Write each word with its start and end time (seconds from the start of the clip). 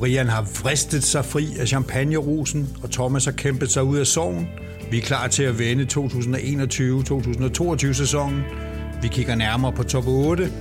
Brian 0.00 0.28
har 0.28 0.46
vristet 0.62 1.04
sig 1.04 1.24
fri 1.24 1.56
af 1.58 1.68
champagnerosen, 1.68 2.68
og 2.82 2.90
Thomas 2.90 3.24
har 3.24 3.32
kæmpet 3.32 3.70
sig 3.70 3.84
ud 3.84 3.98
af 3.98 4.06
sorgen. 4.06 4.48
Vi 4.90 4.98
er 4.98 5.02
klar 5.02 5.28
til 5.28 5.42
at 5.42 5.58
vende 5.58 5.86
2021-2022 5.92 7.92
sæsonen. 7.92 8.42
Vi 9.02 9.08
kigger 9.08 9.34
nærmere 9.34 9.72
på 9.72 9.82
top 9.82 10.06
8, 10.06 10.52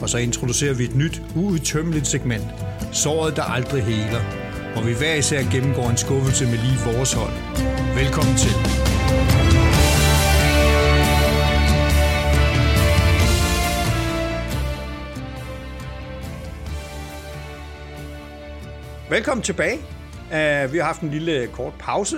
og 0.00 0.08
så 0.08 0.18
introducerer 0.18 0.74
vi 0.74 0.84
et 0.84 0.96
nyt, 0.96 1.22
uudtømmeligt 1.36 2.06
segment. 2.06 2.44
Såret, 2.92 3.36
der 3.36 3.42
aldrig 3.42 3.82
heler. 3.82 4.20
Hvor 4.72 4.82
vi 4.82 4.92
hver 4.92 5.14
især 5.14 5.50
gennemgår 5.50 5.90
en 5.90 5.96
skuffelse 5.96 6.44
med 6.44 6.58
lige 6.58 6.94
vores 6.94 7.12
hold. 7.12 7.32
Velkommen 7.94 8.36
til. 8.36 8.52
Velkommen 19.10 19.42
tilbage. 19.42 19.76
Uh, 19.76 20.72
vi 20.72 20.78
har 20.78 20.82
haft 20.82 21.00
en 21.02 21.10
lille 21.10 21.48
kort 21.52 21.74
pause. 21.78 22.16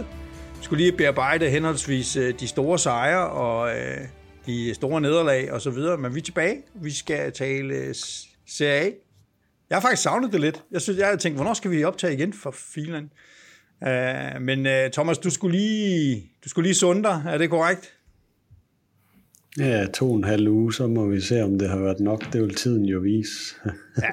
Vi 0.58 0.64
skulle 0.64 0.84
lige 0.84 0.96
bearbejde 0.96 1.50
henholdsvis 1.50 2.16
uh, 2.16 2.28
de 2.40 2.48
store 2.48 2.78
sejre 2.78 3.30
og 3.30 3.70
uh, 3.70 4.06
de 4.46 4.74
store 4.74 5.00
nederlag 5.00 5.52
og 5.52 5.60
så 5.60 5.70
videre, 5.70 5.98
men 5.98 6.14
vi 6.14 6.20
er 6.20 6.22
tilbage. 6.22 6.62
Vi 6.74 6.90
skal 6.90 7.32
tale 7.32 7.94
Serie 8.46 8.80
A. 8.80 8.90
Jeg 9.70 9.76
har 9.76 9.80
faktisk 9.80 10.02
savnet 10.02 10.32
det 10.32 10.40
lidt. 10.40 10.62
Jeg 10.70 10.80
synes, 10.80 10.98
jeg 10.98 11.08
har 11.08 11.16
tænkt, 11.16 11.38
hvornår 11.38 11.54
skal 11.54 11.70
vi 11.70 11.84
optage 11.84 12.14
igen 12.14 12.32
for 12.32 12.50
filen? 12.50 13.12
Uh, 13.86 14.42
men 14.42 14.66
uh, 14.66 14.90
Thomas, 14.92 15.18
du 15.18 15.30
skulle 15.30 15.58
lige, 15.58 16.30
du 16.44 16.48
skulle 16.48 16.66
lige 16.66 16.74
sunde 16.74 17.02
dig. 17.02 17.22
Er 17.26 17.38
det 17.38 17.50
korrekt? 17.50 17.94
Ja, 19.58 19.86
to 19.94 20.10
og 20.10 20.16
en 20.16 20.24
halv 20.24 20.48
uge, 20.48 20.74
så 20.74 20.86
må 20.86 21.06
vi 21.06 21.20
se, 21.20 21.42
om 21.42 21.58
det 21.58 21.68
har 21.68 21.78
været 21.78 22.00
nok. 22.00 22.32
Det 22.32 22.42
vil 22.42 22.54
tiden 22.54 22.84
jo 22.84 22.98
vise. 22.98 23.54
ja. 24.02 24.10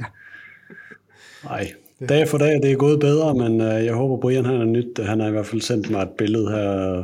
Nej, 1.50 1.74
Dag 2.08 2.28
for 2.28 2.38
dag, 2.38 2.62
det 2.62 2.72
er 2.72 2.76
gået 2.76 3.00
bedre, 3.00 3.36
men 3.36 3.62
øh, 3.62 3.86
jeg 3.86 3.94
håber, 3.94 4.18
Brian 4.18 4.46
han 4.46 4.62
er 4.62 4.66
nyt. 4.66 5.00
Han 5.06 5.20
har 5.20 5.28
i 5.28 5.32
hvert 5.32 5.46
fald 5.46 5.62
sendt 5.62 5.90
mig 5.90 6.02
et 6.02 6.10
billede 6.18 6.52
her 6.52 7.04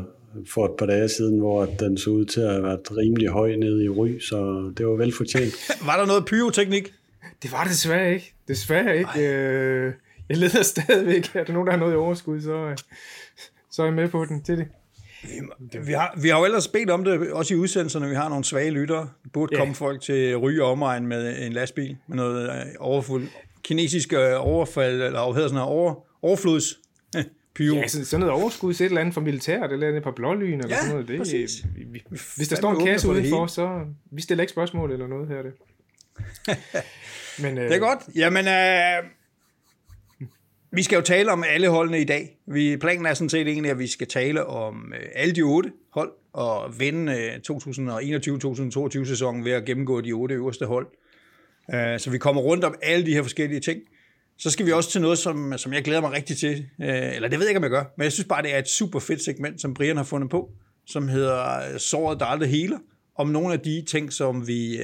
for 0.53 0.65
et 0.65 0.71
par 0.79 0.85
dage 0.85 1.09
siden, 1.09 1.39
hvor 1.39 1.65
den 1.65 1.97
så 1.97 2.09
ud 2.09 2.25
til 2.25 2.41
at 2.41 2.51
have 2.51 2.63
været 2.63 2.97
rimelig 2.97 3.29
høj 3.29 3.55
nede 3.55 3.83
i 3.83 3.89
ry, 3.89 4.19
så 4.19 4.71
det 4.77 4.87
var 4.87 4.95
velfortjent. 4.95 5.53
var 5.87 5.99
der 5.99 6.05
noget 6.05 6.25
pyroteknik? 6.25 6.93
Det 7.43 7.51
var 7.51 7.63
det 7.63 7.71
desværre 7.71 8.13
ikke. 8.13 8.33
Desværre 8.47 8.97
ikke. 8.97 9.27
Øh, 9.27 9.93
jeg 10.29 10.37
leder 10.37 10.63
stadigvæk. 10.63 11.35
Er 11.35 11.43
der 11.43 11.53
nogen, 11.53 11.67
der 11.67 11.73
har 11.73 11.79
noget 11.79 11.93
i 11.93 11.95
overskud, 11.95 12.41
så, 12.41 12.53
øh, 12.53 12.77
så 13.71 13.81
er 13.81 13.85
jeg 13.85 13.95
med 13.95 14.07
på 14.07 14.25
den 14.25 14.43
til 14.43 14.57
det. 14.57 14.67
Vi, 15.85 15.91
har, 15.91 16.19
vi 16.21 16.29
har 16.29 16.39
jo 16.39 16.45
ellers 16.45 16.67
bedt 16.67 16.89
om 16.89 17.03
det, 17.03 17.31
også 17.31 17.53
i 17.53 17.57
udsendelserne, 17.57 18.09
vi 18.09 18.15
har 18.15 18.29
nogle 18.29 18.43
svage 18.43 18.71
lyttere. 18.71 19.09
Det 19.23 19.31
burde 19.31 19.55
ja. 19.55 19.59
komme 19.59 19.75
folk 19.75 20.01
til 20.01 20.37
ryge 20.37 20.63
omegn 20.63 21.07
med 21.07 21.45
en 21.45 21.53
lastbil, 21.53 21.97
med 22.07 22.15
noget 22.15 22.49
overfuld, 22.79 23.27
kinesiske 23.65 24.37
overfald, 24.37 25.01
eller 25.01 25.23
hvad 25.25 25.33
hedder 25.33 25.47
sådan 25.47 25.53
noget, 25.53 25.69
over, 25.69 25.95
overflods 26.21 26.63
pyro. 27.55 27.75
Ja, 27.75 27.87
sådan, 27.87 28.05
sådan 28.05 28.25
noget 28.25 28.41
overskud, 28.41 28.71
et 28.71 28.81
eller 28.81 29.01
andet 29.01 29.13
fra 29.13 29.21
militæret, 29.21 29.71
eller 29.71 29.97
et 29.97 30.03
par 30.03 30.11
blålyn, 30.11 30.59
eller 30.59 30.67
ja, 30.69 30.75
sådan 30.75 30.91
noget. 30.91 31.07
Det, 31.07 31.17
præcis. 31.17 31.65
Vi, 31.75 31.83
vi, 31.83 32.01
hvis 32.09 32.47
der 32.47 32.55
står 32.55 32.71
en 32.71 32.85
kasse 32.85 33.09
udenfor, 33.09 33.47
så 33.47 33.85
vi 34.11 34.21
stiller 34.21 34.41
ikke 34.43 34.51
spørgsmål 34.51 34.91
eller 34.91 35.07
noget 35.07 35.27
her. 35.27 35.41
Det. 35.41 35.53
Men, 37.43 37.57
øh, 37.57 37.63
det 37.63 37.73
er 37.73 37.79
godt. 37.79 37.99
Jamen, 38.15 38.47
øh, 38.47 39.09
vi 40.71 40.83
skal 40.83 40.95
jo 40.95 41.01
tale 41.01 41.31
om 41.31 41.43
alle 41.47 41.69
holdene 41.69 42.01
i 42.01 42.03
dag. 42.03 42.37
Vi, 42.47 42.77
planen 42.77 43.05
er 43.05 43.13
sådan 43.13 43.29
set 43.29 43.47
egentlig, 43.47 43.71
at 43.71 43.79
vi 43.79 43.87
skal 43.87 44.07
tale 44.07 44.45
om 44.45 44.93
øh, 44.93 45.07
alle 45.15 45.35
de 45.35 45.41
otte 45.41 45.71
hold, 45.93 46.11
og 46.33 46.79
vinde 46.79 47.13
øh, 47.13 47.39
2021-2022 49.01 49.05
sæsonen 49.05 49.45
ved 49.45 49.51
at 49.51 49.65
gennemgå 49.65 50.01
de 50.01 50.11
otte 50.11 50.35
øverste 50.35 50.65
hold. 50.65 50.87
Øh, 50.87 51.04
Øh, 51.73 51.99
så 51.99 52.09
vi 52.09 52.17
kommer 52.17 52.41
rundt 52.41 52.63
om 52.63 52.75
alle 52.81 53.05
de 53.05 53.13
her 53.13 53.21
forskellige 53.21 53.59
ting. 53.59 53.81
Så 54.37 54.49
skal 54.49 54.65
vi 54.65 54.71
også 54.71 54.91
til 54.91 55.01
noget, 55.01 55.17
som, 55.17 55.57
som 55.57 55.73
jeg 55.73 55.83
glæder 55.83 56.01
mig 56.01 56.11
rigtig 56.11 56.37
til. 56.37 56.69
Øh, 56.81 57.15
eller 57.15 57.27
det 57.27 57.39
ved 57.39 57.45
jeg 57.45 57.49
ikke, 57.49 57.57
om 57.57 57.63
jeg 57.63 57.71
gør. 57.71 57.93
Men 57.97 58.03
jeg 58.03 58.11
synes 58.11 58.27
bare, 58.27 58.43
det 58.43 58.53
er 58.53 58.59
et 58.59 58.67
super 58.67 58.99
fedt 58.99 59.23
segment, 59.23 59.61
som 59.61 59.73
Brian 59.73 59.97
har 59.97 60.03
fundet 60.03 60.29
på, 60.29 60.51
som 60.85 61.07
hedder 61.07 61.73
øh, 61.73 61.79
Såret, 61.79 62.19
der 62.19 62.25
aldrig 62.25 62.49
heler. 62.49 62.77
Om 63.17 63.27
nogle 63.27 63.53
af 63.53 63.59
de 63.59 63.83
ting, 63.87 64.13
som 64.13 64.47
vi, 64.47 64.79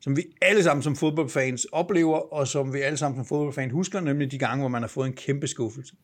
som 0.00 0.16
vi 0.16 0.22
alle 0.42 0.62
sammen 0.62 0.82
som 0.82 0.96
fodboldfans 0.96 1.64
oplever, 1.64 2.34
og 2.34 2.48
som 2.48 2.74
vi 2.74 2.80
alle 2.80 2.96
sammen 2.96 3.18
som 3.18 3.26
fodboldfans 3.26 3.72
husker, 3.72 4.00
nemlig 4.00 4.30
de 4.30 4.38
gange, 4.38 4.62
hvor 4.62 4.68
man 4.68 4.82
har 4.82 4.88
fået 4.88 5.06
en 5.06 5.12
kæmpe 5.12 5.46
skuffelse. 5.46 5.94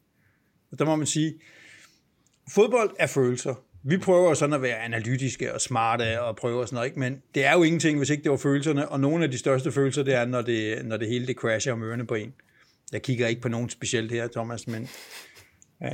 Og 0.73 0.79
der 0.79 0.85
må 0.85 0.97
man 0.97 1.07
sige, 1.07 1.35
fodbold 2.55 2.91
er 2.99 3.07
følelser 3.07 3.55
vi 3.83 3.99
prøver 3.99 4.35
sådan 4.35 4.53
at 4.53 4.63
være 4.63 4.77
analytiske 4.77 5.55
og 5.55 5.61
smarte 5.61 6.23
og 6.23 6.37
prøve 6.37 6.67
sådan 6.67 6.75
noget, 6.75 6.87
ikke? 6.87 7.01
men 7.01 7.23
det 7.35 7.45
er 7.45 7.53
jo 7.53 7.63
ingenting, 7.63 7.99
hvis 7.99 8.11
ikke 8.11 8.23
det 8.23 8.31
var 8.31 8.37
følelserne, 8.37 8.89
og 8.89 9.01
nogle 9.01 9.25
af 9.25 9.31
de 9.31 9.39
største 9.39 9.73
følelser, 9.73 10.03
det 10.03 10.15
er, 10.15 10.27
når 10.27 10.43
det, 10.43 10.79
når 10.85 10.97
det 10.97 11.09
hele 11.09 11.27
det 11.27 11.37
crasher 11.37 11.73
om 11.73 11.83
ørerne 11.83 12.07
på 12.07 12.15
en. 12.15 12.33
Jeg 12.93 13.03
kigger 13.03 13.27
ikke 13.27 13.41
på 13.41 13.49
nogen 13.49 13.71
specielt 13.71 14.13
her, 14.13 14.29
Thomas, 14.29 14.67
men... 14.67 14.89
Uh, 15.81 15.89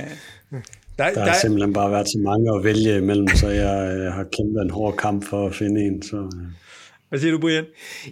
der, 0.51 0.59
der, 0.97 1.19
har 1.19 1.25
der, 1.25 1.33
simpelthen 1.33 1.73
bare 1.73 1.91
været 1.91 2.07
så 2.07 2.19
mange 2.23 2.55
at 2.55 2.63
vælge 2.63 2.97
imellem, 2.97 3.27
så 3.27 3.47
jeg, 3.47 4.03
jeg 4.03 4.13
har 4.13 4.23
kæmpet 4.23 4.61
en 4.61 4.69
hård 4.69 4.97
kamp 4.97 5.25
for 5.25 5.47
at 5.47 5.55
finde 5.55 5.81
en. 5.81 6.01
Så, 6.01 6.17
uh. 6.17 6.31
Hvad 7.09 7.19
siger 7.19 7.31
du, 7.31 7.39
Brian? 7.39 7.65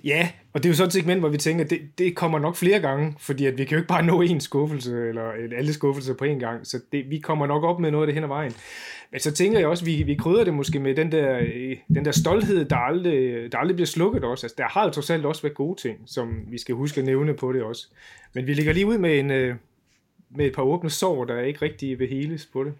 Ja, 0.04 0.30
og 0.54 0.64
det 0.64 0.70
er 0.70 0.72
jo 0.72 0.76
sådan 0.76 0.88
et 0.88 0.94
segment, 0.94 1.20
hvor 1.20 1.30
vi 1.30 1.38
tænker, 1.38 1.66
det, 1.66 1.80
det 1.98 2.16
kommer 2.16 2.40
nok 2.40 2.56
flere 2.56 2.80
gange, 2.80 3.16
fordi 3.20 3.46
at 3.46 3.58
vi 3.58 3.66
kan 3.66 3.76
jo 3.76 3.78
ikke 3.78 3.88
bare 3.88 4.06
nå 4.06 4.22
en 4.22 4.42
skuffelse, 4.42 5.08
eller 5.10 5.22
alle 5.58 5.74
skuffelser 5.74 6.14
på 6.14 6.26
en 6.26 6.40
gang, 6.40 6.68
så 6.68 6.80
det, 6.92 7.10
vi 7.10 7.20
kommer 7.20 7.48
nok 7.48 7.64
op 7.64 7.80
med 7.80 7.92
noget 7.92 8.04
af 8.04 8.08
det 8.08 8.14
hen 8.14 8.24
ad 8.24 8.28
vejen. 8.28 8.54
Men 9.16 9.20
så 9.20 9.32
tænker 9.32 9.60
jeg 9.60 9.68
også, 9.68 9.82
at 9.82 9.86
vi, 9.86 10.04
vi 10.04 10.16
krydder 10.16 10.44
det 10.44 10.54
måske 10.54 10.80
med 10.80 10.96
den 10.96 11.12
der, 11.12 11.38
øh, 11.38 11.78
den 11.96 12.06
der 12.06 12.12
stolthed, 12.12 12.66
der 12.66 12.76
aldrig, 12.76 13.52
der 13.52 13.58
aldrig 13.58 13.76
bliver 13.76 13.88
slukket 13.88 14.24
også. 14.24 14.46
Altså, 14.46 14.56
der 14.58 14.68
har 14.68 14.84
jo 14.84 14.90
trods 14.90 15.10
alt 15.10 15.26
også 15.26 15.42
været 15.42 15.56
gode 15.56 15.82
ting, 15.82 16.00
som 16.06 16.46
vi 16.48 16.58
skal 16.58 16.76
huske 16.76 17.00
at 17.00 17.06
nævne 17.06 17.34
på 17.34 17.54
det 17.54 17.64
også. 17.64 17.88
Men 18.34 18.48
vi 18.48 18.54
ligger 18.54 18.74
lige 18.74 18.86
ud 18.86 18.98
med, 18.98 19.20
en, 19.20 19.32
øh, 19.32 19.56
med 20.30 20.46
et 20.46 20.54
par 20.54 20.64
åbne 20.64 20.90
sår, 20.90 21.26
der 21.26 21.42
ikke 21.42 21.62
rigtig 21.62 22.00
vil 22.00 22.08
heles 22.08 22.46
på 22.54 22.64
det. 22.64 22.74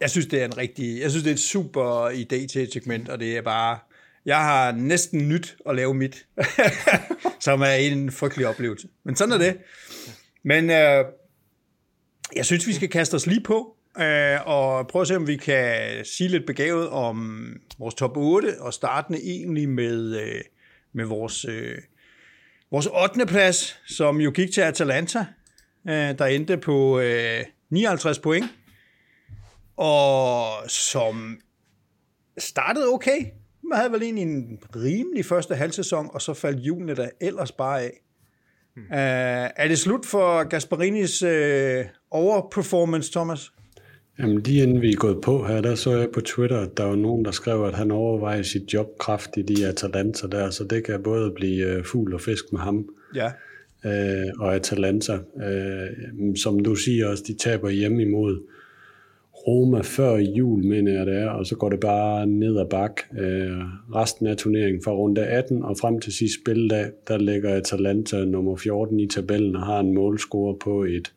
Jeg 0.00 0.10
synes, 0.10 0.26
det 0.26 0.40
er 0.40 0.44
en 0.44 0.58
rigtig, 0.58 1.00
jeg 1.00 1.10
synes, 1.10 1.24
det 1.24 1.30
er 1.30 1.34
et 1.34 1.40
super 1.40 2.08
idé 2.08 2.46
til 2.46 2.62
et 2.62 2.72
segment, 2.72 3.08
og 3.08 3.20
det 3.20 3.36
er 3.36 3.42
bare, 3.42 3.78
jeg 4.24 4.38
har 4.38 4.72
næsten 4.72 5.28
nyt 5.28 5.56
at 5.68 5.76
lave 5.76 5.94
mit, 5.94 6.26
som 7.40 7.60
er 7.60 7.74
en 7.74 8.12
frygtelig 8.12 8.46
oplevelse. 8.46 8.88
Men 9.04 9.16
sådan 9.16 9.32
er 9.32 9.38
det. 9.38 9.56
Men 10.42 10.70
øh, 10.70 11.04
jeg 12.36 12.46
synes, 12.46 12.66
vi 12.66 12.72
skal 12.72 12.88
kaste 12.88 13.14
os 13.14 13.26
lige 13.26 13.40
på, 13.40 13.73
øh, 13.98 14.46
og 14.46 14.88
prøve 14.88 15.00
at 15.00 15.08
se, 15.08 15.16
om 15.16 15.26
vi 15.26 15.36
kan 15.36 16.04
sige 16.04 16.28
lidt 16.28 16.46
begavet 16.46 16.88
om 16.88 17.46
vores 17.78 17.94
top 17.94 18.16
8, 18.16 18.60
og 18.60 18.74
startende 18.74 19.20
egentlig 19.22 19.68
med, 19.68 20.20
øh, 20.20 20.40
med 20.92 21.04
vores, 21.04 21.44
øh, 21.44 21.78
vores 22.70 22.86
8. 22.86 23.26
plads, 23.26 23.80
som 23.86 24.20
jo 24.20 24.30
gik 24.30 24.52
til 24.52 24.60
Atalanta, 24.60 25.26
øh, 25.88 26.18
der 26.18 26.24
endte 26.24 26.56
på 26.56 27.00
øh, 27.00 27.44
59 27.70 28.18
point, 28.18 28.44
og 29.76 30.70
som 30.70 31.40
startede 32.38 32.88
okay, 32.88 33.18
man 33.68 33.78
havde 33.78 33.92
vel 33.92 34.02
egentlig 34.02 34.22
en 34.22 34.58
rimelig 34.76 35.24
første 35.24 35.54
halvsæson, 35.54 36.10
og 36.12 36.22
så 36.22 36.34
faldt 36.34 36.60
julene 36.60 36.96
der 36.96 37.08
ellers 37.20 37.52
bare 37.52 37.82
af. 37.82 38.00
Hmm. 38.74 38.84
Uh, 38.84 38.98
er 39.56 39.68
det 39.68 39.78
slut 39.78 40.06
for 40.06 40.48
Gasparinis 40.48 41.22
uh, 41.22 41.90
overperformance, 42.10 43.12
Thomas? 43.12 43.50
Jamen 44.18 44.40
lige 44.40 44.62
inden 44.62 44.82
vi 44.82 44.92
er 44.92 44.96
gået 44.96 45.20
på 45.20 45.44
her, 45.44 45.60
der 45.60 45.74
så 45.74 45.96
jeg 45.96 46.08
på 46.14 46.20
Twitter, 46.20 46.60
at 46.60 46.76
der 46.76 46.84
var 46.84 46.96
nogen, 46.96 47.24
der 47.24 47.30
skrev, 47.30 47.64
at 47.64 47.74
han 47.74 47.90
overvejer 47.90 48.42
sit 48.42 48.74
job 48.74 48.98
kraftigt 48.98 49.50
i 49.50 49.62
Atalanta 49.62 50.26
der, 50.26 50.50
så 50.50 50.64
det 50.64 50.84
kan 50.84 51.02
både 51.02 51.30
blive 51.30 51.78
uh, 51.78 51.84
fugl 51.84 52.14
og 52.14 52.20
fisk 52.20 52.52
med 52.52 52.60
ham. 52.60 52.88
Ja. 53.14 53.26
Uh, 53.84 54.40
og 54.40 54.54
Atalanta, 54.54 55.18
uh, 55.34 56.34
som 56.36 56.60
du 56.60 56.74
siger 56.74 57.08
også, 57.08 57.24
de 57.26 57.34
taber 57.34 57.70
hjemme 57.70 58.02
imod 58.02 58.42
Roma 59.46 59.80
før 59.80 60.16
jul, 60.16 60.64
mener 60.64 60.92
jeg 60.92 61.06
det 61.06 61.14
er, 61.14 61.28
og 61.28 61.46
så 61.46 61.56
går 61.56 61.70
det 61.70 61.80
bare 61.80 62.26
ned 62.26 62.58
ad 62.58 62.66
bak. 62.70 63.00
Øh, 63.18 63.58
resten 63.94 64.26
af 64.26 64.36
turneringen 64.36 64.82
fra 64.84 64.92
runde 64.92 65.26
18 65.26 65.62
og 65.62 65.76
frem 65.78 66.00
til 66.00 66.12
sidste 66.12 66.40
spildag, 66.42 66.90
der 67.08 67.18
ligger 67.18 67.54
Atalanta 67.54 68.24
nummer 68.24 68.56
14 68.56 69.00
i 69.00 69.06
tabellen 69.06 69.56
og 69.56 69.62
har 69.62 69.80
en 69.80 69.94
målscore 69.94 70.56
på 70.64 70.84
et, 70.84 71.12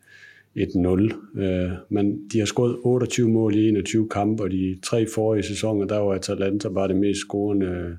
et 0.57 0.75
0. 0.75 1.13
Øh, 1.38 1.71
men 1.89 2.30
de 2.33 2.39
har 2.39 2.45
scoret 2.45 2.77
28 2.83 3.30
mål 3.30 3.56
i 3.56 3.68
21 3.68 4.09
kampe, 4.09 4.44
og 4.44 4.51
de 4.51 4.80
tre 4.83 5.07
forrige 5.15 5.44
sæsoner, 5.44 5.86
der 5.86 5.98
var 5.98 6.13
Atalanta 6.13 6.69
bare 6.69 6.88
det 6.88 6.95
mest 6.95 7.19
scorende 7.19 7.65
øh, 7.65 7.92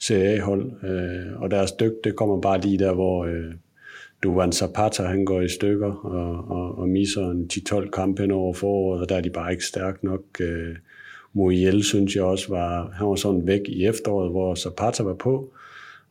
Serie 0.00 0.28
A-hold, 0.28 0.72
øh, 0.84 1.42
og 1.42 1.50
deres 1.50 1.72
dygt, 1.72 2.04
det 2.04 2.16
kommer 2.16 2.40
bare 2.40 2.60
lige 2.60 2.78
der, 2.78 2.94
hvor... 2.94 3.24
Øh, 3.24 3.52
Duvan 4.22 4.52
Zapata, 4.52 5.02
han 5.02 5.24
går 5.24 5.40
i 5.40 5.48
stykker 5.48 5.92
og, 5.92 6.50
og, 6.50 6.78
og 6.78 6.88
misser 6.88 7.30
en 7.30 7.50
10-12 7.52 7.90
kampe 7.90 8.22
hen 8.22 8.30
over 8.30 8.52
foråret, 8.54 9.00
og 9.00 9.08
der 9.08 9.16
er 9.16 9.20
de 9.20 9.30
bare 9.30 9.52
ikke 9.52 9.64
stærkt 9.64 10.04
nok. 10.04 10.22
Øh, 10.40 10.76
Muriel 11.32 11.84
synes 11.84 12.16
jeg 12.16 12.24
også 12.24 12.48
var, 12.48 12.90
han 12.94 13.06
var 13.06 13.14
sådan 13.14 13.46
væk 13.46 13.60
i 13.66 13.84
efteråret, 13.84 14.30
hvor 14.30 14.54
Zapata 14.54 15.02
var 15.02 15.14
på, 15.14 15.52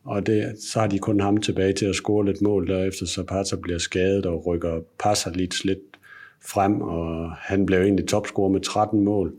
og 0.08 0.26
det, 0.26 0.56
så 0.62 0.80
har 0.80 0.86
de 0.86 0.98
kun 0.98 1.20
ham 1.20 1.36
tilbage 1.36 1.72
til 1.72 1.86
at 1.86 1.94
score 1.94 2.26
lidt 2.26 2.42
mål, 2.42 2.68
derefter 2.68 3.06
Zapata 3.06 3.56
bliver 3.56 3.78
skadet 3.78 4.26
og 4.26 4.46
rykker 4.46 4.80
passer 4.98 5.30
lidt 5.30 5.64
lidt 5.64 5.78
frem, 6.46 6.80
og 6.80 7.32
han 7.32 7.66
blev 7.66 7.80
egentlig 7.80 8.08
topscorer 8.08 8.48
med 8.48 8.60
13 8.60 9.04
mål. 9.04 9.32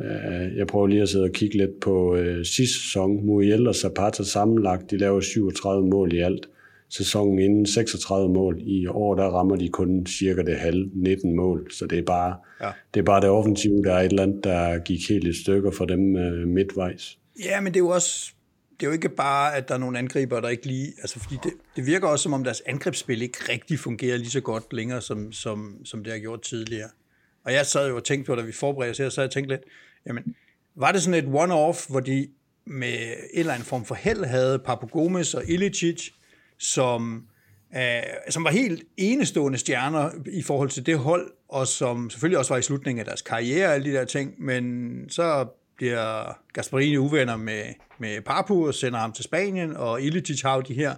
Øh, 0.00 0.56
jeg 0.56 0.66
prøver 0.66 0.86
lige 0.86 1.02
at 1.02 1.08
sidde 1.08 1.24
og 1.24 1.32
kigge 1.32 1.56
lidt 1.56 1.80
på 1.80 2.16
øh, 2.16 2.44
sidste 2.44 2.78
sæson. 2.82 3.26
Muriel 3.26 3.66
og 3.66 3.74
Zapata 3.74 4.22
sammenlagt, 4.22 4.90
de 4.90 4.96
laver 4.96 5.20
37 5.20 5.88
mål 5.88 6.12
i 6.12 6.18
alt 6.18 6.48
sæsonen 6.90 7.38
inden 7.38 7.66
36 7.66 8.28
mål. 8.28 8.58
I 8.60 8.86
år 8.86 9.14
der 9.14 9.24
rammer 9.24 9.56
de 9.56 9.68
kun 9.68 10.06
cirka 10.06 10.42
det 10.42 10.56
halv 10.56 10.90
19 10.94 11.36
mål, 11.36 11.70
så 11.72 11.86
det 11.86 11.98
er 11.98 12.02
bare, 12.02 12.36
ja. 12.60 12.70
det, 12.94 13.00
er 13.00 13.04
bare 13.04 13.20
det 13.20 13.30
offensive, 13.30 13.82
der 13.82 13.92
er 13.92 14.00
et 14.00 14.10
eller 14.10 14.22
andet, 14.22 14.44
der 14.44 14.78
gik 14.78 15.08
helt 15.08 15.26
i 15.26 15.42
stykker 15.42 15.70
for 15.70 15.84
dem 15.84 16.14
uh, 16.14 16.48
midtvejs. 16.48 17.18
Ja, 17.44 17.60
men 17.60 17.72
det 17.72 17.80
er 17.80 17.84
jo 17.84 17.88
også 17.88 18.32
det 18.80 18.86
er 18.86 18.90
jo 18.90 18.92
ikke 18.92 19.08
bare, 19.08 19.54
at 19.54 19.68
der 19.68 19.74
er 19.74 19.78
nogle 19.78 19.98
angriber, 19.98 20.40
der 20.40 20.48
ikke 20.48 20.66
lige... 20.66 20.92
Altså, 21.00 21.18
fordi 21.20 21.38
det, 21.42 21.52
det 21.76 21.86
virker 21.86 22.08
også, 22.08 22.22
som 22.22 22.32
om 22.32 22.44
deres 22.44 22.62
angrebsspil 22.66 23.22
ikke 23.22 23.38
rigtig 23.48 23.78
fungerer 23.78 24.16
lige 24.16 24.30
så 24.30 24.40
godt 24.40 24.72
længere, 24.72 25.00
som, 25.00 25.32
som, 25.32 25.84
som 25.84 26.04
det 26.04 26.12
har 26.12 26.20
gjort 26.20 26.42
tidligere. 26.42 26.88
Og 27.44 27.52
jeg 27.52 27.66
sad 27.66 27.88
jo 27.88 27.96
og 27.96 28.04
tænkte 28.04 28.26
på, 28.26 28.34
da 28.34 28.42
vi 28.42 28.52
forberedte 28.52 28.90
os 28.90 28.98
her, 28.98 29.08
så 29.08 29.20
jeg 29.20 29.30
tænkte 29.30 29.54
lidt, 29.54 29.62
jamen, 30.06 30.34
var 30.74 30.92
det 30.92 31.02
sådan 31.02 31.24
et 31.24 31.34
one-off, 31.34 31.90
hvor 31.90 32.00
de 32.00 32.28
med 32.64 32.98
en 33.32 33.40
eller 33.40 33.52
anden 33.52 33.66
form 33.66 33.84
for 33.84 33.94
held 33.94 34.24
havde 34.24 34.58
Papagomes 34.58 35.34
og 35.34 35.42
Ilicic, 35.46 36.10
som, 36.58 37.26
øh, 37.76 38.02
som 38.30 38.44
var 38.44 38.50
helt 38.50 38.84
enestående 38.96 39.58
stjerner 39.58 40.10
i 40.32 40.42
forhold 40.42 40.68
til 40.68 40.86
det 40.86 40.98
hold, 40.98 41.32
og 41.48 41.66
som 41.66 42.10
selvfølgelig 42.10 42.38
også 42.38 42.54
var 42.54 42.58
i 42.58 42.62
slutningen 42.62 43.00
af 43.00 43.04
deres 43.04 43.22
karriere 43.22 43.68
og 43.68 43.74
alle 43.74 43.90
de 43.90 43.96
der 43.96 44.04
ting, 44.04 44.34
men 44.38 45.04
så 45.10 45.46
bliver 45.78 46.38
Gasparini 46.52 46.96
uvenner 46.96 47.36
med, 47.36 47.62
med 47.98 48.20
Papu 48.20 48.66
og 48.66 48.74
sender 48.74 48.98
ham 48.98 49.12
til 49.12 49.24
Spanien, 49.24 49.76
og 49.76 50.02
Ilicic 50.02 50.42
har 50.42 50.60
de 50.60 50.74
her 50.74 50.94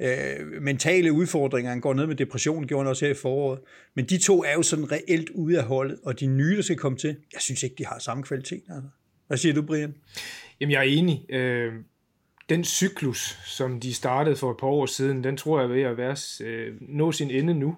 øh, 0.00 0.62
mentale 0.62 1.12
udfordringer. 1.12 1.70
Han 1.70 1.80
går 1.80 1.94
ned 1.94 2.06
med 2.06 2.16
depression, 2.16 2.66
gjorde 2.66 2.84
han 2.84 2.90
også 2.90 3.04
her 3.04 3.12
i 3.12 3.16
foråret. 3.16 3.60
Men 3.94 4.04
de 4.04 4.18
to 4.18 4.44
er 4.44 4.52
jo 4.52 4.62
sådan 4.62 4.92
reelt 4.92 5.30
ude 5.30 5.58
af 5.58 5.64
holdet, 5.64 5.98
og 6.04 6.20
de 6.20 6.26
nye, 6.26 6.56
der 6.56 6.62
skal 6.62 6.76
komme 6.76 6.98
til, 6.98 7.16
jeg 7.32 7.40
synes 7.40 7.62
ikke, 7.62 7.76
de 7.78 7.86
har 7.86 7.98
samme 7.98 8.22
kvalitet. 8.22 8.62
Altså. 8.68 8.88
Hvad 9.26 9.38
siger 9.38 9.54
du, 9.54 9.62
Brian? 9.62 9.94
Jamen, 10.60 10.72
jeg 10.72 10.78
er 10.78 10.82
enig. 10.82 11.26
Øh, 11.28 11.72
den 12.48 12.64
cyklus, 12.64 13.38
som 13.46 13.80
de 13.80 13.94
startede 13.94 14.36
for 14.36 14.50
et 14.50 14.56
par 14.56 14.66
år 14.66 14.86
siden, 14.86 15.24
den 15.24 15.36
tror 15.36 15.60
jeg 15.60 15.64
er 15.64 15.74
ved 15.74 15.82
at 15.82 15.96
være, 15.96 16.16
øh, 16.46 16.74
nå 16.80 17.12
sin 17.12 17.30
ende 17.30 17.54
nu. 17.54 17.76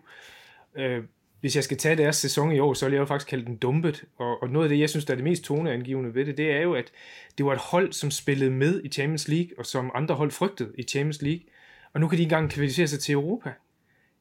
Øh, 0.78 1.02
hvis 1.42 1.56
jeg 1.56 1.64
skal 1.64 1.76
tage 1.76 1.96
deres 1.96 2.16
sæson 2.16 2.52
i 2.52 2.58
år, 2.58 2.74
så 2.74 2.86
vil 2.86 2.92
jeg 2.92 3.00
jo 3.00 3.06
faktisk 3.06 3.28
kalde 3.28 3.44
den 3.44 3.56
dumpet. 3.56 4.04
Og, 4.16 4.42
og 4.42 4.48
noget 4.48 4.64
af 4.64 4.68
det, 4.68 4.78
jeg 4.78 4.90
synes, 4.90 5.04
der 5.04 5.12
er 5.12 5.16
det 5.16 5.24
mest 5.24 5.44
toneangivende 5.44 6.14
ved 6.14 6.24
det, 6.24 6.36
det 6.36 6.50
er 6.50 6.60
jo, 6.60 6.74
at 6.74 6.92
det 7.38 7.46
var 7.46 7.52
et 7.52 7.58
hold, 7.58 7.92
som 7.92 8.10
spillede 8.10 8.50
med 8.50 8.82
i 8.84 8.88
Champions 8.88 9.28
League, 9.28 9.58
og 9.58 9.66
som 9.66 9.90
andre 9.94 10.14
hold 10.14 10.30
frygtede 10.30 10.72
i 10.78 10.82
Champions 10.82 11.22
League. 11.22 11.42
Og 11.92 12.00
nu 12.00 12.08
kan 12.08 12.18
de 12.18 12.22
engang 12.22 12.50
kvalificere 12.50 12.86
sig 12.86 13.00
til 13.00 13.12
Europa. 13.12 13.52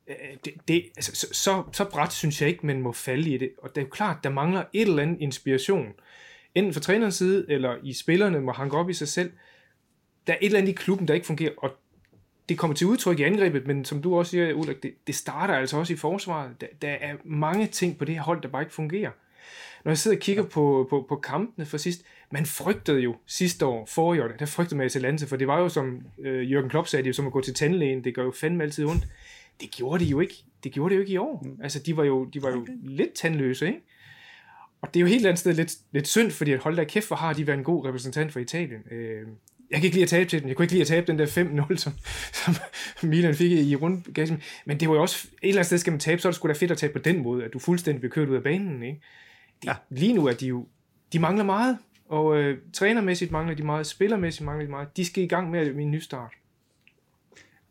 Øh, 0.08 0.16
det, 0.46 0.54
det, 0.68 0.84
altså, 0.96 1.16
så, 1.16 1.28
så, 1.32 1.64
så 1.74 1.90
bræt 1.90 2.14
synes 2.14 2.42
jeg 2.42 2.50
ikke, 2.50 2.66
man 2.66 2.82
må 2.82 2.92
falde 2.92 3.30
i 3.30 3.38
det. 3.38 3.52
Og 3.58 3.70
det 3.70 3.78
er 3.78 3.86
jo 3.86 3.90
klart, 3.90 4.24
der 4.24 4.30
mangler 4.30 4.64
et 4.74 4.88
eller 4.88 5.04
andet 5.04 5.22
inspiration. 5.22 5.94
Enten 6.56 6.74
fra 6.74 6.82
trænerens 6.82 7.16
side, 7.16 7.46
eller 7.50 7.78
i 7.84 7.94
spillerne 7.94 8.42
må 8.42 8.52
hanke 8.52 8.78
op 8.78 8.90
i 8.90 8.94
sig 8.94 9.08
selv. 9.08 9.32
Der 10.28 10.34
er 10.34 10.38
et 10.42 10.46
eller 10.46 10.60
andet 10.60 10.72
i 10.72 10.76
klubben, 10.76 11.08
der 11.08 11.14
ikke 11.14 11.28
fungerer, 11.28 11.52
og 11.58 11.72
det 12.52 12.60
kommer 12.60 12.76
til 12.76 12.88
udtryk 12.88 13.20
i 13.20 13.24
angrebet, 13.24 13.68
men 13.68 13.86
som 13.86 14.02
du 14.02 14.18
også 14.18 14.30
siger, 14.30 14.54
Ulrik, 14.54 14.84
det, 14.84 14.94
det 15.08 15.16
starter 15.16 15.54
altså 15.54 15.78
også 15.78 15.94
i 15.94 15.96
forsvaret. 15.96 16.62
Der, 16.62 16.68
der 16.82 16.90
er 16.90 17.16
mange 17.24 17.68
ting 17.68 17.98
på 17.98 18.06
det 18.06 18.16
her 18.16 18.22
hold, 18.22 18.42
der 18.42 18.48
bare 18.48 18.62
ikke 18.62 18.74
fungerer. 18.74 19.12
Når 19.84 19.92
jeg 19.92 19.98
sidder 19.98 20.18
og 20.18 20.22
kigger 20.22 20.44
på, 20.44 20.88
på, 20.90 21.06
på 21.10 21.16
kampene 21.16 21.66
for 21.66 21.78
sidst, 21.78 22.02
man 22.32 22.46
frygtede 22.46 23.00
jo 23.00 23.16
sidste 23.26 23.66
år, 23.66 23.86
forrige 23.86 24.24
år, 24.24 24.28
der 24.28 24.46
frygtede 24.46 24.78
man 24.78 24.86
Atalanta, 24.86 25.26
for 25.26 25.36
det 25.36 25.48
var 25.48 25.60
jo 25.60 25.70
som 25.70 26.02
øh, 26.20 26.52
Jørgen 26.52 26.70
Klopp 26.70 26.88
sagde, 26.88 27.04
det 27.04 27.08
jo 27.08 27.14
som 27.14 27.28
at 27.28 27.34
gå 27.34 27.42
til 27.42 27.54
tandlægen, 27.54 28.04
det 28.04 28.16
gør 28.16 28.24
jo 28.24 28.32
fandme 28.32 28.64
altid 28.64 28.86
ondt. 28.86 29.08
Det 29.62 29.72
gjorde 29.72 30.06
de 30.06 30.10
jo 30.10 30.20
ikke. 30.20 30.36
Det 30.64 30.72
gjorde 30.72 30.90
det 30.90 30.96
jo 30.96 31.02
ikke 31.02 31.14
i 31.14 31.18
år. 31.18 31.42
Mm. 31.46 31.60
Altså, 31.64 31.80
de 31.80 31.98
var 31.98 32.04
jo, 32.04 32.26
de 32.26 32.44
var 32.44 32.52
jo 32.52 32.68
lidt 32.84 33.14
tandløse, 33.14 33.68
ikke? 33.68 33.82
Og 34.82 34.94
det 34.94 35.00
er 35.00 35.02
jo 35.02 35.08
helt 35.08 35.26
andet 35.26 35.40
sted 35.40 35.54
lidt, 35.54 35.74
lidt 35.92 36.08
synd, 36.08 36.32
fordi 36.32 36.52
at 36.52 36.60
hold 36.60 36.76
da 36.76 36.84
kæft, 36.84 37.08
hvor 37.08 37.16
har 37.16 37.34
de 37.34 37.48
været 37.48 37.58
en 37.58 37.64
god 37.64 37.86
repræsentant 37.86 38.34
for 38.34 38.40
Italien. 38.40 38.82
Øh, 38.92 39.28
jeg 39.72 39.80
kan 39.80 39.86
ikke 39.86 39.96
lide 39.96 40.04
at 40.04 40.10
tabe 40.10 40.30
til 40.30 40.40
den. 40.40 40.48
Jeg 40.48 40.56
kunne 40.56 40.64
ikke 40.64 40.74
lide 40.74 40.82
at 40.82 40.88
tabe 40.88 41.08
den 41.08 41.20
der 41.20 41.26
5-0, 41.26 41.76
som, 41.78 41.94
som 42.34 42.56
Milan 43.10 43.36
fik 43.36 43.52
i 43.52 43.76
rundgassen. 43.76 44.42
Men 44.66 44.80
det 44.80 44.90
var 44.90 44.96
jo 44.96 45.02
også, 45.02 45.28
et 45.28 45.48
eller 45.48 45.60
andet 45.60 45.66
sted 45.66 45.78
skal 45.78 45.92
man 45.92 46.00
tabe, 46.00 46.22
så 46.22 46.28
er 46.28 46.32
det 46.32 46.36
sgu 46.36 46.48
da 46.48 46.54
fedt 46.54 46.72
at 46.72 46.78
tabe 46.78 46.94
på 46.94 47.00
den 47.00 47.24
måde, 47.24 47.44
at 47.44 47.54
du 47.54 47.60
fuldstændig 47.60 48.02
bliver 48.02 48.12
kørt 48.14 48.30
ud 48.30 48.36
af 48.36 48.44
banen. 48.44 48.84
Ikke? 48.84 49.02
De, 49.64 49.68
ja. 49.68 49.76
Lige 49.90 50.14
nu 50.14 50.28
er 50.28 50.34
de 50.34 50.48
jo, 50.48 50.68
de 51.14 51.20
mangler 51.20 51.44
meget, 51.44 51.78
og 52.10 52.38
øh, 52.38 52.58
trænermæssigt 52.74 53.32
mangler 53.32 53.56
de 53.56 53.64
meget, 53.64 53.88
spillermæssigt 53.88 54.46
mangler 54.46 54.66
de 54.66 54.72
meget. 54.72 54.98
De 54.98 55.06
skal 55.06 55.24
i 55.24 55.28
gang 55.28 55.52
med 55.52 55.68
en 55.68 55.92
ny 55.92 56.00
start. 56.00 56.32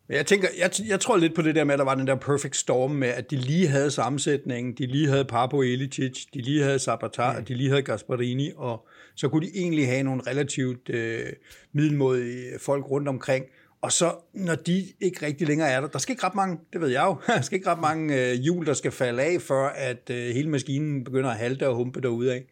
Jeg 0.09 0.27
tænker, 0.27 0.49
jeg, 0.59 0.71
jeg 0.89 1.01
tror 1.01 1.17
lidt 1.17 1.35
på 1.35 1.43
det 1.43 1.55
der 1.55 1.65
med, 1.65 1.75
at 1.75 1.79
der 1.79 1.85
var 1.85 1.95
den 1.95 2.07
der 2.07 2.15
perfect 2.15 2.57
storm 2.57 2.91
med, 2.91 3.09
at 3.09 3.31
de 3.31 3.37
lige 3.37 3.69
havde 3.69 3.91
sammensætningen, 3.91 4.73
de 4.73 4.87
lige 4.87 5.09
havde 5.09 5.25
Papo 5.25 5.63
Elicic, 5.63 6.27
de 6.35 6.41
lige 6.41 6.63
havde 6.63 6.79
Sabatar, 6.79 7.39
mm. 7.39 7.45
de 7.45 7.55
lige 7.55 7.69
havde 7.69 7.83
Gasparini, 7.83 8.51
og 8.57 8.89
så 9.21 9.29
kunne 9.29 9.47
de 9.47 9.53
egentlig 9.55 9.87
have 9.87 10.03
nogle 10.03 10.23
relativt 10.27 10.91
øh, 10.91 11.33
middelmodige 11.73 12.59
folk 12.59 12.91
rundt 12.91 13.09
omkring. 13.09 13.45
Og 13.83 13.93
så, 13.93 14.15
når 14.35 14.55
de 14.55 14.87
ikke 15.01 15.27
rigtig 15.27 15.47
længere 15.49 15.69
er 15.69 15.81
der, 15.81 15.89
der 15.89 15.99
skal 15.99 16.13
ikke 16.13 16.25
ret 16.25 16.35
mange, 16.35 16.59
det 16.73 16.81
ved 16.81 16.89
jeg 16.89 17.05
jo, 17.07 17.17
der 17.37 17.41
skal 17.41 17.57
ikke 17.57 17.71
ret 17.71 17.81
mange 17.81 18.31
øh, 18.31 18.35
hjul, 18.35 18.67
der 18.67 18.75
skal 18.75 18.93
falde 18.93 19.23
af, 19.23 19.43
før 19.43 19.69
at 19.69 20.11
øh, 20.11 20.35
hele 20.35 20.51
maskinen 20.51 21.05
begynder 21.05 21.31
at 21.31 21.37
halte 21.37 21.69
og 21.69 21.75
humpe 21.75 22.01
derude 22.01 22.35
af. 22.35 22.45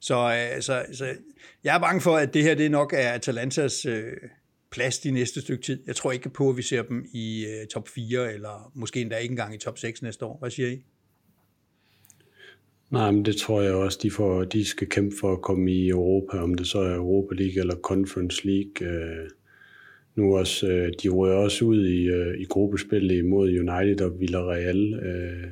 Så, 0.00 0.48
øh, 0.54 0.62
så, 0.62 0.84
så 0.92 1.14
jeg 1.64 1.74
er 1.74 1.80
bange 1.80 2.00
for, 2.00 2.16
at 2.16 2.34
det 2.34 2.42
her 2.42 2.54
det 2.54 2.70
nok 2.70 2.92
er 2.96 3.12
Atalantas 3.12 3.86
øh, 3.86 4.12
plads 4.70 4.98
de 4.98 5.10
næste 5.10 5.40
stykke 5.40 5.62
tid. 5.62 5.82
Jeg 5.86 5.96
tror 5.96 6.12
ikke 6.12 6.30
på, 6.30 6.50
at 6.50 6.56
vi 6.56 6.62
ser 6.62 6.82
dem 6.82 7.06
i 7.12 7.46
øh, 7.46 7.66
top 7.66 7.88
4, 7.88 8.32
eller 8.32 8.72
måske 8.74 9.00
endda 9.00 9.16
ikke 9.16 9.32
engang 9.32 9.54
i 9.54 9.58
top 9.58 9.78
6 9.78 10.02
næste 10.02 10.24
år. 10.24 10.38
Hvad 10.38 10.50
siger 10.50 10.68
I? 10.68 10.84
Nej, 12.90 13.10
men 13.10 13.24
det 13.24 13.36
tror 13.36 13.62
jeg 13.62 13.74
også, 13.74 13.98
de, 14.02 14.10
får, 14.10 14.44
de 14.44 14.64
skal 14.64 14.88
kæmpe 14.88 15.16
for 15.20 15.32
at 15.32 15.42
komme 15.42 15.72
i 15.72 15.88
Europa, 15.88 16.38
om 16.38 16.54
det 16.54 16.66
så 16.66 16.78
er 16.78 16.94
Europa 16.94 17.34
League 17.34 17.60
eller 17.60 17.74
Conference 17.74 18.46
League. 18.46 18.88
Øh, 18.90 19.28
nu 20.16 20.36
også, 20.36 20.68
øh, 20.68 20.92
de 21.02 21.08
rører 21.08 21.36
også 21.36 21.64
ud 21.64 21.86
i, 21.86 22.02
øh, 22.04 22.40
i 22.40 22.44
gruppespil 22.44 23.10
imod 23.10 23.48
United 23.48 24.00
og 24.00 24.20
Villarreal. 24.20 24.94
Øh, 24.94 25.50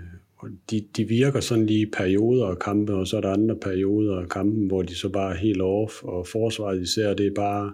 de, 0.70 0.84
de 0.96 1.04
virker 1.08 1.40
sådan 1.40 1.66
lige 1.66 1.86
perioder 1.86 2.46
af 2.46 2.58
kampe, 2.58 2.94
og 2.94 3.06
så 3.06 3.16
er 3.16 3.20
der 3.20 3.32
andre 3.32 3.56
perioder 3.56 4.20
af 4.20 4.28
kampen, 4.28 4.66
hvor 4.66 4.82
de 4.82 4.94
så 4.94 5.08
bare 5.08 5.32
er 5.32 5.38
helt 5.38 5.62
off, 5.62 6.02
og 6.02 6.26
forsvaret 6.26 6.82
især, 6.82 7.14
det 7.14 7.26
er 7.26 7.34
bare 7.34 7.72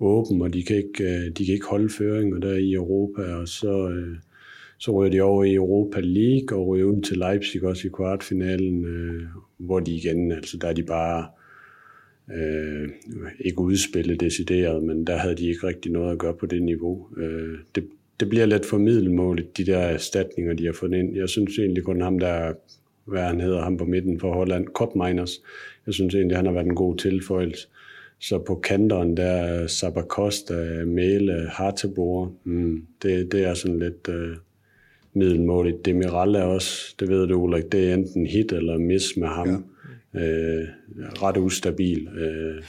åben, 0.00 0.42
og 0.42 0.52
de 0.52 0.62
kan 0.62 0.76
ikke, 0.76 1.04
øh, 1.04 1.30
de 1.38 1.44
kan 1.46 1.54
ikke 1.54 1.66
holde 1.66 1.88
føringer 1.88 2.38
der 2.38 2.54
i 2.54 2.72
Europa, 2.72 3.22
og 3.22 3.48
så, 3.48 3.88
øh, 3.88 4.16
så 4.84 4.90
ryger 4.90 5.10
de 5.10 5.20
over 5.20 5.44
i 5.44 5.54
Europa 5.54 6.00
League 6.00 6.58
og 6.58 6.66
ryger 6.66 6.84
ud 6.84 7.00
til 7.00 7.16
Leipzig 7.16 7.64
også 7.64 7.88
i 7.88 7.90
kvartfinalen, 7.96 8.84
øh, 8.84 9.22
hvor 9.58 9.80
de 9.80 9.90
igen, 9.90 10.32
altså 10.32 10.56
der 10.56 10.68
er 10.68 10.72
de 10.72 10.82
bare 10.82 11.26
øh, 12.34 12.88
ikke 13.40 13.60
udspillet 13.60 14.20
decideret, 14.20 14.82
men 14.82 15.06
der 15.06 15.16
havde 15.16 15.34
de 15.34 15.48
ikke 15.48 15.66
rigtig 15.66 15.92
noget 15.92 16.12
at 16.12 16.18
gøre 16.18 16.34
på 16.34 16.46
det 16.46 16.62
niveau. 16.62 17.06
Øh, 17.16 17.58
det, 17.74 17.84
det 18.20 18.28
bliver 18.28 18.46
lidt 18.46 18.66
for 18.66 18.78
middelmåligt, 18.78 19.56
de 19.56 19.66
der 19.66 19.78
erstatninger, 19.78 20.54
de 20.54 20.66
har 20.66 20.72
fået 20.72 20.94
ind. 20.94 21.16
Jeg 21.16 21.28
synes 21.28 21.58
egentlig 21.58 21.84
kun 21.84 22.00
ham, 22.00 22.18
der 22.18 22.52
hvad 23.04 23.22
han 23.22 23.40
hedder, 23.40 23.62
ham 23.62 23.76
på 23.76 23.84
midten 23.84 24.20
for 24.20 24.32
Holland, 24.32 24.66
Kop 24.66 24.96
Miners. 24.96 25.42
Jeg 25.86 25.94
synes 25.94 26.14
egentlig, 26.14 26.36
han 26.36 26.46
har 26.46 26.52
været 26.52 26.66
en 26.66 26.74
god 26.74 26.96
tilføjelse. 26.96 27.68
Så 28.18 28.38
på 28.38 28.54
kanteren, 28.54 29.16
der 29.16 29.24
er 29.24 29.66
Sabacosta, 29.66 30.84
Mæle, 30.86 31.48
Hartebor. 31.48 32.32
Mm, 32.44 32.86
det, 33.02 33.32
det 33.32 33.44
er 33.44 33.54
sådan 33.54 33.78
lidt 33.78 34.08
øh, 34.08 34.36
middelmåligt. 35.14 35.84
Demiral 35.84 36.34
er 36.34 36.42
også, 36.42 36.94
det 37.00 37.08
ved 37.08 37.26
du, 37.26 37.34
Ulrik, 37.34 37.72
det 37.72 37.90
er 37.90 37.94
enten 37.94 38.26
hit 38.26 38.52
eller 38.52 38.78
miss 38.78 39.16
med 39.16 39.28
ham. 39.28 39.64
Ja. 40.14 40.20
Øh, 40.20 40.68
ret 41.22 41.36
ustabil. 41.36 42.08
Øh, 42.08 42.62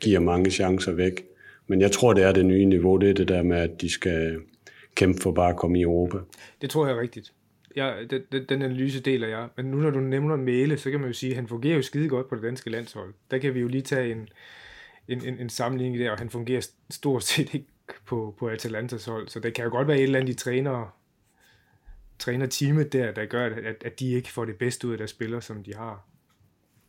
giver 0.00 0.20
mange 0.20 0.50
chancer 0.50 0.92
væk. 0.92 1.24
Men 1.66 1.80
jeg 1.80 1.92
tror, 1.92 2.12
det 2.12 2.24
er 2.24 2.32
det 2.32 2.46
nye 2.46 2.64
niveau. 2.64 2.96
Det 2.96 3.10
er 3.10 3.14
det 3.14 3.28
der 3.28 3.42
med, 3.42 3.56
at 3.56 3.80
de 3.80 3.88
skal 3.88 4.40
kæmpe 4.94 5.20
for 5.22 5.32
bare 5.32 5.50
at 5.50 5.56
komme 5.56 5.78
i 5.78 5.82
Europa. 5.82 6.18
Det 6.60 6.70
tror 6.70 6.86
jeg 6.86 6.96
er 6.96 7.00
rigtigt. 7.00 7.32
Ja, 7.76 7.92
den, 8.10 8.44
den 8.48 8.62
analyse 8.62 9.00
deler 9.00 9.28
jeg. 9.28 9.48
Men 9.56 9.66
nu 9.66 9.76
når 9.76 9.90
du 9.90 10.00
nævner 10.00 10.36
Mæle, 10.36 10.76
så 10.76 10.90
kan 10.90 11.00
man 11.00 11.08
jo 11.08 11.12
sige, 11.12 11.30
at 11.30 11.36
han 11.36 11.48
fungerer 11.48 11.76
jo 11.76 11.82
skide 11.82 12.08
godt 12.08 12.28
på 12.28 12.34
det 12.34 12.42
danske 12.42 12.70
landshold. 12.70 13.14
Der 13.30 13.38
kan 13.38 13.54
vi 13.54 13.60
jo 13.60 13.68
lige 13.68 13.82
tage 13.82 14.12
en, 14.12 14.28
en, 15.08 15.24
en, 15.26 15.38
en 15.38 15.48
sammenligning 15.48 16.02
der, 16.02 16.10
og 16.10 16.18
han 16.18 16.30
fungerer 16.30 16.68
stort 16.90 17.22
set 17.24 17.54
ikke 17.54 17.66
på, 18.06 18.34
på 18.38 18.48
Atalantas 18.48 19.04
hold. 19.04 19.28
Så 19.28 19.40
det 19.40 19.54
kan 19.54 19.64
jo 19.64 19.70
godt 19.70 19.88
være 19.88 19.96
et 19.96 20.02
eller 20.02 20.18
andet, 20.18 20.34
de 20.34 20.40
træner, 20.40 20.96
træner 22.18 22.46
teamet 22.46 22.92
der, 22.92 23.12
der 23.12 23.26
gør, 23.26 23.46
at, 23.46 23.84
at 23.84 24.00
de 24.00 24.12
ikke 24.12 24.32
får 24.32 24.44
det 24.44 24.56
bedste 24.56 24.86
ud 24.86 24.92
af 24.92 24.98
deres 24.98 25.10
spillere, 25.10 25.42
som 25.42 25.62
de 25.62 25.74
har 25.74 26.06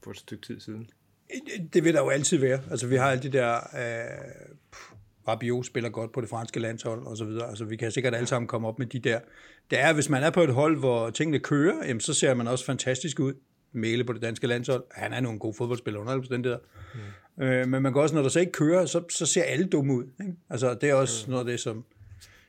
for 0.03 0.11
et 0.11 0.17
stykke 0.17 0.47
tid 0.47 0.59
siden. 0.59 0.89
Det 1.73 1.83
vil 1.83 1.93
der 1.93 1.99
jo 1.99 2.09
altid 2.09 2.37
være. 2.37 2.61
Altså, 2.71 2.87
vi 2.87 2.95
har 2.95 3.11
alle 3.11 3.23
de 3.23 3.29
der... 3.29 3.53
Øh, 3.55 4.53
Rabiot 5.27 5.65
spiller 5.65 5.89
godt 5.89 6.11
på 6.11 6.21
det 6.21 6.29
franske 6.29 6.59
landshold 6.59 7.05
og 7.05 7.17
så 7.17 7.25
videre. 7.25 7.49
Altså, 7.49 7.65
vi 7.65 7.75
kan 7.75 7.91
sikkert 7.91 8.15
alle 8.15 8.27
sammen 8.27 8.47
komme 8.47 8.67
op 8.67 8.79
med 8.79 8.87
de 8.87 8.99
der. 8.99 9.19
Det 9.71 9.79
er, 9.79 9.93
hvis 9.93 10.09
man 10.09 10.23
er 10.23 10.29
på 10.29 10.43
et 10.43 10.53
hold, 10.53 10.79
hvor 10.79 11.09
tingene 11.09 11.39
kører, 11.39 11.87
jamen, 11.87 12.01
så 12.01 12.13
ser 12.13 12.33
man 12.33 12.47
også 12.47 12.65
fantastisk 12.65 13.19
ud. 13.19 13.33
Mæle 13.71 14.03
på 14.03 14.13
det 14.13 14.21
danske 14.21 14.47
landshold. 14.47 14.83
Han 14.91 15.13
er 15.13 15.17
en 15.17 15.39
god 15.39 15.53
fodboldspiller 15.53 15.99
under 15.99 16.11
alle 16.11 16.19
omstændigheder. 16.19 16.59
Mm. 17.37 17.43
Øh, 17.43 17.67
men 17.67 17.81
man 17.81 17.93
kan 17.93 18.01
også, 18.01 18.15
når 18.15 18.21
der 18.21 18.29
så 18.29 18.39
ikke 18.39 18.51
kører, 18.51 18.85
så, 18.85 19.03
så 19.09 19.25
ser 19.25 19.43
alle 19.43 19.65
dumme 19.65 19.93
ud. 19.93 20.03
Ikke? 20.21 20.33
Altså, 20.49 20.73
det 20.81 20.89
er 20.89 20.93
også 20.93 21.25
mm. 21.25 21.31
noget 21.31 21.45
af 21.45 21.51
det, 21.51 21.59
som, 21.59 21.85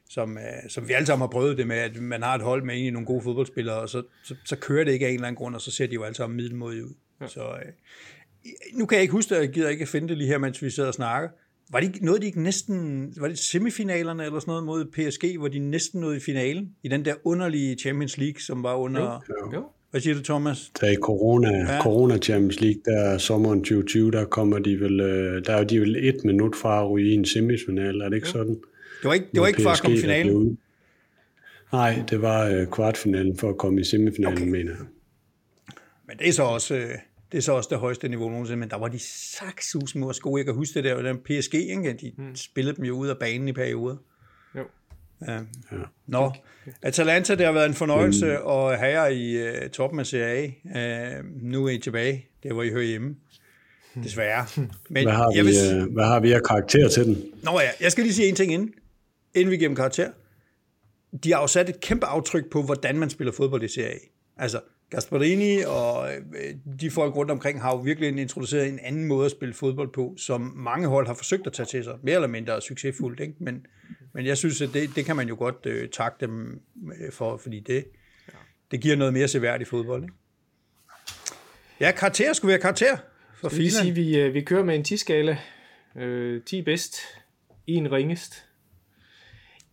som, 0.08 0.38
øh, 0.38 0.70
som 0.70 0.88
vi 0.88 0.92
alle 0.92 1.06
sammen 1.06 1.22
har 1.22 1.30
prøvet 1.30 1.58
det 1.58 1.66
med, 1.66 1.76
at 1.76 2.00
man 2.00 2.22
har 2.22 2.34
et 2.34 2.42
hold 2.42 2.62
med 2.64 2.74
egentlig 2.74 2.92
nogle 2.92 3.06
gode 3.06 3.22
fodboldspillere, 3.22 3.76
og 3.76 3.88
så, 3.88 4.02
så, 4.24 4.34
så 4.44 4.56
kører 4.56 4.84
det 4.84 4.92
ikke 4.92 5.06
af 5.06 5.10
en 5.10 5.14
eller 5.14 5.26
anden 5.28 5.36
grund, 5.38 5.54
og 5.54 5.60
så 5.60 5.70
ser 5.70 5.86
de 5.86 5.94
jo 5.94 6.02
alle 6.02 6.14
sammen 6.16 6.36
middelmodige 6.36 6.84
ud. 6.84 6.94
Ja. 7.20 7.26
Så 7.28 7.40
øh, 7.40 7.72
nu 8.74 8.86
kan 8.86 8.96
jeg 8.96 9.02
ikke 9.02 9.12
huske 9.12 9.34
det, 9.34 9.40
jeg 9.40 9.48
gider 9.48 9.68
ikke 9.68 9.86
finde 9.86 10.08
det 10.08 10.18
lige 10.18 10.28
her, 10.28 10.38
mens 10.38 10.62
vi 10.62 10.70
sidder 10.70 10.88
og 10.88 10.94
snakker. 10.94 11.28
var 11.72 11.80
det 11.80 11.86
ikke 11.86 12.04
noget, 12.04 12.22
de 12.22 12.26
ikke 12.26 12.42
næsten, 12.42 13.12
var 13.20 13.28
det 13.28 13.38
semifinalerne 13.38 14.24
eller 14.24 14.40
sådan 14.40 14.50
noget 14.50 14.64
mod 14.64 14.84
PSG, 14.84 15.38
hvor 15.38 15.48
de 15.48 15.58
næsten 15.58 16.00
nåede 16.00 16.16
i 16.16 16.20
finalen, 16.20 16.70
i 16.82 16.88
den 16.88 17.04
der 17.04 17.14
underlige 17.24 17.76
Champions 17.76 18.18
League, 18.18 18.40
som 18.40 18.62
var 18.62 18.74
under, 18.74 19.02
Jo. 19.28 19.52
jo. 19.54 19.64
hvad 19.90 20.00
siger 20.00 20.14
du 20.14 20.22
Thomas? 20.22 20.70
Der 20.80 20.90
i 20.90 20.94
corona, 20.94 21.48
Ja. 21.58 21.82
corona 21.82 22.18
Champions 22.18 22.60
League, 22.60 22.80
der 22.84 23.18
sommeren 23.18 23.58
2020, 23.58 24.10
der 24.10 24.24
kommer 24.24 24.58
de 24.58 24.80
vel, 24.80 25.00
øh, 25.00 25.44
der 25.46 25.52
er 25.52 25.64
de 25.64 25.80
vel 25.80 25.96
et 26.08 26.24
minut 26.24 26.56
fra 26.56 26.82
at 26.84 26.90
ryge 26.90 27.10
i 27.10 27.14
en 27.14 27.24
semifinal, 27.24 28.00
er 28.00 28.08
det 28.08 28.16
ikke 28.16 28.28
sådan? 28.28 28.56
Det 29.04 29.08
var 29.08 29.14
ikke, 29.14 29.26
det 29.32 29.40
var 29.40 29.46
ikke 29.46 29.62
for 29.62 29.70
at 29.70 29.80
komme 29.80 29.96
i 29.96 30.00
finalen. 30.00 30.58
Nej, 31.72 32.02
det 32.10 32.22
var 32.22 32.46
øh, 32.46 32.66
kvartfinalen 32.66 33.36
for 33.36 33.48
at 33.48 33.58
komme 33.58 33.80
i 33.80 33.84
semifinalen, 33.84 34.38
okay. 34.38 34.50
mener 34.50 34.70
jeg. 34.70 34.86
Men 36.06 36.18
det 36.18 36.28
er 36.28 36.32
så 36.32 36.42
også, 36.42 36.74
øh, 36.74 36.88
det 37.32 37.38
er 37.38 37.42
så 37.42 37.52
også 37.52 37.68
det 37.70 37.78
højeste 37.78 38.08
niveau 38.08 38.28
nogensinde, 38.28 38.60
men 38.60 38.70
der 38.70 38.76
var 38.76 38.88
de 38.88 38.98
saksus 38.98 39.94
med 39.94 40.20
gode. 40.20 40.38
Jeg 40.38 40.44
kan 40.44 40.54
huske 40.54 40.74
det 40.74 40.84
der, 40.84 41.02
den 41.02 41.18
PSG, 41.18 41.54
ikke? 41.54 41.92
de 42.00 42.12
hmm. 42.16 42.36
spillede 42.36 42.76
dem 42.76 42.84
jo 42.84 42.94
ud 42.94 43.08
af 43.08 43.18
banen 43.18 43.48
i 43.48 43.52
perioder. 43.52 43.96
Jo. 44.56 44.64
Ja. 45.26 45.34
ja. 45.72 45.78
Nå, 46.06 46.32
Atalanta, 46.82 47.34
det 47.34 47.46
har 47.46 47.52
været 47.52 47.66
en 47.66 47.74
fornøjelse 47.74 48.26
mm. 48.26 48.50
at 48.50 48.78
have 48.78 49.02
jer 49.02 49.06
i 49.06 49.48
uh, 49.48 49.70
toppen 49.70 50.00
af 50.00 50.06
Serie 50.06 50.54
A. 50.74 51.18
Uh, 51.18 51.24
nu 51.42 51.66
er 51.66 51.70
I 51.70 51.78
tilbage, 51.78 52.26
der 52.42 52.52
hvor 52.52 52.62
I 52.62 52.70
hører 52.70 52.84
hjemme. 52.84 53.16
Desværre. 54.04 54.46
Men 54.90 55.04
Hvad 55.04 55.12
har, 55.12 55.32
jeg 55.34 55.44
vi, 55.44 55.50
vil, 55.50 55.82
øh, 55.82 55.92
hvad 55.92 56.04
har 56.04 56.20
vi 56.20 56.32
af 56.32 56.42
karakter 56.42 56.88
til 56.88 57.04
den? 57.04 57.24
Nå 57.42 57.60
ja, 57.60 57.68
jeg 57.80 57.92
skal 57.92 58.04
lige 58.04 58.14
sige 58.14 58.28
en 58.28 58.34
ting 58.34 58.52
inden, 58.52 58.74
inden 59.34 59.50
vi 59.50 59.56
giver 59.56 59.68
dem 59.68 59.76
karakter. 59.76 60.10
De 61.24 61.32
har 61.32 61.40
jo 61.40 61.46
sat 61.46 61.68
et 61.68 61.80
kæmpe 61.80 62.06
aftryk 62.06 62.50
på, 62.50 62.62
hvordan 62.62 62.98
man 62.98 63.10
spiller 63.10 63.32
fodbold 63.32 63.62
i 63.62 63.68
Serie 63.68 63.94
A. 63.94 63.98
Altså, 64.36 64.60
Gasparini 64.90 65.62
og 65.66 66.14
øh, 66.14 66.54
de 66.80 66.90
folk 66.90 67.16
rundt 67.16 67.30
omkring 67.30 67.62
har 67.62 67.70
jo 67.70 67.76
virkelig 67.76 68.20
introduceret 68.20 68.68
en 68.68 68.78
anden 68.82 69.04
måde 69.04 69.24
at 69.24 69.30
spille 69.30 69.54
fodbold 69.54 69.92
på, 69.92 70.14
som 70.18 70.40
mange 70.40 70.88
hold 70.88 71.06
har 71.06 71.14
forsøgt 71.14 71.46
at 71.46 71.52
tage 71.52 71.66
til 71.66 71.84
sig. 71.84 71.98
Mere 72.02 72.14
eller 72.14 72.28
mindre 72.28 72.60
succesfuldt, 72.60 73.20
ikke? 73.20 73.34
Men, 73.38 73.66
men 74.14 74.26
jeg 74.26 74.36
synes, 74.38 74.62
at 74.62 74.70
det, 74.74 74.90
det 74.96 75.04
kan 75.04 75.16
man 75.16 75.28
jo 75.28 75.36
godt 75.38 75.66
øh, 75.66 75.88
takke 75.88 76.16
dem 76.20 76.60
øh, 77.00 77.12
for, 77.12 77.36
fordi 77.36 77.60
det, 77.60 77.84
det 78.70 78.80
giver 78.80 78.96
noget 78.96 79.12
mere 79.12 79.28
seværdigt 79.28 79.70
fodbold. 79.70 80.02
Ikke? 80.02 80.14
Ja, 81.80 81.90
karakter 81.90 82.32
skulle 82.32 82.50
være 82.50 82.60
karakter 82.60 82.96
for 83.40 83.48
Skal 83.48 83.60
vi 83.60 83.70
sige, 83.70 83.82
Finland. 83.82 83.94
vi, 83.94 84.18
øh, 84.18 84.34
vi 84.34 84.40
kører 84.40 84.64
med 84.64 84.74
en 84.74 84.84
10-skala. 84.88 85.38
Øh, 85.96 86.42
10 86.42 86.62
bedst, 86.62 86.96
en 87.66 87.92
ringest. 87.92 88.44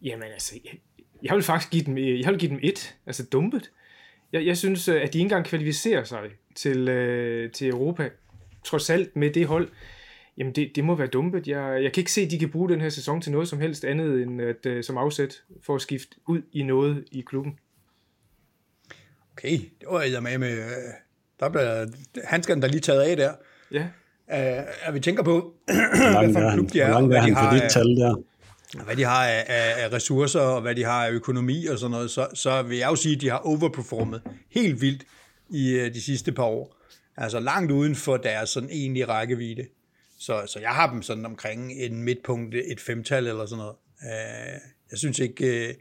Jamen 0.01 0.23
altså, 0.23 0.59
jeg, 0.65 0.73
jeg 1.23 1.35
vil 1.35 1.43
faktisk 1.43 1.71
give 1.71 1.83
dem, 1.83 1.97
jeg 1.97 2.31
vil 2.31 2.39
give 2.39 2.51
dem 2.51 2.59
et, 2.63 2.95
altså 3.05 3.25
dumpet. 3.25 3.71
Jeg, 4.33 4.45
jeg 4.45 4.57
synes, 4.57 4.87
øh, 4.87 4.95
at 4.95 5.13
de 5.13 5.17
ikke 5.17 5.19
engang 5.19 5.45
kvalificerer 5.45 6.03
sig 6.03 6.19
til, 6.55 6.89
øh, 6.89 7.51
til 7.51 7.69
Europa, 7.69 8.09
trods 8.63 8.89
alt 8.89 9.15
med 9.15 9.29
det 9.29 9.47
hold. 9.47 9.69
Jamen 10.37 10.53
det, 10.53 10.71
det 10.75 10.83
må 10.83 10.95
være 10.95 11.07
dumpet. 11.07 11.47
Jeg, 11.47 11.83
jeg 11.83 11.93
kan 11.93 12.01
ikke 12.01 12.11
se, 12.11 12.21
at 12.21 12.31
de 12.31 12.39
kan 12.39 12.49
bruge 12.49 12.69
den 12.69 12.81
her 12.81 12.89
sæson 12.89 13.21
til 13.21 13.31
noget 13.31 13.47
som 13.47 13.59
helst 13.59 13.85
andet 13.85 14.21
end 14.21 14.41
at, 14.41 14.65
øh, 14.65 14.83
som 14.83 14.97
afsæt 14.97 15.43
for 15.63 15.75
at 15.75 15.81
skifte 15.81 16.15
ud 16.27 16.41
i 16.51 16.63
noget 16.63 17.05
i 17.11 17.21
klubben. 17.21 17.59
Okay, 19.31 19.51
det 19.51 19.87
var 19.89 20.01
jeg 20.01 20.23
med 20.23 20.37
med... 20.37 20.51
Øh, 20.51 20.67
der 21.39 21.49
blev 21.49 21.63
handskerne 22.25 22.61
der 22.61 22.67
lige 22.67 22.81
taget 22.81 23.01
af 23.01 23.17
der. 23.17 23.33
Ja, 23.71 23.87
Uh, 24.27 24.37
at 24.87 24.93
vi 24.93 24.99
tænker 24.99 25.23
på, 25.23 25.33
Hvor 25.65 26.11
langt 26.11 26.33
for 26.33 26.39
en 26.39 26.45
er 26.45 26.49
han, 26.49 26.57
klub 26.57 26.73
de 26.73 26.81
er, 26.81 26.85
hvor 26.85 26.93
langt 26.93 27.05
er 27.05 27.07
hvad 27.07 27.17
de 27.17 27.23
han 27.23 27.35
har 27.35 27.51
for 27.51 27.57
dit 27.57 27.71
tal 27.71 27.95
der? 27.95 28.15
Hvad 28.85 28.95
de 28.95 29.03
har 29.03 29.27
af, 29.27 29.45
af, 29.47 29.83
af 29.83 29.93
ressourcer, 29.93 30.39
og 30.39 30.61
hvad 30.61 30.75
de 30.75 30.83
har 30.83 31.05
af 31.05 31.11
økonomi 31.11 31.65
og 31.65 31.79
sådan 31.79 31.91
noget, 31.91 32.11
så, 32.11 32.27
så 32.33 32.61
vil 32.61 32.77
jeg 32.77 32.89
jo 32.89 32.95
sige, 32.95 33.15
at 33.15 33.21
de 33.21 33.29
har 33.29 33.37
overperformet 33.37 34.21
helt 34.49 34.81
vildt 34.81 35.03
i 35.49 35.75
uh, 35.75 35.93
de 35.93 36.01
sidste 36.01 36.31
par 36.31 36.43
år. 36.43 36.77
Altså 37.17 37.39
langt 37.39 37.71
uden 37.71 37.95
for 37.95 38.17
deres 38.17 38.49
sådan 38.49 38.69
egentlige 38.71 39.05
rækkevidde. 39.05 39.65
Så, 40.19 40.41
så 40.47 40.59
jeg 40.59 40.69
har 40.69 40.91
dem 40.91 41.01
sådan 41.01 41.25
omkring 41.25 41.71
en 41.71 42.03
midtpunkt, 42.03 42.55
et 42.55 42.79
femtal 42.79 43.27
eller 43.27 43.45
sådan 43.45 43.57
noget. 43.57 43.75
Uh, 44.01 44.61
jeg 44.91 44.97
synes 44.97 45.19
ikke... 45.19 45.45
Uh, 45.45 45.75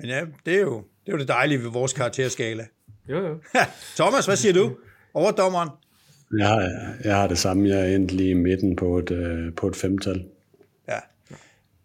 men 0.00 0.08
ja, 0.08 0.24
det 0.46 0.54
er, 0.54 0.60
jo, 0.60 0.76
det 0.76 1.12
er 1.12 1.12
jo 1.12 1.18
det 1.18 1.28
dejlige 1.28 1.62
ved 1.62 1.70
vores 1.70 1.92
karakterskala. 1.92 2.66
jo 3.08 3.26
jo. 3.26 3.38
Thomas, 3.96 4.26
hvad 4.26 4.36
siger 4.36 4.52
du? 4.52 4.76
Overdommeren? 5.14 5.68
Jeg 6.38 6.48
har, 6.48 6.94
jeg 7.04 7.16
har 7.16 7.26
det 7.26 7.38
samme. 7.38 7.68
Jeg 7.68 7.80
er 7.80 7.96
endt 7.96 8.12
lige 8.12 8.30
i 8.30 8.34
midten 8.34 8.76
på 8.76 8.98
et, 8.98 9.10
øh, 9.10 9.54
på 9.54 9.68
et 9.68 9.76
femtal. 9.76 10.24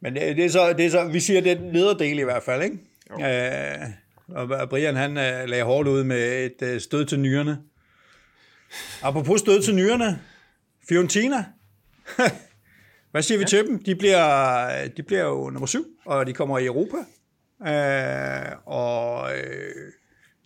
Ja. 0.03 0.09
Men 0.09 0.15
det, 0.15 0.37
det, 0.37 0.45
er 0.45 0.49
så, 0.49 0.73
det 0.73 0.85
er 0.85 0.89
så, 0.89 1.05
vi 1.05 1.19
siger, 1.19 1.41
det 1.41 1.51
er 1.51 1.55
den 1.55 1.71
nederdel 1.71 2.19
i 2.19 2.23
hvert 2.23 2.43
fald, 2.43 2.63
ikke? 2.63 2.77
Øh, 3.11 3.87
og 4.27 4.69
Brian, 4.69 4.95
han 4.95 5.11
øh, 5.11 5.49
lagde 5.49 5.63
hårdt 5.63 5.87
ud 5.87 6.03
med 6.03 6.45
et 6.45 6.61
øh, 6.61 6.81
stød 6.81 7.05
til 7.05 7.19
nyrerne. 7.19 7.57
Apropos 9.01 9.39
stød 9.39 9.61
til 9.61 9.75
nyrerne, 9.75 10.21
Fiorentina. 10.89 11.45
Hvad 13.11 13.21
siger 13.21 13.37
vi 13.37 13.45
til 13.45 13.67
dem? 13.67 13.83
De 13.83 13.95
bliver, 13.95 14.87
de 14.87 15.03
bliver 15.03 15.23
jo 15.23 15.49
nummer 15.49 15.67
syv, 15.67 15.85
og 16.05 16.27
de 16.27 16.33
kommer 16.33 16.57
i 16.57 16.65
Europa. 16.65 16.97
Øh, 17.67 18.57
og 18.65 19.37
øh, 19.37 19.91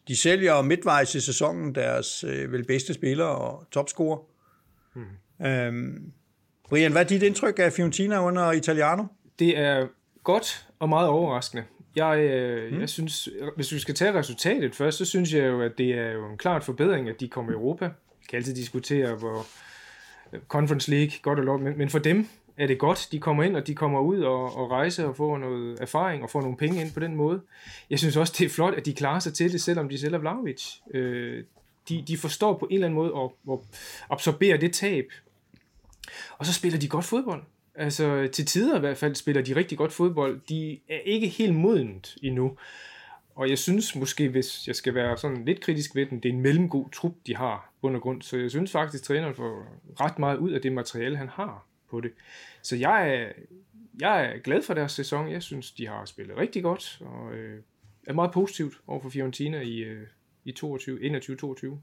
de 0.07 0.17
sælger 0.17 0.61
midtvejs 0.61 1.15
i 1.15 1.19
sæsonen 1.19 1.75
deres 1.75 2.23
øh, 2.23 2.51
vel 2.51 2.65
bedste 2.65 2.93
spiller 2.93 3.25
og 3.25 3.67
topscorer. 3.71 4.19
Mm. 4.95 5.45
Øh, 5.45 5.93
Brian, 6.69 6.91
hvad 6.91 7.01
er 7.01 7.07
dit 7.07 7.23
indtryk 7.23 7.59
af 7.59 7.73
Fiorentina 7.73 8.23
under 8.25 8.51
Italiano? 8.51 9.03
Det 9.39 9.57
er 9.57 9.87
godt 10.23 10.67
og 10.79 10.89
meget 10.89 11.07
overraskende. 11.07 11.63
Jeg, 11.95 12.19
øh, 12.19 12.73
mm. 12.73 12.79
jeg 12.79 12.89
synes, 12.89 13.29
hvis 13.55 13.71
vi 13.71 13.79
skal 13.79 13.95
tage 13.95 14.13
resultatet 14.13 14.75
først, 14.75 14.97
så 14.97 15.05
synes 15.05 15.33
jeg 15.33 15.43
jo, 15.43 15.61
at 15.61 15.77
det 15.77 15.91
er 15.91 16.11
jo 16.11 16.29
en 16.29 16.37
klart 16.37 16.63
forbedring, 16.63 17.09
at 17.09 17.19
de 17.19 17.27
kommer 17.27 17.51
i 17.51 17.55
Europa. 17.55 17.85
Vi 18.19 18.25
kan 18.29 18.37
altid 18.37 18.55
diskutere, 18.55 19.15
hvor 19.15 19.45
øh, 20.33 20.39
Conference 20.47 20.91
League, 20.91 21.11
godt 21.21 21.39
og 21.39 21.45
lov, 21.45 21.59
men, 21.59 21.77
men 21.77 21.89
for 21.89 21.99
dem 21.99 22.27
er 22.57 22.67
det 22.67 22.79
godt. 22.79 23.07
De 23.11 23.19
kommer 23.19 23.43
ind, 23.43 23.55
og 23.55 23.67
de 23.67 23.75
kommer 23.75 23.99
ud 23.99 24.21
og, 24.21 24.57
og 24.57 24.71
rejser 24.71 25.05
og 25.05 25.15
får 25.15 25.37
noget 25.37 25.81
erfaring 25.81 26.23
og 26.23 26.29
får 26.29 26.41
nogle 26.41 26.57
penge 26.57 26.81
ind 26.81 26.93
på 26.93 26.99
den 26.99 27.15
måde. 27.15 27.41
Jeg 27.89 27.99
synes 27.99 28.17
også, 28.17 28.35
det 28.37 28.45
er 28.45 28.49
flot, 28.49 28.73
at 28.73 28.85
de 28.85 28.93
klarer 28.93 29.19
sig 29.19 29.33
til 29.33 29.51
det, 29.51 29.61
selvom 29.61 29.89
de 29.89 29.97
sælger 29.97 30.17
Vlahovic. 30.17 30.65
Øh, 30.93 31.43
de, 31.89 32.03
de 32.07 32.17
forstår 32.17 32.57
på 32.57 32.65
en 32.65 32.73
eller 32.73 32.87
anden 32.87 32.95
måde 32.95 33.13
at, 33.17 33.53
at 33.53 33.59
absorbere 34.09 34.57
det 34.57 34.73
tab, 34.73 35.05
og 36.37 36.45
så 36.45 36.53
spiller 36.53 36.79
de 36.79 36.87
godt 36.87 37.05
fodbold. 37.05 37.43
Altså 37.77 38.29
til 38.33 38.45
tider 38.45 38.77
i 38.77 38.79
hvert 38.79 38.97
fald 38.97 39.15
spiller 39.15 39.41
de 39.41 39.55
rigtig 39.55 39.77
godt 39.77 39.91
fodbold. 39.91 40.41
De 40.49 40.79
er 40.89 40.99
ikke 40.99 41.27
helt 41.27 41.55
modent 41.55 42.17
endnu. 42.21 42.57
Og 43.35 43.49
jeg 43.49 43.57
synes 43.57 43.95
måske, 43.95 44.29
hvis 44.29 44.67
jeg 44.67 44.75
skal 44.75 44.95
være 44.95 45.17
sådan 45.17 45.45
lidt 45.45 45.61
kritisk 45.61 45.95
ved 45.95 46.05
den, 46.05 46.19
det 46.19 46.29
er 46.29 46.33
en 46.33 46.41
mellemgod 46.41 46.85
trup, 46.93 47.13
de 47.27 47.35
har 47.35 47.73
bund 47.81 47.95
og 47.95 48.01
grund. 48.01 48.21
Så 48.21 48.37
jeg 48.37 48.49
synes 48.49 48.71
faktisk, 48.71 49.01
at 49.01 49.05
træneren 49.05 49.35
får 49.35 49.81
ret 50.01 50.19
meget 50.19 50.37
ud 50.37 50.51
af 50.51 50.61
det 50.61 50.71
materiale, 50.71 51.17
han 51.17 51.29
har 51.29 51.65
på 51.89 52.01
det. 52.01 52.11
Så 52.61 52.75
jeg 52.75 53.15
er, 53.15 53.31
jeg 53.99 54.25
er 54.25 54.37
glad 54.37 54.61
for 54.61 54.73
deres 54.73 54.91
sæson. 54.91 55.31
Jeg 55.31 55.43
synes, 55.43 55.71
de 55.71 55.87
har 55.87 56.05
spillet 56.05 56.37
rigtig 56.37 56.63
godt, 56.63 57.01
og 57.01 57.33
øh, 57.33 57.61
er 58.07 58.13
meget 58.13 58.31
positivt 58.31 58.73
over 58.87 59.01
for 59.01 59.09
Fiorentina 59.09 59.61
i, 59.61 59.77
øh, 59.77 60.07
i 60.45 60.51
22, 60.51 61.19
21-22. 61.19 61.77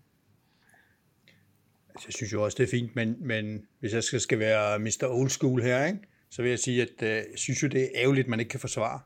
Altså, 1.94 2.06
jeg 2.08 2.14
synes 2.14 2.32
jo 2.32 2.44
også, 2.44 2.56
det 2.58 2.64
er 2.64 2.70
fint, 2.70 2.96
men, 2.96 3.16
men 3.20 3.62
hvis 3.80 3.94
jeg 3.94 4.04
skal, 4.04 4.20
skal 4.20 4.38
være 4.38 4.78
Mr. 4.78 5.06
Old 5.10 5.30
School 5.30 5.62
her, 5.62 5.86
ikke, 5.86 5.98
så 6.30 6.42
vil 6.42 6.48
jeg 6.48 6.58
sige, 6.58 6.82
at 6.82 7.02
øh, 7.02 7.08
jeg 7.08 7.24
synes 7.34 7.62
jo, 7.62 7.68
det 7.68 7.82
er 7.82 7.88
ærgerligt, 7.94 8.24
at 8.24 8.30
man 8.30 8.40
ikke 8.40 8.50
kan 8.50 8.60
forsvare. 8.60 9.00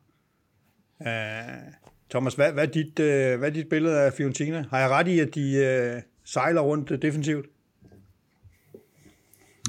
Uh, 1.00 1.73
Thomas, 2.11 2.35
hvad, 2.35 2.52
hvad, 2.52 2.66
er 2.66 2.73
dit, 2.73 2.99
øh, 3.00 3.38
hvad 3.38 3.49
er 3.49 3.52
dit 3.52 3.69
billede 3.69 4.00
af 4.00 4.12
Fiorentina? 4.12 4.64
Har 4.71 4.81
jeg 4.81 4.90
ret 4.90 5.09
i, 5.09 5.21
at 5.21 5.35
de 5.35 5.55
øh, 5.55 6.02
sejler 6.25 6.61
rundt 6.61 6.90
øh, 6.90 7.02
defensivt? 7.02 7.47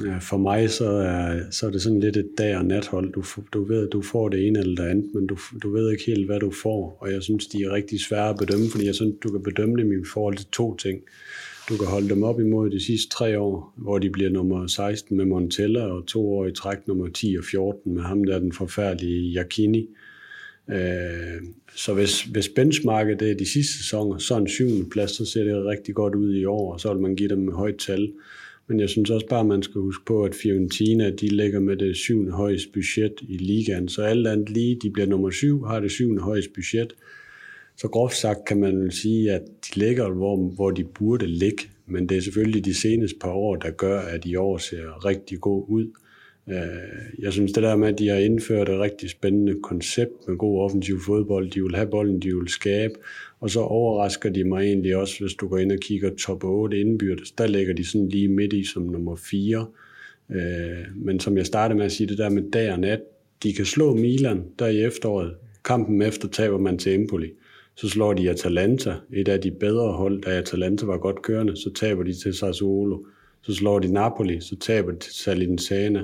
Ja, 0.05 0.17
For 0.17 0.38
mig 0.38 0.69
så 0.69 0.89
er, 0.89 1.51
så 1.51 1.67
er 1.67 1.71
det 1.71 1.81
sådan 1.81 2.00
lidt 2.00 2.17
et 2.17 2.29
dag- 2.38 2.57
og 2.57 2.65
nathold. 2.65 3.13
Du, 3.13 3.24
du 3.53 3.63
ved, 3.63 3.88
at 3.88 3.93
du 3.93 4.01
får 4.01 4.29
det 4.29 4.47
ene 4.47 4.59
eller 4.59 4.83
det 4.83 4.89
andet, 4.89 5.13
men 5.13 5.27
du, 5.27 5.38
du 5.63 5.71
ved 5.71 5.91
ikke 5.91 6.03
helt, 6.07 6.25
hvad 6.25 6.39
du 6.39 6.51
får. 6.51 6.97
Og 7.00 7.12
jeg 7.12 7.24
synes, 7.24 7.47
de 7.47 7.63
er 7.63 7.71
rigtig 7.71 8.00
svære 8.00 8.29
at 8.29 8.38
bedømme, 8.38 8.65
fordi 8.71 8.86
jeg 8.86 8.95
synes, 8.95 9.15
du 9.24 9.31
kan 9.31 9.43
bedømme 9.43 9.81
dem 9.81 10.01
i 10.01 10.05
forhold 10.13 10.38
til 10.38 10.47
to 10.51 10.75
ting. 10.75 11.01
Du 11.69 11.77
kan 11.77 11.88
holde 11.88 12.09
dem 12.09 12.24
op 12.24 12.39
imod 12.39 12.69
de 12.69 12.79
sidste 12.79 13.09
tre 13.09 13.39
år, 13.39 13.74
hvor 13.75 14.00
de 14.00 14.09
bliver 14.09 14.29
nummer 14.29 14.67
16 14.67 15.17
med 15.17 15.25
Montella, 15.25 15.86
og 15.86 16.05
to 16.05 16.33
år 16.33 16.45
i 16.45 16.51
træk 16.51 16.88
nummer 16.88 17.07
10 17.09 17.36
og 17.39 17.43
14 17.43 17.93
med 17.93 18.01
ham, 18.01 18.24
der 18.24 18.36
er 18.36 18.39
den 18.39 18.51
forfærdelige 18.51 19.31
Jakini. 19.31 19.88
Øh, 20.69 21.41
så 21.75 21.93
hvis, 21.93 22.21
hvis 22.21 22.50
benchmarket 22.50 23.19
det 23.19 23.31
er 23.31 23.36
de 23.36 23.51
sidste 23.51 23.77
sæsoner, 23.77 24.17
så 24.17 24.38
en 24.38 24.47
syvende 24.47 24.89
plads, 24.89 25.12
så 25.12 25.25
ser 25.25 25.43
det 25.43 25.65
rigtig 25.65 25.95
godt 25.95 26.15
ud 26.15 26.36
i 26.36 26.45
år, 26.45 26.74
og 26.74 26.79
så 26.79 26.93
vil 26.93 27.01
man 27.01 27.15
give 27.15 27.29
dem 27.29 27.47
et 27.47 27.53
højt 27.53 27.77
tal. 27.77 28.12
Men 28.67 28.79
jeg 28.79 28.89
synes 28.89 29.09
også 29.09 29.27
bare, 29.27 29.45
man 29.45 29.63
skal 29.63 29.81
huske 29.81 30.05
på, 30.05 30.24
at 30.24 30.36
Fiorentina, 30.36 31.09
de 31.09 31.27
ligger 31.27 31.59
med 31.59 31.77
det 31.77 31.95
syvende 31.95 32.31
højeste 32.31 32.69
budget 32.74 33.13
i 33.29 33.38
ligaen. 33.38 33.89
Så 33.89 34.01
alt 34.01 34.27
andet 34.27 34.50
lige, 34.50 34.79
de 34.81 34.89
bliver 34.89 35.07
nummer 35.07 35.29
syv, 35.29 35.65
har 35.65 35.79
det 35.79 35.91
syvende 35.91 36.21
højeste 36.21 36.51
budget. 36.53 36.93
Så 37.77 37.88
groft 37.88 38.15
sagt 38.15 38.46
kan 38.46 38.60
man 38.60 38.91
sige, 38.91 39.31
at 39.31 39.41
de 39.41 39.79
ligger, 39.79 40.10
hvor, 40.10 40.38
hvor 40.38 40.72
de 40.72 40.84
burde 40.84 41.27
ligge. 41.27 41.63
Men 41.86 42.10
det 42.10 42.17
er 42.17 42.22
selvfølgelig 42.22 42.65
de 42.65 42.74
seneste 42.74 43.17
par 43.22 43.31
år, 43.31 43.55
der 43.55 43.72
gør, 43.72 44.00
at 44.00 44.25
i 44.25 44.36
år 44.36 44.57
ser 44.57 45.05
rigtig 45.05 45.39
god 45.39 45.65
ud. 45.67 45.91
Øh, 46.50 47.24
jeg 47.24 47.34
synes 47.34 47.51
det 47.51 47.63
der 47.63 47.75
med, 47.75 47.88
at 47.88 48.00
de 48.00 48.07
har 48.07 48.17
indført 48.17 48.69
et 48.69 48.79
rigtig 48.79 49.10
spændende 49.10 49.55
koncept 49.63 50.27
med 50.27 50.38
god 50.38 50.62
offensiv 50.62 51.00
fodbold. 51.05 51.51
De 51.51 51.63
vil 51.63 51.75
have 51.75 51.89
bolden, 51.89 52.19
de 52.19 52.36
vil 52.36 52.48
skabe. 52.48 52.93
Og 53.39 53.50
så 53.50 53.60
overrasker 53.60 54.29
de 54.29 54.43
mig 54.43 54.63
egentlig 54.63 54.96
også, 54.96 55.19
hvis 55.19 55.34
du 55.34 55.48
går 55.48 55.57
ind 55.57 55.72
og 55.72 55.77
kigger 55.81 56.15
top 56.15 56.43
8 56.43 56.79
indbyrdes. 56.79 57.31
Der 57.31 57.48
ligger 57.48 57.74
de 57.74 57.86
sådan 57.86 58.10
lige 58.10 58.27
midt 58.27 58.53
i 58.53 58.63
som 58.63 58.84
nummer 58.84 59.15
4. 59.15 59.65
Øh, 60.31 60.38
men 60.96 61.19
som 61.19 61.38
jeg 61.38 61.46
startede 61.46 61.77
med 61.77 61.86
at 61.86 61.91
sige, 61.91 62.07
det 62.07 62.17
der 62.17 62.29
med 62.29 62.51
dag 62.51 62.72
og 62.72 62.79
nat, 62.79 63.00
de 63.43 63.53
kan 63.53 63.65
slå 63.65 63.96
Milan 63.96 64.43
der 64.60 64.67
i 64.67 64.84
efteråret. 64.84 65.36
Kampen 65.65 66.01
efter 66.01 66.27
taber 66.27 66.57
man 66.57 66.77
til 66.77 66.93
Empoli. 66.93 67.29
Så 67.77 67.89
slår 67.89 68.13
de 68.13 68.29
Atalanta, 68.29 68.93
et 69.13 69.27
af 69.27 69.41
de 69.41 69.51
bedre 69.51 69.91
hold, 69.91 70.22
da 70.22 70.29
Atalanta 70.29 70.86
var 70.86 70.98
godt 70.98 71.22
kørende, 71.22 71.55
så 71.55 71.74
taber 71.75 72.03
de 72.03 72.13
til 72.13 72.34
Sassuolo. 72.34 73.05
Så 73.41 73.53
slår 73.53 73.79
de 73.79 73.93
Napoli, 73.93 74.41
så 74.41 74.55
taber 74.60 74.91
de 74.91 74.98
til 74.98 75.13
Salernitana. 75.13 76.03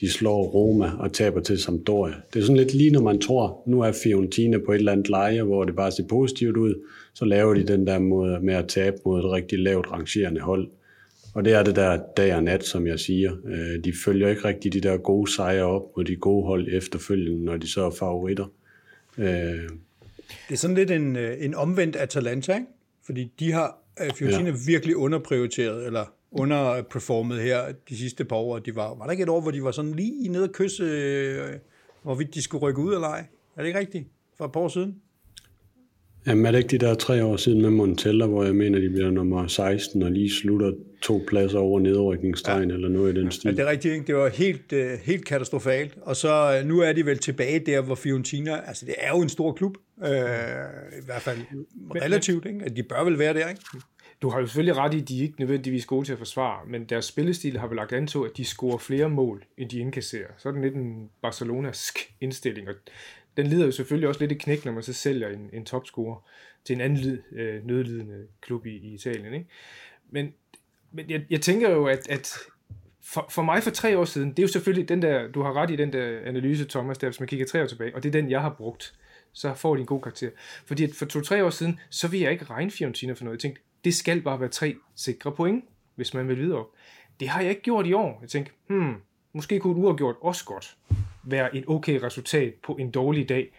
De 0.00 0.10
slår 0.10 0.42
Roma 0.42 0.90
og 0.98 1.12
taber 1.12 1.40
til 1.40 1.58
Sampdoria. 1.58 2.14
Det 2.32 2.40
er 2.40 2.44
sådan 2.44 2.56
lidt 2.56 2.74
lige, 2.74 2.90
når 2.90 3.02
man 3.02 3.20
tror, 3.20 3.62
nu 3.66 3.80
er 3.80 3.92
Fiorentina 3.92 4.58
på 4.58 4.72
et 4.72 4.78
eller 4.78 4.92
andet 4.92 5.08
leje, 5.08 5.42
hvor 5.42 5.64
det 5.64 5.76
bare 5.76 5.92
ser 5.92 6.06
positivt 6.08 6.56
ud, 6.56 6.74
så 7.14 7.24
laver 7.24 7.54
de 7.54 7.62
den 7.62 7.86
der 7.86 7.98
måde 7.98 8.38
med 8.42 8.54
at 8.54 8.68
tabe 8.68 8.96
mod 9.04 9.18
et 9.18 9.30
rigtig 9.30 9.58
lavt 9.58 9.92
rangerende 9.92 10.40
hold. 10.40 10.68
Og 11.34 11.44
det 11.44 11.52
er 11.52 11.62
det 11.62 11.76
der 11.76 11.98
dag 12.16 12.34
og 12.34 12.44
nat, 12.44 12.64
som 12.64 12.86
jeg 12.86 13.00
siger. 13.00 13.32
Øh, 13.46 13.84
de 13.84 13.92
følger 14.04 14.28
ikke 14.28 14.44
rigtig 14.44 14.72
de 14.72 14.80
der 14.80 14.96
gode 14.96 15.32
sejre 15.32 15.64
op 15.64 15.96
mod 15.96 16.04
de 16.04 16.16
gode 16.16 16.46
hold 16.46 16.68
efterfølgende, 16.72 17.44
når 17.44 17.56
de 17.56 17.68
så 17.68 17.84
er 17.84 17.90
favoritter. 17.90 18.52
Øh, 19.18 19.68
Øh, 20.30 20.48
det 20.48 20.54
er 20.54 20.58
sådan 20.58 20.76
lidt 20.76 20.90
en, 20.90 21.16
øh, 21.16 21.44
en 21.44 21.54
omvendt 21.54 21.96
Atalanta, 21.96 22.54
ikke? 22.54 22.66
Fordi 23.06 23.32
de 23.38 23.52
har 23.52 23.78
Fiorentina 24.14 24.50
ja. 24.50 24.56
virkelig 24.66 24.96
underprioriteret, 24.96 25.86
eller 25.86 26.04
underperformet 26.30 27.42
her 27.42 27.72
de 27.88 27.96
sidste 27.98 28.24
par 28.24 28.36
år. 28.36 28.58
De 28.58 28.76
var, 28.76 28.94
var 28.94 29.04
der 29.04 29.10
ikke 29.10 29.22
et 29.22 29.28
år, 29.28 29.40
hvor 29.40 29.50
de 29.50 29.64
var 29.64 29.70
sådan 29.70 29.92
lige 29.94 30.28
nede 30.28 30.44
og 30.44 30.52
kysse, 30.52 30.84
hvorvidt 32.02 32.34
de 32.34 32.42
skulle 32.42 32.62
rykke 32.62 32.80
ud 32.80 32.94
eller 32.94 33.08
ej? 33.08 33.24
Er 33.56 33.62
det 33.62 33.66
ikke 33.66 33.78
rigtigt? 33.78 34.08
For 34.38 34.44
et 34.44 34.52
par 34.52 34.60
år 34.60 34.68
siden? 34.68 34.96
Jamen 36.26 36.46
er 36.46 36.50
det 36.50 36.58
ikke 36.58 36.68
de 36.68 36.78
der 36.78 36.94
tre 36.94 37.24
år 37.24 37.36
siden 37.36 37.62
med 37.62 37.70
Montella, 37.70 38.26
hvor 38.26 38.44
jeg 38.44 38.54
mener, 38.54 38.78
de 38.78 38.90
bliver 38.90 39.10
nummer 39.10 39.46
16 39.46 40.02
og 40.02 40.10
lige 40.10 40.30
slutter 40.30 40.72
to 41.02 41.24
pladser 41.28 41.58
over 41.58 41.80
nedrykningstegn 41.80 42.68
ja. 42.68 42.74
eller 42.74 42.88
noget 42.88 43.16
i 43.16 43.20
den 43.20 43.30
stil? 43.30 43.48
Ja, 43.48 43.56
det 43.56 43.60
er 43.60 43.70
rigtigt. 43.70 44.06
Det 44.06 44.14
var 44.14 44.28
helt, 44.28 44.72
øh, 44.72 44.98
helt 45.02 45.24
katastrofalt. 45.24 45.94
Og 46.02 46.16
så 46.16 46.58
øh, 46.58 46.68
nu 46.68 46.80
er 46.80 46.92
de 46.92 47.06
vel 47.06 47.18
tilbage 47.18 47.58
der, 47.58 47.80
hvor 47.80 47.94
Fiorentina, 47.94 48.60
altså 48.66 48.86
det 48.86 48.94
er 48.98 49.10
jo 49.10 49.22
en 49.22 49.28
stor 49.28 49.52
klub, 49.52 49.76
øh, 50.04 50.10
i 51.02 51.04
hvert 51.04 51.22
fald 51.22 51.38
relativt. 51.94 52.46
Ikke? 52.46 52.68
De 52.76 52.82
bør 52.82 53.04
vel 53.04 53.18
være 53.18 53.34
der, 53.34 53.48
ikke? 53.48 53.62
Du 54.22 54.28
har 54.28 54.40
jo 54.40 54.46
selvfølgelig 54.46 54.76
ret 54.76 54.94
i, 54.94 55.00
at 55.00 55.08
de 55.08 55.18
er 55.18 55.22
ikke 55.22 55.40
nødvendigvis 55.40 55.86
gode 55.86 56.06
til 56.06 56.12
at 56.12 56.18
forsvare, 56.18 56.66
men 56.66 56.84
deres 56.84 57.04
spillestil 57.04 57.58
har 57.58 57.66
vel 57.66 57.76
lagt 57.76 57.92
an 57.92 58.06
til, 58.06 58.18
at 58.18 58.36
de 58.36 58.44
scorer 58.44 58.78
flere 58.78 59.08
mål, 59.08 59.44
end 59.58 59.70
de 59.70 59.78
indkasserer. 59.78 60.28
Så 60.38 60.48
er 60.48 60.52
det 60.52 60.62
lidt 60.62 60.74
en 60.74 61.10
Barcelonask 61.22 61.98
indstilling, 62.20 62.68
og 62.68 62.74
den 63.36 63.46
lider 63.46 63.64
jo 63.64 63.72
selvfølgelig 63.72 64.08
også 64.08 64.20
lidt 64.20 64.32
i 64.32 64.34
knæk, 64.34 64.64
når 64.64 64.72
man 64.72 64.82
så 64.82 64.92
sælger 64.92 65.28
en, 65.28 65.50
en 65.52 65.64
topscorer 65.64 66.28
til 66.64 66.74
en 66.74 66.80
anden 66.80 66.98
lid, 66.98 67.18
øh, 67.32 67.66
nødlidende 67.66 68.26
klub 68.40 68.66
i, 68.66 68.76
i 68.76 68.94
Italien. 68.94 69.34
Ikke? 69.34 69.46
Men, 70.10 70.34
men 70.92 71.10
jeg, 71.10 71.24
jeg 71.30 71.40
tænker 71.40 71.70
jo, 71.70 71.86
at, 71.86 72.08
at 72.08 72.38
for, 73.02 73.26
for 73.30 73.42
mig 73.42 73.62
for 73.62 73.70
tre 73.70 73.98
år 73.98 74.04
siden, 74.04 74.30
det 74.30 74.38
er 74.38 74.42
jo 74.42 74.48
selvfølgelig 74.48 74.88
den 74.88 75.02
der, 75.02 75.28
du 75.28 75.42
har 75.42 75.52
ret 75.52 75.70
i 75.70 75.76
den 75.76 75.92
der 75.92 76.20
analyse, 76.24 76.64
Thomas, 76.64 76.98
der, 76.98 77.08
hvis 77.08 77.20
man 77.20 77.26
kigger 77.26 77.46
tre 77.46 77.62
år 77.62 77.66
tilbage, 77.66 77.94
og 77.94 78.02
det 78.02 78.08
er 78.08 78.20
den, 78.20 78.30
jeg 78.30 78.40
har 78.40 78.54
brugt, 78.58 78.94
så 79.32 79.54
får 79.54 79.74
de 79.74 79.80
en 79.80 79.86
god 79.86 80.00
karakter. 80.00 80.30
Fordi 80.66 80.84
at 80.84 80.90
for 80.94 81.06
to-tre 81.06 81.44
år 81.44 81.50
siden, 81.50 81.80
så 81.90 82.08
vil 82.08 82.20
jeg 82.20 82.32
ikke 82.32 82.44
regne 82.44 82.70
Fiorentina 82.70 83.12
for 83.12 83.24
noget. 83.24 83.36
Jeg 83.36 83.40
tænkte, 83.40 83.62
det 83.84 83.94
skal 83.94 84.22
bare 84.22 84.40
være 84.40 84.48
tre 84.48 84.76
sikre 84.96 85.32
point, 85.32 85.64
hvis 85.94 86.14
man 86.14 86.28
vil 86.28 86.38
videre 86.38 86.58
op. 86.58 86.66
Det 87.20 87.28
har 87.28 87.40
jeg 87.40 87.50
ikke 87.50 87.62
gjort 87.62 87.86
i 87.86 87.92
år. 87.92 88.18
Jeg 88.20 88.28
tænkte, 88.28 88.52
hmm, 88.66 88.94
måske 89.32 89.60
kunne 89.60 89.78
et 89.78 89.84
uafgjort 89.84 90.16
også 90.20 90.44
godt 90.44 90.76
være 91.24 91.56
et 91.56 91.64
okay 91.68 92.00
resultat 92.00 92.54
på 92.54 92.76
en 92.76 92.90
dårlig 92.90 93.28
dag 93.28 93.52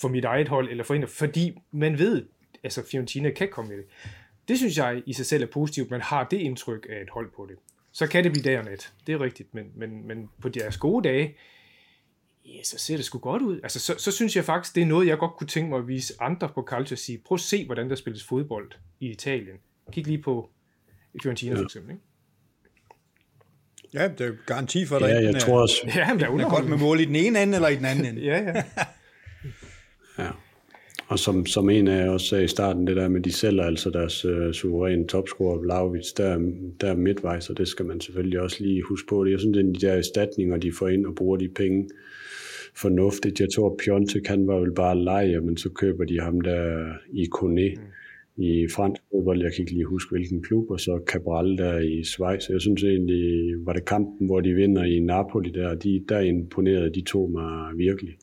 for 0.00 0.08
mit 0.08 0.24
eget 0.24 0.48
hold, 0.48 0.68
eller 0.68 0.84
for 0.84 0.94
en, 0.94 1.08
fordi 1.08 1.58
man 1.70 1.98
ved, 1.98 2.26
altså 2.64 2.86
Fiorentina 2.90 3.30
kan 3.30 3.48
komme 3.48 3.68
med 3.68 3.78
det. 3.78 3.86
Det 4.48 4.58
synes 4.58 4.78
jeg 4.78 5.02
i 5.06 5.12
sig 5.12 5.26
selv 5.26 5.42
er 5.42 5.46
positivt, 5.46 5.90
man 5.90 6.00
har 6.00 6.24
det 6.24 6.36
indtryk 6.36 6.86
af 6.90 7.02
et 7.02 7.10
hold 7.10 7.30
på 7.36 7.46
det. 7.46 7.56
Så 7.92 8.06
kan 8.06 8.24
det 8.24 8.32
blive 8.32 8.42
dag 8.42 8.58
og 8.58 8.64
nat, 8.64 8.92
det 9.06 9.12
er 9.12 9.20
rigtigt, 9.20 9.54
men, 9.54 9.64
men, 9.74 10.06
men 10.06 10.28
på 10.40 10.48
deres 10.48 10.76
gode 10.76 11.08
dage, 11.08 11.36
ja, 12.44 12.62
så 12.64 12.78
ser 12.78 12.96
det 12.96 13.04
sgu 13.04 13.18
godt 13.18 13.42
ud. 13.42 13.60
Altså, 13.62 13.80
så, 13.80 13.94
så 13.98 14.12
synes 14.12 14.36
jeg 14.36 14.44
faktisk, 14.44 14.74
det 14.74 14.82
er 14.82 14.86
noget, 14.86 15.06
jeg 15.06 15.18
godt 15.18 15.36
kunne 15.36 15.46
tænke 15.46 15.70
mig 15.70 15.78
at 15.78 15.88
vise 15.88 16.14
andre 16.20 16.48
på 16.54 16.66
Calcio 16.70 16.94
at 16.94 16.98
sige, 16.98 17.18
prøv 17.18 17.34
at 17.34 17.40
se, 17.40 17.66
hvordan 17.66 17.90
der 17.90 17.96
spilles 17.96 18.24
fodbold 18.24 18.70
i 19.00 19.10
Italien. 19.10 19.56
Kig 19.92 20.06
lige 20.06 20.22
på 20.22 20.50
Fiorentina 21.22 21.52
ja. 21.52 21.58
for 21.58 21.64
eksempel, 21.64 21.90
ikke? 21.90 22.02
Ja, 23.94 24.08
det 24.18 24.26
er 24.26 24.32
garanti 24.46 24.86
for, 24.86 24.96
at 24.96 25.10
ja, 25.10 25.32
jeg 25.32 25.40
tror 25.40 25.60
også, 25.60 25.76
ja, 25.86 26.10
det 26.14 26.22
er, 26.22 26.26
er 26.26 26.50
godt 26.50 26.68
med 26.68 26.78
mål 26.78 27.00
i 27.00 27.04
den 27.04 27.16
ene 27.16 27.42
ende 27.42 27.54
eller 27.54 27.68
i 27.68 27.76
den 27.76 27.84
anden 27.84 28.06
ende. 28.06 28.22
ja, 28.30 28.42
ja. 28.42 28.62
ja. 30.18 30.30
Og 31.06 31.18
som, 31.18 31.46
som 31.46 31.70
en 31.70 31.88
af 31.88 32.08
os 32.08 32.22
sagde 32.22 32.44
i 32.44 32.48
starten, 32.48 32.86
det 32.86 32.96
der 32.96 33.08
med, 33.08 33.20
de 33.20 33.32
sælger 33.32 33.64
altså 33.64 33.90
deres 33.90 34.24
uh, 34.24 34.52
suveræne 34.52 35.06
topscorer, 35.06 35.58
Vlaovic, 35.58 36.12
der, 36.16 36.38
der 36.80 36.90
er 36.90 36.96
midtvejs, 36.96 37.50
og 37.50 37.58
det 37.58 37.68
skal 37.68 37.86
man 37.86 38.00
selvfølgelig 38.00 38.40
også 38.40 38.56
lige 38.60 38.82
huske 38.82 39.06
på. 39.08 39.24
Det 39.24 39.34
er 39.34 39.38
sådan, 39.38 39.74
de 39.74 39.80
der 39.80 39.92
erstatninger, 39.92 40.56
de 40.56 40.72
får 40.78 40.88
ind 40.88 41.06
og 41.06 41.14
bruger 41.14 41.36
de 41.36 41.48
penge 41.48 41.88
fornuftigt. 42.76 43.40
Jeg 43.40 43.48
tror, 43.54 43.76
Piontek, 43.84 44.26
han 44.26 44.46
var 44.46 44.56
vel 44.56 44.74
bare 44.74 44.98
leje, 44.98 45.40
men 45.40 45.56
så 45.56 45.68
køber 45.68 46.04
de 46.04 46.20
ham 46.20 46.40
der 46.40 46.86
i 47.12 47.24
Kone. 47.24 47.70
Mm 47.76 47.82
i 48.38 48.68
fransk 48.74 49.02
fodbold. 49.10 49.42
Jeg 49.42 49.52
kan 49.52 49.62
ikke 49.62 49.72
lige 49.72 49.84
huske, 49.84 50.10
hvilken 50.10 50.42
klub, 50.42 50.70
og 50.70 50.80
så 50.80 51.00
Cabral 51.06 51.58
der 51.58 51.78
i 51.78 52.04
Schweiz. 52.04 52.48
Jeg 52.50 52.60
synes 52.60 52.84
egentlig, 52.84 53.54
var 53.66 53.72
det 53.72 53.84
kampen, 53.84 54.26
hvor 54.26 54.40
de 54.40 54.54
vinder 54.54 54.84
i 54.84 54.98
Napoli 55.00 55.50
der, 55.50 55.74
de, 55.74 56.04
der 56.08 56.20
imponerede 56.20 56.94
de 56.94 57.02
to 57.02 57.26
mig 57.26 57.78
virkelig. 57.78 58.18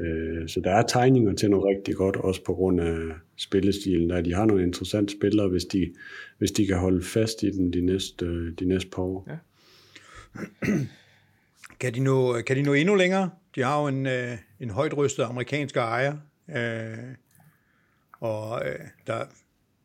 Øh, 0.00 0.48
så 0.48 0.60
der 0.60 0.70
er 0.70 0.82
tegninger 0.82 1.34
til 1.34 1.50
noget 1.50 1.76
rigtig 1.76 1.94
godt, 1.94 2.16
også 2.16 2.44
på 2.44 2.54
grund 2.54 2.80
af 2.80 2.96
spillestilen. 3.36 4.10
Der 4.10 4.20
de 4.20 4.34
har 4.34 4.46
nogle 4.46 4.62
interessante 4.62 5.12
spillere, 5.12 5.48
hvis 5.48 5.64
de, 5.64 5.92
hvis 6.38 6.50
de 6.50 6.66
kan 6.66 6.78
holde 6.78 7.02
fast 7.02 7.42
i 7.42 7.50
dem 7.50 7.72
de 7.72 7.80
næste, 7.80 8.52
de 8.52 8.64
næste 8.64 8.90
par 8.90 9.02
år. 9.02 9.28
Ja. 9.30 9.36
Kan 11.80 11.94
de, 11.94 12.00
nå, 12.00 12.40
kan 12.46 12.56
de 12.56 12.62
nå 12.62 12.72
endnu 12.72 12.94
længere? 12.94 13.30
De 13.56 13.62
har 13.62 13.82
jo 13.82 13.88
en, 13.88 14.06
øh, 14.06 14.38
en 14.60 14.70
højt 14.70 14.96
rystet 14.96 15.22
amerikansk 15.22 15.76
ejer, 15.76 16.16
øh, 16.50 17.14
og 18.20 18.62
øh, 18.66 18.78
der, 19.06 19.24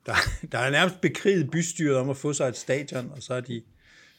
der, 0.07 0.13
der 0.51 0.57
er 0.57 0.69
nærmest 0.69 1.01
bekriget 1.01 1.51
bystyret 1.51 1.95
om 1.95 2.09
at 2.09 2.17
få 2.17 2.33
sig 2.33 2.47
et 2.47 2.57
stadion, 2.57 3.11
og 3.15 3.23
så 3.23 3.33
har 3.33 3.41
de, 3.41 3.61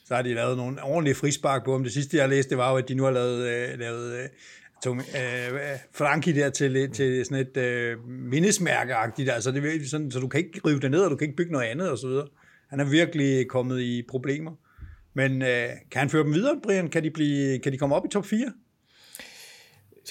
så 0.05 0.15
har 0.15 0.23
de 0.23 0.35
lavet 0.35 0.57
nogle 0.57 0.83
ordentlige 0.83 1.15
frispark 1.15 1.65
på 1.65 1.75
dem. 1.75 1.85
Det 1.85 1.93
sidste, 1.93 2.17
jeg 2.17 2.29
læste, 2.29 2.51
det 2.51 2.59
var 2.59 2.71
jo, 2.71 2.77
at 2.77 2.89
de 2.89 2.95
nu 2.95 3.05
har 3.05 3.11
lavet, 3.11 3.49
øh, 3.49 3.79
lavet 3.79 4.13
øh, 4.13 4.29
Tom, 4.85 4.99
øh, 4.99 5.61
Frankie 5.95 6.35
der 6.35 6.51
til, 6.51 6.77
øh, 6.77 6.93
til 6.93 7.25
sådan 7.25 7.47
et 7.47 7.57
øh, 7.57 8.09
mindesmærkeagtigt, 8.09 9.31
Altså, 9.31 9.51
det 9.51 9.91
sådan, 9.91 10.11
så 10.11 10.21
du 10.21 10.29
kan 10.29 10.41
ikke 10.41 10.61
rive 10.67 10.81
det 10.81 10.91
ned, 10.91 11.01
og 11.01 11.11
du 11.11 11.17
kan 11.17 11.25
ikke 11.25 11.37
bygge 11.37 11.53
noget 11.53 11.67
andet, 11.67 11.91
og 11.91 11.99
så 11.99 12.09
videre. 12.09 12.27
Han 12.71 12.81
er 12.81 12.85
virkelig 12.85 13.49
kommet 13.49 13.81
i 13.81 14.03
problemer. 14.09 14.53
Men 15.15 15.43
øh, 15.43 15.69
kan 15.91 15.99
han 15.99 16.11
føre 16.11 16.23
dem 16.23 16.35
videre, 16.35 16.61
Brian? 16.63 16.89
Kan 16.89 17.05
de, 17.05 17.11
blive, 17.11 17.59
kan 17.59 17.73
de 17.73 17.79
komme 17.79 17.95
op 17.95 18.07
i 18.07 18.09
top 18.09 18.27
4? 18.27 18.53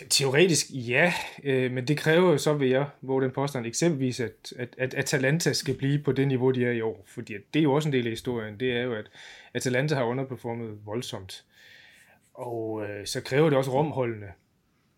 Teoretisk 0.10 0.66
ja, 0.72 1.14
øh, 1.44 1.72
men 1.72 1.88
det 1.88 1.98
kræver 1.98 2.32
jo 2.32 2.38
så 2.38 2.54
ved 2.54 2.68
jeg, 2.68 2.86
hvor 3.02 3.20
den 3.20 3.32
påstand 3.32 3.66
eksempelvis, 3.66 4.20
at, 4.20 4.54
at, 4.56 4.76
at 4.78 4.94
Atalanta 4.94 5.54
skal 5.54 5.78
blive 5.78 6.00
på 6.00 6.12
det 6.12 6.28
niveau, 6.28 6.52
de 6.52 6.66
er 6.66 6.72
i 6.72 6.82
år. 6.82 7.06
Fordi 7.08 7.34
det 7.54 7.60
er 7.60 7.64
jo 7.64 7.74
også 7.74 7.90
en 7.90 7.94
del 7.94 8.06
af 8.06 8.12
historien. 8.12 8.60
Det 8.60 8.72
er 8.72 8.82
jo, 8.82 8.94
at 8.96 9.06
Atalanta 9.54 9.96
har 9.96 10.04
underperformet 10.04 10.78
voldsomt. 10.86 11.46
Og 12.34 12.84
øh, 12.84 13.06
så 13.08 13.22
kræver 13.22 13.50
det 13.50 13.58
også 13.58 13.72
rumholdene 13.72 14.28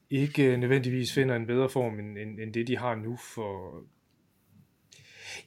ikke 0.10 0.44
øh, 0.44 0.60
nødvendigvis 0.60 1.14
finder 1.14 1.36
en 1.36 1.48
bedre 1.48 1.70
form, 1.70 2.00
end, 2.00 2.18
end, 2.18 2.40
end 2.40 2.54
det 2.54 2.68
de 2.68 2.78
har 2.78 2.96
nu. 2.96 3.18
For 3.18 3.74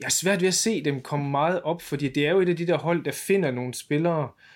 jeg 0.01 0.07
er 0.07 0.11
svært 0.11 0.41
ved 0.41 0.49
at 0.49 0.55
se 0.55 0.85
dem 0.85 1.01
komme 1.01 1.31
meget 1.31 1.63
op, 1.63 1.83
fordi 1.83 2.09
det 2.09 2.27
er 2.27 2.31
jo 2.31 2.41
et 2.41 2.49
af 2.49 2.57
de 2.57 2.67
der 2.67 2.79
hold, 2.79 3.05
der 3.05 3.13
finder 3.13 3.51
nogle 3.51 3.75
spillere, 3.75 4.23
øh, 4.23 4.52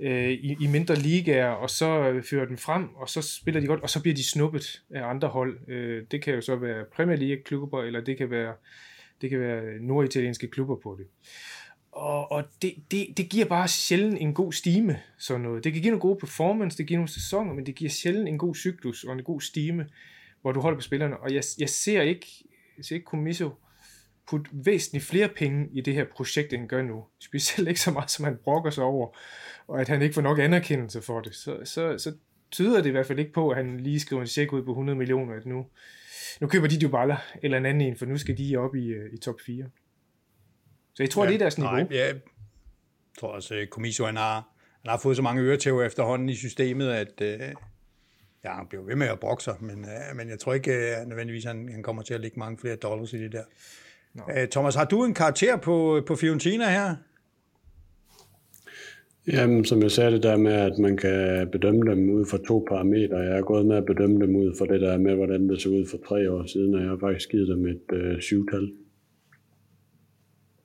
øh, 0.00 0.30
i, 0.30 0.56
i 0.60 0.66
mindre 0.66 0.94
ligaer, 0.94 1.48
og 1.48 1.70
så 1.70 2.08
øh, 2.08 2.22
fører 2.22 2.46
den 2.46 2.58
frem, 2.58 2.94
og 2.94 3.08
så 3.08 3.22
spiller 3.22 3.60
de 3.60 3.66
godt, 3.66 3.80
og 3.80 3.90
så 3.90 4.02
bliver 4.02 4.14
de 4.14 4.30
snuppet 4.30 4.82
af 4.90 5.04
andre 5.04 5.28
hold. 5.28 5.68
Øh, 5.68 6.04
det 6.10 6.22
kan 6.22 6.34
jo 6.34 6.40
så 6.40 6.56
være 6.56 6.84
Premier 6.96 7.16
League-klubber, 7.16 7.82
eller 7.82 8.00
det 8.00 8.16
kan 8.16 8.30
være, 8.30 8.54
det 9.20 9.30
kan 9.30 9.40
være 9.40 9.62
norditalienske 9.80 10.48
klubber 10.48 10.76
på 10.76 10.96
det. 10.98 11.06
Og, 11.92 12.32
og 12.32 12.44
det, 12.62 12.74
det, 12.90 13.06
det 13.16 13.28
giver 13.28 13.44
bare 13.44 13.68
sjældent 13.68 14.18
en 14.20 14.34
god 14.34 14.52
stime, 14.52 15.00
sådan 15.18 15.42
noget. 15.42 15.64
Det 15.64 15.72
kan 15.72 15.82
give 15.82 15.90
nogle 15.90 16.00
gode 16.00 16.18
performance, 16.18 16.78
det 16.78 16.86
giver 16.86 16.98
nogle 16.98 17.12
sæsoner, 17.12 17.54
men 17.54 17.66
det 17.66 17.74
giver 17.74 17.90
sjældent 17.90 18.28
en 18.28 18.38
god 18.38 18.54
cyklus 18.54 19.04
og 19.04 19.12
en 19.12 19.22
god 19.22 19.40
stime, 19.40 19.86
hvor 20.42 20.52
du 20.52 20.60
holder 20.60 20.78
på 20.78 20.82
spillerne. 20.82 21.16
Og 21.16 21.34
jeg, 21.34 21.42
jeg 21.58 21.68
ser 21.68 22.02
ikke, 22.02 22.26
jeg 22.76 22.84
ser 22.84 22.94
ikke 22.94 23.04
Komiso 23.04 23.50
putte 24.30 24.50
væsentligt 24.52 25.04
flere 25.04 25.28
penge 25.28 25.68
i 25.72 25.80
det 25.80 25.94
her 25.94 26.04
projekt, 26.04 26.52
end 26.52 26.60
han 26.60 26.68
gør 26.68 26.82
nu. 26.82 27.04
Specielt 27.18 27.68
ikke 27.68 27.80
så 27.80 27.90
meget, 27.90 28.10
som 28.10 28.24
han 28.24 28.36
brokker 28.44 28.70
sig 28.70 28.84
over 28.84 29.16
og 29.70 29.80
at 29.80 29.88
han 29.88 30.02
ikke 30.02 30.14
får 30.14 30.22
nok 30.22 30.38
anerkendelse 30.38 31.02
for 31.02 31.20
det, 31.20 31.34
så, 31.34 31.58
så, 31.64 31.98
så 31.98 32.12
tyder 32.50 32.76
det 32.76 32.86
i 32.86 32.90
hvert 32.90 33.06
fald 33.06 33.18
ikke 33.18 33.32
på, 33.32 33.50
at 33.50 33.56
han 33.56 33.80
lige 33.80 34.00
skriver 34.00 34.22
en 34.22 34.28
check 34.28 34.52
ud 34.52 34.62
på 34.62 34.70
100 34.70 34.98
millioner, 34.98 35.34
at 35.34 35.46
nu, 35.46 35.66
nu 36.40 36.46
køber 36.46 36.68
de 36.68 36.80
Dybala 36.80 37.16
eller 37.42 37.58
en 37.58 37.66
anden 37.66 37.80
en, 37.80 37.96
for 37.96 38.06
nu 38.06 38.18
skal 38.18 38.38
de 38.38 38.56
op 38.56 38.74
i, 38.74 38.86
øh, 38.86 39.12
i 39.12 39.18
top 39.18 39.34
4. 39.46 39.64
Så 40.94 41.02
jeg 41.02 41.10
tror, 41.10 41.24
ja, 41.24 41.28
det 41.28 41.34
er 41.34 41.38
deres 41.38 41.58
niveau. 41.58 41.76
Nej, 41.76 41.86
jeg 41.90 42.14
tror 43.20 43.28
også, 43.28 43.54
at 43.54 43.68
Comiso, 43.68 44.04
han 44.04 44.16
har, 44.16 44.34
han 44.82 44.90
har 44.90 44.98
fået 44.98 45.16
så 45.16 45.22
mange 45.22 45.42
øretæver 45.42 45.84
efterhånden 45.84 46.28
i 46.28 46.34
systemet, 46.34 46.90
at 46.90 47.20
øh, 47.22 47.40
ja, 48.44 48.52
han 48.52 48.66
bliver 48.68 48.84
ved 48.84 48.96
med 48.96 49.06
at 49.06 49.20
brokke 49.20 49.42
sig, 49.42 49.56
men, 49.60 49.84
øh, 49.84 50.16
men 50.16 50.28
jeg 50.28 50.38
tror 50.38 50.54
ikke 50.54 50.72
øh, 50.72 51.06
nødvendigvis, 51.06 51.44
han, 51.44 51.68
han 51.72 51.82
kommer 51.82 52.02
til 52.02 52.14
at 52.14 52.20
lægge 52.20 52.38
mange 52.38 52.58
flere 52.58 52.76
dollars 52.76 53.12
i 53.12 53.18
det 53.18 53.32
der. 53.32 53.44
Æ, 54.36 54.46
Thomas, 54.46 54.74
har 54.74 54.84
du 54.84 55.04
en 55.04 55.14
karakter 55.14 55.56
på, 55.56 56.02
på 56.06 56.16
Fiorentina 56.16 56.70
her? 56.70 56.96
Jamen, 59.32 59.64
som 59.64 59.82
jeg 59.82 59.90
sagde 59.90 60.10
det 60.10 60.22
der 60.22 60.36
med, 60.36 60.52
at 60.52 60.78
man 60.78 60.96
kan 60.96 61.48
bedømme 61.52 61.90
dem 61.90 62.10
ud 62.10 62.26
fra 62.26 62.38
to 62.46 62.66
parametre. 62.68 63.16
Jeg 63.16 63.38
er 63.38 63.42
gået 63.42 63.66
med 63.66 63.76
at 63.76 63.86
bedømme 63.86 64.26
dem 64.26 64.36
ud 64.36 64.54
fra 64.58 64.66
det 64.66 64.80
der 64.80 64.98
med, 64.98 65.14
hvordan 65.14 65.48
det 65.48 65.62
så 65.62 65.68
ud 65.68 65.86
for 65.90 65.98
tre 66.08 66.30
år 66.32 66.46
siden, 66.46 66.74
og 66.74 66.80
jeg 66.80 66.88
har 66.88 66.98
faktisk 67.00 67.30
givet 67.30 67.48
dem 67.48 67.66
et 67.66 67.82
øh, 67.92 68.20
syvtal. 68.20 68.72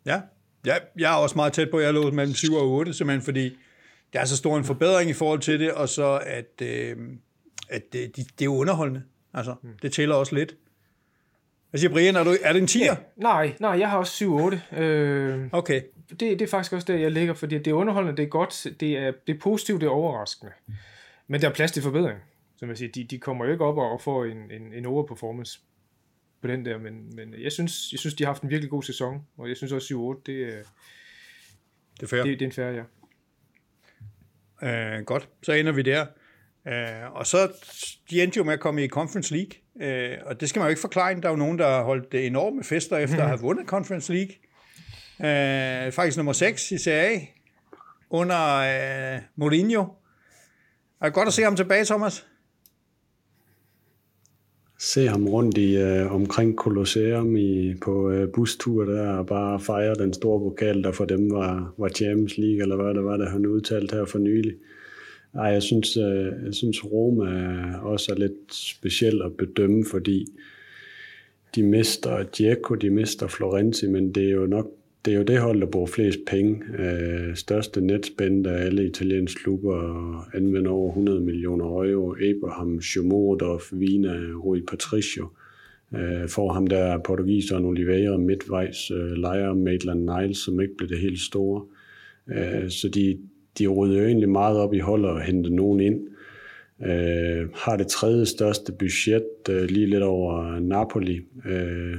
Ja, 0.06 0.21
ja, 0.65 0.75
jeg 0.99 1.13
er 1.13 1.17
også 1.17 1.36
meget 1.36 1.54
tæt 1.54 1.69
på, 1.69 1.78
at 1.78 1.86
jeg 1.86 1.93
lå 1.93 2.12
mellem 2.12 2.34
7 2.34 2.54
og 2.54 2.71
8, 2.71 2.93
simpelthen 2.93 3.21
fordi 3.21 3.58
der 4.13 4.19
er 4.19 4.25
så 4.25 4.38
stor 4.38 4.58
en 4.58 4.63
forbedring 4.63 5.10
i 5.10 5.13
forhold 5.13 5.39
til 5.39 5.60
det, 5.60 5.71
og 5.71 5.89
så 5.89 6.19
at, 6.25 6.62
øh, 6.62 6.95
at 7.69 7.93
det, 7.93 8.15
det, 8.15 8.25
det 8.39 8.45
er 8.45 8.49
underholdende. 8.49 9.04
Altså, 9.34 9.56
det 9.82 9.91
tæller 9.91 10.15
også 10.15 10.36
lidt. 10.36 10.56
Hvad 11.69 11.80
siger 11.80 11.91
Brian, 11.91 12.15
er, 12.15 12.23
du, 12.23 12.36
er 12.43 12.54
det 12.54 12.62
en 12.62 12.67
10'er? 12.67 12.86
Ja, 12.86 12.95
nej, 13.17 13.54
nej, 13.60 13.71
jeg 13.80 13.89
har 13.89 13.97
også 13.97 14.25
7-8. 14.73 14.80
Øh, 14.80 15.47
okay. 15.51 15.82
Det, 16.10 16.20
det 16.20 16.41
er 16.41 16.48
faktisk 16.48 16.74
også 16.74 16.86
der, 16.88 17.00
jeg 17.00 17.12
ligger, 17.12 17.34
fordi 17.34 17.58
det 17.58 17.68
er 17.68 17.74
underholdende, 17.74 18.18
det 18.18 18.24
er 18.24 18.30
godt, 18.30 18.68
det 18.80 18.98
er, 18.98 19.12
det 19.28 19.36
er 19.36 19.39
positivt, 19.39 19.82
det 19.82 19.88
er 19.88 19.91
overraskende. 19.91 20.52
Men 21.28 21.41
der 21.41 21.50
er 21.50 21.54
plads 21.54 21.72
til 21.72 21.84
forbedring. 21.84 22.20
Som 22.58 22.70
jeg 22.70 22.78
siger, 22.78 22.91
de, 22.91 23.04
de 23.04 23.20
kommer 23.20 23.46
jo 23.46 23.52
ikke 23.52 23.65
op 23.65 23.78
og 23.78 24.02
får 24.02 24.26
en, 24.26 24.52
en, 24.52 24.74
en 24.74 24.86
overperformance 24.86 25.60
på 26.41 26.48
den 26.48 26.65
der, 26.65 26.78
men, 26.78 27.15
men 27.15 27.34
jeg, 27.41 27.52
synes, 27.52 27.91
jeg 27.91 28.00
synes, 28.00 28.13
de 28.13 28.24
har 28.24 28.32
haft 28.32 28.44
en 28.44 28.50
virkelig 28.50 28.70
god 28.70 28.84
sæson, 28.84 29.22
og 29.38 29.50
jeg 29.50 29.58
synes 29.58 29.72
også 29.72 30.15
7-8, 30.18 30.22
det, 30.26 30.44
er, 30.44 30.62
det 31.94 32.04
er 32.04 32.08
fair. 32.08 32.24
Det, 32.24 32.39
det 32.39 32.41
er 32.41 32.50
en 32.50 32.52
fair, 32.52 32.68
ja. 32.68 32.84
Uh, 34.62 35.06
godt, 35.06 35.30
så 35.44 35.52
ender 35.52 35.72
vi 35.72 35.82
der. 35.82 36.06
Uh, 36.65 37.15
og 37.15 37.28
så, 37.28 37.52
de 38.10 38.24
endte 38.24 38.38
jo 38.38 38.44
med 38.44 38.54
at 38.54 38.60
komme 38.60 38.84
i 38.84 38.88
Conference 38.88 39.36
League, 39.36 39.52
uh, 39.76 40.28
og 40.28 40.41
det 40.41 40.50
skal 40.50 40.60
man 40.60 40.68
jo 40.68 40.70
ikke 40.70 40.82
forklare. 40.82 41.15
Der 41.15 41.28
er 41.28 41.30
jo 41.30 41.36
nogen, 41.36 41.60
der 41.60 41.68
har 41.68 41.84
holdt 41.84 42.13
enorme 42.13 42.63
fester 42.63 42.98
efter 42.98 43.18
at 43.18 43.28
have 43.28 43.39
vundet 43.48 43.68
Conference 43.68 44.13
League. 44.13 44.36
Øh, 45.19 45.91
faktisk 45.91 46.17
nummer 46.17 46.34
6 46.34 46.71
i 46.71 46.78
Serie 46.78 47.10
A, 47.10 47.19
under 48.10 48.56
øh, 49.15 49.21
Mourinho. 49.36 49.86
Er 51.01 51.06
det 51.06 51.13
godt 51.13 51.28
at 51.28 51.34
se 51.34 51.41
ham 51.43 51.56
tilbage, 51.56 51.86
Thomas? 51.86 52.25
Se 54.80 55.08
ham 55.08 55.28
rundt 55.28 55.58
i 55.58 55.78
øh, 55.78 56.12
omkring 56.12 56.56
Colosseum 56.56 57.36
i, 57.36 57.73
på 57.82 58.10
øh, 58.12 58.32
bustur 58.32 58.86
der, 58.86 59.10
og 59.10 59.28
bare 59.28 59.60
fejre 59.60 59.95
den 59.95 60.13
store 60.13 60.39
pokal, 60.39 60.84
der 60.84 60.91
for 60.91 61.06
dem 61.06 61.32
var, 61.32 61.73
var 61.78 61.89
Champions 61.89 62.38
League, 62.38 62.62
eller 62.62 62.75
hvad 62.75 62.93
det 62.93 63.04
var, 63.04 63.17
der 63.17 63.30
han 63.30 63.45
udtalt 63.45 63.91
her 63.91 64.06
for 64.06 64.19
nylig. 64.19 64.54
Ej, 65.34 65.45
jeg 65.45 65.63
synes, 65.63 65.97
øh, 65.97 66.45
jeg 66.45 66.54
synes 66.54 66.86
Roma 66.86 67.25
øh, 67.25 67.86
også 67.86 68.12
er 68.12 68.15
lidt 68.19 68.54
speciel 68.54 69.21
at 69.21 69.38
bedømme, 69.38 69.86
fordi 69.91 70.25
de 71.56 71.63
mister 71.63 72.23
Dzeko, 72.23 72.75
de 72.75 72.89
mister 72.89 73.28
Florenzi, 73.28 73.88
men 73.88 74.15
det 74.15 74.23
er 74.23 74.32
jo 74.32 74.45
nok 74.45 74.71
det 75.06 75.13
er 75.13 75.18
jo 75.18 75.24
det 75.24 75.39
hold, 75.39 75.62
der 75.62 75.65
bruger 75.65 75.88
flest 75.88 76.20
penge. 76.28 76.62
Øh, 76.80 77.36
største 77.36 77.82
netspænd 77.82 78.48
af 78.48 78.65
alle 78.65 78.86
italienske 78.86 79.44
klubber 79.44 80.36
anvender 80.36 80.72
over 80.72 80.89
100 80.89 81.20
millioner 81.20 81.65
euro. 81.65 82.13
Abraham, 82.13 82.82
Schumodov, 82.82 83.62
Vina, 83.72 84.13
Rui 84.44 84.62
Patricio. 84.62 85.28
Øh, 85.96 86.30
for 86.30 86.54
ham 86.54 86.68
der 86.68 86.98
portugiseren 86.98 87.65
Oliveira 87.65 88.18
midtvejs, 88.18 88.91
øh, 88.91 89.12
lejer 89.12 89.54
Maitland 89.54 90.00
Niles, 90.00 90.38
som 90.38 90.62
ikke 90.62 90.78
blev 90.78 90.89
det 90.89 91.00
helt 91.00 91.20
store. 91.20 91.65
Øh, 92.28 92.70
så 92.70 92.89
de, 92.89 93.18
de 93.60 93.68
rydder 93.68 94.00
jo 94.00 94.06
egentlig 94.06 94.30
meget 94.30 94.58
op 94.58 94.74
i 94.74 94.80
holdet 94.80 95.10
og 95.10 95.22
henter 95.22 95.50
nogen 95.50 95.80
ind. 95.80 96.02
Øh, 96.86 97.50
har 97.54 97.78
det 97.78 97.88
tredje 97.88 98.26
største 98.26 98.72
budget, 98.72 99.26
øh, 99.50 99.63
lige 99.63 99.86
lidt 99.86 100.04
over 100.04 100.60
Napoli. 100.60 101.22
Øh, 101.46 101.98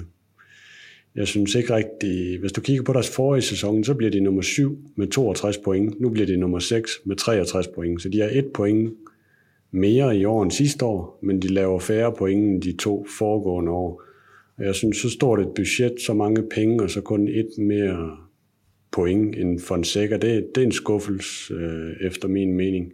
jeg 1.17 1.29
synes 1.29 1.55
ikke 1.55 1.75
rigtig, 1.75 2.41
hvis 2.41 2.53
du 2.53 2.61
kigger 2.61 2.83
på 2.83 2.93
deres 2.93 3.11
forrige 3.11 3.43
sæson, 3.43 3.85
så 3.85 3.95
bliver 3.95 4.11
de 4.11 4.21
nummer 4.21 4.43
7 4.43 4.79
med 4.97 5.09
62 5.09 5.59
point. 5.59 6.01
Nu 6.01 6.11
bliver 6.11 6.27
de 6.27 6.37
nummer 6.37 6.59
6 6.59 7.01
med 7.05 7.17
63 7.17 7.69
point. 7.69 8.03
Så 8.03 8.09
de 8.09 8.21
har 8.21 8.29
et 8.33 8.47
point 8.55 8.93
mere 9.71 10.17
i 10.17 10.25
år 10.25 10.43
end 10.43 10.51
sidste 10.51 10.85
år, 10.85 11.19
men 11.23 11.43
de 11.43 11.49
laver 11.49 11.79
færre 11.79 12.13
point 12.13 12.45
end 12.45 12.63
de 12.63 12.77
to 12.77 13.07
foregående 13.19 13.73
år. 13.73 14.03
Og 14.59 14.65
jeg 14.65 14.75
synes, 14.75 14.97
så 14.97 15.11
stort 15.11 15.41
et 15.41 15.49
budget, 15.55 16.01
så 16.01 16.15
mange 16.15 16.43
penge, 16.43 16.83
og 16.83 16.91
så 16.91 17.01
kun 17.01 17.29
et 17.29 17.51
mere 17.59 18.17
point 18.93 19.37
end 19.37 19.61
Fonseca, 19.61 20.17
det, 20.17 20.47
det 20.55 20.61
er 20.61 20.67
en 20.67 20.73
skuffelse 20.73 21.55
øh, 21.55 21.93
efter 22.01 22.29
min 22.29 22.57
mening. 22.57 22.93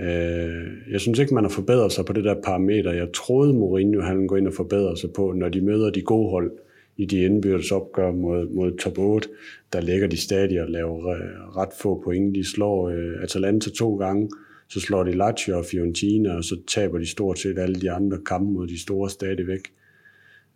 Øh, 0.00 0.66
jeg 0.90 1.00
synes 1.00 1.18
ikke, 1.18 1.34
man 1.34 1.44
har 1.44 1.50
forbedret 1.50 1.92
sig 1.92 2.04
på 2.04 2.12
det 2.12 2.24
der 2.24 2.34
parameter. 2.44 2.92
Jeg 2.92 3.08
troede, 3.14 3.54
Mourinho 3.54 4.00
han 4.00 4.26
går 4.26 4.36
ind 4.36 4.46
og 4.46 4.54
forbedre 4.54 4.96
sig 4.96 5.10
på, 5.16 5.32
når 5.32 5.48
de 5.48 5.60
møder 5.60 5.90
de 5.90 6.02
gode 6.02 6.30
hold 6.30 6.50
i 6.96 7.04
de 7.04 7.22
indbyrdes 7.22 7.72
opgør 7.72 8.12
mod, 8.12 8.48
mod 8.48 8.76
top 8.76 8.98
8, 8.98 9.28
der 9.72 9.80
ligger 9.80 10.06
de 10.06 10.16
stadig 10.16 10.62
og 10.62 10.70
laver 10.70 11.08
øh, 11.08 11.56
ret 11.56 11.72
få 11.80 12.00
point. 12.04 12.34
De 12.34 12.44
slår 12.44 12.88
øh, 12.88 13.22
Atalanta 13.22 13.70
to 13.70 13.96
gange, 13.96 14.30
så 14.68 14.80
slår 14.80 15.04
de 15.04 15.12
Lazio 15.12 15.58
og 15.58 15.64
Fiorentina, 15.64 16.36
og 16.36 16.44
så 16.44 16.56
taber 16.66 16.98
de 16.98 17.06
stort 17.06 17.38
set 17.38 17.58
alle 17.58 17.80
de 17.80 17.90
andre 17.90 18.18
kampe 18.26 18.52
mod 18.52 18.66
de 18.66 18.82
store 18.82 19.10
stadigvæk. 19.10 19.72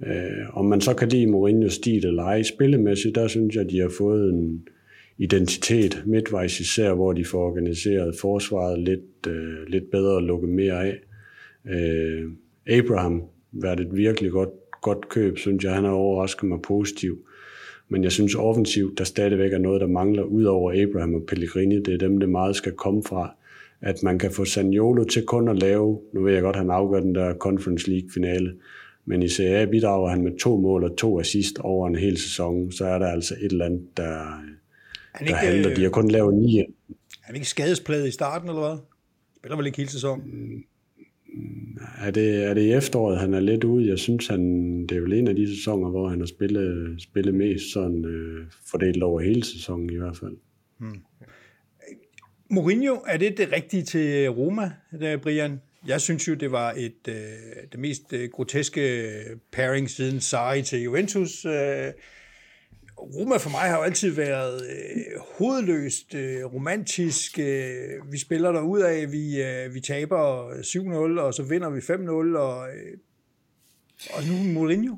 Øh, 0.06 0.56
om 0.58 0.64
man 0.64 0.80
så 0.80 0.94
kan 0.94 1.08
lide 1.08 1.26
Mourinho's 1.26 1.68
stil 1.68 2.06
eller 2.06 2.22
ej 2.22 2.42
spillemæssigt, 2.42 3.14
der 3.14 3.28
synes 3.28 3.56
jeg, 3.56 3.70
de 3.70 3.80
har 3.80 3.92
fået 3.98 4.32
en 4.32 4.68
identitet 5.18 6.02
midtvejs 6.06 6.60
især, 6.60 6.94
hvor 6.94 7.12
de 7.12 7.24
får 7.24 7.46
organiseret 7.46 8.14
forsvaret 8.20 8.78
lidt, 8.78 9.26
øh, 9.28 9.66
lidt 9.68 9.90
bedre 9.90 10.14
og 10.14 10.22
lukket 10.22 10.50
mere 10.50 10.84
af. 10.86 10.98
Øh, 11.68 12.30
Abraham 12.66 13.22
været 13.52 13.80
et 13.80 13.96
virkelig 13.96 14.30
godt 14.30 14.59
godt 14.80 15.08
køb, 15.08 15.38
synes 15.38 15.64
jeg. 15.64 15.74
Han 15.74 15.84
har 15.84 15.90
overrasket 15.90 16.48
mig 16.48 16.62
positivt. 16.62 17.18
Men 17.88 18.04
jeg 18.04 18.12
synes 18.12 18.34
offensivt, 18.34 18.98
der 18.98 19.04
stadigvæk 19.04 19.52
er 19.52 19.58
noget, 19.58 19.80
der 19.80 19.86
mangler 19.86 20.22
ud 20.22 20.44
over 20.44 20.82
Abraham 20.82 21.14
og 21.14 21.22
Pellegrini. 21.28 21.82
Det 21.82 21.94
er 21.94 21.98
dem, 21.98 22.20
det 22.20 22.28
meget 22.28 22.56
skal 22.56 22.72
komme 22.72 23.02
fra. 23.02 23.34
At 23.80 24.02
man 24.02 24.18
kan 24.18 24.30
få 24.30 24.44
Saniolo 24.44 25.04
til 25.04 25.26
kun 25.26 25.48
at 25.48 25.58
lave, 25.58 26.00
nu 26.12 26.22
ved 26.22 26.32
jeg 26.32 26.42
godt, 26.42 26.56
han 26.56 26.70
afgør 26.70 27.00
den 27.00 27.14
der 27.14 27.34
Conference 27.34 27.90
League-finale, 27.90 28.54
men 29.04 29.22
i 29.22 29.28
CA 29.28 29.64
bidrager 29.64 30.08
han 30.08 30.22
med 30.22 30.38
to 30.38 30.56
mål 30.56 30.84
og 30.84 30.96
to 30.96 31.20
assist 31.20 31.58
over 31.58 31.88
en 31.88 31.94
hel 31.94 32.18
sæson, 32.18 32.72
så 32.72 32.84
er 32.84 32.98
der 32.98 33.06
altså 33.06 33.34
et 33.40 33.52
eller 33.52 33.64
andet, 33.64 33.96
der, 33.96 34.42
han 35.14 35.26
der 35.26 35.34
handler. 35.34 35.74
De 35.74 35.82
har 35.82 35.90
kun 35.90 36.08
lavet 36.08 36.34
ni. 36.34 36.58
Er 36.58 36.64
han 37.20 37.34
ikke 37.34 37.48
skadespladet 37.48 38.08
i 38.08 38.10
starten, 38.10 38.48
eller 38.48 38.68
hvad? 38.68 38.78
Spiller 39.36 39.56
vel 39.56 39.66
ikke 39.66 39.78
hele 39.78 39.90
sæsonen? 39.90 40.64
Mm, 41.32 41.76
er 41.98 42.10
det, 42.10 42.44
er 42.44 42.54
det 42.54 42.62
i 42.62 42.72
efteråret, 42.72 43.20
han 43.20 43.34
er 43.34 43.40
lidt 43.40 43.64
ude? 43.64 43.88
Jeg 43.88 43.98
synes, 43.98 44.26
han, 44.26 44.42
det 44.82 44.92
er 44.92 44.96
jo 44.96 45.06
en 45.06 45.28
af 45.28 45.36
de 45.36 45.56
sæsoner, 45.56 45.90
hvor 45.90 46.08
han 46.08 46.18
har 46.18 46.26
spillet, 46.26 47.02
spillet 47.02 47.34
mest 47.34 47.72
sådan, 47.72 48.04
øh, 48.04 48.46
fordelt 48.70 49.02
over 49.02 49.20
hele 49.20 49.44
sæsonen 49.44 49.90
i 49.90 49.96
hvert 49.96 50.16
fald. 50.16 50.36
Hmm. 50.78 51.00
Mourinho, 52.50 52.94
er 53.06 53.16
det 53.16 53.38
det 53.38 53.52
rigtige 53.52 53.82
til 53.82 54.30
Roma, 54.30 54.70
der, 55.00 55.16
Brian? 55.16 55.60
Jeg 55.86 56.00
synes 56.00 56.28
jo, 56.28 56.34
det 56.34 56.52
var 56.52 56.72
et 56.76 57.08
øh, 57.08 57.14
det 57.72 57.80
mest 57.80 58.12
øh, 58.12 58.28
groteske 58.30 59.10
pairing 59.52 59.90
siden 59.90 60.20
Sarri 60.20 60.62
til 60.62 60.82
Juventus. 60.82 61.44
Øh, 61.44 61.92
Roma 63.00 63.36
for 63.36 63.50
mig 63.50 63.60
har 63.60 63.76
jo 63.76 63.82
altid 63.82 64.10
været 64.10 64.62
øh, 64.70 65.20
hovedløst 65.38 66.14
øh, 66.14 66.44
romantisk. 66.44 67.38
Øh, 67.38 68.12
vi 68.12 68.18
spiller 68.18 68.52
der 68.52 68.60
ud 68.60 68.80
af, 68.80 69.12
vi, 69.12 69.42
øh, 69.42 69.74
vi 69.74 69.80
taber 69.80 70.50
7-0, 71.16 71.20
og 71.20 71.34
så 71.34 71.42
vinder 71.42 71.70
vi 71.70 71.80
5-0, 71.80 72.38
og, 72.38 72.68
øh, 72.68 72.98
og 74.10 74.24
nu 74.24 74.52
Mourinho. 74.52 74.96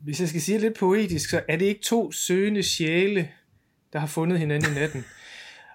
Hvis 0.00 0.20
jeg 0.20 0.28
skal 0.28 0.40
sige 0.40 0.58
lidt 0.58 0.78
poetisk, 0.78 1.30
så 1.30 1.42
er 1.48 1.56
det 1.56 1.66
ikke 1.66 1.82
to 1.82 2.12
søgende 2.12 2.62
sjæle, 2.62 3.28
der 3.92 3.98
har 3.98 4.06
fundet 4.06 4.38
hinanden 4.38 4.72
i 4.72 4.74
natten. 4.74 5.04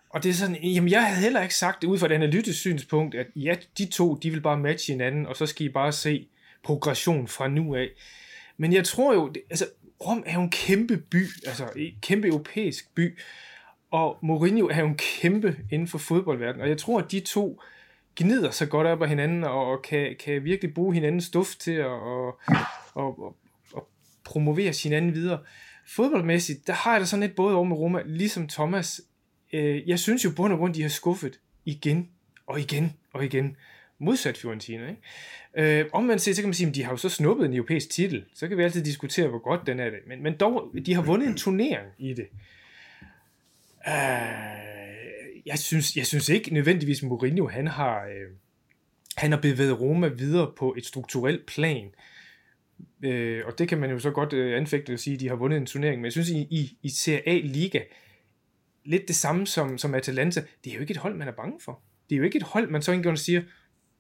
Og 0.10 0.24
det 0.24 0.30
er 0.30 0.34
sådan, 0.34 0.56
jamen 0.64 0.90
jeg 0.90 1.08
havde 1.08 1.22
heller 1.22 1.42
ikke 1.42 1.56
sagt 1.56 1.82
det 1.82 1.88
ud 1.88 1.98
fra 1.98 2.06
et 2.06 2.12
analytisk 2.12 2.60
synspunkt, 2.60 3.16
at 3.16 3.28
ja, 3.36 3.56
de 3.78 3.86
to, 3.86 4.16
de 4.16 4.30
vil 4.30 4.42
bare 4.42 4.60
matche 4.60 4.94
hinanden, 4.94 5.26
og 5.26 5.36
så 5.36 5.46
skal 5.46 5.66
I 5.66 5.70
bare 5.70 5.92
se 5.92 6.28
progression 6.64 7.28
fra 7.28 7.48
nu 7.48 7.76
af. 7.76 7.90
Men 8.58 8.74
jeg 8.74 8.86
tror 8.86 9.14
jo, 9.14 9.34
altså 9.50 9.66
Rom 10.08 10.24
er 10.26 10.34
jo 10.34 10.42
en 10.42 10.50
kæmpe 10.50 10.98
by, 10.98 11.28
altså 11.48 11.70
en 11.76 11.94
kæmpe 12.02 12.28
europæisk 12.28 12.96
by, 12.96 13.20
og 13.92 14.18
Mourinho 14.22 14.68
er 14.68 14.80
jo 14.80 14.88
en 14.88 14.98
kæmpe 14.98 15.58
inden 15.72 15.88
for 15.88 15.98
fodboldverdenen, 15.98 16.62
og 16.62 16.70
jeg 16.70 16.78
tror, 16.78 17.00
at 17.00 17.12
de 17.12 17.20
to 17.20 17.62
gnider 18.16 18.52
sig 18.52 18.70
godt 18.70 18.88
op 18.88 19.02
af 19.02 19.10
hinanden, 19.10 19.44
og 19.44 19.82
kan, 19.82 20.16
kan 20.20 20.44
virkelig 20.44 20.74
bruge 20.74 20.94
hinandens 20.94 21.30
duft 21.30 21.60
til 21.60 21.72
at 21.72 21.86
og, 21.86 22.40
og, 22.94 23.20
og, 23.20 23.36
og 23.74 23.88
promovere 24.24 24.74
hinanden 24.84 25.14
videre. 25.14 25.40
Fodboldmæssigt, 25.88 26.68
der 26.68 26.74
har 26.74 26.92
jeg 26.92 27.02
da 27.02 27.06
sådan 27.06 27.22
lidt 27.22 27.36
både 27.36 27.56
over 27.56 27.66
med 27.66 27.78
Roma, 27.78 28.02
ligesom 28.06 28.48
Thomas. 28.48 29.02
Øh, 29.54 29.90
jeg 29.90 30.00
synes 30.00 30.26
jo 30.26 30.32
bund 30.36 30.54
og 30.54 30.60
grund, 30.60 30.74
de 30.74 30.82
har 30.82 30.90
skuffet 30.90 31.40
igen 31.66 32.10
og 32.48 32.60
igen 32.60 32.94
og 33.14 33.26
igen 33.26 33.58
modsat 34.04 34.38
Fiorentina. 34.38 34.90
Ikke? 34.90 35.80
Øh, 35.82 35.86
omvendt 35.94 36.22
set, 36.22 36.36
så 36.36 36.42
kan 36.42 36.50
man 36.50 36.54
sige, 36.54 36.70
at 36.70 36.76
de 36.76 36.84
har 36.84 36.92
jo 36.92 36.98
så 36.98 37.10
snuppet 37.10 37.46
en 37.46 37.54
europæisk 37.54 37.90
titel. 37.90 38.26
Så 38.34 38.48
kan 38.48 38.58
vi 38.58 38.64
altid 38.64 38.84
diskutere, 38.84 39.28
hvor 39.28 39.40
godt 39.40 39.68
den 39.68 39.80
er 39.80 39.90
det. 39.90 40.00
Men, 40.08 40.24
men 40.24 40.38
dog, 40.38 40.74
de 40.86 40.94
har 40.94 41.02
vundet 41.02 41.28
en 41.28 41.38
turnering 41.38 41.88
i 41.98 42.14
det. 42.14 42.28
Øh, 43.88 44.64
jeg, 45.46 45.60
synes, 45.60 45.98
jeg 45.98 46.06
synes 46.06 46.30
ikke 46.30 46.54
nødvendigvis, 46.54 47.04
Mourinho 47.04 47.48
han 47.48 47.68
har, 47.68 48.06
øh, 48.06 48.36
han 49.18 49.32
har 49.32 49.40
bevæget 49.40 49.80
Roma 49.80 50.08
videre 50.08 50.54
på 50.58 50.74
et 50.78 50.86
strukturelt 50.86 51.46
plan. 51.46 51.92
Øh, 53.04 53.46
og 53.46 53.60
det 53.60 53.70
kan 53.70 53.78
man 53.78 53.90
jo 53.90 54.00
så 54.00 54.12
godt 54.12 54.34
øh, 54.34 54.58
anfægte 54.58 54.94
og 54.94 55.00
sige, 55.00 55.14
at 55.14 55.20
de 55.20 55.30
har 55.30 55.36
vundet 55.36 55.58
en 55.58 55.66
turnering. 55.66 55.98
Men 55.98 56.06
jeg 56.06 56.12
synes, 56.12 56.30
i, 56.30 56.38
i, 56.38 56.78
i 56.82 56.90
Serie 56.90 57.30
A-liga, 57.30 57.80
lidt 58.86 59.08
det 59.08 59.16
samme 59.16 59.48
som, 59.48 59.78
som 59.78 59.96
Atalanta. 59.96 60.44
Det 60.64 60.72
er 60.72 60.76
jo 60.76 60.82
ikke 60.82 60.92
et 60.92 60.98
hold, 60.98 61.16
man 61.16 61.28
er 61.28 61.32
bange 61.32 61.60
for. 61.60 61.82
Det 62.10 62.16
er 62.16 62.18
jo 62.18 62.24
ikke 62.24 62.38
et 62.38 62.44
hold, 62.44 62.70
man 62.70 62.82
så 62.82 62.92
engang 62.92 63.20
siger, 63.20 63.42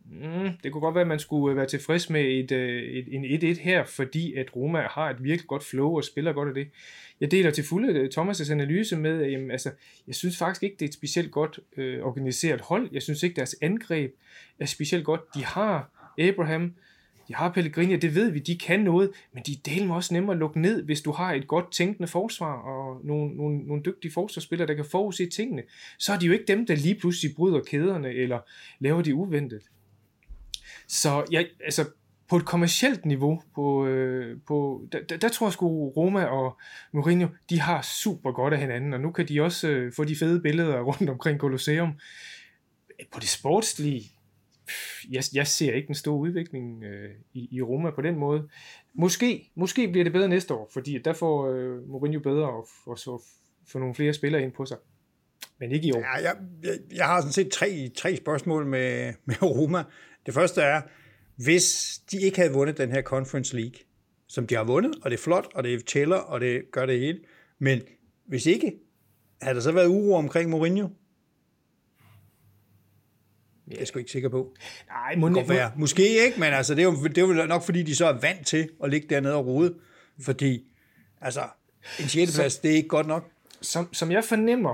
mm, 0.05 0.49
det 0.63 0.71
kunne 0.71 0.81
godt 0.81 0.95
være, 0.95 1.01
at 1.01 1.07
man 1.07 1.19
skulle 1.19 1.51
øh, 1.51 1.57
være 1.57 1.67
tilfreds 1.67 2.09
med 2.09 2.21
et, 2.21 2.51
øh, 2.51 2.83
et, 2.83 3.07
en 3.11 3.55
1-1 3.55 3.61
her, 3.61 3.83
fordi 3.85 4.33
at 4.33 4.55
Roma 4.55 4.87
har 4.89 5.09
et 5.09 5.23
virkelig 5.23 5.47
godt 5.47 5.63
flow 5.63 5.95
og 5.95 6.03
spiller 6.03 6.33
godt 6.33 6.49
af 6.49 6.55
det. 6.55 6.67
Jeg 7.21 7.31
deler 7.31 7.51
til 7.51 7.63
fulde 7.63 7.99
øh, 7.99 8.09
Thomas' 8.17 8.51
analyse 8.51 8.95
med, 8.97 9.21
at 9.23 9.31
jamen, 9.31 9.51
altså, 9.51 9.71
jeg 10.07 10.15
synes 10.15 10.37
faktisk 10.37 10.63
ikke, 10.63 10.75
det 10.79 10.85
er 10.85 10.89
et 10.89 10.93
specielt 10.93 11.31
godt 11.31 11.59
øh, 11.77 12.03
organiseret 12.03 12.61
hold. 12.61 12.89
Jeg 12.91 13.01
synes 13.01 13.23
ikke, 13.23 13.35
deres 13.35 13.55
angreb 13.61 14.13
er 14.59 14.65
specielt 14.65 15.05
godt. 15.05 15.21
De 15.35 15.45
har 15.45 15.89
Abraham, 16.19 16.73
de 17.27 17.35
har 17.35 17.51
Pellegrini, 17.51 17.95
det 17.95 18.15
ved 18.15 18.29
vi, 18.29 18.39
de 18.39 18.57
kan 18.57 18.79
noget, 18.79 19.11
men 19.33 19.43
de 19.43 19.81
er 19.81 19.85
mig 19.85 19.95
også 19.95 20.13
nemmere 20.13 20.33
at 20.33 20.39
lukke 20.39 20.61
ned, 20.61 20.83
hvis 20.83 21.01
du 21.01 21.11
har 21.11 21.33
et 21.33 21.47
godt 21.47 21.71
tænkende 21.71 22.07
forsvar 22.07 22.53
og 22.53 23.01
nogle, 23.03 23.35
nogle, 23.35 23.57
nogle 23.57 23.83
dygtige 23.85 24.11
forsvarsspillere, 24.11 24.67
der 24.67 24.73
kan 24.73 24.85
forudse 24.85 25.25
tingene. 25.25 25.63
Så 25.99 26.13
er 26.13 26.19
de 26.19 26.25
jo 26.25 26.33
ikke 26.33 26.45
dem, 26.45 26.65
der 26.65 26.75
lige 26.75 26.95
pludselig 26.95 27.35
bryder 27.35 27.61
kæderne 27.61 28.09
eller 28.09 28.39
laver 28.79 29.01
de 29.01 29.15
uventet. 29.15 29.61
Så 30.93 31.25
jeg, 31.31 31.47
altså, 31.65 31.85
på 32.29 32.37
et 32.37 32.45
kommercielt 32.45 33.05
niveau, 33.05 33.41
på, 33.55 33.87
øh, 33.87 34.37
på, 34.47 34.87
der, 34.91 35.17
der 35.17 35.29
tror 35.29 35.47
jeg 35.47 35.53
sgu 35.53 35.89
Roma 35.89 36.25
og 36.25 36.59
Mourinho, 36.91 37.27
de 37.49 37.59
har 37.59 37.81
super 37.81 38.31
godt 38.31 38.53
af 38.53 38.59
hinanden, 38.59 38.93
og 38.93 38.99
nu 38.99 39.11
kan 39.11 39.27
de 39.27 39.41
også 39.41 39.69
øh, 39.69 39.93
få 39.93 40.03
de 40.03 40.15
fede 40.15 40.41
billeder 40.41 40.81
rundt 40.89 41.09
omkring 41.09 41.39
Colosseum. 41.39 41.99
På 43.11 43.19
det 43.19 43.29
sportslige, 43.29 44.03
jeg, 45.09 45.23
jeg 45.33 45.47
ser 45.47 45.73
ikke 45.73 45.89
en 45.89 45.95
stor 45.95 46.17
udvikling 46.17 46.83
øh, 46.83 47.09
i, 47.33 47.47
i 47.51 47.61
Roma 47.61 47.91
på 47.91 48.01
den 48.01 48.15
måde. 48.15 48.49
Måske, 48.93 49.51
måske 49.55 49.87
bliver 49.87 50.03
det 50.03 50.13
bedre 50.13 50.29
næste 50.29 50.53
år, 50.53 50.69
fordi 50.73 50.97
der 51.05 51.13
får 51.13 51.47
øh, 51.47 51.89
Mourinho 51.89 52.19
bedre 52.19 52.49
og, 52.49 52.67
og 52.85 52.99
så 52.99 53.23
få 53.71 53.79
nogle 53.79 53.95
flere 53.95 54.13
spillere 54.13 54.43
ind 54.43 54.51
på 54.51 54.65
sig. 54.65 54.77
Men 55.59 55.71
ikke 55.71 55.87
i 55.87 55.91
år. 55.91 55.99
Ja, 55.99 56.13
jeg, 56.13 56.35
jeg, 56.63 56.79
jeg 56.95 57.05
har 57.05 57.21
sådan 57.21 57.33
set 57.33 57.51
tre, 57.51 57.89
tre 57.97 58.15
spørgsmål 58.15 58.65
med, 58.65 59.13
med 59.25 59.41
Roma. 59.41 59.83
Det 60.25 60.33
første 60.33 60.61
er, 60.61 60.81
hvis 61.35 61.99
de 62.11 62.21
ikke 62.21 62.37
havde 62.37 62.53
vundet 62.53 62.77
den 62.77 62.91
her 62.91 63.01
Conference 63.01 63.55
League, 63.55 63.79
som 64.27 64.47
de 64.47 64.55
har 64.55 64.63
vundet, 64.63 64.95
og 65.01 65.11
det 65.11 65.17
er 65.17 65.21
flot, 65.21 65.47
og 65.55 65.63
det 65.63 65.85
tæller, 65.85 66.17
og 66.17 66.41
det 66.41 66.61
gør 66.71 66.85
det 66.85 66.99
hele, 66.99 67.19
men 67.59 67.81
hvis 68.25 68.45
ikke, 68.45 68.73
havde 69.41 69.55
der 69.55 69.61
så 69.61 69.71
været 69.71 69.87
uro 69.87 70.13
omkring 70.13 70.49
Mourinho? 70.49 70.87
Det 73.65 73.73
er 73.73 73.79
jeg 73.79 73.87
sgu 73.87 73.99
ikke 73.99 74.11
sikker 74.11 74.29
på. 74.29 74.55
Nej, 74.87 75.15
må, 75.15 75.29
må, 75.29 75.43
være. 75.47 75.71
Måske 75.77 76.25
ikke, 76.25 76.39
men 76.39 76.53
altså, 76.53 76.75
det, 76.75 76.81
er 76.81 76.85
jo, 76.85 77.03
det 77.03 77.17
er 77.17 77.21
jo 77.21 77.33
nok, 77.33 77.63
fordi 77.63 77.83
de 77.83 77.95
så 77.95 78.05
er 78.05 78.19
vant 78.19 78.47
til 78.47 78.69
at 78.83 78.89
ligge 78.89 79.07
dernede 79.09 79.35
og 79.35 79.45
rode. 79.45 79.75
Fordi, 80.21 80.63
altså, 81.21 81.41
en 81.99 82.07
6. 82.07 82.35
plads, 82.35 82.57
det 82.57 82.71
er 82.71 82.75
ikke 82.75 82.87
godt 82.87 83.07
nok. 83.07 83.29
Som, 83.61 83.93
som 83.93 84.11
jeg 84.11 84.23
fornemmer, 84.23 84.73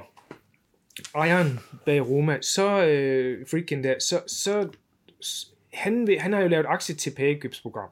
ejeren 1.16 1.60
bag 1.86 2.08
Roma, 2.08 2.42
så 2.42 2.86
øh, 2.86 3.48
freaking 3.48 3.84
der, 3.84 3.96
så, 4.00 4.22
så 4.28 4.70
han, 5.74 6.08
vil, 6.08 6.20
han 6.20 6.34
har 6.34 6.42
jo 6.42 6.48
lavet 6.48 6.66
aktie 6.70 6.96
til 6.96 7.12
tilbagekøbsprogram. 7.12 7.90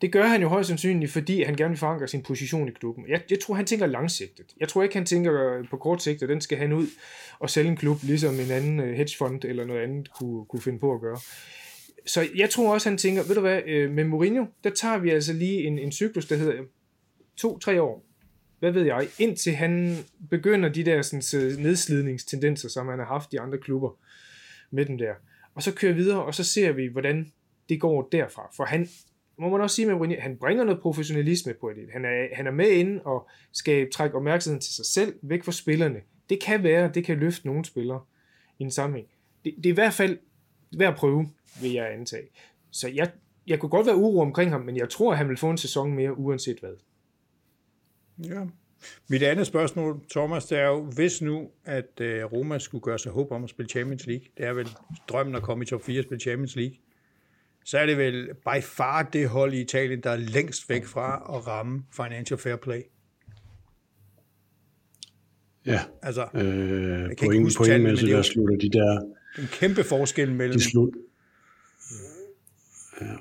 Det 0.00 0.12
gør 0.12 0.26
han 0.26 0.42
jo 0.42 0.48
højst 0.48 0.68
sandsynligt, 0.68 1.12
fordi 1.12 1.42
han 1.42 1.56
gerne 1.56 1.70
vil 1.70 1.78
forankre 1.78 2.08
sin 2.08 2.22
position 2.22 2.68
i 2.68 2.70
klubben. 2.70 3.04
Jeg, 3.08 3.22
jeg 3.30 3.40
tror, 3.40 3.54
han 3.54 3.66
tænker 3.66 3.86
langsigtet. 3.86 4.46
Jeg 4.60 4.68
tror 4.68 4.82
ikke, 4.82 4.94
han 4.94 5.06
tænker 5.06 5.58
øh, 5.58 5.68
på 5.70 5.76
kort 5.76 6.02
sigt, 6.02 6.22
at 6.22 6.28
den 6.28 6.40
skal 6.40 6.58
han 6.58 6.72
ud 6.72 6.86
og 7.38 7.50
sælge 7.50 7.70
en 7.70 7.76
klub, 7.76 8.02
ligesom 8.02 8.34
en 8.40 8.50
anden 8.50 8.80
øh, 8.80 8.94
hedgefond 8.94 9.44
eller 9.44 9.64
noget 9.64 9.82
andet 9.82 10.12
kunne, 10.12 10.44
kunne 10.44 10.62
finde 10.62 10.78
på 10.78 10.94
at 10.94 11.00
gøre. 11.00 11.18
Så 12.06 12.28
jeg 12.34 12.50
tror 12.50 12.74
også, 12.74 12.88
han 12.88 12.98
tænker, 12.98 13.22
ved 13.22 13.34
du 13.34 13.40
hvad, 13.40 13.62
øh, 13.66 13.90
med 13.90 14.04
Mourinho, 14.04 14.46
der 14.64 14.70
tager 14.70 14.98
vi 14.98 15.10
altså 15.10 15.32
lige 15.32 15.62
en, 15.62 15.78
en 15.78 15.92
cyklus, 15.92 16.26
der 16.26 16.36
hedder 16.36 16.62
to-tre 17.36 17.82
år. 17.82 18.04
Hvad 18.58 18.72
ved 18.72 18.82
jeg, 18.82 19.08
indtil 19.18 19.54
han 19.54 19.98
begynder 20.30 20.68
de 20.68 20.84
der 20.84 21.02
sådan, 21.02 21.62
nedslidningstendenser, 21.62 22.68
som 22.68 22.88
han 22.88 22.98
har 22.98 23.06
haft 23.06 23.32
i 23.32 23.36
andre 23.36 23.58
klubber 23.58 23.98
med 24.70 24.86
den 24.86 24.98
der. 24.98 25.14
Og 25.54 25.62
så 25.62 25.74
kører 25.74 25.92
videre, 25.92 26.24
og 26.24 26.34
så 26.34 26.44
ser 26.44 26.72
vi, 26.72 26.86
hvordan 26.86 27.32
det 27.68 27.80
går 27.80 28.08
derfra. 28.12 28.50
For 28.56 28.64
han, 28.64 28.88
må 29.38 29.48
man 29.48 29.60
også 29.60 29.76
sige 29.76 29.86
med 29.86 29.94
Mourinho, 29.94 30.20
han 30.20 30.36
bringer 30.36 30.64
noget 30.64 30.80
professionalisme 30.80 31.54
på 31.60 31.70
det. 31.76 31.88
Han 31.92 32.04
er, 32.04 32.26
han 32.32 32.46
er 32.46 32.50
med 32.50 32.70
ind 32.70 33.00
og 33.00 33.28
skal 33.52 33.90
trække 33.92 34.16
opmærksomheden 34.16 34.60
til 34.60 34.74
sig 34.74 34.86
selv, 34.86 35.14
væk 35.22 35.44
fra 35.44 35.52
spillerne. 35.52 36.00
Det 36.30 36.42
kan 36.42 36.62
være, 36.62 36.90
det 36.94 37.04
kan 37.04 37.18
løfte 37.18 37.46
nogle 37.46 37.64
spillere 37.64 38.00
i 38.58 38.62
en 38.62 38.70
sammenhæng. 38.70 39.08
Det, 39.44 39.54
det 39.56 39.66
er 39.66 39.70
i 39.70 39.74
hvert 39.74 39.92
fald 39.92 40.18
værd 40.78 40.92
at 40.92 40.98
prøve, 40.98 41.28
vil 41.60 41.72
jeg 41.72 41.92
antage. 41.92 42.28
Så 42.70 42.88
jeg, 42.88 43.10
jeg 43.46 43.58
kunne 43.58 43.70
godt 43.70 43.86
være 43.86 43.96
uro 43.96 44.20
omkring 44.20 44.50
ham, 44.50 44.60
men 44.60 44.76
jeg 44.76 44.88
tror, 44.88 45.12
at 45.12 45.18
han 45.18 45.28
vil 45.28 45.36
få 45.36 45.50
en 45.50 45.58
sæson 45.58 45.92
mere, 45.92 46.18
uanset 46.18 46.60
hvad. 46.60 46.74
Ja. 48.18 48.46
Mit 49.08 49.22
andet 49.22 49.46
spørgsmål, 49.46 50.00
Thomas, 50.10 50.44
det 50.46 50.58
er 50.58 50.66
jo, 50.66 50.82
hvis 50.82 51.22
nu, 51.22 51.50
at 51.64 52.00
øh, 52.00 52.24
Roma 52.24 52.58
skulle 52.58 52.82
gøre 52.82 52.98
sig 52.98 53.12
håb 53.12 53.32
om 53.32 53.44
at 53.44 53.50
spille 53.50 53.68
Champions 53.68 54.06
League, 54.06 54.24
det 54.36 54.46
er 54.46 54.52
vel 54.52 54.68
drømmen 55.08 55.34
at 55.34 55.42
komme 55.42 55.64
i 55.64 55.66
top 55.66 55.82
4 55.82 56.00
og 56.00 56.04
spille 56.04 56.20
Champions 56.20 56.56
League, 56.56 56.76
så 57.64 57.78
er 57.78 57.86
det 57.86 57.98
vel 57.98 58.28
by 58.34 58.62
far 58.62 59.02
det 59.02 59.28
hold 59.28 59.54
i 59.54 59.60
Italien, 59.60 60.00
der 60.00 60.10
er 60.10 60.16
længst 60.16 60.68
væk 60.68 60.84
fra 60.84 61.36
at 61.36 61.46
ramme 61.46 61.84
financial 61.96 62.38
fair 62.38 62.56
play. 62.56 62.80
Ja, 65.66 65.80
altså, 66.02 66.22
øh, 66.34 67.16
på 67.18 67.30
ingen 67.30 67.52
pointmæssigt, 67.56 68.10
der 68.10 68.22
slutter 68.22 68.56
de 68.56 68.70
der... 68.70 69.00
En 69.38 69.48
kæmpe 69.52 69.84
forskel 69.84 70.32
mellem... 70.32 70.58
De 70.58 70.70
slut, 70.70 70.94
ja. 73.00 73.16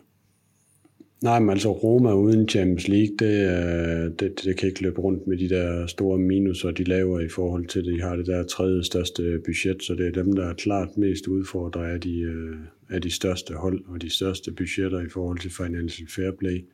Nej, 1.23 1.39
men 1.39 1.49
altså 1.49 1.71
Roma 1.71 2.13
uden 2.13 2.49
Champions 2.49 2.88
League, 2.88 3.17
øh, 3.21 4.05
det, 4.05 4.19
det, 4.19 4.41
det 4.43 4.57
kan 4.57 4.67
ikke 4.67 4.81
løbe 4.81 5.01
rundt 5.01 5.27
med 5.27 5.38
de 5.38 5.49
der 5.49 5.88
store 5.88 6.17
minuser, 6.17 6.71
de 6.71 6.83
laver 6.83 7.19
i 7.19 7.29
forhold 7.29 7.65
til, 7.65 7.79
at 7.79 7.86
de 7.86 8.01
har 8.01 8.15
det 8.15 8.25
der 8.25 8.43
tredje 8.43 8.83
største 8.83 9.39
budget, 9.45 9.83
så 9.83 9.95
det 9.95 10.07
er 10.07 10.12
dem, 10.12 10.33
der 10.33 10.49
er 10.49 10.53
klart 10.53 10.97
mest 10.97 11.27
udfordret 11.27 11.93
af 11.93 12.01
de, 12.01 12.19
øh, 12.19 12.55
af 12.89 13.01
de 13.01 13.12
største 13.12 13.53
hold 13.53 13.83
og 13.88 14.01
de 14.01 14.09
største 14.09 14.51
budgetter 14.51 14.99
i 14.99 15.09
forhold 15.09 15.39
til 15.39 15.51
Financial 15.51 16.07
Fair 16.15 16.31
Play. 16.31 16.65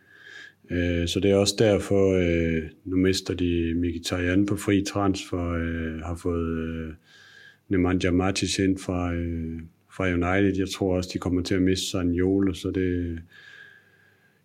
Øh, 0.71 1.07
så 1.07 1.19
det 1.19 1.31
er 1.31 1.35
også 1.35 1.55
derfor, 1.59 2.13
nu 2.85 2.97
mister 2.97 3.33
de 3.33 3.73
Mkhitaryan 3.75 4.45
på 4.45 4.55
fri 4.55 4.83
transfer, 4.87 5.57
har 6.05 6.15
fået 6.15 6.95
Nemanja 7.67 8.11
Matic 8.11 8.59
ind 8.59 8.77
fra, 8.77 9.11
fra 9.95 10.07
United. 10.07 10.57
Jeg 10.57 10.69
tror 10.69 10.95
også, 10.95 11.09
de 11.13 11.19
kommer 11.19 11.41
til 11.41 11.55
at 11.55 11.61
miste 11.61 11.85
Sanjolo, 11.85 12.53
så 12.53 12.71
det 12.71 13.19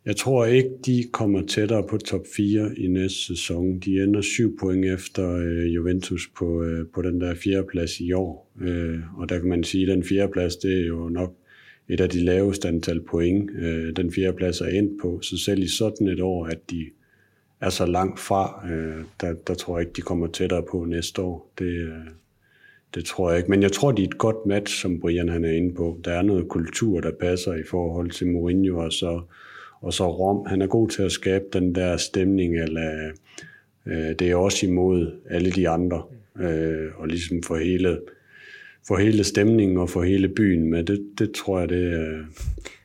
jeg 0.06 0.16
tror 0.16 0.44
ikke, 0.44 0.70
de 0.86 1.04
kommer 1.12 1.46
tættere 1.46 1.86
på 1.90 1.98
top 1.98 2.20
4 2.36 2.78
i 2.78 2.86
næste 2.86 3.26
sæson. 3.26 3.78
De 3.78 4.02
ender 4.02 4.20
syv 4.20 4.58
point 4.58 4.84
efter 4.84 5.36
øh, 5.36 5.74
Juventus 5.74 6.30
på, 6.36 6.62
øh, 6.62 6.86
på 6.94 7.02
den 7.02 7.20
der 7.20 7.34
fjerde 7.34 7.66
plads 7.70 8.00
i 8.00 8.12
år. 8.12 8.50
Øh, 8.60 9.00
og 9.16 9.28
der 9.28 9.38
kan 9.38 9.48
man 9.48 9.64
sige, 9.64 9.82
at 9.82 9.88
den 9.88 10.04
fjerde 10.04 10.32
plads, 10.32 10.56
det 10.56 10.80
er 10.80 10.86
jo 10.86 11.08
nok 11.08 11.34
et 11.88 12.00
af 12.00 12.08
de 12.08 12.24
laveste 12.24 12.68
antal 12.68 13.00
point, 13.00 13.50
øh, 13.50 13.96
den 13.96 14.12
fjerde 14.12 14.36
plads 14.36 14.60
er 14.60 14.66
endt 14.66 15.00
på. 15.02 15.20
Så 15.22 15.38
selv 15.38 15.62
i 15.62 15.68
sådan 15.68 16.08
et 16.08 16.20
år, 16.20 16.46
at 16.46 16.70
de 16.70 16.86
er 17.60 17.70
så 17.70 17.86
langt 17.86 18.20
fra, 18.20 18.68
øh, 18.70 19.04
der, 19.20 19.32
der 19.32 19.54
tror 19.54 19.78
jeg 19.78 19.86
ikke, 19.86 19.96
de 19.96 20.02
kommer 20.02 20.26
tættere 20.26 20.62
på 20.70 20.84
næste 20.84 21.22
år. 21.22 21.52
Det, 21.58 21.64
øh, 21.64 21.90
det 22.94 23.04
tror 23.04 23.30
jeg 23.30 23.38
ikke. 23.38 23.50
Men 23.50 23.62
jeg 23.62 23.72
tror, 23.72 23.92
de 23.92 24.02
er 24.02 24.06
et 24.06 24.18
godt 24.18 24.46
match, 24.46 24.82
som 24.82 25.00
Brian 25.00 25.28
han 25.28 25.44
er 25.44 25.50
inde 25.50 25.74
på. 25.74 26.00
Der 26.04 26.12
er 26.12 26.22
noget 26.22 26.48
kultur, 26.48 27.00
der 27.00 27.10
passer 27.20 27.54
i 27.54 27.62
forhold 27.70 28.10
til 28.10 28.26
Mourinho, 28.26 28.78
og 28.78 28.92
så 28.92 29.22
og 29.84 29.92
så 29.92 30.10
Rom, 30.10 30.46
han 30.46 30.62
er 30.62 30.66
god 30.66 30.88
til 30.88 31.02
at 31.02 31.12
skabe 31.12 31.44
den 31.52 31.74
der 31.74 31.96
stemning, 31.96 32.60
eller 32.60 33.12
øh, 33.86 34.14
det 34.18 34.22
er 34.22 34.36
også 34.36 34.66
imod 34.66 35.20
alle 35.30 35.50
de 35.50 35.68
andre, 35.68 36.02
øh, 36.40 36.88
og 36.96 37.08
ligesom 37.08 37.42
for 37.42 37.56
hele, 37.56 38.00
for 38.86 38.96
hele 38.96 39.24
stemningen 39.24 39.78
og 39.78 39.90
for 39.90 40.02
hele 40.02 40.28
byen 40.28 40.70
med. 40.70 40.84
Det, 40.84 41.06
det 41.18 41.32
tror 41.32 41.60
jeg, 41.60 41.68
det 41.68 41.92
er 41.92 42.24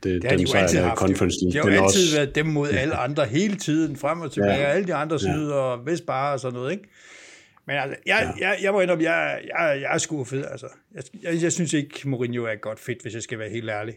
det, 0.03 0.21
det 0.21 0.29
dem, 0.29 0.39
de 0.39 0.45
jo 0.53 0.57
altid 0.57 0.79
haft. 0.79 0.99
Conference 0.99 1.37
League. 1.41 1.61
Det 1.61 1.71
har 1.71 1.77
jo 1.77 1.85
altid 1.85 2.01
også... 2.01 2.15
været 2.17 2.35
dem 2.35 2.45
mod 2.45 2.69
alle 2.69 2.95
andre 2.95 3.25
hele 3.25 3.55
tiden, 3.55 3.95
frem 3.95 4.21
og 4.21 4.31
tilbage, 4.31 4.61
ja. 4.61 4.67
alle 4.67 4.87
de 4.87 4.93
andre 4.93 5.19
side, 5.19 5.47
ja. 5.49 5.53
og 5.53 5.85
vist 5.85 6.05
bare 6.05 6.33
og 6.33 6.39
sådan 6.39 6.53
noget, 6.53 6.71
ikke? 6.71 6.83
Men 7.67 7.75
altså, 7.75 7.97
jeg, 8.05 8.33
ja. 8.39 8.47
jeg, 8.47 8.57
jeg 8.63 8.71
må 8.71 8.81
indrømme, 8.81 9.03
jeg, 9.03 9.39
jeg, 9.43 9.81
jeg 9.81 9.93
er 9.93 9.97
skuffet. 9.97 10.45
Altså. 10.51 10.67
Jeg, 10.95 11.03
jeg, 11.23 11.43
jeg 11.43 11.51
synes 11.51 11.73
ikke, 11.73 12.09
Mourinho 12.09 12.43
er 12.43 12.55
godt 12.55 12.79
fedt, 12.79 13.01
hvis 13.01 13.13
jeg 13.13 13.21
skal 13.23 13.39
være 13.39 13.49
helt 13.49 13.69
ærlig. 13.69 13.95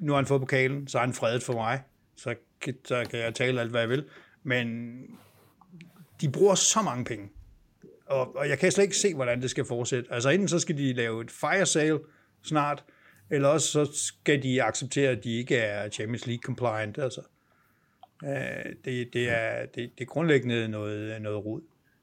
Nu 0.00 0.12
har 0.12 0.16
han 0.16 0.26
fået 0.26 0.40
pokalen, 0.40 0.88
så 0.88 0.98
er 0.98 1.02
han 1.02 1.12
fredet 1.12 1.42
for 1.42 1.52
mig 1.52 1.80
så, 2.16 2.34
så 2.84 3.06
kan 3.10 3.20
jeg 3.20 3.34
tale 3.34 3.60
alt, 3.60 3.70
hvad 3.70 3.80
jeg 3.80 3.88
vil. 3.88 4.04
Men 4.42 4.96
de 6.20 6.30
bruger 6.30 6.54
så 6.54 6.82
mange 6.82 7.04
penge. 7.04 7.28
Og, 8.06 8.36
og 8.36 8.48
jeg 8.48 8.58
kan 8.58 8.72
slet 8.72 8.84
ikke 8.84 8.96
se, 8.96 9.14
hvordan 9.14 9.42
det 9.42 9.50
skal 9.50 9.64
fortsætte. 9.64 10.12
Altså 10.12 10.28
enten 10.28 10.48
så 10.48 10.58
skal 10.58 10.76
de 10.76 10.92
lave 10.92 11.22
et 11.24 11.30
fire 11.30 11.66
sale 11.66 12.00
snart, 12.42 12.84
eller 13.30 13.48
også 13.48 13.68
så 13.68 13.92
skal 13.92 14.42
de 14.42 14.62
acceptere, 14.62 15.10
at 15.10 15.24
de 15.24 15.38
ikke 15.38 15.56
er 15.56 15.88
Champions 15.88 16.26
League 16.26 16.42
compliant. 16.42 16.98
Altså. 16.98 17.20
Øh, 18.24 18.72
det, 18.84 19.12
det, 19.12 19.28
er, 19.28 19.66
det, 19.66 19.90
det 19.98 20.00
er 20.00 20.04
grundlæggende 20.04 20.68
noget, 20.68 21.22
noget 21.22 21.44
rod. 21.44 21.60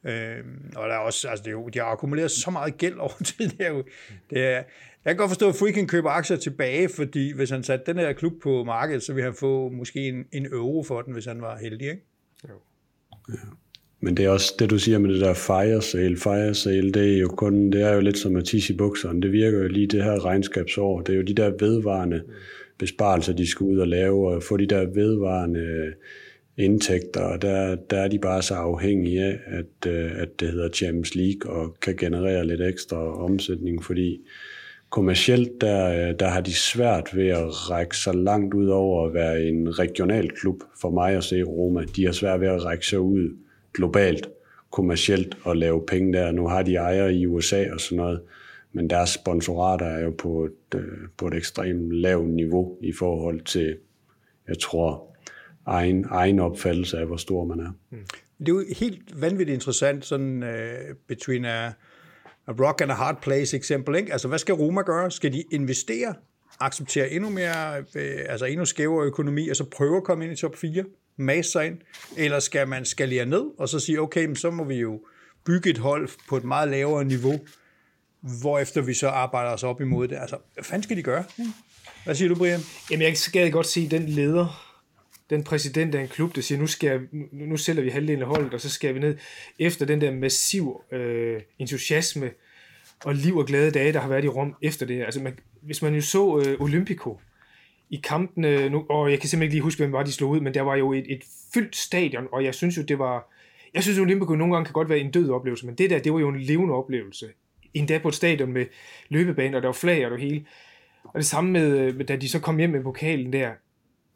Øh, 0.07 0.43
og 0.75 0.89
der 0.89 0.95
er 0.95 0.99
også, 0.99 1.27
altså 1.29 1.43
det 1.43 1.49
er 1.49 1.51
jo, 1.51 1.67
de 1.67 1.79
har 1.79 1.85
akkumuleret 1.85 2.31
så 2.31 2.51
meget 2.51 2.77
gæld 2.77 2.97
over 2.97 3.23
tid. 3.25 3.49
Det 3.49 3.65
er 3.65 3.69
jo, 3.69 3.83
det 4.29 4.43
er, 4.43 4.63
jeg 5.05 5.11
kan 5.11 5.17
godt 5.17 5.29
forstå, 5.29 5.49
at 5.49 5.55
Freaking 5.55 5.89
køber 5.89 6.09
aktier 6.09 6.37
tilbage, 6.37 6.89
fordi 6.89 7.33
hvis 7.33 7.49
han 7.49 7.63
satte 7.63 7.85
den 7.85 7.97
her 7.97 8.13
klub 8.13 8.33
på 8.43 8.63
markedet, 8.63 9.03
så 9.03 9.13
ville 9.13 9.23
han 9.23 9.33
få 9.33 9.69
måske 9.69 10.07
en, 10.07 10.25
en 10.31 10.45
euro 10.45 10.83
for 10.83 11.01
den, 11.01 11.13
hvis 11.13 11.25
han 11.25 11.41
var 11.41 11.57
heldig, 11.57 11.89
ikke? 11.89 12.03
Jo. 12.49 12.53
Ja. 13.29 13.35
Men 13.99 14.17
det 14.17 14.25
er 14.25 14.29
også 14.29 14.53
det, 14.59 14.69
du 14.69 14.79
siger 14.79 14.97
med 14.97 15.13
det 15.13 15.21
der 15.21 15.33
fire 15.33 15.81
sale. 15.81 16.17
Fire 16.17 16.53
sale, 16.53 16.91
det 16.91 17.13
er 17.13 17.19
jo 17.19 17.27
kun, 17.27 17.71
det 17.71 17.81
er 17.81 17.93
jo 17.93 17.99
lidt 17.99 18.17
som 18.17 18.35
at 18.35 18.45
tisse 18.45 18.73
i 18.73 18.77
bukserne. 18.77 19.21
Det 19.21 19.31
virker 19.31 19.59
jo 19.59 19.67
lige 19.67 19.87
det 19.87 20.03
her 20.03 20.25
regnskabsår. 20.25 21.01
Det 21.01 21.13
er 21.13 21.17
jo 21.17 21.23
de 21.23 21.33
der 21.33 21.49
vedvarende 21.59 22.23
besparelser, 22.77 23.33
de 23.33 23.47
skal 23.47 23.63
ud 23.63 23.77
og 23.77 23.87
lave, 23.87 24.29
og 24.29 24.43
få 24.43 24.57
de 24.57 24.65
der 24.65 24.85
vedvarende 24.85 25.93
indtægter, 26.57 27.21
og 27.21 27.41
der, 27.41 27.75
der 27.75 27.97
er 27.97 28.07
de 28.07 28.19
bare 28.19 28.41
så 28.41 28.53
afhængige 28.53 29.23
af, 29.23 29.39
at, 29.45 29.91
øh, 29.91 30.11
at 30.15 30.39
det 30.39 30.51
hedder 30.51 30.69
Champions 30.69 31.15
League, 31.15 31.51
og 31.51 31.75
kan 31.81 31.95
generere 31.97 32.47
lidt 32.47 32.61
ekstra 32.61 33.23
omsætning, 33.23 33.83
fordi 33.83 34.21
kommercielt, 34.89 35.61
der, 35.61 36.11
der 36.13 36.27
har 36.27 36.41
de 36.41 36.53
svært 36.53 37.15
ved 37.15 37.27
at 37.27 37.69
række 37.71 37.97
så 37.97 38.11
langt 38.11 38.53
ud 38.53 38.67
over 38.67 39.07
at 39.07 39.13
være 39.13 39.43
en 39.43 39.79
regional 39.79 40.31
klub 40.31 40.63
for 40.81 40.89
mig 40.89 41.13
at 41.13 41.23
se 41.23 41.43
Roma. 41.43 41.83
De 41.95 42.05
har 42.05 42.11
svært 42.11 42.41
ved 42.41 42.47
at 42.47 42.65
række 42.65 42.85
sig 42.85 42.99
ud 42.99 43.37
globalt, 43.73 44.29
kommercielt 44.71 45.37
og 45.43 45.57
lave 45.57 45.85
penge 45.85 46.13
der. 46.13 46.31
Nu 46.31 46.47
har 46.47 46.61
de 46.61 46.75
ejere 46.75 47.13
i 47.13 47.27
USA 47.27 47.71
og 47.73 47.81
sådan 47.81 47.97
noget, 47.97 48.21
men 48.73 48.89
deres 48.89 49.09
sponsorater 49.09 49.85
er 49.85 50.03
jo 50.03 50.13
på 50.17 50.45
et, 50.45 50.75
øh, 50.79 50.97
på 51.17 51.27
et 51.27 51.33
ekstremt 51.33 51.91
lavt 51.91 52.29
niveau 52.29 52.77
i 52.81 52.91
forhold 52.91 53.41
til, 53.41 53.77
jeg 54.47 54.59
tror, 54.59 55.12
egen, 55.65 56.05
egen 56.09 56.39
opfattelse 56.39 56.97
af, 56.97 57.05
hvor 57.05 57.17
stor 57.17 57.45
man 57.45 57.59
er. 57.59 57.71
Mm. 57.91 57.97
Det 58.39 58.49
er 58.49 58.53
jo 58.53 58.63
helt 58.79 59.21
vanvittigt 59.21 59.53
interessant, 59.53 60.05
sådan 60.05 60.43
uh, 60.43 60.95
between 61.07 61.45
a, 61.45 61.65
a 62.47 62.51
rock 62.59 62.81
and 62.81 62.91
a 62.91 62.93
hard 62.93 63.21
place 63.21 63.57
eksempel. 63.57 63.95
Ikke? 63.95 64.11
Altså, 64.11 64.27
hvad 64.27 64.39
skal 64.39 64.55
Roma 64.55 64.81
gøre? 64.81 65.11
Skal 65.11 65.33
de 65.33 65.43
investere, 65.51 66.13
acceptere 66.59 67.09
endnu 67.09 67.29
mere, 67.29 67.77
øh, 67.77 68.19
altså 68.29 68.45
endnu 68.45 68.65
skævere 68.65 69.05
økonomi, 69.05 69.49
og 69.49 69.55
så 69.55 69.63
prøve 69.63 69.97
at 69.97 70.03
komme 70.03 70.23
ind 70.23 70.33
i 70.33 70.35
top 70.35 70.55
4, 70.55 70.83
mase 71.17 71.51
sig 71.51 71.67
ind? 71.67 71.77
Eller 72.17 72.39
skal 72.39 72.67
man 72.67 72.85
skalere 72.85 73.25
ned, 73.25 73.43
og 73.57 73.69
så 73.69 73.79
sige, 73.79 74.01
okay, 74.01 74.25
men 74.25 74.35
så 74.35 74.51
må 74.51 74.63
vi 74.63 74.75
jo 74.75 75.01
bygge 75.45 75.69
et 75.69 75.77
hold 75.77 76.09
på 76.29 76.37
et 76.37 76.43
meget 76.43 76.69
lavere 76.69 77.05
niveau, 77.05 77.39
hvorefter 78.41 78.81
vi 78.81 78.93
så 78.93 79.07
arbejder 79.07 79.51
os 79.51 79.63
op 79.63 79.81
imod 79.81 80.07
det. 80.07 80.15
Altså, 80.15 80.37
hvad 80.53 80.63
fanden 80.63 80.83
skal 80.83 80.97
de 80.97 81.03
gøre? 81.03 81.23
Hvad 82.03 82.15
siger 82.15 82.29
du, 82.29 82.35
Brian? 82.35 82.59
Jamen, 82.91 83.07
jeg 83.07 83.17
skal 83.17 83.51
godt 83.51 83.67
se 83.67 83.89
den 83.89 84.09
leder, 84.09 84.72
den 85.33 85.43
præsident 85.43 85.95
af 85.95 86.01
en 86.01 86.07
klub, 86.07 86.35
der 86.35 86.41
siger, 86.41 86.59
nu, 86.59 86.67
skal, 86.67 87.01
nu, 87.11 87.25
nu 87.31 87.57
sælger 87.57 87.83
vi 87.83 87.89
halvdelen 87.89 88.21
af 88.21 88.27
holdet, 88.27 88.53
og 88.53 88.61
så 88.61 88.69
skal 88.69 88.95
vi 88.95 88.99
ned 88.99 89.17
efter 89.59 89.85
den 89.85 90.01
der 90.01 90.11
massiv 90.11 90.81
øh, 90.91 91.41
entusiasme 91.59 92.31
og 93.05 93.15
liv 93.15 93.37
og 93.37 93.45
glade 93.45 93.71
dage, 93.71 93.93
der 93.93 93.99
har 93.99 94.09
været 94.09 94.23
i 94.23 94.27
Rom 94.27 94.55
efter 94.61 94.85
det 94.85 94.95
her. 94.95 95.05
Altså, 95.05 95.21
man, 95.21 95.39
hvis 95.61 95.81
man 95.81 95.95
jo 95.95 96.01
så 96.01 96.43
øh, 96.45 96.61
Olympico 96.61 97.19
i 97.89 98.01
kampene, 98.03 98.69
nu, 98.69 98.85
og 98.89 99.11
jeg 99.11 99.19
kan 99.19 99.29
simpelthen 99.29 99.43
ikke 99.43 99.55
lige 99.55 99.63
huske, 99.63 99.79
hvem 99.79 99.91
var 99.91 100.03
de 100.03 100.11
slog 100.11 100.29
ud, 100.29 100.39
men 100.39 100.53
der 100.53 100.61
var 100.61 100.75
jo 100.75 100.93
et, 100.93 101.05
et 101.09 101.23
fyldt 101.53 101.75
stadion, 101.75 102.27
og 102.31 102.43
jeg 102.43 102.55
synes 102.55 102.77
jo, 102.77 102.81
det 102.81 102.99
var... 102.99 103.29
Jeg 103.73 103.83
synes, 103.83 103.99
Olympico 103.99 104.35
nogle 104.35 104.53
gange 104.53 104.65
kan 104.65 104.73
godt 104.73 104.89
være 104.89 104.99
en 104.99 105.11
død 105.11 105.29
oplevelse, 105.29 105.65
men 105.65 105.75
det 105.75 105.89
der, 105.89 105.99
det 105.99 106.13
var 106.13 106.19
jo 106.19 106.29
en 106.29 106.41
levende 106.41 106.73
oplevelse. 106.73 107.27
Endda 107.73 107.97
på 107.97 108.07
et 108.07 108.15
stadion 108.15 108.51
med 108.51 108.65
løbebane, 109.09 109.57
og 109.57 109.61
der 109.61 109.67
var 109.67 109.73
flag 109.73 110.05
og 110.05 110.11
det 110.11 110.19
hele. 110.19 110.45
Og 111.03 111.13
det 111.15 111.25
samme 111.25 111.51
med, 111.51 111.79
øh, 111.79 112.07
da 112.07 112.15
de 112.15 112.29
så 112.29 112.39
kom 112.39 112.57
hjem 112.57 112.69
med 112.69 112.83
pokalen 112.83 113.33
der. 113.33 113.51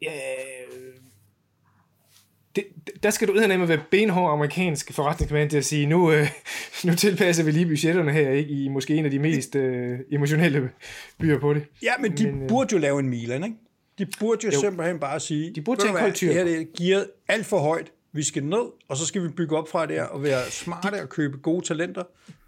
Ja, 0.02 0.10
det, 2.58 3.02
der 3.02 3.10
skal 3.10 3.28
du 3.28 3.32
med 3.32 3.66
være 3.66 3.80
benhård 3.90 4.32
amerikansk 4.32 4.92
forretningsmand 4.92 5.50
til 5.50 5.56
at 5.56 5.64
sige, 5.64 5.86
nu, 5.86 6.12
øh, 6.12 6.28
nu 6.84 6.94
tilpasser 6.94 7.44
vi 7.44 7.50
lige 7.50 7.66
budgetterne 7.66 8.12
her, 8.12 8.30
ikke? 8.30 8.50
i 8.50 8.68
måske 8.68 8.94
en 8.94 9.04
af 9.04 9.10
de 9.10 9.18
mest 9.18 9.54
øh, 9.54 9.98
emotionelle 10.10 10.70
byer 11.18 11.38
på 11.38 11.54
det. 11.54 11.64
Ja, 11.82 11.92
men 12.00 12.16
de 12.16 12.26
men, 12.26 12.42
øh, 12.42 12.48
burde 12.48 12.68
jo 12.72 12.78
lave 12.78 13.00
en 13.00 13.08
Milan, 13.08 13.44
ikke? 13.44 13.56
De 13.98 14.06
burde 14.20 14.46
jo, 14.46 14.50
jo 14.52 14.60
simpelthen 14.60 14.98
bare 14.98 15.20
sige, 15.20 15.52
de 15.54 15.60
burde 15.60 15.80
tage 15.80 15.98
en 15.98 16.04
kultur. 16.04 16.26
Det 16.26 16.36
her 16.36 16.44
det 16.44 16.60
er 16.60 16.64
gearet 16.78 17.06
alt 17.28 17.46
for 17.46 17.58
højt, 17.58 17.92
vi 18.12 18.22
skal 18.22 18.44
ned, 18.44 18.64
og 18.88 18.96
så 18.96 19.06
skal 19.06 19.22
vi 19.22 19.28
bygge 19.28 19.56
op 19.56 19.68
fra 19.68 19.86
der 19.86 20.02
og 20.02 20.22
være 20.22 20.50
smarte 20.50 20.96
de, 20.96 21.02
og 21.02 21.08
købe 21.08 21.38
gode 21.38 21.66
talenter. 21.66 22.02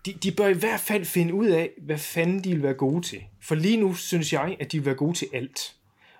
De, 0.06 0.12
de 0.12 0.32
bør 0.32 0.46
i 0.46 0.54
hvert 0.54 0.80
fald 0.80 1.04
finde 1.04 1.34
ud 1.34 1.46
af, 1.46 1.70
hvad 1.78 1.98
fanden 1.98 2.44
de 2.44 2.50
vil 2.50 2.62
være 2.62 2.74
gode 2.74 3.02
til. 3.02 3.22
For 3.42 3.54
lige 3.54 3.76
nu 3.76 3.94
synes 3.94 4.32
jeg, 4.32 4.56
at 4.60 4.72
de 4.72 4.78
vil 4.78 4.86
være 4.86 4.94
gode 4.94 5.14
til 5.18 5.28
alt. 5.32 5.74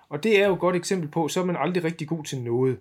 Og 0.09 0.23
det 0.23 0.41
er 0.41 0.47
jo 0.47 0.53
et 0.53 0.59
godt 0.59 0.75
eksempel 0.75 1.09
på, 1.09 1.27
så 1.27 1.41
er 1.41 1.45
man 1.45 1.55
aldrig 1.59 1.83
rigtig 1.83 2.07
god 2.07 2.23
til 2.23 2.41
noget. 2.41 2.77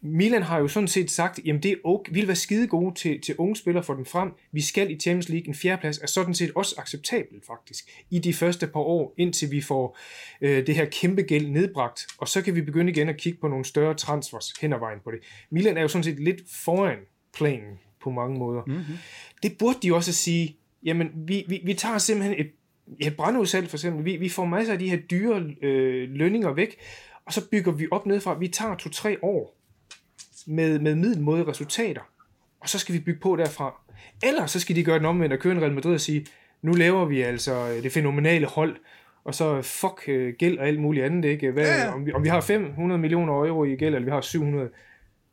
Milan 0.00 0.42
har 0.42 0.58
jo 0.58 0.68
sådan 0.68 0.88
set 0.88 1.10
sagt, 1.10 1.40
jamen 1.44 1.62
det 1.62 1.70
er 1.70 1.76
okay, 1.84 2.12
vi 2.12 2.20
vil 2.20 2.28
være 2.28 2.36
skide 2.36 2.66
gode 2.66 2.94
til, 2.94 3.20
til 3.20 3.34
unge 3.38 3.56
spillere 3.56 3.84
for 3.84 3.94
den 3.94 4.06
frem. 4.06 4.32
Vi 4.52 4.60
skal 4.60 4.90
i 4.90 4.98
Champions 4.98 5.28
League. 5.28 5.48
En 5.48 5.54
fjerdeplads 5.54 5.98
er 5.98 6.06
sådan 6.06 6.34
set 6.34 6.52
også 6.54 6.74
acceptabelt 6.78 7.46
faktisk 7.46 7.90
i 8.10 8.18
de 8.18 8.34
første 8.34 8.66
par 8.66 8.80
år, 8.80 9.14
indtil 9.16 9.50
vi 9.50 9.60
får 9.60 9.98
øh, 10.40 10.66
det 10.66 10.74
her 10.74 10.84
kæmpe 10.84 11.22
gæld 11.22 11.46
nedbragt. 11.48 12.06
Og 12.18 12.28
så 12.28 12.42
kan 12.42 12.54
vi 12.54 12.62
begynde 12.62 12.92
igen 12.92 13.08
at 13.08 13.16
kigge 13.16 13.38
på 13.40 13.48
nogle 13.48 13.64
større 13.64 13.94
transfers 13.94 14.52
hen 14.60 14.72
ad 14.72 14.78
vejen 14.78 14.98
på 15.04 15.10
det. 15.10 15.18
Milan 15.50 15.76
er 15.76 15.82
jo 15.82 15.88
sådan 15.88 16.04
set 16.04 16.20
lidt 16.20 16.40
foran 16.64 16.98
planen 17.34 17.78
på 18.02 18.10
mange 18.10 18.38
måder. 18.38 18.62
Mm-hmm. 18.66 18.96
Det 19.42 19.58
burde 19.58 19.78
de 19.82 19.94
også 19.94 20.12
sige, 20.12 20.56
jamen 20.84 21.10
vi, 21.14 21.44
vi, 21.48 21.60
vi 21.64 21.74
tager 21.74 21.98
simpelthen 21.98 22.38
et, 22.38 22.50
et 23.00 23.16
brandudsalg 23.16 23.68
for 23.68 23.76
eksempel. 23.76 24.04
Vi, 24.04 24.16
vi 24.16 24.28
får 24.28 24.44
masser 24.44 24.72
af 24.72 24.78
de 24.78 24.90
her 24.90 24.96
dyre 24.96 25.54
øh, 25.62 26.10
lønninger 26.10 26.52
væk, 26.52 26.76
og 27.24 27.32
så 27.32 27.48
bygger 27.50 27.72
vi 27.72 27.86
op 27.90 28.06
nedefra. 28.06 28.38
Vi 28.38 28.48
tager 28.48 28.76
to-tre 28.76 29.16
år 29.22 29.55
med, 30.46 30.78
med 30.78 30.94
middelmåde 30.94 31.44
resultater, 31.44 32.00
og 32.60 32.68
så 32.68 32.78
skal 32.78 32.94
vi 32.94 33.00
bygge 33.00 33.20
på 33.20 33.36
derfra. 33.36 33.80
Eller 34.22 34.46
så 34.46 34.60
skal 34.60 34.76
de 34.76 34.84
gøre 34.84 34.98
den 34.98 35.06
omvendt 35.06 35.32
og 35.32 35.38
køre 35.38 35.52
en 35.52 35.60
Real 35.60 35.72
Madrid 35.72 35.94
og 35.94 36.00
sige, 36.00 36.26
nu 36.62 36.72
laver 36.72 37.04
vi 37.04 37.22
altså 37.22 37.68
det 37.82 37.92
fænomenale 37.92 38.46
hold, 38.46 38.76
og 39.24 39.34
så 39.34 39.62
fuck 39.62 40.08
øh, 40.08 40.34
gæld 40.38 40.58
og 40.58 40.66
alt 40.66 40.80
muligt 40.80 41.04
andet, 41.04 41.28
ikke? 41.28 41.50
Hvad, 41.50 41.66
ja. 41.66 41.94
Om, 41.94 42.06
vi, 42.06 42.12
om 42.12 42.24
vi 42.24 42.28
har 42.28 42.40
500 42.40 43.00
millioner 43.00 43.32
euro 43.32 43.64
i 43.64 43.76
gæld, 43.76 43.94
eller 43.94 44.04
vi 44.04 44.10
har 44.10 44.20
700, 44.20 44.68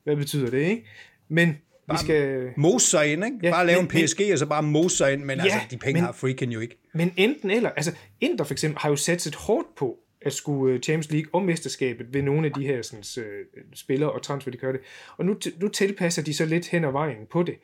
hvad 0.04 0.16
betyder 0.16 0.50
det, 0.50 0.62
ikke? 0.62 0.86
Men 1.30 1.58
bare 1.88 1.98
vi 1.98 2.06
skal... 2.06 2.50
mose 2.58 2.88
sig 2.88 3.14
ind, 3.14 3.26
ikke? 3.26 3.38
Ja, 3.44 3.52
bare 3.52 3.66
lave 3.66 3.82
men, 3.82 3.92
en 3.98 4.06
PSG, 4.06 4.22
og 4.32 4.40
så 4.40 4.46
bare 4.46 4.64
mose 4.64 4.98
sig 4.98 5.14
ind, 5.14 5.24
men 5.24 5.38
ja, 5.38 5.44
altså, 5.44 5.60
de 5.72 5.78
penge 5.78 5.94
men, 5.94 6.04
har 6.04 6.12
freaking 6.12 6.54
jo 6.54 6.60
ikke. 6.60 6.78
Men 6.94 7.14
enten 7.18 7.52
eller, 7.52 7.70
altså 7.70 7.92
Inter 8.22 8.46
for 8.46 8.54
eksempel 8.54 8.80
har 8.80 8.90
jo 8.90 8.96
sat 8.96 9.28
et 9.28 9.36
hårdt 9.36 9.68
på 9.78 9.98
at 10.26 10.34
skulle 10.34 10.74
øh, 10.74 10.82
Champions 10.82 11.12
League 11.12 11.30
og 11.34 11.44
mesterskabet 11.44 12.14
ved 12.14 12.22
nogle 12.22 12.48
af 12.48 12.54
de 12.54 12.66
her 12.66 12.82
sådan, 12.82 13.26
uh, 13.26 13.62
spillere 13.74 14.12
og 14.12 14.22
transfer, 14.22 14.52
de 14.52 14.58
gør 14.58 14.72
det. 14.72 14.82
Og 15.18 15.26
nu, 15.26 15.38
nu 15.60 15.68
tilpasser 15.68 16.22
de 16.22 16.34
så 16.34 16.46
lidt 16.46 16.68
hen 16.68 16.84
ad 16.84 16.92
vejen 16.92 17.18
på 17.32 17.44
det. 17.44 17.56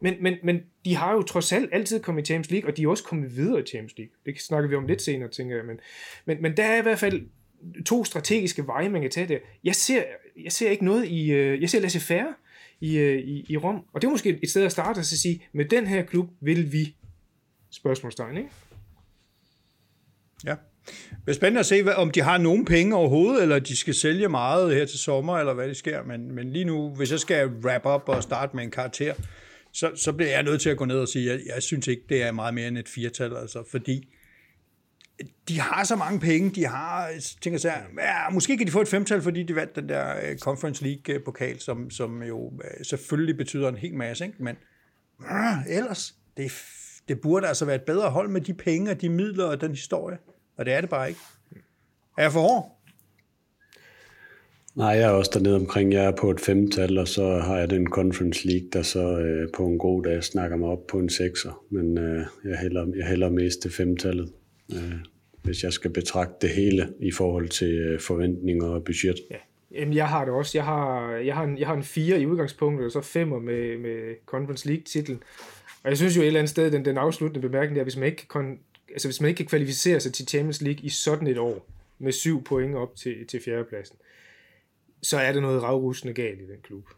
Men, 0.00 0.14
men, 0.20 0.34
men 0.42 0.60
de 0.84 0.94
har 0.94 1.12
jo 1.12 1.22
trods 1.22 1.52
alt 1.52 1.68
altid 1.72 2.00
kommet 2.00 2.22
i 2.22 2.24
Champions 2.24 2.50
League, 2.50 2.70
og 2.70 2.76
de 2.76 2.82
er 2.82 2.88
også 2.88 3.04
kommet 3.04 3.36
videre 3.36 3.60
i 3.60 3.66
Champions 3.66 3.98
League. 3.98 4.12
Det 4.26 4.40
snakker 4.40 4.68
vi 4.68 4.74
om 4.74 4.86
lidt 4.86 5.02
senere, 5.02 5.28
tænker 5.28 5.56
jeg. 5.56 5.64
Men, 5.64 5.80
men, 6.24 6.42
men 6.42 6.56
der 6.56 6.64
er 6.64 6.78
i 6.78 6.82
hvert 6.82 6.98
fald 6.98 7.26
to 7.86 8.04
strategiske 8.04 8.66
veje, 8.66 8.88
man 8.88 9.02
kan 9.02 9.10
tage 9.10 9.28
der. 9.28 9.38
Jeg 9.64 9.74
ser, 9.74 10.02
jeg 10.42 10.52
ser 10.52 10.70
ikke 10.70 10.84
noget 10.84 11.08
i... 11.08 11.32
Uh, 11.32 11.60
jeg 11.62 11.70
ser 11.70 11.80
laissez 11.80 12.04
faire 12.04 12.34
i, 12.80 12.98
uh, 12.98 13.04
i, 13.04 13.46
i 13.48 13.56
Rom. 13.56 13.84
Og 13.92 14.02
det 14.02 14.06
er 14.06 14.10
måske 14.10 14.38
et 14.42 14.50
sted 14.50 14.64
at 14.64 14.72
starte 14.72 15.04
så 15.04 15.18
sige, 15.18 15.46
med 15.52 15.64
den 15.64 15.86
her 15.86 16.02
klub 16.02 16.28
vil 16.40 16.72
vi... 16.72 16.94
Spørgsmålstegn, 17.70 18.36
ikke? 18.36 18.50
Ja. 20.46 20.54
Det 21.10 21.28
er 21.28 21.32
spændende 21.32 21.60
at 21.60 21.66
se, 21.66 21.96
om 21.96 22.10
de 22.10 22.20
har 22.20 22.38
nogen 22.38 22.64
penge 22.64 22.96
overhovedet, 22.96 23.42
eller 23.42 23.58
de 23.58 23.76
skal 23.76 23.94
sælge 23.94 24.28
meget 24.28 24.74
her 24.74 24.86
til 24.86 24.98
sommer, 24.98 25.38
eller 25.38 25.54
hvad 25.54 25.68
det 25.68 25.76
sker. 25.76 26.02
Men, 26.02 26.34
men 26.34 26.52
lige 26.52 26.64
nu, 26.64 26.94
hvis 26.94 27.10
jeg 27.10 27.20
skal 27.20 27.46
wrap 27.46 27.86
up 27.86 28.08
og 28.08 28.22
starte 28.22 28.56
med 28.56 28.64
en 28.64 28.70
karakter, 28.70 29.14
så, 29.72 29.90
så 29.94 30.12
bliver 30.12 30.30
jeg 30.30 30.42
nødt 30.42 30.60
til 30.60 30.70
at 30.70 30.76
gå 30.76 30.84
ned 30.84 30.98
og 30.98 31.08
sige, 31.08 31.32
at 31.32 31.38
jeg, 31.38 31.54
jeg 31.54 31.62
synes 31.62 31.86
ikke, 31.86 32.02
det 32.08 32.22
er 32.22 32.32
meget 32.32 32.54
mere 32.54 32.68
end 32.68 32.78
et 32.78 32.88
firtal, 32.88 33.36
altså, 33.36 33.64
fordi 33.70 34.08
de 35.48 35.60
har 35.60 35.84
så 35.84 35.96
mange 35.96 36.20
penge, 36.20 36.50
de 36.50 36.66
har, 36.66 37.10
tænker 37.40 37.58
sig, 37.58 37.84
ja, 37.98 38.30
måske 38.30 38.56
kan 38.56 38.66
de 38.66 38.72
få 38.72 38.80
et 38.80 38.88
femtal, 38.88 39.22
fordi 39.22 39.42
de 39.42 39.54
vandt 39.54 39.76
den 39.76 39.88
der 39.88 40.30
øh, 40.30 40.38
Conference 40.38 40.84
League-pokal, 40.84 41.52
øh, 41.52 41.58
som, 41.58 41.90
som 41.90 42.22
jo 42.22 42.52
øh, 42.64 42.84
selvfølgelig 42.84 43.36
betyder 43.36 43.68
en 43.68 43.76
hel 43.76 43.94
masse, 43.94 44.24
ikke? 44.24 44.42
men 44.42 44.56
øh, 45.20 45.76
ellers, 45.76 46.14
det, 46.36 46.52
det 47.08 47.20
burde 47.20 47.48
altså 47.48 47.64
være 47.64 47.76
et 47.76 47.82
bedre 47.82 48.10
hold 48.10 48.28
med 48.28 48.40
de 48.40 48.54
penge 48.54 48.90
og 48.90 49.00
de 49.00 49.08
midler 49.08 49.44
og 49.44 49.60
den 49.60 49.70
historie. 49.70 50.18
Og 50.58 50.66
det 50.66 50.74
er 50.74 50.80
det 50.80 50.90
bare 50.90 51.08
ikke. 51.08 51.20
Er 52.18 52.22
jeg 52.22 52.32
for 52.32 52.40
hård? 52.40 52.74
Nej, 54.74 54.88
jeg 54.88 55.02
er 55.02 55.10
også 55.10 55.30
dernede 55.34 55.56
omkring. 55.56 55.92
Jeg 55.92 56.04
er 56.04 56.10
på 56.10 56.30
et 56.30 56.40
femtal, 56.40 56.98
og 56.98 57.08
så 57.08 57.38
har 57.38 57.58
jeg 57.58 57.70
den 57.70 57.86
Conference 57.86 58.46
League, 58.48 58.68
der 58.72 58.82
så 58.82 59.18
øh, 59.18 59.48
på 59.56 59.66
en 59.66 59.78
god 59.78 60.02
dag 60.02 60.24
snakker 60.24 60.56
mig 60.56 60.68
op 60.68 60.86
på 60.86 60.98
en 60.98 61.08
sekser. 61.08 61.64
Men 61.70 61.98
øh, 61.98 62.26
jeg, 62.44 62.58
hælder, 62.58 62.86
jeg 62.96 63.06
hælder 63.06 63.30
mest 63.30 63.62
til 63.62 63.72
femtallet, 63.72 64.32
øh, 64.72 64.94
hvis 65.42 65.62
jeg 65.62 65.72
skal 65.72 65.90
betragte 65.90 66.46
det 66.46 66.56
hele 66.56 66.88
i 67.00 67.12
forhold 67.12 67.48
til 67.48 67.78
øh, 67.78 68.00
forventninger 68.00 68.66
og 68.66 68.84
budget. 68.84 69.16
Ja. 69.30 69.36
Jamen, 69.70 69.94
jeg 69.94 70.08
har 70.08 70.24
det 70.24 70.34
også. 70.34 70.58
Jeg 70.58 70.64
har, 70.64 71.10
jeg 71.12 71.34
har, 71.34 71.44
en, 71.44 71.58
jeg 71.58 71.66
har 71.66 71.74
en 71.74 71.82
fire 71.82 72.20
i 72.20 72.26
udgangspunktet, 72.26 72.86
og 72.86 72.92
så 72.92 73.00
femmer 73.00 73.38
med, 73.38 73.78
med 73.78 74.14
Conference 74.26 74.68
League-titlen. 74.68 75.22
Og 75.84 75.90
jeg 75.90 75.96
synes 75.96 76.16
jo 76.16 76.20
et 76.20 76.26
eller 76.26 76.40
andet 76.40 76.50
sted, 76.50 76.70
den, 76.70 76.84
den 76.84 76.98
afsluttende 76.98 77.48
bemærkning 77.48 77.76
der, 77.76 77.82
hvis 77.82 77.96
man 77.96 78.06
ikke 78.06 78.16
kan 78.16 78.58
altså 78.92 79.08
hvis 79.08 79.20
man 79.20 79.28
ikke 79.28 79.38
kan 79.38 79.46
kvalificere 79.46 80.00
sig 80.00 80.12
til 80.12 80.28
Champions 80.28 80.62
League 80.62 80.84
i 80.84 80.88
sådan 80.88 81.26
et 81.26 81.38
år, 81.38 81.66
med 81.98 82.12
syv 82.12 82.44
point 82.44 82.74
op 82.74 82.96
til, 82.96 83.26
til 83.26 83.40
fjerdepladsen, 83.40 83.96
så 85.02 85.18
er 85.18 85.32
det 85.32 85.42
noget 85.42 85.62
ravrusende 85.62 86.14
galt 86.14 86.40
i 86.40 86.46
den 86.46 86.60
klub. 86.62 86.88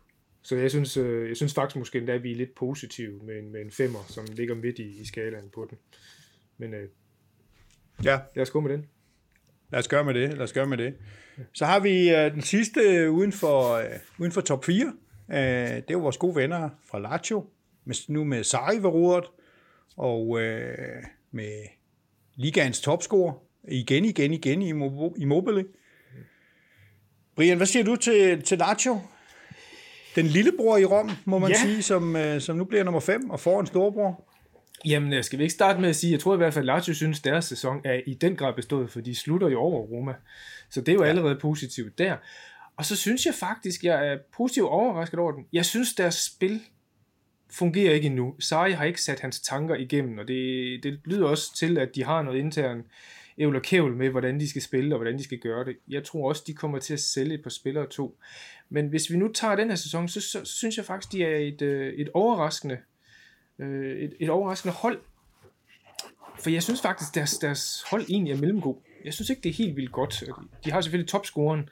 Så 0.42 0.56
jeg 0.56 0.70
synes, 0.70 0.96
øh, 0.96 1.28
jeg 1.28 1.36
synes 1.36 1.54
faktisk 1.54 1.76
måske 1.76 1.98
endda, 1.98 2.12
at 2.12 2.22
vi 2.22 2.32
er 2.32 2.36
lidt 2.36 2.54
positive 2.54 3.20
med 3.22 3.38
en, 3.38 3.52
med 3.52 3.60
en 3.60 3.70
femmer, 3.70 3.98
som 4.08 4.26
ligger 4.32 4.54
midt 4.54 4.78
i, 4.78 5.00
i 5.00 5.04
skalaen 5.04 5.48
på 5.54 5.66
den. 5.70 5.78
Men 6.58 6.74
øh, 6.74 6.88
ja. 8.04 8.18
lad 8.34 8.42
os 8.42 8.50
gå 8.50 8.60
med 8.60 8.72
den. 8.72 8.86
Lad 9.70 9.80
os 9.80 9.88
gøre 9.88 10.04
med 10.04 10.14
det. 10.14 10.32
Lad 10.32 10.40
os 10.40 10.52
gøre 10.52 10.66
med 10.66 10.78
det. 10.78 10.94
Så 11.52 11.64
har 11.64 11.80
vi 11.80 12.10
øh, 12.10 12.34
den 12.34 12.42
sidste 12.42 13.10
uden 13.10 13.32
for, 13.32 13.74
øh, 13.74 13.84
uden 14.18 14.32
for 14.32 14.40
top 14.40 14.64
4. 14.64 14.86
Øh, 15.30 15.36
det 15.36 15.76
er 15.76 15.84
jo 15.90 15.98
vores 15.98 16.16
gode 16.16 16.36
venner 16.36 16.70
fra 16.84 16.98
Lazio, 16.98 17.46
med, 17.84 17.94
nu 18.08 18.24
med 18.24 18.44
Sarri 18.44 18.76
ved 18.76 18.86
roret, 18.86 19.24
og 19.96 20.40
øh, 20.40 21.04
med 21.30 21.79
ligaens 22.40 22.80
topscorer, 22.80 23.32
igen, 23.68 24.04
igen, 24.04 24.32
igen 24.32 24.62
i 24.62 24.68
Immobile. 25.22 25.64
Brian, 27.36 27.56
hvad 27.56 27.66
siger 27.66 27.84
du 27.84 27.96
til, 27.96 28.42
til 28.42 28.58
Lazio? 28.58 29.00
Den 30.16 30.26
lillebror 30.26 30.76
i 30.76 30.84
Rom, 30.84 31.10
må 31.24 31.38
man 31.38 31.50
ja. 31.50 31.56
sige, 31.56 31.82
som, 31.82 32.16
øh, 32.16 32.40
som 32.40 32.56
nu 32.56 32.64
bliver 32.64 32.84
nummer 32.84 33.00
5 33.00 33.30
og 33.30 33.40
får 33.40 33.60
en 33.60 33.66
storbror. 33.66 34.24
Jamen, 34.84 35.12
øh, 35.12 35.24
skal 35.24 35.38
vi 35.38 35.44
ikke 35.44 35.54
starte 35.54 35.80
med 35.80 35.88
at 35.88 35.96
sige, 35.96 36.12
jeg 36.12 36.20
tror 36.20 36.34
i 36.34 36.36
hvert 36.36 36.54
fald, 36.54 36.62
at 36.62 36.66
Lazio 36.66 36.94
synes, 36.94 37.18
at 37.18 37.24
deres 37.24 37.44
sæson 37.44 37.80
er 37.84 38.00
i 38.06 38.14
den 38.14 38.36
grad 38.36 38.54
bestået, 38.54 38.90
for 38.90 39.00
de 39.00 39.14
slutter 39.14 39.48
jo 39.48 39.60
over 39.60 39.80
Roma. 39.80 40.14
Så 40.70 40.80
det 40.80 40.88
er 40.88 40.94
jo 40.94 41.02
ja. 41.02 41.08
allerede 41.08 41.38
positivt 41.40 41.98
der. 41.98 42.16
Og 42.76 42.84
så 42.84 42.96
synes 42.96 43.26
jeg 43.26 43.34
faktisk, 43.34 43.84
jeg 43.84 44.08
er 44.08 44.18
positivt 44.36 44.66
overrasket 44.66 45.20
over 45.20 45.32
den. 45.32 45.44
Jeg 45.52 45.64
synes, 45.64 45.94
deres 45.94 46.14
spil 46.14 46.60
fungerer 47.52 47.94
ikke 47.94 48.06
endnu. 48.06 48.34
Sarri 48.38 48.72
har 48.72 48.84
ikke 48.84 49.02
sat 49.02 49.20
hans 49.20 49.40
tanker 49.40 49.74
igennem, 49.74 50.18
og 50.18 50.28
det, 50.28 50.82
det 50.82 51.00
lyder 51.04 51.26
også 51.26 51.56
til, 51.56 51.78
at 51.78 51.94
de 51.94 52.04
har 52.04 52.22
noget 52.22 52.38
intern 52.38 52.84
ævl 53.38 53.56
og 53.56 53.62
kævl 53.62 53.96
med, 53.96 54.10
hvordan 54.10 54.40
de 54.40 54.48
skal 54.48 54.62
spille 54.62 54.94
og 54.94 54.98
hvordan 54.98 55.18
de 55.18 55.24
skal 55.24 55.38
gøre 55.38 55.64
det. 55.64 55.76
Jeg 55.88 56.04
tror 56.04 56.28
også, 56.28 56.42
de 56.46 56.54
kommer 56.54 56.78
til 56.78 56.92
at 56.92 57.00
sælge 57.00 57.34
et 57.34 57.42
par 57.42 57.50
spillere 57.50 57.86
to. 57.86 58.18
Men 58.68 58.88
hvis 58.88 59.10
vi 59.10 59.16
nu 59.16 59.32
tager 59.32 59.56
den 59.56 59.68
her 59.68 59.76
sæson, 59.76 60.08
så, 60.08 60.20
så, 60.20 60.44
så 60.44 60.56
synes 60.56 60.76
jeg 60.76 60.84
faktisk, 60.84 61.12
de 61.12 61.24
er 61.24 61.36
et, 61.36 61.62
øh, 61.62 61.94
et 61.94 62.08
overraskende 62.14 62.78
øh, 63.58 63.98
et, 63.98 64.16
et 64.20 64.30
overraskende 64.30 64.74
hold. 64.74 65.00
For 66.38 66.50
jeg 66.50 66.62
synes 66.62 66.82
faktisk, 66.82 67.14
deres, 67.14 67.38
deres 67.38 67.84
hold 67.90 68.04
egentlig 68.08 68.32
er 68.32 68.40
mellemgod. 68.40 68.76
Jeg 69.04 69.14
synes 69.14 69.30
ikke, 69.30 69.42
det 69.42 69.48
er 69.48 69.54
helt 69.54 69.76
vildt 69.76 69.92
godt. 69.92 70.24
De 70.64 70.70
har 70.70 70.80
selvfølgelig 70.80 71.08
topscoren, 71.08 71.68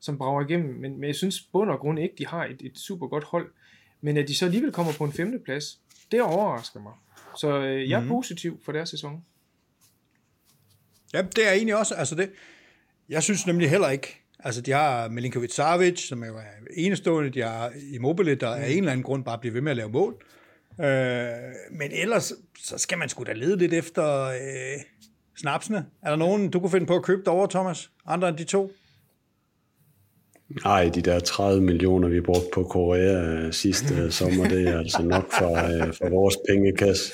som 0.00 0.18
brager 0.18 0.44
igennem, 0.44 0.74
men, 0.74 1.00
men 1.00 1.04
jeg 1.04 1.14
synes 1.14 1.40
bund 1.40 1.70
og 1.70 1.78
grund 1.78 1.98
ikke, 1.98 2.14
de 2.18 2.26
har 2.26 2.44
et, 2.44 2.62
et 2.64 2.78
super 2.78 3.06
godt 3.06 3.24
hold. 3.24 3.50
Men 4.00 4.16
at 4.16 4.28
de 4.28 4.34
så 4.34 4.44
alligevel 4.44 4.72
kommer 4.72 4.92
på 4.92 5.04
en 5.04 5.12
femteplads, 5.12 5.80
det 6.12 6.22
overrasker 6.22 6.80
mig. 6.80 6.92
Så 7.36 7.60
øh, 7.60 7.90
jeg 7.90 7.96
er 7.96 8.02
mm. 8.02 8.08
positiv 8.08 8.60
for 8.64 8.72
deres 8.72 8.88
sæson. 8.88 9.24
Ja, 11.14 11.22
det 11.22 11.48
er 11.48 11.52
egentlig 11.52 11.76
også, 11.76 11.94
altså 11.94 12.14
det, 12.14 12.30
jeg 13.08 13.22
synes 13.22 13.46
nemlig 13.46 13.70
heller 13.70 13.88
ikke, 13.88 14.24
altså 14.38 14.60
de 14.60 14.70
har 14.70 15.08
Milinkovic 15.08 15.54
Savic, 15.54 16.08
som 16.08 16.22
er 16.22 16.42
enestående, 16.76 17.30
de 17.30 17.42
har 17.42 17.72
Immobile, 17.92 18.34
der 18.34 18.54
af 18.54 18.70
en 18.70 18.78
eller 18.78 18.92
anden 18.92 19.04
grund 19.04 19.24
bare 19.24 19.38
bliver 19.38 19.52
ved 19.52 19.60
med 19.60 19.70
at 19.70 19.76
lave 19.76 19.90
mål. 19.90 20.24
Øh, 20.80 21.28
men 21.70 21.92
ellers, 21.92 22.32
så 22.58 22.78
skal 22.78 22.98
man 22.98 23.08
sgu 23.08 23.24
da 23.24 23.32
lede 23.32 23.56
lidt 23.58 23.72
efter 23.72 24.24
øh, 24.24 24.80
snapsene. 25.36 25.86
Er 26.02 26.08
der 26.10 26.16
nogen, 26.16 26.50
du 26.50 26.60
kunne 26.60 26.70
finde 26.70 26.86
på 26.86 26.96
at 26.96 27.02
købe 27.02 27.22
derovre, 27.24 27.50
Thomas? 27.50 27.90
Andre 28.06 28.28
end 28.28 28.36
de 28.36 28.44
to? 28.44 28.72
Nej, 30.64 30.90
de 30.94 31.00
der 31.00 31.18
30 31.18 31.62
millioner, 31.62 32.08
vi 32.08 32.20
brugte 32.20 32.48
på 32.54 32.62
Korea 32.62 33.22
øh, 33.22 33.52
sidste 33.52 33.94
øh, 33.94 34.10
sommer, 34.10 34.48
det 34.48 34.68
er 34.68 34.78
altså 34.78 35.02
nok 35.02 35.32
for, 35.38 35.56
øh, 35.56 35.92
for 35.92 36.08
vores 36.10 36.36
pengekasse. 36.48 37.12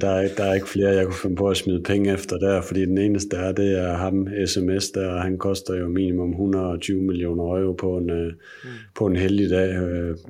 der, 0.00 0.10
er, 0.10 0.28
der 0.36 0.44
er 0.44 0.54
ikke 0.54 0.68
flere, 0.68 0.90
jeg 0.90 1.04
kunne 1.04 1.14
finde 1.22 1.36
på 1.36 1.48
at 1.48 1.56
smide 1.56 1.82
penge 1.82 2.12
efter 2.12 2.36
der, 2.38 2.62
fordi 2.62 2.80
den 2.80 2.98
eneste 2.98 3.36
er, 3.36 3.52
det 3.52 3.78
er 3.78 3.94
ham, 3.94 4.28
SMS 4.46 4.90
der, 4.90 5.20
han 5.20 5.38
koster 5.38 5.74
jo 5.74 5.88
minimum 5.88 6.30
120 6.30 7.02
millioner 7.02 7.44
euro 7.44 7.72
på 7.72 7.96
en, 7.96 8.06
mm. 8.06 8.70
på 8.96 9.06
en 9.06 9.16
heldig 9.16 9.50
dag 9.50 9.74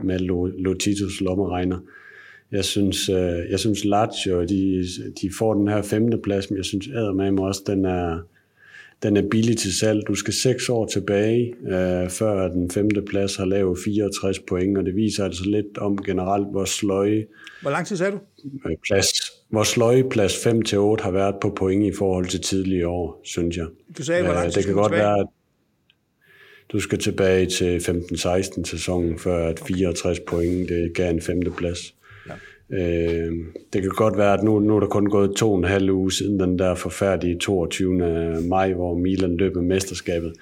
med 0.05 0.19
Lotitos 0.59 1.21
lommeregner. 1.21 1.79
Jeg 2.53 2.65
synes, 2.65 3.09
jeg 3.51 3.59
synes 3.59 3.85
Lazio, 3.85 4.45
de, 4.45 4.85
de 5.23 5.31
får 5.39 5.55
den 5.55 5.69
her 5.69 5.83
femte 5.83 6.19
plads, 6.19 6.51
men 6.51 6.57
jeg 6.57 6.65
synes 6.65 6.89
med 7.15 7.39
også, 7.39 7.63
den 7.67 7.85
er, 7.85 8.19
den 9.03 9.17
er 9.17 9.23
billig 9.31 9.59
til 9.59 9.79
salg. 9.79 10.03
Du 10.09 10.15
skal 10.15 10.35
seks 10.35 10.69
år 10.69 10.87
tilbage, 10.87 11.55
øh, 11.67 12.11
før 12.11 12.49
den 12.49 12.71
femte 12.71 13.03
plads 13.03 13.37
har 13.37 13.45
lavet 13.45 13.79
64 13.85 14.39
point, 14.39 14.79
og 14.79 14.85
det 14.85 14.97
viser 14.97 15.25
altså 15.25 15.45
lidt 15.45 15.79
om 15.79 15.97
generelt, 15.97 16.47
hvor 16.51 16.65
sløje... 16.65 17.27
Hvor 17.63 17.71
lang 17.71 17.87
tid 17.87 17.97
sagde 17.97 18.13
du? 18.13 18.19
Øh, 18.69 18.77
plads, 18.89 19.09
hvor 19.51 19.63
sløje 19.63 20.05
plads 20.11 20.47
5-8 20.47 21.03
har 21.03 21.11
været 21.11 21.35
på 21.43 21.53
point 21.57 21.95
i 21.95 21.97
forhold 21.99 22.27
til 22.27 22.41
tidligere 22.41 22.89
år, 22.89 23.21
synes 23.25 23.57
jeg. 23.57 23.67
Du 23.99 24.05
sagde, 24.05 24.25
hvor 24.25 24.33
lang 24.33 24.53
tid 24.53 24.53
øh, 24.53 24.57
Det 24.57 24.65
kan 24.65 24.75
godt 24.75 24.93
tilbage? 24.93 25.07
være, 25.07 25.21
at 25.21 25.27
du 26.73 26.81
skal 26.81 26.99
tilbage 26.99 27.47
til 27.47 27.79
15-16 27.79 28.65
sæsonen, 28.65 29.19
før 29.19 29.49
at 29.49 29.61
64 29.69 30.21
point 30.21 30.69
det 30.69 30.93
gav 30.95 31.11
en 31.11 31.21
femte 31.21 31.51
plads. 31.51 31.95
Øh, 32.73 33.33
det 33.73 33.83
kan 33.83 33.91
godt 33.91 34.19
være, 34.19 34.35
at 34.35 34.43
nu, 34.43 34.59
nu 34.59 34.77
er 34.77 34.81
der 34.81 34.87
kun 34.87 35.07
gået 35.07 35.37
to 35.37 35.53
og 35.53 35.59
en 35.59 35.65
halv 35.65 35.91
uge 35.91 36.13
siden 36.13 36.41
den 36.41 36.59
der 36.59 36.75
forfærdelige 36.75 37.39
22. 37.39 38.43
maj, 38.49 38.73
hvor 38.73 38.95
Milan 38.95 39.37
løb 39.37 39.55
med 39.55 39.63
mesterskabet. 39.63 40.33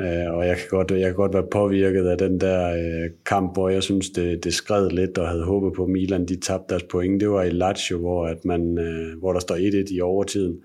Øh, 0.00 0.32
og 0.34 0.46
jeg 0.46 0.56
kan, 0.56 0.66
godt, 0.68 0.90
jeg 0.90 1.04
kan 1.04 1.14
godt 1.14 1.34
være 1.34 1.46
påvirket 1.52 2.06
af 2.06 2.18
den 2.18 2.40
der 2.40 2.70
øh, 2.70 3.10
kamp, 3.26 3.54
hvor 3.54 3.68
jeg 3.68 3.82
synes, 3.82 4.10
det, 4.10 4.44
det 4.44 4.54
skred 4.54 4.90
lidt 4.90 5.18
og 5.18 5.28
havde 5.28 5.44
håbet 5.44 5.72
på, 5.72 5.82
at 5.82 5.88
Milan 5.88 6.26
de 6.26 6.36
tabte 6.36 6.74
deres 6.74 6.82
point. 6.82 7.20
Det 7.20 7.30
var 7.30 7.42
i 7.42 7.50
Lazio, 7.50 7.98
hvor, 7.98 8.26
at 8.26 8.44
man, 8.44 8.78
øh, 8.78 9.18
hvor 9.18 9.32
der 9.32 9.40
står 9.40 9.56
1-1 9.56 9.94
i 9.94 10.00
overtiden. 10.00 10.56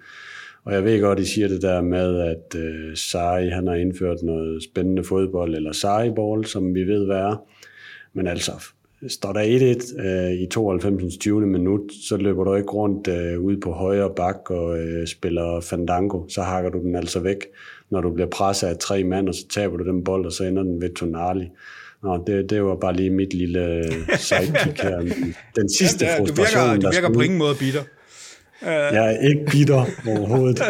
Og 0.66 0.74
jeg 0.74 0.84
ved 0.84 1.01
godt, 1.01 1.20
I 1.20 1.26
siger 1.26 1.47
det 1.47 1.61
der 1.61 1.82
med, 1.82 2.20
at 2.20 2.59
øh, 2.59 2.95
Sarri 2.95 3.49
han 3.49 3.68
har 3.68 3.76
indført 3.76 4.24
noget 4.24 4.64
spændende 4.64 5.03
fodbold, 5.03 5.55
eller 5.55 5.72
Sarri-ball, 5.72 6.45
som 6.45 6.76
vi 6.76 6.84
ved 6.84 7.05
hvad 7.05 7.18
er. 7.18 7.45
Men 8.14 8.28
altså, 8.28 8.51
står 9.10 9.34
der 9.34 9.76
1-1 9.76 10.06
øh, 10.06 10.32
i 10.32 10.45
92. 10.45 11.18
20. 11.18 11.41
minut, 11.41 11.82
så 12.10 12.18
løber 12.18 12.43
du 12.43 12.56
ikke 12.56 12.70
rundt 12.70 13.08
øh, 13.08 13.39
ude 13.39 13.60
på 13.60 13.72
højre 13.72 14.12
bak 14.16 14.49
og 14.49 14.80
øh, 14.80 15.08
spiller 15.08 15.62
fandango. 15.62 16.28
Så 16.30 16.41
hakker 16.41 16.70
du 16.70 16.80
den 16.80 16.95
altså 16.95 17.20
væk, 17.20 17.38
når 17.91 18.01
du 18.01 18.14
bliver 18.14 18.30
presset 18.30 18.68
af 18.68 18.78
tre 18.78 19.04
mand, 19.04 19.28
og 19.28 19.36
så 19.36 19.47
taber 19.47 19.78
du 19.78 19.84
den 19.84 20.04
bold, 20.04 20.26
og 20.26 20.32
så 20.32 20.43
ender 20.43 20.64
den 20.64 20.82
ved 20.82 20.95
Tonali. 20.95 21.49
Nå, 22.04 22.24
det, 22.28 22.49
det 22.49 22.64
var 22.64 22.76
bare 22.76 22.95
lige 22.95 23.10
mit 23.10 23.34
lille 23.34 23.60
øh, 23.60 24.18
sidekick 24.18 24.82
her. 24.82 24.99
Den 25.56 25.70
sidste 25.70 26.06
ja, 26.06 26.20
frustration, 26.20 26.64
du 26.64 26.72
virker, 26.72 26.89
du 26.89 26.91
virker 26.91 27.14
på 27.14 27.22
ingen 27.22 27.39
måde 27.39 27.56
bitter. 27.60 27.82
Jeg 28.66 29.16
er 29.16 29.28
ikke 29.30 29.45
bitter 29.51 29.86
overhovedet, 30.08 30.62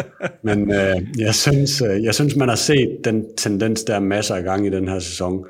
men 0.42 0.70
øh, 0.70 1.02
jeg, 1.18 1.34
synes, 1.34 1.82
øh, 1.82 2.04
jeg 2.04 2.14
synes, 2.14 2.36
man 2.36 2.48
har 2.48 2.56
set 2.56 2.98
den 3.04 3.24
tendens 3.36 3.84
der 3.84 4.00
masser 4.00 4.34
af 4.34 4.42
gange 4.42 4.66
i 4.68 4.70
den 4.70 4.88
her 4.88 4.98
sæson. 4.98 5.44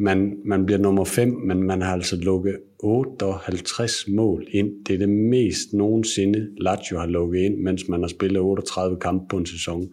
Man, 0.00 0.38
man 0.44 0.66
bliver 0.66 0.78
nummer 0.78 1.04
5, 1.04 1.28
men 1.28 1.62
man 1.62 1.82
har 1.82 1.92
altså 1.92 2.16
lukket 2.16 2.56
58 2.78 4.08
mål 4.08 4.46
ind. 4.50 4.84
Det 4.84 4.94
er 4.94 4.98
det 4.98 5.08
mest 5.08 5.72
nogensinde 5.72 6.48
Lazio 6.56 6.98
har 6.98 7.06
lukket 7.06 7.40
ind, 7.40 7.58
mens 7.58 7.88
man 7.88 8.00
har 8.00 8.08
spillet 8.08 8.40
38 8.40 8.96
kampe 9.00 9.26
på 9.30 9.36
en 9.36 9.46
sæson. 9.46 9.92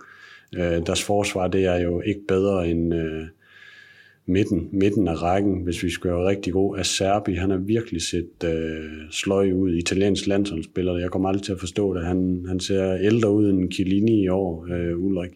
Øh, 0.56 0.86
deres 0.86 1.04
forsvar 1.04 1.48
det 1.48 1.66
er 1.66 1.80
jo 1.80 2.02
ikke 2.02 2.22
bedre 2.28 2.70
end 2.70 2.94
øh, 2.94 3.24
midten, 4.26 4.70
midten 4.72 5.08
af 5.08 5.22
rækken, 5.22 5.64
hvis 5.64 5.84
vi 5.84 5.90
skal 5.90 6.12
være 6.12 6.28
rigtig 6.28 6.54
gode. 6.54 6.80
Acerbi, 6.80 7.34
han 7.34 7.50
har 7.50 7.58
virkelig 7.58 8.02
set 8.02 8.44
øh, 8.46 8.92
sløj 9.12 9.52
ud. 9.52 9.74
Italiensk 9.74 10.28
landsholdsspiller, 10.28 10.98
jeg 10.98 11.12
kommer 11.12 11.30
aldrig 11.30 11.44
til 11.44 11.52
at 11.52 11.60
forstå 11.60 11.94
det. 11.94 12.06
Han, 12.06 12.46
han 12.48 12.60
ser 12.60 12.98
ældre 12.98 13.32
ud 13.32 13.50
end 13.50 13.72
Chiellini 13.72 14.24
i 14.24 14.28
år, 14.28 14.68
øh, 14.72 15.06
Ulrik. 15.06 15.32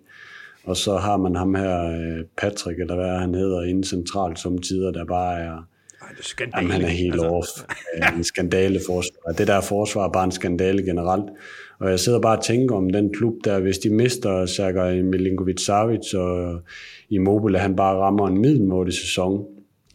Og 0.69 0.77
så 0.77 0.97
har 0.97 1.17
man 1.17 1.35
ham 1.35 1.55
her, 1.55 1.85
øh, 1.85 2.25
Patrick, 2.37 2.79
eller 2.79 2.95
hvad 2.95 3.19
han 3.19 3.35
hedder, 3.35 3.61
inden 3.63 3.83
centralt 3.83 4.39
som 4.39 4.57
tider, 4.57 4.91
der 4.91 5.05
bare 5.05 5.39
er... 5.39 5.51
Ej, 6.01 6.07
det 6.11 6.19
er 6.19 6.23
skandale. 6.23 6.57
Jamen, 6.57 6.71
han 6.71 6.81
er 6.81 6.87
helt 6.87 7.13
altså. 7.13 7.27
off. 7.27 7.47
en 8.17 8.23
skandale 8.23 8.79
forsvar. 8.87 9.31
Det 9.31 9.47
der 9.47 9.61
forsvar 9.61 10.07
er 10.07 10.11
bare 10.11 10.23
en 10.23 10.31
skandale 10.31 10.83
generelt. 10.83 11.25
Og 11.79 11.89
jeg 11.89 11.99
sidder 11.99 12.19
bare 12.19 12.37
og 12.37 12.43
tænker 12.43 12.75
om 12.75 12.89
den 12.89 13.13
klub 13.13 13.33
der, 13.43 13.59
hvis 13.59 13.77
de 13.77 13.89
mister 13.89 14.45
Sergej 14.45 15.01
Milinkovic-Savic 15.01 16.17
og 16.17 16.61
Immobile, 17.09 17.59
han 17.59 17.75
bare 17.75 17.97
rammer 17.97 18.27
en 18.27 18.37
middelmådig 18.37 18.93
sæson, 18.93 19.45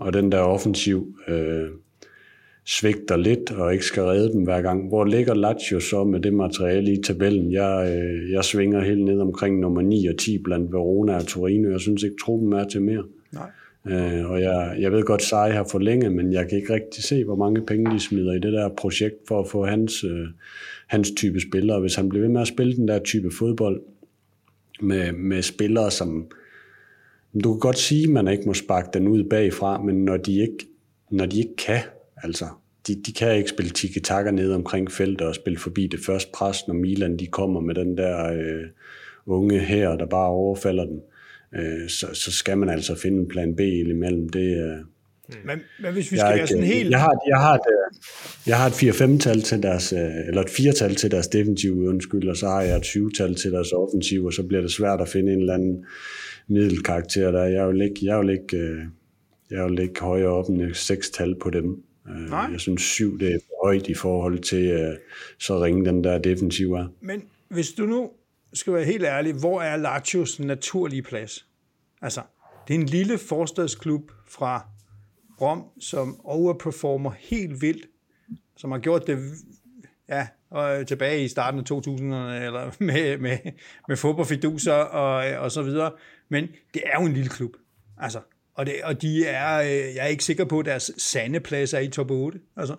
og 0.01 0.13
den 0.13 0.33
der 0.33 0.39
offensiv 0.39 1.07
øh, 1.29 1.69
svigter 2.67 3.17
lidt 3.17 3.51
og 3.51 3.73
ikke 3.73 3.85
skal 3.85 4.03
redde 4.03 4.33
dem 4.33 4.43
hver 4.43 4.63
gang. 4.63 4.89
Hvor 4.89 5.05
ligger 5.05 5.35
Lazio 5.35 5.81
så 5.81 6.05
med 6.05 6.21
det 6.21 6.35
materiale 6.35 6.93
i 6.93 7.03
tabellen? 7.03 7.53
Jeg, 7.53 7.97
øh, 7.97 8.31
jeg 8.31 8.45
svinger 8.45 8.81
helt 8.81 9.05
ned 9.05 9.21
omkring 9.21 9.61
nummer 9.61 9.83
9 9.83 10.07
og 10.07 10.19
10 10.19 10.39
blandt 10.39 10.73
Verona 10.73 11.17
og 11.17 11.27
Torino. 11.27 11.71
Jeg 11.71 11.81
synes 11.81 12.03
ikke, 12.03 12.17
truppen 12.25 12.53
er 12.53 12.65
til 12.65 12.83
mere. 12.83 13.05
Nej. 13.33 13.51
Øh, 13.87 14.31
og 14.31 14.41
jeg, 14.41 14.77
jeg 14.81 14.93
ved 14.93 15.03
godt, 15.03 15.23
Sai 15.23 15.51
har 15.51 15.67
forlænget, 15.71 16.13
men 16.13 16.33
jeg 16.33 16.49
kan 16.49 16.59
ikke 16.59 16.75
rigtig 16.75 17.05
se, 17.05 17.25
hvor 17.25 17.37
mange 17.37 17.67
penge 17.67 17.95
de 17.95 18.01
smider 18.01 18.33
i 18.33 18.39
det 18.39 18.53
der 18.53 18.69
projekt 18.69 19.15
for 19.29 19.41
at 19.41 19.49
få 19.49 19.67
hans, 19.67 20.05
øh, 20.05 20.27
hans 20.87 21.11
type 21.17 21.41
spillere. 21.41 21.81
Hvis 21.81 21.95
han 21.95 22.09
bliver 22.09 22.23
ved 22.23 22.33
med 22.33 22.41
at 22.41 22.49
spille 22.49 22.77
den 22.77 22.89
der 22.89 22.99
type 22.99 23.31
fodbold 23.31 23.83
med, 24.81 25.13
med 25.13 25.43
spillere, 25.43 25.91
som 25.91 26.27
du 27.45 27.53
kan 27.53 27.61
godt 27.61 27.79
sige, 27.79 28.05
at 28.05 28.11
man 28.11 28.29
ikke 28.29 28.45
må 28.47 28.55
sparke 28.55 28.89
den 28.95 29.09
ud 29.09 29.25
bagfra, 29.25 29.83
men 29.83 30.05
når 30.05 30.17
de 30.17 30.41
ikke, 30.41 30.67
når 31.11 31.27
de 31.27 31.39
ikke 31.39 31.57
kan, 31.57 31.81
Altså, 32.25 32.49
de, 32.87 33.03
de 33.07 33.13
kan 33.13 33.37
ikke 33.37 33.51
spille 33.51 33.71
tiki-taka 33.71 34.31
ned 34.31 34.53
omkring 34.53 34.93
feltet 34.93 35.27
og 35.27 35.35
spille 35.35 35.59
forbi 35.59 35.87
det 35.87 36.01
første 36.07 36.31
pres, 36.35 36.69
når 36.69 36.75
Milan 36.75 37.17
de 37.17 37.27
kommer 37.27 37.61
med 37.61 37.75
den 37.75 37.99
der 37.99 38.33
øh, 38.33 38.65
unge 39.27 39.59
her, 39.59 39.97
der 39.97 40.07
bare 40.07 40.29
overfalder 40.29 40.85
den. 40.85 41.01
Øh, 41.55 41.89
så, 41.89 42.07
så 42.13 42.33
skal 42.33 42.59
man 42.59 42.69
altså 42.69 42.95
finde 42.95 43.19
en 43.19 43.29
plan 43.29 43.57
B 43.57 43.61
imellem. 43.61 44.29
Det, 44.29 44.57
øh, 44.57 44.79
men, 45.45 45.59
men 45.81 45.93
hvis 45.93 46.13
vi 46.13 46.17
skal 46.17 46.37
være 46.37 46.47
sådan 46.47 46.65
helt... 46.65 46.91
Jeg 46.91 47.01
har, 47.01 47.19
jeg 47.29 47.41
har 47.41 47.55
et, 47.55 47.61
øh, 47.69 47.99
jeg 48.47 48.59
har 48.59 48.67
et 48.67 48.73
4-5-tal 48.73 49.43
til 49.43 49.63
deres, 49.63 49.93
øh, 49.93 50.29
eller 50.29 50.43
et 50.43 50.51
4-tal 50.51 50.95
til 50.95 51.11
deres 51.11 51.29
defensive 51.29 51.89
undskyld, 51.89 52.29
og 52.29 52.37
så 52.37 52.47
har 52.47 52.63
jeg 52.63 52.77
et 52.77 52.83
20-tal 52.85 53.35
til 53.35 53.53
deres 53.53 53.73
offensiv, 53.73 54.25
og 54.25 54.33
så 54.33 54.43
bliver 54.43 54.61
det 54.61 54.73
svært 54.73 55.01
at 55.01 55.09
finde 55.09 55.33
en 55.33 55.39
eller 55.39 55.55
anden 55.55 55.85
middelkarakter 56.49 57.31
der. 57.31 57.45
Jeg 57.45 57.69
vil 57.69 57.83
ikke, 57.83 58.01
jeg 58.03 58.21
vil 58.21 58.31
ikke, 58.31 58.81
jeg 59.51 59.65
vil 59.65 59.73
lægge 59.73 60.01
højere 60.01 60.29
op 60.29 60.49
end 60.49 60.63
et 60.63 60.77
seks-tal 60.77 61.35
på 61.43 61.51
dem. 61.51 61.83
Øh, 62.09 62.17
Nej. 62.17 62.49
Jeg 62.53 62.61
synes 62.61 62.83
syv 62.83 63.19
det 63.19 63.35
er 63.35 63.39
for 63.47 63.67
højt 63.67 63.87
i 63.87 63.95
forhold 63.95 64.39
til, 64.39 64.65
øh, 64.65 64.97
så 65.39 65.65
ringe 65.65 65.85
den 65.85 66.05
der 66.05 66.19
defensiv 66.19 66.73
er. 66.73 66.87
Men 67.01 67.23
hvis 67.49 67.73
du 67.73 67.87
nu 67.87 68.11
skal 68.53 68.73
være 68.73 68.85
helt 68.85 69.05
ærlig, 69.05 69.33
hvor 69.33 69.63
er 69.63 69.77
Lazios 69.77 70.41
naturlige 70.41 71.03
plads? 71.03 71.47
Altså, 72.03 72.23
det 72.69 72.75
er 72.77 72.79
en 72.79 72.87
lille 72.87 73.19
forstadsklub 73.19 74.13
fra 74.29 74.69
Rom, 75.41 75.65
som 75.81 76.21
overperformer 76.25 77.11
helt 77.19 77.63
vildt, 77.63 77.87
som 78.57 78.73
har 78.73 78.79
gjort 78.79 79.07
det 79.07 79.19
ja, 80.09 80.27
og 80.51 80.87
tilbage 80.87 81.25
i 81.25 81.29
starten 81.29 81.61
af 81.61 81.65
2000'erne, 81.73 82.45
eller 82.45 82.71
med, 82.85 83.19
med, 83.19 83.39
med 83.89 83.97
fodboldfiduser 83.97 84.73
og, 84.73 85.39
og 85.39 85.53
så 85.53 85.63
videre. 85.63 85.93
Men 86.29 86.49
det 86.75 86.83
er 86.87 87.01
jo 87.01 87.07
en 87.07 87.13
lille 87.13 87.29
klub. 87.29 87.57
Altså, 87.99 88.21
og, 88.55 88.67
det, 88.67 88.75
og 88.85 89.03
de 89.03 89.27
er, 89.27 89.61
øh, 89.61 89.95
jeg 89.95 90.05
er 90.05 90.07
ikke 90.07 90.25
sikker 90.25 90.45
på, 90.45 90.59
at 90.59 90.67
deres 90.67 90.91
sande 90.99 91.41
plads 91.41 91.73
er 91.73 91.79
i 91.79 91.89
top 91.89 92.11
8. 92.11 92.41
Altså, 92.57 92.77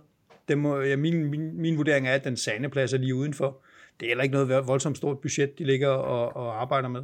det 0.48 0.58
må, 0.58 0.82
ja, 0.82 0.96
min, 0.96 1.26
min, 1.26 1.62
min 1.62 1.78
vurdering 1.78 2.08
er, 2.08 2.14
at 2.14 2.24
den 2.24 2.38
sande 2.38 2.70
plads 2.70 2.94
er 2.94 2.98
lige 2.98 3.16
udenfor. 3.16 3.64
Det 4.00 4.06
er 4.06 4.10
heller 4.10 4.24
ikke 4.24 4.34
noget 4.34 4.68
voldsomt 4.68 4.98
stort 4.98 5.20
budget, 5.20 5.60
de 5.60 5.64
ligger 5.64 5.90
og, 5.90 6.36
og 6.36 6.62
arbejder 6.62 6.90
med. 6.90 7.04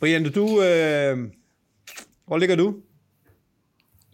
Brian, 0.00 0.32
du, 0.32 0.62
øh, 0.62 1.18
hvor 2.26 2.38
ligger 2.38 2.56
du? 2.56 2.76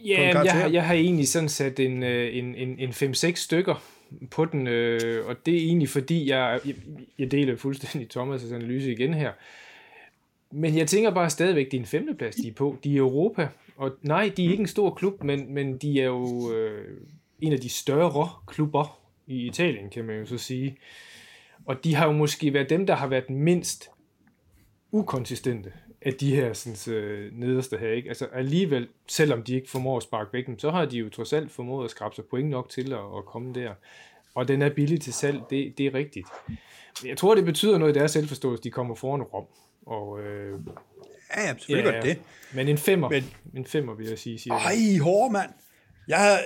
Ja, 0.05 0.43
jeg, 0.45 0.71
jeg 0.73 0.87
har 0.87 0.95
egentlig 0.95 1.29
sådan 1.29 1.49
sat 1.49 1.81
en, 1.81 2.03
øh, 2.03 2.37
en, 2.37 2.55
en, 2.55 2.79
en 2.79 2.91
5-6 2.91 3.35
stykker 3.35 3.85
på 4.31 4.45
den, 4.45 4.67
øh, 4.67 5.27
og 5.27 5.37
det 5.47 5.55
er 5.55 5.59
egentlig 5.59 5.89
fordi, 5.89 6.31
jeg, 6.31 6.61
jeg, 6.67 6.75
jeg 7.19 7.31
deler 7.31 7.57
fuldstændig 7.57 8.09
Thomas' 8.17 8.55
analyse 8.55 8.93
igen 8.93 9.15
her. 9.15 9.33
Men 10.53 10.77
jeg 10.77 10.87
tænker 10.87 11.11
bare 11.11 11.31
stadigvæk, 11.31 11.71
det 11.71 11.77
er 11.77 11.81
en 11.81 11.87
femteplads, 11.87 12.37
de 12.37 12.49
er 12.49 12.53
på. 12.53 12.77
De 12.85 12.91
er 12.91 12.95
i 12.95 12.97
Europa, 12.97 13.49
og 13.77 13.91
nej, 14.03 14.33
de 14.37 14.47
er 14.47 14.51
ikke 14.51 14.61
en 14.61 14.67
stor 14.67 14.91
klub, 14.95 15.25
men, 15.25 15.55
men 15.55 15.79
de 15.79 16.01
er 16.01 16.07
jo 16.07 16.53
øh, 16.53 17.01
en 17.41 17.53
af 17.53 17.61
de 17.61 17.69
større 17.69 18.29
klubber 18.47 18.99
i 19.27 19.47
Italien, 19.47 19.91
kan 19.91 20.05
man 20.05 20.19
jo 20.19 20.27
så 20.27 20.39
sige. 20.39 20.77
Og 21.67 21.85
de 21.85 21.95
har 21.95 22.07
jo 22.07 22.13
måske 22.13 22.55
været 22.55 22.71
dem, 22.71 22.87
der 22.87 22.95
har 22.95 23.07
været 23.07 23.31
mindst 23.31 23.91
ukonsistente 24.91 25.73
af 26.03 26.15
de 26.15 26.35
her 26.35 26.53
sådan, 26.53 26.95
øh, 26.95 27.33
nederste 27.39 27.79
her. 27.79 27.89
Ikke? 27.89 28.09
Altså 28.09 28.27
alligevel, 28.33 28.89
selvom 29.09 29.43
de 29.43 29.55
ikke 29.55 29.71
formår 29.71 29.97
at 29.97 30.03
sparke 30.03 30.33
væk 30.33 30.47
dem, 30.47 30.59
så 30.59 30.71
har 30.71 30.85
de 30.85 30.99
jo 30.99 31.11
trods 31.11 31.33
alt 31.33 31.51
formået 31.51 31.85
at 31.85 31.91
skrabe 31.91 32.15
sig 32.15 32.25
point 32.25 32.51
nok 32.51 32.69
til 32.69 32.93
at, 32.93 32.99
at 32.99 33.25
komme 33.27 33.55
der. 33.55 33.75
Og 34.35 34.49
den 34.49 34.63
er 34.63 34.71
billig 34.71 35.01
til 35.01 35.13
salg, 35.13 35.41
det, 35.51 35.79
det 35.79 35.87
er 35.87 35.95
rigtigt. 35.95 36.29
Jeg 37.05 37.17
tror, 37.17 37.35
det 37.35 37.45
betyder 37.45 37.79
noget 37.79 37.97
i 37.97 37.99
deres 37.99 38.11
selvforståelse, 38.11 38.63
de 38.63 38.71
kommer 38.71 38.95
foran 38.95 39.23
Rom. 39.23 39.47
Og, 39.87 40.21
øh, 40.21 40.59
Ja, 41.37 41.41
ja, 41.43 41.55
selvfølgelig 41.59 41.93
ja, 42.05 42.09
det. 42.09 42.19
Men 42.55 42.69
en 42.69 42.79
femmer, 42.79 43.09
Men- 43.11 43.31
en 43.57 43.67
femmer 43.67 43.95
vil 43.95 44.07
jeg 44.09 44.19
sige. 44.19 44.39
Siger. 44.39 44.55
Ej, 44.55 44.99
hård 45.03 45.33
mand. 45.33 45.51
Jeg 46.09 46.19
har, 46.19 46.39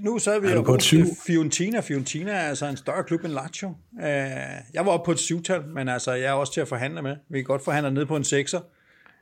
nu 0.00 0.18
sad 0.18 0.40
vi 0.40 0.46
Er 0.48 0.58
og 0.58 0.64
på 0.64 0.70
et 0.70 0.74
roste 0.76 0.86
syv? 0.86 1.04
Fiorentina. 1.26 1.80
Fiorentina 1.80 2.30
er 2.32 2.40
altså 2.40 2.66
en 2.66 2.76
større 2.76 3.04
klub 3.04 3.24
end 3.24 3.32
Lazio. 3.32 3.68
Uh, 3.68 4.02
jeg 4.02 4.86
var 4.86 4.88
oppe 4.88 5.04
på 5.04 5.12
et 5.12 5.18
syvtal, 5.18 5.62
men 5.68 5.88
altså, 5.88 6.12
jeg 6.12 6.26
er 6.26 6.32
også 6.32 6.52
til 6.52 6.60
at 6.60 6.68
forhandle 6.68 7.02
med. 7.02 7.16
Vi 7.30 7.38
kan 7.38 7.44
godt 7.44 7.64
forhandle 7.64 7.92
ned 7.94 8.06
på 8.06 8.16
en 8.16 8.24
sekser. 8.24 8.60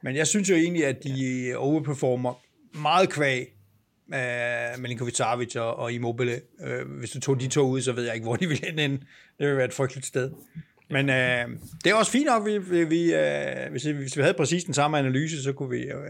Men 0.03 0.17
jeg 0.17 0.27
synes 0.27 0.51
jo 0.51 0.55
egentlig, 0.55 0.87
at 0.87 1.05
de 1.05 1.53
overperformer 1.57 2.41
meget 2.79 3.11
kvæg 3.11 3.47
uh, 4.09 4.81
Milinkovic 4.81 5.17
Savic 5.17 5.57
og, 5.57 5.77
og 5.77 5.93
Immobile. 5.93 6.41
Uh, 6.61 6.99
hvis 6.99 7.11
du 7.11 7.21
tog 7.21 7.41
de 7.41 7.49
to 7.49 7.63
ud, 7.69 7.81
så 7.81 7.93
ved 7.93 8.05
jeg 8.05 8.15
ikke, 8.15 8.25
hvor 8.25 8.37
de 8.37 8.47
ville 8.49 8.69
ende. 8.69 8.97
Det 9.39 9.47
ville 9.47 9.57
være 9.57 9.67
et 9.67 9.75
frygteligt 9.75 10.07
sted. 10.07 10.31
Men 10.91 11.09
uh, 11.09 11.15
det 11.85 11.91
er 11.91 11.95
også 11.95 12.13
fint 12.13 12.27
nok, 12.27 12.47
vi, 12.47 12.59
vi, 12.59 12.85
vi, 12.85 13.15
uh, 13.15 13.71
hvis, 13.71 13.87
vi, 13.87 13.93
hvis 13.93 14.17
vi 14.17 14.23
havde 14.23 14.35
præcis 14.35 14.65
den 14.65 14.75
samme 14.75 14.99
analyse, 14.99 15.43
så 15.43 15.53
kunne 15.53 15.71
vi 15.71 15.85
uh, 15.95 16.01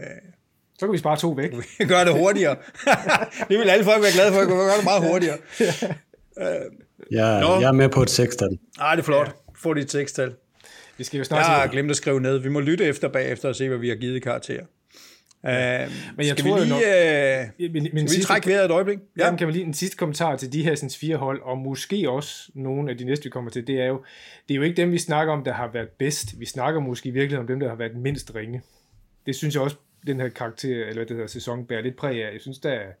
Så 0.79 0.85
kan 0.85 0.93
vi 0.93 0.97
spare 0.97 1.17
to 1.17 1.29
væk. 1.29 1.51
gøre 1.87 2.05
det 2.05 2.13
hurtigere. 2.13 2.55
det 3.49 3.59
vil 3.59 3.69
alle 3.69 3.85
folk 3.85 4.01
være 4.01 4.11
glade 4.13 4.33
for, 4.33 4.39
at 4.39 4.47
kunne 4.47 4.57
gøre 4.57 4.77
det 4.77 4.83
meget 4.83 5.09
hurtigere. 5.09 5.37
Jeg, 7.11 7.39
Nå. 7.41 7.59
jeg 7.59 7.67
er 7.67 7.71
med 7.71 7.89
på 7.89 8.01
et 8.01 8.09
sekstal. 8.09 8.57
Ej, 8.79 8.95
det 8.95 9.01
er 9.01 9.05
flot. 9.05 9.35
Få 9.55 9.73
dit 9.73 9.91
sekstal. 9.91 10.33
Vi 10.97 11.03
skal 11.03 11.17
jo 11.17 11.23
snart 11.23 11.39
Jeg 11.39 11.47
har 11.47 11.67
glemt 11.67 11.91
at 11.91 11.97
skrive 11.97 12.21
ned. 12.21 12.37
Vi 12.37 12.49
må 12.49 12.59
lytte 12.59 12.85
efter 12.85 13.07
bagefter 13.07 13.49
og 13.49 13.55
se, 13.55 13.67
hvad 13.67 13.77
vi 13.77 13.89
har 13.89 13.95
givet 13.95 14.15
i 14.15 14.19
karakter. 15.43 15.85
Uh, 16.17 16.25
jeg 16.27 16.37
skal 16.37 16.45
tror 16.45 16.55
vi 16.59 16.65
lige, 16.65 16.69
nok- 16.69 17.69
uh, 17.69 17.73
Men, 17.73 17.83
men 17.83 17.91
skal 17.91 18.01
vi 18.03 18.07
sidste- 18.07 18.27
trække 18.27 18.47
vejret 18.47 18.65
et 18.65 18.71
øjeblik? 18.71 18.97
Ja. 19.17 19.25
Jamen, 19.25 19.37
kan 19.37 19.47
man 19.47 19.53
lige 19.53 19.65
en 19.65 19.73
sidste 19.73 19.97
kommentar 19.97 20.35
til 20.35 20.53
de 20.53 20.63
her 20.63 20.75
sådan, 20.75 20.89
fire 20.89 21.17
hold, 21.17 21.41
og 21.41 21.57
måske 21.57 22.09
også 22.09 22.51
nogle 22.53 22.91
af 22.91 22.97
de 22.97 23.03
næste, 23.03 23.23
vi 23.23 23.29
kommer 23.29 23.51
til, 23.51 23.67
det 23.67 23.81
er 23.81 23.85
jo, 23.85 24.03
det 24.47 24.53
er 24.53 24.55
jo 24.55 24.61
ikke 24.61 24.77
dem, 24.77 24.91
vi 24.91 24.97
snakker 24.97 25.33
om, 25.33 25.43
der 25.43 25.53
har 25.53 25.67
været 25.67 25.89
bedst. 25.89 26.39
Vi 26.39 26.45
snakker 26.45 26.79
måske 26.81 27.11
virkelig 27.11 27.39
om 27.39 27.47
dem, 27.47 27.59
der 27.59 27.69
har 27.69 27.75
været 27.75 27.95
mindst 27.95 28.35
ringe. 28.35 28.61
Det 29.25 29.35
synes 29.35 29.55
jeg 29.55 29.63
også, 29.63 29.75
den 30.07 30.19
her 30.19 30.29
karakter, 30.29 30.75
eller 30.81 30.93
hvad 30.93 31.05
det 31.05 31.15
hedder, 31.15 31.27
sæson 31.27 31.65
bærer 31.65 31.81
lidt 31.81 31.95
præg 31.95 32.25
af. 32.25 32.33
Jeg 32.33 32.41
synes, 32.41 32.59
der 32.59 32.71
er, 32.71 32.91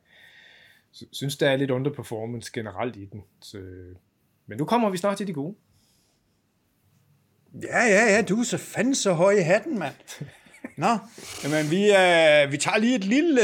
sy- 0.91 1.03
synes, 1.11 1.37
der 1.37 1.49
er 1.49 1.55
lidt 1.55 1.71
underperformance 1.71 2.51
generelt 2.53 2.95
i 2.95 3.05
den. 3.05 3.23
Så, 3.41 3.57
men 4.47 4.57
nu 4.57 4.65
kommer 4.65 4.89
vi 4.89 4.97
snart 4.97 5.17
til 5.17 5.27
de 5.27 5.33
gode. 5.33 5.55
Ja, 7.63 7.83
ja, 7.83 8.15
ja, 8.15 8.21
du 8.21 8.39
er 8.39 8.43
så 8.43 8.57
fandme 8.57 8.95
så 8.95 9.13
høj 9.13 9.31
i 9.31 9.41
hatten, 9.41 9.79
mand. 9.79 9.93
Nå, 10.77 10.97
jamen 11.43 11.71
vi, 11.71 11.89
uh, 11.89 12.51
vi 12.51 12.57
tager 12.57 12.77
lige 12.77 12.95
et 12.95 13.03
lille 13.03 13.41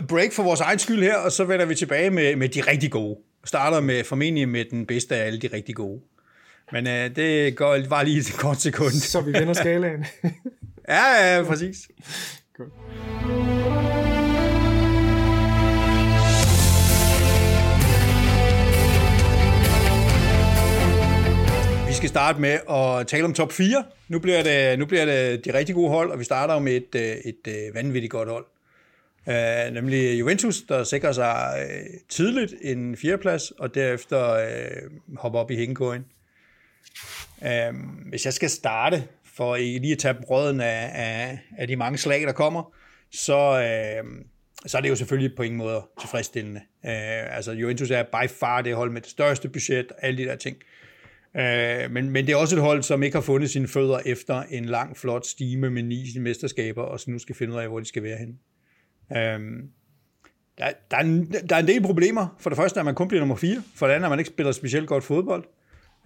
uh, 0.00 0.06
break 0.06 0.32
for 0.32 0.42
vores 0.42 0.60
egen 0.60 0.78
skyld 0.78 1.02
her, 1.02 1.16
og 1.16 1.32
så 1.32 1.44
vender 1.44 1.66
vi 1.66 1.74
tilbage 1.74 2.10
med, 2.10 2.36
med 2.36 2.48
de 2.48 2.60
rigtig 2.60 2.90
gode. 2.90 3.18
Starter 3.44 3.80
med 3.80 4.04
formentlig 4.04 4.48
med 4.48 4.64
den 4.70 4.86
bedste 4.86 5.16
af 5.16 5.26
alle 5.26 5.38
de 5.38 5.50
rigtig 5.52 5.74
gode. 5.74 6.00
Men 6.72 6.86
uh, 6.86 7.16
det 7.16 7.56
går 7.56 7.78
bare 7.90 8.04
lige 8.04 8.18
et 8.18 8.34
kort 8.38 8.60
sekund. 8.60 8.92
Så 8.92 9.20
vi 9.20 9.32
vender 9.32 9.54
skalaen. 9.54 10.04
Ja, 10.88 11.36
ja, 11.36 11.42
præcis. 11.42 11.88
Godt. 12.56 13.59
Skal 22.00 22.08
starte 22.08 22.40
med 22.40 22.58
at 22.70 23.06
tale 23.06 23.24
om 23.24 23.34
top 23.34 23.52
4. 23.52 23.84
Nu 24.08 24.18
bliver 24.18 24.42
det, 24.42 24.78
nu 24.78 24.86
bliver 24.86 25.04
det 25.04 25.44
de 25.44 25.54
rigtig 25.54 25.74
gode 25.74 25.88
hold, 25.88 26.10
og 26.10 26.18
vi 26.18 26.24
starter 26.24 26.54
jo 26.54 26.60
med 26.60 26.72
et, 26.72 26.94
øh, 26.94 27.02
et, 27.02 27.46
et 27.46 27.74
vanvittigt 27.74 28.10
godt 28.10 28.28
hold. 28.28 28.46
Uh, 29.26 29.74
nemlig 29.74 30.20
Juventus, 30.20 30.62
der 30.62 30.84
sikrer 30.84 31.12
sig 31.12 31.66
uh, 31.66 32.00
tidligt 32.08 32.54
en 32.62 32.96
fjerdeplads, 32.96 33.50
og 33.50 33.74
derefter 33.74 34.32
uh, 34.32 35.16
hopper 35.18 35.38
op 35.38 35.50
i 35.50 35.56
hængekøjen. 35.56 36.04
Uh, 37.38 37.76
hvis 38.08 38.24
jeg 38.24 38.32
skal 38.32 38.50
starte, 38.50 39.04
for 39.36 39.56
lige 39.56 39.92
at 39.92 39.98
tage 39.98 40.14
brøden 40.26 40.60
af, 40.60 40.90
af, 40.94 41.38
af 41.58 41.68
de 41.68 41.76
mange 41.76 41.98
slag, 41.98 42.22
der 42.22 42.32
kommer, 42.32 42.72
så, 43.12 43.50
uh, 44.02 44.10
så 44.66 44.76
er 44.76 44.82
det 44.82 44.88
jo 44.88 44.96
selvfølgelig 44.96 45.36
på 45.36 45.42
ingen 45.42 45.58
måde 45.58 45.82
tilfredsstillende. 46.00 46.60
Uh, 46.84 47.36
altså 47.36 47.52
Juventus 47.52 47.90
er 47.90 48.02
by 48.02 48.28
far 48.28 48.62
det 48.62 48.76
hold 48.76 48.90
med 48.90 49.00
det 49.00 49.10
største 49.10 49.48
budget, 49.48 49.86
alle 50.02 50.18
de 50.24 50.28
der 50.28 50.36
ting. 50.36 50.56
Øh, 51.36 51.90
men, 51.90 52.10
men 52.10 52.26
det 52.26 52.32
er 52.32 52.36
også 52.36 52.56
et 52.56 52.62
hold, 52.62 52.82
som 52.82 53.02
ikke 53.02 53.16
har 53.16 53.22
fundet 53.22 53.50
sine 53.50 53.68
fødder 53.68 53.98
efter 54.06 54.42
en 54.42 54.64
lang, 54.64 54.96
flot 54.96 55.26
stime 55.26 55.70
med 55.70 55.82
ni 55.82 56.18
mesterskaber, 56.20 56.82
og 56.82 57.00
så 57.00 57.10
nu 57.10 57.18
skal 57.18 57.34
finde 57.34 57.52
ud 57.52 57.58
af, 57.58 57.68
hvor 57.68 57.80
de 57.80 57.86
skal 57.86 58.02
være 58.02 58.16
hen. 58.18 58.38
Øh, 59.16 59.62
der, 60.58 60.72
der, 60.90 60.96
er 60.96 61.00
en, 61.00 61.32
der 61.48 61.56
er 61.56 61.60
en 61.60 61.66
del 61.66 61.82
problemer. 61.82 62.36
For 62.40 62.50
det 62.50 62.56
første 62.56 62.80
er 62.80 62.84
man 62.84 62.94
kun 62.94 63.08
bliver 63.08 63.20
nummer 63.20 63.36
4. 63.36 63.62
For 63.74 63.86
det 63.86 63.94
andet 63.94 64.04
er 64.06 64.10
man 64.10 64.18
ikke 64.18 64.30
spiller 64.30 64.52
specielt 64.52 64.88
godt 64.88 65.04
fodbold. 65.04 65.44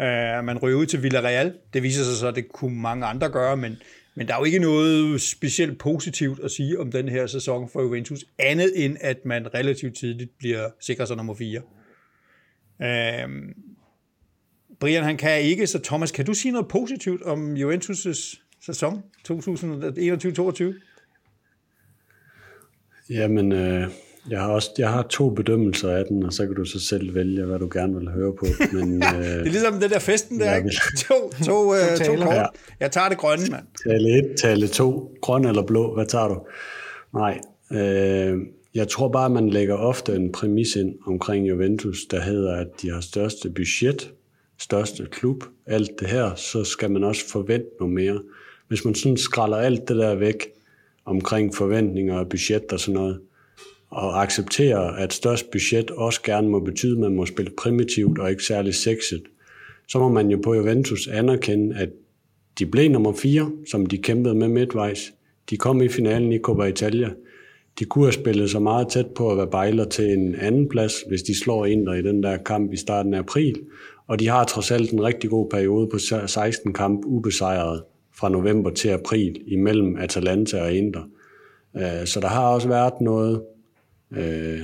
Øh, 0.00 0.44
man 0.44 0.58
ryger 0.58 0.76
ud 0.76 0.86
til 0.86 1.02
Villarreal. 1.02 1.54
Det 1.72 1.82
viser 1.82 2.04
sig 2.04 2.16
så, 2.16 2.28
at 2.28 2.34
det 2.34 2.48
kunne 2.52 2.80
mange 2.80 3.06
andre 3.06 3.28
gøre, 3.28 3.56
men, 3.56 3.76
men 4.14 4.26
der 4.26 4.34
er 4.34 4.38
jo 4.38 4.44
ikke 4.44 4.58
noget 4.58 5.20
specielt 5.20 5.78
positivt 5.78 6.40
at 6.40 6.50
sige 6.50 6.80
om 6.80 6.92
den 6.92 7.08
her 7.08 7.26
sæson 7.26 7.68
for 7.68 7.82
Juventus, 7.82 8.24
andet 8.38 8.84
end 8.84 8.96
at 9.00 9.24
man 9.24 9.54
relativt 9.54 9.96
tidligt 9.96 10.38
bliver 10.38 10.70
sikret 10.80 11.08
sig 11.08 11.16
nummer 11.16 11.34
4. 11.34 11.60
Øh, 12.82 13.28
Brian, 14.84 15.04
han 15.04 15.16
kan 15.16 15.40
ikke, 15.40 15.66
så 15.66 15.78
Thomas, 15.78 16.12
kan 16.12 16.24
du 16.24 16.34
sige 16.34 16.52
noget 16.52 16.68
positivt 16.68 17.22
om 17.22 17.56
Juventus' 17.56 18.36
sæson 18.66 19.02
2021-2022? 19.30 19.32
Jamen, 23.10 23.52
øh, 23.52 23.86
jeg 24.30 24.40
har 24.40 24.48
også 24.48 24.70
jeg 24.78 24.90
har 24.90 25.02
to 25.02 25.30
bedømmelser 25.30 25.90
af 25.90 26.04
den, 26.08 26.22
og 26.22 26.32
så 26.32 26.46
kan 26.46 26.54
du 26.54 26.64
så 26.64 26.80
selv 26.80 27.14
vælge, 27.14 27.44
hvad 27.44 27.58
du 27.58 27.68
gerne 27.72 27.94
vil 27.98 28.10
høre 28.10 28.32
på. 28.32 28.46
Men 28.72 29.00
Det 29.02 29.08
er 29.08 29.38
øh, 29.38 29.44
ligesom 29.44 29.80
den 29.80 29.90
der 29.90 29.98
festen 29.98 30.40
der, 30.40 30.56
ikke? 30.56 30.70
To, 31.08 31.14
to, 31.44 31.74
øh, 31.74 31.96
to 31.98 32.04
taler. 32.04 32.24
kort. 32.26 32.34
Ja. 32.34 32.44
Jeg 32.80 32.90
tager 32.90 33.08
det 33.08 33.18
grønne, 33.18 33.44
mand. 33.50 33.64
tale 33.86 34.18
1, 34.18 34.36
tale 34.40 34.68
2, 34.68 35.16
grøn 35.20 35.44
eller 35.44 35.66
blå, 35.66 35.94
hvad 35.94 36.06
tager 36.06 36.28
du? 36.28 36.40
Nej, 37.14 37.40
øh, 37.72 38.38
jeg 38.74 38.88
tror 38.88 39.08
bare, 39.08 39.30
man 39.30 39.48
lægger 39.50 39.74
ofte 39.74 40.14
en 40.16 40.32
præmis 40.32 40.76
ind 40.76 40.94
omkring 41.06 41.48
Juventus, 41.48 41.98
der 42.10 42.20
hedder, 42.20 42.56
at 42.56 42.68
de 42.82 42.90
har 42.90 43.00
største 43.00 43.50
budget, 43.50 44.10
største 44.64 45.06
klub, 45.10 45.44
alt 45.66 45.90
det 46.00 46.08
her, 46.08 46.34
så 46.34 46.64
skal 46.64 46.90
man 46.90 47.04
også 47.04 47.28
forvente 47.28 47.68
noget 47.80 47.94
mere. 47.94 48.20
Hvis 48.68 48.84
man 48.84 48.94
sådan 48.94 49.16
skralder 49.16 49.56
alt 49.56 49.88
det 49.88 49.96
der 49.96 50.14
væk 50.14 50.46
omkring 51.04 51.54
forventninger 51.54 52.18
og 52.18 52.28
budget 52.28 52.72
og 52.72 52.80
sådan 52.80 52.94
noget, 52.94 53.20
og 53.90 54.22
accepterer, 54.22 54.80
at 54.80 55.12
størst 55.12 55.50
budget 55.50 55.90
også 55.90 56.22
gerne 56.22 56.48
må 56.48 56.60
betyde, 56.60 56.92
at 56.92 57.00
man 57.00 57.14
må 57.14 57.26
spille 57.26 57.52
primitivt 57.58 58.18
og 58.18 58.30
ikke 58.30 58.42
særlig 58.42 58.74
sexet, 58.74 59.22
så 59.88 59.98
må 59.98 60.08
man 60.08 60.30
jo 60.30 60.40
på 60.44 60.54
Juventus 60.54 61.06
anerkende, 61.06 61.76
at 61.76 61.88
de 62.58 62.66
blev 62.66 62.90
nummer 62.90 63.12
4, 63.12 63.50
som 63.70 63.86
de 63.86 63.98
kæmpede 63.98 64.34
med 64.34 64.48
midtvejs. 64.48 65.12
De 65.50 65.56
kom 65.56 65.82
i 65.82 65.88
finalen 65.88 66.32
i 66.32 66.38
Coppa 66.38 66.64
Italia. 66.64 67.10
De 67.78 67.84
kunne 67.84 68.04
have 68.04 68.12
spillet 68.12 68.50
så 68.50 68.58
meget 68.58 68.88
tæt 68.88 69.06
på 69.06 69.30
at 69.30 69.36
være 69.36 69.50
bejler 69.50 69.84
til 69.84 70.12
en 70.12 70.34
anden 70.34 70.68
plads, 70.68 71.02
hvis 71.08 71.22
de 71.22 71.38
slår 71.38 71.66
Inter 71.66 71.92
i 71.92 72.02
den 72.02 72.22
der 72.22 72.36
kamp 72.36 72.72
i 72.72 72.76
starten 72.76 73.14
af 73.14 73.18
april. 73.18 73.54
Og 74.06 74.20
de 74.20 74.28
har 74.28 74.44
trods 74.44 74.70
alt 74.70 74.90
en 74.90 75.04
rigtig 75.04 75.30
god 75.30 75.50
periode 75.50 75.88
på 75.88 75.98
16 76.26 76.72
kamp 76.72 77.04
ubesejret 77.04 77.82
fra 78.14 78.28
november 78.28 78.70
til 78.70 78.88
april 78.88 79.40
imellem 79.46 79.96
Atalanta 79.96 80.62
og 80.62 80.72
Inter. 80.72 81.02
Øh, 81.76 82.06
så 82.06 82.20
der 82.20 82.28
har 82.28 82.48
også 82.48 82.68
været 82.68 83.00
noget, 83.00 83.42
øh, 84.12 84.60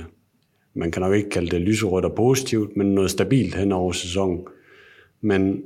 man 0.73 0.91
kan 0.91 1.01
nok 1.01 1.15
ikke 1.15 1.29
kalde 1.29 1.51
det 1.51 1.61
lyserødt 1.61 2.05
og 2.05 2.15
positivt, 2.15 2.77
men 2.77 2.95
noget 2.95 3.11
stabilt 3.11 3.55
hen 3.55 3.71
over 3.71 3.91
sæsonen. 3.91 4.47
Men 5.21 5.63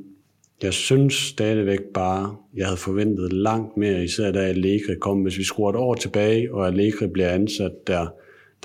jeg 0.64 0.74
synes 0.74 1.14
stadigvæk 1.14 1.80
bare, 1.94 2.36
jeg 2.56 2.66
havde 2.66 2.78
forventet 2.78 3.34
langt 3.34 3.78
mere, 3.78 4.04
især 4.04 4.32
da 4.32 4.40
Allegri 4.40 4.96
kom. 5.02 5.22
Hvis 5.22 5.38
vi 5.38 5.44
skruer 5.44 5.70
et 5.70 5.76
år 5.76 5.94
tilbage, 5.94 6.54
og 6.54 6.68
Allegri 6.68 7.08
bliver 7.08 7.30
ansat 7.30 7.72
der, 7.88 8.08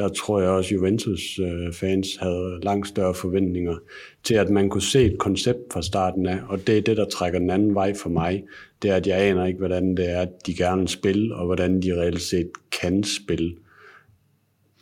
der 0.00 0.08
tror 0.08 0.40
jeg 0.40 0.50
også, 0.50 0.74
Juventus-fans 0.74 2.08
øh, 2.16 2.20
havde 2.20 2.60
langt 2.62 2.88
større 2.88 3.14
forventninger 3.14 3.76
til, 4.24 4.34
at 4.34 4.50
man 4.50 4.68
kunne 4.68 4.82
se 4.82 5.04
et 5.04 5.18
koncept 5.18 5.72
fra 5.72 5.82
starten 5.82 6.26
af, 6.26 6.38
og 6.48 6.66
det 6.66 6.78
er 6.78 6.82
det, 6.82 6.96
der 6.96 7.04
trækker 7.04 7.38
den 7.38 7.50
anden 7.50 7.74
vej 7.74 7.94
for 7.94 8.10
mig. 8.10 8.44
Det 8.82 8.90
er, 8.90 8.96
at 8.96 9.06
jeg 9.06 9.20
aner 9.20 9.46
ikke, 9.46 9.58
hvordan 9.58 9.96
det 9.96 10.10
er, 10.10 10.26
de 10.46 10.54
gerne 10.54 10.80
vil 10.80 10.88
spille, 10.88 11.34
og 11.34 11.46
hvordan 11.46 11.82
de 11.82 12.00
reelt 12.00 12.20
set 12.20 12.50
kan 12.80 13.04
spille. 13.04 13.52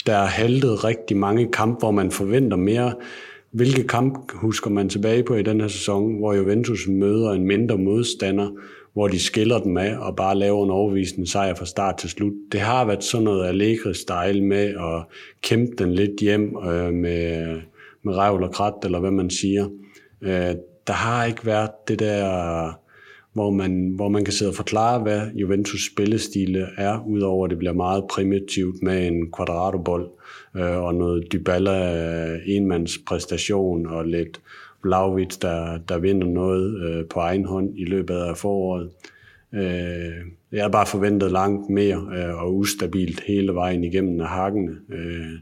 Der 0.06 0.16
er 0.16 0.26
haltet 0.26 0.84
rigtig 0.84 1.16
mange 1.16 1.48
kampe, 1.52 1.78
hvor 1.78 1.90
man 1.90 2.10
forventer 2.10 2.56
mere. 2.56 2.94
Hvilke 3.50 3.82
kamp 3.82 4.32
husker 4.32 4.70
man 4.70 4.88
tilbage 4.88 5.22
på 5.22 5.34
i 5.34 5.42
den 5.42 5.60
her 5.60 5.68
sæson, 5.68 6.18
hvor 6.18 6.34
Juventus 6.34 6.88
møder 6.88 7.30
en 7.30 7.44
mindre 7.44 7.78
modstander, 7.78 8.50
hvor 8.98 9.08
de 9.08 9.18
skiller 9.18 9.58
dem 9.58 9.76
af 9.76 9.98
og 9.98 10.16
bare 10.16 10.34
laver 10.34 10.64
en 10.64 10.70
overvisende 10.70 11.30
sejr 11.30 11.54
fra 11.54 11.66
start 11.66 11.96
til 11.98 12.10
slut. 12.10 12.32
Det 12.52 12.60
har 12.60 12.84
været 12.84 13.04
sådan 13.04 13.24
noget 13.24 13.48
Allegri-style 13.48 14.40
med 14.40 14.66
at 14.68 15.04
kæmpe 15.42 15.72
den 15.78 15.94
lidt 15.94 16.20
hjem 16.20 16.56
øh, 16.66 16.92
med, 16.92 17.56
med 18.02 18.16
revl 18.16 18.42
og 18.42 18.52
krat, 18.52 18.74
eller 18.84 19.00
hvad 19.00 19.10
man 19.10 19.30
siger. 19.30 19.68
Øh, 20.22 20.54
der 20.86 20.92
har 20.92 21.24
ikke 21.24 21.46
været 21.46 21.70
det 21.88 21.98
der, 21.98 22.72
hvor 23.32 23.50
man, 23.50 23.92
hvor 23.96 24.08
man 24.08 24.24
kan 24.24 24.32
sidde 24.32 24.50
og 24.50 24.54
forklare, 24.54 24.98
hvad 24.98 25.20
Juventus 25.34 25.86
spillestile 25.92 26.66
er, 26.76 27.04
udover 27.06 27.44
at 27.44 27.50
det 27.50 27.58
bliver 27.58 27.74
meget 27.74 28.04
primitivt 28.10 28.82
med 28.82 29.06
en 29.06 29.32
quadratobold 29.36 30.10
øh, 30.56 30.78
og 30.78 30.94
noget 30.94 31.32
Dybala 31.32 31.78
øh, 32.32 32.38
enmands 32.46 32.98
præstation 33.06 33.86
og 33.86 34.06
lidt 34.06 34.40
Vlaovic, 34.88 35.36
der, 35.36 35.78
der 35.88 35.98
vinder 35.98 36.26
noget 36.26 36.88
øh, 36.88 37.04
på 37.08 37.20
egen 37.20 37.44
hånd 37.44 37.78
i 37.78 37.84
løbet 37.84 38.14
af 38.14 38.36
foråret. 38.36 38.90
Øh, 39.54 40.12
jeg 40.52 40.64
har 40.64 40.68
bare 40.68 40.86
forventet 40.86 41.32
langt 41.32 41.70
mere 41.70 42.08
øh, 42.16 42.42
og 42.42 42.56
ustabilt 42.56 43.20
hele 43.20 43.54
vejen 43.54 43.84
igennem 43.84 44.20
af 44.20 44.28
hakkene. 44.28 44.72
Øh, 44.92 45.38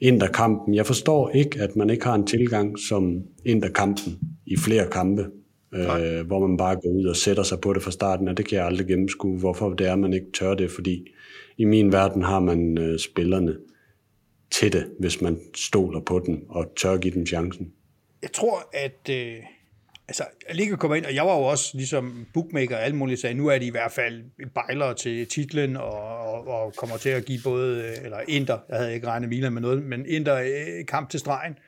Interkampen. 0.00 0.74
Jeg 0.74 0.86
forstår 0.86 1.30
ikke, 1.30 1.60
at 1.60 1.76
man 1.76 1.90
ikke 1.90 2.04
har 2.04 2.14
en 2.14 2.26
tilgang 2.26 2.78
som 2.78 3.22
Interkampen 3.44 4.18
i 4.46 4.56
flere 4.56 4.86
kampe, 4.92 5.26
øh, 5.74 6.26
hvor 6.26 6.46
man 6.46 6.56
bare 6.56 6.74
går 6.74 6.90
ud 6.98 7.04
og 7.04 7.16
sætter 7.16 7.42
sig 7.42 7.60
på 7.60 7.72
det 7.72 7.82
fra 7.82 7.90
starten, 7.90 8.28
og 8.28 8.36
det 8.36 8.48
kan 8.48 8.58
jeg 8.58 8.66
aldrig 8.66 8.86
gennemskue, 8.86 9.38
hvorfor 9.38 9.70
det 9.74 9.86
er, 9.86 9.96
man 9.96 10.12
ikke 10.12 10.32
tør 10.38 10.54
det, 10.54 10.70
fordi 10.70 11.06
i 11.58 11.64
min 11.64 11.92
verden 11.92 12.22
har 12.22 12.40
man 12.40 12.78
øh, 12.78 12.98
spillerne 12.98 13.56
til 14.50 14.72
det, 14.72 14.86
hvis 15.00 15.20
man 15.20 15.38
stoler 15.54 16.00
på 16.00 16.22
dem 16.26 16.44
og 16.48 16.72
tør 16.76 16.96
give 16.96 17.14
dem 17.14 17.26
chancen 17.26 17.72
jeg 18.24 18.32
tror, 18.32 18.70
at 18.72 19.10
øh, 19.10 19.36
altså, 20.08 20.24
Liga 20.52 20.76
kommer 20.76 20.96
ind, 20.96 21.04
og 21.04 21.14
jeg 21.14 21.26
var 21.26 21.36
jo 21.36 21.42
også 21.42 21.70
ligesom 21.76 22.26
bookmaker 22.34 22.76
og 22.76 22.82
alt 22.82 22.94
muligt, 22.94 23.20
sagde, 23.20 23.34
nu 23.34 23.46
er 23.46 23.58
de 23.58 23.66
i 23.66 23.70
hvert 23.70 23.92
fald 23.92 24.22
bejlere 24.54 24.94
til 24.94 25.26
titlen, 25.26 25.76
og, 25.76 26.18
og, 26.18 26.48
og 26.48 26.74
kommer 26.76 26.96
til 26.96 27.08
at 27.08 27.24
give 27.24 27.40
både, 27.44 27.82
øh, 27.82 28.04
eller 28.04 28.18
Inter, 28.28 28.58
jeg 28.68 28.76
havde 28.78 28.94
ikke 28.94 29.06
regnet 29.06 29.28
Milan 29.28 29.52
med 29.52 29.62
noget, 29.62 29.82
men 29.82 30.06
Inter 30.06 30.36
øh, 30.36 30.86
kamp 30.88 31.10
til 31.10 31.20
stregen, 31.20 31.58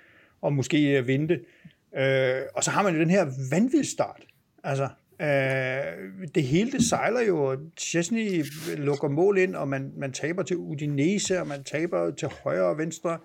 og 0.43 0.53
måske 0.53 0.99
øh, 0.99 1.07
vinde 1.07 1.41
øh, 1.97 2.43
Og 2.55 2.65
så 2.65 2.71
har 2.71 2.83
man 2.83 2.95
jo 2.95 3.01
den 3.01 3.11
her 3.11 3.27
vanvidsstart. 3.51 4.23
Altså, 4.65 4.89
øh, 5.21 6.27
det 6.35 6.43
hele 6.43 6.73
det 6.73 6.85
sejler 6.85 7.21
jo, 7.21 7.59
Chesney 7.79 8.45
lukker 8.77 9.09
mål 9.09 9.39
ind, 9.39 9.57
og 9.57 9.69
man, 9.69 9.93
man 9.97 10.13
taber 10.13 10.43
til 10.43 10.57
Udinese, 10.57 11.41
og 11.41 11.47
man 11.47 11.65
taber 11.65 12.11
til 12.11 12.29
højre 12.29 12.67
og 12.67 12.79
venstre 12.79 13.19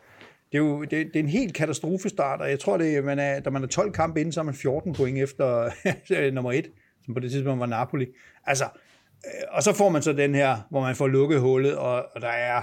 det 0.52 0.58
er 0.58 0.62
jo 0.62 0.82
det, 0.82 0.92
det 0.92 1.16
er 1.16 1.20
en 1.20 1.30
helt 1.30 1.54
katastrofestart, 1.54 2.42
og 2.42 2.50
jeg 2.50 2.60
tror, 2.60 2.78
det, 2.78 3.04
man 3.04 3.20
er, 3.20 3.40
da 3.40 3.50
man 3.50 3.64
er 3.64 3.68
12 3.68 3.94
kampe 3.94 4.20
inden, 4.20 4.32
så 4.32 4.40
er 4.40 4.44
man 4.44 4.54
14 4.54 4.94
point 4.94 5.18
efter 5.18 5.72
øh, 6.18 6.34
nummer 6.34 6.52
1, 6.52 6.68
som 7.06 7.14
på 7.14 7.20
det 7.20 7.32
tidspunkt 7.32 7.60
var 7.60 7.66
Napoli. 7.66 8.06
Altså, 8.46 8.66
øh, 9.26 9.44
og 9.52 9.64
så 9.64 9.74
får 9.74 9.90
man 9.90 10.02
så 10.02 10.14
den 10.14 10.36
her, 10.36 10.58
hvor 10.70 10.82
man 10.82 10.96
får 10.96 11.08
lukket 11.08 11.40
hullet, 11.40 11.78
og, 11.78 12.06
og 12.16 12.22
der 12.22 12.28
er 12.28 12.62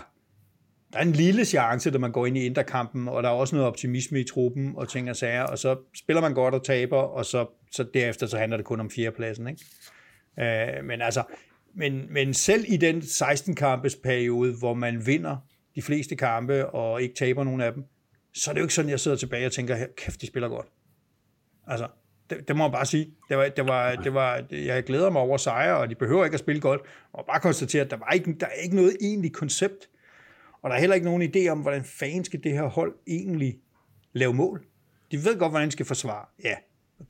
der 0.93 0.99
er 0.99 1.03
en 1.03 1.13
lille 1.13 1.45
chance, 1.45 1.91
da 1.91 1.99
man 1.99 2.13
går 2.13 2.27
ind 2.27 2.37
i 2.37 2.47
interkampen, 2.47 3.09
og 3.09 3.23
der 3.23 3.29
er 3.29 3.33
også 3.33 3.55
noget 3.55 3.69
optimisme 3.69 4.21
i 4.21 4.25
truppen 4.25 4.73
og 4.77 4.89
ting 4.89 5.11
og 5.11 5.17
sager, 5.17 5.43
og 5.43 5.59
så 5.59 5.77
spiller 5.95 6.21
man 6.21 6.35
godt 6.35 6.55
og 6.55 6.65
taber, 6.65 6.97
og 6.97 7.25
så, 7.25 7.47
så 7.73 7.85
derefter 7.95 8.27
så 8.27 8.39
handler 8.39 8.57
det 8.57 8.67
kun 8.67 8.81
om 8.81 8.91
fjerdepladsen. 8.91 9.49
Ikke? 9.49 9.65
Øh, 10.79 10.85
men 10.85 11.03
altså, 11.03 11.23
men, 11.75 12.13
men 12.13 12.35
selv 12.35 12.65
i 12.69 12.77
den 12.77 12.99
16-kampes 12.99 13.97
periode, 13.97 14.59
hvor 14.59 14.75
man 14.75 15.07
vinder 15.07 15.37
de 15.79 15.83
fleste 15.83 16.17
kampe 16.17 16.67
og 16.67 17.03
ikke 17.03 17.15
taber 17.15 17.45
nogen 17.45 17.61
af 17.61 17.73
dem, 17.73 17.85
så 18.35 18.51
er 18.51 18.53
det 18.53 18.61
jo 18.61 18.65
ikke 18.65 18.75
sådan, 18.75 18.91
jeg 18.91 19.01
sidder 19.01 19.17
tilbage 19.17 19.47
og 19.47 19.53
tænker, 19.53 19.87
kæft, 19.97 20.21
de 20.21 20.27
spiller 20.27 20.49
godt. 20.49 20.67
Altså, 21.67 21.89
det, 22.31 22.49
det 22.49 22.57
må 22.57 22.65
man 22.65 22.73
bare 22.73 22.87
sige. 22.87 23.15
Det 23.29 23.37
var, 23.37 23.49
det 23.49 23.67
var, 23.67 23.95
det 23.95 24.15
var, 24.15 24.45
jeg 24.51 24.85
glæder 24.85 25.11
mig 25.11 25.23
over 25.23 25.37
sejre, 25.37 25.77
og 25.77 25.91
de 25.91 25.95
behøver 25.95 26.25
ikke 26.25 26.35
at 26.35 26.41
spille 26.41 26.61
godt. 26.61 26.81
Og 27.13 27.25
bare 27.27 27.41
konstatere, 27.41 27.85
at 27.85 27.91
der, 27.91 27.97
var 27.97 28.11
ikke, 28.11 28.37
der 28.41 28.47
er 28.47 28.63
ikke 28.63 28.77
noget 28.77 28.97
egentligt 29.01 29.35
koncept. 29.35 29.89
Og 30.63 30.71
der 30.71 30.77
er 30.77 30.81
heller 30.81 30.95
ikke 30.95 31.07
nogen 31.07 31.23
idé 31.23 31.49
om, 31.49 31.61
hvordan 31.61 31.85
fanden 31.85 32.25
skal 32.25 32.45
det 32.45 32.53
her 32.53 32.65
hold 32.65 32.95
egentlig 33.07 33.59
lave 34.13 34.35
mål. 34.35 34.65
De 35.13 35.25
ved 35.25 35.39
godt, 35.39 35.53
hvordan 35.53 35.67
de 35.67 35.73
skal 35.73 35.87
forsvare. 35.87 36.27
Ja, 36.45 36.55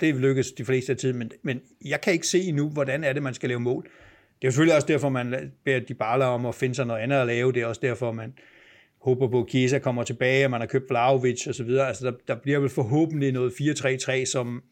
det 0.00 0.14
lykkes 0.14 0.52
de 0.52 0.64
fleste 0.64 0.92
af 0.92 0.98
tiden, 0.98 1.18
men, 1.18 1.30
men 1.42 1.60
jeg 1.84 2.00
kan 2.00 2.12
ikke 2.12 2.26
se 2.26 2.40
endnu, 2.40 2.68
hvordan 2.68 3.04
er 3.04 3.12
det, 3.12 3.22
man 3.22 3.34
skal 3.34 3.48
lave 3.48 3.60
mål. 3.60 3.82
Det 3.82 4.44
er 4.44 4.48
jo 4.48 4.50
selvfølgelig 4.50 4.76
også 4.76 4.88
derfor, 4.88 5.08
man 5.08 5.52
beder 5.64 5.80
de 5.80 5.94
bare 5.94 6.24
om 6.24 6.46
at 6.46 6.54
finde 6.54 6.74
sig 6.74 6.86
noget 6.86 7.00
andet 7.00 7.16
at 7.16 7.26
lave. 7.26 7.52
Det 7.52 7.62
er 7.62 7.66
også 7.66 7.80
derfor, 7.80 8.12
man 8.12 8.34
håber 9.08 9.28
på, 9.28 9.40
at 9.40 9.46
Kiesa 9.46 9.78
kommer 9.78 10.04
tilbage, 10.04 10.46
og 10.46 10.50
man 10.50 10.60
har 10.60 10.66
købt 10.66 10.90
Vlaovic 10.90 11.46
og 11.46 11.54
så 11.54 11.64
videre. 11.64 11.88
Altså, 11.88 12.06
der, 12.06 12.12
der 12.28 12.34
bliver 12.42 12.58
vel 12.58 12.68
forhåbentlig 12.68 13.32
noget 13.32 13.50
4-3-3, 13.50 14.24
som, 14.24 14.62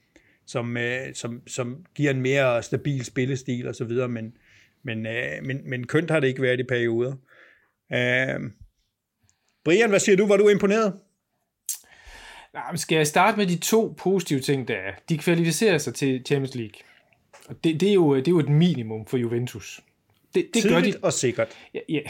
som, 0.47 0.77
øh, 0.77 1.15
som, 1.15 1.43
som 1.47 1.85
giver 1.95 2.11
en 2.11 2.21
mere 2.21 2.63
stabil 2.63 3.05
spillestil 3.05 3.69
og 3.69 3.75
så 3.75 3.85
videre, 3.85 4.09
men, 4.09 4.37
men, 4.83 5.07
øh, 5.07 5.43
men, 5.43 5.71
men 5.71 5.87
kønt 5.87 6.11
har 6.11 6.21
det 6.21 6.29
ikke 6.29 6.43
været 6.43 6.61
i 6.61 6.63
perioder. 6.63 7.13
Øh, 7.93 8.51
Brian, 9.65 9.91
hvad 9.91 10.01
siger 10.01 10.17
du? 10.17 10.27
Var 10.27 10.37
du 10.37 10.49
imponeret? 10.49 10.95
Nej, 12.55 12.77
skal 12.77 12.97
jeg 12.97 13.07
starte 13.07 13.37
med 13.37 13.47
de 13.47 13.57
to 13.57 13.95
positive 13.99 14.41
ting, 14.41 14.69
der 14.69 14.75
er? 14.75 14.93
De 15.09 15.19
kvalificerer 15.19 15.79
sig 15.79 15.95
til 15.95 16.23
Champions 16.27 16.55
League. 16.55 16.81
Og 17.49 17.65
det, 17.65 17.81
det, 17.81 17.89
er, 17.89 17.95
jo, 17.95 18.17
det 18.17 18.29
er 18.29 18.33
jo 18.33 18.39
et 18.39 18.49
minimum 18.49 19.07
for 19.07 19.17
Juventus. 19.17 19.81
Det, 20.35 20.49
det 20.55 20.63
gør 20.69 20.81
de. 20.81 20.93
og 21.03 21.13
sikkert. 21.13 21.49
Ja, 21.75 21.81
ja, 21.89 22.01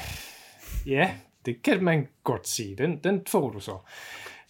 ja, 0.86 1.14
det 1.47 1.62
kan 1.62 1.84
man 1.84 2.09
godt 2.24 2.49
sige. 2.49 2.76
Den, 2.78 3.01
den 3.05 3.22
får 3.26 3.51
du 3.51 3.61
så. 3.61 3.76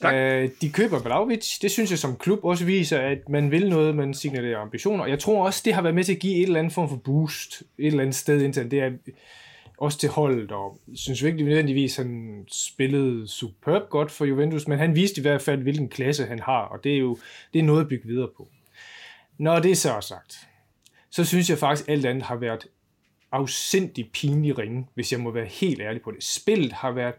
Øh, 0.05 0.51
de 0.61 0.70
køber 0.70 0.99
Vlaovic. 1.03 1.59
Det 1.62 1.70
synes 1.70 1.90
jeg 1.90 1.99
som 1.99 2.16
klub 2.16 2.44
også 2.44 2.64
viser, 2.64 2.99
at 3.01 3.28
man 3.28 3.51
vil 3.51 3.68
noget, 3.68 3.94
man 3.94 4.14
signalerer 4.14 4.59
ambitioner. 4.59 5.07
Jeg 5.07 5.18
tror 5.18 5.47
også, 5.47 5.62
det 5.64 5.74
har 5.74 5.82
været 5.82 5.94
med 5.94 6.05
til 6.05 6.14
at 6.14 6.18
give 6.18 6.36
et 6.36 6.42
eller 6.42 6.59
andet 6.59 6.72
form 6.72 6.88
for 6.88 6.97
boost 6.97 7.62
et 7.78 7.86
eller 7.86 8.01
andet 8.01 8.14
sted 8.14 8.42
indtil 8.42 8.70
det 8.70 8.80
er 8.80 8.90
også 9.78 9.99
til 9.99 10.09
holdet, 10.09 10.53
og 10.53 10.78
synes 10.94 11.24
virkelig 11.24 11.47
nødvendigvis, 11.47 11.97
han 11.97 12.44
spillede 12.53 13.28
superb 13.28 13.88
godt 13.88 14.11
for 14.11 14.24
Juventus, 14.24 14.68
men 14.68 14.78
han 14.78 14.94
viste 14.94 15.18
i 15.18 15.22
hvert 15.22 15.42
fald, 15.42 15.62
hvilken 15.62 15.88
klasse 15.88 16.26
han 16.26 16.38
har, 16.38 16.61
og 16.61 16.84
det 16.84 16.94
er 16.94 16.99
jo 16.99 17.18
det 17.53 17.59
er 17.59 17.62
noget 17.62 17.80
at 17.80 17.88
bygge 17.88 18.09
videre 18.09 18.28
på. 18.36 18.49
Når 19.38 19.59
det 19.59 19.78
så 19.78 19.92
er 19.92 20.01
sagt, 20.01 20.49
så 21.11 21.24
synes 21.24 21.51
jeg 21.51 21.59
faktisk, 21.59 21.88
at 21.88 21.92
alt 21.92 22.07
andet 22.07 22.22
har 22.22 22.36
været 22.36 22.66
afsindig 23.32 24.10
pinlig 24.12 24.58
ringe, 24.58 24.86
hvis 24.94 25.12
jeg 25.12 25.20
må 25.20 25.30
være 25.30 25.46
helt 25.46 25.80
ærlig 25.80 26.02
på 26.02 26.10
det. 26.10 26.24
Spillet 26.24 26.72
har 26.72 26.90
været 26.90 27.14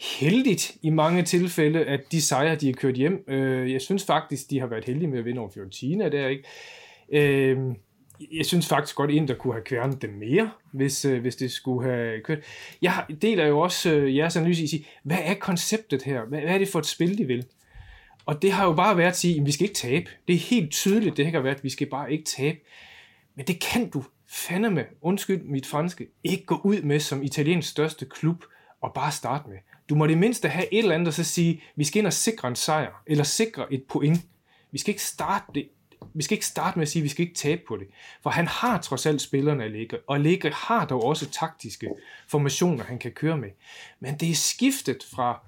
heldigt 0.00 0.76
i 0.82 0.90
mange 0.90 1.22
tilfælde, 1.22 1.84
at 1.84 2.00
de 2.12 2.22
sejre, 2.22 2.54
de 2.54 2.66
har 2.66 2.72
kørt 2.72 2.94
hjem. 2.94 3.24
Øh, 3.28 3.72
jeg 3.72 3.80
synes 3.80 4.04
faktisk, 4.04 4.50
de 4.50 4.60
har 4.60 4.66
været 4.66 4.84
heldige 4.84 5.08
med 5.08 5.18
at 5.18 5.24
vinde 5.24 5.40
over 5.40 5.50
Fiorentina 5.50 6.08
der, 6.08 6.28
ikke? 6.28 6.44
Øh, 7.12 7.58
jeg 8.32 8.46
synes 8.46 8.68
faktisk 8.68 8.96
godt, 8.96 9.10
at 9.10 9.28
der 9.28 9.34
kunne 9.34 9.52
have 9.52 9.64
kværnet 9.64 10.02
dem 10.02 10.10
mere, 10.10 10.50
hvis, 10.72 11.04
øh, 11.04 11.20
hvis 11.20 11.36
det 11.36 11.52
skulle 11.52 11.90
have 11.90 12.20
kørt. 12.20 12.38
Jeg 12.82 13.04
deler 13.22 13.46
jo 13.46 13.60
også 13.60 13.94
øh, 13.94 14.16
jeres 14.16 14.36
analyse 14.36 14.62
i 14.62 14.64
at 14.64 14.70
sige, 14.70 14.86
hvad 15.02 15.18
er 15.24 15.34
konceptet 15.34 16.02
her? 16.02 16.24
Hvad, 16.24 16.40
er 16.42 16.58
det 16.58 16.68
for 16.68 16.78
et 16.78 16.86
spil, 16.86 17.18
de 17.18 17.24
vil? 17.24 17.46
Og 18.26 18.42
det 18.42 18.52
har 18.52 18.64
jo 18.64 18.72
bare 18.72 18.96
været 18.96 19.08
at 19.08 19.16
sige, 19.16 19.40
at 19.40 19.46
vi 19.46 19.52
skal 19.52 19.64
ikke 19.64 19.74
tabe. 19.74 20.10
Det 20.28 20.34
er 20.34 20.38
helt 20.38 20.70
tydeligt, 20.70 21.16
det 21.16 21.32
har 21.32 21.40
været, 21.40 21.56
at 21.56 21.64
vi 21.64 21.70
skal 21.70 21.86
bare 21.86 22.12
ikke 22.12 22.24
tabe. 22.24 22.58
Men 23.36 23.46
det 23.46 23.60
kan 23.60 23.90
du 23.90 24.04
fandeme, 24.34 24.86
undskyld 25.00 25.42
mit 25.42 25.66
franske, 25.66 26.08
ikke 26.24 26.44
gå 26.44 26.60
ud 26.64 26.82
med 26.82 27.00
som 27.00 27.22
italiens 27.22 27.66
største 27.66 28.06
klub 28.06 28.44
og 28.80 28.92
bare 28.94 29.12
starte 29.12 29.48
med. 29.48 29.58
Du 29.88 29.94
må 29.94 30.06
det 30.06 30.18
mindste 30.18 30.48
have 30.48 30.74
et 30.74 30.78
eller 30.78 30.94
andet 30.94 31.08
og 31.08 31.14
så 31.14 31.24
sige, 31.24 31.62
vi 31.76 31.84
skal 31.84 31.98
ind 31.98 32.06
og 32.06 32.12
sikre 32.12 32.48
en 32.48 32.56
sejr, 32.56 33.02
eller 33.06 33.24
sikre 33.24 33.72
et 33.72 33.84
point. 33.88 34.20
Vi 34.70 34.78
skal 34.78 34.90
ikke 34.90 35.02
starte 35.02 35.46
det 35.54 35.68
vi 36.14 36.22
skal 36.22 36.34
ikke 36.34 36.46
starte 36.46 36.78
med 36.78 36.82
at 36.82 36.88
sige, 36.88 37.00
at 37.00 37.04
vi 37.04 37.08
skal 37.08 37.22
ikke 37.22 37.34
tabe 37.34 37.62
på 37.68 37.76
det. 37.76 37.86
For 38.22 38.30
han 38.30 38.46
har 38.46 38.80
trods 38.80 39.06
alt 39.06 39.20
spillerne 39.20 39.64
at 39.64 39.70
ligge, 39.70 39.98
og 40.06 40.16
Allegri 40.16 40.50
har 40.54 40.86
dog 40.86 41.04
også 41.04 41.30
taktiske 41.30 41.88
formationer, 42.28 42.84
han 42.84 42.98
kan 42.98 43.12
køre 43.12 43.36
med. 43.36 43.48
Men 44.00 44.16
det 44.16 44.30
er 44.30 44.34
skiftet 44.34 45.04
fra 45.14 45.40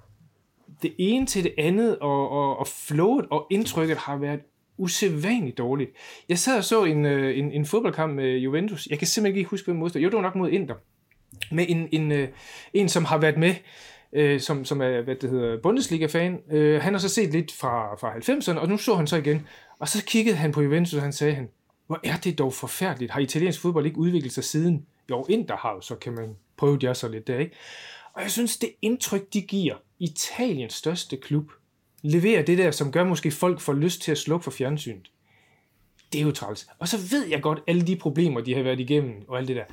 det 0.82 0.94
ene 0.98 1.26
til 1.26 1.44
det 1.44 1.54
andet, 1.58 1.98
og, 1.98 2.30
og, 2.30 2.58
og 2.58 2.66
flowet 2.66 3.26
og 3.30 3.46
indtrykket 3.50 3.96
har 3.96 4.16
været 4.16 4.40
usædvanligt 4.78 5.58
dårligt. 5.58 5.90
Jeg 6.28 6.38
sad 6.38 6.58
og 6.58 6.64
så 6.64 6.84
en, 6.84 7.04
øh, 7.04 7.38
en, 7.38 7.52
en 7.52 7.66
fodboldkamp 7.66 8.14
med 8.14 8.36
Juventus. 8.36 8.86
Jeg 8.86 8.98
kan 8.98 9.06
simpelthen 9.06 9.38
ikke 9.38 9.50
huske, 9.50 9.66
hvem 9.66 9.76
modstander. 9.76 10.04
Jo, 10.04 10.10
det 10.10 10.16
var 10.16 10.22
nok 10.22 10.34
mod 10.34 10.50
Inter. 10.50 10.74
Med 11.52 11.66
en, 11.68 11.88
en, 11.92 12.12
øh, 12.12 12.28
en 12.72 12.88
som 12.88 13.04
har 13.04 13.18
været 13.18 13.36
med, 13.36 13.54
øh, 14.12 14.40
som, 14.40 14.64
som 14.64 14.80
er 14.80 15.00
hvad 15.00 15.14
det 15.14 15.30
hedder, 15.30 15.60
Bundesliga-fan. 15.62 16.38
Øh, 16.50 16.82
han 16.82 16.94
har 16.94 16.98
så 16.98 17.08
set 17.08 17.32
lidt 17.32 17.52
fra, 17.52 17.94
fra 17.94 18.12
90'erne, 18.12 18.58
og 18.58 18.68
nu 18.68 18.76
så 18.76 18.94
han 18.94 19.06
så 19.06 19.16
igen. 19.16 19.46
Og 19.78 19.88
så 19.88 20.04
kiggede 20.04 20.36
han 20.36 20.52
på 20.52 20.62
Juventus, 20.62 20.94
og 20.94 21.02
han 21.02 21.12
sagde, 21.12 21.34
han, 21.34 21.48
hvor 21.86 22.00
er 22.04 22.16
det 22.16 22.38
dog 22.38 22.52
forfærdeligt. 22.52 23.12
Har 23.12 23.20
italiensk 23.20 23.60
fodbold 23.60 23.86
ikke 23.86 23.98
udviklet 23.98 24.32
sig 24.32 24.44
siden? 24.44 24.86
Jo, 25.10 25.26
Inter 25.28 25.56
har 25.56 25.74
jo, 25.74 25.80
så 25.80 25.94
kan 25.94 26.12
man 26.12 26.36
prøve 26.56 26.78
det 26.78 26.96
så 26.96 27.08
lidt 27.08 27.26
der, 27.26 27.38
ikke? 27.38 27.56
Og 28.12 28.22
jeg 28.22 28.30
synes, 28.30 28.58
det 28.58 28.70
indtryk, 28.82 29.32
de 29.32 29.42
giver 29.42 29.74
Italiens 29.98 30.74
største 30.74 31.16
klub, 31.16 31.50
leverer 32.02 32.42
det 32.42 32.58
der, 32.58 32.70
som 32.70 32.92
gør 32.92 33.04
måske 33.04 33.30
folk 33.30 33.60
får 33.60 33.72
lyst 33.72 34.02
til 34.02 34.12
at 34.12 34.18
slukke 34.18 34.44
for 34.44 34.50
fjernsynet. 34.50 35.10
Det 36.12 36.20
er 36.20 36.22
jo 36.22 36.32
træls. 36.32 36.66
Og 36.78 36.88
så 36.88 36.96
ved 37.10 37.26
jeg 37.26 37.42
godt 37.42 37.58
alle 37.66 37.82
de 37.82 37.96
problemer, 37.96 38.40
de 38.40 38.54
har 38.54 38.62
været 38.62 38.80
igennem 38.80 39.24
og 39.28 39.38
alt 39.38 39.48
det 39.48 39.56
der. 39.56 39.64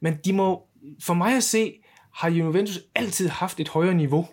Men 0.00 0.18
de 0.24 0.32
må, 0.32 0.62
for 1.00 1.14
mig 1.14 1.36
at 1.36 1.42
se, 1.42 1.74
har 2.14 2.30
Juventus 2.30 2.80
altid 2.94 3.28
haft 3.28 3.60
et 3.60 3.68
højere 3.68 3.94
niveau. 3.94 4.28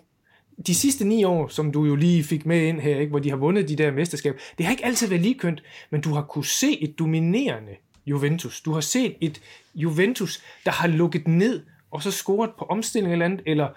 De 0.66 0.74
sidste 0.74 1.04
ni 1.04 1.24
år, 1.24 1.48
som 1.48 1.72
du 1.72 1.84
jo 1.84 1.94
lige 1.94 2.24
fik 2.24 2.46
med 2.46 2.66
ind 2.66 2.80
her, 2.80 3.00
ikke, 3.00 3.10
hvor 3.10 3.18
de 3.18 3.30
har 3.30 3.36
vundet 3.36 3.68
de 3.68 3.76
der 3.76 3.90
mesterskaber, 3.90 4.38
det 4.58 4.66
har 4.66 4.70
ikke 4.70 4.84
altid 4.84 5.08
været 5.08 5.22
ligekønt, 5.22 5.62
men 5.90 6.00
du 6.00 6.14
har 6.14 6.22
kunne 6.22 6.44
se 6.44 6.82
et 6.82 6.98
dominerende 6.98 7.72
Juventus. 8.06 8.60
Du 8.60 8.72
har 8.72 8.80
set 8.80 9.16
et 9.20 9.40
Juventus, 9.74 10.42
der 10.64 10.70
har 10.70 10.88
lukket 10.88 11.28
ned 11.28 11.62
og 11.90 12.02
så 12.02 12.10
scoret 12.10 12.50
på 12.58 12.64
omstilling 12.64 13.12
eller 13.12 13.24
andet, 13.24 13.42
eller 13.46 13.68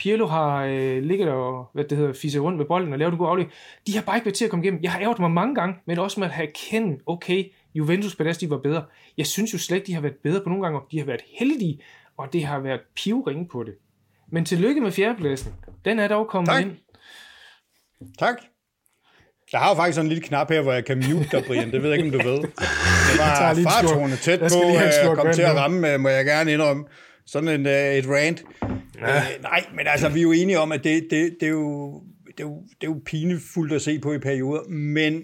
Pirlo 0.00 0.26
har 0.26 0.64
øh, 0.64 1.02
ligget 1.02 1.28
og 1.28 1.70
hvad 1.72 1.84
det 1.84 1.98
hedder, 1.98 2.12
fisse 2.12 2.38
rundt 2.38 2.58
med 2.58 2.66
bolden 2.66 2.92
og 2.92 2.98
lavet 2.98 3.12
en 3.12 3.18
god 3.18 3.28
aflæg. 3.28 3.46
De 3.86 3.94
har 3.94 4.02
bare 4.02 4.16
ikke 4.16 4.26
været 4.26 4.34
til 4.34 4.44
at 4.44 4.50
komme 4.50 4.64
igennem. 4.64 4.82
Jeg 4.82 4.92
har 4.92 5.00
ærget 5.00 5.18
mig 5.18 5.30
mange 5.30 5.54
gange, 5.54 5.74
men 5.86 5.98
også 5.98 6.20
med 6.20 6.28
at 6.28 6.34
have 6.34 6.48
kendt, 6.70 7.02
okay, 7.06 7.44
Juventus 7.74 8.16
på 8.16 8.24
deres, 8.24 8.38
de 8.38 8.50
var 8.50 8.58
bedre. 8.58 8.84
Jeg 9.18 9.26
synes 9.26 9.52
jo 9.52 9.58
slet 9.58 9.76
ikke, 9.76 9.86
de 9.86 9.94
har 9.94 10.00
været 10.00 10.16
bedre 10.22 10.40
på 10.42 10.48
nogle 10.48 10.64
gange. 10.64 10.80
De 10.90 10.98
har 10.98 11.06
været 11.06 11.20
heldige, 11.38 11.80
og 12.16 12.32
det 12.32 12.44
har 12.44 12.58
været 12.58 12.80
pivringe 12.96 13.48
på 13.48 13.62
det. 13.62 13.74
Men 14.32 14.44
tillykke 14.44 14.80
med 14.80 14.92
fjerdepladsen. 14.92 15.52
Den 15.84 15.98
er 15.98 16.08
dog 16.08 16.28
kommet 16.28 16.48
tak. 16.48 16.62
ind. 16.62 16.70
Tak. 18.18 18.34
Jeg 19.52 19.60
har 19.60 19.68
jo 19.68 19.74
faktisk 19.74 19.94
sådan 19.94 20.06
en 20.06 20.08
lille 20.08 20.24
knap 20.28 20.50
her, 20.50 20.62
hvor 20.62 20.72
jeg 20.72 20.84
kan 20.84 20.96
mute 20.96 21.28
dig, 21.32 21.44
Brian. 21.46 21.70
Det 21.70 21.82
ved 21.82 21.90
jeg 21.90 21.98
ikke, 21.98 22.16
om 22.16 22.22
du 22.22 22.28
ved. 22.28 22.38
Det 22.38 23.18
var 23.18 23.54
fartårne 23.54 24.16
tæt 24.16 24.38
på 24.38 25.10
at 25.10 25.16
komme 25.16 25.32
til 25.32 25.42
at 25.42 25.56
ramme, 25.56 25.98
må 25.98 26.08
jeg 26.08 26.24
gerne 26.24 26.52
indrømme. 26.52 26.84
Sådan 27.26 27.48
en, 27.48 27.66
et 27.66 28.04
rant. 28.08 28.44
Ja. 29.00 29.16
Øh, 29.16 29.42
nej, 29.42 29.64
men 29.74 29.86
altså, 29.86 30.08
vi 30.08 30.18
er 30.18 30.22
jo 30.22 30.32
enige 30.32 30.58
om, 30.58 30.72
at 30.72 30.84
det, 30.84 31.06
det, 31.10 31.36
det, 31.40 31.46
er, 31.46 31.50
jo, 31.50 32.02
det, 32.26 32.40
er, 32.40 32.44
jo, 32.44 32.62
det 32.80 32.86
er 32.86 32.90
jo 32.90 33.00
pinefuldt 33.06 33.72
at 33.72 33.82
se 33.82 33.98
på 33.98 34.12
i 34.12 34.18
perioder, 34.18 34.68
men 34.68 35.22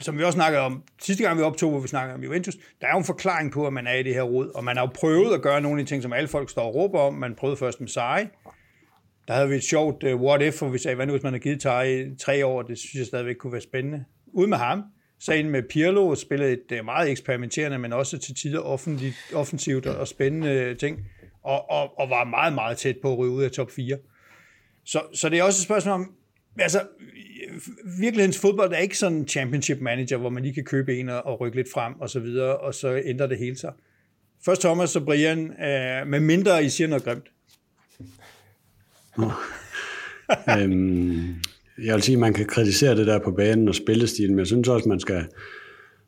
som 0.00 0.18
vi 0.18 0.24
også 0.24 0.36
snakkede 0.36 0.62
om 0.62 0.82
sidste 1.02 1.24
gang, 1.24 1.38
vi 1.38 1.42
optog, 1.42 1.70
hvor 1.70 1.80
vi 1.80 1.88
snakkede 1.88 2.14
om 2.14 2.22
Juventus, 2.22 2.54
der 2.80 2.86
er 2.86 2.90
jo 2.92 2.98
en 2.98 3.04
forklaring 3.04 3.52
på, 3.52 3.66
at 3.66 3.72
man 3.72 3.86
er 3.86 3.94
i 3.94 4.02
det 4.02 4.14
her 4.14 4.22
råd, 4.22 4.50
og 4.54 4.64
man 4.64 4.76
har 4.76 4.84
jo 4.84 4.90
prøvet 4.94 5.34
at 5.34 5.42
gøre 5.42 5.60
nogle 5.60 5.80
af 5.80 5.86
de 5.86 5.90
ting, 5.90 6.02
som 6.02 6.12
alle 6.12 6.28
folk 6.28 6.50
står 6.50 6.62
og 6.62 6.74
råber 6.74 7.00
om. 7.00 7.14
Man 7.14 7.34
prøvede 7.34 7.56
først 7.56 7.80
med 7.80 7.88
Sarri. 7.88 8.24
Der 9.28 9.34
havde 9.34 9.48
vi 9.48 9.54
et 9.54 9.64
sjovt 9.64 10.04
uh, 10.04 10.22
what 10.22 10.42
if, 10.42 10.58
hvor 10.58 10.68
vi 10.68 10.78
sagde, 10.78 10.94
hvad 10.94 11.06
nu 11.06 11.12
hvis 11.12 11.22
man 11.22 11.32
har 11.32 11.38
givet 11.38 11.62
Sarri 11.62 12.16
tre 12.16 12.46
år, 12.46 12.62
det 12.62 12.78
synes 12.78 12.94
jeg 12.94 13.06
stadigvæk 13.06 13.36
kunne 13.36 13.52
være 13.52 13.60
spændende. 13.60 14.04
Ude 14.26 14.48
med 14.48 14.56
ham, 14.56 14.82
sagen 15.20 15.50
med 15.50 15.62
Pirlo, 15.62 16.14
spillede 16.14 16.52
et 16.52 16.78
uh, 16.78 16.84
meget 16.84 17.10
eksperimenterende, 17.10 17.78
men 17.78 17.92
også 17.92 18.18
til 18.18 18.34
tider 18.34 18.60
offentligt, 18.60 19.16
offensivt 19.34 19.86
og 19.86 20.08
spændende 20.08 20.74
ting 20.74 20.98
og, 21.46 21.70
og, 21.70 21.98
og 21.98 22.10
var 22.10 22.24
meget, 22.24 22.52
meget 22.52 22.78
tæt 22.78 22.96
på 23.02 23.12
at 23.12 23.18
ryge 23.18 23.32
ud 23.32 23.42
af 23.42 23.50
top 23.50 23.70
4. 23.70 23.98
Så, 24.84 25.00
så 25.14 25.28
det 25.28 25.38
er 25.38 25.42
også 25.42 25.58
et 25.60 25.64
spørgsmål 25.64 25.94
om, 25.94 26.12
altså, 26.58 26.80
virkelighedens 28.00 28.38
fodbold 28.38 28.72
er 28.72 28.78
ikke 28.78 28.98
sådan 28.98 29.18
en 29.18 29.28
championship 29.28 29.80
manager, 29.80 30.16
hvor 30.16 30.30
man 30.30 30.42
lige 30.42 30.54
kan 30.54 30.64
købe 30.64 30.98
en 30.98 31.08
og, 31.08 31.26
og 31.26 31.40
rykke 31.40 31.56
lidt 31.56 31.72
frem 31.72 31.94
og 32.00 32.10
så 32.10 32.20
videre, 32.20 32.56
og 32.56 32.74
så 32.74 33.02
ændrer 33.04 33.26
det 33.26 33.38
hele 33.38 33.56
sig. 33.56 33.72
Først 34.44 34.60
Thomas 34.60 34.96
og 34.96 35.04
Brian, 35.04 35.38
øh, 35.38 36.06
med 36.06 36.20
mindre 36.20 36.64
I 36.64 36.68
siger 36.68 36.88
noget 36.88 37.04
grimt. 37.04 37.26
øhm, 40.58 41.34
jeg 41.84 41.94
vil 41.94 42.02
sige, 42.02 42.16
at 42.16 42.20
man 42.20 42.34
kan 42.34 42.46
kritisere 42.46 42.96
det 42.96 43.06
der 43.06 43.18
på 43.18 43.30
banen 43.30 43.68
og 43.68 43.74
spillestilen, 43.74 44.30
men 44.30 44.38
jeg 44.38 44.46
synes 44.46 44.68
også, 44.68 44.88
man 44.88 45.00
skal, 45.00 45.26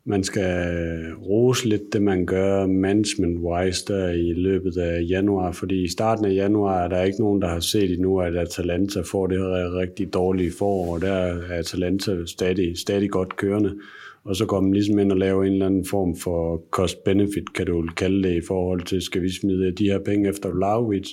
man 0.09 0.23
skal 0.23 1.13
rose 1.13 1.69
lidt 1.69 1.93
det, 1.93 2.01
man 2.01 2.25
gør 2.25 2.65
management-wise 2.65 3.85
der 3.87 4.09
i 4.09 4.33
løbet 4.33 4.77
af 4.77 5.05
januar, 5.09 5.51
fordi 5.51 5.83
i 5.83 5.87
starten 5.87 6.25
af 6.25 6.33
januar 6.33 6.83
er 6.83 6.87
der 6.87 7.03
ikke 7.03 7.19
nogen, 7.19 7.41
der 7.41 7.47
har 7.47 7.59
set 7.59 7.91
endnu, 7.91 8.19
at 8.19 8.37
Atalanta 8.37 9.01
får 9.01 9.27
det 9.27 9.37
her 9.37 9.79
rigtig 9.79 10.13
dårlige 10.13 10.51
forår, 10.57 10.97
der 10.97 11.11
er 11.11 11.59
Atalanta 11.59 12.17
stadig, 12.25 12.77
stadig 12.77 13.09
godt 13.09 13.35
kørende. 13.37 13.75
Og 14.23 14.35
så 14.35 14.45
går 14.45 14.61
man 14.61 14.73
ligesom 14.73 14.99
ind 14.99 15.11
og 15.11 15.17
laver 15.17 15.43
en 15.43 15.53
eller 15.53 15.65
anden 15.65 15.85
form 15.85 16.15
for 16.15 16.63
cost-benefit, 16.71 17.53
kan 17.55 17.65
du 17.65 17.87
kalde 17.97 18.23
det, 18.23 18.35
i 18.35 18.45
forhold 18.47 18.81
til, 18.81 19.01
skal 19.01 19.21
vi 19.21 19.29
smide 19.29 19.71
de 19.71 19.85
her 19.85 19.99
penge 19.99 20.29
efter 20.29 20.49
Vlaovic, 20.49 21.07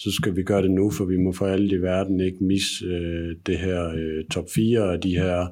så 0.00 0.12
skal 0.12 0.36
vi 0.36 0.42
gøre 0.42 0.62
det 0.62 0.70
nu, 0.70 0.90
for 0.90 1.04
vi 1.04 1.16
må 1.16 1.32
for 1.32 1.46
alt 1.46 1.72
i 1.72 1.76
verden 1.76 2.20
ikke 2.20 2.44
misse 2.44 2.84
øh, 2.84 3.36
det 3.46 3.58
her 3.58 3.88
øh, 3.88 4.24
top 4.30 4.44
4 4.54 4.82
og 4.82 5.02
de 5.02 5.18
her 5.18 5.46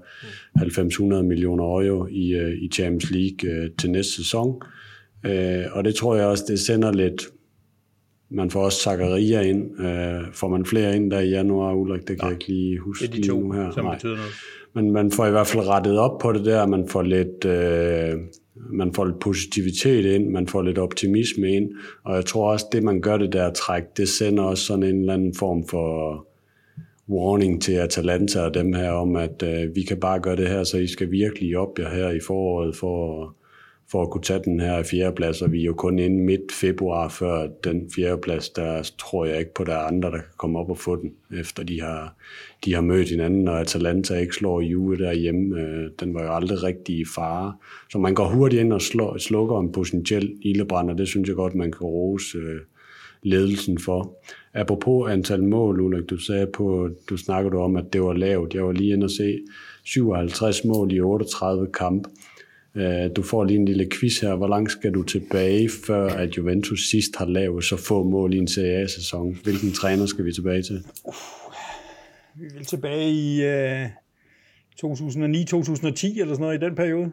90-100 0.58 1.22
millioner 1.22 1.64
euro 1.64 2.06
i, 2.06 2.32
øh, 2.32 2.62
i 2.62 2.68
Champions 2.68 3.10
League 3.10 3.50
øh, 3.50 3.70
til 3.78 3.90
næste 3.90 4.12
sæson. 4.12 4.62
Øh, 5.26 5.64
og 5.72 5.84
det 5.84 5.94
tror 5.94 6.16
jeg 6.16 6.26
også, 6.26 6.44
det 6.48 6.60
sender 6.60 6.92
lidt 6.92 7.28
man 8.30 8.50
får 8.50 8.64
også 8.64 8.80
Zakaria 8.82 9.40
ind. 9.40 9.80
Øh, 9.80 10.32
får 10.32 10.48
man 10.48 10.66
flere 10.66 10.96
ind 10.96 11.10
der 11.10 11.20
i 11.20 11.28
januar, 11.28 11.74
Ulrik? 11.74 12.00
Det 12.00 12.06
kan 12.06 12.18
ja. 12.18 12.24
jeg 12.24 12.32
ikke 12.32 12.48
lige 12.48 12.78
huske 12.78 13.06
det 13.06 13.14
er 13.14 13.20
de 13.20 13.28
to, 13.28 13.40
nu 13.40 13.52
her. 13.52 13.70
som 13.70 13.84
Nej. 13.84 13.94
betyder 13.94 14.16
noget. 14.16 14.30
Men 14.74 14.92
man 14.92 15.10
får 15.10 15.26
i 15.26 15.30
hvert 15.30 15.46
fald 15.46 15.68
rettet 15.68 15.98
op 15.98 16.18
på 16.18 16.32
det 16.32 16.44
der, 16.44 16.66
man 16.66 16.88
får 16.88 17.02
lidt, 17.02 17.44
øh, 17.44 18.20
man 18.70 18.92
får 18.94 19.04
lidt 19.04 19.20
positivitet 19.20 20.04
ind, 20.04 20.28
man 20.28 20.46
får 20.48 20.62
lidt 20.62 20.78
optimisme 20.78 21.48
ind, 21.48 21.70
og 22.04 22.16
jeg 22.16 22.24
tror 22.24 22.52
også, 22.52 22.66
det 22.72 22.82
man 22.82 23.00
gør 23.00 23.16
det 23.16 23.32
der 23.32 23.52
træk, 23.52 23.82
det 23.96 24.08
sender 24.08 24.42
også 24.42 24.64
sådan 24.64 24.82
en 24.82 25.00
eller 25.00 25.14
anden 25.14 25.34
form 25.34 25.68
for 25.68 26.26
warning 27.08 27.62
til 27.62 27.72
Atalanta 27.72 28.40
og 28.40 28.54
dem 28.54 28.72
her 28.72 28.90
om, 28.90 29.16
at 29.16 29.42
øh, 29.42 29.76
vi 29.76 29.82
kan 29.82 30.00
bare 30.00 30.20
gøre 30.20 30.36
det 30.36 30.48
her, 30.48 30.64
så 30.64 30.78
I 30.78 30.86
skal 30.86 31.10
virkelig 31.10 31.58
op 31.58 31.78
jer 31.78 31.90
her 31.90 32.10
i 32.10 32.20
foråret 32.26 32.76
for 32.76 33.22
at 33.22 33.28
for 33.90 34.02
at 34.02 34.10
kunne 34.10 34.22
tage 34.22 34.40
den 34.44 34.60
her 34.60 34.82
fjerdeplads, 34.82 35.42
og 35.42 35.52
vi 35.52 35.60
er 35.60 35.64
jo 35.64 35.74
kun 35.74 35.98
inde 35.98 36.24
midt 36.24 36.52
februar 36.52 37.08
før 37.08 37.48
den 37.64 37.90
fjerdeplads, 37.96 38.48
der 38.50 38.90
tror 38.98 39.24
jeg 39.24 39.38
ikke 39.38 39.54
på, 39.54 39.64
der 39.64 39.74
er 39.74 39.86
andre, 39.86 40.10
der 40.10 40.16
kan 40.16 40.26
komme 40.36 40.58
op 40.58 40.70
og 40.70 40.78
få 40.78 40.96
den, 40.96 41.12
efter 41.38 41.62
de 41.62 41.80
har, 41.80 42.14
de 42.64 42.74
har 42.74 42.80
mødt 42.80 43.08
hinanden, 43.08 43.48
og 43.48 43.60
Atalanta 43.60 44.14
ikke 44.14 44.34
slår 44.34 44.60
Juve 44.60 44.96
derhjemme. 44.96 45.60
Øh, 45.60 45.90
den 46.00 46.14
var 46.14 46.22
jo 46.22 46.34
aldrig 46.34 46.62
rigtig 46.62 46.98
i 46.98 47.04
fare. 47.14 47.52
Så 47.90 47.98
man 47.98 48.14
går 48.14 48.28
hurtigt 48.28 48.60
ind 48.60 48.72
og 48.72 48.82
slår, 48.82 49.18
slukker 49.18 49.60
en 49.60 49.72
potentiel 49.72 50.34
ildebrand, 50.42 50.90
og 50.90 50.98
det 50.98 51.08
synes 51.08 51.28
jeg 51.28 51.36
godt, 51.36 51.54
man 51.54 51.72
kan 51.72 51.86
rose 51.86 52.38
øh, 52.38 52.60
ledelsen 53.22 53.78
for. 53.78 54.14
Apropos 54.54 55.10
antal 55.10 55.44
mål, 55.44 55.80
Ulrik, 55.80 56.10
du 56.10 56.16
sagde 56.16 56.46
på, 56.46 56.90
du 57.10 57.16
snakkede 57.16 57.56
om, 57.56 57.76
at 57.76 57.92
det 57.92 58.02
var 58.02 58.12
lavt. 58.12 58.54
Jeg 58.54 58.64
var 58.64 58.72
lige 58.72 58.92
inde 58.92 59.04
og 59.04 59.10
se 59.10 59.38
57 59.84 60.64
mål 60.64 60.92
i 60.92 61.00
38 61.00 61.66
kampe. 61.74 62.08
Øh, 62.74 63.10
du 63.16 63.22
får 63.22 63.44
lige 63.44 63.58
en 63.58 63.64
lille 63.64 63.88
quiz 63.92 64.20
her. 64.20 64.34
Hvor 64.34 64.48
langt 64.48 64.72
skal 64.72 64.94
du 64.94 65.02
tilbage, 65.02 65.70
før 65.86 66.08
at 66.08 66.36
Juventus 66.36 66.90
sidst 66.90 67.16
har 67.16 67.26
lavet 67.26 67.64
så 67.64 67.76
få 67.76 68.02
mål 68.02 68.34
i 68.34 68.38
en 68.38 68.48
Serie 68.48 68.82
A-sæson? 68.82 69.38
Hvilken 69.42 69.72
træner 69.72 70.06
skal 70.06 70.24
vi 70.24 70.32
tilbage 70.32 70.62
til? 70.62 70.84
Uh, 71.04 71.14
vi 72.34 72.44
vil 72.54 72.64
tilbage 72.64 73.10
i 73.10 73.44
uh, 73.44 73.86
2009-2010 74.84 74.86
eller 74.86 76.34
sådan 76.34 76.36
noget 76.40 76.62
i 76.62 76.64
den 76.64 76.74
periode. 76.74 77.12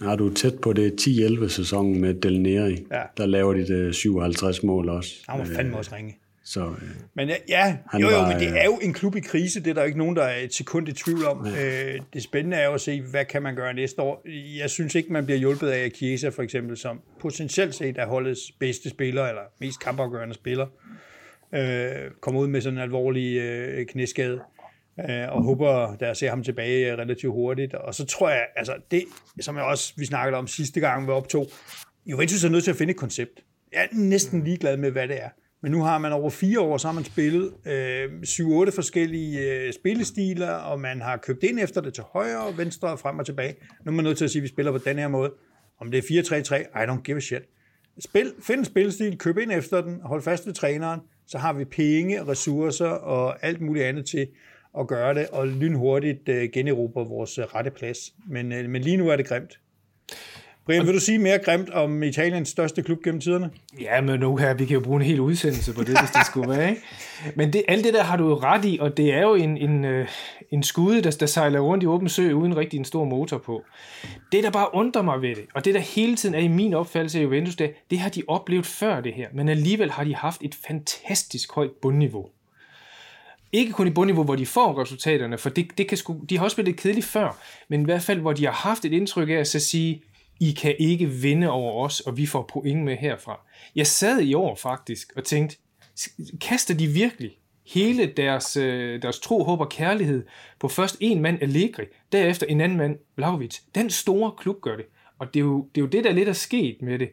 Ja, 0.00 0.16
du 0.16 0.28
er 0.28 0.34
tæt 0.34 0.54
på 0.62 0.72
det 0.72 1.00
10-11 1.00 1.48
sæsonen 1.48 2.00
med 2.00 2.14
Del 2.14 2.40
Neri. 2.40 2.86
Ja. 2.92 3.02
Der 3.16 3.26
laver 3.26 3.52
de 3.52 3.66
det 3.66 3.94
57 3.94 4.62
mål 4.62 4.88
også. 4.88 5.14
Han 5.28 5.38
var 5.38 5.44
fandme 5.44 5.76
også 5.76 5.94
ringe. 5.94 6.16
Så, 6.44 6.60
øh, 6.60 6.90
men 7.14 7.28
ja, 7.28 7.36
ja 7.48 7.78
jo, 7.94 8.10
jo, 8.10 8.18
var, 8.18 8.28
men 8.28 8.40
det 8.40 8.60
er 8.60 8.64
jo 8.64 8.78
en 8.82 8.92
klub 8.92 9.16
i 9.16 9.20
krise, 9.20 9.60
det 9.60 9.70
er 9.70 9.74
der 9.74 9.84
ikke 9.84 9.98
nogen, 9.98 10.16
der 10.16 10.22
er 10.22 10.36
et 10.36 10.54
sekund 10.54 10.88
i 10.88 10.92
tvivl 10.92 11.24
om. 11.26 11.46
Ja. 11.46 11.94
Øh, 11.94 12.00
det 12.12 12.22
spændende 12.22 12.56
er 12.56 12.66
jo 12.66 12.74
at 12.74 12.80
se, 12.80 13.02
hvad 13.02 13.24
kan 13.24 13.42
man 13.42 13.56
gøre 13.56 13.74
næste 13.74 14.02
år. 14.02 14.22
Jeg 14.58 14.70
synes 14.70 14.94
ikke, 14.94 15.12
man 15.12 15.24
bliver 15.24 15.38
hjulpet 15.38 15.68
af 15.68 15.90
Chiesa 15.94 16.28
for 16.28 16.42
eksempel, 16.42 16.76
som 16.76 17.00
potentielt 17.20 17.74
set 17.74 17.98
er 17.98 18.06
holdets 18.06 18.40
bedste 18.60 18.90
spiller, 18.90 19.26
eller 19.26 19.42
mest 19.60 19.80
kampafgørende 19.80 20.34
spiller, 20.34 20.66
øh, 21.54 22.10
kommer 22.20 22.40
ud 22.40 22.46
med 22.46 22.60
sådan 22.60 22.78
en 22.78 22.82
alvorlig 22.82 23.36
øh, 23.36 23.86
knæskade, 23.86 24.40
øh, 25.08 25.28
og 25.28 25.42
håber, 25.42 25.96
der 25.96 26.14
ser 26.14 26.30
ham 26.30 26.42
tilbage 26.42 26.96
relativt 26.96 27.32
hurtigt. 27.32 27.74
Og 27.74 27.94
så 27.94 28.06
tror 28.06 28.28
jeg, 28.28 28.46
altså 28.56 28.74
det, 28.90 29.04
som 29.40 29.56
jeg 29.56 29.64
også 29.64 29.92
vi 29.96 30.04
snakkede 30.04 30.38
om 30.38 30.46
sidste 30.46 30.80
gang, 30.80 31.06
vi 31.06 31.12
optog, 31.12 31.46
Juventus 32.06 32.44
er 32.44 32.48
nødt 32.48 32.64
til 32.64 32.70
at 32.70 32.76
finde 32.76 32.90
et 32.90 32.96
koncept. 32.96 33.40
Jeg 33.72 33.82
er 33.82 33.96
næsten 33.96 34.44
ligeglad 34.44 34.76
med, 34.76 34.90
hvad 34.90 35.08
det 35.08 35.22
er 35.22 35.28
men 35.64 35.72
nu 35.72 35.82
har 35.82 35.98
man 35.98 36.12
over 36.12 36.30
fire 36.30 36.60
år, 36.60 36.76
så 36.76 36.88
har 36.88 36.94
man 36.94 37.04
spillet 37.04 37.52
øh, 37.66 38.04
7-8 38.04 38.70
forskellige 38.70 39.40
øh, 39.40 39.72
spillestiler, 39.72 40.50
og 40.50 40.80
man 40.80 41.00
har 41.00 41.16
købt 41.16 41.42
ind 41.42 41.60
efter 41.60 41.80
det 41.80 41.94
til 41.94 42.04
højre 42.04 42.56
venstre 42.56 42.88
og 42.88 42.98
frem 42.98 43.18
og 43.18 43.26
tilbage. 43.26 43.54
Nu 43.84 43.90
er 43.90 43.94
man 43.94 44.04
nødt 44.04 44.18
til 44.18 44.24
at 44.24 44.30
sige, 44.30 44.40
at 44.40 44.42
vi 44.42 44.48
spiller 44.48 44.72
på 44.72 44.78
den 44.78 44.98
her 44.98 45.08
måde. 45.08 45.32
Om 45.80 45.90
det 45.90 45.98
er 45.98 46.22
4-3-3, 46.22 46.82
I 46.82 46.86
don't 46.86 47.02
give 47.02 47.16
a 47.16 47.20
shit. 47.20 47.42
Spil, 47.98 48.32
find 48.42 48.58
en 48.58 48.64
spillestil, 48.64 49.18
køb 49.18 49.38
ind 49.38 49.52
efter 49.52 49.80
den, 49.80 50.00
hold 50.04 50.22
fast 50.22 50.46
ved 50.46 50.54
træneren, 50.54 51.00
så 51.26 51.38
har 51.38 51.52
vi 51.52 51.64
penge, 51.64 52.24
ressourcer 52.24 52.88
og 52.88 53.44
alt 53.44 53.60
muligt 53.60 53.84
andet 53.84 54.06
til 54.06 54.26
at 54.78 54.88
gøre 54.88 55.14
det, 55.14 55.26
og 55.28 55.48
lynhurtigt 55.48 56.28
øh, 56.28 56.48
generobre 56.52 57.08
vores 57.08 57.38
øh, 57.38 57.44
rette 57.44 57.70
plads. 57.70 57.98
Men, 58.28 58.52
øh, 58.52 58.70
men 58.70 58.82
lige 58.82 58.96
nu 58.96 59.08
er 59.08 59.16
det 59.16 59.26
grimt. 59.26 59.60
Brian, 60.66 60.86
vil 60.86 60.94
du 60.94 61.00
sige 61.00 61.18
mere 61.18 61.38
grimt 61.38 61.70
om 61.70 62.02
Italiens 62.02 62.48
største 62.48 62.82
klub 62.82 63.02
gennem 63.02 63.20
tiderne? 63.20 63.50
Ja, 63.80 64.00
men 64.00 64.20
nu 64.20 64.36
her, 64.36 64.54
vi 64.54 64.64
kan 64.64 64.74
jo 64.74 64.80
bruge 64.80 65.00
en 65.00 65.06
hel 65.06 65.20
udsendelse 65.20 65.74
på 65.74 65.80
det, 65.80 66.00
hvis 66.00 66.10
det 66.10 66.26
skulle 66.26 66.48
være, 66.50 66.70
ikke? 66.70 66.82
Men 67.34 67.52
det, 67.52 67.62
alt 67.68 67.84
det 67.84 67.94
der 67.94 68.02
har 68.02 68.16
du 68.16 68.28
jo 68.28 68.34
ret 68.34 68.64
i, 68.64 68.78
og 68.80 68.96
det 68.96 69.14
er 69.14 69.20
jo 69.20 69.34
en, 69.34 69.56
en, 69.56 69.84
øh, 69.84 70.08
en 70.50 70.62
skude, 70.62 71.02
der, 71.02 71.10
der 71.10 71.26
sejler 71.26 71.60
rundt 71.60 71.84
i 71.84 71.86
åben 71.86 72.08
sø, 72.08 72.32
uden 72.32 72.56
rigtig 72.56 72.78
en 72.78 72.84
stor 72.84 73.04
motor 73.04 73.38
på. 73.38 73.62
Det, 74.32 74.44
der 74.44 74.50
bare 74.50 74.74
undrer 74.74 75.02
mig 75.02 75.22
ved 75.22 75.34
det, 75.34 75.44
og 75.54 75.64
det, 75.64 75.74
der 75.74 75.80
hele 75.80 76.16
tiden 76.16 76.34
er 76.34 76.38
i 76.38 76.48
min 76.48 76.74
opfattelse 76.74 77.18
af 77.18 77.22
Juventus, 77.22 77.56
det, 77.56 77.72
det 77.90 77.98
har 77.98 78.10
de 78.10 78.22
oplevet 78.28 78.66
før 78.66 79.00
det 79.00 79.14
her, 79.14 79.28
men 79.32 79.48
alligevel 79.48 79.90
har 79.90 80.04
de 80.04 80.14
haft 80.14 80.42
et 80.42 80.54
fantastisk 80.68 81.52
højt 81.52 81.70
bundniveau. 81.82 82.26
Ikke 83.52 83.72
kun 83.72 83.86
i 83.86 83.90
bundniveau, 83.90 84.24
hvor 84.24 84.36
de 84.36 84.46
får 84.46 84.82
resultaterne, 84.82 85.38
for 85.38 85.50
det, 85.50 85.78
det 85.78 85.88
kan 85.88 85.98
sgu, 85.98 86.20
de 86.28 86.36
har 86.36 86.44
også 86.44 86.54
spillet 86.54 86.76
kedeligt 86.76 87.06
før, 87.06 87.38
men 87.68 87.80
i 87.80 87.84
hvert 87.84 88.02
fald, 88.02 88.20
hvor 88.20 88.32
de 88.32 88.44
har 88.44 88.52
haft 88.52 88.84
et 88.84 88.92
indtryk 88.92 89.28
af 89.28 89.34
at 89.34 89.48
så 89.48 89.60
sige, 89.60 90.02
i 90.44 90.52
kan 90.52 90.74
ikke 90.78 91.06
vinde 91.06 91.50
over 91.50 91.84
os, 91.84 92.00
og 92.00 92.16
vi 92.16 92.26
får 92.26 92.50
point 92.52 92.84
med 92.84 92.96
herfra. 92.96 93.40
Jeg 93.76 93.86
sad 93.86 94.20
i 94.20 94.34
år 94.34 94.54
faktisk 94.54 95.12
og 95.16 95.24
tænkte, 95.24 95.56
kaster 96.40 96.74
de 96.74 96.86
virkelig 96.86 97.38
hele 97.66 98.06
deres, 98.06 98.56
øh, 98.56 99.02
deres 99.02 99.20
tro, 99.20 99.44
håb 99.44 99.60
og 99.60 99.68
kærlighed 99.68 100.26
på 100.60 100.68
først 100.68 100.96
en 101.00 101.20
mand 101.20 101.42
Allegri, 101.42 101.84
derefter 102.12 102.46
en 102.46 102.60
anden 102.60 102.78
mand 102.78 102.98
Vlaovic. 103.16 103.58
Den 103.74 103.90
store 103.90 104.32
klub 104.38 104.60
gør 104.60 104.76
det. 104.76 104.84
Og 105.18 105.34
det 105.34 105.40
er, 105.40 105.44
jo, 105.44 105.68
det 105.74 105.80
er 105.80 105.82
jo 105.82 105.88
det, 105.88 106.04
der 106.04 106.12
lidt 106.12 106.28
er 106.28 106.32
sket 106.32 106.76
med 106.82 106.98
det. 106.98 107.08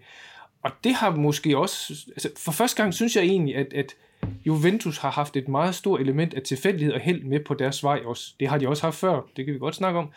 Og 0.64 0.72
det 0.84 0.94
har 0.94 1.16
måske 1.16 1.58
også... 1.58 1.94
Altså 2.12 2.30
for 2.38 2.52
første 2.52 2.84
gang 2.84 2.94
synes 2.94 3.16
jeg 3.16 3.24
egentlig, 3.24 3.56
at, 3.56 3.74
at 3.74 3.96
Juventus 4.46 4.98
har 4.98 5.12
haft 5.12 5.36
et 5.36 5.48
meget 5.48 5.76
stort 5.76 6.02
element 6.02 6.34
af 6.34 6.42
tilfældighed 6.42 6.94
og 6.94 7.00
held 7.00 7.24
med 7.24 7.40
på 7.40 7.54
deres 7.54 7.84
vej 7.84 8.00
også. 8.06 8.34
Det 8.40 8.48
har 8.48 8.58
de 8.58 8.68
også 8.68 8.84
haft 8.84 8.98
før, 8.98 9.22
det 9.36 9.46
kan 9.46 9.54
vi 9.54 9.60
godt 9.60 9.76
snakke 9.76 10.00
om. 10.00 10.10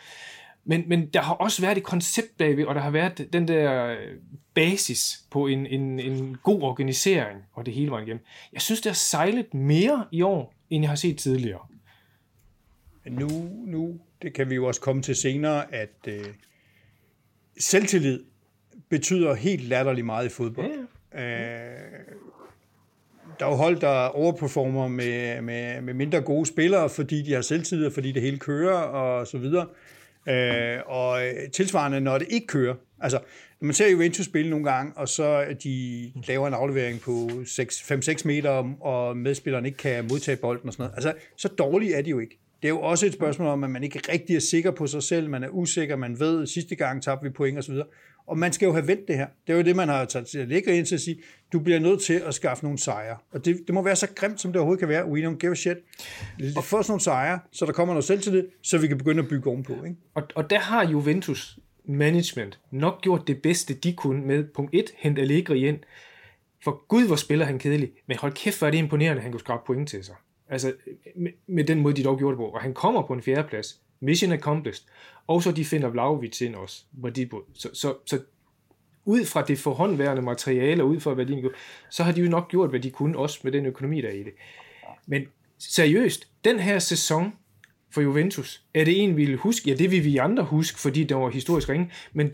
Men, 0.65 0.83
men 0.87 1.07
der 1.07 1.21
har 1.21 1.33
også 1.33 1.61
været 1.61 1.77
et 1.77 1.83
koncept 1.83 2.37
bagved, 2.37 2.65
og 2.65 2.75
der 2.75 2.81
har 2.81 2.89
været 2.89 3.27
den 3.33 3.47
der 3.47 3.95
basis 4.53 5.23
på 5.31 5.47
en, 5.47 5.65
en, 5.65 5.99
en 5.99 6.37
god 6.43 6.61
organisering, 6.61 7.39
og 7.53 7.65
det 7.65 7.73
hele 7.73 7.91
vejen 7.91 8.07
igennem. 8.07 8.23
Jeg 8.53 8.61
synes, 8.61 8.81
det 8.81 8.89
har 8.89 8.95
sejlet 8.95 9.53
mere 9.53 10.05
i 10.11 10.21
år, 10.21 10.53
end 10.69 10.83
jeg 10.83 10.89
har 10.89 10.95
set 10.95 11.17
tidligere. 11.17 11.67
Nu, 13.09 13.29
nu 13.65 13.99
det 14.21 14.33
kan 14.33 14.49
vi 14.49 14.55
jo 14.55 14.65
også 14.65 14.81
komme 14.81 15.01
til 15.01 15.15
senere, 15.15 15.73
at 15.75 15.95
øh, 16.07 16.25
selvtillid 17.59 18.23
betyder 18.89 19.33
helt 19.33 19.63
latterligt 19.63 20.05
meget 20.05 20.25
i 20.25 20.29
fodbold. 20.29 20.71
Ja. 21.13 21.23
Øh, 21.23 21.79
der 23.39 23.45
er 23.45 23.49
jo 23.49 23.55
hold, 23.55 23.79
der 23.79 24.07
overperformer 24.07 24.87
med, 24.87 25.41
med, 25.41 25.81
med 25.81 25.93
mindre 25.93 26.21
gode 26.21 26.45
spillere, 26.45 26.89
fordi 26.89 27.21
de 27.21 27.33
har 27.33 27.41
selvtillid, 27.41 27.91
fordi 27.91 28.11
det 28.11 28.21
hele 28.21 28.37
kører 28.37 28.77
og 28.77 29.27
så 29.27 29.37
videre. 29.37 29.67
Øh, 29.69 29.84
Øh, 30.29 30.79
og 30.85 31.21
tilsvarende, 31.53 32.01
når 32.01 32.17
det 32.17 32.27
ikke 32.29 32.47
kører. 32.47 32.75
Altså, 33.01 33.19
når 33.61 33.65
man 33.65 33.73
ser 33.73 33.91
Juventus 33.91 34.25
spille 34.25 34.49
nogle 34.49 34.71
gange, 34.71 34.93
og 34.95 35.09
så 35.09 35.45
de 35.63 36.11
laver 36.27 36.47
en 36.47 36.53
aflevering 36.53 37.01
på 37.01 37.29
5-6 37.29 38.27
meter, 38.27 38.75
og 38.81 39.17
medspilleren 39.17 39.65
ikke 39.65 39.77
kan 39.77 40.07
modtage 40.09 40.37
bolden 40.37 40.67
og 40.67 40.73
sådan 40.73 40.83
noget. 40.83 40.95
Altså, 40.95 41.13
så 41.37 41.47
dårlige 41.47 41.93
er 41.93 42.01
de 42.01 42.09
jo 42.09 42.19
ikke. 42.19 42.39
Det 42.61 42.67
er 42.67 42.73
jo 42.73 42.81
også 42.81 43.05
et 43.05 43.13
spørgsmål 43.13 43.47
om, 43.47 43.63
at 43.63 43.69
man 43.69 43.83
ikke 43.83 43.99
rigtig 44.11 44.35
er 44.35 44.39
sikker 44.39 44.71
på 44.71 44.87
sig 44.87 45.03
selv, 45.03 45.29
man 45.29 45.43
er 45.43 45.49
usikker, 45.49 45.95
man 45.95 46.19
ved, 46.19 46.47
sidste 46.47 46.75
gang 46.75 47.03
tabte 47.03 47.23
vi 47.23 47.29
point 47.29 47.59
osv. 47.59 47.75
Og 48.27 48.37
man 48.37 48.53
skal 48.53 48.65
jo 48.65 48.73
have 48.73 48.87
vendt 48.87 49.07
det 49.07 49.15
her. 49.15 49.27
Det 49.47 49.53
er 49.53 49.57
jo 49.57 49.63
det, 49.63 49.75
man 49.75 49.89
har 49.89 50.05
taget 50.05 50.27
til 50.27 50.39
at 50.39 50.47
lægge 50.47 50.77
ind 50.77 50.85
til 50.85 50.95
at 50.95 51.01
sige, 51.01 51.21
du 51.53 51.59
bliver 51.59 51.79
nødt 51.79 52.01
til 52.01 52.13
at 52.13 52.33
skaffe 52.33 52.63
nogle 52.63 52.79
sejre. 52.79 53.17
Og 53.31 53.45
det, 53.45 53.63
det 53.67 53.75
må 53.75 53.81
være 53.81 53.95
så 53.95 54.07
grimt, 54.15 54.41
som 54.41 54.51
det 54.51 54.59
overhovedet 54.59 54.79
kan 54.79 54.89
være. 54.89 55.07
We 55.07 55.27
don't 55.27 55.37
give 55.37 55.51
a 55.51 55.55
shit. 55.55 55.77
Og 56.57 56.63
få 56.63 56.77
os 56.77 56.87
nogle 56.87 57.01
sejre, 57.01 57.39
så 57.51 57.65
der 57.65 57.71
kommer 57.71 57.93
noget 57.93 58.05
selv 58.05 58.21
til 58.21 58.33
det, 58.33 58.47
så 58.61 58.77
vi 58.77 58.87
kan 58.87 58.97
begynde 58.97 59.23
at 59.23 59.29
bygge 59.29 59.49
ovenpå. 59.49 59.73
Ikke? 59.73 59.97
Og, 60.13 60.23
og 60.35 60.49
der 60.49 60.59
har 60.59 60.87
Juventus 60.87 61.59
management 61.85 62.59
nok 62.71 63.01
gjort 63.01 63.27
det 63.27 63.41
bedste, 63.41 63.73
de 63.73 63.93
kunne 63.93 64.27
med 64.27 64.43
punkt 64.43 64.69
1, 64.73 64.85
hente 64.97 65.21
Allegri 65.21 65.67
ind. 65.67 65.79
For 66.63 66.87
gud, 66.87 67.07
hvor 67.07 67.15
spiller 67.15 67.45
han 67.45 67.59
kedelig. 67.59 67.91
Men 68.07 68.17
hold 68.17 68.33
kæft, 68.33 68.59
hvor 68.59 68.67
er 68.67 68.71
det 68.71 68.77
imponerende, 68.77 69.19
at 69.19 69.23
han 69.23 69.31
kunne 69.31 69.39
skrabe 69.39 69.61
point 69.65 69.89
til 69.89 70.03
sig. 70.03 70.15
Altså, 70.49 70.73
med, 71.15 71.31
med 71.47 71.63
den 71.63 71.79
måde, 71.79 71.95
de 71.95 72.03
dog 72.03 72.17
gjorde 72.17 72.31
det 72.31 72.37
på. 72.37 72.45
Og 72.45 72.61
han 72.61 72.73
kommer 72.73 73.01
på 73.07 73.13
en 73.13 73.21
fjerdeplads. 73.21 73.79
Mission 73.99 74.31
accomplished. 74.31 74.85
Og 75.27 75.43
så 75.43 75.51
de 75.51 75.65
finder 75.65 75.89
Vlaovic 75.89 76.41
ind 76.41 76.55
også. 76.55 76.83
Hvor 76.91 77.09
de, 77.09 77.29
så, 77.53 77.69
så, 77.73 77.93
så 78.05 78.19
ud 79.05 79.25
fra 79.25 79.41
det 79.41 79.59
forhåndværende 79.59 80.21
materiale, 80.21 80.83
og 80.83 80.89
ud 80.89 80.99
fra 80.99 81.13
hvad 81.13 81.25
de 81.25 81.49
så 81.89 82.03
har 82.03 82.11
de 82.11 82.21
jo 82.21 82.29
nok 82.29 82.49
gjort, 82.49 82.69
hvad 82.69 82.79
de 82.79 82.91
kunne, 82.91 83.17
også 83.17 83.39
med 83.43 83.51
den 83.51 83.65
økonomi, 83.65 84.01
der 84.01 84.07
er 84.07 84.13
i 84.13 84.23
det. 84.23 84.33
Men 85.05 85.23
seriøst, 85.59 86.27
den 86.45 86.59
her 86.59 86.79
sæson 86.79 87.33
for 87.91 88.01
Juventus, 88.01 88.63
er 88.73 88.85
det 88.85 89.03
en, 89.03 89.17
vi 89.17 89.25
vil 89.25 89.37
huske? 89.37 89.69
Ja, 89.69 89.75
det 89.75 89.91
vil 89.91 90.03
vi 90.03 90.17
andre 90.17 90.43
huske, 90.43 90.79
fordi 90.79 91.03
det 91.03 91.17
var 91.17 91.29
historisk 91.29 91.69
ringe. 91.69 91.91
Men 92.13 92.33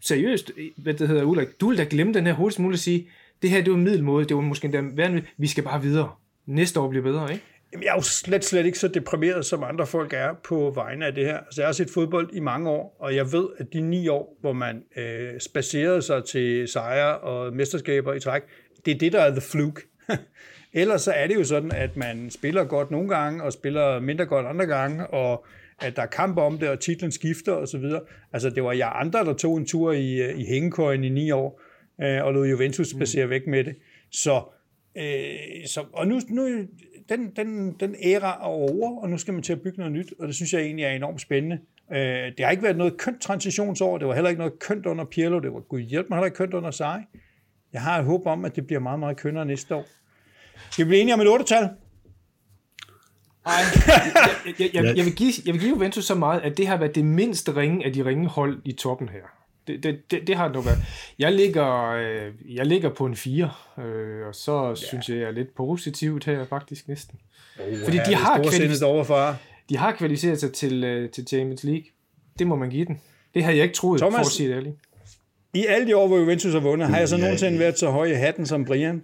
seriøst, 0.00 0.52
hvad 0.76 0.94
det 0.94 1.08
hedder, 1.08 1.24
Ulrik, 1.24 1.60
du 1.60 1.68
vil 1.68 1.78
da 1.78 1.86
glemme 1.90 2.14
den 2.14 2.26
her 2.26 2.32
hurtigst 2.32 2.58
muligt 2.58 2.78
at 2.78 2.82
sige, 2.82 3.08
det 3.42 3.50
her, 3.50 3.62
det 3.62 3.72
var 3.72 3.78
middelmåde, 3.78 4.24
det 4.24 4.36
var 4.36 4.42
måske 4.42 4.64
endda 4.64 4.80
værende, 4.82 5.22
vi 5.36 5.46
skal 5.46 5.64
bare 5.64 5.82
videre. 5.82 6.12
Næste 6.46 6.80
år 6.80 6.88
bliver 6.88 7.02
bedre, 7.02 7.32
ikke? 7.32 7.44
Jamen, 7.72 7.84
jeg 7.84 7.90
er 7.90 7.94
jo 7.94 8.02
slet, 8.02 8.44
slet 8.44 8.66
ikke 8.66 8.78
så 8.78 8.88
deprimeret, 8.88 9.46
som 9.46 9.64
andre 9.64 9.86
folk 9.86 10.12
er 10.12 10.34
på 10.44 10.72
vegne 10.74 11.06
af 11.06 11.14
det 11.14 11.24
her. 11.24 11.38
Altså, 11.38 11.60
jeg 11.60 11.68
har 11.68 11.72
set 11.72 11.90
fodbold 11.90 12.30
i 12.32 12.40
mange 12.40 12.70
år, 12.70 12.96
og 13.00 13.16
jeg 13.16 13.32
ved, 13.32 13.46
at 13.58 13.72
de 13.72 13.80
ni 13.80 14.08
år, 14.08 14.36
hvor 14.40 14.52
man 14.52 14.82
øh, 14.96 15.40
spacerede 15.40 16.02
sig 16.02 16.24
til 16.24 16.68
sejre 16.68 17.18
og 17.18 17.52
mesterskaber 17.52 18.14
i 18.14 18.20
træk, 18.20 18.42
det 18.84 18.94
er 18.94 18.98
det, 18.98 19.12
der 19.12 19.20
er 19.20 19.30
the 19.30 19.40
fluke. 19.40 19.82
Ellers 20.72 21.02
så 21.02 21.12
er 21.12 21.26
det 21.26 21.34
jo 21.34 21.44
sådan, 21.44 21.72
at 21.72 21.96
man 21.96 22.30
spiller 22.30 22.64
godt 22.64 22.90
nogle 22.90 23.08
gange, 23.08 23.42
og 23.42 23.52
spiller 23.52 24.00
mindre 24.00 24.26
godt 24.26 24.46
andre 24.46 24.66
gange, 24.66 25.06
og 25.06 25.46
at 25.80 25.96
der 25.96 26.02
er 26.02 26.06
kamp 26.06 26.38
om 26.38 26.58
det, 26.58 26.68
og 26.68 26.80
titlen 26.80 27.12
skifter 27.12 27.52
osv. 27.52 27.84
Altså, 28.32 28.50
det 28.50 28.64
var 28.64 28.72
jeg 28.72 28.92
andre, 28.94 29.24
der 29.24 29.34
tog 29.34 29.56
en 29.56 29.66
tur 29.66 29.92
i, 29.92 30.22
øh, 30.22 30.38
i 30.38 30.46
hængekøjen 30.46 31.04
i 31.04 31.08
ni 31.08 31.30
år, 31.30 31.62
øh, 32.02 32.24
og 32.24 32.32
lod 32.32 32.48
Juventus 32.48 32.90
spacere 32.90 33.24
mm. 33.24 33.30
væk 33.30 33.46
med 33.46 33.64
det. 33.64 33.76
Så, 34.10 34.42
øh, 34.98 35.66
så 35.66 35.84
og 35.92 36.08
nu, 36.08 36.20
nu 36.28 36.66
den, 37.08 37.30
den, 37.36 37.72
den 37.80 37.96
æra 38.02 38.34
er 38.34 38.44
over, 38.44 39.02
og 39.02 39.10
nu 39.10 39.18
skal 39.18 39.34
man 39.34 39.42
til 39.42 39.52
at 39.52 39.60
bygge 39.60 39.78
noget 39.78 39.92
nyt, 39.92 40.14
og 40.18 40.26
det 40.26 40.34
synes 40.34 40.52
jeg 40.52 40.62
egentlig 40.62 40.84
er 40.84 40.90
enormt 40.90 41.20
spændende. 41.20 41.58
Øh, 41.92 41.98
det 41.98 42.40
har 42.40 42.50
ikke 42.50 42.62
været 42.62 42.76
noget 42.76 42.96
kønt 42.96 43.20
transitionsår, 43.20 43.98
det 43.98 44.08
var 44.08 44.14
heller 44.14 44.30
ikke 44.30 44.38
noget 44.38 44.58
kønt 44.58 44.86
under 44.86 45.04
Pirlo, 45.04 45.38
det 45.38 45.52
var 45.52 45.60
gud 45.60 45.80
hjælp 45.80 46.06
mig 46.08 46.16
heller 46.16 46.26
ikke 46.26 46.36
kønt 46.36 46.54
under 46.54 46.70
sig. 46.70 47.04
Jeg 47.72 47.82
har 47.82 47.98
et 47.98 48.04
håb 48.04 48.26
om, 48.26 48.44
at 48.44 48.56
det 48.56 48.66
bliver 48.66 48.80
meget, 48.80 48.98
meget 48.98 49.16
kønnere 49.16 49.44
næste 49.46 49.74
år. 49.74 49.84
Skal 50.70 50.84
vi 50.84 50.88
blive 50.88 51.00
enige 51.00 51.14
om 51.14 51.20
et 51.20 51.26
8-tal? 51.26 51.68
Nej, 53.46 53.54
jeg, 54.46 54.54
jeg, 54.58 54.70
jeg, 54.74 54.96
jeg, 54.96 55.04
vil 55.04 55.14
give, 55.14 55.32
jeg 55.46 55.54
vil 55.54 55.60
give 55.60 55.74
Juventus 55.74 56.04
så 56.04 56.14
meget, 56.14 56.40
at 56.40 56.56
det 56.56 56.66
har 56.66 56.76
været 56.76 56.94
det 56.94 57.04
mindste 57.04 57.56
ringe 57.56 57.84
af 57.86 57.92
de 57.92 58.04
ringe 58.04 58.28
hold 58.28 58.62
i 58.64 58.72
toppen 58.72 59.08
her. 59.08 59.45
Det, 59.66 59.82
det, 59.82 60.10
det, 60.10 60.26
det 60.26 60.36
har 60.36 60.48
det 60.48 60.64
været. 60.64 60.78
Jeg 61.18 61.32
ligger, 61.32 61.90
øh, 61.90 62.56
jeg 62.56 62.66
ligger 62.66 62.88
på 62.88 63.06
en 63.06 63.16
4, 63.16 63.50
øh, 63.78 64.26
og 64.28 64.34
så 64.34 64.68
ja. 64.68 64.74
synes 64.74 65.08
jeg, 65.08 65.16
jeg 65.16 65.26
er 65.26 65.30
lidt 65.30 65.54
positivt 65.54 66.24
her 66.24 66.44
faktisk 66.44 66.88
næsten. 66.88 67.18
Oh, 67.60 67.78
Fordi 67.84 67.98
de 68.08 68.14
har, 68.14 68.42
kvalificeret, 68.42 69.36
de 69.68 69.76
har 69.76 69.92
kvalificeret 69.92 70.40
sig 70.40 70.52
til, 70.52 70.84
øh, 70.84 71.10
til 71.10 71.26
Champions 71.26 71.64
League. 71.64 71.84
Det 72.38 72.46
må 72.46 72.56
man 72.56 72.70
give 72.70 72.84
den. 72.84 73.00
Det 73.34 73.44
havde 73.44 73.56
jeg 73.56 73.64
ikke 73.64 73.74
troet, 73.74 74.00
Thomas, 74.00 74.16
for 74.16 74.20
at 74.20 74.26
sige 74.26 74.48
det 74.48 74.56
ærligt. 74.56 74.76
I 75.54 75.66
alle 75.68 75.86
de 75.86 75.96
år, 75.96 76.06
hvor 76.06 76.18
Juventus 76.18 76.52
har 76.52 76.60
vundet, 76.60 76.88
har 76.88 76.98
jeg 76.98 77.08
så 77.08 77.16
nogensinde 77.16 77.58
været 77.58 77.78
så 77.78 77.90
høj 77.90 78.06
i 78.06 78.14
hatten 78.14 78.46
som 78.46 78.64
Brian? 78.64 79.02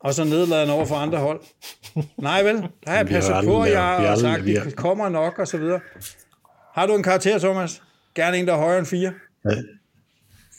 Og 0.00 0.14
så 0.14 0.24
nedladende 0.24 0.74
over 0.74 0.84
for 0.84 0.94
andre 0.94 1.18
hold? 1.18 1.40
Nej 2.16 2.42
vel? 2.42 2.56
Der 2.56 2.90
har 2.90 2.96
jeg 2.96 3.06
passet 3.06 3.34
på, 3.44 3.52
og 3.52 3.70
jeg 3.70 3.82
har 3.82 4.16
sagt, 4.16 4.48
at 4.48 4.64
det 4.64 4.76
kommer 4.76 5.08
nok, 5.08 5.38
og 5.38 5.48
så 5.48 5.58
videre. 5.58 5.80
Har 6.74 6.86
du 6.86 6.94
en 6.94 7.02
karakter, 7.02 7.38
Thomas? 7.38 7.82
Gerne 8.14 8.36
en, 8.36 8.46
der 8.46 8.52
er 8.52 8.58
højere 8.58 8.78
end 8.78 8.86
4? 8.86 9.12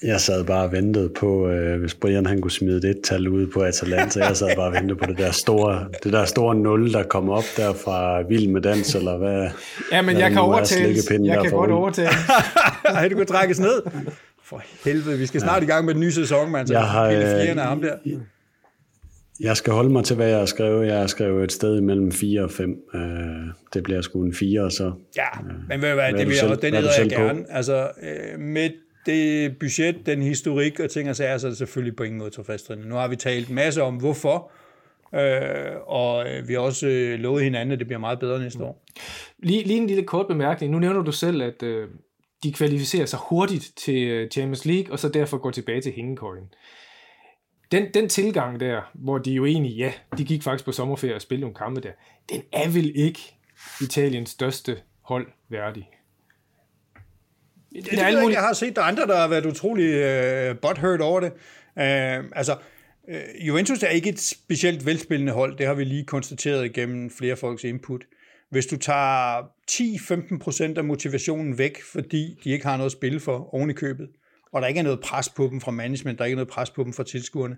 Jeg 0.03 0.21
sad 0.21 0.43
bare 0.43 0.63
og 0.63 0.71
ventede 0.71 1.09
på, 1.09 1.47
øh, 1.47 1.79
hvis 1.79 1.95
Brian 1.95 2.25
han 2.25 2.41
kunne 2.41 2.51
smide 2.51 2.81
det 2.81 2.89
et 2.89 3.01
tal 3.03 3.27
ud 3.27 3.47
på 3.47 3.61
Atalanta. 3.61 4.25
Jeg 4.25 4.37
sad 4.37 4.55
bare 4.55 4.67
og 4.67 4.73
ventede 4.73 4.99
på 4.99 5.05
det 5.05 5.17
der 5.17 5.31
store, 5.31 5.87
det 6.03 6.13
der 6.13 6.25
store 6.25 6.55
nul, 6.55 6.93
der 6.93 7.03
kom 7.03 7.29
op 7.29 7.43
der 7.57 7.73
fra 7.73 8.21
Vild 8.21 8.47
med 8.47 8.61
Dans, 8.61 8.95
eller 8.95 9.17
hvad? 9.17 9.49
Ja, 9.91 10.01
men 10.01 10.17
jeg 10.17 10.31
kan 10.31 10.41
overtale. 10.41 10.95
Jeg 11.23 11.41
kan 11.41 11.51
godt 11.51 11.71
overtale. 11.71 12.09
Ej, 12.85 13.07
det 13.07 13.17
kunne 13.17 13.25
trækkes 13.25 13.59
ned. 13.59 13.81
For 14.43 14.63
helvede, 14.85 15.17
vi 15.17 15.25
skal 15.25 15.41
snart 15.41 15.61
ja. 15.61 15.67
i 15.67 15.67
gang 15.67 15.85
med 15.85 15.93
den 15.93 16.01
nye 16.01 16.11
sæson, 16.11 16.51
man. 16.51 16.67
Så 16.67 16.73
jeg 16.73 16.83
har, 16.83 17.09
øh, 17.09 17.57
ham 17.57 17.81
der. 17.81 17.95
Jeg 19.39 19.57
skal 19.57 19.73
holde 19.73 19.89
mig 19.89 20.03
til, 20.03 20.15
hvad 20.15 20.27
jeg 20.27 20.37
har 20.37 20.45
skrevet. 20.45 20.87
Jeg 20.87 20.99
har 20.99 21.07
skrevet 21.07 21.43
et 21.43 21.51
sted 21.51 21.81
mellem 21.81 22.11
4 22.11 22.43
og 22.43 22.51
5. 22.51 22.75
Uh, 22.93 23.01
øh, 23.01 23.07
det 23.73 23.83
bliver 23.83 24.01
sgu 24.01 24.23
en 24.23 24.33
4, 24.33 24.71
så... 24.71 24.91
Ja, 25.17 25.39
uh, 25.39 25.47
men 25.69 25.81
ved 25.81 25.89
du 25.89 25.95
hvad, 25.95 26.13
det 26.13 26.27
vil 26.27 26.35
jeg, 26.41 26.61
den 26.61 26.73
hedder 26.73 26.89
jeg 26.99 27.09
gerne. 27.09 27.39
På? 27.39 27.45
Altså, 27.49 27.87
uh, 28.35 28.39
med 28.39 28.69
det 29.07 29.57
budget, 29.59 30.05
den 30.05 30.21
historik 30.21 30.79
og 30.79 30.89
ting 30.89 31.09
og 31.09 31.15
sager, 31.15 31.37
så 31.37 31.47
er 31.47 31.51
det 31.51 31.57
selvfølgelig 31.57 31.95
på 31.95 32.03
ingen 32.03 32.19
måde 32.19 32.29
tilfredsstillende. 32.29 32.89
Nu 32.89 32.95
har 32.95 33.07
vi 33.07 33.15
talt 33.15 33.49
masse 33.49 33.83
om, 33.83 33.95
hvorfor, 33.95 34.51
Øh, 35.15 35.75
og 35.85 36.25
vi 36.47 36.53
har 36.53 36.59
også 36.59 36.87
øh, 36.87 37.19
lovet 37.19 37.43
hinanden, 37.43 37.71
at 37.71 37.79
det 37.79 37.87
bliver 37.87 37.99
meget 37.99 38.19
bedre 38.19 38.39
næste 38.39 38.63
år. 38.63 38.83
Lige, 39.39 39.63
lige 39.63 39.79
en 39.79 39.87
lille 39.87 40.03
kort 40.03 40.27
bemærkning. 40.27 40.71
Nu 40.71 40.79
nævner 40.79 41.01
du 41.01 41.11
selv, 41.11 41.41
at 41.41 41.63
øh, 41.63 41.89
de 42.43 42.53
kvalificerer 42.53 43.05
sig 43.05 43.19
hurtigt 43.29 43.73
til 43.77 44.07
øh, 44.07 44.29
Champions 44.29 44.65
League, 44.65 44.91
og 44.91 44.99
så 44.99 45.09
derfor 45.09 45.37
går 45.37 45.51
tilbage 45.51 45.81
til 45.81 45.93
hængekøjen. 45.93 46.53
Den, 47.71 47.93
den 47.93 48.09
tilgang 48.09 48.59
der, 48.59 48.81
hvor 48.93 49.17
de 49.17 49.31
jo 49.31 49.45
egentlig, 49.45 49.71
ja, 49.71 49.93
de 50.17 50.25
gik 50.25 50.43
faktisk 50.43 50.65
på 50.65 50.71
sommerferie 50.71 51.15
og 51.15 51.21
spillede 51.21 51.41
nogle 51.41 51.55
kampe 51.55 51.81
der, 51.81 51.91
den 52.29 52.41
er 52.53 52.69
vel 52.69 52.91
ikke 52.95 53.19
Italiens 53.81 54.29
største 54.29 54.77
hold 55.01 55.27
værdig. 55.49 55.89
Det, 57.78 57.86
det, 57.86 57.91
det 57.91 58.01
er 58.01 58.09
jeg, 58.09 58.32
jeg 58.32 58.41
har 58.41 58.53
set, 58.53 58.75
der 58.75 58.82
er 58.82 58.86
andre, 58.86 59.07
der 59.07 59.17
har 59.17 59.28
været 59.28 59.45
utrolig 59.45 59.89
uh, 60.51 60.57
butthurt 60.57 61.01
over 61.01 61.19
det. 61.19 61.32
Uh, 61.75 62.32
altså, 62.36 62.55
uh, 63.07 63.47
Juventus 63.47 63.84
er 63.84 63.88
ikke 63.88 64.09
et 64.09 64.19
specielt 64.19 64.86
velspillende 64.86 65.34
hold, 65.34 65.57
det 65.57 65.65
har 65.65 65.73
vi 65.73 65.84
lige 65.84 66.05
konstateret 66.05 66.73
gennem 66.73 67.09
flere 67.09 67.36
folks 67.36 67.63
input. 67.63 68.03
Hvis 68.49 68.65
du 68.65 68.78
tager 68.78 69.41
10-15% 69.71 70.78
af 70.78 70.84
motivationen 70.84 71.57
væk, 71.57 71.82
fordi 71.91 72.39
de 72.43 72.49
ikke 72.49 72.65
har 72.65 72.78
noget 72.78 72.86
at 72.86 72.91
spille 72.91 73.19
for 73.19 73.55
oven 73.55 73.69
i 73.69 73.73
købet, 73.73 74.07
og 74.53 74.61
der 74.61 74.67
ikke 74.67 74.80
er 74.80 74.84
noget 74.84 74.99
pres 74.99 75.30
på 75.30 75.47
dem 75.51 75.61
fra 75.61 75.71
management, 75.71 76.17
der 76.17 76.23
er 76.23 76.28
ikke 76.28 76.36
noget 76.36 76.49
pres 76.49 76.69
på 76.69 76.84
dem 76.84 76.93
fra 76.93 77.03
tilskuerne, 77.03 77.55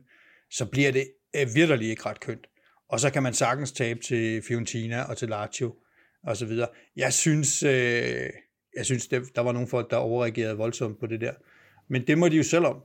så 0.51 0.65
bliver 0.65 0.91
det 0.91 1.07
virkelig 1.55 1.89
ikke 1.89 2.05
ret 2.05 2.20
kønt. 2.20 2.47
Og 2.89 2.99
så 2.99 3.09
kan 3.09 3.24
man 3.24 3.34
sagtens 3.34 3.72
tabe 3.72 3.99
til 3.99 4.41
Fiorentina 4.47 5.01
og 5.01 5.17
til 5.17 5.30
Lazio 5.30 5.76
og 6.24 6.38
så 6.38 6.45
videre. 6.45 6.67
Jeg 6.95 7.13
synes, 7.13 7.63
øh, 7.63 8.30
jeg 8.78 8.86
synes 8.86 9.07
det, 9.07 9.22
der 9.36 9.41
var 9.41 9.51
nogle 9.51 9.67
folk, 9.67 9.91
der 9.91 9.97
overreagerede 9.97 10.57
voldsomt 10.57 10.99
på 10.99 11.05
det 11.05 11.22
der. 11.22 11.32
Men 11.88 12.07
det 12.07 12.17
må 12.17 12.28
de 12.28 12.38
jo 12.38 12.43
selv 12.43 12.65
om. 12.65 12.76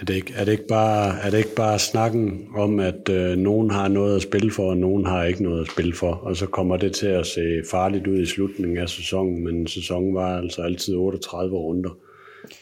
Er 0.00 0.04
det 0.04 0.14
ikke, 0.14 0.32
er 0.36 0.44
det 0.44 0.52
ikke, 0.52 0.66
bare, 0.68 1.20
er 1.22 1.30
det 1.30 1.38
ikke 1.38 1.54
bare 1.56 1.78
snakken 1.78 2.48
om, 2.54 2.80
at 2.80 3.08
øh, 3.08 3.36
nogen 3.36 3.70
har 3.70 3.88
noget 3.88 4.16
at 4.16 4.22
spille 4.22 4.50
for, 4.50 4.70
og 4.70 4.76
nogen 4.76 5.06
har 5.06 5.24
ikke 5.24 5.42
noget 5.42 5.60
at 5.60 5.70
spille 5.72 5.94
for, 5.94 6.12
og 6.12 6.36
så 6.36 6.46
kommer 6.46 6.76
det 6.76 6.92
til 6.92 7.06
at 7.06 7.26
se 7.26 7.62
farligt 7.70 8.06
ud 8.06 8.20
i 8.20 8.26
slutningen 8.26 8.78
af 8.78 8.88
sæsonen, 8.88 9.44
men 9.44 9.66
sæsonen 9.66 10.14
var 10.14 10.38
altså 10.38 10.62
altid 10.62 10.94
38 10.94 11.56
runder. 11.56 11.90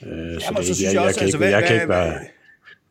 Øh, 0.07 0.11
Jamen, 0.13 0.41
så, 0.41 0.55
det, 0.57 0.67
så 0.67 0.75
synes 0.75 0.95
jeg, 0.95 0.95
jeg, 0.95 1.03
også, 1.03 1.09
jeg, 1.09 1.15
kan 1.15 1.23
altså, 1.23 1.27
ikke, 1.27 1.39
hvad, 1.39 1.49
jeg 1.49 1.63
kan 1.63 1.75
ikke 1.77 1.89
være... 1.89 2.19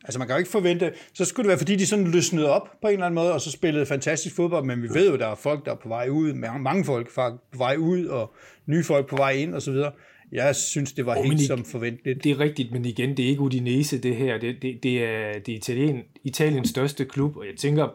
Altså 0.07 0.19
man 0.19 0.27
kan 0.27 0.35
jo 0.35 0.37
ikke 0.37 0.51
forvente, 0.51 0.93
så 1.13 1.25
skulle 1.25 1.43
det 1.43 1.49
være, 1.49 1.57
fordi 1.57 1.75
de 1.75 1.85
sådan 1.85 2.07
løsnede 2.07 2.49
op 2.49 2.69
på 2.81 2.87
en 2.87 2.93
eller 2.93 3.05
anden 3.05 3.15
måde, 3.15 3.33
og 3.33 3.41
så 3.41 3.51
spillede 3.51 3.85
fantastisk 3.85 4.35
fodbold, 4.35 4.65
men 4.65 4.83
vi 4.83 4.89
ved 4.89 5.09
jo, 5.09 5.17
der 5.17 5.27
er 5.27 5.35
folk, 5.35 5.65
der 5.65 5.71
er 5.71 5.75
på 5.75 5.89
vej 5.89 6.07
ud, 6.09 6.33
mange 6.59 6.85
folk 6.85 7.13
på 7.15 7.57
vej 7.57 7.75
ud, 7.75 8.05
og 8.05 8.33
nye 8.65 8.83
folk 8.83 9.09
på 9.09 9.15
vej 9.15 9.31
ind, 9.31 9.55
og 9.55 9.61
så 9.61 9.71
videre. 9.71 9.91
Jeg 10.31 10.55
synes, 10.55 10.93
det 10.93 11.05
var 11.05 11.17
oh, 11.17 11.23
helt 11.23 11.41
som 11.41 11.65
forventeligt. 11.65 12.23
Det 12.23 12.31
er 12.31 12.39
rigtigt, 12.39 12.71
men 12.71 12.85
igen, 12.85 13.17
det 13.17 13.25
er 13.25 13.29
ikke 13.29 13.41
Udinese, 13.41 13.97
det 13.97 14.15
her. 14.15 14.37
Det, 14.37 14.55
det, 14.61 14.79
det 14.83 15.03
er, 15.03 15.39
det 15.39 15.53
er 15.53 15.57
Italien, 15.57 16.01
Italiens 16.23 16.69
største 16.69 17.05
klub, 17.05 17.37
og 17.37 17.45
jeg 17.45 17.55
tænker 17.57 17.87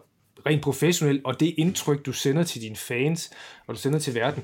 rent 0.47 0.63
professionelt, 0.63 1.21
og 1.25 1.41
det 1.41 1.55
indtryk, 1.59 2.07
du 2.07 2.13
sender 2.13 2.43
til 2.43 2.63
dine 2.63 2.77
fans, 2.77 3.31
og 3.67 3.75
du 3.75 3.81
sender 3.81 3.99
til 3.99 4.15
verden, 4.15 4.43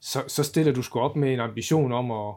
så, 0.00 0.22
så 0.26 0.42
stiller 0.42 0.72
du 0.72 0.82
sgu 0.82 1.00
op 1.00 1.16
med 1.16 1.32
en 1.32 1.40
ambition 1.40 1.92
om 1.92 2.10
at, 2.10 2.34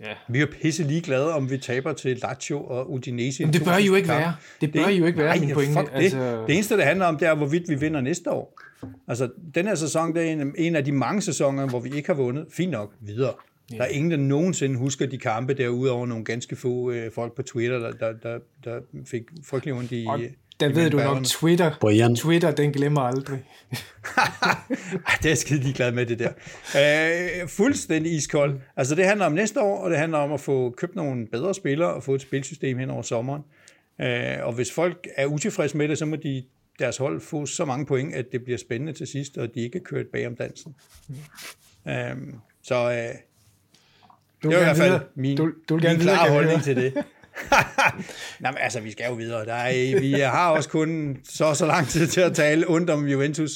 Ja. 0.00 0.14
Vi 0.28 0.40
er 0.40 0.46
pisse 0.46 0.82
ligeglade, 0.82 1.34
om 1.34 1.50
vi 1.50 1.58
taber 1.58 1.92
til 1.92 2.18
Lazio 2.22 2.64
og 2.64 2.90
Udinese. 2.90 3.44
Men 3.44 3.52
det 3.52 3.64
bør 3.64 3.76
jo 3.76 3.94
ikke 3.94 4.06
kamp. 4.06 4.20
være. 4.20 4.34
Det 4.60 4.72
bør 4.72 4.86
det, 4.86 4.98
jo 4.98 5.04
ikke 5.04 5.18
være, 5.18 5.36
nej, 5.36 5.46
min 5.46 5.54
pointe. 5.54 5.80
Det. 5.80 5.88
Altså... 5.92 6.44
det 6.46 6.54
eneste, 6.54 6.76
det 6.76 6.84
handler 6.84 7.06
om, 7.06 7.16
det 7.16 7.28
er, 7.28 7.34
hvorvidt 7.34 7.68
vi 7.68 7.74
vinder 7.74 8.00
næste 8.00 8.30
år. 8.30 8.60
Altså, 9.08 9.30
den 9.54 9.66
her 9.66 9.74
sæson, 9.74 10.14
det 10.14 10.28
er 10.28 10.32
en, 10.32 10.54
en 10.58 10.76
af 10.76 10.84
de 10.84 10.92
mange 10.92 11.22
sæsoner, 11.22 11.68
hvor 11.68 11.80
vi 11.80 11.90
ikke 11.90 12.08
har 12.08 12.14
vundet. 12.14 12.46
Fint 12.50 12.70
nok, 12.70 12.94
videre. 13.00 13.32
Ja. 13.72 13.76
Der 13.76 13.82
er 13.82 13.88
ingen, 13.88 14.10
der 14.10 14.16
nogensinde 14.16 14.76
husker 14.76 15.06
de 15.06 15.18
kampe 15.18 15.54
derude 15.54 15.90
over 15.90 16.06
nogle 16.06 16.24
ganske 16.24 16.56
få 16.56 16.90
øh, 16.90 17.12
folk 17.12 17.36
på 17.36 17.42
Twitter, 17.42 17.78
der, 17.78 17.92
der, 17.92 18.12
der, 18.12 18.38
der 18.64 18.80
fik 19.06 19.22
frygtelig 19.46 19.74
ondt 19.74 19.92
i... 19.92 20.06
Og 20.08 20.20
der 20.60 20.72
ved 20.72 20.90
du 20.90 20.96
nok, 20.96 21.24
Twitter, 21.24 21.72
Brian. 21.80 22.16
Twitter, 22.16 22.50
den 22.50 22.72
glemmer 22.72 23.00
aldrig. 23.00 23.44
det 25.18 25.24
er 25.24 25.28
jeg 25.28 25.38
skide 25.38 25.72
glad 25.72 25.92
med, 25.92 26.06
det 26.06 26.18
der. 26.18 26.32
Uh, 27.42 27.48
fuldstændig 27.48 28.12
iskold. 28.12 28.60
Altså, 28.76 28.94
det 28.94 29.04
handler 29.04 29.26
om 29.26 29.32
næste 29.32 29.60
år, 29.60 29.78
og 29.78 29.90
det 29.90 29.98
handler 29.98 30.18
om 30.18 30.32
at 30.32 30.40
få 30.40 30.74
købt 30.76 30.96
nogle 30.96 31.26
bedre 31.26 31.54
spillere 31.54 31.94
og 31.94 32.02
få 32.02 32.14
et 32.14 32.22
spilsystem 32.22 32.78
hen 32.78 32.90
over 32.90 33.02
sommeren. 33.02 33.42
Uh, 33.98 34.46
og 34.46 34.52
hvis 34.52 34.72
folk 34.72 35.08
er 35.16 35.26
utilfredse 35.26 35.76
med 35.76 35.88
det, 35.88 35.98
så 35.98 36.06
må 36.06 36.16
de 36.16 36.44
deres 36.78 36.96
hold 36.96 37.20
få 37.20 37.46
så 37.46 37.64
mange 37.64 37.86
point, 37.86 38.14
at 38.14 38.26
det 38.32 38.44
bliver 38.44 38.58
spændende 38.58 38.92
til 38.92 39.06
sidst, 39.06 39.38
og 39.38 39.54
de 39.54 39.60
ikke 39.60 39.78
er 39.78 39.82
kørt 39.84 40.06
bag 40.12 40.26
om 40.26 40.36
dansen. 40.36 40.74
Uh, 41.84 41.92
så 42.62 42.84
uh, 42.86 43.18
du 44.42 44.48
det 44.48 44.56
er 44.56 44.60
i 44.60 44.64
hvert 44.64 44.76
fald 44.76 45.00
min, 45.14 45.36
du, 45.36 45.52
du 45.68 45.74
min 45.74 45.98
klare 45.98 46.30
holdning 46.30 46.62
til 46.62 46.76
det. 46.76 46.94
Nej, 48.40 48.52
men 48.52 48.58
altså, 48.60 48.80
vi 48.80 48.90
skal 48.90 49.06
jo 49.08 49.14
videre. 49.14 49.44
Der 49.44 49.54
er, 49.54 50.00
vi 50.00 50.12
har 50.12 50.50
også 50.50 50.68
kun 50.68 51.18
så 51.28 51.54
så 51.54 51.66
lang 51.66 51.88
tid 51.88 52.06
til 52.06 52.20
at 52.20 52.34
tale 52.34 52.68
ondt 52.68 52.90
om 52.90 53.06
Juventus. 53.06 53.50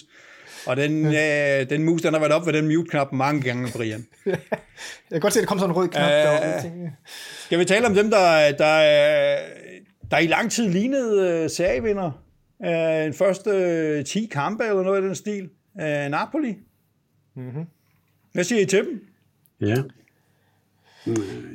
Og 0.66 0.76
den, 0.76 1.07
øh, 1.07 1.70
den 1.70 1.85
mus, 1.85 2.03
den 2.03 2.12
har 2.12 2.20
været 2.20 2.32
op 2.32 2.47
ved 2.47 2.53
den 2.53 2.68
mute-knap 2.68 3.12
mange 3.12 3.41
gange, 3.41 3.68
Brian. 3.76 4.07
jeg 4.26 4.39
kan 5.11 5.20
godt 5.20 5.32
se, 5.32 5.41
at 5.41 5.43
der 5.43 5.49
kom 5.49 5.59
sådan 5.59 5.70
en 5.70 5.76
rød 5.76 5.89
knap. 5.89 6.11
Øh, 6.11 6.16
derovre. 6.16 6.91
skal 7.45 7.59
vi 7.59 7.64
tale 7.64 7.87
om 7.87 7.95
dem, 7.95 8.11
der, 8.11 8.53
der, 8.53 9.39
der 10.11 10.18
i 10.18 10.26
lang 10.26 10.51
tid 10.51 10.68
lignede 10.68 11.45
uh, 11.45 11.51
serievinder? 11.51 12.24
Uh, 12.59 13.07
en 13.07 13.14
første 13.14 14.03
10 14.03 14.28
kampe 14.32 14.64
eller 14.64 14.82
noget 14.82 15.03
i 15.03 15.07
den 15.07 15.14
stil. 15.14 15.49
Uh, 15.74 15.82
Napoli. 15.85 16.57
Mm-hmm. 17.37 17.64
Hvad 18.32 18.45
siger 18.45 18.62
I 18.62 18.64
til 18.64 18.78
dem? 18.78 19.07
Ja. 19.61 19.76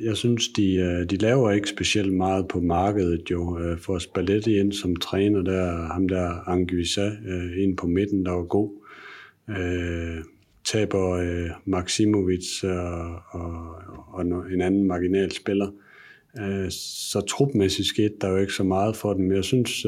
Jeg 0.03 0.17
synes, 0.17 0.47
de, 0.47 0.75
øh, 0.75 1.09
de 1.09 1.17
laver 1.17 1.51
ikke 1.51 1.69
specielt 1.69 2.13
meget 2.13 2.47
på 2.47 2.59
markedet 2.59 3.31
jo. 3.31 3.59
Øh, 3.59 3.77
for 3.77 3.97
Spalletti 3.97 4.59
ind 4.59 4.71
som 4.71 4.95
træner, 4.95 5.41
der 5.41 5.93
ham 5.93 6.07
der 6.07 6.49
Anguissa 6.49 7.11
øh, 7.27 7.63
ind 7.63 7.77
på 7.77 7.87
midten, 7.87 8.25
der 8.25 8.31
var 8.31 8.43
god. 8.43 8.69
taber 10.65 11.23
Maximovic 11.65 12.63
og, 12.63 13.15
og, 13.29 13.75
og 14.07 14.21
en 14.53 14.61
anden 14.61 14.87
marginal 14.87 15.31
spiller. 15.31 15.71
så 16.69 17.21
trupmæssigt 17.21 17.87
skete 17.87 18.13
der 18.21 18.29
jo 18.29 18.37
ikke 18.37 18.53
så 18.53 18.63
meget 18.63 18.95
for 18.95 19.13
dem. 19.13 19.31
Jeg 19.31 19.43
synes, 19.43 19.85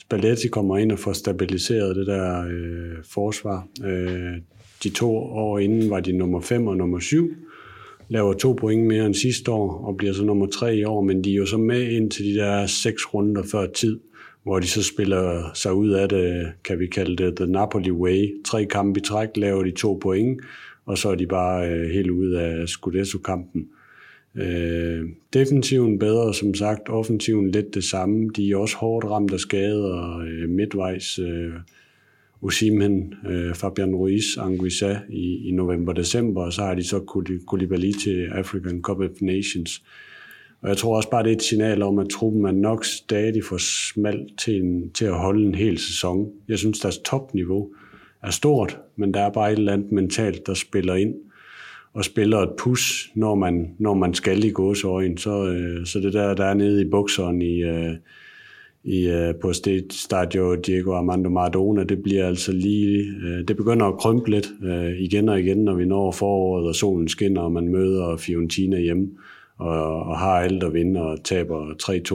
Spalletti 0.00 0.48
kommer 0.48 0.78
ind 0.78 0.92
og 0.92 0.98
får 0.98 1.12
stabiliseret 1.12 1.96
det 1.96 2.06
der 2.06 2.44
forsvar. 3.04 3.68
de 4.82 4.88
to 4.90 5.16
år 5.16 5.58
inden 5.58 5.90
var 5.90 6.00
de 6.00 6.12
nummer 6.12 6.40
5 6.40 6.66
og 6.66 6.76
nummer 6.76 6.98
7 7.00 7.36
laver 8.08 8.32
to 8.32 8.52
point 8.52 8.86
mere 8.86 9.06
end 9.06 9.14
sidste 9.14 9.50
år, 9.50 9.84
og 9.84 9.96
bliver 9.96 10.12
så 10.12 10.24
nummer 10.24 10.46
tre 10.46 10.76
i 10.76 10.84
år, 10.84 11.02
men 11.02 11.24
de 11.24 11.32
er 11.32 11.36
jo 11.36 11.46
så 11.46 11.58
med 11.58 11.90
ind 11.90 12.10
til 12.10 12.24
de 12.24 12.34
der 12.34 12.66
seks 12.66 13.14
runder 13.14 13.42
før 13.42 13.66
tid, 13.66 14.00
hvor 14.42 14.58
de 14.58 14.66
så 14.66 14.82
spiller 14.82 15.50
sig 15.54 15.74
ud 15.74 15.90
af 15.90 16.08
det, 16.08 16.52
kan 16.64 16.78
vi 16.78 16.86
kalde 16.86 17.16
det 17.16 17.36
The 17.36 17.46
Napoli 17.46 17.90
Way. 17.90 18.42
Tre 18.44 18.64
kampe 18.64 19.00
i 19.00 19.02
træk 19.02 19.28
laver 19.36 19.62
de 19.62 19.70
to 19.70 19.98
point, 20.02 20.40
og 20.86 20.98
så 20.98 21.08
er 21.08 21.14
de 21.14 21.26
bare 21.26 21.68
øh, 21.70 21.90
helt 21.90 22.10
ude 22.10 22.40
af 22.40 22.68
Scudetto-kampen. 22.68 23.68
Øh, 24.36 25.08
defensiven 25.32 25.98
bedre, 25.98 26.34
som 26.34 26.54
sagt. 26.54 26.88
Offensiven 26.88 27.50
lidt 27.50 27.74
det 27.74 27.84
samme. 27.84 28.30
De 28.36 28.50
er 28.50 28.56
også 28.56 28.76
hårdt 28.76 29.04
ramt 29.04 29.32
af 29.32 29.40
skade 29.40 29.92
og 29.92 30.26
øh, 30.26 30.48
midtvejs 30.48 31.18
øh, 31.18 31.52
Osimhen, 32.46 33.14
øh, 33.28 33.54
Fabian 33.54 33.94
Ruiz, 33.94 34.38
Anguissa 34.38 34.96
i, 35.10 35.48
i 35.48 35.52
november-december, 35.52 36.42
og 36.44 36.52
så 36.52 36.62
har 36.62 36.74
de 36.74 36.84
så 36.84 37.00
Koulibaly 37.46 37.92
til 37.92 38.28
African 38.32 38.82
Cup 38.82 38.98
of 38.98 39.10
Nations. 39.20 39.82
Og 40.62 40.68
jeg 40.68 40.76
tror 40.76 40.96
også 40.96 41.10
bare, 41.10 41.22
det 41.22 41.32
er 41.32 41.36
et 41.36 41.42
signal 41.42 41.82
om, 41.82 41.98
at 41.98 42.08
truppen 42.08 42.44
er 42.44 42.52
nok 42.52 42.84
stadig 42.84 43.44
for 43.44 43.56
smalt 43.58 44.38
til, 44.38 44.62
en, 44.62 44.90
til 44.90 45.04
at 45.04 45.18
holde 45.18 45.46
en 45.46 45.54
hel 45.54 45.78
sæson. 45.78 46.30
Jeg 46.48 46.58
synes, 46.58 46.80
deres 46.80 46.98
topniveau 46.98 47.68
er 48.22 48.30
stort, 48.30 48.78
men 48.96 49.14
der 49.14 49.20
er 49.20 49.30
bare 49.30 49.52
et 49.52 49.58
eller 49.58 49.72
andet 49.72 49.92
mentalt, 49.92 50.46
der 50.46 50.54
spiller 50.54 50.94
ind 50.94 51.14
og 51.94 52.04
spiller 52.04 52.38
et 52.38 52.52
pus, 52.58 53.10
når 53.14 53.34
man, 53.34 53.74
når 53.78 53.94
man 53.94 54.14
skal 54.14 54.44
i 54.44 54.50
gåseøjen. 54.50 55.18
Så, 55.18 55.46
øh, 55.46 55.86
så 55.86 56.00
det 56.00 56.12
der, 56.12 56.34
der 56.34 56.44
er 56.44 56.54
nede 56.54 56.82
i 56.82 56.90
bukseren 56.90 57.42
i, 57.42 57.62
øh, 57.62 57.94
i, 58.86 59.10
uh, 59.10 59.34
på 59.40 59.52
Stadio 59.90 60.54
Diego 60.54 60.92
Armando 60.92 61.30
Maradona, 61.30 61.84
det 61.84 62.02
bliver 62.02 62.26
altså 62.26 62.52
lige, 62.52 62.98
øh, 62.98 63.48
det 63.48 63.56
begynder 63.56 63.86
at 63.86 63.98
krympe 63.98 64.30
lidt 64.30 64.48
øh, 64.64 65.00
igen 65.00 65.28
og 65.28 65.40
igen, 65.40 65.58
når 65.58 65.74
vi 65.74 65.84
når 65.84 66.12
foråret, 66.12 66.68
og 66.68 66.74
solen 66.74 67.08
skinner, 67.08 67.40
og 67.40 67.52
man 67.52 67.68
møder 67.68 68.16
Fiorentina 68.16 68.80
hjemme, 68.80 69.08
og, 69.58 70.02
og 70.02 70.18
har 70.18 70.38
alt 70.40 70.64
at 70.64 70.74
vinde, 70.74 71.02
og 71.02 71.24
taber 71.24 71.74
3-2. 71.82 72.14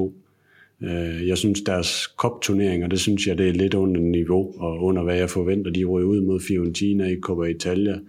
Uh, 0.81 1.27
jeg 1.27 1.37
synes, 1.37 1.61
deres 1.61 2.07
kopturneringer, 2.07 2.87
det 2.87 2.99
synes 2.99 3.27
jeg, 3.27 3.37
det 3.37 3.49
er 3.49 3.53
lidt 3.53 3.73
under 3.73 4.01
niveau, 4.01 4.53
og 4.57 4.83
under 4.83 5.03
hvad 5.03 5.17
jeg 5.17 5.29
forventer. 5.29 5.71
De 5.71 5.85
ryger 5.85 6.07
ud 6.07 6.21
mod 6.21 6.39
Fiorentina 6.39 7.07
i 7.07 7.19
Coppa 7.21 7.43
Italia 7.43 7.99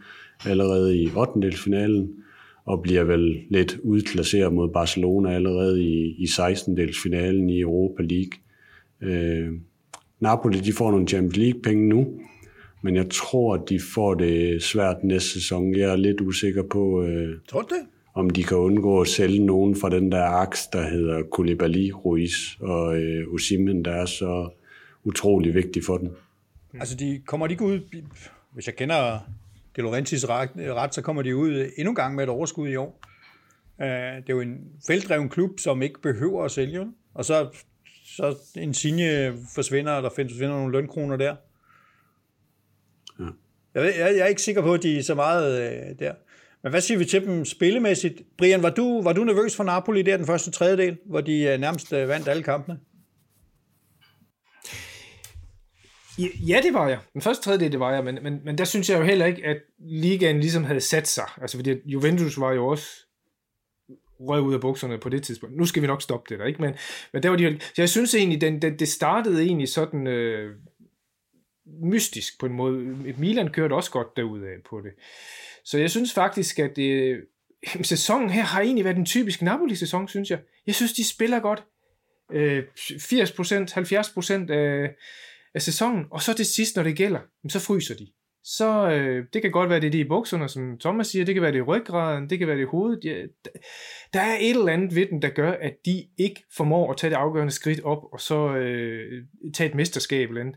allerede 0.46 0.98
i 0.98 1.08
8. 1.16 1.52
finalen 1.52 2.10
og 2.64 2.82
bliver 2.82 3.04
vel 3.04 3.38
lidt 3.50 3.78
udklasseret 3.82 4.52
mod 4.52 4.68
Barcelona 4.68 5.34
allerede 5.34 5.84
i, 5.84 6.14
i 6.18 6.26
16. 6.26 6.78
finalen 7.02 7.50
i 7.50 7.60
Europa 7.60 8.02
League. 8.02 8.41
Øh, 9.02 9.52
Napoli 10.20 10.60
de 10.60 10.72
får 10.72 10.90
nogle 10.90 11.06
Champions 11.06 11.36
League-penge 11.36 11.88
nu, 11.88 12.20
men 12.82 12.96
jeg 12.96 13.10
tror, 13.10 13.54
at 13.54 13.60
de 13.68 13.80
får 13.94 14.14
det 14.14 14.62
svært 14.62 15.04
næste 15.04 15.30
sæson. 15.30 15.74
Jeg 15.74 15.90
er 15.90 15.96
lidt 15.96 16.20
usikker 16.20 16.62
på, 16.62 17.02
øh, 17.02 17.38
tror 17.48 17.62
det? 17.62 17.86
om 18.14 18.30
de 18.30 18.44
kan 18.44 18.56
undgå 18.56 19.00
at 19.00 19.08
sælge 19.08 19.46
nogen 19.46 19.76
fra 19.76 19.90
den 19.90 20.12
der 20.12 20.24
aks, 20.24 20.66
der 20.66 20.90
hedder 20.90 21.22
Koulibaly, 21.32 21.90
Ruiz 21.90 22.60
og 22.60 22.96
øh, 22.96 23.34
Osimhen, 23.34 23.84
der 23.84 23.92
er 23.92 24.06
så 24.06 24.50
utrolig 25.04 25.54
vigtigt 25.54 25.86
for 25.86 25.98
dem. 25.98 26.16
Altså, 26.74 26.96
de 26.96 27.22
kommer 27.26 27.46
de 27.46 27.52
ikke 27.52 27.64
ud, 27.64 27.80
hvis 28.52 28.66
jeg 28.66 28.76
kender 28.76 29.18
De 29.76 29.80
Laurentiis 29.80 30.28
ret, 30.28 30.50
ret, 30.56 30.94
så 30.94 31.02
kommer 31.02 31.22
de 31.22 31.36
ud 31.36 31.70
endnu 31.76 31.90
en 31.90 31.94
gang 31.96 32.14
med 32.14 32.24
et 32.24 32.30
overskud 32.30 32.68
i 32.68 32.76
år. 32.76 33.00
Øh, 33.80 33.86
det 33.88 34.28
er 34.28 34.34
jo 34.34 34.40
en 34.40 34.58
feltdreven 34.86 35.28
klub, 35.28 35.60
som 35.60 35.82
ikke 35.82 36.02
behøver 36.02 36.44
at 36.44 36.50
sælge, 36.50 36.86
og 37.14 37.24
så, 37.24 37.48
så 38.16 38.36
en 38.56 38.74
sinje 38.74 39.34
forsvinder, 39.54 39.92
og 39.92 40.02
der 40.02 40.10
forsvinder 40.10 40.56
nogle 40.56 40.72
lønkroner 40.72 41.16
der. 41.16 41.36
Ja. 43.20 43.24
Jeg, 43.74 43.84
jeg, 43.98 44.16
jeg 44.16 44.18
er 44.18 44.26
ikke 44.26 44.42
sikker 44.42 44.62
på, 44.62 44.74
at 44.74 44.82
de 44.82 44.98
er 44.98 45.02
så 45.02 45.14
meget 45.14 45.62
øh, 45.62 45.98
der. 45.98 46.14
Men 46.62 46.72
hvad 46.72 46.80
siger 46.80 46.98
vi 46.98 47.04
til 47.04 47.26
dem 47.26 47.44
spillemæssigt? 47.44 48.22
Brian, 48.38 48.62
var 48.62 48.70
du, 48.70 49.02
var 49.02 49.12
du 49.12 49.24
nervøs 49.24 49.56
for 49.56 49.64
Napoli 49.64 50.02
der 50.02 50.16
den 50.16 50.26
første 50.26 50.50
tredjedel, 50.50 50.98
hvor 51.06 51.20
de 51.20 51.42
øh, 51.42 51.60
nærmest 51.60 51.92
øh, 51.92 52.08
vandt 52.08 52.28
alle 52.28 52.42
kampene? 52.42 52.78
Ja, 56.18 56.60
det 56.62 56.74
var 56.74 56.88
jeg. 56.88 56.98
Den 57.12 57.22
første 57.22 57.44
tredjedel, 57.44 57.72
det 57.72 57.80
var 57.80 57.94
jeg, 57.94 58.04
men, 58.04 58.18
men, 58.22 58.40
men 58.44 58.58
der 58.58 58.64
synes 58.64 58.90
jeg 58.90 58.98
jo 58.98 59.04
heller 59.04 59.26
ikke, 59.26 59.46
at 59.46 59.56
ligaen 59.78 60.40
ligesom 60.40 60.64
havde 60.64 60.80
sat 60.80 61.08
sig. 61.08 61.24
Altså, 61.40 61.58
fordi 61.58 61.74
Juventus 61.84 62.40
var 62.40 62.52
jo 62.52 62.66
også 62.66 62.86
røg 64.28 64.40
ud 64.40 64.54
af 64.54 64.60
bukserne 64.60 64.98
på 64.98 65.08
det 65.08 65.22
tidspunkt. 65.22 65.56
Nu 65.56 65.66
skal 65.66 65.82
vi 65.82 65.86
nok 65.86 66.02
stoppe 66.02 66.34
det 66.34 66.38
der, 66.38 66.46
ikke? 66.46 66.62
Men, 66.62 66.74
men 67.12 67.22
der 67.22 67.28
var 67.28 67.36
de, 67.36 67.58
så 67.60 67.82
jeg 67.82 67.88
synes 67.88 68.14
egentlig, 68.14 68.40
den, 68.40 68.62
den, 68.62 68.78
det 68.78 68.88
startede 68.88 69.42
egentlig 69.42 69.68
sådan 69.68 70.06
øh, 70.06 70.54
mystisk 71.82 72.40
på 72.40 72.46
en 72.46 72.52
måde. 72.52 72.78
Milan 73.18 73.48
kørte 73.48 73.72
også 73.72 73.90
godt 73.90 74.16
derudad 74.16 74.62
på 74.70 74.80
det. 74.80 74.92
Så 75.64 75.78
jeg 75.78 75.90
synes 75.90 76.14
faktisk, 76.14 76.58
at 76.58 76.78
øh, 76.78 77.18
det, 77.78 77.86
sæsonen 77.86 78.30
her 78.30 78.42
har 78.42 78.60
egentlig 78.60 78.84
været 78.84 78.96
en 78.96 79.06
typisk 79.06 79.42
Napoli-sæson, 79.42 80.08
synes 80.08 80.30
jeg. 80.30 80.38
Jeg 80.66 80.74
synes, 80.74 80.92
de 80.92 81.04
spiller 81.04 81.40
godt. 81.40 81.64
Øh, 82.32 82.64
80%, 82.76 82.84
70% 84.48 84.52
af, 84.52 84.94
af 85.54 85.62
sæsonen, 85.62 86.04
og 86.10 86.22
så 86.22 86.34
til 86.34 86.46
sidst, 86.46 86.76
når 86.76 86.82
det 86.82 86.96
gælder, 86.96 87.20
så 87.48 87.60
fryser 87.60 87.94
de. 87.94 88.06
Så 88.44 88.90
øh, 88.90 89.26
det 89.32 89.42
kan 89.42 89.50
godt 89.50 89.70
være, 89.70 89.80
det 89.80 89.86
er 89.86 89.90
det 89.90 89.98
i 89.98 90.08
bukserne, 90.08 90.48
som 90.48 90.78
Thomas 90.78 91.06
siger, 91.06 91.24
det 91.24 91.34
kan 91.34 91.42
være 91.42 91.52
det 91.52 91.58
i 91.58 91.62
ryggraden, 91.62 92.30
det 92.30 92.38
kan 92.38 92.48
være 92.48 92.56
det 92.56 92.62
i 92.62 92.70
hovedet. 92.70 93.04
Ja, 93.04 93.22
der 94.12 94.20
er 94.20 94.36
et 94.40 94.50
eller 94.50 94.72
andet 94.72 94.94
ved 94.94 95.06
den, 95.06 95.22
der 95.22 95.28
gør, 95.28 95.52
at 95.52 95.74
de 95.86 96.04
ikke 96.18 96.44
formår 96.56 96.90
at 96.90 96.96
tage 96.96 97.10
det 97.10 97.16
afgørende 97.16 97.52
skridt 97.52 97.80
op, 97.80 98.02
og 98.12 98.20
så 98.20 98.54
øh, 98.54 99.24
tage 99.54 99.68
et 99.70 99.74
mesterskab 99.74 100.28
eller 100.28 100.40
andet. 100.40 100.56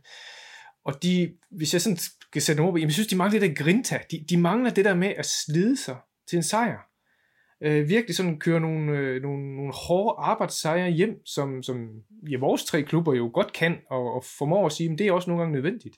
Og 0.86 1.04
de, 1.04 1.32
hvis 1.52 1.74
jeg 1.74 1.82
sådan 1.82 1.98
skal 1.98 2.42
sætte 2.42 2.62
nogle 2.62 2.74
ord 2.74 2.80
jeg 2.80 2.92
synes, 2.92 3.08
de 3.08 3.16
mangler 3.16 3.40
det 3.40 3.50
der 3.50 3.64
grinta. 3.64 4.00
De, 4.12 4.26
de 4.30 4.38
mangler 4.38 4.70
det 4.70 4.86
der 4.86 4.96
med 4.96 5.14
at 5.18 5.26
slide 5.26 5.78
sig 5.78 5.98
til 6.30 6.38
en 6.38 6.44
sejr. 6.44 6.80
Øh, 7.64 7.90
virkelig 7.90 8.16
sådan 8.16 8.40
køre 8.40 8.60
nogle, 8.60 8.98
øh, 8.98 9.22
nogle, 9.22 9.56
nogle 9.56 9.74
hårde 9.88 10.16
arbejdssejre 10.20 10.90
hjem, 10.90 11.26
som, 11.26 11.64
som 11.64 11.90
ja, 12.32 12.38
vores 12.38 12.66
tre 12.66 12.84
klubber 12.84 13.14
jo 13.14 13.32
godt 13.34 13.54
kan, 13.54 13.78
og, 13.90 14.14
og 14.14 14.24
formår 14.38 14.66
at 14.66 14.72
sige, 14.72 14.92
at 14.92 15.00
det 15.00 15.08
er 15.08 15.12
også 15.12 15.30
nogle 15.30 15.44
gange 15.44 15.54
nødvendigt. 15.54 15.96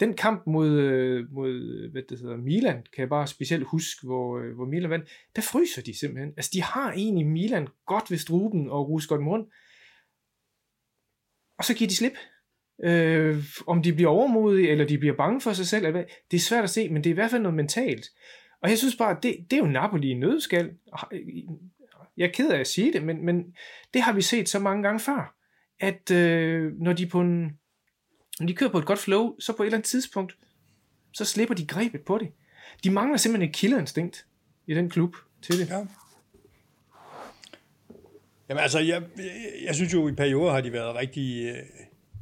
Den 0.00 0.14
kamp 0.14 0.46
mod, 0.46 0.70
øh, 0.70 1.32
mod 1.32 1.50
øh, 1.50 1.92
hvad 1.92 2.02
det 2.02 2.18
hedder, 2.18 2.36
Milan, 2.36 2.74
kan 2.74 3.00
jeg 3.00 3.08
bare 3.08 3.26
specielt 3.26 3.64
huske, 3.64 4.06
hvor, 4.06 4.38
øh, 4.38 4.54
hvor 4.54 4.64
Milan 4.64 4.90
vandt, 4.90 5.08
der 5.36 5.42
fryser 5.42 5.82
de 5.82 5.98
simpelthen. 5.98 6.32
Altså, 6.36 6.50
de 6.54 6.62
har 6.62 6.92
egentlig 6.92 7.26
Milan 7.26 7.68
godt 7.86 8.10
ved 8.10 8.18
struben 8.18 8.70
og 8.70 8.88
rusker 8.88 9.16
dem 9.16 9.28
rundt, 9.28 9.48
og 11.58 11.64
så 11.64 11.74
giver 11.74 11.88
de 11.88 11.96
slip. 11.96 12.12
Øh, 12.84 13.44
om 13.66 13.82
de 13.82 13.92
bliver 13.92 14.10
overmodige, 14.10 14.68
eller 14.68 14.86
de 14.86 14.98
bliver 14.98 15.16
bange 15.16 15.40
for 15.40 15.52
sig 15.52 15.66
selv, 15.66 15.86
eller 15.86 15.98
hvad, 15.98 16.04
det 16.30 16.36
er 16.36 16.40
svært 16.40 16.64
at 16.64 16.70
se, 16.70 16.88
men 16.88 17.04
det 17.04 17.10
er 17.10 17.14
i 17.14 17.14
hvert 17.14 17.30
fald 17.30 17.42
noget 17.42 17.56
mentalt. 17.56 18.06
Og 18.62 18.70
jeg 18.70 18.78
synes 18.78 18.96
bare, 18.96 19.18
det, 19.22 19.36
det 19.50 19.52
er 19.52 19.60
jo 19.60 19.66
Napoli 19.66 20.10
i 20.10 20.14
nødskal. 20.14 20.70
Ah, 20.92 21.18
jeg 22.16 22.26
er 22.26 22.32
ked 22.32 22.50
af 22.50 22.60
at 22.60 22.66
sige 22.66 22.92
det, 22.92 23.02
men, 23.02 23.24
men 23.24 23.54
det 23.94 24.02
har 24.02 24.12
vi 24.12 24.22
set 24.22 24.48
så 24.48 24.58
mange 24.58 24.82
gange 24.82 25.00
før, 25.00 25.34
at 25.80 26.10
øh, 26.10 26.72
når 26.72 26.92
de 26.92 27.06
på 27.06 27.20
en, 27.20 27.57
når 28.40 28.46
de 28.46 28.54
kører 28.54 28.70
på 28.70 28.78
et 28.78 28.86
godt 28.86 28.98
flow, 28.98 29.34
så 29.38 29.52
på 29.52 29.62
et 29.62 29.66
eller 29.66 29.76
andet 29.76 29.88
tidspunkt, 29.88 30.36
så 31.12 31.24
slipper 31.24 31.54
de 31.54 31.66
grebet 31.66 32.00
på 32.00 32.18
det. 32.18 32.28
De 32.84 32.90
mangler 32.90 33.16
simpelthen 33.16 33.50
et 33.50 33.56
killerinstinkt 33.56 34.26
i 34.66 34.74
den 34.74 34.90
klub 34.90 35.16
til 35.42 35.58
det. 35.58 35.68
Ja. 35.68 35.86
Jamen 38.48 38.62
altså, 38.62 38.78
jeg, 38.78 39.02
jeg, 39.16 39.52
jeg 39.64 39.74
synes 39.74 39.92
jo, 39.92 40.08
i 40.08 40.12
perioder 40.12 40.52
har 40.52 40.60
de 40.60 40.72
været 40.72 40.94
rigtig, 40.94 41.46
øh, 41.46 41.56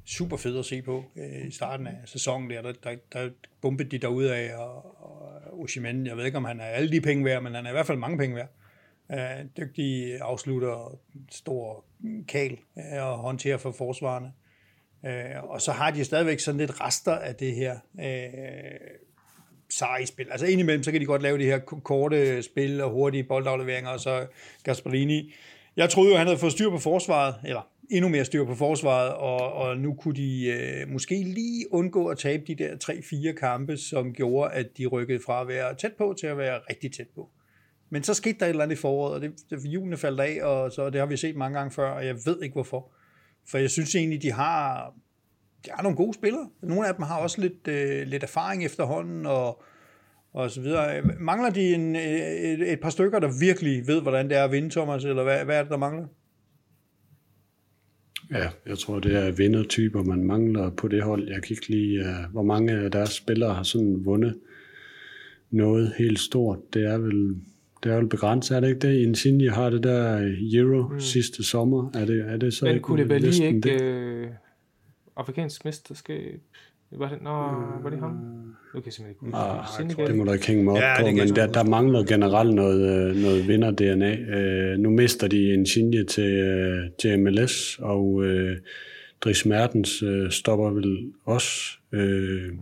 super 0.06 0.36
fede 0.36 0.58
at 0.58 0.64
se 0.64 0.82
på 0.82 1.04
øh, 1.16 1.46
i 1.46 1.50
starten 1.50 1.86
af 1.86 1.96
sæsonen 2.04 2.50
der. 2.50 2.62
Der, 2.62 2.72
der, 2.82 2.96
der 3.12 3.30
bumpede 3.60 3.90
de 3.90 3.98
derude 3.98 4.34
af, 4.34 4.56
og, 4.56 5.02
og 5.02 5.60
Oshimen, 5.60 6.06
jeg 6.06 6.16
ved 6.16 6.24
ikke, 6.24 6.38
om 6.38 6.44
han 6.44 6.60
er 6.60 6.64
alle 6.64 6.92
de 6.92 7.00
penge 7.00 7.24
værd, 7.24 7.42
men 7.42 7.54
han 7.54 7.66
er 7.66 7.70
i 7.70 7.72
hvert 7.72 7.86
fald 7.86 7.98
mange 7.98 8.18
penge 8.18 8.36
værd. 8.36 8.48
Øh, 9.12 9.46
dygtig 9.56 10.20
afslutter, 10.20 10.98
stor 11.30 11.84
kal 12.28 12.58
øh, 12.78 13.06
og 13.06 13.18
håndterer 13.18 13.56
for 13.56 13.72
forsvarerne. 13.72 14.32
Øh, 15.07 15.42
og 15.42 15.62
så 15.62 15.72
har 15.72 15.90
de 15.90 16.04
stadigvæk 16.04 16.40
sådan 16.40 16.59
lidt 16.59 16.80
rester 16.80 17.12
af 17.12 17.34
det 17.34 17.54
her 17.54 17.76
øh, 18.00 18.96
seje 19.70 20.07
spil. 20.07 20.26
Altså 20.30 20.46
indimellem, 20.46 20.82
så 20.82 20.92
kan 20.92 21.00
de 21.00 21.07
godt 21.07 21.22
lave 21.22 21.38
de 21.38 21.44
her 21.44 21.59
korte 21.59 22.42
spil 22.42 22.80
og 22.80 22.90
hurtige 22.90 23.24
boldafleveringer, 23.24 23.90
og 23.90 24.00
så 24.00 24.26
Gasparini. 24.64 25.34
Jeg 25.76 25.90
troede 25.90 26.11
jo, 26.11 26.16
han 26.16 26.26
havde 26.26 26.38
fået 26.38 26.52
styr 26.52 26.70
på 26.70 26.78
forsvaret, 26.78 27.34
eller 27.44 27.68
endnu 27.90 28.09
mere 28.09 28.24
styr 28.24 28.44
på 28.44 28.54
forsvaret, 28.54 29.14
og, 29.14 29.52
og 29.52 29.76
nu 29.76 29.94
kunne 29.94 30.14
de 30.14 30.46
øh, 30.46 30.88
måske 30.88 31.22
lige 31.22 31.72
undgå 31.72 32.07
at 32.07 32.18
tabe 32.18 32.44
de 32.46 32.54
der 32.54 32.74
3-4 32.84 33.32
kampe, 33.32 33.76
som 33.76 34.12
gjorde, 34.12 34.52
at 34.52 34.66
de 34.78 34.86
rykkede 34.86 35.20
fra 35.26 35.40
at 35.40 35.48
være 35.48 35.74
tæt 35.74 35.92
på 35.98 36.14
til 36.20 36.26
at 36.26 36.38
være 36.38 36.61
rigtig 36.70 36.92
tæt 36.92 37.09
på. 37.14 37.30
Men 37.90 38.02
så 38.02 38.14
skete 38.14 38.38
der 38.38 38.46
et 38.46 38.50
eller 38.50 38.64
andet 38.64 38.76
i 38.76 38.80
foråret, 38.80 39.14
og 39.14 39.20
det, 39.20 39.32
det 39.50 39.64
julene 39.64 39.96
faldt 39.96 40.20
af, 40.20 40.44
og 40.44 40.72
så 40.72 40.90
det 40.90 41.00
har 41.00 41.07
vi 41.07 41.16
set 41.16 41.36
mange 41.36 41.59
gange 41.59 41.70
før, 41.70 41.90
og 41.90 42.07
jeg 42.07 42.14
ved 42.26 42.42
ikke 42.42 42.52
hvorfor. 42.52 42.90
For 43.49 43.59
jeg 43.59 43.70
synes 43.70 43.94
egentlig, 43.94 44.22
de 44.22 44.32
har, 44.32 44.94
de 45.64 45.70
har 45.74 45.82
nogle 45.82 45.97
gode 45.97 46.14
spillere. 46.14 46.49
Nogle 46.62 46.88
af 46.88 46.94
dem 46.94 47.03
har 47.03 47.18
også 47.18 47.40
lidt, 47.40 47.68
øh, 47.68 48.07
lidt 48.07 48.22
erfaring 48.22 48.64
efterhånden, 48.64 49.26
og, 49.26 49.62
og 50.32 50.51
så 50.51 50.61
videre. 50.61 51.03
Mangler 51.20 51.51
de 51.51 51.74
en, 51.74 51.97
øh, 51.97 52.03
et, 52.03 52.72
et 52.72 52.80
par 52.80 52.90
stykker, 52.90 53.18
der 53.18 53.38
virkelig 53.40 53.86
ved, 53.86 54.03
hvordan 54.03 54.28
det 54.28 54.36
er 54.36 54.44
at 54.44 54.53
vinde, 54.53 54.70
Thomas, 54.70 55.05
eller 55.05 55.22
hvad, 55.22 55.44
hvad 55.44 55.59
er 55.59 55.62
det, 55.62 55.70
der 55.70 55.76
mangler? 55.76 56.07
Ja, 58.30 58.49
jeg 58.66 58.78
tror, 58.78 58.99
det 58.99 59.16
er 59.16 59.30
vindertyper, 59.30 60.03
man 60.03 60.24
mangler 60.24 60.70
på 60.70 60.88
det 60.88 61.03
hold. 61.03 61.28
Jeg 61.28 61.42
kan 61.42 61.57
ikke 61.57 62.01
uh, 62.01 62.32
hvor 62.32 62.42
mange 62.42 62.72
af 62.72 62.90
deres 62.90 63.11
spillere 63.11 63.55
har 63.55 63.62
sådan 63.62 64.05
vundet 64.05 64.38
noget 65.51 65.92
helt 65.99 66.18
stort. 66.18 66.59
Det 66.74 66.86
er 66.86 66.99
vel, 66.99 67.36
det 67.87 67.95
er 67.95 67.97
vel 67.97 68.09
begrænset, 68.09 68.57
er 68.57 68.61
det 68.61 68.68
ikke 68.68 68.89
det? 68.89 69.03
Insigne 69.03 69.51
har 69.51 69.70
det 69.70 69.82
der 69.82 70.34
Euro 70.55 70.89
mm. 70.89 71.01
sidste 71.01 71.45
sommer. 71.45 71.91
Er 71.95 72.05
det, 72.05 72.24
er 72.28 72.37
det 72.37 72.55
så 72.55 72.64
Men 72.64 72.74
ikke 72.74 72.84
kunne 72.84 73.09
det 73.09 73.22
lige 73.22 73.47
ikke 73.47 73.61
det? 73.61 73.82
Øh, 73.82 74.26
afrikansk 75.16 75.64
mesterskab? 75.64 76.41
Var 76.91 77.09
det, 77.09 77.22
nå, 77.22 77.30
var 77.82 77.91
det 77.91 77.99
ham? 77.99 78.12
Kan 78.72 78.82
jeg 78.84 78.93
simpelthen 78.93 79.26
ikke 79.28 79.37
ah, 79.37 80.07
det. 80.07 80.16
må 80.16 80.24
du 80.24 80.32
ikke 80.32 80.47
hænge 80.47 80.64
mig 80.64 80.74
op 80.74 80.80
ja, 80.80 81.01
på, 81.01 81.07
men 81.07 81.37
der, 81.37 81.47
der 81.47 81.64
mangler 81.64 82.05
generelt 82.05 82.55
noget, 82.55 83.11
øh, 83.11 83.16
noget 83.16 83.49
vinder-DNA. 83.49 84.12
Uh, 84.12 84.78
nu 84.78 84.91
mister 84.91 85.28
de 85.28 85.55
en 85.55 85.66
sinje 85.66 86.05
til, 86.05 86.43
uh, 86.43 86.91
til 86.99 87.20
MLS, 87.20 87.78
og 87.78 88.05
uh, 88.09 88.51
Dries 89.20 89.47
Mertens 89.47 90.03
uh, 90.03 90.30
stopper 90.30 90.70
vel 90.70 91.12
også. 91.24 91.78
Uh, 91.93 92.59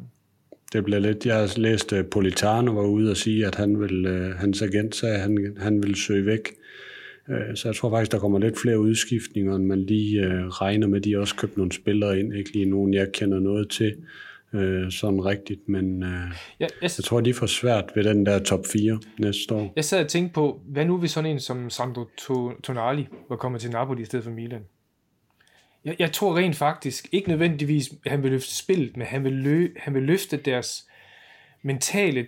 det 0.74 0.84
bliver 0.84 1.00
lidt, 1.00 1.26
jeg 1.26 1.36
har 1.36 1.58
læst, 1.58 1.92
uh, 1.92 2.04
Politano 2.10 2.72
var 2.72 2.86
ude 2.86 3.10
og 3.10 3.16
sige, 3.16 3.46
at 3.46 3.54
han 3.54 3.80
vil, 3.80 4.06
uh, 4.06 4.36
hans 4.36 4.62
agent 4.62 4.96
sagde, 4.96 5.14
at 5.14 5.20
han, 5.20 5.56
han 5.60 5.82
vil 5.82 5.94
søge 5.94 6.26
væk. 6.26 6.48
Uh, 7.28 7.54
så 7.54 7.68
jeg 7.68 7.76
tror 7.76 7.90
faktisk, 7.90 8.12
der 8.12 8.18
kommer 8.18 8.38
lidt 8.38 8.60
flere 8.60 8.78
udskiftninger, 8.78 9.56
end 9.56 9.64
man 9.64 9.80
lige 9.80 10.48
regner 10.48 10.86
med. 10.86 11.00
De 11.00 11.12
har 11.12 11.20
også 11.20 11.36
købt 11.36 11.56
nogle 11.56 11.72
spillere 11.72 12.20
ind, 12.20 12.34
ikke 12.34 12.52
lige 12.52 12.70
nogen, 12.70 12.94
jeg 12.94 13.12
kender 13.12 13.40
noget 13.40 13.70
til 13.70 13.94
øh, 14.54 14.90
sådan 14.90 15.24
rigtigt, 15.24 15.68
men 15.68 16.02
øh, 16.02 16.08
ja, 16.08 16.26
jeg, 16.60 16.68
jeg 16.82 16.90
tror, 16.90 17.20
de 17.20 17.34
får 17.34 17.46
svært 17.46 17.84
ved 17.94 18.04
den 18.04 18.26
der 18.26 18.38
top 18.38 18.66
4 18.72 19.00
næste 19.18 19.54
år. 19.54 19.72
Jeg 19.76 19.84
sad 19.84 20.04
og 20.04 20.08
tænkte 20.08 20.34
på, 20.34 20.60
hvad 20.66 20.84
nu 20.84 20.98
hvis 20.98 21.10
sådan 21.10 21.30
en 21.30 21.40
som 21.40 21.70
Sandro 21.70 22.04
Tonali 22.62 23.06
var 23.28 23.36
kommet 23.36 23.60
til 23.60 23.70
Napoli 23.70 24.02
i 24.02 24.04
stedet 24.04 24.24
for 24.24 24.32
Milan? 24.32 24.62
Jeg, 25.84 25.96
jeg 25.98 26.12
tror 26.12 26.36
rent 26.36 26.56
faktisk, 26.56 27.08
ikke 27.12 27.28
nødvendigvis, 27.28 27.90
at 28.04 28.10
han 28.10 28.22
vil 28.22 28.30
løfte 28.30 28.54
spillet, 28.54 28.96
men 28.96 29.06
han 29.06 29.24
vil, 29.24 29.32
lø, 29.32 29.68
han 29.76 29.94
vil 29.94 30.02
løfte 30.02 30.36
deres 30.36 30.86
mentale 31.62 32.26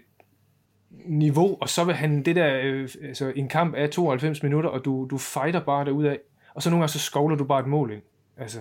niveau, 1.04 1.56
og 1.60 1.68
så 1.68 1.84
vil 1.84 1.94
han 1.94 2.22
det 2.22 2.36
der, 2.36 2.60
øh, 2.62 2.88
altså 3.02 3.32
en 3.36 3.48
kamp 3.48 3.74
af 3.74 3.90
92 3.90 4.42
minutter, 4.42 4.70
og 4.70 4.84
du, 4.84 5.06
du 5.10 5.18
fighter 5.18 5.60
bare 5.60 5.84
derudad, 5.84 6.16
og 6.54 6.62
så 6.62 6.70
nogle 6.70 6.82
gange 6.82 6.92
så 6.92 6.98
skovler 6.98 7.36
du 7.36 7.44
bare 7.44 7.60
et 7.60 7.66
mål 7.66 7.92
ind. 7.92 8.02
Altså, 8.36 8.58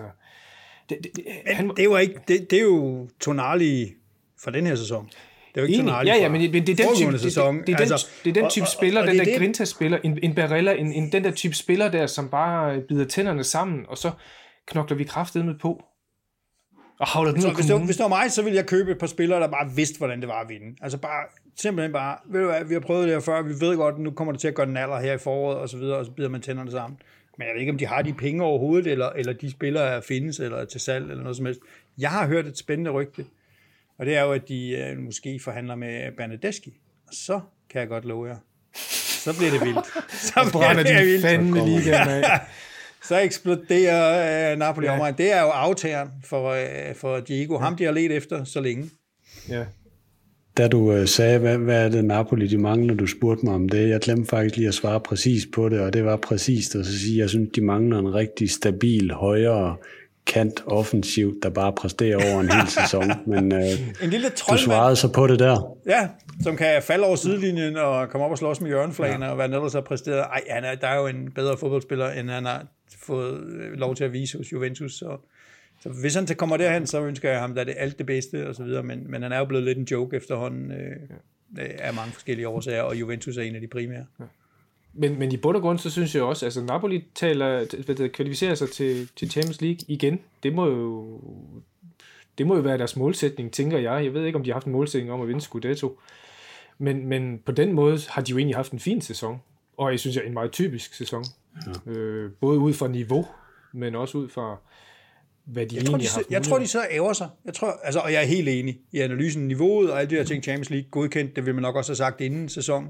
det, 0.88 0.98
det, 1.16 1.24
han, 1.46 1.68
det, 1.68 1.78
er 1.78 1.84
jo 1.84 1.96
ikke, 1.96 2.14
det, 2.28 2.50
det 2.50 2.58
er 2.58 2.62
jo 2.62 3.08
Tonali 3.20 3.94
for 4.38 4.50
den 4.50 4.66
her 4.66 4.74
sæson. 4.74 5.06
Det 5.06 5.60
er 5.60 5.60
jo 5.60 5.66
ikke 5.66 5.78
Tonali 5.78 6.10
ja, 6.10 6.16
ja, 6.16 6.28
men 6.28 6.40
det, 6.40 6.52
det, 6.52 6.66
det, 6.66 6.80
er 6.80 6.88
den 6.88 6.96
type, 6.96 7.18
sæson. 7.18 7.58
Det, 7.58 7.66
det, 7.66 7.78
det, 7.78 7.86
er 7.86 7.92
altså, 7.92 8.08
den, 8.24 8.34
det 8.34 8.38
er 8.38 8.42
den 8.42 8.50
type 8.50 8.64
og, 8.64 8.68
spiller, 8.68 9.00
og, 9.00 9.08
og 9.08 9.14
den 9.14 9.26
der 9.26 9.38
Grinta-spiller, 9.38 9.98
en, 10.04 10.18
en 10.22 10.34
Barella, 10.34 10.72
en, 10.72 10.92
en, 10.92 11.12
den 11.12 11.24
der 11.24 11.30
type 11.30 11.54
spiller 11.54 11.90
der, 11.90 12.06
som 12.06 12.28
bare 12.28 12.80
bider 12.80 13.04
tænderne 13.04 13.44
sammen, 13.44 13.84
og 13.88 13.98
så 13.98 14.10
knokler 14.66 14.96
vi 14.96 15.04
kraftet 15.04 15.44
med 15.44 15.54
på. 15.58 15.84
Og 16.98 17.06
havler 17.06 17.32
den 17.32 17.40
så, 17.40 17.50
hvis, 17.52 17.66
det 17.66 17.74
var, 17.74 17.84
hvis 17.84 17.96
det 17.96 18.02
var 18.02 18.08
mig, 18.08 18.32
så 18.32 18.42
ville 18.42 18.56
jeg 18.56 18.66
købe 18.66 18.90
et 18.90 18.98
par 18.98 19.06
spillere, 19.06 19.40
der 19.40 19.48
bare 19.48 19.70
vidste, 19.74 19.98
hvordan 19.98 20.20
det 20.20 20.28
var 20.28 20.40
at 20.40 20.48
vinde. 20.48 20.76
Altså 20.80 20.98
bare, 20.98 21.24
simpelthen 21.56 21.92
bare, 21.92 22.18
ved 22.26 22.40
du 22.40 22.46
hvad, 22.46 22.64
vi 22.64 22.74
har 22.74 22.80
prøvet 22.80 23.04
det 23.04 23.12
her 23.12 23.20
før, 23.20 23.42
vi 23.42 23.60
ved 23.60 23.76
godt, 23.76 23.98
nu 23.98 24.10
kommer 24.10 24.32
det 24.32 24.40
til 24.40 24.48
at 24.48 24.54
gøre 24.54 24.66
den 24.66 24.76
alder 24.76 25.00
her 25.00 25.12
i 25.12 25.18
foråret, 25.18 25.58
og 25.58 25.68
så 25.68 25.76
videre, 25.76 25.98
og 25.98 26.04
så 26.04 26.10
bider 26.10 26.28
man 26.28 26.40
tænderne 26.40 26.70
sammen. 26.70 26.98
Men 27.38 27.46
jeg 27.46 27.54
ved 27.54 27.60
ikke, 27.60 27.72
om 27.72 27.78
de 27.78 27.86
har 27.86 28.02
de 28.02 28.12
penge 28.12 28.44
overhovedet, 28.44 28.92
eller, 28.92 29.08
eller 29.08 29.32
de 29.32 29.50
spillere 29.50 30.02
findes, 30.02 30.40
eller 30.40 30.58
er 30.58 30.64
til 30.64 30.80
salg, 30.80 31.10
eller 31.10 31.22
noget 31.22 31.36
som 31.36 31.46
helst. 31.46 31.60
Jeg 31.98 32.10
har 32.10 32.26
hørt 32.26 32.46
et 32.46 32.58
spændende 32.58 32.90
rygte, 32.90 33.24
og 33.98 34.06
det 34.06 34.16
er 34.16 34.22
jo, 34.22 34.32
at 34.32 34.48
de 34.48 34.70
øh, 34.70 34.98
måske 34.98 35.40
forhandler 35.44 35.74
med 35.74 36.12
Bernadeschi. 36.16 36.76
Og 37.08 37.14
så 37.14 37.40
kan 37.70 37.80
jeg 37.80 37.88
godt 37.88 38.04
love 38.04 38.28
jer. 38.28 38.36
Så 39.24 39.36
bliver 39.38 39.50
det 39.50 39.60
vildt. 39.60 39.86
Så 40.28 40.50
brænder 40.52 40.82
de 40.82 41.04
vildt. 41.04 41.22
fandme 41.22 41.64
ligaen 41.64 42.08
af. 42.08 42.40
så 43.08 43.18
eksploderer 43.18 44.52
øh, 44.52 44.58
Napoli 44.58 44.86
ja. 44.86 45.12
Det 45.18 45.32
er 45.32 45.42
jo 45.42 45.48
aftageren 45.48 46.08
for, 46.24 46.50
øh, 46.50 46.94
for 46.94 47.20
Diego. 47.20 47.58
Ham, 47.58 47.76
de 47.76 47.84
har 47.84 47.92
let 47.92 48.12
efter 48.12 48.44
så 48.44 48.60
længe. 48.60 48.90
Ja. 49.48 49.64
Da 50.56 50.68
du 50.68 50.92
øh, 50.92 51.06
sagde, 51.06 51.38
hvad, 51.38 51.58
hvad 51.58 51.84
er 51.84 51.88
det 51.88 52.04
Napoli, 52.04 52.46
de 52.46 52.58
mangler, 52.58 52.94
du 52.94 53.06
spurgte 53.06 53.44
mig 53.44 53.54
om 53.54 53.68
det, 53.68 53.88
jeg 53.88 54.00
glemte 54.00 54.28
faktisk 54.28 54.56
lige 54.56 54.68
at 54.68 54.74
svare 54.74 55.00
præcis 55.00 55.46
på 55.54 55.68
det, 55.68 55.80
og 55.80 55.92
det 55.92 56.04
var 56.04 56.16
præcist 56.16 56.74
at 56.74 56.86
sige, 56.86 57.14
at 57.14 57.18
jeg 57.18 57.30
synes, 57.30 57.48
de 57.54 57.60
mangler 57.60 57.98
en 57.98 58.14
rigtig 58.14 58.50
stabil, 58.50 59.12
højere 59.12 59.76
kant 60.26 60.62
offensivt, 60.66 61.42
der 61.42 61.48
bare 61.50 61.72
præsterer 61.72 62.32
over 62.32 62.40
en 62.40 62.50
hel 62.50 62.68
sæson. 62.68 63.12
Men 63.32 63.52
øh, 63.52 64.02
En 64.02 64.10
lille 64.10 64.28
du 64.28 64.36
troldmand, 64.36 64.64
svarede 64.64 64.96
så 64.96 65.12
på 65.12 65.26
det 65.26 65.38
der. 65.38 65.76
ja, 65.86 66.08
som 66.42 66.56
kan 66.56 66.82
falde 66.82 67.04
over 67.04 67.16
sidelinjen 67.16 67.76
og 67.76 68.08
komme 68.08 68.24
op 68.24 68.30
og 68.30 68.38
slås 68.38 68.60
med 68.60 68.68
hjørneflagene, 68.68 69.24
ja. 69.24 69.30
og 69.30 69.36
hvad 69.36 69.48
ellers 69.48 69.72
har 69.72 69.80
præsteret. 69.80 70.18
Ej, 70.18 70.40
han 70.50 70.64
er, 70.64 70.74
der 70.74 70.86
er 70.88 71.00
jo 71.00 71.06
en 71.06 71.32
bedre 71.34 71.56
fodboldspiller, 71.58 72.10
end 72.10 72.30
han 72.30 72.44
har 72.44 72.66
fået 72.98 73.40
øh, 73.40 73.72
lov 73.72 73.94
til 73.94 74.04
at 74.04 74.12
vise 74.12 74.38
hos 74.38 74.52
Juventus. 74.52 74.92
Så, 74.92 75.16
så 75.82 75.88
hvis 75.88 76.14
han 76.14 76.26
til 76.26 76.36
kommer 76.36 76.56
derhen, 76.56 76.86
så 76.86 77.02
ønsker 77.02 77.30
jeg 77.30 77.40
ham 77.40 77.54
da 77.54 77.64
det 77.64 77.74
alt 77.78 77.98
det 77.98 78.06
bedste, 78.06 78.48
og 78.48 78.54
så 78.54 78.62
videre. 78.64 78.82
Men, 78.82 79.10
men 79.10 79.22
han 79.22 79.32
er 79.32 79.38
jo 79.38 79.44
blevet 79.44 79.64
lidt 79.64 79.78
en 79.78 79.84
joke 79.84 80.16
efterhånden 80.16 80.72
øh, 80.72 80.96
af 81.78 81.94
mange 81.94 82.12
forskellige 82.12 82.48
årsager, 82.48 82.82
og 82.82 82.96
Juventus 83.00 83.36
er 83.36 83.42
en 83.42 83.54
af 83.54 83.60
de 83.60 83.66
primære. 83.66 84.04
Men, 84.98 85.18
men 85.18 85.32
i 85.32 85.36
bund 85.36 85.56
og 85.56 85.62
grund, 85.62 85.78
så 85.78 85.90
synes 85.90 86.14
jeg 86.14 86.22
også, 86.22 86.46
altså 86.46 86.62
Napoli 86.62 87.04
taler, 87.14 87.82
hvad 87.84 87.94
det, 87.94 88.12
kvalificerer 88.12 88.54
sig 88.54 88.70
til, 88.70 89.08
til 89.16 89.30
Champions 89.30 89.60
League 89.60 89.78
igen. 89.88 90.20
Det 90.42 90.54
må 90.54 90.66
jo 90.66 91.20
det 92.38 92.46
må 92.46 92.56
jo 92.56 92.60
være 92.60 92.78
deres 92.78 92.96
målsætning, 92.96 93.52
tænker 93.52 93.78
jeg. 93.78 94.04
Jeg 94.04 94.14
ved 94.14 94.24
ikke, 94.24 94.38
om 94.38 94.44
de 94.44 94.50
har 94.50 94.54
haft 94.54 94.66
en 94.66 94.72
målsætning 94.72 95.12
om 95.12 95.20
at 95.20 95.28
vinde 95.28 95.40
Scudetto. 95.40 95.98
Men, 96.78 97.06
men 97.06 97.42
på 97.46 97.52
den 97.52 97.72
måde 97.72 97.98
har 98.08 98.22
de 98.22 98.30
jo 98.30 98.38
egentlig 98.38 98.56
haft 98.56 98.72
en 98.72 98.78
fin 98.78 99.00
sæson. 99.00 99.40
Og 99.76 99.90
jeg 99.90 100.00
synes, 100.00 100.16
jeg 100.16 100.26
en 100.26 100.34
meget 100.34 100.52
typisk 100.52 100.94
sæson. 100.94 101.24
Ja. 101.86 101.90
Øh, 101.92 102.30
både 102.40 102.58
ud 102.58 102.72
fra 102.72 102.88
niveau, 102.88 103.26
men 103.72 103.94
også 103.94 104.18
ud 104.18 104.28
fra, 104.28 104.56
hvad 105.44 105.66
de 105.66 105.76
Jeg 105.76 105.84
tror, 105.84 105.90
de, 105.90 105.92
egentlig 105.92 106.10
har 106.10 106.18
haft 106.18 106.30
jeg 106.30 106.42
tror, 106.42 106.58
de 106.58 106.66
sidder 106.66 106.86
og 106.86 106.92
ærger 106.92 107.12
sig. 107.12 107.28
Jeg 107.44 107.54
tror, 107.54 107.80
altså, 107.84 108.00
og 108.00 108.12
jeg 108.12 108.22
er 108.22 108.26
helt 108.26 108.48
enig 108.48 108.80
i 108.92 109.00
analysen. 109.00 109.48
Niveauet 109.48 109.90
og 109.90 110.00
alle 110.00 110.10
de 110.10 110.14
her 110.14 110.24
ting, 110.24 110.42
Champions 110.42 110.70
League 110.70 110.88
godkendt, 110.90 111.36
det 111.36 111.46
vil 111.46 111.54
man 111.54 111.62
nok 111.62 111.76
også 111.76 111.90
have 111.90 111.96
sagt 111.96 112.20
inden 112.20 112.48
sæsonen. 112.48 112.88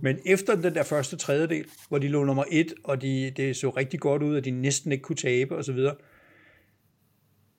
Men 0.00 0.18
efter 0.26 0.54
den 0.54 0.74
der 0.74 0.82
første 0.82 1.16
tredjedel, 1.16 1.64
hvor 1.88 1.98
de 1.98 2.08
lå 2.08 2.24
nummer 2.24 2.44
et, 2.50 2.74
og 2.84 3.02
de, 3.02 3.32
det 3.36 3.56
så 3.56 3.70
rigtig 3.70 4.00
godt 4.00 4.22
ud, 4.22 4.36
at 4.36 4.44
de 4.44 4.50
næsten 4.50 4.92
ikke 4.92 5.02
kunne 5.02 5.16
tabe 5.16 5.56
osv., 5.56 5.78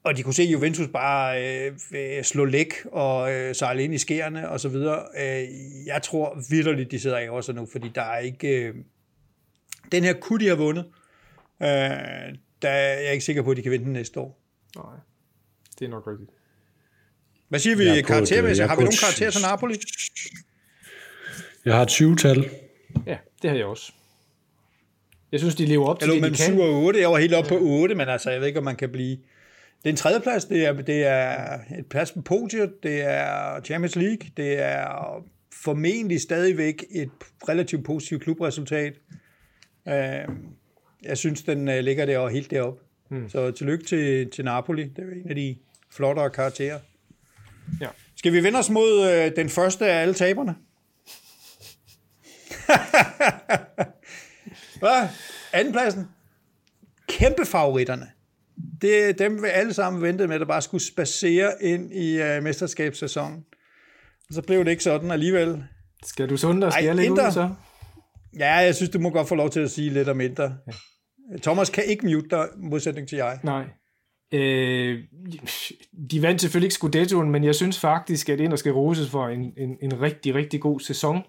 og 0.03 0.17
de 0.17 0.23
kunne 0.23 0.33
se 0.33 0.43
Juventus 0.43 0.87
bare 0.87 1.43
øh, 1.91 2.23
slå 2.23 2.45
læk 2.45 2.73
og 2.85 3.33
øh, 3.33 3.55
sejle 3.55 3.83
ind 3.83 3.93
i 3.93 3.97
skærene 3.97 4.49
og 4.49 4.59
så 4.59 4.69
videre. 4.69 5.05
Øh, 5.17 5.47
jeg 5.85 6.01
tror 6.03 6.43
vidderligt, 6.49 6.91
de 6.91 6.99
sidder 6.99 7.15
og 7.15 7.23
ærger 7.23 7.41
sig 7.41 7.55
nu, 7.55 7.67
fordi 7.71 7.91
der 7.95 8.01
er 8.01 8.19
ikke... 8.19 8.47
Øh, 8.47 8.75
den 9.91 10.03
her 10.03 10.13
kunne 10.13 10.39
de 10.39 10.45
have 10.45 10.57
vundet. 10.57 10.85
Øh, 11.61 11.67
der 12.61 12.69
er 12.69 13.01
jeg 13.01 13.11
ikke 13.11 13.25
sikker 13.25 13.41
på, 13.41 13.51
at 13.51 13.57
de 13.57 13.61
kan 13.61 13.71
vinde 13.71 13.85
den 13.85 13.93
næste 13.93 14.19
år. 14.19 14.41
Nej, 14.75 14.95
det 15.79 15.85
er 15.85 15.89
nok 15.89 16.07
rigtigt. 16.07 16.29
Hvad 17.49 17.59
siger 17.59 17.75
vi 17.75 17.87
er 17.87 18.01
karaktermæssigt? 18.01 18.69
Har 18.69 18.75
vi 18.75 18.83
nogen 18.83 18.97
karakter 19.01 19.29
til 19.31 19.41
Napoli? 19.41 19.75
Jeg 21.65 21.75
har 21.75 21.81
et 21.81 21.89
20-tal. 21.91 22.49
Ja, 23.07 23.17
det 23.41 23.49
har 23.49 23.57
jeg 23.57 23.65
også. 23.65 23.91
Jeg 25.31 25.39
synes, 25.39 25.55
de 25.55 25.65
lever 25.65 25.85
op 25.85 25.99
til 25.99 26.09
det, 26.11 26.23
de 26.23 26.27
kan. 26.27 26.35
7 26.35 26.59
og 26.59 26.69
8. 26.83 26.99
Jeg 26.99 27.09
var 27.09 27.17
helt 27.17 27.33
oppe 27.33 27.49
på 27.49 27.57
8, 27.61 27.95
men 27.95 28.09
altså, 28.09 28.29
jeg 28.31 28.39
ved 28.39 28.47
ikke, 28.47 28.59
om 28.59 28.65
man 28.65 28.75
kan 28.75 28.89
blive... 28.89 29.17
Det 29.83 29.89
er 29.89 29.89
en 29.89 29.95
tredjeplads, 29.95 30.45
det 30.45 30.65
er, 30.65 30.73
det 30.73 31.05
er 31.05 31.59
et 31.79 31.85
plads 31.89 32.11
på 32.11 32.21
podiet, 32.21 32.83
det 32.83 33.01
er 33.01 33.61
Champions 33.65 33.95
League, 33.95 34.29
det 34.37 34.61
er 34.61 35.23
formentlig 35.63 36.21
stadigvæk 36.21 36.83
et 36.91 37.09
relativt 37.49 37.85
positivt 37.85 38.23
klubresultat. 38.23 38.93
Øh, 39.87 39.93
Jeg 41.03 41.17
synes, 41.17 41.41
den 41.41 41.69
øh, 41.69 41.79
ligger 41.79 42.05
der 42.05 42.17
og 42.17 42.29
helt 42.29 42.51
deroppe. 42.51 42.83
Hmm. 43.09 43.29
Så 43.29 43.51
tillykke 43.51 43.85
til, 43.85 44.29
til 44.31 44.45
Napoli. 44.45 44.83
Det 44.83 44.97
er 44.97 45.21
en 45.23 45.29
af 45.29 45.35
de 45.35 45.55
flottere 45.91 46.29
karakterer. 46.29 46.79
Ja. 47.81 47.87
Skal 48.15 48.33
vi 48.33 48.43
vende 48.43 48.59
os 48.59 48.69
mod 48.69 49.11
øh, 49.11 49.35
den 49.35 49.49
første 49.49 49.85
af 49.85 50.01
alle 50.01 50.13
taberne? 50.13 50.55
Hvad? 54.79 55.07
Andenpladsen. 55.53 56.07
Kæmpe 57.07 57.45
favoritterne. 57.45 58.07
Det 58.81 59.19
dem, 59.19 59.43
vi 59.43 59.47
alle 59.47 59.73
sammen 59.73 60.01
ventede 60.01 60.27
med, 60.27 60.39
der 60.39 60.45
bare 60.45 60.61
skulle 60.61 60.83
spacere 60.83 61.51
ind 61.61 61.93
i 61.93 62.21
øh, 62.21 62.43
mesterskabssæsonen. 62.43 63.45
Og 64.29 64.35
så 64.35 64.41
blev 64.41 64.65
det 64.65 64.71
ikke 64.71 64.83
sådan 64.83 65.11
alligevel. 65.11 65.63
Skal 66.05 66.29
du 66.29 66.37
sunde 66.37 66.67
og 66.67 66.73
skal 66.73 66.83
Ej, 66.83 66.87
jeg 66.87 66.95
lægge 66.95 67.09
Inter. 67.09 67.27
ud 67.27 67.31
så? 67.31 67.49
Ja, 68.39 68.53
jeg 68.53 68.75
synes, 68.75 68.89
du 68.89 68.99
må 68.99 69.09
godt 69.09 69.27
få 69.27 69.35
lov 69.35 69.49
til 69.49 69.59
at 69.59 69.71
sige 69.71 69.89
lidt 69.89 70.09
om 70.09 70.21
Inter. 70.21 70.51
Thomas 71.41 71.69
kan 71.69 71.83
ikke 71.83 72.05
mute 72.05 72.29
dig, 72.29 72.47
modsætning 72.57 73.07
til 73.07 73.15
jeg. 73.15 73.39
Nej. 73.43 73.63
Øh, 74.33 74.99
de 76.11 76.21
vandt 76.21 76.41
selvfølgelig 76.41 76.65
ikke 76.65 76.75
Scudettoen, 76.75 77.31
men 77.31 77.43
jeg 77.43 77.55
synes 77.55 77.79
faktisk, 77.79 78.29
at 78.29 78.39
Inter 78.39 78.57
skal 78.57 78.71
roses 78.71 79.09
for 79.09 79.27
en, 79.27 79.53
en, 79.57 79.77
en 79.81 80.01
rigtig, 80.01 80.35
rigtig 80.35 80.61
god 80.61 80.79
sæson. 80.79 81.23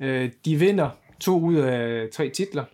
Øh, 0.00 0.30
de 0.44 0.56
vinder 0.56 0.90
to 1.20 1.40
ud 1.40 1.56
af 1.56 2.08
tre 2.12 2.28
titler. 2.28 2.64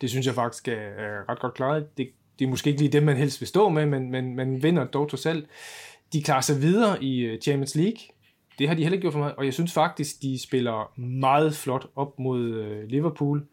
Det 0.00 0.10
synes 0.10 0.26
jeg 0.26 0.34
faktisk 0.34 0.68
er, 0.68 0.72
er 0.72 1.28
ret 1.28 1.40
godt 1.40 1.54
klaret. 1.54 1.98
Det, 1.98 2.10
det 2.38 2.44
er 2.44 2.48
måske 2.48 2.70
ikke 2.70 2.82
lige 2.82 2.92
dem, 2.92 3.02
man 3.02 3.16
helst 3.16 3.40
vil 3.40 3.48
stå 3.48 3.68
med, 3.68 3.86
men, 3.86 4.10
men 4.10 4.36
man 4.36 4.62
vinder 4.62 4.84
dog 4.84 5.10
trods 5.10 5.26
alt. 5.26 5.46
De 6.12 6.22
klarer 6.22 6.40
sig 6.40 6.62
videre 6.62 7.04
i 7.04 7.20
øh, 7.20 7.40
Champions 7.40 7.74
League. 7.74 7.98
Det 8.58 8.68
har 8.68 8.74
de 8.74 8.82
heller 8.82 8.94
ikke 8.94 9.02
gjort 9.02 9.12
for 9.12 9.20
mig, 9.20 9.38
og 9.38 9.44
jeg 9.44 9.54
synes 9.54 9.72
faktisk, 9.72 10.22
de 10.22 10.42
spiller 10.42 11.00
meget 11.00 11.54
flot 11.54 11.86
op 11.96 12.18
mod 12.18 12.40
øh, 12.40 12.88
Liverpool, 12.88 13.46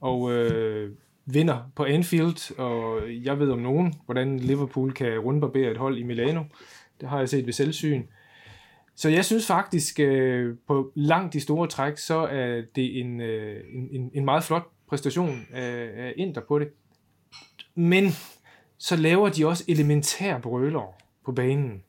og 0.00 0.32
øh, 0.32 0.92
vinder 1.26 1.70
på 1.76 1.84
Anfield, 1.84 2.58
og 2.58 3.00
jeg 3.24 3.38
ved 3.38 3.50
om 3.50 3.58
nogen, 3.58 3.94
hvordan 4.04 4.38
Liverpool 4.38 4.92
kan 4.92 5.18
rundbarbere 5.18 5.70
et 5.70 5.76
hold 5.76 5.98
i 5.98 6.02
Milano. 6.02 6.42
Det 7.00 7.08
har 7.08 7.18
jeg 7.18 7.28
set 7.28 7.46
ved 7.46 7.52
selvsyn. 7.52 8.02
Så 8.98 9.08
jeg 9.08 9.24
synes 9.24 9.46
faktisk, 9.46 10.00
øh, 10.00 10.56
på 10.66 10.92
langt 10.94 11.32
de 11.32 11.40
store 11.40 11.68
træk, 11.68 11.98
så 11.98 12.16
er 12.16 12.62
det 12.76 13.00
en, 13.00 13.20
øh, 13.20 13.64
en, 13.74 13.88
en, 13.92 14.10
en 14.14 14.24
meget 14.24 14.44
flot 14.44 14.66
præstation 14.88 15.46
af, 15.52 15.90
af 15.96 16.14
Inter 16.16 16.40
på 16.48 16.58
det. 16.58 16.68
Men 17.74 18.04
så 18.78 18.96
laver 18.96 19.28
de 19.28 19.46
også 19.46 19.64
elementære 19.68 20.40
brøler 20.40 20.94
på 21.24 21.32
banen. 21.32 21.82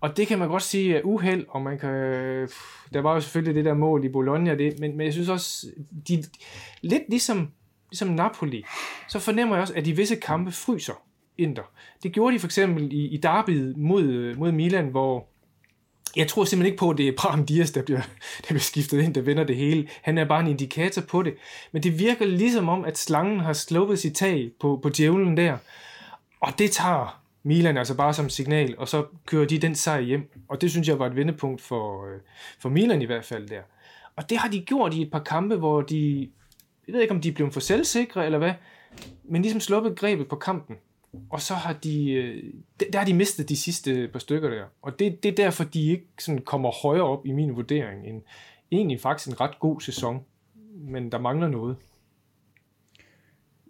Og 0.00 0.16
det 0.16 0.26
kan 0.26 0.38
man 0.38 0.48
godt 0.48 0.62
sige 0.62 0.96
er 0.96 1.02
uheld, 1.02 1.46
og 1.48 1.62
man 1.62 1.78
kan... 1.78 1.90
Øh, 1.90 2.48
der 2.92 3.00
var 3.00 3.14
jo 3.14 3.20
selvfølgelig 3.20 3.54
det 3.54 3.64
der 3.64 3.74
mål 3.74 4.04
i 4.04 4.08
Bologna, 4.08 4.54
det, 4.54 4.80
men, 4.80 4.96
men 4.96 5.04
jeg 5.04 5.12
synes 5.12 5.28
også, 5.28 5.66
de, 6.08 6.24
lidt 6.82 7.02
ligesom, 7.08 7.52
ligesom 7.90 8.08
Napoli, 8.08 8.64
så 9.08 9.18
fornemmer 9.18 9.54
jeg 9.56 9.62
også, 9.62 9.74
at 9.74 9.84
de 9.84 9.96
visse 9.96 10.16
kampe 10.16 10.52
fryser 10.52 11.02
Inter. 11.38 11.72
Det 12.02 12.12
gjorde 12.12 12.34
de 12.34 12.40
for 12.40 12.46
eksempel 12.46 12.92
i, 12.92 13.06
i 13.06 13.16
derbyet 13.16 13.76
mod, 13.76 14.02
øh, 14.02 14.38
mod 14.38 14.52
Milan, 14.52 14.88
hvor 14.88 15.28
jeg 16.18 16.28
tror 16.28 16.44
simpelthen 16.44 16.72
ikke 16.72 16.78
på, 16.78 16.90
at 16.90 16.98
det 16.98 17.08
er 17.08 17.12
Bram 17.16 17.46
Dias, 17.46 17.70
der 17.70 17.82
bliver, 17.82 18.00
der 18.42 18.46
bliver 18.46 18.60
skiftet 18.60 19.00
ind, 19.02 19.14
der 19.14 19.20
vender 19.20 19.44
det 19.44 19.56
hele. 19.56 19.88
Han 20.02 20.18
er 20.18 20.24
bare 20.24 20.40
en 20.40 20.46
indikator 20.46 21.02
på 21.02 21.22
det. 21.22 21.34
Men 21.72 21.82
det 21.82 21.98
virker 21.98 22.26
ligesom 22.26 22.68
om, 22.68 22.84
at 22.84 22.98
slangen 22.98 23.40
har 23.40 23.52
sluppet 23.52 23.98
sit 23.98 24.14
tag 24.14 24.50
på, 24.60 24.80
på 24.82 24.88
djævlen 24.88 25.36
der. 25.36 25.56
Og 26.40 26.58
det 26.58 26.70
tager 26.70 27.20
Milan 27.42 27.76
altså 27.76 27.94
bare 27.94 28.14
som 28.14 28.28
signal, 28.28 28.74
og 28.78 28.88
så 28.88 29.04
kører 29.26 29.46
de 29.46 29.58
den 29.58 29.74
sejr 29.74 30.00
hjem. 30.00 30.30
Og 30.48 30.60
det 30.60 30.70
synes 30.70 30.88
jeg 30.88 30.98
var 30.98 31.06
et 31.06 31.16
vendepunkt 31.16 31.62
for, 31.62 32.06
øh, 32.06 32.20
for 32.58 32.68
Milan 32.68 33.02
i 33.02 33.04
hvert 33.04 33.24
fald 33.24 33.48
der. 33.48 33.60
Og 34.16 34.30
det 34.30 34.38
har 34.38 34.48
de 34.48 34.60
gjort 34.60 34.94
i 34.94 35.02
et 35.02 35.10
par 35.10 35.22
kampe, 35.22 35.56
hvor 35.56 35.80
de, 35.80 36.30
jeg 36.86 36.92
ved 36.94 37.00
ikke 37.00 37.14
om 37.14 37.20
de 37.20 37.28
er 37.28 37.32
blevet 37.32 37.52
for 37.52 37.60
selvsikre 37.60 38.26
eller 38.26 38.38
hvad, 38.38 38.52
men 39.24 39.42
ligesom 39.42 39.60
sluppet 39.60 39.98
grebet 39.98 40.28
på 40.28 40.36
kampen. 40.36 40.76
Og 41.30 41.40
så 41.40 41.54
har 41.54 41.72
de, 41.72 42.12
øh, 42.12 42.44
der 42.92 42.98
har 42.98 43.06
de 43.06 43.14
mistet 43.14 43.48
de 43.48 43.56
sidste 43.56 44.08
par 44.12 44.18
stykker 44.18 44.50
der. 44.50 44.64
Og 44.82 44.98
det, 44.98 45.22
det 45.22 45.28
er 45.28 45.34
derfor, 45.34 45.64
de 45.64 45.90
ikke 45.90 46.06
sådan 46.18 46.40
kommer 46.40 46.70
højere 46.82 47.04
op 47.04 47.26
i 47.26 47.32
min 47.32 47.56
vurdering. 47.56 48.06
En, 48.06 48.22
egentlig 48.72 49.00
faktisk 49.00 49.28
en 49.28 49.40
ret 49.40 49.58
god 49.60 49.80
sæson, 49.80 50.20
men 50.74 51.12
der 51.12 51.18
mangler 51.18 51.48
noget. 51.48 51.76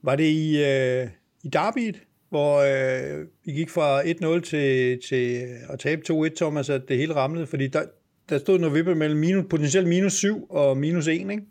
Var 0.03 0.17
det 0.17 0.25
i, 0.25 0.65
øh, 0.65 1.09
i 1.43 1.49
derbyet, 1.49 2.03
hvor 2.29 2.59
øh, 2.59 3.27
vi 3.45 3.53
gik 3.53 3.71
fra 3.71 4.03
1-0 4.03 4.41
til, 4.41 5.01
til 5.09 5.47
at 5.69 5.79
tabe 5.79 6.03
2-1, 6.11 6.37
Thomas, 6.37 6.71
at 6.71 6.89
det 6.89 6.97
hele 6.97 7.15
ramlede? 7.15 7.47
Fordi 7.47 7.69
der, 7.69 7.83
der 8.29 8.39
stod 8.39 8.59
noget 8.59 8.75
vippe 8.75 8.95
mellem 8.95 9.21
minus, 9.21 9.45
potentielt 9.51 9.89
minus 9.89 10.13
7 10.13 10.47
og 10.51 10.77
minus 10.77 11.07
1, 11.07 11.13
ikke? 11.13 11.43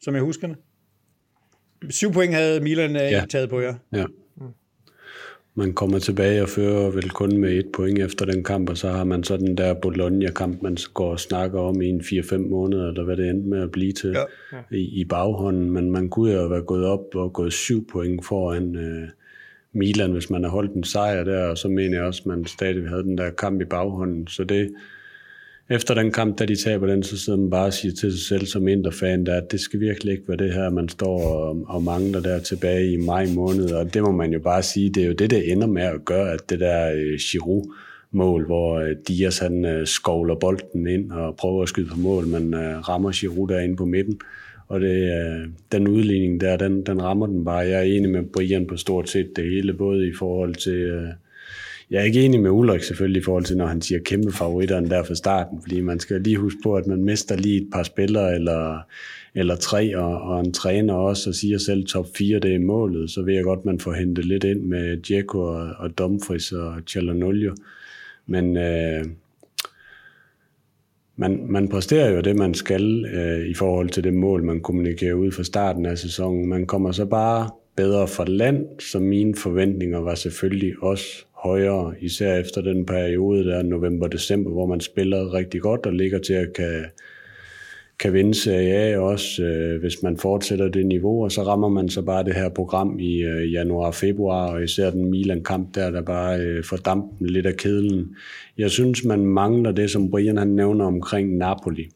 som 0.00 0.14
jeg 0.14 0.22
husker 0.22 0.48
det. 0.48 0.56
7 1.90 2.12
point 2.12 2.34
havde 2.34 2.60
Milan 2.60 2.96
ja. 2.96 3.08
Ja. 3.08 3.24
taget 3.30 3.50
på 3.50 3.60
jer. 3.60 3.74
Ja. 3.92 4.04
Man 5.54 5.72
kommer 5.72 5.98
tilbage 5.98 6.42
og 6.42 6.48
fører 6.48 6.90
vel 6.90 7.10
kun 7.10 7.36
med 7.36 7.52
et 7.52 7.66
point 7.72 7.98
efter 7.98 8.24
den 8.26 8.44
kamp, 8.44 8.70
og 8.70 8.76
så 8.76 8.88
har 8.88 9.04
man 9.04 9.24
så 9.24 9.36
den 9.36 9.56
der 9.56 9.74
Bologna-kamp, 9.74 10.62
man 10.62 10.76
går 10.94 11.10
og 11.10 11.20
snakker 11.20 11.60
om 11.60 11.82
i 11.82 11.88
en 11.88 12.00
4-5 12.00 12.36
måneder, 12.36 12.88
eller 12.88 13.04
hvad 13.04 13.16
det 13.16 13.30
endte 13.30 13.48
med 13.48 13.62
at 13.62 13.70
blive 13.70 13.92
til 13.92 14.16
Ja. 14.52 14.58
i, 14.76 15.00
i 15.00 15.04
baghånden. 15.04 15.70
Men 15.70 15.90
man 15.90 16.08
kunne 16.08 16.32
jo 16.32 16.46
være 16.46 16.62
gået 16.62 16.84
op 16.84 17.14
og 17.14 17.32
gået 17.32 17.52
syv 17.52 17.86
point 17.86 18.24
foran 18.26 18.76
øh, 18.76 19.08
Milan, 19.72 20.12
hvis 20.12 20.30
man 20.30 20.44
har 20.44 20.50
holdt 20.50 20.74
en 20.74 20.84
sejr 20.84 21.24
der, 21.24 21.46
og 21.46 21.58
så 21.58 21.68
mener 21.68 21.96
jeg 21.96 22.06
også, 22.06 22.22
at 22.22 22.26
man 22.26 22.44
stadig 22.46 22.88
havde 22.88 23.02
den 23.02 23.18
der 23.18 23.30
kamp 23.30 23.60
i 23.60 23.64
baghånden. 23.64 24.26
Så 24.26 24.44
det, 24.44 24.70
efter 25.70 25.94
den 25.94 26.10
kamp, 26.10 26.38
da 26.38 26.46
de 26.46 26.56
taber 26.56 26.86
den, 26.86 27.02
så 27.02 27.18
sidder 27.18 27.38
man 27.38 27.50
bare 27.50 27.66
og 27.66 27.72
siger 27.72 27.94
til 27.94 28.12
sig 28.12 28.20
selv 28.20 28.46
som 28.46 28.68
Inter-fan, 28.68 29.26
at 29.26 29.52
det 29.52 29.60
skal 29.60 29.80
virkelig 29.80 30.12
ikke 30.12 30.28
være 30.28 30.36
det 30.36 30.54
her, 30.54 30.70
man 30.70 30.88
står 30.88 31.22
og, 31.22 31.64
og 31.68 31.82
mangler 31.82 32.20
der 32.20 32.38
tilbage 32.38 32.92
i 32.92 32.96
maj 32.96 33.26
måned, 33.26 33.70
og 33.70 33.94
det 33.94 34.02
må 34.02 34.12
man 34.12 34.32
jo 34.32 34.38
bare 34.38 34.62
sige, 34.62 34.90
det 34.90 35.02
er 35.02 35.06
jo 35.06 35.12
det, 35.12 35.30
der 35.30 35.40
ender 35.52 35.66
med 35.66 35.82
at 35.82 36.04
gøre, 36.04 36.32
at 36.32 36.50
det 36.50 36.60
der 36.60 36.92
øh, 36.94 37.18
Giroud 37.30 37.74
mål, 38.10 38.46
hvor 38.46 38.78
øh, 38.78 38.96
Dias 39.08 39.38
han 39.38 39.64
øh, 39.64 39.86
skovler 39.86 40.34
bolden 40.34 40.86
ind 40.86 41.12
og 41.12 41.36
prøver 41.36 41.62
at 41.62 41.68
skyde 41.68 41.88
på 41.88 41.96
mål, 41.96 42.26
men 42.26 42.54
øh, 42.54 42.88
rammer 42.88 43.12
Giroud 43.12 43.48
derinde 43.48 43.76
på 43.76 43.84
midten, 43.84 44.20
og 44.68 44.80
det, 44.80 44.96
øh, 44.96 45.48
den 45.72 45.88
udligning 45.88 46.40
der, 46.40 46.56
den, 46.56 46.86
den 46.86 47.02
rammer 47.02 47.26
den 47.26 47.44
bare. 47.44 47.58
Jeg 47.58 47.78
er 47.78 47.82
enig 47.96 48.10
med 48.10 48.22
Brian 48.22 48.66
på 48.66 48.76
stort 48.76 49.08
set 49.08 49.30
det 49.36 49.44
hele, 49.44 49.74
både 49.74 50.08
i 50.08 50.12
forhold 50.18 50.54
til... 50.54 50.72
Øh, 50.72 51.08
jeg 51.92 52.00
er 52.00 52.04
ikke 52.04 52.24
enig 52.24 52.40
med 52.40 52.50
Ulrik 52.50 52.82
selvfølgelig 52.82 53.20
i 53.20 53.24
forhold 53.24 53.44
til, 53.44 53.56
når 53.56 53.66
han 53.66 53.82
siger 53.82 54.00
kæmpe 54.04 54.32
favoritterne 54.32 54.90
der 54.90 55.02
fra 55.02 55.14
starten, 55.14 55.62
fordi 55.62 55.80
man 55.80 56.00
skal 56.00 56.20
lige 56.20 56.36
huske 56.36 56.58
på, 56.62 56.76
at 56.76 56.86
man 56.86 57.04
mister 57.04 57.36
lige 57.36 57.62
et 57.62 57.68
par 57.72 57.82
spillere 57.82 58.34
eller, 58.34 58.78
eller 59.34 59.56
tre, 59.56 59.98
og, 59.98 60.20
og 60.20 60.40
en 60.40 60.52
træner 60.52 60.94
også, 60.94 61.30
og 61.30 61.34
siger 61.34 61.58
selv 61.58 61.86
top 61.86 62.06
4, 62.16 62.38
det 62.38 62.54
er 62.54 62.58
målet, 62.58 63.10
så 63.10 63.22
ved 63.22 63.34
jeg 63.34 63.44
godt, 63.44 63.64
man 63.64 63.80
får 63.80 63.92
hentet 63.92 64.24
lidt 64.24 64.44
ind 64.44 64.60
med 64.60 64.96
Djeko 64.96 65.40
og, 65.40 65.70
og 65.78 65.98
Dumfries 65.98 66.52
og 66.52 66.74
Chalanolio. 66.86 67.54
Men 68.26 68.56
øh, 68.56 69.04
man, 71.16 71.46
man 71.48 71.68
præsterer 71.68 72.10
jo 72.10 72.20
det, 72.20 72.36
man 72.36 72.54
skal 72.54 73.04
øh, 73.04 73.46
i 73.46 73.54
forhold 73.54 73.88
til 73.88 74.04
det 74.04 74.14
mål, 74.14 74.44
man 74.44 74.60
kommunikerer 74.60 75.14
ud 75.14 75.32
fra 75.32 75.44
starten 75.44 75.86
af 75.86 75.98
sæsonen. 75.98 76.48
Man 76.48 76.66
kommer 76.66 76.92
så 76.92 77.04
bare 77.04 77.50
bedre 77.76 78.08
fra 78.08 78.24
land, 78.24 78.66
så 78.80 78.98
mine 78.98 79.34
forventninger 79.34 79.98
var 79.98 80.14
selvfølgelig 80.14 80.82
også 80.82 81.26
højere, 81.42 81.94
især 82.00 82.38
efter 82.38 82.60
den 82.60 82.86
periode 82.86 83.44
der 83.44 83.62
november-december, 83.62 84.50
hvor 84.50 84.66
man 84.66 84.80
spiller 84.80 85.34
rigtig 85.34 85.60
godt 85.60 85.86
og 85.86 85.92
ligger 85.92 86.18
til 86.18 86.32
at 86.32 86.52
kan, 86.52 86.84
kan 87.98 88.12
vinde 88.12 88.34
Serie 88.34 88.74
A 88.74 88.98
også, 88.98 89.42
øh, 89.42 89.80
hvis 89.80 90.02
man 90.02 90.16
fortsætter 90.16 90.68
det 90.68 90.86
niveau, 90.86 91.24
og 91.24 91.32
så 91.32 91.42
rammer 91.42 91.68
man 91.68 91.88
så 91.88 92.02
bare 92.02 92.24
det 92.24 92.34
her 92.34 92.48
program 92.48 92.98
i 92.98 93.22
øh, 93.22 93.52
januar 93.52 93.86
og 93.86 93.94
februar, 93.94 94.52
og 94.52 94.62
især 94.62 94.90
den 94.90 95.10
Milan-kamp 95.10 95.74
der, 95.74 95.90
der 95.90 96.02
bare 96.02 96.40
øh, 96.40 96.64
får 96.64 96.76
dampen 96.76 97.26
lidt 97.26 97.46
af 97.46 97.56
kedlen. 97.56 98.16
Jeg 98.58 98.70
synes, 98.70 99.04
man 99.04 99.26
mangler 99.26 99.72
det, 99.72 99.90
som 99.90 100.10
Brian 100.10 100.36
han 100.36 100.48
nævner 100.48 100.84
omkring 100.84 101.36
Napoli. 101.36 101.88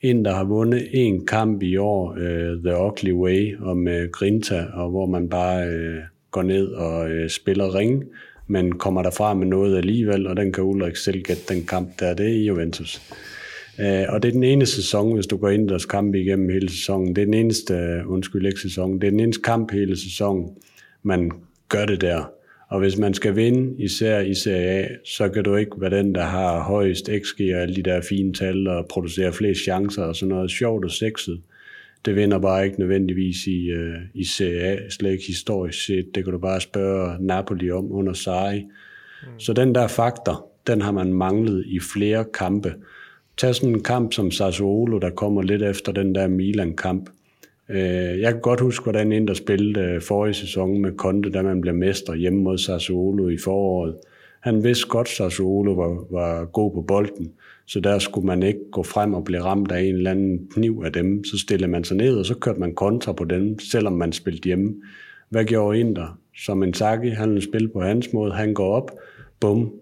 En, 0.00 0.24
der 0.24 0.34
har 0.34 0.44
vundet 0.44 0.88
en 0.92 1.26
kamp 1.26 1.62
i 1.62 1.76
år, 1.76 2.16
øh, 2.18 2.62
The 2.64 2.76
Ugly 2.86 3.12
Way, 3.12 3.56
og 3.60 3.76
med 3.76 4.12
Grinta, 4.12 4.66
og 4.74 4.90
hvor 4.90 5.06
man 5.06 5.28
bare 5.28 5.66
øh, 5.66 5.98
går 6.30 6.42
ned 6.42 6.66
og 6.66 7.10
øh, 7.10 7.30
spiller 7.30 7.74
ring, 7.74 8.04
men 8.52 8.72
kommer 8.72 9.02
derfra 9.02 9.34
med 9.34 9.46
noget 9.46 9.76
alligevel, 9.76 10.26
og 10.26 10.36
den 10.36 10.52
kan 10.52 10.64
Ulrik 10.64 10.96
selv 10.96 11.22
gætte 11.22 11.54
den 11.54 11.66
kamp 11.66 12.00
der, 12.00 12.14
det 12.14 12.26
er 12.26 12.44
Juventus. 12.44 13.02
Øh, 13.80 14.04
og 14.08 14.22
det 14.22 14.28
er 14.28 14.32
den 14.32 14.44
ene 14.44 14.66
sæson, 14.66 15.14
hvis 15.14 15.26
du 15.26 15.36
går 15.36 15.48
ind 15.48 15.68
deres 15.68 15.84
kamp 15.84 16.14
igennem 16.14 16.48
hele 16.48 16.70
sæsonen. 16.70 17.16
Det 17.16 17.22
er 17.22 17.26
den 17.26 17.34
eneste, 17.34 17.74
øh, 17.74 18.10
undskyld 18.10 18.46
ikke 18.46 18.60
sæson, 18.60 19.00
det 19.00 19.06
er 19.06 19.10
den 19.10 19.20
eneste 19.20 19.42
kamp 19.42 19.72
hele 19.72 19.96
sæsonen, 19.96 20.48
man 21.02 21.30
gør 21.68 21.86
det 21.86 22.00
der. 22.00 22.30
Og 22.68 22.80
hvis 22.80 22.98
man 22.98 23.14
skal 23.14 23.36
vinde, 23.36 23.82
især 23.82 24.20
i 24.20 24.34
Serie 24.34 24.68
A, 24.68 24.88
så 25.04 25.28
kan 25.28 25.44
du 25.44 25.56
ikke 25.56 25.80
være 25.80 25.98
den, 25.98 26.14
der 26.14 26.24
har 26.24 26.62
højst 26.62 27.10
XG 27.22 27.40
og 27.54 27.60
alle 27.60 27.76
de 27.76 27.82
der 27.82 28.00
fine 28.08 28.32
tal 28.32 28.68
og 28.68 28.86
producerer 28.86 29.30
flere 29.30 29.54
chancer 29.54 30.02
og 30.02 30.16
sådan 30.16 30.34
noget 30.34 30.50
sjovt 30.50 30.84
og 30.84 30.90
sexet. 30.90 31.40
Det 32.04 32.16
vinder 32.16 32.38
bare 32.38 32.64
ikke 32.64 32.78
nødvendigvis 32.78 33.46
i, 33.46 33.72
uh, 33.72 33.94
i 34.14 34.24
Serie 34.24 34.60
A, 34.60 34.88
slet 34.90 35.10
ikke 35.10 35.26
historisk 35.26 35.84
set. 35.86 36.06
Det 36.14 36.24
kan 36.24 36.32
du 36.32 36.38
bare 36.38 36.60
spørge 36.60 37.16
Napoli 37.20 37.70
om 37.70 37.92
under 37.92 38.12
Sarri. 38.12 38.62
Mm. 38.62 39.40
Så 39.40 39.52
den 39.52 39.74
der 39.74 39.86
faktor, 39.86 40.46
den 40.66 40.80
har 40.80 40.92
man 40.92 41.12
manglet 41.12 41.64
i 41.66 41.80
flere 41.80 42.24
kampe. 42.34 42.74
Tag 43.36 43.54
sådan 43.54 43.74
en 43.74 43.82
kamp 43.82 44.12
som 44.12 44.30
Sassuolo, 44.30 44.98
der 44.98 45.10
kommer 45.10 45.42
lidt 45.42 45.62
efter 45.62 45.92
den 45.92 46.14
der 46.14 46.28
Milan-kamp. 46.28 47.10
Øh, 47.68 48.20
jeg 48.20 48.32
kan 48.32 48.40
godt 48.40 48.60
huske, 48.60 48.82
hvordan 48.82 49.12
Inter 49.12 49.34
spillede 49.34 49.80
øh, 49.80 50.00
forrige 50.00 50.34
sæson 50.34 50.78
med 50.78 50.92
Conte, 50.96 51.30
da 51.30 51.42
man 51.42 51.60
blev 51.60 51.74
mester 51.74 52.14
hjemme 52.14 52.42
mod 52.42 52.58
Sassuolo 52.58 53.28
i 53.28 53.38
foråret. 53.44 53.94
Han 54.40 54.64
vidste 54.64 54.88
godt, 54.88 55.06
at 55.06 55.12
Sassuolo 55.12 55.72
var, 55.72 56.06
var 56.10 56.44
god 56.44 56.74
på 56.74 56.80
bolden, 56.80 57.32
så 57.66 57.80
der 57.80 57.98
skulle 57.98 58.26
man 58.26 58.42
ikke 58.42 58.60
gå 58.72 58.82
frem 58.82 59.14
og 59.14 59.24
blive 59.24 59.42
ramt 59.42 59.72
af 59.72 59.80
en 59.80 59.94
eller 59.94 60.10
anden 60.10 60.48
kniv 60.50 60.82
af 60.84 60.92
dem. 60.92 61.24
Så 61.24 61.38
stillede 61.38 61.70
man 61.70 61.84
sig 61.84 61.96
ned, 61.96 62.16
og 62.16 62.26
så 62.26 62.34
kørte 62.34 62.60
man 62.60 62.74
kontra 62.74 63.12
på 63.12 63.24
dem, 63.24 63.58
selvom 63.58 63.92
man 63.92 64.12
spillede 64.12 64.44
hjemme. 64.44 64.74
Hvad 65.28 65.44
gjorde 65.44 65.80
Inder? 65.80 66.18
Som 66.36 66.62
en 66.62 66.74
Saki, 66.74 67.08
han 67.08 67.28
ville 67.28 67.42
spille 67.42 67.68
på 67.68 67.80
hans 67.80 68.12
måde. 68.12 68.32
Han 68.32 68.54
går 68.54 68.74
op, 68.74 68.90
bum, 69.40 69.72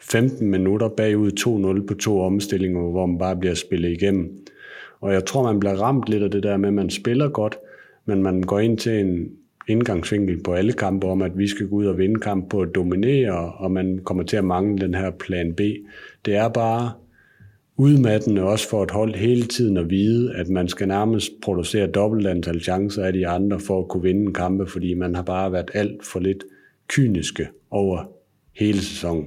15 0.00 0.50
minutter 0.50 0.88
bagud 0.88 1.80
2-0 1.80 1.86
på 1.86 1.94
to 1.94 2.20
omstillinger, 2.20 2.90
hvor 2.90 3.06
man 3.06 3.18
bare 3.18 3.36
bliver 3.36 3.54
spillet 3.54 3.90
igennem. 3.90 4.44
Og 5.00 5.12
jeg 5.12 5.24
tror, 5.24 5.42
man 5.42 5.60
bliver 5.60 5.74
ramt 5.74 6.08
lidt 6.08 6.22
af 6.22 6.30
det 6.30 6.42
der 6.42 6.56
med, 6.56 6.68
at 6.68 6.74
man 6.74 6.90
spiller 6.90 7.28
godt, 7.28 7.58
men 8.06 8.22
man 8.22 8.42
går 8.42 8.58
ind 8.58 8.78
til 8.78 9.00
en 9.00 9.28
indgangsvinkel 9.68 10.42
på 10.42 10.52
alle 10.52 10.72
kampe 10.72 11.06
om, 11.06 11.22
at 11.22 11.38
vi 11.38 11.48
skal 11.48 11.68
gå 11.68 11.76
ud 11.76 11.86
og 11.86 11.98
vinde 11.98 12.20
kamp 12.20 12.50
på 12.50 12.60
at 12.60 12.74
dominere, 12.74 13.52
og 13.52 13.70
man 13.70 14.00
kommer 14.04 14.22
til 14.22 14.36
at 14.36 14.44
mangle 14.44 14.78
den 14.78 14.94
her 14.94 15.10
plan 15.10 15.54
B. 15.54 15.60
Det 16.24 16.36
er 16.36 16.48
bare 16.48 16.92
udmattende 17.76 18.42
også 18.42 18.68
for 18.68 18.82
et 18.82 18.90
hold 18.90 19.14
hele 19.14 19.42
tiden 19.42 19.76
at 19.76 19.90
vide, 19.90 20.34
at 20.34 20.48
man 20.48 20.68
skal 20.68 20.88
nærmest 20.88 21.32
producere 21.42 21.86
dobbelt 21.86 22.26
antal 22.26 22.60
chancer 22.60 23.04
af 23.04 23.12
de 23.12 23.26
andre 23.26 23.60
for 23.60 23.80
at 23.80 23.88
kunne 23.88 24.02
vinde 24.02 24.22
en 24.22 24.34
kampe, 24.34 24.66
fordi 24.66 24.94
man 24.94 25.14
har 25.14 25.22
bare 25.22 25.52
været 25.52 25.70
alt 25.74 26.06
for 26.06 26.20
lidt 26.20 26.44
kyniske 26.88 27.48
over 27.70 28.04
hele 28.56 28.78
sæsonen. 28.78 29.26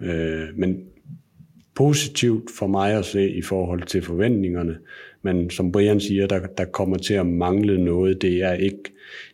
Øh, 0.00 0.46
men 0.56 0.80
positivt 1.74 2.50
for 2.58 2.66
mig 2.66 2.92
at 2.92 3.04
se 3.04 3.30
i 3.30 3.42
forhold 3.42 3.82
til 3.82 4.02
forventningerne, 4.02 4.78
men 5.24 5.50
som 5.50 5.72
Brian 5.72 6.00
siger, 6.00 6.26
der, 6.26 6.46
der 6.58 6.64
kommer 6.64 6.96
til 6.96 7.14
at 7.14 7.26
mangle 7.26 7.84
noget. 7.84 8.22
Det 8.22 8.42
er 8.42 8.52
ikke, 8.52 8.82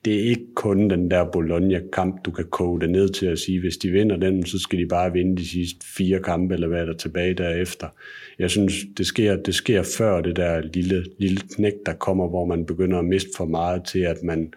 det 0.04 0.14
er 0.14 0.20
ikke 0.20 0.54
kun 0.54 0.90
den 0.90 1.10
der 1.10 1.24
Bologna-kamp, 1.32 2.24
du 2.24 2.30
kan 2.30 2.44
koge 2.50 2.80
det 2.80 2.90
ned 2.90 3.08
til 3.08 3.26
at 3.26 3.38
sige, 3.38 3.60
hvis 3.60 3.76
de 3.76 3.90
vinder 3.90 4.16
den, 4.16 4.46
så 4.46 4.58
skal 4.58 4.78
de 4.78 4.86
bare 4.86 5.12
vinde 5.12 5.36
de 5.36 5.48
sidste 5.48 5.86
fire 5.96 6.20
kampe, 6.20 6.54
eller 6.54 6.68
hvad 6.68 6.86
der 6.86 6.92
tilbage 6.92 7.34
derefter. 7.34 7.86
Jeg 8.38 8.50
synes, 8.50 8.74
det 8.98 9.06
sker, 9.06 9.36
det 9.36 9.54
sker 9.54 9.82
før 9.98 10.20
det 10.20 10.36
der 10.36 10.60
lille, 10.74 11.04
lille 11.18 11.40
knæk, 11.56 11.72
der 11.86 11.92
kommer, 11.92 12.28
hvor 12.28 12.44
man 12.44 12.66
begynder 12.66 12.98
at 12.98 13.04
miste 13.04 13.30
for 13.36 13.44
meget 13.44 13.84
til, 13.84 14.00
at 14.00 14.22
man 14.22 14.52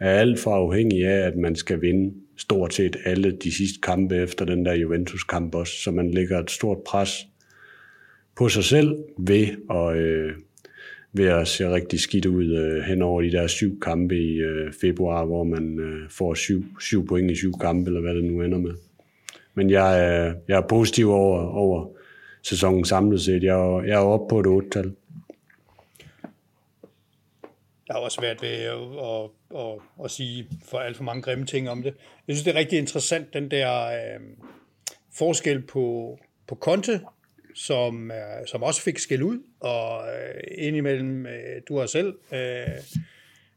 er 0.00 0.10
alt 0.10 0.38
for 0.38 0.50
afhængig 0.50 1.06
af, 1.06 1.26
at 1.26 1.36
man 1.36 1.56
skal 1.56 1.80
vinde 1.80 2.14
stort 2.36 2.74
set 2.74 2.96
alle 3.04 3.30
de 3.30 3.52
sidste 3.52 3.80
kampe 3.82 4.16
efter 4.16 4.44
den 4.44 4.66
der 4.66 4.74
Juventus-kamp 4.74 5.54
også, 5.54 5.72
så 5.82 5.90
man 5.90 6.10
lægger 6.10 6.38
et 6.38 6.50
stort 6.50 6.78
pres 6.86 7.26
på 8.36 8.48
sig 8.48 8.64
selv 8.64 8.96
ved 9.18 9.46
at, 9.70 9.96
øh, 9.96 10.32
ved 11.12 11.26
at 11.26 11.48
se 11.48 11.70
rigtig 11.70 12.00
skidt 12.00 12.26
ud 12.26 12.44
øh, 12.44 12.82
hen 12.82 13.02
over 13.02 13.22
de 13.22 13.32
der 13.32 13.46
syv 13.46 13.80
kampe 13.80 14.16
i 14.16 14.36
øh, 14.36 14.72
februar, 14.80 15.24
hvor 15.24 15.44
man 15.44 15.78
øh, 15.78 16.10
får 16.10 16.34
syv, 16.34 16.64
syv 16.80 17.06
point 17.06 17.30
i 17.30 17.36
syv 17.36 17.52
kampe, 17.60 17.88
eller 17.88 18.00
hvad 18.00 18.14
det 18.14 18.24
nu 18.24 18.42
ender 18.42 18.58
med. 18.58 18.74
Men 19.54 19.70
jeg 19.70 19.98
øh, 20.00 20.34
jeg 20.48 20.56
er 20.56 20.66
positiv 20.68 21.10
over, 21.10 21.40
over 21.40 21.88
sæsonen 22.42 22.84
samlet 22.84 23.20
set. 23.20 23.42
Jeg 23.42 23.60
er, 23.60 23.82
jeg 23.82 23.94
er 23.94 24.04
oppe 24.04 24.26
på 24.28 24.40
et 24.40 24.46
otte-tal. 24.46 24.92
Jeg 27.88 27.94
har 27.94 28.00
også 28.00 28.20
været 28.20 28.42
ved 28.42 28.48
at, 28.48 28.72
at, 29.04 29.30
at, 29.60 30.04
at 30.04 30.10
sige 30.10 30.46
for 30.64 30.78
alt 30.78 30.96
for 30.96 31.04
mange 31.04 31.22
grimme 31.22 31.46
ting 31.46 31.70
om 31.70 31.82
det. 31.82 31.94
Jeg 32.28 32.36
synes, 32.36 32.44
det 32.44 32.54
er 32.54 32.58
rigtig 32.58 32.78
interessant, 32.78 33.34
den 33.34 33.50
der 33.50 33.86
øh, 33.86 34.20
forskel 35.18 35.62
på, 35.62 36.18
på 36.46 36.54
Conte, 36.54 37.00
som, 37.54 38.10
øh, 38.10 38.46
som 38.46 38.62
også 38.62 38.82
fik 38.82 38.98
skæld 38.98 39.22
ud, 39.22 39.38
og 39.62 40.08
øh, 40.08 40.40
indimellem, 40.58 41.26
øh, 41.26 41.62
du 41.68 41.78
har 41.78 41.86
selv 41.86 42.14
øh, 42.32 42.68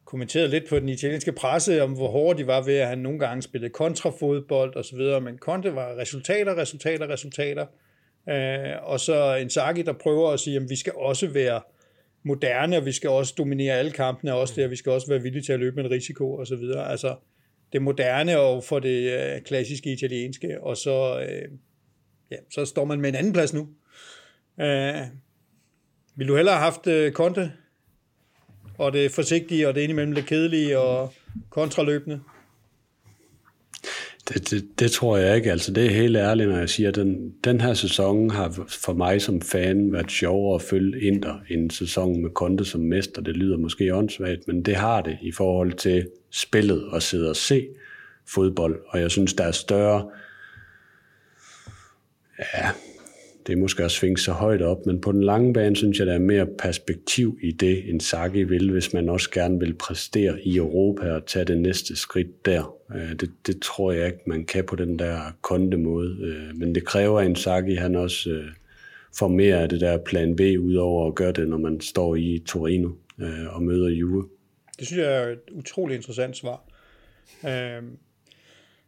kommenteret 0.06 0.49
lidt 0.49 0.69
på 0.69 0.80
den 0.80 0.90
italienske 0.90 1.32
presse, 1.32 1.84
om 1.84 1.94
hvor 1.94 2.07
hårde 2.07 2.40
de 2.40 2.48
var 2.48 2.61
ved, 2.61 2.77
at 2.77 2.88
han 2.88 2.98
nogle 2.98 3.19
gange 3.19 3.41
spillede 3.41 3.73
kontrafodbold 3.73 4.76
og 4.76 4.86
så 4.86 4.95
videre, 4.95 5.22
men 5.22 5.38
Conte 5.38 5.76
var 5.76 5.98
resultater, 5.98 6.57
resultater, 6.57 7.10
resultater, 7.10 7.65
øh, 8.30 8.84
og 8.84 8.99
så 8.99 9.36
en 9.36 9.49
Saki, 9.49 9.82
der 9.82 9.94
prøver 9.94 10.32
at 10.32 10.40
sige, 10.40 10.56
at 10.56 10.69
vi 10.69 10.76
skal 10.76 10.94
også 10.95 11.27
være 11.27 11.61
moderne, 12.23 12.77
og 12.77 12.86
vi 12.86 12.91
skal 12.91 13.10
også 13.10 13.34
dominere 13.38 13.73
alle 13.73 13.91
kampene, 13.91 14.34
og 14.34 14.40
også 14.40 14.53
der, 14.61 14.68
vi 14.68 14.76
skal 14.76 14.91
også 14.91 15.07
være 15.07 15.22
villige 15.22 15.44
til 15.44 15.53
at 15.53 15.60
løbe 15.60 15.76
med 15.76 15.86
en 15.86 15.91
risiko 15.91 16.34
og 16.34 16.48
så 16.48 16.56
videre. 16.56 16.91
Altså, 16.91 17.15
det 17.73 17.82
moderne 17.82 18.40
og 18.40 18.64
for 18.64 18.80
det 18.80 19.14
øh, 19.14 19.41
klassiske 19.41 19.91
italienske, 19.91 20.61
og 20.61 20.77
så, 20.77 21.19
øh, 21.19 21.52
ja, 22.32 22.36
så 22.52 22.65
står 22.65 22.86
man 22.86 23.02
med 23.02 23.10
en 23.10 23.15
anden 23.15 23.34
plads 23.34 23.53
nu. 23.53 23.68
Øh, 24.60 25.02
vil 26.16 26.28
du 26.28 26.36
hellere 26.36 26.56
have 26.56 26.64
haft 26.64 26.88
øh, 26.88 27.12
Conte, 27.12 27.52
og 28.78 28.94
det 28.94 29.12
forsigtige, 29.12 29.68
og 29.68 29.76
det 29.76 29.82
indimellem 29.82 30.12
lidt 30.12 30.26
kedelige, 30.26 30.80
og 30.80 31.14
kontraløbende? 31.50 32.20
Det, 34.30 34.50
det, 34.50 34.80
det 34.80 34.92
tror 34.92 35.18
jeg 35.18 35.36
ikke. 35.36 35.52
Altså, 35.52 35.74
det 35.74 35.86
er 35.86 35.90
helt 35.90 36.18
ærligt, 36.18 36.50
når 36.50 36.58
jeg 36.58 36.70
siger, 36.70 36.90
at 36.90 36.96
den, 36.96 37.34
den 37.44 37.62
her 37.62 37.74
sæson 37.74 38.30
har 38.30 38.66
for 38.68 38.94
mig 38.94 39.22
som 39.22 39.42
fan 39.42 39.94
været 39.94 40.12
sjovere 40.12 40.56
at 40.56 40.62
følge 40.62 41.02
Inter 41.02 41.40
end 41.50 41.72
sæsonen 41.72 42.22
med 42.22 42.30
Conte 42.30 42.66
som 42.66 42.82
mester. 42.82 43.22
Det 43.22 43.38
lyder 43.38 43.58
måske 43.58 43.96
åndssvagt, 43.96 44.48
men 44.48 44.66
det 44.66 44.76
har 44.76 45.02
det 45.02 45.18
i 45.22 45.32
forhold 45.32 45.74
til 45.74 46.08
spillet 46.32 46.86
og 46.86 47.02
sidde 47.02 47.30
og 47.30 47.36
se. 47.36 47.68
fodbold, 48.28 48.80
og 48.88 49.02
jeg 49.02 49.12
synes, 49.12 49.34
der 49.34 49.44
er 49.44 49.52
større, 49.52 50.10
ja, 52.40 52.70
det 53.47 53.53
er 53.53 53.57
måske 53.57 53.84
at 53.84 53.91
svinge 53.91 54.17
så 54.17 54.31
højt 54.31 54.61
op, 54.61 54.85
men 54.85 55.01
på 55.01 55.11
den 55.11 55.23
lange 55.23 55.53
bane 55.53 55.76
synes 55.76 55.99
jeg, 55.99 56.07
der 56.07 56.13
er 56.13 56.19
mere 56.19 56.47
perspektiv 56.59 57.39
i 57.41 57.51
det, 57.51 57.89
end 57.89 58.01
Saki 58.01 58.43
vil, 58.43 58.72
hvis 58.72 58.93
man 58.93 59.09
også 59.09 59.31
gerne 59.31 59.59
vil 59.59 59.73
præstere 59.73 60.41
i 60.41 60.57
Europa 60.57 61.11
og 61.11 61.26
tage 61.26 61.45
det 61.45 61.57
næste 61.57 61.95
skridt 61.95 62.45
der. 62.45 62.76
Øh, 62.95 63.13
det, 63.13 63.31
det 63.47 63.61
tror 63.61 63.91
jeg 63.91 64.05
ikke, 64.05 64.19
man 64.27 64.45
kan 64.45 64.65
på 64.65 64.76
den 64.76 64.99
der 64.99 65.19
konde 65.41 65.77
måde, 65.77 66.17
øh, 66.22 66.57
men 66.57 66.76
det 66.76 66.85
kræver 66.85 67.22
en 67.22 67.35
Saki, 67.35 67.73
han 67.73 67.95
også 67.95 68.30
øh, 68.30 68.47
får 69.17 69.27
mere 69.27 69.61
af 69.61 69.69
det 69.69 69.81
der 69.81 69.97
plan 69.97 70.35
B, 70.35 70.41
udover 70.59 71.07
at 71.07 71.15
gøre 71.15 71.31
det, 71.31 71.47
når 71.47 71.57
man 71.57 71.81
står 71.81 72.15
i 72.15 72.43
Torino 72.47 72.89
og 73.49 73.63
møder 73.63 73.89
Juve. 73.89 74.30
Det 74.80 74.88
synes 74.88 75.01
jeg 75.01 75.23
er 75.23 75.27
et 75.27 75.39
utroligt 75.51 75.95
interessant 75.97 76.38
svar. 76.38 76.63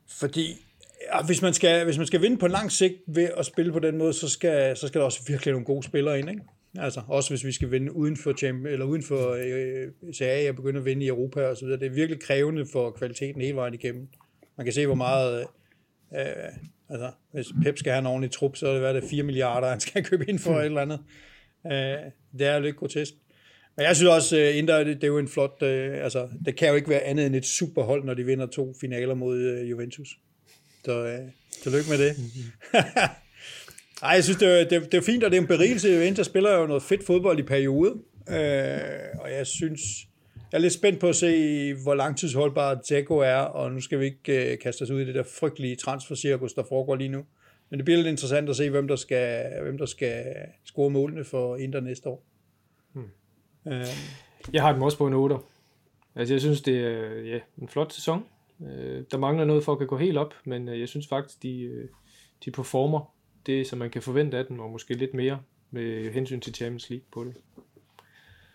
fordi 0.08 0.67
Ja, 1.14 1.26
hvis, 1.26 1.42
man 1.42 1.54
skal, 1.54 1.84
hvis 1.86 1.98
man 1.98 2.08
skal 2.08 2.22
vinde 2.22 2.38
på 2.38 2.48
lang 2.48 2.72
sigt 2.72 2.96
ved 3.08 3.30
at 3.38 3.46
spille 3.46 3.72
på 3.72 3.80
den 3.80 3.98
måde, 3.98 4.14
så 4.14 4.30
skal, 4.30 4.78
så 4.78 4.88
skal 4.88 5.00
der 5.00 5.06
også 5.06 5.20
virkelig 5.28 5.52
nogle 5.52 5.66
gode 5.66 5.84
spillere 5.84 6.20
ind. 6.20 6.30
Ikke? 6.30 6.42
Altså, 6.80 7.02
også 7.08 7.30
hvis 7.30 7.46
vi 7.46 7.52
skal 7.52 7.72
vinde 7.72 7.96
uden 7.96 8.18
for, 8.18 8.46
eller 8.68 8.86
uden 8.86 9.04
for 9.04 9.32
øh, 9.32 10.14
CA 10.14 10.50
og 10.50 10.56
begynde 10.56 10.80
at 10.80 10.86
vinde 10.86 11.06
i 11.06 11.08
Europa 11.08 11.48
og 11.48 11.58
så 11.58 11.66
videre. 11.66 11.80
Det 11.80 11.86
er 11.86 11.92
virkelig 11.92 12.22
krævende 12.22 12.66
for 12.72 12.92
kvaliteten 12.92 13.42
hele 13.42 13.56
vejen 13.56 13.74
igennem. 13.74 14.08
Man 14.58 14.66
kan 14.66 14.74
se, 14.74 14.86
hvor 14.86 14.96
meget... 14.96 15.46
Øh, 16.16 16.26
altså, 16.90 17.12
hvis 17.32 17.48
Pep 17.64 17.78
skal 17.78 17.92
have 17.92 18.00
en 18.00 18.06
ordentlig 18.06 18.32
trup, 18.32 18.56
så 18.56 18.68
er 18.68 18.72
det, 18.72 18.82
hvad 18.82 18.94
det 18.94 19.04
4 19.10 19.24
milliarder, 19.24 19.70
han 19.70 19.80
skal 19.80 20.04
købe 20.10 20.30
ind 20.30 20.40
for 20.40 20.60
et 20.60 20.66
eller 20.66 20.82
andet. 20.82 21.00
Øh, 21.66 22.12
det 22.40 22.48
er 22.48 22.56
jo 22.56 22.62
lidt 22.62 22.76
grotesk. 22.76 23.14
Men 23.78 23.86
jeg 23.86 23.96
synes 23.96 24.10
også, 24.10 24.36
uh, 24.36 24.58
Inter, 24.58 24.84
det, 24.84 24.96
det 24.96 25.04
er 25.04 25.08
jo 25.08 25.18
en 25.18 25.28
flot... 25.28 25.64
Øh, 25.64 26.04
altså, 26.04 26.28
det 26.46 26.56
kan 26.56 26.70
jo 26.70 26.76
ikke 26.76 26.90
være 26.90 27.02
andet 27.02 27.26
end 27.26 27.36
et 27.36 27.46
superhold, 27.46 28.04
når 28.04 28.14
de 28.14 28.26
vinder 28.26 28.46
to 28.46 28.74
finaler 28.82 29.14
mod 29.14 29.38
øh, 29.38 29.70
Juventus. 29.70 30.18
Så 30.88 31.06
øh, 31.06 31.20
tillykke 31.64 31.90
med 31.90 31.98
det. 31.98 32.16
Nej, 34.02 34.12
jeg 34.12 34.24
synes, 34.24 34.38
det 34.38 34.62
er, 34.62 34.70
det, 34.70 34.92
det 34.92 34.98
er 34.98 35.02
fint, 35.02 35.24
og 35.24 35.32
det 35.32 35.38
er 35.38 35.42
en 35.42 35.48
berigelse. 35.48 36.08
Inter 36.08 36.24
spiller 36.24 36.60
jo 36.60 36.68
noget 36.68 36.84
fedt 36.84 37.06
fodbold 37.06 37.40
i 37.40 37.44
periode. 37.44 37.90
Øh, 38.30 39.20
og 39.20 39.32
jeg 39.32 39.48
synes, 39.48 39.82
jeg 40.52 40.58
er 40.58 40.62
lidt 40.62 40.74
spændt 40.74 41.00
på 41.00 41.10
at 41.10 41.16
se, 41.16 41.74
hvor 41.74 41.96
langtidsholdbar 41.96 42.76
Dzeko 42.76 43.18
er, 43.18 43.36
og 43.36 43.72
nu 43.72 43.82
skal 43.82 44.00
vi 44.00 44.06
ikke 44.06 44.52
øh, 44.52 44.60
kaste 44.60 44.82
os 44.82 44.90
ud 44.90 45.02
i 45.02 45.06
det 45.06 45.16
der 45.16 45.24
frygtelige 45.24 45.76
transfercirkus, 45.76 46.54
der 46.54 46.64
foregår 46.70 46.96
lige 46.96 47.10
nu. 47.10 47.24
Men 47.70 47.80
det 47.80 47.86
bliver 47.86 47.98
lidt 47.98 48.08
interessant 48.08 48.50
at 48.50 48.56
se, 48.56 48.70
hvem 48.70 48.88
der 48.88 48.96
skal, 48.96 49.46
hvem 49.64 49.78
der 49.78 49.86
skal 49.86 50.26
score 50.66 50.90
målene 50.90 51.24
for 51.24 51.58
Inter 51.58 51.80
næste 51.80 52.10
år. 52.10 52.24
Hmm. 52.94 53.10
Øh. 53.68 53.88
Jeg 54.54 54.62
har 54.62 54.74
dem 54.74 54.82
også 54.82 54.98
på 54.98 55.08
en 55.08 55.14
8. 55.14 55.36
Altså, 56.16 56.34
jeg 56.34 56.42
synes, 56.42 56.62
det 56.62 56.78
er 56.78 57.22
ja, 57.22 57.40
en 57.62 57.68
flot 57.68 57.94
sæson. 57.94 58.24
Øh, 58.62 59.04
der 59.12 59.18
mangler 59.18 59.46
noget 59.46 59.64
for 59.64 59.72
at 59.72 59.78
kan 59.78 59.88
gå 59.88 59.98
helt 59.98 60.18
op, 60.18 60.34
men 60.46 60.70
øh, 60.70 60.80
jeg 60.80 60.90
synes 60.90 61.08
faktisk, 61.08 61.44
de, 61.44 61.62
øh, 61.62 61.88
de 62.46 62.52
performer 62.52 63.14
det, 63.46 63.68
som 63.68 63.80
man 63.80 63.90
kan 63.90 64.02
forvente 64.02 64.38
af 64.38 64.46
dem, 64.46 64.60
og 64.60 64.72
måske 64.72 64.94
lidt 64.94 65.14
mere 65.14 65.40
med 65.72 66.12
hensyn 66.12 66.40
til 66.40 66.54
Champions 66.54 66.90
League 66.90 67.06
på 67.14 67.24
det. 67.24 67.34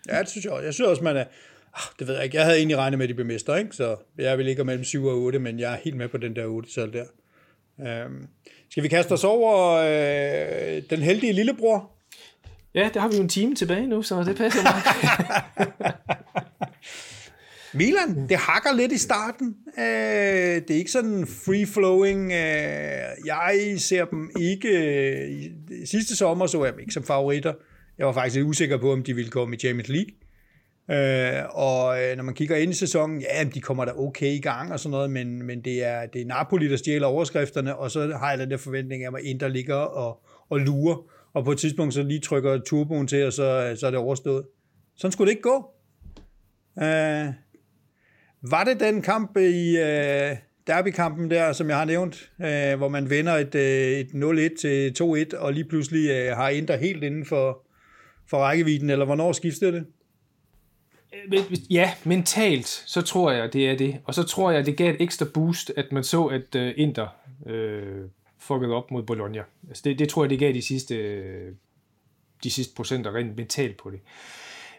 Ja, 0.07 0.19
det 0.19 0.29
synes 0.29 0.45
jeg 0.45 0.53
også. 0.53 0.63
Jeg 0.63 0.73
synes 0.73 0.87
også, 0.87 1.03
man 1.03 1.17
er... 1.17 1.25
Ah, 1.73 1.81
det 1.99 2.07
ved 2.07 2.15
jeg 2.15 2.23
ikke. 2.23 2.37
Jeg 2.37 2.45
havde 2.45 2.57
egentlig 2.57 2.77
regnet 2.77 2.97
med, 2.97 3.05
at 3.05 3.09
de 3.09 3.13
blev 3.13 3.29
ikke? 3.29 3.67
så 3.71 3.97
jeg 4.17 4.37
vil 4.37 4.45
ligge 4.45 4.63
mellem 4.63 4.83
7 4.83 5.05
og 5.05 5.15
8, 5.15 5.39
men 5.39 5.59
jeg 5.59 5.73
er 5.73 5.77
helt 5.77 5.97
med 5.97 6.09
på 6.09 6.17
den 6.17 6.35
der 6.35 6.45
8 6.45 6.73
tal 6.73 6.93
der. 6.93 7.05
Øhm, 7.81 8.27
skal 8.69 8.83
vi 8.83 8.87
kaste 8.87 9.11
os 9.11 9.23
over 9.23 9.71
øh, 9.71 10.83
den 10.89 10.99
heldige 10.99 11.33
lillebror? 11.33 11.91
Ja, 12.73 12.89
der 12.93 12.99
har 12.99 13.07
vi 13.07 13.15
jo 13.15 13.21
en 13.21 13.29
time 13.29 13.55
tilbage 13.55 13.87
nu, 13.87 14.01
så 14.01 14.23
det 14.23 14.37
passer 14.37 14.61
mig. 14.63 14.81
Milan, 17.73 18.29
det 18.29 18.37
hakker 18.37 18.73
lidt 18.75 18.91
i 18.91 18.97
starten. 18.97 19.55
Øh, 19.79 19.83
det 20.67 20.69
er 20.69 20.75
ikke 20.75 20.91
sådan 20.91 21.23
free-flowing. 21.23 22.31
Øh, 22.33 23.25
jeg 23.25 23.75
ser 23.77 24.05
dem 24.05 24.31
ikke... 24.39 24.69
Øh, 24.69 25.51
sidste 25.85 26.15
sommer 26.15 26.45
så 26.47 26.63
jeg 26.63 26.73
dem 26.73 26.79
ikke 26.79 26.93
som 26.93 27.03
favoritter. 27.03 27.53
Jeg 27.97 28.07
var 28.07 28.13
faktisk 28.13 28.35
lidt 28.35 28.47
usikker 28.47 28.77
på, 28.77 28.91
om 28.91 29.03
de 29.03 29.13
ville 29.13 29.31
komme 29.31 29.55
i 29.55 29.59
Champions 29.59 29.89
League. 29.89 30.13
Øh, 30.91 31.43
og 31.49 32.03
øh, 32.03 32.17
når 32.17 32.23
man 32.23 32.35
kigger 32.35 32.55
ind 32.55 32.71
i 32.71 32.75
sæsonen, 32.75 33.21
ja, 33.21 33.43
de 33.43 33.61
kommer 33.61 33.85
da 33.85 33.91
okay 33.91 34.31
i 34.33 34.39
gang 34.39 34.71
og 34.71 34.79
sådan 34.79 34.91
noget, 34.91 35.11
men, 35.11 35.43
men 35.43 35.61
det, 35.61 35.83
er, 35.83 36.05
det 36.05 36.21
er 36.21 36.25
Napoli, 36.25 36.69
der 36.69 36.77
stjæler 36.77 37.07
overskrifterne, 37.07 37.75
og 37.75 37.91
så 37.91 38.17
har 38.19 38.29
jeg 38.29 38.39
den 38.39 38.51
der 38.51 38.57
forventning 38.57 39.03
af, 39.03 39.09
at 39.17 39.23
Inter 39.23 39.47
ligger 39.47 39.75
og, 39.75 40.19
og 40.49 40.59
lurer, 40.59 40.95
og 41.33 41.45
på 41.45 41.51
et 41.51 41.57
tidspunkt 41.57 41.93
så 41.93 42.03
lige 42.03 42.19
trykker 42.19 42.59
turboen 42.59 43.07
til, 43.07 43.25
og 43.25 43.33
så, 43.33 43.75
så 43.79 43.87
er 43.87 43.91
det 43.91 43.99
overstået. 43.99 44.43
Sådan 44.97 45.11
skulle 45.11 45.29
det 45.29 45.37
ikke 45.37 45.49
gå. 45.49 45.65
Øh, 46.83 47.27
var 48.49 48.63
det 48.63 48.79
den 48.79 49.01
kamp 49.01 49.37
i 49.37 49.77
øh, 49.77 50.37
derbykampen 50.67 51.31
der, 51.31 51.53
som 51.53 51.69
jeg 51.69 51.77
har 51.77 51.85
nævnt, 51.85 52.31
øh, 52.41 52.77
hvor 52.77 52.87
man 52.87 53.09
vinder 53.09 53.33
et, 53.33 53.55
øh, 53.55 53.99
et 53.99 54.07
0-1 54.13 54.61
til 54.61 54.93
2-1, 55.33 55.37
og 55.37 55.53
lige 55.53 55.65
pludselig 55.65 56.09
øh, 56.09 56.35
har 56.35 56.49
Inter 56.49 56.77
helt 56.77 57.03
inden 57.03 57.25
for, 57.25 57.61
for 58.29 58.37
rækkevidden, 58.37 58.89
eller 58.89 59.05
hvornår 59.05 59.31
skiftede 59.31 59.71
det? 59.71 59.85
Øh, 61.33 61.73
ja, 61.73 61.93
mentalt, 62.03 62.67
så 62.67 63.01
tror 63.01 63.31
jeg, 63.31 63.53
det 63.53 63.69
er 63.69 63.77
det. 63.77 63.99
Og 64.05 64.13
så 64.13 64.23
tror 64.23 64.51
jeg, 64.51 64.65
det 64.65 64.77
gav 64.77 64.93
et 64.93 65.01
ekstra 65.01 65.25
boost, 65.33 65.71
at 65.77 65.91
man 65.91 66.03
så, 66.03 66.25
at 66.25 66.55
øh, 66.55 66.73
Inter 66.77 67.07
øh, 67.45 68.09
fuckede 68.39 68.73
op 68.73 68.91
mod 68.91 69.03
Bologna. 69.03 69.43
Altså 69.67 69.81
det, 69.85 69.99
det 69.99 70.09
tror 70.09 70.23
jeg, 70.23 70.29
det 70.29 70.39
gav 70.39 70.53
de 70.53 70.61
sidste, 70.61 70.95
øh, 70.95 71.51
de 72.43 72.51
sidste 72.51 72.75
procenter 72.75 73.15
rent 73.15 73.37
mentalt 73.37 73.77
på 73.77 73.89
det. 73.89 73.99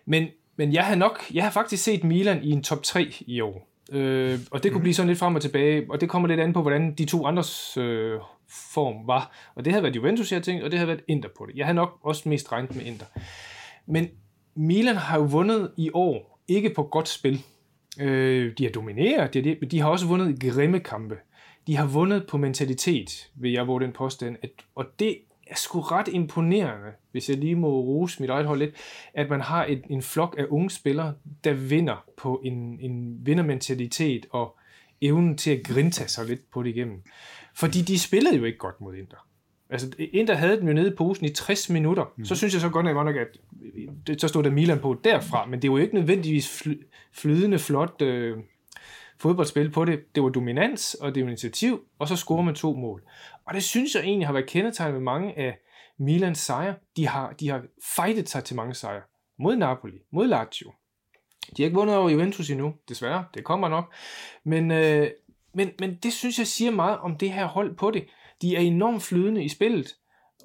Men 0.04 0.28
men 0.56 0.72
jeg 0.72 0.84
har 0.84 0.94
nok, 0.94 1.24
jeg 1.34 1.44
har 1.44 1.50
faktisk 1.50 1.84
set 1.84 2.04
Milan 2.04 2.42
i 2.42 2.50
en 2.50 2.62
top 2.62 2.82
3 2.82 3.14
i 3.20 3.40
år. 3.40 3.68
Øh, 3.92 4.38
og 4.50 4.62
det 4.62 4.72
kunne 4.72 4.80
blive 4.80 4.94
sådan 4.94 5.08
lidt 5.08 5.18
frem 5.18 5.34
og 5.34 5.42
tilbage, 5.42 5.86
og 5.90 6.00
det 6.00 6.08
kommer 6.08 6.28
lidt 6.28 6.40
an 6.40 6.52
på, 6.52 6.62
hvordan 6.62 6.94
de 6.94 7.04
to 7.04 7.26
andres 7.26 7.76
øh, 7.76 8.18
form 8.48 9.06
var. 9.06 9.32
Og 9.54 9.64
det 9.64 9.72
havde 9.72 9.82
været 9.82 9.96
Juventus, 9.96 10.32
jeg 10.32 10.42
tænkt, 10.42 10.64
og 10.64 10.70
det 10.70 10.78
havde 10.78 10.88
været 10.88 11.02
Inter 11.08 11.28
på 11.38 11.46
det. 11.46 11.56
Jeg 11.56 11.66
havde 11.66 11.76
nok 11.76 11.98
også 12.02 12.28
mest 12.28 12.52
regnet 12.52 12.76
med 12.76 12.84
Inter. 12.84 13.06
Men 13.86 14.08
Milan 14.54 14.96
har 14.96 15.18
jo 15.18 15.24
vundet 15.24 15.70
i 15.76 15.90
år, 15.94 16.40
ikke 16.48 16.70
på 16.74 16.82
godt 16.82 17.08
spil. 17.08 17.42
Øh, 18.00 18.52
de 18.58 18.64
har 18.64 18.70
domineret, 18.70 19.34
de, 19.34 19.44
de, 19.44 19.66
de 19.70 19.80
har 19.80 19.88
også 19.88 20.06
vundet 20.06 20.40
grimme 20.40 20.80
kampe. 20.80 21.16
De 21.66 21.76
har 21.76 21.86
vundet 21.86 22.26
på 22.26 22.36
mentalitet, 22.36 23.30
vil 23.34 23.52
jeg 23.52 23.66
våge 23.66 23.80
den 23.80 23.92
påstand. 23.92 24.36
At, 24.42 24.50
og 24.74 24.84
det 24.98 25.18
er 25.46 25.54
sgu 25.56 25.80
ret 25.80 26.08
imponerende, 26.08 26.92
hvis 27.12 27.28
jeg 27.28 27.38
lige 27.38 27.54
må 27.54 27.68
rose 27.68 28.22
mit 28.22 28.30
eget 28.30 28.46
hold 28.46 28.58
lidt, 28.58 28.74
at 29.14 29.30
man 29.30 29.40
har 29.40 29.64
et, 29.64 29.82
en 29.90 30.02
flok 30.02 30.34
af 30.38 30.46
unge 30.48 30.70
spillere, 30.70 31.14
der 31.44 31.52
vinder 31.52 32.04
på 32.16 32.40
en, 32.44 32.78
en 32.80 33.26
vindermentalitet 33.26 34.26
og 34.30 34.58
evnen 35.00 35.36
til 35.36 35.50
at 35.50 35.64
grinta 35.64 36.06
sig 36.06 36.26
lidt 36.26 36.50
på 36.50 36.62
det 36.62 36.70
igennem. 36.70 37.02
Fordi 37.54 37.82
de 37.82 37.98
spillede 37.98 38.36
jo 38.36 38.44
ikke 38.44 38.58
godt 38.58 38.80
mod 38.80 38.94
Inter. 38.94 39.26
Altså, 39.70 39.90
Inter 39.98 40.34
havde 40.34 40.60
dem 40.60 40.68
jo 40.68 40.74
nede 40.74 40.92
i 40.92 40.94
posen 40.96 41.26
i 41.26 41.28
60 41.28 41.70
minutter. 41.70 42.12
Mm. 42.16 42.24
Så 42.24 42.34
synes 42.34 42.52
jeg 42.54 42.60
så 42.60 42.68
godt 42.68 42.86
nok, 42.86 43.16
at 43.16 43.26
det, 44.06 44.20
så 44.20 44.28
stod 44.28 44.42
der 44.42 44.50
Milan 44.50 44.78
på 44.78 45.00
derfra, 45.04 45.46
men 45.46 45.62
det 45.62 45.70
var 45.70 45.76
jo 45.76 45.82
ikke 45.82 45.94
nødvendigvis 45.94 46.68
flydende 47.12 47.58
flot 47.58 48.02
øh, 48.02 48.36
fodboldspil 49.24 49.70
på 49.70 49.84
det. 49.84 50.14
Det 50.14 50.22
var 50.22 50.28
dominans, 50.28 50.94
og 50.94 51.14
det 51.14 51.22
var 51.22 51.28
initiativ, 51.28 51.84
og 51.98 52.08
så 52.08 52.16
scorer 52.16 52.42
man 52.42 52.54
to 52.54 52.74
mål. 52.74 53.02
Og 53.46 53.54
det 53.54 53.62
synes 53.62 53.94
jeg 53.94 54.02
egentlig 54.02 54.28
har 54.28 54.32
været 54.32 54.46
kendetegnet 54.46 54.94
med 54.94 55.02
mange 55.02 55.38
af 55.38 55.58
Milans 55.98 56.38
sejre. 56.38 56.74
De 56.96 57.06
har, 57.08 57.32
de 57.32 57.48
har 57.48 57.62
fightet 57.96 58.28
sig 58.28 58.44
til 58.44 58.56
mange 58.56 58.74
sejre. 58.74 59.02
Mod 59.38 59.56
Napoli, 59.56 59.98
mod 60.12 60.26
Lazio. 60.26 60.72
De 61.56 61.62
har 61.62 61.64
ikke 61.64 61.76
vundet 61.76 61.96
over 61.96 62.10
Juventus 62.10 62.50
endnu, 62.50 62.74
desværre. 62.88 63.24
Det 63.34 63.44
kommer 63.44 63.68
nok. 63.68 63.94
Men, 64.44 64.70
øh, 64.70 65.10
men, 65.54 65.70
men 65.78 65.94
det 66.02 66.12
synes 66.12 66.38
jeg 66.38 66.46
siger 66.46 66.70
meget 66.70 66.98
om 66.98 67.16
det 67.16 67.32
her 67.32 67.46
hold 67.46 67.76
på 67.76 67.90
det. 67.90 68.06
De 68.42 68.56
er 68.56 68.60
enormt 68.60 69.02
flydende 69.02 69.44
i 69.44 69.48
spillet, 69.48 69.96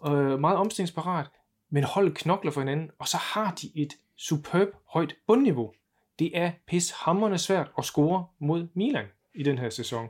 øh, 0.07 0.39
meget 0.39 0.57
omstillingsparat, 0.57 1.27
men 1.69 1.84
holdet 1.84 2.18
knokler 2.18 2.51
for 2.51 2.61
hinanden, 2.61 2.89
og 2.99 3.07
så 3.07 3.18
har 3.18 3.53
de 3.61 3.72
et 3.76 3.93
superb 4.18 4.69
højt 4.88 5.15
bundniveau. 5.27 5.72
Det 6.20 6.32
er 6.34 6.52
pishammerende 6.68 7.38
svært 7.38 7.72
at 7.78 7.86
score 7.86 8.26
mod 8.40 8.68
Milan 8.74 9.06
i 9.36 9.44
den 9.44 9.58
her 9.58 9.70
sæson. 9.70 10.08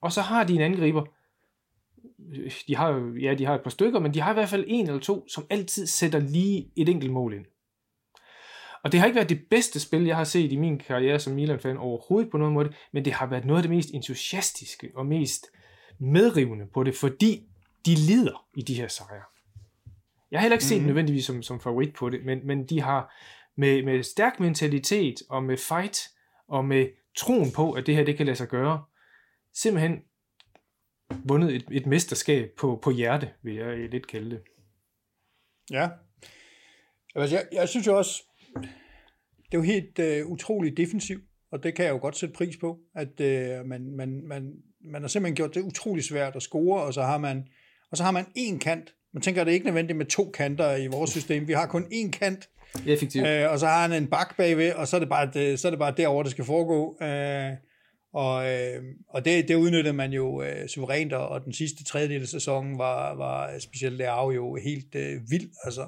Og 0.00 0.12
så 0.12 0.20
har 0.20 0.44
de 0.44 0.54
en 0.54 0.60
angriber, 0.60 1.04
de 2.68 2.76
har 2.76 2.88
jo, 2.88 3.14
ja, 3.14 3.34
de 3.34 3.44
har 3.44 3.54
et 3.54 3.62
par 3.62 3.70
stykker, 3.70 4.00
men 4.00 4.14
de 4.14 4.20
har 4.20 4.30
i 4.30 4.34
hvert 4.34 4.48
fald 4.48 4.64
en 4.68 4.86
eller 4.86 5.00
to, 5.00 5.28
som 5.28 5.46
altid 5.50 5.86
sætter 5.86 6.18
lige 6.18 6.70
et 6.76 6.88
enkelt 6.88 7.12
mål 7.12 7.34
ind. 7.34 7.44
Og 8.82 8.92
det 8.92 9.00
har 9.00 9.06
ikke 9.06 9.16
været 9.16 9.28
det 9.28 9.46
bedste 9.50 9.80
spil, 9.80 10.04
jeg 10.04 10.16
har 10.16 10.24
set 10.24 10.52
i 10.52 10.56
min 10.56 10.78
karriere 10.78 11.18
som 11.18 11.34
Milan-fan 11.34 11.76
overhovedet 11.76 12.30
på 12.30 12.38
nogen 12.38 12.54
måde, 12.54 12.72
men 12.92 13.04
det 13.04 13.12
har 13.12 13.26
været 13.26 13.44
noget 13.44 13.58
af 13.58 13.62
det 13.62 13.76
mest 13.76 13.90
entusiastiske 13.94 14.90
og 14.94 15.06
mest 15.06 15.46
medrivende 15.98 16.66
på 16.74 16.82
det, 16.82 16.94
fordi 16.96 17.46
de 17.86 17.94
lider 17.94 18.46
i 18.54 18.62
de 18.62 18.74
her 18.74 18.88
sejre. 18.88 19.22
Jeg 20.30 20.40
har 20.40 20.42
heller 20.42 20.54
ikke 20.54 20.64
set 20.64 20.80
mm. 20.80 20.86
nødvendigvis 20.86 21.24
som, 21.24 21.42
som 21.42 21.60
favorit 21.60 21.94
på 21.94 22.10
det, 22.10 22.24
men, 22.24 22.46
men 22.46 22.66
de 22.66 22.80
har 22.80 23.14
med, 23.56 23.82
med 23.82 24.02
stærk 24.02 24.40
mentalitet 24.40 25.22
og 25.28 25.42
med 25.42 25.56
fight 25.56 25.98
og 26.48 26.64
med 26.64 26.86
troen 27.16 27.52
på, 27.52 27.72
at 27.72 27.86
det 27.86 27.96
her 27.96 28.04
det 28.04 28.16
kan 28.16 28.26
lade 28.26 28.36
sig 28.36 28.48
gøre, 28.48 28.84
simpelthen 29.54 30.02
vundet 31.24 31.54
et, 31.54 31.64
et 31.70 31.86
mesterskab 31.86 32.50
på, 32.58 32.78
på 32.82 32.90
hjerte, 32.90 33.30
vil 33.42 33.54
jeg 33.54 33.66
øh, 33.66 33.90
lidt 33.90 34.06
kalde 34.06 34.30
det. 34.30 34.42
Ja. 35.70 35.88
Altså, 37.14 37.36
jeg, 37.36 37.46
jeg 37.52 37.68
synes 37.68 37.86
jo 37.86 37.98
også, 37.98 38.22
det 39.44 39.54
er 39.54 39.58
jo 39.58 39.62
helt 39.62 39.98
øh, 39.98 40.26
utroligt 40.26 40.76
defensivt, 40.76 41.24
og 41.50 41.62
det 41.62 41.74
kan 41.74 41.84
jeg 41.84 41.92
jo 41.92 41.98
godt 41.98 42.16
sætte 42.16 42.34
pris 42.34 42.56
på, 42.56 42.78
at 42.94 43.20
øh, 43.20 43.66
man, 43.66 43.96
man, 43.96 44.22
man, 44.26 44.52
man 44.84 45.02
har 45.02 45.08
simpelthen 45.08 45.36
gjort 45.36 45.54
det 45.54 45.62
utrolig 45.62 46.04
svært 46.04 46.36
at 46.36 46.42
score, 46.42 46.82
og 46.82 46.94
så 46.94 47.02
har 47.02 47.18
man, 47.18 47.48
og 47.90 47.96
så 47.96 48.02
har 48.02 48.10
man 48.10 48.24
én 48.38 48.58
kant. 48.58 48.94
Man 49.12 49.22
tænker, 49.22 49.40
at 49.40 49.46
det 49.46 49.52
er 49.52 49.54
ikke 49.54 49.66
nødvendigt 49.66 49.96
med 49.96 50.06
to 50.06 50.30
kanter 50.30 50.76
i 50.76 50.86
vores 50.86 51.10
system. 51.10 51.48
Vi 51.48 51.52
har 51.52 51.66
kun 51.66 51.84
én 51.84 52.10
kant, 52.10 52.48
Effektivt. 52.86 53.26
øh, 53.26 53.50
og 53.50 53.58
så 53.58 53.66
har 53.66 53.82
han 53.82 53.92
en 53.92 54.06
bak 54.06 54.36
bagved, 54.36 54.72
og 54.72 54.88
så 54.88 54.96
er 54.96 55.00
det 55.00 55.08
bare, 55.08 55.30
det, 55.34 55.60
så 55.60 55.68
er 55.68 55.70
det 55.70 55.78
bare 55.78 55.94
derover 55.96 56.22
det 56.22 56.32
skal 56.32 56.44
foregå. 56.44 56.98
Øh, 57.02 57.50
og 58.14 58.52
øh, 58.52 58.82
og 59.08 59.24
det, 59.24 59.48
det 59.48 59.54
udnyttede 59.54 59.94
man 59.94 60.12
jo 60.12 60.42
øh, 60.42 60.68
suverænt, 60.68 61.12
og, 61.12 61.44
den 61.44 61.52
sidste 61.52 61.84
tredjedel 61.84 62.22
af 62.22 62.28
sæsonen 62.28 62.78
var, 62.78 63.14
var 63.14 63.58
specielt 63.58 63.96
Leao 63.96 64.30
jo 64.30 64.56
helt 64.64 64.94
øh, 64.94 65.20
vild. 65.30 65.50
Altså, 65.64 65.86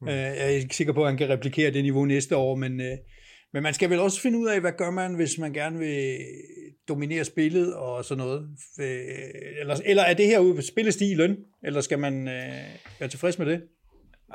mm. 0.00 0.08
øh, 0.08 0.14
jeg 0.14 0.44
er 0.44 0.46
ikke 0.46 0.76
sikker 0.76 0.92
på, 0.92 1.02
at 1.02 1.08
han 1.08 1.18
kan 1.18 1.28
replikere 1.28 1.70
det 1.70 1.82
niveau 1.82 2.04
næste 2.04 2.36
år, 2.36 2.54
men, 2.54 2.80
øh, 2.80 2.96
men 3.52 3.62
man 3.62 3.74
skal 3.74 3.90
vel 3.90 3.98
også 3.98 4.20
finde 4.20 4.38
ud 4.38 4.48
af, 4.48 4.60
hvad 4.60 4.72
gør 4.78 4.90
man, 4.90 5.14
hvis 5.14 5.38
man 5.38 5.52
gerne 5.52 5.78
vil 5.78 6.16
dominere 6.88 7.24
spillet 7.24 7.74
og 7.74 8.04
sådan 8.04 8.24
noget. 8.24 8.48
Øh, 8.80 8.96
eller, 9.60 9.76
eller 9.84 10.02
er 10.02 10.14
det 10.14 10.26
her 10.26 10.38
ude 10.38 10.66
spillestil 10.66 11.10
i 11.10 11.14
løn, 11.14 11.36
eller 11.64 11.80
skal 11.80 11.98
man 11.98 12.28
øh, 12.28 12.54
være 13.00 13.08
tilfreds 13.08 13.38
med 13.38 13.46
det? 13.46 13.62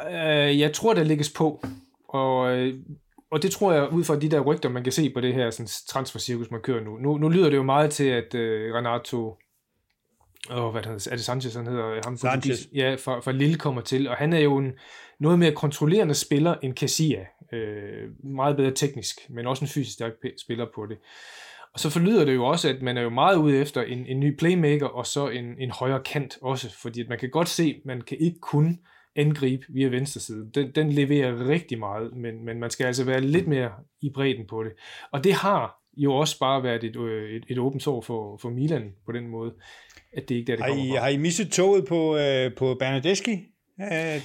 Øh, 0.10 0.60
jeg 0.60 0.74
tror, 0.74 0.94
der 0.94 1.04
lægges 1.04 1.30
på, 1.30 1.66
og, 2.12 2.58
øh, 2.58 2.74
og 3.32 3.44
det 3.44 3.52
tror 3.52 3.74
jeg, 3.74 3.94
ud 3.94 4.04
fra 4.04 4.20
de 4.20 4.30
der 4.30 4.40
rygter, 4.40 4.70
man 4.70 4.84
kan 4.84 4.92
se 4.92 5.10
på 5.10 5.22
det 5.22 5.34
her 5.34 5.50
sådan, 5.50 5.70
transfercirkus, 5.88 6.52
man 6.52 6.62
kører 6.62 6.84
nu. 6.84 6.98
nu. 6.98 7.18
Nu 7.18 7.30
lyder 7.30 7.50
det 7.50 7.58
jo 7.58 7.64
meget 7.64 7.92
til, 7.92 8.04
at 8.04 8.36
øh, 8.36 8.74
Renato, 8.74 9.38
åh, 10.52 10.72
hvad 10.72 10.84
hedder, 10.84 11.08
er 11.12 11.16
det 11.16 11.26
Sanchez, 11.26 11.56
han 11.56 11.68
hedder? 11.68 12.02
Ham, 12.06 12.18
Sanchez. 12.18 12.68
Ja, 12.74 12.96
fra, 12.96 13.20
fra 13.20 13.32
Lille 13.32 13.58
kommer 13.58 13.82
til, 13.82 14.08
og 14.10 14.16
han 14.16 14.34
er 14.34 14.40
jo 14.40 14.58
en 14.58 14.72
noget 15.20 15.40
mere 15.40 15.52
kontrollerende 15.52 16.14
spiller 16.14 16.56
end 16.64 16.78
Casilla. 16.78 17.26
Øh, 17.54 18.10
meget 18.24 18.58
bedre 18.58 18.72
teknisk, 18.72 19.20
men 19.30 19.48
også 19.48 19.66
en 19.66 19.70
fysisk 19.70 19.94
stærk 19.94 20.12
spiller 20.42 20.66
på 20.76 20.86
det. 20.86 20.98
Og 21.74 21.80
så 21.80 21.90
forlyder 21.90 22.26
det 22.26 22.36
jo 22.36 22.46
også, 22.46 22.70
at 22.70 22.82
man 22.82 22.98
er 22.98 23.02
jo 23.02 23.10
meget 23.10 23.38
ude 23.38 23.58
efter 23.58 23.82
en, 23.82 24.06
en 24.06 24.20
ny 24.20 24.38
playmaker, 24.38 24.88
og 24.88 25.08
så 25.08 25.30
en, 25.30 25.46
en 25.60 25.72
højere 25.72 26.04
kant 26.04 26.38
også, 26.42 26.76
fordi 26.82 27.02
at 27.02 27.10
man 27.10 27.20
kan 27.20 27.30
godt 27.30 27.50
se, 27.50 27.64
at 27.64 27.86
man 27.86 28.02
kan 28.02 28.18
ikke 28.20 28.40
kun 28.40 28.80
angribe 29.16 29.66
via 29.70 29.88
venstre 29.88 30.20
side. 30.22 30.50
Den, 30.56 30.72
den 30.76 30.90
leverer 30.92 31.48
rigtig 31.48 31.80
meget, 31.80 32.16
men, 32.16 32.46
men 32.46 32.60
man 32.60 32.70
skal 32.70 32.86
altså 32.86 33.04
være 33.06 33.22
lidt 33.22 33.48
mere 33.48 33.72
i 34.02 34.10
bredden 34.14 34.48
på 34.50 34.64
det. 34.64 34.72
Og 35.12 35.24
det 35.24 35.34
har 35.34 35.78
jo 35.98 36.14
også 36.14 36.40
bare 36.40 36.64
været 36.64 36.84
et, 36.84 36.96
øh, 36.96 37.30
et, 37.30 37.44
et 37.50 37.58
åbent 37.58 37.84
sår 37.84 38.02
for, 38.02 38.38
for 38.38 38.50
Milan 38.50 38.92
på 39.06 39.12
den 39.12 39.28
måde, 39.28 39.54
at 40.18 40.30
det 40.30 40.36
ikke 40.36 40.52
er 40.52 40.58
der, 40.58 40.66
det 40.66 40.74
Har 40.74 40.80
I, 40.82 40.88
kommer 40.88 40.96
fra. 40.96 41.02
har 41.04 41.10
I 41.10 41.18
misset 41.18 41.52
toget 41.52 41.86
på, 41.88 42.18
øh, 42.18 42.56
på 42.58 42.76
Bernadeschi? 42.80 43.48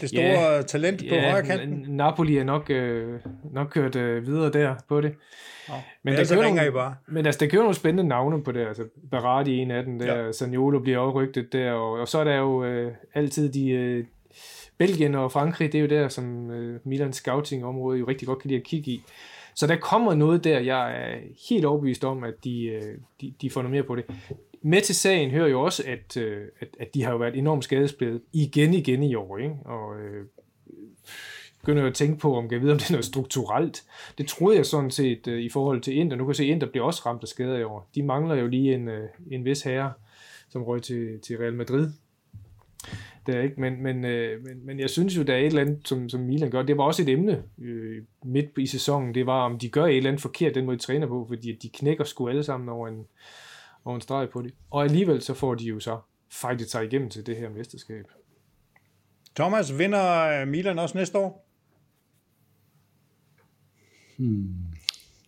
Det 0.00 0.08
store 0.08 0.22
Ja, 0.22 0.62
talent 0.62 1.04
på 1.08 1.14
højre 1.14 1.42
kanten? 1.46 1.84
Napoli 1.88 2.36
er 2.38 2.44
nok, 2.44 2.70
øh, 2.70 3.20
nok 3.52 3.68
kørt 3.70 3.96
øh, 3.96 4.26
videre 4.26 4.50
der 4.52 4.74
på 4.88 5.00
det. 5.00 5.14
Nå, 5.68 5.74
Men 6.04 6.14
ja, 6.14 6.18
der 6.18 6.24
så 6.24 6.34
kører 6.34 6.46
nogle- 6.48 6.66
I 6.68 6.70
bare. 6.70 6.94
Men 7.08 7.26
altså, 7.26 7.38
der 7.44 7.50
kører 7.50 7.62
nogle 7.62 7.74
spændende 7.76 8.08
navne 8.08 8.42
på 8.44 8.52
det. 8.52 8.66
Altså, 8.66 8.84
Berardi 9.10 9.58
er 9.58 9.62
en 9.62 9.70
af 9.70 9.84
dem 9.84 9.98
der, 9.98 10.24
ja. 10.24 10.32
Saniolo 10.32 10.78
bliver 10.78 10.98
også 10.98 11.14
rygtet 11.20 11.52
der, 11.52 11.72
og, 11.72 11.92
og 11.92 12.08
så 12.08 12.18
er 12.18 12.24
der 12.24 12.36
jo 12.36 12.64
øh, 12.64 12.92
altid 13.14 13.52
de... 13.52 13.70
Øh, 13.70 14.04
Belgien 14.78 15.14
og 15.14 15.32
Frankrig, 15.32 15.72
det 15.72 15.78
er 15.78 15.82
jo 15.82 15.88
der, 15.88 16.08
som 16.08 16.50
øh, 16.50 16.80
Milans 16.84 17.16
scouting-område 17.16 17.98
jo 17.98 18.08
rigtig 18.08 18.28
godt 18.28 18.38
kan 18.38 18.48
lide 18.48 18.60
at 18.60 18.66
kigge 18.66 18.90
i. 18.90 19.02
Så 19.54 19.66
der 19.66 19.76
kommer 19.76 20.14
noget 20.14 20.44
der, 20.44 20.58
jeg 20.58 21.02
er 21.02 21.18
helt 21.48 21.64
overbevist 21.64 22.04
om, 22.04 22.24
at 22.24 22.34
de, 22.44 22.64
øh, 22.64 22.98
de, 23.20 23.34
de 23.40 23.50
får 23.50 23.62
noget 23.62 23.72
mere 23.72 23.82
på 23.82 23.96
det. 23.96 24.04
Med 24.62 24.80
til 24.80 24.94
sagen 24.94 25.30
hører 25.30 25.48
jo 25.48 25.62
også, 25.62 25.82
at, 25.86 26.16
øh, 26.16 26.46
at, 26.60 26.68
at 26.80 26.94
de 26.94 27.02
har 27.02 27.12
jo 27.12 27.18
været 27.18 27.38
enormt 27.38 27.64
skadespillet 27.64 28.22
igen 28.32 28.74
igen 28.74 29.02
i 29.02 29.14
år, 29.14 29.38
ikke? 29.38 29.54
og 29.64 30.00
øh, 30.00 30.24
begynder 31.60 31.82
jo 31.82 31.88
at 31.88 31.94
tænke 31.94 32.18
på, 32.18 32.36
om 32.36 32.48
jeg 32.50 32.62
ved, 32.62 32.70
om 32.70 32.78
det 32.78 32.88
er 32.88 32.92
noget 32.92 33.04
strukturelt. 33.04 33.84
Det 34.18 34.28
troede 34.28 34.56
jeg 34.56 34.66
sådan 34.66 34.90
set 34.90 35.28
øh, 35.28 35.40
i 35.40 35.48
forhold 35.48 35.80
til 35.80 35.96
Inter. 35.96 36.16
Nu 36.16 36.24
kan 36.24 36.28
jeg 36.28 36.36
se, 36.36 36.42
at 36.42 36.48
Inter 36.48 36.70
bliver 36.70 36.84
også 36.84 37.02
ramt 37.06 37.22
af 37.22 37.28
skader 37.28 37.58
i 37.58 37.64
år. 37.64 37.90
De 37.94 38.02
mangler 38.02 38.34
jo 38.34 38.46
lige 38.46 38.74
en, 38.74 38.88
øh, 38.88 39.08
en 39.30 39.44
vis 39.44 39.62
herre, 39.62 39.92
som 40.48 40.62
røg 40.62 40.82
til, 40.82 41.20
til 41.20 41.38
Real 41.38 41.54
Madrid. 41.54 41.90
Det 43.26 43.36
er 43.36 43.40
ikke, 43.42 43.60
men, 43.60 43.82
men, 43.82 44.04
øh, 44.04 44.44
men, 44.44 44.66
men 44.66 44.80
jeg 44.80 44.90
synes 44.90 45.16
jo, 45.16 45.22
der 45.22 45.34
er 45.34 45.38
et 45.38 45.46
eller 45.46 45.60
andet, 45.60 45.88
som, 45.88 46.08
som 46.08 46.20
Milan 46.20 46.50
gør. 46.50 46.62
Det 46.62 46.76
var 46.76 46.84
også 46.84 47.02
et 47.02 47.08
emne 47.08 47.42
øh, 47.58 48.02
midt 48.24 48.46
i 48.58 48.66
sæsonen. 48.66 49.14
Det 49.14 49.26
var, 49.26 49.44
om 49.44 49.58
de 49.58 49.68
gør 49.68 49.86
et 49.86 49.96
eller 49.96 50.10
andet 50.10 50.22
forkert, 50.22 50.54
den 50.54 50.64
måde 50.64 50.76
de 50.76 50.82
træner 50.82 51.06
på, 51.06 51.24
fordi 51.28 51.52
de 51.52 51.68
knækker 51.68 52.04
sgu 52.04 52.28
alle 52.28 52.44
sammen 52.44 52.68
over 52.68 52.88
en, 52.88 53.04
over 53.84 53.94
en 53.94 54.00
streg 54.00 54.28
på 54.30 54.42
det. 54.42 54.54
Og 54.70 54.84
alligevel 54.84 55.22
så 55.22 55.34
får 55.34 55.54
de 55.54 55.64
jo 55.64 55.80
så 55.80 55.98
fightet 56.32 56.70
sig 56.70 56.84
igennem 56.84 57.10
til 57.10 57.26
det 57.26 57.36
her 57.36 57.50
mesterskab. 57.50 58.04
Thomas, 59.36 59.78
vinder 59.78 60.40
øh, 60.40 60.48
Milan 60.48 60.78
også 60.78 60.98
næste 60.98 61.18
år? 61.18 61.46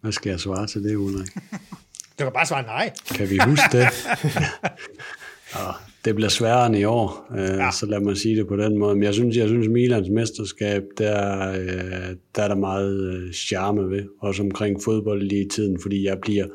Hvad 0.00 0.12
skal 0.12 0.30
jeg 0.30 0.40
svare 0.40 0.66
til 0.66 0.84
det, 0.84 0.96
Ulrik? 0.96 1.28
Du 2.18 2.24
kan 2.24 2.32
bare 2.32 2.46
svare 2.46 2.62
nej. 2.62 2.92
Kan 3.14 3.30
vi 3.30 3.38
huske 3.44 3.64
det? 3.72 3.82
ja, 5.54 5.70
det 6.04 6.14
bliver 6.14 6.28
sværere 6.28 6.66
end 6.66 6.76
i 6.76 6.84
år, 6.84 7.26
øh, 7.38 7.58
ja. 7.58 7.70
så 7.70 7.86
lad 7.86 8.00
mig 8.00 8.16
sige 8.16 8.36
det 8.36 8.48
på 8.48 8.56
den 8.56 8.78
måde. 8.78 8.94
Men 8.94 9.02
jeg 9.02 9.14
synes, 9.14 9.36
jeg 9.36 9.48
synes 9.48 9.68
Milans 9.68 10.08
mesterskab, 10.08 10.82
der, 10.98 11.50
øh, 11.50 12.16
der 12.36 12.42
er 12.42 12.48
der 12.48 12.54
meget 12.54 13.14
øh, 13.14 13.32
charme 13.32 13.90
ved, 13.90 14.04
også 14.20 14.42
omkring 14.42 14.82
fodbold 14.84 15.22
lige 15.22 15.46
i 15.46 15.48
tiden, 15.48 15.80
fordi 15.82 16.04
jeg 16.04 16.18
bliver 16.22 16.46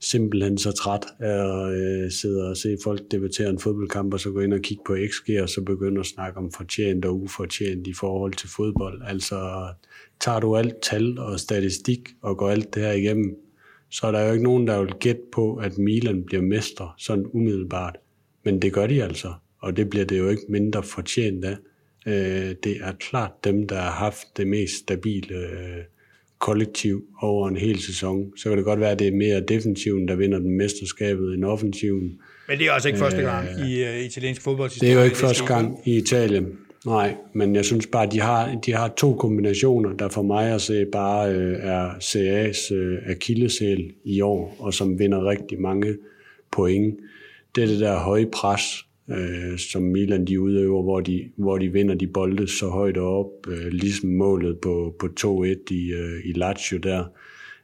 simpelthen 0.00 0.58
så 0.58 0.72
træt 0.72 1.06
af 1.20 1.66
at 1.66 1.72
øh, 1.74 2.10
sidde 2.10 2.50
og 2.50 2.56
se 2.56 2.76
folk 2.84 3.00
debattere 3.10 3.50
en 3.50 3.58
fodboldkamp, 3.58 4.14
og 4.14 4.20
så 4.20 4.30
gå 4.30 4.40
ind 4.40 4.54
og 4.54 4.60
kigge 4.60 4.82
på 4.86 4.96
XG, 5.08 5.30
og 5.42 5.48
så 5.48 5.62
begynde 5.62 6.00
at 6.00 6.06
snakke 6.06 6.38
om 6.38 6.52
fortjent 6.52 7.04
og 7.04 7.22
ufortjent 7.22 7.86
i 7.86 7.92
forhold 7.92 8.32
til 8.32 8.48
fodbold. 8.48 9.02
Altså, 9.06 9.66
tager 10.20 10.40
du 10.40 10.56
alt 10.56 10.74
tal 10.82 11.18
og 11.18 11.40
statistik 11.40 12.08
og 12.22 12.38
går 12.38 12.50
alt 12.50 12.74
det 12.74 12.82
her 12.82 12.92
igennem, 12.92 13.36
så 13.90 14.06
er 14.06 14.12
der 14.12 14.26
jo 14.26 14.32
ikke 14.32 14.44
nogen, 14.44 14.66
der 14.66 14.80
vil 14.80 14.94
gætte 15.00 15.22
på, 15.32 15.54
at 15.54 15.78
Milan 15.78 16.24
bliver 16.26 16.42
mester 16.42 16.94
sådan 16.98 17.26
umiddelbart. 17.32 17.96
Men 18.44 18.62
det 18.62 18.72
gør 18.72 18.86
de 18.86 19.02
altså, 19.02 19.32
og 19.58 19.76
det 19.76 19.90
bliver 19.90 20.04
det 20.04 20.18
jo 20.18 20.28
ikke 20.28 20.42
mindre 20.48 20.82
fortjent 20.82 21.44
af. 21.44 21.56
Øh, 22.06 22.54
det 22.64 22.76
er 22.80 22.92
klart 23.00 23.30
dem, 23.44 23.68
der 23.68 23.80
har 23.80 23.90
haft 23.90 24.36
det 24.36 24.46
mest 24.46 24.74
stabile 24.74 25.34
øh, 25.34 25.84
kollektiv 26.38 27.04
over 27.22 27.48
en 27.48 27.56
hel 27.56 27.80
sæson. 27.80 28.32
Så 28.36 28.48
kan 28.48 28.58
det 28.58 28.64
godt 28.64 28.80
være, 28.80 28.90
at 28.90 28.98
det 28.98 29.08
er 29.08 29.12
mere 29.12 29.40
defensiven, 29.40 30.08
der 30.08 30.14
vinder 30.16 30.38
den 30.38 30.56
mesterskabet 30.56 31.34
end 31.34 31.44
offensiven. 31.44 32.20
Men 32.48 32.58
det 32.58 32.66
er 32.66 32.72
også 32.72 32.88
ikke 32.88 32.98
første 32.98 33.22
gang 33.22 33.48
i 33.68 33.82
uh, 33.82 34.04
italiensk 34.04 34.42
fodbold. 34.42 34.80
Det 34.80 34.90
er 34.90 34.94
jo 34.94 35.02
ikke 35.02 35.16
første 35.16 35.46
gang 35.46 35.78
i 35.84 35.96
Italien. 35.96 36.58
Nej, 36.86 37.14
men 37.32 37.56
jeg 37.56 37.64
synes 37.64 37.86
bare, 37.86 38.06
at 38.06 38.12
de 38.12 38.20
har, 38.20 38.60
de 38.66 38.72
har 38.72 38.88
to 38.88 39.14
kombinationer, 39.14 39.92
der 39.92 40.08
for 40.08 40.22
mig 40.22 40.54
at 40.54 40.60
se 40.60 40.86
bare 40.92 41.32
øh, 41.34 41.58
er 41.60 41.90
CA's 41.90 42.74
øh, 42.74 42.98
akillesæl 43.06 43.92
i 44.04 44.20
år, 44.20 44.56
og 44.58 44.74
som 44.74 44.98
vinder 44.98 45.28
rigtig 45.28 45.60
mange 45.60 45.96
point. 46.52 46.94
Det 47.54 47.62
er 47.62 47.66
det 47.66 47.80
der 47.80 47.98
høje 47.98 48.26
pres, 48.26 48.86
øh, 49.10 49.58
som 49.58 49.82
Milan 49.82 50.24
de 50.24 50.40
udøver, 50.40 50.82
hvor 50.82 51.00
de, 51.00 51.30
hvor 51.36 51.58
de 51.58 51.68
vinder 51.68 51.94
de 51.94 52.06
bolde 52.06 52.48
så 52.48 52.68
højt 52.68 52.96
op, 52.96 53.26
øh, 53.48 53.66
ligesom 53.66 54.10
målet 54.10 54.58
på, 54.58 54.94
på 54.98 55.08
2-1 55.20 55.70
i, 55.70 55.92
øh, 55.92 56.20
i 56.24 56.32
Lazio 56.32 56.78
der. 56.78 57.04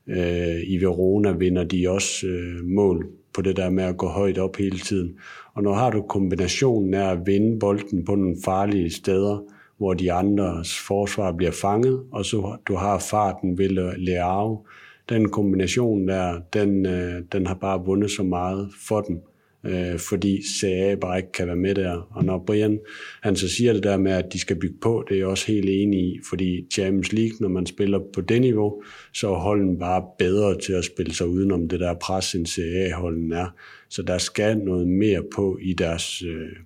Øh, 0.06 0.62
I 0.66 0.76
Verona 0.76 1.32
vinder 1.32 1.64
de 1.64 1.90
også 1.90 2.26
øh, 2.26 2.64
mål 2.64 3.08
på 3.34 3.42
det 3.42 3.56
der 3.56 3.70
med 3.70 3.84
at 3.84 3.96
gå 3.96 4.06
højt 4.06 4.38
op 4.38 4.56
hele 4.56 4.78
tiden. 4.78 5.14
Og 5.54 5.62
når 5.62 5.74
har 5.74 5.90
du 5.90 6.02
kombinationen 6.02 6.94
af 6.94 7.10
at 7.10 7.26
vinde 7.26 7.58
bolden 7.58 8.04
på 8.04 8.14
nogle 8.14 8.36
farlige 8.44 8.90
steder, 8.90 9.44
hvor 9.78 9.94
de 9.94 10.12
andres 10.12 10.78
forsvar 10.78 11.32
bliver 11.32 11.52
fanget, 11.52 12.02
og 12.12 12.24
så 12.24 12.56
du 12.68 12.74
har 12.74 12.98
farten 12.98 13.58
ved 13.58 13.96
Leao, 13.96 14.66
den 15.08 15.28
kombination 15.28 16.08
der, 16.08 16.40
den, 16.52 16.86
øh, 16.86 17.22
den 17.32 17.46
har 17.46 17.54
bare 17.54 17.84
vundet 17.84 18.10
så 18.10 18.22
meget 18.22 18.68
for 18.88 19.00
dem 19.00 19.22
øh, 19.64 19.98
fordi 19.98 20.42
CA 20.60 20.94
bare 20.94 21.18
ikke 21.18 21.32
kan 21.32 21.46
være 21.46 21.56
med 21.56 21.74
der. 21.74 22.08
Og 22.10 22.24
når 22.24 22.44
Brian 22.46 22.78
han 23.22 23.36
så 23.36 23.48
siger 23.48 23.72
det 23.72 23.82
der 23.82 23.96
med, 23.96 24.12
at 24.12 24.32
de 24.32 24.38
skal 24.38 24.56
bygge 24.56 24.78
på, 24.82 25.04
det 25.08 25.14
er 25.14 25.18
jeg 25.18 25.26
også 25.26 25.46
helt 25.46 25.70
enig 25.70 26.00
i, 26.00 26.20
fordi 26.28 26.66
Champions 26.72 27.12
League, 27.12 27.36
når 27.40 27.48
man 27.48 27.66
spiller 27.66 28.00
på 28.14 28.20
det 28.20 28.40
niveau, 28.40 28.82
så 29.12 29.34
er 29.34 29.38
holden 29.38 29.78
bare 29.78 30.04
bedre 30.18 30.58
til 30.58 30.72
at 30.72 30.84
spille 30.84 31.14
sig 31.14 31.26
udenom 31.28 31.68
det 31.68 31.80
der 31.80 31.94
pres, 31.94 32.34
end 32.34 32.46
CA-holden 32.46 33.32
er. 33.32 33.46
Så 33.88 34.02
der 34.02 34.18
skal 34.18 34.58
noget 34.58 34.88
mere 34.88 35.22
på 35.34 35.58
i 35.62 35.72
deres, 35.72 36.22
øh, 36.22 36.56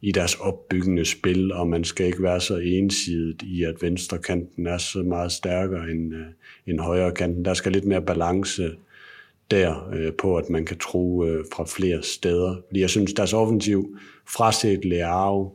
i 0.00 0.12
deres 0.12 0.34
opbyggende 0.34 1.04
spil, 1.04 1.52
og 1.52 1.68
man 1.68 1.84
skal 1.84 2.06
ikke 2.06 2.22
være 2.22 2.40
så 2.40 2.56
ensidigt 2.56 3.42
i, 3.42 3.64
at 3.64 3.82
venstre 3.82 4.18
kanten 4.18 4.66
er 4.66 4.78
så 4.78 5.02
meget 5.02 5.32
stærkere 5.32 5.90
end, 5.90 6.14
øh, 6.14 6.26
end 6.66 6.80
højre 6.80 7.12
kanten. 7.12 7.44
Der 7.44 7.54
skal 7.54 7.72
lidt 7.72 7.84
mere 7.84 8.02
balance 8.02 8.70
der 9.50 9.90
øh, 9.92 10.12
på, 10.12 10.36
at 10.36 10.50
man 10.50 10.64
kan 10.64 10.78
tro 10.78 11.24
øh, 11.24 11.44
fra 11.54 11.64
flere 11.64 12.02
steder. 12.02 12.56
Fordi 12.68 12.80
jeg 12.80 12.90
synes, 12.90 13.12
deres 13.12 13.32
offensiv, 13.32 13.96
fraset 14.28 14.84
Leao, 14.84 15.52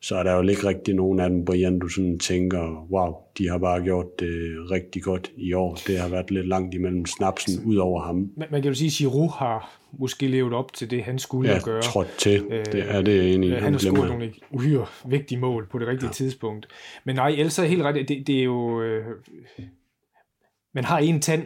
så 0.00 0.16
er 0.16 0.22
der 0.22 0.36
jo 0.36 0.48
ikke 0.48 0.66
rigtig 0.66 0.94
nogen 0.94 1.20
af 1.20 1.30
dem, 1.30 1.44
Brian, 1.44 1.78
du 1.78 1.88
sådan 1.88 2.18
tænker, 2.18 2.86
wow, 2.90 3.14
de 3.38 3.48
har 3.48 3.58
bare 3.58 3.82
gjort 3.82 4.20
det 4.20 4.30
rigtig 4.70 5.02
godt 5.02 5.32
i 5.36 5.52
år. 5.52 5.78
Det 5.86 5.98
har 5.98 6.08
været 6.08 6.30
lidt 6.30 6.48
langt 6.48 6.74
imellem 6.74 7.06
snapsen 7.06 7.64
ud 7.64 7.76
over 7.76 8.02
ham. 8.02 8.30
Man, 8.36 8.48
man 8.50 8.62
kan 8.62 8.68
jo 8.68 8.74
sige, 8.74 8.86
at 8.86 8.92
Giroud 8.92 9.30
har 9.38 9.80
måske 9.98 10.26
levet 10.26 10.52
op 10.52 10.72
til 10.72 10.90
det, 10.90 11.02
han 11.02 11.18
skulle 11.18 11.50
Ja, 11.52 11.58
gøre. 11.64 11.82
trådt 11.82 12.08
til. 12.18 12.44
Det 12.72 12.84
er 12.88 13.02
det 13.02 13.22
i. 13.22 13.50
Øh, 13.50 13.62
han 13.62 13.72
har 13.72 13.78
scoret 13.78 14.08
nogle 14.08 14.32
uhyre 14.50 14.86
vigtige 15.06 15.38
mål 15.38 15.66
på 15.70 15.78
det 15.78 15.88
rigtige 15.88 16.08
ja. 16.08 16.12
tidspunkt. 16.12 16.66
Men 17.04 17.16
nej, 17.16 17.28
ellers 17.28 17.58
er 17.58 17.64
helt 17.64 17.82
ret, 17.82 18.08
det, 18.08 18.26
det 18.26 18.38
er 18.38 18.44
jo... 18.44 18.82
Øh, 18.82 19.04
man 20.74 20.84
har 20.84 20.98
en 20.98 21.20
tand 21.20 21.42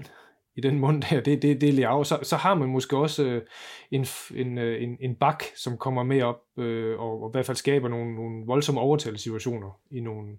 i 0.59 0.61
den 0.61 0.79
mund 0.79 1.03
der, 1.03 1.21
det, 1.21 1.43
det, 1.43 1.61
det 1.61 1.69
er 1.69 1.73
Liao, 1.73 2.05
Så, 2.05 2.19
så 2.23 2.37
har 2.37 2.55
man 2.55 2.69
måske 2.69 2.97
også 2.97 3.25
øh, 3.25 3.43
en, 3.91 4.07
en, 4.35 4.59
øh, 4.59 4.83
en, 4.83 4.97
en 5.01 5.15
bak, 5.15 5.45
som 5.57 5.77
kommer 5.77 6.03
med 6.03 6.23
op 6.23 6.41
øh, 6.57 7.01
og, 7.01 7.23
og 7.23 7.31
i 7.31 7.33
hvert 7.33 7.47
fald 7.47 7.57
skaber 7.57 7.89
nogle, 7.89 8.15
nogle 8.15 8.47
voldsomme 8.47 8.81
overtalssituationer 8.81 9.81
i 9.91 10.01
nogle, 10.01 10.37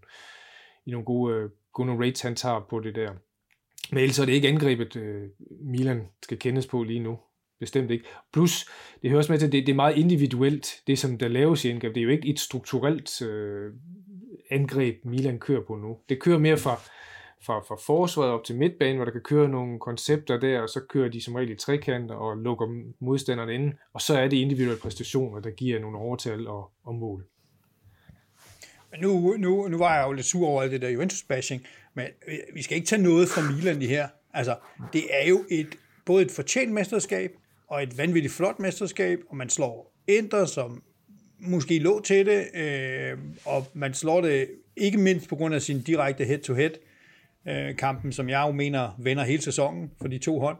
i 0.85 0.91
nogle 0.91 1.05
gode, 1.05 1.35
øh, 1.35 1.49
gode 1.73 2.07
rates, 2.07 2.21
han 2.21 2.35
tager 2.35 2.65
på 2.69 2.79
det 2.79 2.95
der. 2.95 3.11
Men 3.91 3.99
ellers 3.99 4.19
er 4.19 4.25
det 4.25 4.33
ikke 4.33 4.47
angrebet, 4.47 4.95
øh, 4.95 5.27
Milan 5.61 6.07
skal 6.23 6.39
kendes 6.39 6.67
på 6.67 6.83
lige 6.83 6.99
nu. 6.99 7.17
Bestemt 7.59 7.91
ikke. 7.91 8.05
Plus, 8.33 8.65
det 9.01 9.09
hører 9.09 9.17
også 9.17 9.31
med 9.31 9.39
til, 9.39 9.45
at 9.45 9.51
det, 9.51 9.65
det 9.65 9.71
er 9.71 9.75
meget 9.75 9.97
individuelt, 9.97 10.81
det 10.87 10.99
som 10.99 11.17
der 11.17 11.27
laves 11.27 11.65
i 11.65 11.69
angreb. 11.69 11.95
Det 11.95 12.01
er 12.01 12.05
jo 12.05 12.09
ikke 12.09 12.27
et 12.27 12.39
strukturelt 12.39 13.21
øh, 13.21 13.73
angreb, 14.51 15.05
Milan 15.05 15.39
kører 15.39 15.61
på 15.67 15.75
nu. 15.75 15.97
Det 16.09 16.19
kører 16.19 16.39
mere 16.39 16.57
fra, 16.57 16.81
fra, 17.45 17.59
fra 17.59 17.75
forsvaret 17.85 18.31
op 18.31 18.43
til 18.43 18.55
midtbanen, 18.55 18.95
hvor 18.95 19.05
der 19.05 19.11
kan 19.11 19.21
køre 19.21 19.49
nogle 19.49 19.79
koncepter 19.79 20.39
der, 20.39 20.61
og 20.61 20.69
så 20.69 20.79
kører 20.89 21.09
de 21.09 21.21
som 21.21 21.35
regel 21.35 21.51
i 21.51 21.55
trekanter 21.55 22.15
og 22.15 22.37
lukker 22.37 22.83
modstanderne 22.99 23.53
ind, 23.53 23.73
og 23.93 24.01
så 24.01 24.17
er 24.17 24.27
det 24.27 24.37
individuelle 24.37 24.81
præstationer, 24.81 25.39
der 25.41 25.49
giver 25.49 25.79
nogle 25.79 25.97
overtal 25.97 26.47
og, 26.47 26.71
og 26.83 26.95
mål. 26.95 27.25
Nu, 29.01 29.37
nu, 29.37 29.67
nu 29.67 29.77
var 29.77 29.95
jeg 29.95 30.07
jo 30.07 30.11
lidt 30.11 30.25
sur 30.25 30.47
over 30.47 30.61
alt 30.61 30.71
det 30.71 30.81
der 30.81 30.89
Juventus-bashing, 30.89 31.65
men 31.93 32.05
øh, 32.27 32.37
vi 32.53 32.61
skal 32.61 32.75
ikke 32.75 32.87
tage 32.87 33.01
noget 33.01 33.29
fra 33.29 33.51
Milan 33.51 33.81
i 33.81 33.85
her. 33.85 34.07
Altså, 34.33 34.57
det 34.93 35.03
er 35.09 35.27
jo 35.27 35.45
et, 35.49 35.67
både 36.05 36.25
et 36.25 36.31
fortjent 36.31 36.71
mesterskab, 36.71 37.31
og 37.67 37.83
et 37.83 37.97
vanvittigt 37.97 38.33
flot 38.33 38.59
mesterskab, 38.59 39.19
og 39.29 39.37
man 39.37 39.49
slår 39.49 39.93
Inter, 40.07 40.45
som 40.45 40.83
måske 41.39 41.79
lå 41.79 42.01
til 42.01 42.25
det, 42.25 42.45
øh, 42.55 43.17
og 43.45 43.65
man 43.73 43.93
slår 43.93 44.21
det 44.21 44.49
ikke 44.77 44.97
mindst 44.97 45.29
på 45.29 45.35
grund 45.35 45.55
af 45.55 45.61
sin 45.61 45.81
direkte 45.81 46.25
head-to-head 46.25 46.71
øh, 47.47 47.75
kampen, 47.75 48.11
som 48.11 48.29
jeg 48.29 48.43
jo 48.47 48.51
mener 48.51 48.95
vender 48.99 49.23
hele 49.23 49.41
sæsonen 49.41 49.91
for 50.01 50.07
de 50.07 50.17
to 50.17 50.39
hold. 50.39 50.57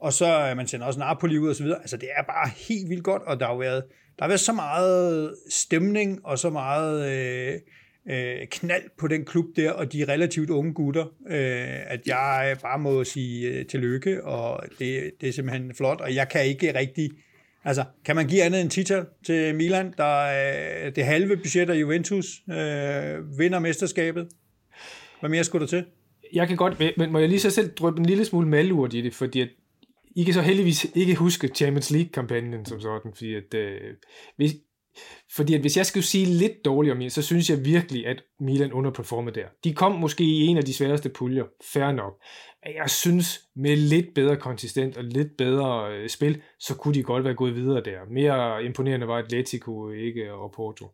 Og 0.00 0.12
så 0.12 0.48
øh, 0.50 0.56
man 0.56 0.66
sender 0.66 0.86
også 0.86 1.00
Napoli 1.00 1.38
ud 1.38 1.48
og 1.48 1.56
så 1.56 1.62
videre. 1.62 1.78
Altså 1.78 1.96
det 1.96 2.08
er 2.16 2.22
bare 2.22 2.50
helt 2.68 2.88
vildt 2.90 3.04
godt, 3.04 3.22
og 3.22 3.40
der 3.40 3.46
har 3.46 3.56
været, 3.56 3.84
der 4.18 4.24
har 4.24 4.28
været 4.28 4.40
så 4.40 4.52
meget 4.52 5.34
stemning 5.50 6.26
og 6.26 6.38
så 6.38 6.50
meget 6.50 7.10
øh, 7.10 7.54
øh, 8.10 8.46
knald 8.50 8.82
på 8.98 9.08
den 9.08 9.24
klub 9.24 9.44
der, 9.56 9.70
og 9.70 9.92
de 9.92 10.04
relativt 10.08 10.50
unge 10.50 10.74
gutter, 10.74 11.04
øh, 11.28 11.92
at 11.92 12.00
jeg 12.06 12.48
øh, 12.50 12.62
bare 12.62 12.78
må 12.78 13.04
sige 13.04 13.48
øh, 13.48 13.66
tillykke, 13.66 14.24
og 14.24 14.64
det, 14.78 15.10
det 15.20 15.28
er 15.28 15.32
simpelthen 15.32 15.74
flot, 15.74 16.00
og 16.00 16.14
jeg 16.14 16.28
kan 16.28 16.44
ikke 16.44 16.78
rigtig 16.78 17.10
Altså, 17.64 17.84
kan 18.04 18.16
man 18.16 18.26
give 18.26 18.42
andet 18.42 18.60
end 18.60 18.70
titel 18.70 19.04
til 19.26 19.54
Milan, 19.54 19.94
der 19.96 20.22
øh, 20.86 20.94
det 20.96 21.04
halve 21.04 21.36
budget 21.36 21.70
af 21.70 21.74
Juventus 21.74 22.26
øh, 22.50 23.38
vinder 23.38 23.58
mesterskabet? 23.58 24.28
Hvad 25.20 25.30
mere 25.30 25.44
skulle 25.44 25.60
der 25.60 25.66
til? 25.66 25.84
Jeg 26.32 26.48
kan 26.48 26.56
godt, 26.56 26.98
men 26.98 27.12
må 27.12 27.18
jeg 27.18 27.28
lige 27.28 27.40
så 27.40 27.50
selv 27.50 27.74
drøbe 27.74 27.98
en 27.98 28.06
lille 28.06 28.24
smule 28.24 28.48
malurt 28.48 28.94
i 28.94 29.00
det, 29.00 29.14
fordi 29.14 29.40
at 29.40 29.48
I 30.16 30.24
kan 30.24 30.34
så 30.34 30.42
heldigvis 30.42 30.86
ikke 30.94 31.14
huske 31.14 31.48
Champions 31.48 31.90
League-kampagnen 31.90 32.66
som 32.66 32.80
sådan, 32.80 33.12
fordi 33.14 33.34
at, 33.34 33.54
øh, 33.54 33.80
hvis, 34.36 34.54
fordi 35.36 35.54
at 35.54 35.60
hvis 35.60 35.76
jeg 35.76 35.86
skulle 35.86 36.04
sige 36.04 36.26
lidt 36.26 36.64
dårligt 36.64 36.92
om 36.92 36.98
Milan, 36.98 37.10
så 37.10 37.22
synes 37.22 37.50
jeg 37.50 37.64
virkelig, 37.64 38.06
at 38.06 38.22
Milan 38.40 38.72
underperformede 38.72 39.34
der. 39.34 39.46
De 39.64 39.74
kom 39.74 39.92
måske 39.92 40.24
i 40.24 40.46
en 40.46 40.56
af 40.56 40.64
de 40.64 40.74
sværeste 40.74 41.08
puljer, 41.08 41.44
fair 41.72 41.92
nok 41.92 42.12
jeg 42.66 42.90
synes, 42.90 43.40
med 43.56 43.76
lidt 43.76 44.14
bedre 44.14 44.36
konsistent 44.36 44.96
og 44.96 45.04
lidt 45.04 45.36
bedre 45.38 45.92
øh, 45.92 46.08
spil, 46.08 46.42
så 46.58 46.76
kunne 46.76 46.94
de 46.94 47.02
godt 47.02 47.24
være 47.24 47.34
gået 47.34 47.54
videre 47.54 47.82
der. 47.84 47.98
Mere 48.10 48.64
imponerende 48.64 49.08
var 49.08 49.18
Atletico 49.18 49.90
ikke 49.90 50.32
og 50.32 50.52
Porto. 50.52 50.86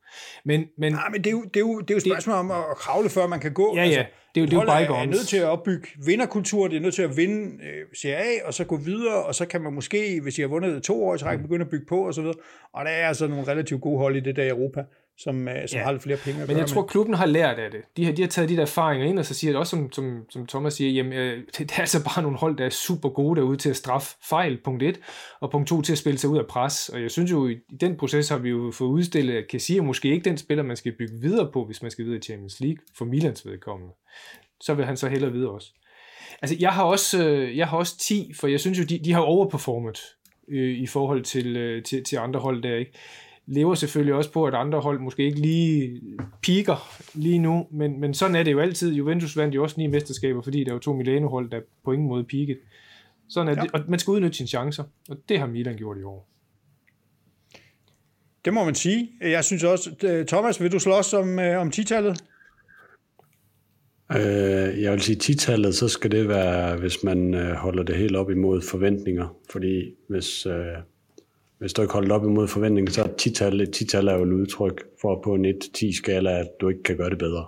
Men, 0.45 0.65
men, 0.79 0.93
Nej, 0.93 1.09
men 1.09 1.25
det 1.25 1.27
er 1.27 1.31
jo, 1.31 1.43
det 1.43 1.57
er 1.57 1.61
jo, 1.61 1.81
det 1.81 1.91
er 1.91 1.95
jo 1.95 2.01
spørgsmål 2.01 2.37
om 2.37 2.51
at 2.51 2.77
kravle, 2.77 3.11
før 3.11 3.27
man 3.27 3.41
kan 3.41 3.53
gå. 3.53 3.77
Ja, 3.77 3.85
ja. 3.85 3.87
Altså, 3.87 4.05
det 4.35 4.41
er 4.41 4.41
jo, 4.41 4.47
det 4.47 4.53
er 4.53 4.61
jo 4.61 4.67
bare 4.67 5.03
er 5.03 5.07
nødt 5.07 5.29
til 5.29 5.37
at 5.37 5.45
opbygge 5.45 5.89
vinderkultur, 6.07 6.69
det 6.69 6.77
er 6.77 6.81
nødt 6.81 6.95
til 6.95 7.03
at 7.03 7.17
vinde 7.17 7.65
øh, 7.65 7.87
Serie 7.95 8.17
A, 8.17 8.47
og 8.47 8.55
så 8.55 8.65
gå 8.65 8.77
videre, 8.77 9.25
og 9.25 9.35
så 9.35 9.47
kan 9.47 9.61
man 9.61 9.73
måske, 9.73 10.21
hvis 10.23 10.39
I 10.39 10.41
har 10.41 10.49
vundet 10.49 10.83
to 10.83 11.05
år 11.05 11.15
i 11.15 11.19
træk, 11.19 11.39
begynde 11.39 11.65
at 11.65 11.71
bygge 11.71 11.87
på, 11.89 12.07
og 12.07 12.15
så 12.15 12.21
videre. 12.21 12.37
Og 12.73 12.85
der 12.85 12.91
er 12.91 13.09
altså 13.09 13.27
nogle 13.27 13.47
relativt 13.47 13.81
gode 13.81 13.99
hold 13.99 14.17
i 14.17 14.21
det 14.21 14.37
der 14.37 14.45
i 14.45 14.49
Europa 14.49 14.85
som, 15.19 15.49
øh, 15.49 15.69
som 15.69 15.79
ja. 15.79 15.85
har 15.85 15.93
lidt 15.93 16.03
flere 16.03 16.19
penge 16.19 16.43
at 16.43 16.49
Men 16.49 16.57
jeg 16.57 16.67
tror, 16.67 16.81
med. 16.81 16.89
klubben 16.89 17.15
har 17.15 17.27
lært 17.27 17.59
af 17.59 17.71
det. 17.71 17.81
De 17.97 18.05
har, 18.05 18.13
de 18.13 18.23
har 18.23 18.29
taget 18.29 18.49
de 18.49 18.57
der 18.57 18.63
erfaringer 18.63 19.07
ind, 19.07 19.19
og 19.19 19.25
så 19.25 19.35
siger 19.35 19.53
det 19.53 19.59
også, 19.59 19.71
som, 19.71 19.93
som, 19.93 20.27
som 20.31 20.47
Thomas 20.47 20.75
siger, 20.75 20.91
jamen, 20.91 21.13
øh, 21.13 21.39
det, 21.47 21.59
det 21.69 21.73
er 21.77 21.81
altså 21.81 22.05
bare 22.05 22.23
nogle 22.23 22.39
hold, 22.39 22.57
der 22.57 22.65
er 22.65 22.71
super 22.71 23.09
gode 23.09 23.41
derude 23.41 23.57
til 23.57 23.71
at 23.71 23.77
straffe 23.77 24.17
fejl, 24.29 24.59
punkt 24.65 24.83
1, 24.83 25.01
og 25.41 25.51
punkt 25.51 25.69
2 25.69 25.83
til 25.83 25.93
at 25.93 25.99
spille 25.99 26.19
sig 26.19 26.31
ud 26.31 26.39
af 26.39 26.47
pres. 26.47 26.89
Og 26.89 27.03
jeg 27.03 27.11
synes 27.11 27.31
jo, 27.31 27.49
i 27.49 27.57
den 27.81 27.97
proces 27.97 28.29
har 28.29 28.39
vi 28.39 28.49
jo 28.49 28.71
fået 28.75 28.89
udstillet, 28.89 29.35
at 29.35 29.49
Kassier 29.49 29.83
måske 29.83 30.11
ikke 30.11 30.25
den 30.25 30.39
spiller, 30.39 30.65
man 30.65 30.77
skal 30.77 30.93
bygge 30.93 31.21
videre 31.21 31.51
på, 31.53 31.65
hvis 31.65 31.83
man 31.83 31.91
skal 31.91 32.05
videre 32.05 32.19
i 32.19 32.23
Champions 32.23 32.61
League, 32.61 32.79
for 32.95 33.05
Milans 33.05 33.47
vedkommende. 33.47 33.95
Så 34.61 34.75
vil 34.75 34.85
han 34.85 34.97
så 34.97 35.09
hellere 35.09 35.33
videre 35.33 35.51
også. 35.51 35.73
Altså, 36.43 36.57
jeg 36.61 36.73
har 36.73 36.85
også, 36.85 37.29
øh, 37.29 37.57
jeg 37.57 37.69
har 37.69 37.77
også 37.77 37.99
10, 37.99 38.33
for 38.41 38.47
jeg 38.47 38.61
synes 38.61 38.79
jo, 38.79 38.85
de, 38.85 38.99
de 38.99 39.13
har 39.13 39.21
overperformet 39.21 39.99
øh, 40.49 40.79
i 40.79 40.87
forhold 40.87 41.23
til, 41.25 41.57
øh, 41.57 41.83
til, 41.83 42.05
til 42.05 42.17
andre 42.17 42.41
hold 42.41 42.63
der, 42.63 42.77
ikke? 42.77 42.93
Lever 43.49 43.75
selvfølgelig 43.75 44.15
også 44.15 44.33
på, 44.33 44.45
at 44.45 44.55
andre 44.55 44.81
hold 44.81 45.01
måske 45.01 45.25
ikke 45.25 45.41
lige 45.41 46.01
piker 46.43 46.89
lige 47.15 47.39
nu, 47.39 47.67
men, 47.71 48.01
men 48.01 48.15
sådan 48.15 48.37
er 48.37 48.43
det 48.43 48.53
jo 48.53 48.61
altid. 48.61 48.95
Juventus 48.95 49.37
vandt 49.37 49.55
jo 49.55 49.63
også 49.63 49.75
ni 49.79 49.87
mesterskaber, 49.87 50.43
fordi 50.43 50.65
der 50.65 50.73
var 50.73 50.79
to 50.79 50.93
Milano-hold, 50.93 51.51
der 51.51 51.61
på 51.85 51.93
ingen 51.93 52.09
måde 52.09 52.25
peakede. 52.25 52.59
Sådan 53.29 53.49
er 53.49 53.57
ja. 53.57 53.63
det, 53.63 53.71
og 53.73 53.81
man 53.89 53.99
skal 53.99 54.11
udnytte 54.11 54.37
sine 54.37 54.49
chancer, 54.49 54.85
og 55.09 55.17
det 55.29 55.39
har 55.39 55.47
Milan 55.47 55.77
gjort 55.77 55.99
i 55.99 56.03
år. 56.03 56.29
Det 58.45 58.55
må 58.55 58.65
man 58.65 58.75
sige. 58.75 59.11
Jeg 59.21 59.45
synes 59.45 59.65
også, 59.65 59.91
øh, 60.05 60.27
Thomas, 60.27 60.63
vil 60.63 60.73
du 60.73 60.79
slås 60.79 61.15
om, 61.15 61.39
øh, 61.39 61.61
om 61.61 61.71
titallet? 61.71 62.25
Øh, 64.13 64.83
jeg 64.83 64.93
vil 64.93 65.01
sige, 65.01 65.17
titallet, 65.17 65.75
så 65.75 65.89
skal 65.89 66.11
det 66.11 66.29
være, 66.29 66.77
hvis 66.77 67.05
man 67.05 67.35
øh, 67.35 67.53
holder 67.55 67.83
det 67.83 67.97
helt 67.97 68.17
op 68.17 68.31
imod 68.31 68.63
forventninger. 68.63 69.37
Fordi 69.51 69.95
hvis, 70.09 70.47
øh, 70.47 70.55
hvis 71.59 71.73
du 71.73 71.83
ikke 71.83 71.95
holder 71.95 72.15
op 72.15 72.25
imod 72.25 72.49
forventningen, 72.49 72.93
så 72.93 73.03
er 73.03 73.07
tital, 73.07 73.61
et 73.61 73.73
tital 73.73 74.09
er 74.09 74.15
jo 74.15 74.23
et 74.23 74.33
udtryk 74.33 74.85
for 75.01 75.21
på 75.25 75.35
en 75.35 75.47
1-10 75.47 75.97
skala, 75.97 76.39
at 76.41 76.49
du 76.61 76.69
ikke 76.69 76.83
kan 76.83 76.97
gøre 76.97 77.11
det 77.11 77.19
bedre. 77.19 77.47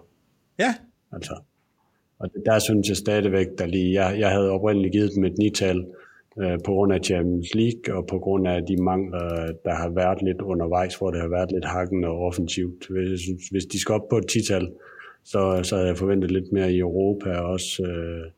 Ja. 0.59 0.75
Altså. 1.13 1.35
Og 2.19 2.29
der 2.47 2.59
synes 2.59 2.89
jeg 2.89 2.97
stadigvæk, 2.97 3.47
der 3.59 3.67
lige, 3.67 3.93
jeg, 4.03 4.21
jeg 4.21 4.31
havde 4.31 4.51
oprindeligt 4.51 4.93
givet 4.93 5.11
dem 5.15 5.25
et 5.25 5.39
nital 5.39 5.87
øh, 6.41 6.59
på 6.65 6.73
grund 6.73 6.93
af 6.93 7.01
Champions 7.05 7.55
League, 7.55 7.97
og 7.97 8.07
på 8.07 8.19
grund 8.19 8.49
af 8.49 8.67
de 8.67 8.83
mangler, 8.83 9.53
der 9.65 9.75
har 9.75 9.89
været 9.89 10.23
lidt 10.23 10.41
undervejs, 10.41 10.95
hvor 10.95 11.11
det 11.11 11.21
har 11.21 11.29
været 11.29 11.53
lidt 11.53 11.65
hakken 11.65 12.05
og 12.05 12.19
offensivt. 12.19 12.89
Hvis, 12.89 13.21
hvis 13.51 13.65
de 13.65 13.81
skal 13.81 13.95
op 13.95 14.09
på 14.11 14.19
et 14.19 14.27
tital, 14.27 14.71
så, 15.25 15.61
så 15.63 15.77
havde 15.77 15.89
jeg 15.89 15.99
forventet 15.99 16.31
lidt 16.31 16.53
mere 16.53 16.73
i 16.73 16.79
Europa, 16.79 17.31
og 17.31 17.51
også 17.51 17.83
øh, 17.83 18.31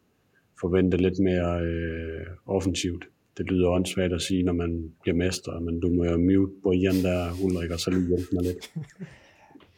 forventet 0.61 1.01
lidt 1.01 1.19
mere 1.19 1.61
øh, 1.61 2.27
offensivt 2.47 3.05
det 3.39 3.47
lyder 3.47 3.69
åndssvagt 3.69 4.13
at 4.13 4.23
sige, 4.23 4.43
når 4.43 4.53
man 4.53 4.93
bliver 5.03 5.17
mester, 5.17 5.61
men 5.61 5.81
du 5.81 5.89
må 5.89 6.05
jo 6.05 6.19
mute 6.19 6.53
Brian 6.63 6.95
der, 6.95 7.33
Ulrik, 7.45 7.71
og 7.71 7.81
så 7.81 7.91
lige 7.91 8.09
hjælpe 8.09 8.29
mig 8.33 8.43
lidt. 8.43 8.73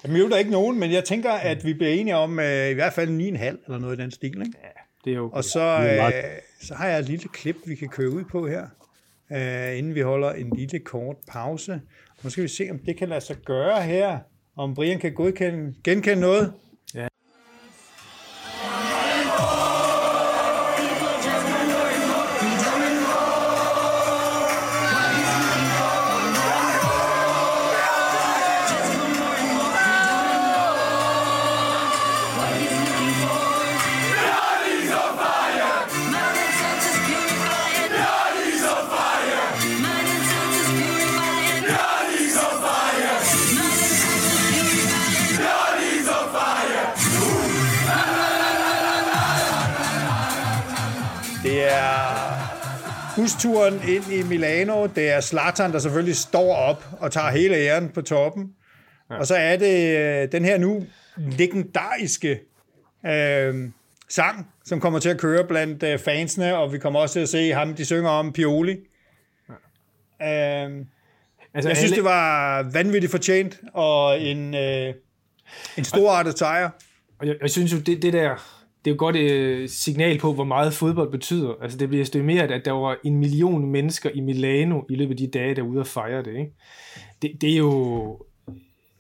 Jeg 0.05 0.13
muter 0.13 0.37
ikke 0.37 0.51
nogen, 0.51 0.81
men 0.81 0.93
jeg 0.93 1.05
tænker, 1.05 1.31
at 1.31 1.65
vi 1.65 1.75
bliver 1.75 1.93
enige 1.93 2.17
om 2.17 2.39
uh, 2.39 2.71
i 2.71 2.73
hvert 2.73 2.93
fald 2.93 3.09
9,5 3.09 3.15
eller 3.45 3.79
noget 3.79 3.99
i 3.99 4.03
den 4.03 4.11
stil, 4.11 4.27
ikke? 4.27 4.53
Ja, 4.63 4.69
det 5.05 5.13
er 5.13 5.17
jo 5.17 5.25
okay. 5.25 5.37
Og 5.37 5.45
så, 5.45 5.79
uh, 6.07 6.67
så 6.67 6.75
har 6.75 6.89
jeg 6.89 6.99
et 6.99 7.09
lille 7.09 7.29
klip, 7.33 7.57
vi 7.67 7.75
kan 7.75 7.89
køre 7.89 8.11
ud 8.11 8.25
på 8.25 8.49
her, 8.49 8.67
uh, 9.31 9.79
inden 9.79 9.95
vi 9.95 10.01
holder 10.01 10.33
en 10.33 10.53
lille 10.57 10.79
kort 10.79 11.17
pause. 11.29 11.81
Nu 12.25 12.31
skal 12.31 12.43
vi 12.43 12.49
se, 12.49 12.69
om 12.71 12.79
det 12.79 12.97
kan 12.97 13.09
lade 13.09 13.21
sig 13.21 13.37
gøre 13.45 13.83
her, 13.83 14.19
om 14.57 14.75
Brian 14.75 14.99
kan 14.99 15.15
godkende, 15.15 15.75
genkende 15.85 16.21
noget. 16.21 16.53
Det 54.87 55.11
er 55.11 55.21
Zlatan, 55.21 55.73
der 55.73 55.79
selvfølgelig 55.79 56.17
står 56.17 56.55
op 56.55 56.85
og 57.01 57.13
tager 57.13 57.31
hele 57.31 57.57
æren 57.57 57.89
på 57.89 58.03
toppen. 58.03 58.53
Ja. 59.11 59.17
Og 59.17 59.27
så 59.27 59.35
er 59.35 59.57
det 59.57 59.99
øh, 59.99 60.33
den 60.33 60.45
her 60.45 60.59
nu 60.59 60.87
legendariske 61.17 62.41
øh, 63.07 63.71
sang, 64.09 64.51
som 64.65 64.81
kommer 64.81 64.99
til 64.99 65.09
at 65.09 65.19
køre 65.19 65.45
blandt 65.45 65.83
øh, 65.83 65.99
fansene, 65.99 66.57
og 66.57 66.73
vi 66.73 66.79
kommer 66.79 67.01
også 67.01 67.13
til 67.13 67.21
at 67.21 67.29
se 67.29 67.51
ham, 67.51 67.75
de 67.75 67.85
synger 67.85 68.11
om 68.11 68.33
Pioli. 68.33 68.77
Ja. 70.21 70.65
Øh, 70.67 70.87
altså, 71.55 71.69
jeg 71.69 71.77
synes, 71.77 71.93
alle... 71.93 71.97
det 71.97 72.05
var 72.05 72.63
vanvittigt 72.63 73.11
fortjent, 73.11 73.61
og 73.75 74.21
en, 74.21 74.55
øh, 74.55 74.95
en 75.77 75.85
storartet 75.85 76.39
sejr. 76.39 76.71
Og 77.19 77.27
jeg, 77.27 77.37
jeg 77.43 77.51
synes 77.51 77.73
jo, 77.73 77.79
det, 77.79 78.03
det 78.03 78.13
der 78.13 78.54
det 78.85 78.91
er 78.91 78.95
jo 78.95 78.99
godt 78.99 79.17
et 79.17 79.71
signal 79.71 80.19
på, 80.19 80.33
hvor 80.33 80.45
meget 80.45 80.75
fodbold 80.75 81.11
betyder. 81.11 81.55
Altså 81.63 81.79
det 81.79 81.89
bliver 81.89 82.03
estimeret, 82.03 82.51
at 82.51 82.65
der 82.65 82.73
var 82.73 82.97
en 83.05 83.17
million 83.19 83.67
mennesker 83.67 84.11
i 84.15 84.21
Milano 84.21 84.83
i 84.91 84.95
løbet 84.95 85.11
af 85.11 85.17
de 85.17 85.27
dage, 85.27 85.55
der 85.55 85.63
er 85.63 85.67
ude 85.67 85.81
og 85.81 85.87
fejre 85.87 86.23
det. 86.23 86.37
Ikke? 86.37 86.53
Det, 87.23 87.33
det 87.41 87.53
er 87.53 87.57
jo 87.57 88.19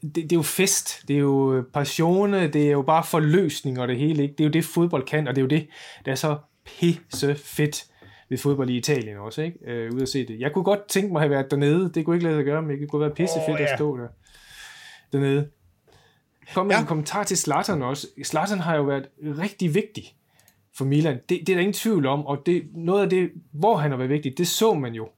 det, 0.02 0.14
det 0.14 0.32
er 0.32 0.36
jo 0.36 0.42
fest, 0.42 1.08
det 1.08 1.16
er 1.16 1.20
jo 1.20 1.64
passione, 1.72 2.48
det 2.48 2.66
er 2.66 2.70
jo 2.70 2.82
bare 2.82 3.04
forløsning 3.04 3.80
og 3.80 3.88
det 3.88 3.96
hele. 3.96 4.22
Ikke? 4.22 4.34
Det 4.34 4.40
er 4.40 4.48
jo 4.48 4.50
det, 4.50 4.64
fodbold 4.64 5.06
kan, 5.06 5.28
og 5.28 5.36
det 5.36 5.40
er 5.40 5.44
jo 5.44 5.48
det, 5.48 5.66
der 6.04 6.12
er 6.12 6.16
så 6.16 6.36
pisse 6.66 7.34
fedt 7.34 7.84
ved 8.28 8.38
fodbold 8.38 8.70
i 8.70 8.76
Italien 8.76 9.18
også, 9.18 9.42
ikke? 9.42 9.58
Øh, 9.66 9.94
ud 9.94 10.00
at 10.00 10.08
se 10.08 10.26
det. 10.26 10.40
Jeg 10.40 10.52
kunne 10.52 10.64
godt 10.64 10.88
tænke 10.88 11.12
mig 11.12 11.18
at 11.20 11.22
have 11.22 11.30
været 11.30 11.50
dernede. 11.50 11.90
Det 11.94 12.04
kunne 12.04 12.16
ikke 12.16 12.26
lade 12.26 12.38
sig 12.38 12.44
gøre, 12.44 12.62
men 12.62 12.80
det 12.80 12.90
kunne 12.90 13.00
være 13.00 13.10
pisse 13.10 13.36
fedt 13.46 13.54
oh, 13.54 13.60
ja. 13.60 13.72
at 13.72 13.78
stå 13.78 13.98
der 13.98 14.08
dernede. 15.12 15.48
Kom 16.54 16.66
med 16.66 16.74
ja. 16.74 16.80
en 16.80 16.86
kommentar 16.86 17.24
til 17.24 17.36
Zlatan 17.36 17.82
også. 17.82 18.06
Zlatan 18.24 18.58
har 18.58 18.76
jo 18.76 18.82
været 18.82 19.08
rigtig 19.22 19.74
vigtig 19.74 20.14
for 20.76 20.84
Milan. 20.84 21.14
Det, 21.28 21.28
det 21.28 21.48
er 21.48 21.54
der 21.54 21.60
ingen 21.60 21.72
tvivl 21.72 22.06
om, 22.06 22.26
og 22.26 22.42
det, 22.46 22.62
noget 22.74 23.02
af 23.02 23.10
det, 23.10 23.30
hvor 23.52 23.76
han 23.76 23.90
har 23.90 23.98
været 23.98 24.10
vigtig, 24.10 24.38
det 24.38 24.48
så 24.48 24.74
man 24.74 24.92
jo 24.92 25.08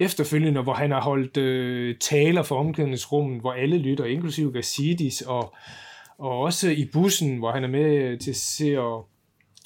efterfølgende, 0.00 0.62
hvor 0.62 0.74
han 0.74 0.90
har 0.90 1.00
holdt 1.00 1.36
øh, 1.36 1.96
taler 2.00 2.42
for 2.42 2.56
omklædningsrummet, 2.56 3.40
hvor 3.40 3.52
alle 3.52 3.78
lytter, 3.78 4.04
inklusive 4.04 4.52
Gassidis, 4.52 5.20
og, 5.20 5.54
og 6.18 6.40
også 6.40 6.70
i 6.70 6.88
bussen, 6.92 7.36
hvor 7.36 7.52
han 7.52 7.64
er 7.64 7.68
med 7.68 8.18
til 8.18 8.30
at 8.30 8.36
se 8.36 8.80
og, 8.80 9.08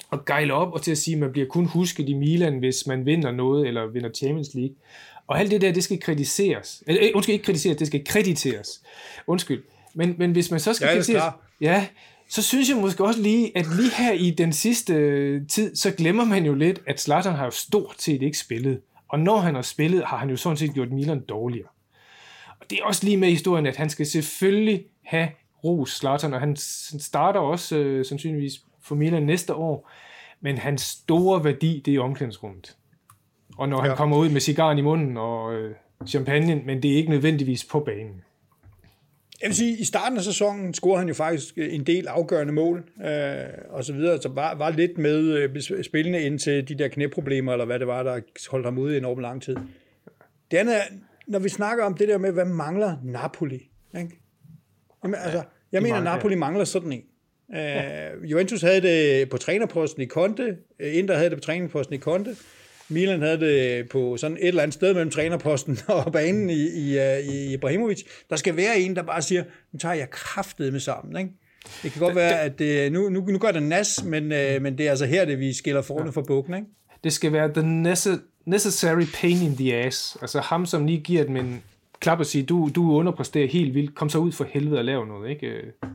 og 0.09 0.25
gejle 0.25 0.53
op, 0.53 0.73
og 0.73 0.81
til 0.81 0.91
at 0.91 0.97
sige, 0.97 1.15
at 1.15 1.19
man 1.19 1.31
bliver 1.31 1.47
kun 1.47 1.65
husket 1.65 2.09
i 2.09 2.13
Milan, 2.13 2.59
hvis 2.59 2.87
man 2.87 3.05
vinder 3.05 3.31
noget, 3.31 3.67
eller 3.67 3.87
vinder 3.87 4.09
Champions 4.09 4.53
League. 4.53 4.75
Og 5.27 5.39
alt 5.39 5.51
det 5.51 5.61
der, 5.61 5.71
det 5.71 5.83
skal 5.83 5.99
kritiseres. 5.99 6.83
Eller, 6.87 7.03
øh, 7.03 7.11
undskyld, 7.15 7.33
ikke 7.33 7.45
kritiseres, 7.45 7.77
det 7.77 7.87
skal 7.87 8.05
krediteres. 8.05 8.83
Undskyld. 9.27 9.63
Men, 9.97 10.15
men 10.17 10.31
hvis 10.31 10.51
man 10.51 10.59
så 10.59 10.73
skal 10.73 10.87
kritisere, 10.87 11.31
ja, 11.61 11.87
så 12.29 12.43
synes 12.43 12.69
jeg 12.69 12.77
måske 12.77 13.03
også 13.03 13.21
lige, 13.21 13.57
at 13.57 13.65
lige 13.77 13.91
her 13.97 14.11
i 14.11 14.31
den 14.31 14.53
sidste 14.53 14.93
tid, 15.45 15.75
så 15.75 15.91
glemmer 15.91 16.25
man 16.25 16.45
jo 16.45 16.53
lidt, 16.53 16.81
at 16.87 17.01
Zlatan 17.01 17.33
har 17.33 17.45
jo 17.45 17.51
stort 17.51 17.95
set 17.97 18.21
ikke 18.21 18.37
spillet. 18.37 18.81
Og 19.07 19.19
når 19.19 19.37
han 19.37 19.55
har 19.55 19.61
spillet, 19.61 20.03
har 20.05 20.17
han 20.17 20.29
jo 20.29 20.35
sådan 20.35 20.57
set 20.57 20.73
gjort 20.73 20.91
Milan 20.91 21.21
dårligere. 21.29 21.67
Og 22.59 22.69
det 22.69 22.79
er 22.79 22.83
også 22.83 23.05
lige 23.05 23.17
med 23.17 23.27
i 23.27 23.31
historien, 23.31 23.65
at 23.65 23.75
han 23.75 23.89
skal 23.89 24.05
selvfølgelig 24.05 24.83
have 25.05 25.29
ros 25.63 25.97
Zlatan, 25.97 26.33
og 26.33 26.39
han 26.39 26.55
starter 26.99 27.39
også 27.39 27.77
øh, 27.77 28.05
sandsynligvis 28.05 28.53
for 28.83 28.95
Milan 28.95 29.23
næste 29.23 29.53
år, 29.53 29.91
men 30.41 30.57
hans 30.57 30.81
store 30.81 31.43
værdi, 31.43 31.81
det 31.85 31.95
er 31.95 32.01
omklædningsrummet. 32.01 32.75
Og 33.57 33.69
når 33.69 33.83
ja. 33.83 33.87
han 33.87 33.97
kommer 33.97 34.17
ud 34.17 34.29
med 34.29 34.41
cigaren 34.41 34.77
i 34.77 34.81
munden 34.81 35.17
og 35.17 35.53
øh, 35.53 35.75
champagne, 36.07 36.55
men 36.55 36.83
det 36.83 36.91
er 36.91 36.95
ikke 36.95 37.09
nødvendigvis 37.09 37.65
på 37.65 37.79
banen. 37.79 38.21
Jeg 39.41 39.47
vil 39.47 39.55
sige, 39.55 39.77
i 39.77 39.83
starten 39.83 40.17
af 40.17 40.23
sæsonen 40.23 40.73
scorede 40.73 40.99
han 40.99 41.07
jo 41.07 41.13
faktisk 41.13 41.57
en 41.57 41.83
del 41.83 42.07
afgørende 42.07 42.53
mål, 42.53 42.83
øh, 43.05 43.43
og 43.69 43.83
så 43.83 43.93
videre, 43.93 44.21
så 44.21 44.29
var, 44.29 44.55
var 44.55 44.69
lidt 44.69 44.97
med 44.97 45.19
øh, 45.19 45.83
spillende 45.83 46.21
ind 46.21 46.39
til 46.39 46.67
de 46.67 46.75
der 46.75 46.87
knæproblemer, 46.87 47.51
eller 47.51 47.65
hvad 47.65 47.79
det 47.79 47.87
var, 47.87 48.03
der 48.03 48.19
holdt 48.51 48.65
ham 48.65 48.77
ude 48.77 48.95
i 48.95 48.97
enormt 48.97 49.21
lang 49.21 49.41
tid. 49.41 49.55
Det 50.51 50.57
andet 50.57 50.75
er, 50.75 50.81
når 51.27 51.39
vi 51.39 51.49
snakker 51.49 51.83
om 51.83 51.93
det 51.93 52.07
der 52.07 52.17
med, 52.17 52.31
hvad 52.31 52.45
mangler 52.45 52.97
Napoli, 53.03 53.69
ikke? 53.97 54.19
Jamen, 55.03 55.15
altså, 55.23 55.43
jeg 55.71 55.81
mener, 55.81 56.03
Napoli 56.03 56.35
mangler 56.35 56.65
sådan 56.65 56.91
en. 56.91 57.03
Uh, 57.49 58.31
Juventus 58.31 58.61
havde 58.61 58.81
det 58.81 59.29
på 59.29 59.37
trænerposten 59.37 60.01
i 60.01 60.05
Conte, 60.05 60.57
Inter 60.79 61.15
havde 61.15 61.29
det 61.29 61.37
på 61.37 61.43
trænerposten 61.43 61.95
i 61.95 61.99
Conte, 61.99 62.35
Milan 62.89 63.21
havde 63.21 63.39
det 63.39 63.89
på 63.89 64.17
sådan 64.17 64.37
et 64.37 64.47
eller 64.47 64.63
andet 64.63 64.73
sted 64.73 64.93
mellem 64.93 65.11
trænerposten 65.11 65.79
og 65.87 66.11
banen 66.11 66.49
i, 66.49 66.67
i, 66.67 66.99
øh, 66.99 67.19
i 67.19 67.53
Ibrahimovic. 67.53 68.03
Der 68.29 68.35
skal 68.35 68.57
være 68.57 68.79
en, 68.79 68.95
der 68.95 69.03
bare 69.03 69.21
siger, 69.21 69.43
nu 69.73 69.79
tager 69.79 69.95
jeg 69.95 70.09
kraftet 70.09 70.71
med 70.71 70.79
sammen. 70.79 71.17
Ikke? 71.17 71.31
Det 71.83 71.91
kan 71.91 72.01
godt 72.01 72.15
være, 72.15 72.41
at 72.41 72.59
det, 72.59 72.91
nu, 72.91 73.09
nu, 73.09 73.21
nu 73.21 73.37
gør 73.37 73.51
det 73.51 73.63
nas, 73.63 74.03
men, 74.03 74.31
øh, 74.31 74.61
men 74.61 74.77
det 74.77 74.85
er 74.85 74.89
altså 74.89 75.05
her, 75.05 75.25
det 75.25 75.39
vi 75.39 75.53
skiller 75.53 75.81
forne 75.81 76.11
for 76.11 76.21
bukken. 76.21 76.53
Ikke? 76.53 76.67
Det 77.03 77.13
skal 77.13 77.33
være 77.33 77.53
the 77.53 77.63
necessary 78.45 79.05
pain 79.13 79.41
in 79.41 79.57
the 79.57 79.75
ass. 79.75 80.17
Altså 80.21 80.39
ham, 80.39 80.65
som 80.65 80.85
lige 80.85 80.99
giver 80.99 81.23
dem 81.23 81.35
en, 81.35 81.63
klap 81.99 82.19
og 82.19 82.25
sige, 82.25 82.43
du, 82.43 82.69
du 82.75 82.91
underpræsterer 82.91 83.47
helt 83.47 83.73
vildt, 83.73 83.95
kom 83.95 84.09
så 84.09 84.17
ud 84.17 84.31
for 84.31 84.43
helvede 84.49 84.77
og 84.77 84.85
lav 84.85 85.05
noget, 85.05 85.29
ikke? 85.29 85.47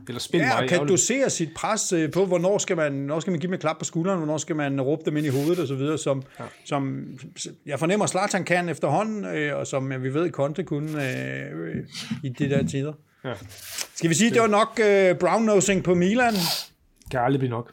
Eller 0.07 0.19
spil 0.19 0.39
ja, 0.39 0.45
mig. 0.45 0.61
Ja, 0.61 0.77
kan 0.77 0.87
dosere 0.87 1.29
sit 1.29 1.49
pres 1.55 1.93
øh, 1.93 2.11
på, 2.11 2.25
hvornår 2.25 2.57
skal 2.57 2.77
man, 2.77 2.93
hvornår 2.93 3.19
skal 3.19 3.31
man 3.31 3.39
give 3.39 3.47
dem 3.47 3.53
et 3.53 3.59
klap 3.59 3.77
på 3.79 3.85
skulderen, 3.85 4.17
hvornår 4.17 4.37
skal 4.37 4.55
man 4.55 4.81
råbe 4.81 5.01
dem 5.05 5.17
ind 5.17 5.25
i 5.25 5.29
hovedet 5.29 5.59
og 5.59 5.67
så 5.67 5.75
videre, 5.75 5.97
som, 5.97 6.23
ja. 6.39 6.43
som 6.65 7.05
jeg 7.65 7.79
fornemmer, 7.79 8.07
Zlatan 8.07 8.43
kan 8.43 8.69
efterhånden, 8.69 9.25
øh, 9.25 9.57
og 9.57 9.67
som 9.67 10.03
vi 10.03 10.13
ved, 10.13 10.31
Conte 10.31 10.63
kunne 10.63 11.09
øh, 11.09 11.85
i 12.23 12.29
de 12.29 12.49
der 12.49 12.67
tider. 12.67 12.93
Ja. 13.25 13.33
Skal 13.95 14.09
vi 14.09 14.15
sige, 14.15 14.31
det 14.31 14.41
var 14.41 14.47
nok 14.47 14.79
øh, 14.83 15.15
brown-nosing 15.23 15.83
på 15.83 15.93
Milan? 15.93 16.33
Kan 17.11 17.19
aldrig 17.19 17.39
blive 17.39 17.51
nok. 17.51 17.71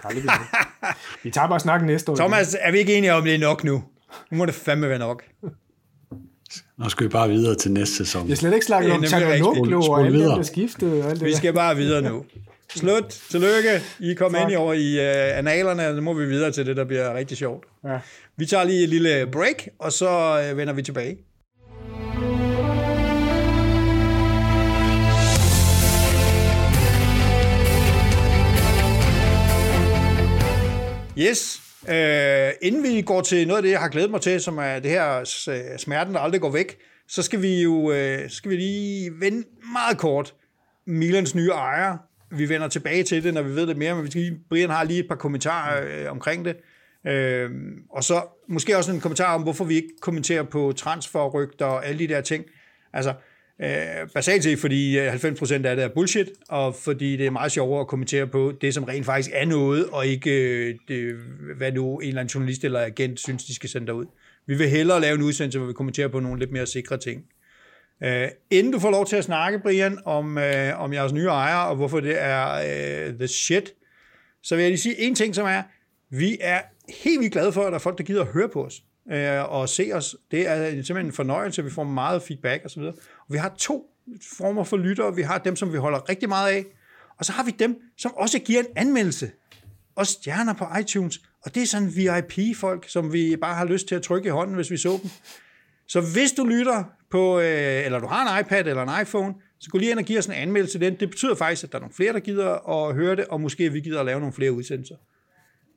Kan 0.00 0.10
aldrig 0.10 0.22
blive 0.22 0.32
nok. 0.32 0.94
Vi 1.22 1.30
tager 1.30 1.48
bare 1.48 1.60
snakken 1.60 1.86
næste 1.86 2.12
år. 2.12 2.16
Thomas, 2.22 2.56
er 2.60 2.72
vi 2.72 2.78
ikke 2.78 2.94
enige 2.94 3.14
om, 3.14 3.22
det 3.22 3.34
er 3.34 3.38
nok 3.38 3.64
nu? 3.64 3.84
Nu 4.30 4.36
må 4.36 4.46
det 4.46 4.54
fandme 4.54 4.88
være 4.88 4.98
nok. 4.98 5.22
Nu 6.78 6.88
skal 6.88 7.04
vi 7.04 7.08
bare 7.08 7.28
videre 7.28 7.54
til 7.54 7.70
næste 7.70 7.96
sæson. 7.96 8.28
Jeg 8.28 8.38
slet 8.38 8.54
ikke 8.54 8.66
snakket 8.66 8.92
om 8.92 9.02
Tanganoglu 9.02 9.82
og 9.82 10.06
alt 10.06 10.14
det, 10.14 10.20
der 10.22 10.42
skiftede. 10.42 11.04
Og 11.04 11.10
alt 11.10 11.20
det 11.20 11.26
vi 11.26 11.34
skal 11.34 11.52
bare 11.52 11.76
videre 11.76 12.02
nu. 12.02 12.24
Slut. 12.76 13.04
Tillykke. 13.30 13.82
I 14.00 14.14
kom 14.14 14.34
ind 14.40 14.52
i 14.52 14.56
over 14.56 14.72
i 14.72 14.94
uh, 14.98 15.38
analerne, 15.38 15.88
og 15.88 15.94
så 15.94 16.00
må 16.00 16.12
vi 16.12 16.26
videre 16.26 16.52
til 16.52 16.66
det, 16.66 16.76
der 16.76 16.84
bliver 16.84 17.14
rigtig 17.14 17.36
sjovt. 17.36 17.64
Ja. 17.84 17.98
Vi 18.36 18.46
tager 18.46 18.64
lige 18.64 18.82
et 18.82 18.88
lille 18.88 19.26
break, 19.32 19.68
og 19.78 19.92
så 19.92 20.40
uh, 20.50 20.58
vender 20.58 20.72
vi 20.72 20.82
tilbage. 20.82 21.16
Yes, 31.18 31.60
Øh, 31.88 32.52
inden 32.62 32.82
vi 32.82 33.02
går 33.02 33.20
til 33.20 33.46
noget 33.46 33.58
af 33.58 33.62
det, 33.62 33.70
jeg 33.70 33.80
har 33.80 33.88
glædet 33.88 34.10
mig 34.10 34.20
til, 34.20 34.40
som 34.40 34.58
er 34.58 34.78
det 34.78 34.90
her 34.90 35.18
øh, 35.48 35.78
smerten, 35.78 36.14
der 36.14 36.20
aldrig 36.20 36.40
går 36.40 36.50
væk, 36.50 36.78
så 37.08 37.22
skal 37.22 37.42
vi 37.42 37.62
jo 37.62 37.92
øh, 37.92 38.30
skal 38.30 38.50
vi 38.50 38.56
lige 38.56 39.10
vende 39.20 39.48
meget 39.72 39.98
kort 39.98 40.34
Milans 40.86 41.34
nye 41.34 41.50
ejer. 41.50 41.96
Vi 42.30 42.48
vender 42.48 42.68
tilbage 42.68 43.02
til 43.02 43.24
det, 43.24 43.34
når 43.34 43.42
vi 43.42 43.54
ved 43.54 43.66
det 43.66 43.76
mere, 43.76 43.94
men 43.94 44.04
vi 44.04 44.10
skal 44.10 44.22
lige, 44.22 44.38
Brian 44.48 44.70
har 44.70 44.84
lige 44.84 45.00
et 45.00 45.08
par 45.08 45.14
kommentarer 45.14 45.84
øh, 45.86 46.10
omkring 46.10 46.44
det. 46.44 46.56
Øh, 47.06 47.50
og 47.90 48.04
så 48.04 48.22
måske 48.48 48.76
også 48.76 48.92
en 48.92 49.00
kommentar 49.00 49.34
om, 49.34 49.42
hvorfor 49.42 49.64
vi 49.64 49.74
ikke 49.74 49.92
kommenterer 50.00 50.42
på 50.42 50.72
transferrygter 50.76 51.66
og 51.66 51.86
alle 51.86 51.98
de 51.98 52.08
der 52.08 52.20
ting. 52.20 52.44
Altså, 52.92 53.14
Øh, 53.62 54.08
basalt 54.14 54.44
set, 54.44 54.58
fordi 54.58 54.98
øh, 54.98 55.14
90% 55.14 55.52
af 55.52 55.76
det 55.76 55.84
er 55.84 55.88
bullshit, 55.88 56.30
og 56.48 56.74
fordi 56.74 57.16
det 57.16 57.26
er 57.26 57.30
meget 57.30 57.52
sjovere 57.52 57.80
at 57.80 57.86
kommentere 57.86 58.26
på 58.26 58.52
det, 58.60 58.74
som 58.74 58.84
rent 58.84 59.06
faktisk 59.06 59.30
er 59.34 59.44
noget, 59.44 59.86
og 59.86 60.06
ikke 60.06 60.30
øh, 60.30 60.74
det, 60.88 61.14
hvad 61.56 61.72
nu 61.72 61.98
en 61.98 62.08
eller 62.08 62.20
anden 62.20 62.32
journalist 62.32 62.64
eller 62.64 62.80
agent 62.80 63.20
synes, 63.20 63.44
de 63.44 63.54
skal 63.54 63.68
sende 63.68 63.86
derud. 63.86 64.06
Vi 64.46 64.54
vil 64.54 64.68
hellere 64.68 65.00
lave 65.00 65.14
en 65.14 65.22
udsendelse, 65.22 65.58
hvor 65.58 65.66
vi 65.66 65.72
kommenterer 65.72 66.08
på 66.08 66.20
nogle 66.20 66.38
lidt 66.38 66.52
mere 66.52 66.66
sikre 66.66 66.98
ting. 66.98 67.24
Øh, 68.04 68.28
inden 68.50 68.72
du 68.72 68.78
får 68.78 68.90
lov 68.90 69.06
til 69.06 69.16
at 69.16 69.24
snakke, 69.24 69.58
Brian, 69.58 69.98
om, 70.04 70.38
øh, 70.38 70.80
om 70.80 70.92
jeres 70.92 71.12
nye 71.12 71.26
ejer, 71.26 71.56
og 71.56 71.76
hvorfor 71.76 72.00
det 72.00 72.22
er 72.22 72.52
øh, 73.08 73.14
the 73.14 73.28
shit, 73.28 73.72
så 74.42 74.54
vil 74.56 74.62
jeg 74.62 74.70
lige 74.70 74.80
sige 74.80 75.00
en 75.00 75.14
ting, 75.14 75.34
som 75.34 75.46
er, 75.46 75.62
vi 76.10 76.36
er 76.40 76.60
helt 77.02 77.20
vildt 77.20 77.32
glade 77.32 77.52
for, 77.52 77.62
at 77.62 77.66
der 77.66 77.74
er 77.74 77.78
folk, 77.78 77.98
der 77.98 78.04
gider 78.04 78.22
at 78.22 78.32
høre 78.32 78.48
på 78.48 78.64
os 78.64 78.82
øh, 79.12 79.52
og 79.52 79.68
se 79.68 79.90
os. 79.94 80.16
Det 80.30 80.48
er 80.48 80.70
simpelthen 80.70 81.06
en 81.06 81.12
fornøjelse, 81.12 81.64
vi 81.64 81.70
får 81.70 81.84
meget 81.84 82.22
feedback 82.22 82.64
osv. 82.64 82.82
Og, 82.82 82.94
vi 83.28 83.36
har 83.36 83.54
to 83.58 83.90
former 84.36 84.64
for 84.64 84.76
lyttere. 84.76 85.14
Vi 85.14 85.22
har 85.22 85.38
dem, 85.38 85.56
som 85.56 85.72
vi 85.72 85.78
holder 85.78 86.08
rigtig 86.08 86.28
meget 86.28 86.52
af, 86.52 86.64
og 87.18 87.24
så 87.24 87.32
har 87.32 87.44
vi 87.44 87.50
dem, 87.50 87.76
som 87.98 88.14
også 88.14 88.38
giver 88.38 88.60
en 88.60 88.66
anmeldelse 88.76 89.30
og 89.96 90.06
stjerner 90.06 90.52
på 90.52 90.66
iTunes. 90.80 91.20
Og 91.42 91.54
det 91.54 91.62
er 91.62 91.66
sådan 91.66 91.96
VIP-folk, 91.96 92.88
som 92.88 93.12
vi 93.12 93.36
bare 93.36 93.54
har 93.54 93.64
lyst 93.64 93.88
til 93.88 93.94
at 93.94 94.02
trykke 94.02 94.26
i 94.26 94.30
hånden, 94.30 94.54
hvis 94.54 94.70
vi 94.70 94.76
så 94.76 94.98
dem. 95.02 95.10
Så 95.88 96.00
hvis 96.00 96.32
du 96.32 96.44
lytter 96.44 96.84
på, 97.10 97.40
øh, 97.40 97.84
eller 97.84 97.98
du 97.98 98.06
har 98.06 98.34
en 98.34 98.40
iPad 98.40 98.66
eller 98.66 98.82
en 98.82 99.02
iPhone, 99.02 99.34
så 99.58 99.70
gå 99.70 99.78
lige 99.78 99.90
ind 99.90 99.98
og 99.98 100.04
giv 100.04 100.18
os 100.18 100.26
en 100.26 100.32
anmeldelse 100.32 100.78
til 100.78 100.80
den. 100.80 101.00
Det 101.00 101.10
betyder 101.10 101.34
faktisk, 101.34 101.64
at 101.64 101.72
der 101.72 101.78
er 101.78 101.80
nogle 101.80 101.94
flere, 101.94 102.12
der 102.12 102.20
gider 102.20 102.68
at 102.68 102.94
høre 102.94 103.16
det, 103.16 103.24
og 103.24 103.40
måske 103.40 103.72
vi 103.72 103.80
gider 103.80 104.00
at 104.00 104.06
lave 104.06 104.20
nogle 104.20 104.32
flere 104.32 104.52
udsendelser. 104.52 104.96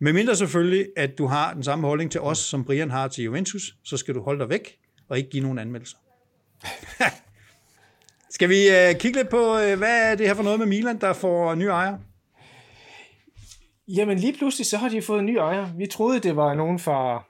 Med 0.01 0.13
mindre 0.13 0.35
selvfølgelig, 0.35 0.87
at 0.97 1.17
du 1.17 1.25
har 1.25 1.53
den 1.53 1.63
samme 1.63 1.87
holdning 1.87 2.11
til 2.11 2.21
os, 2.21 2.37
som 2.37 2.65
Brian 2.65 2.91
har 2.91 3.07
til 3.07 3.23
Juventus, 3.23 3.75
så 3.83 3.97
skal 3.97 4.15
du 4.15 4.21
holde 4.21 4.39
dig 4.39 4.49
væk 4.49 4.77
og 5.09 5.17
ikke 5.17 5.29
give 5.29 5.43
nogen 5.43 5.59
anmeldelser. 5.59 5.97
skal 8.35 8.49
vi 8.49 8.67
uh, 8.67 8.99
kigge 8.99 9.17
lidt 9.19 9.29
på, 9.29 9.53
uh, 9.53 9.77
hvad 9.77 10.11
er 10.11 10.15
det 10.15 10.27
her 10.27 10.33
for 10.33 10.43
noget 10.43 10.59
med 10.59 10.67
Milan, 10.67 11.01
der 11.01 11.13
får 11.13 11.55
nye 11.55 11.67
ejere? 11.67 11.99
Jamen 13.87 14.19
lige 14.19 14.33
pludselig, 14.33 14.65
så 14.65 14.77
har 14.77 14.89
de 14.89 15.01
fået 15.01 15.23
nye 15.23 15.37
ejere. 15.37 15.73
Vi 15.77 15.85
troede, 15.87 16.19
det 16.19 16.35
var 16.35 16.53
nogen 16.53 16.79
fra 16.79 17.23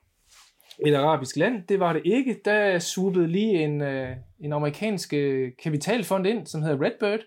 et 0.86 0.96
arabisk 0.96 1.36
land. 1.36 1.64
Det 1.70 1.80
var 1.80 1.94
det 1.94 2.02
ikke. 2.06 2.40
Der 2.46 2.80
swoopede 2.80 3.28
lige 3.28 3.64
en, 3.64 3.82
uh, 3.82 4.10
en 4.40 4.54
amerikansk 4.54 5.14
kapitalfond 5.64 6.28
ind, 6.28 6.48
som 6.48 6.62
hedder 6.62 6.86
Redbird. 6.86 7.20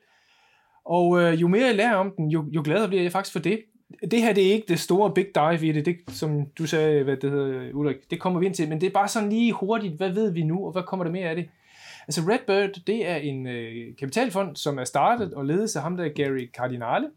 Og 0.84 1.08
uh, 1.08 1.40
jo 1.40 1.48
mere 1.48 1.66
jeg 1.66 1.74
lærer 1.74 1.94
om 1.94 2.12
den, 2.16 2.30
jo, 2.30 2.44
jo 2.50 2.62
gladere 2.64 2.88
bliver 2.88 3.02
jeg 3.02 3.12
faktisk 3.12 3.32
for 3.32 3.40
det 3.40 3.60
det 4.10 4.22
her 4.22 4.32
det 4.32 4.48
er 4.48 4.52
ikke 4.52 4.68
det 4.68 4.80
store 4.80 5.14
big 5.14 5.26
dive 5.34 5.66
i 5.66 5.72
det, 5.72 5.86
det 5.86 5.96
som 6.08 6.46
du 6.58 6.66
sagde, 6.66 7.04
hvad 7.04 7.16
det 7.16 7.30
hedder, 7.30 7.72
Ulrik, 7.72 7.96
det 8.10 8.20
kommer 8.20 8.40
vi 8.40 8.46
ind 8.46 8.54
til, 8.54 8.68
men 8.68 8.80
det 8.80 8.86
er 8.86 8.90
bare 8.90 9.08
sådan 9.08 9.28
lige 9.28 9.52
hurtigt, 9.52 9.94
hvad 9.94 10.10
ved 10.10 10.30
vi 10.30 10.42
nu, 10.42 10.66
og 10.66 10.72
hvad 10.72 10.82
kommer 10.82 11.04
der 11.04 11.12
mere 11.12 11.28
af 11.28 11.36
det? 11.36 11.48
Altså 12.08 12.20
Redbird, 12.20 12.82
det 12.86 13.08
er 13.08 13.16
en 13.16 13.46
øh, 13.46 13.96
kapitalfond, 13.98 14.56
som 14.56 14.78
er 14.78 14.84
startet 14.84 15.34
og 15.34 15.46
ledes 15.46 15.76
af 15.76 15.82
ham 15.82 15.96
der 15.96 16.08
Gary 16.08 16.48
Cardinale. 16.56 17.10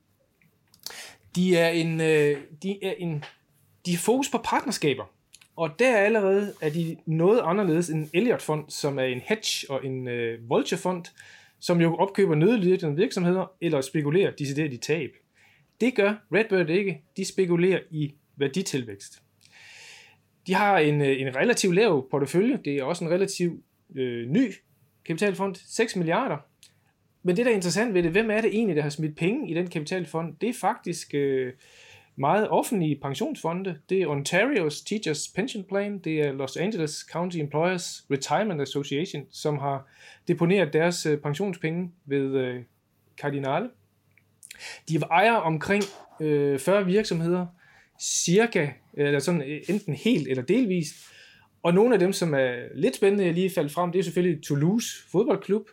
De 1.35 1.57
er 1.57 1.69
en, 1.69 2.01
øh, 2.01 2.37
de 2.63 2.83
er 2.83 2.93
en, 2.97 3.23
de 3.85 3.93
er 3.93 3.97
fokus 3.97 4.29
på 4.29 4.37
partnerskaber. 4.37 5.03
Og 5.55 5.79
der 5.79 5.91
er 5.91 6.05
allerede 6.05 6.53
er 6.61 6.69
de 6.69 6.97
noget 7.05 7.41
anderledes 7.43 7.89
end 7.89 8.09
Elliott-fond, 8.13 8.69
som 8.69 8.99
er 8.99 9.03
en 9.03 9.21
hedge 9.25 9.65
og 9.69 9.85
en 9.85 10.07
øh, 10.07 10.49
vulture-fond, 10.49 11.05
som 11.59 11.81
jo 11.81 11.95
opkøber 11.95 12.35
nødlidende 12.35 12.95
virksomheder 12.95 13.51
eller 13.61 13.81
spekulerer 13.81 14.31
decideret 14.31 14.73
i 14.73 14.77
tab. 14.77 15.11
Det 15.81 15.95
gør 15.95 16.13
Redbird 16.33 16.69
ikke. 16.69 17.01
De 17.17 17.25
spekulerer 17.25 17.79
i 17.91 18.13
værditilvækst. 18.35 19.21
De 20.47 20.53
har 20.53 20.77
en, 20.77 21.01
øh, 21.01 21.21
en 21.21 21.35
relativt 21.35 21.75
lav 21.75 22.09
portefølje. 22.09 22.59
Det 22.65 22.77
er 22.77 22.83
også 22.83 23.05
en 23.05 23.11
relativt 23.11 23.63
øh, 23.95 24.29
ny 24.29 24.53
kapitalfond. 25.05 25.55
6 25.55 25.95
milliarder. 25.95 26.37
Men 27.23 27.37
det, 27.37 27.45
der 27.45 27.51
er 27.51 27.55
interessant 27.55 27.93
ved 27.93 28.03
det, 28.03 28.11
hvem 28.11 28.31
er 28.31 28.41
det 28.41 28.55
egentlig, 28.55 28.75
der 28.75 28.81
har 28.81 28.89
smidt 28.89 29.15
penge 29.15 29.49
i 29.49 29.53
den 29.53 29.67
kapitalfond? 29.67 30.35
Det 30.41 30.49
er 30.49 30.53
faktisk 30.53 31.13
øh, 31.13 31.53
meget 32.15 32.49
offentlige 32.49 32.99
pensionsfonde. 33.01 33.79
Det 33.89 34.01
er 34.01 34.07
Ontario's 34.07 34.87
Teachers 34.87 35.27
Pension 35.35 35.63
Plan, 35.63 35.99
det 35.99 36.19
er 36.19 36.31
Los 36.31 36.57
Angeles 36.57 37.05
County 37.11 37.37
Employers 37.37 38.05
Retirement 38.11 38.61
Association, 38.61 39.25
som 39.31 39.57
har 39.57 39.87
deponeret 40.27 40.73
deres 40.73 41.05
øh, 41.05 41.17
pensionspenge 41.17 41.91
ved 42.05 42.35
øh, 42.35 42.63
Cardinale. 43.17 43.69
De 44.89 44.95
ejer 45.11 45.33
omkring 45.33 45.83
øh, 46.21 46.59
40 46.59 46.85
virksomheder, 46.85 47.45
cirka, 48.01 48.67
eller 48.93 49.19
sådan 49.19 49.41
øh, 49.41 49.61
enten 49.69 49.93
helt 49.93 50.27
eller 50.27 50.43
delvist. 50.43 50.95
Og 51.63 51.73
nogle 51.73 51.93
af 51.93 51.99
dem, 51.99 52.13
som 52.13 52.33
er 52.33 52.55
lidt 52.75 52.95
spændende, 52.95 53.25
jeg 53.25 53.33
lige 53.33 53.49
faldt 53.49 53.71
frem, 53.71 53.91
det 53.91 53.99
er 53.99 54.03
selvfølgelig 54.03 54.43
Toulouse 54.43 54.87
fodboldklub, 55.11 55.69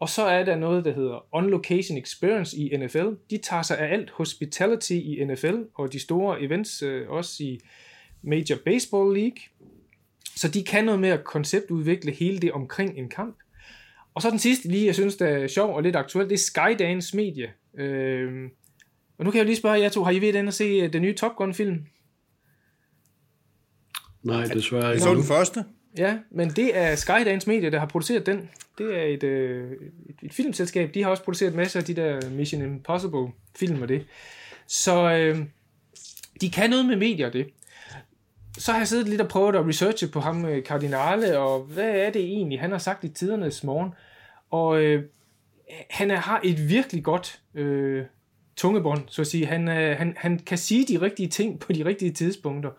og 0.00 0.08
så 0.08 0.22
er 0.22 0.44
der 0.44 0.56
noget, 0.56 0.84
der 0.84 0.94
hedder 0.94 1.26
On 1.32 1.50
Location 1.50 1.98
Experience 1.98 2.56
i 2.56 2.76
NFL. 2.76 3.06
De 3.30 3.38
tager 3.38 3.62
sig 3.62 3.78
af 3.78 3.92
alt 3.92 4.10
hospitality 4.10 4.92
i 4.92 5.24
NFL, 5.24 5.56
og 5.74 5.92
de 5.92 5.98
store 5.98 6.42
events 6.42 6.82
øh, 6.82 7.10
også 7.10 7.42
i 7.42 7.60
Major 8.22 8.56
Baseball 8.64 9.14
League. 9.14 9.38
Så 10.36 10.48
de 10.48 10.64
kan 10.64 10.84
noget 10.84 11.00
med 11.00 11.08
at 11.08 11.24
konceptudvikle 11.24 12.12
hele 12.12 12.38
det 12.38 12.52
omkring 12.52 12.98
en 12.98 13.08
kamp. 13.08 13.36
Og 14.14 14.22
så 14.22 14.30
den 14.30 14.38
sidste 14.38 14.68
lige, 14.68 14.86
jeg 14.86 14.94
synes, 14.94 15.16
der 15.16 15.26
er 15.26 15.46
sjov 15.46 15.74
og 15.74 15.82
lidt 15.82 15.96
aktuel, 15.96 16.28
det 16.28 16.34
er 16.34 16.38
Skydance 16.38 17.16
Media. 17.16 17.50
Øh, 17.78 18.50
og 19.18 19.24
nu 19.24 19.30
kan 19.30 19.38
jeg 19.38 19.46
lige 19.46 19.56
spørge 19.56 19.80
jer 19.80 19.88
to, 19.88 20.04
har 20.04 20.10
I 20.10 20.20
ved 20.20 20.34
at 20.34 20.54
se 20.54 20.64
øh, 20.64 20.92
den 20.92 21.02
nye 21.02 21.14
Top 21.14 21.36
Gun-film? 21.36 21.86
Nej, 24.22 24.44
desværre 24.44 24.92
ikke. 24.92 25.02
så 25.02 25.14
den 25.14 25.24
første. 25.24 25.64
Ja, 25.98 26.18
men 26.30 26.50
det 26.50 26.78
er 26.78 26.94
Skydance 26.94 27.48
Media, 27.50 27.70
der 27.70 27.78
har 27.78 27.86
produceret 27.86 28.26
den. 28.26 28.50
Det 28.78 28.98
er 28.98 29.02
et, 29.02 29.22
øh, 29.22 29.72
et, 29.72 30.16
et 30.22 30.32
filmselskab. 30.32 30.94
De 30.94 31.02
har 31.02 31.10
også 31.10 31.22
produceret 31.22 31.54
masser 31.54 31.80
af 31.80 31.86
de 31.86 31.94
der 31.94 32.30
Mission 32.30 32.62
Impossible 32.62 33.28
film 33.56 33.82
og 33.82 33.88
det. 33.88 34.06
Så 34.66 35.10
øh, 35.12 35.38
de 36.40 36.50
kan 36.50 36.70
noget 36.70 36.86
med 36.86 36.96
medier, 36.96 37.30
det. 37.30 37.46
Så 38.58 38.72
har 38.72 38.78
jeg 38.78 38.88
siddet 38.88 39.08
lidt 39.08 39.20
og 39.20 39.28
prøvet 39.28 39.56
at 39.56 39.66
researche 39.66 40.08
på 40.08 40.20
ham, 40.20 40.44
øh, 40.44 40.62
Cardinale, 40.62 41.38
og 41.38 41.62
hvad 41.62 41.90
er 41.90 42.10
det 42.10 42.22
egentlig, 42.22 42.60
han 42.60 42.70
har 42.70 42.78
sagt 42.78 43.04
i 43.04 43.08
tidernes 43.08 43.64
morgen. 43.64 43.90
Og 44.50 44.82
øh, 44.82 45.04
han 45.90 46.10
er, 46.10 46.16
har 46.16 46.40
et 46.44 46.68
virkelig 46.68 47.04
godt 47.04 47.40
øh, 47.54 48.04
tungebånd, 48.56 49.02
så 49.06 49.22
at 49.22 49.26
sige. 49.26 49.46
Han, 49.46 49.68
øh, 49.68 49.96
han, 49.96 50.14
han 50.16 50.38
kan 50.38 50.58
sige 50.58 50.86
de 50.86 51.00
rigtige 51.00 51.28
ting 51.28 51.60
på 51.60 51.72
de 51.72 51.84
rigtige 51.84 52.12
tidspunkter. 52.12 52.70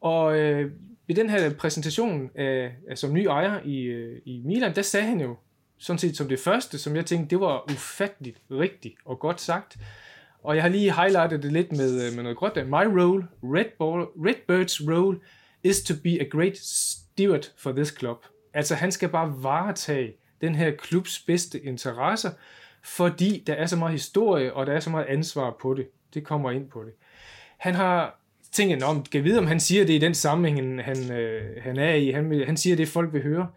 Og 0.00 0.38
øh, 0.38 0.70
ved 1.06 1.16
den 1.16 1.30
her 1.30 1.54
præsentation 1.54 2.30
af, 2.34 2.72
af 2.88 2.98
som 2.98 3.12
ny 3.12 3.26
ejer 3.26 3.60
i, 3.64 3.82
øh, 3.82 4.20
i 4.24 4.42
Milan, 4.44 4.74
der 4.74 4.82
sagde 4.82 5.06
han 5.06 5.20
jo 5.20 5.36
sådan 5.78 5.98
set 5.98 6.16
som 6.16 6.28
det 6.28 6.38
første, 6.38 6.78
som 6.78 6.96
jeg 6.96 7.06
tænkte, 7.06 7.30
det 7.30 7.40
var 7.40 7.70
ufatteligt 7.72 8.38
rigtigt 8.50 8.94
og 9.04 9.18
godt 9.18 9.40
sagt. 9.40 9.76
Og 10.42 10.54
jeg 10.54 10.62
har 10.64 10.70
lige 10.70 10.94
highlightet 10.94 11.42
det 11.42 11.52
lidt 11.52 11.72
med, 11.72 12.06
øh, 12.06 12.14
med 12.14 12.22
noget 12.22 12.38
godt. 12.38 12.56
My 12.56 13.00
role, 13.00 13.26
Red 13.42 13.64
Ball, 13.78 14.02
Redbird's 14.02 14.92
role, 14.92 15.18
is 15.62 15.82
to 15.82 15.94
be 16.02 16.20
a 16.20 16.24
great 16.24 16.58
steward 16.58 17.52
for 17.56 17.72
this 17.72 17.94
club. 17.98 18.26
Altså 18.54 18.74
han 18.74 18.92
skal 18.92 19.08
bare 19.08 19.34
varetage 19.42 20.12
den 20.42 20.54
her 20.54 20.70
klubs 20.70 21.22
bedste 21.26 21.60
interesser, 21.60 22.30
fordi 22.84 23.44
der 23.46 23.54
er 23.54 23.66
så 23.66 23.76
meget 23.76 23.92
historie, 23.92 24.54
og 24.54 24.66
der 24.66 24.72
er 24.72 24.80
så 24.80 24.90
meget 24.90 25.06
ansvar 25.06 25.56
på 25.62 25.74
det. 25.74 25.86
Det 26.14 26.24
kommer 26.24 26.50
ind 26.50 26.70
på 26.70 26.84
det. 26.84 26.92
Han 27.58 27.74
har 27.74 28.22
tænkt, 28.52 28.82
om 28.82 28.96
men 28.96 29.04
kan 29.04 29.24
vide, 29.24 29.38
om 29.38 29.46
han 29.46 29.60
siger 29.60 29.84
det 29.84 29.92
i 29.92 29.98
den 29.98 30.14
sammenhæng, 30.14 30.84
han, 30.84 31.12
øh, 31.12 31.62
han 31.62 31.78
er 31.78 31.94
i. 31.94 32.10
Han, 32.10 32.44
han 32.46 32.56
siger 32.56 32.76
det, 32.76 32.88
folk 32.88 33.12
vil 33.12 33.22
høre. 33.22 33.48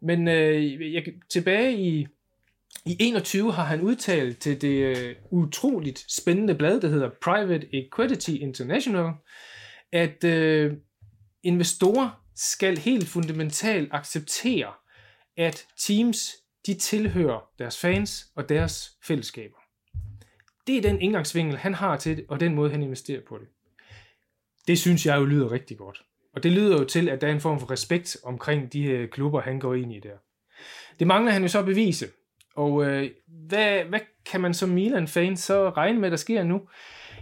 Men 0.00 0.28
øh, 0.28 0.94
jeg, 0.94 1.04
tilbage 1.30 1.78
i, 1.78 2.06
i 2.86 2.96
21 3.00 3.52
har 3.52 3.64
han 3.64 3.80
udtalt 3.80 4.38
til 4.38 4.60
det 4.60 4.96
øh, 4.96 5.14
utroligt 5.30 6.04
spændende 6.08 6.54
blad, 6.54 6.80
der 6.80 6.88
hedder 6.88 7.10
Private 7.22 7.66
Equity 7.72 8.30
International, 8.30 9.12
at 9.92 10.24
øh, 10.24 10.72
investorer 11.42 12.22
skal 12.36 12.78
helt 12.78 13.08
fundamentalt 13.08 13.88
acceptere, 13.92 14.72
at 15.36 15.66
teams 15.78 16.34
de 16.66 16.74
tilhører 16.74 17.50
deres 17.58 17.80
fans 17.80 18.26
og 18.36 18.48
deres 18.48 18.92
fællesskaber. 19.04 19.56
Det 20.66 20.76
er 20.76 20.82
den 20.82 21.00
indgangsvinkel, 21.00 21.56
han 21.56 21.74
har 21.74 21.96
til 21.96 22.16
det, 22.16 22.24
og 22.28 22.40
den 22.40 22.54
måde, 22.54 22.70
han 22.70 22.82
investerer 22.82 23.20
på 23.28 23.38
det. 23.38 23.46
Det 24.66 24.78
synes 24.78 25.06
jeg 25.06 25.16
jo 25.16 25.24
lyder 25.24 25.52
rigtig 25.52 25.78
godt. 25.78 26.02
Og 26.34 26.42
det 26.42 26.52
lyder 26.52 26.78
jo 26.78 26.84
til, 26.84 27.08
at 27.08 27.20
der 27.20 27.28
er 27.28 27.32
en 27.32 27.40
form 27.40 27.60
for 27.60 27.70
respekt 27.70 28.16
omkring 28.24 28.72
de 28.72 28.82
her 28.82 29.06
klubber, 29.06 29.40
han 29.40 29.60
går 29.60 29.74
ind 29.74 29.92
i 29.92 30.00
der. 30.00 30.16
Det 30.98 31.06
mangler 31.06 31.32
han 31.32 31.42
jo 31.42 31.48
så 31.48 31.58
at 31.58 31.64
bevise. 31.64 32.06
Og 32.56 32.84
øh, 32.84 33.10
hvad, 33.48 33.84
hvad 33.84 34.00
kan 34.26 34.40
man 34.40 34.54
som 34.54 34.68
Milan-fan 34.68 35.36
så 35.36 35.70
regne 35.70 36.00
med, 36.00 36.10
der 36.10 36.16
sker 36.16 36.44
nu? 36.44 36.60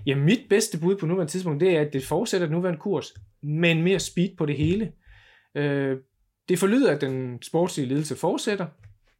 Ja, 0.06 0.14
mit 0.14 0.40
bedste 0.48 0.80
bud 0.80 0.96
på 0.96 1.06
nuværende 1.06 1.32
tidspunkt, 1.32 1.60
det 1.60 1.76
er, 1.76 1.80
at 1.80 1.92
det 1.92 2.04
fortsætter 2.04 2.46
den 2.46 2.56
nuværende 2.56 2.80
kurs, 2.80 3.14
men 3.42 3.82
mere 3.82 3.98
speed 3.98 4.36
på 4.36 4.46
det 4.46 4.56
hele. 4.56 4.92
Øh, 5.54 5.98
det 6.48 6.58
forlyder, 6.58 6.94
at 6.94 7.00
den 7.00 7.42
sportslige 7.42 7.88
ledelse 7.88 8.16
fortsætter. 8.16 8.66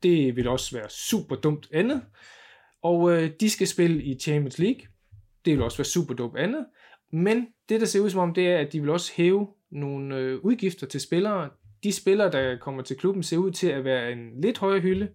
Det 0.02 0.36
vil 0.36 0.48
også 0.48 0.76
være 0.76 0.90
super 0.90 1.36
dumt 1.36 1.68
andet. 1.72 2.02
Og 2.82 3.12
øh, 3.12 3.30
de 3.40 3.50
skal 3.50 3.66
spille 3.66 4.02
i 4.02 4.18
Champions 4.18 4.58
League. 4.58 4.80
Det 5.44 5.52
vil 5.52 5.62
også 5.62 5.78
være 5.78 5.84
super 5.84 6.14
dumt 6.14 6.36
andet. 6.36 6.66
Men 7.12 7.46
det, 7.68 7.80
der 7.80 7.86
ser 7.86 8.00
ud 8.00 8.10
som 8.10 8.20
om, 8.20 8.34
det 8.34 8.48
er, 8.48 8.58
at 8.58 8.72
de 8.72 8.80
vil 8.80 8.90
også 8.90 9.12
hæve 9.16 9.48
nogle 9.70 10.16
øh, 10.16 10.38
udgifter 10.42 10.86
til 10.86 11.00
spillere. 11.00 11.50
De 11.84 11.92
spillere, 11.92 12.32
der 12.32 12.58
kommer 12.58 12.82
til 12.82 12.96
klubben, 12.96 13.22
ser 13.22 13.36
ud 13.36 13.50
til 13.50 13.66
at 13.66 13.84
være 13.84 14.12
en 14.12 14.40
lidt 14.40 14.58
højere 14.58 14.80
hylde. 14.80 15.08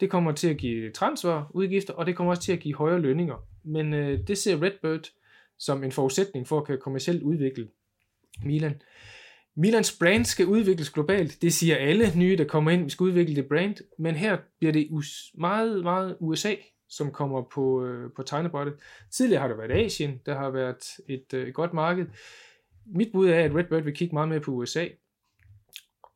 Det 0.00 0.10
kommer 0.10 0.32
til 0.32 0.48
at 0.48 0.56
give 0.56 0.92
transferudgifter, 0.92 1.94
og 1.94 2.06
det 2.06 2.16
kommer 2.16 2.30
også 2.30 2.42
til 2.42 2.52
at 2.52 2.60
give 2.60 2.74
højere 2.74 3.00
lønninger. 3.00 3.36
Men 3.64 3.94
øh, 3.94 4.18
det 4.26 4.38
ser 4.38 4.62
Redbird 4.62 5.10
som 5.58 5.84
en 5.84 5.92
forudsætning 5.92 6.48
for 6.48 6.58
at 6.58 6.66
kunne 6.66 6.78
kommercielt 6.78 7.22
udvikle 7.22 7.68
Milan. 8.44 8.82
Milans 9.56 9.98
brand 9.98 10.24
skal 10.24 10.46
udvikles 10.46 10.90
globalt. 10.90 11.42
Det 11.42 11.52
siger 11.52 11.76
alle 11.76 12.12
nye, 12.16 12.36
der 12.36 12.44
kommer 12.44 12.70
ind, 12.70 12.84
vi 12.84 12.90
skal 12.90 13.04
udvikle 13.04 13.36
det 13.36 13.46
brand. 13.46 13.76
Men 13.98 14.14
her 14.14 14.36
bliver 14.58 14.72
det 14.72 14.88
us- 14.90 15.30
meget, 15.38 15.82
meget 15.82 16.16
USA, 16.20 16.54
som 16.88 17.10
kommer 17.10 17.42
på, 17.54 17.84
øh, 17.84 18.10
på 18.16 18.22
tegnebrættet. 18.22 18.74
Tidligere 19.12 19.40
har 19.40 19.48
det 19.48 19.58
været 19.58 19.84
Asien, 19.84 20.20
der 20.26 20.34
har 20.38 20.50
været 20.50 20.82
et 21.08 21.34
øh, 21.34 21.52
godt 21.54 21.72
marked. 21.74 22.06
Mit 22.86 23.08
bud 23.12 23.28
er, 23.28 23.40
at 23.44 23.54
Redbird 23.54 23.82
vil 23.82 23.94
kigge 23.94 24.14
meget 24.14 24.28
mere 24.28 24.40
på 24.40 24.50
USA. 24.50 24.86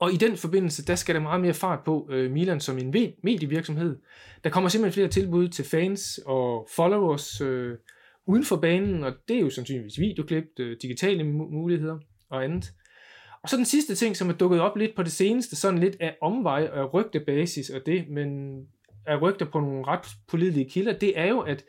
Og 0.01 0.13
i 0.13 0.17
den 0.17 0.37
forbindelse, 0.37 0.85
der 0.87 0.95
skal 0.95 1.15
der 1.15 1.21
meget 1.21 1.41
mere 1.41 1.55
fart 1.55 1.85
på 1.85 2.09
øh, 2.11 2.31
Milan 2.31 2.61
som 2.61 2.79
en 2.79 2.91
medievirksomhed. 3.23 3.99
Der 4.45 4.51
kommer 4.51 4.71
simpelthen 4.71 4.95
flere 4.95 5.09
tilbud 5.09 5.49
til 5.49 5.65
fans 5.65 6.21
og 6.27 6.69
followers 6.77 7.41
øh, 7.41 7.77
uden 8.27 8.45
for 8.45 8.57
banen, 8.57 9.05
og 9.05 9.13
det 9.29 9.37
er 9.37 9.41
jo 9.41 9.51
sandsynligvis 9.51 9.99
videoklip, 9.99 10.45
øh, 10.59 10.77
digitale 10.83 11.25
muligheder 11.25 11.99
og 12.31 12.45
andet. 12.45 12.73
Og 13.43 13.49
så 13.49 13.57
den 13.57 13.65
sidste 13.65 13.95
ting, 13.95 14.17
som 14.17 14.29
er 14.29 14.33
dukket 14.33 14.61
op 14.61 14.77
lidt 14.77 14.97
på 14.97 15.03
det 15.03 15.13
seneste, 15.13 15.57
sådan 15.57 15.79
lidt 15.79 15.97
af 16.01 16.17
omvej 16.21 16.69
og 16.73 16.95
rygtebasis 16.95 17.71
og 17.71 17.87
det, 17.87 18.09
men 18.09 18.59
er 19.07 19.17
rygter 19.17 19.47
på 19.47 19.61
nogle 19.61 19.87
ret 19.87 20.07
pålidelige 20.29 20.71
kilder, 20.71 20.99
det 20.99 21.19
er 21.19 21.27
jo, 21.27 21.41
at 21.41 21.65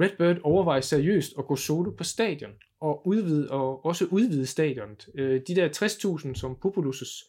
Redbird 0.00 0.36
overvejer 0.42 0.80
seriøst 0.80 1.32
at 1.38 1.46
gå 1.46 1.56
solo 1.56 1.90
på 1.90 2.04
stadion 2.04 2.50
og 2.80 3.06
udvide 3.06 3.50
og 3.50 3.84
også 3.84 4.06
udvide 4.10 4.46
stadionet. 4.46 5.08
Øh, 5.14 5.40
de 5.48 5.54
der 5.54 5.68
60.000, 6.28 6.34
som 6.34 6.56
Populus 6.62 7.24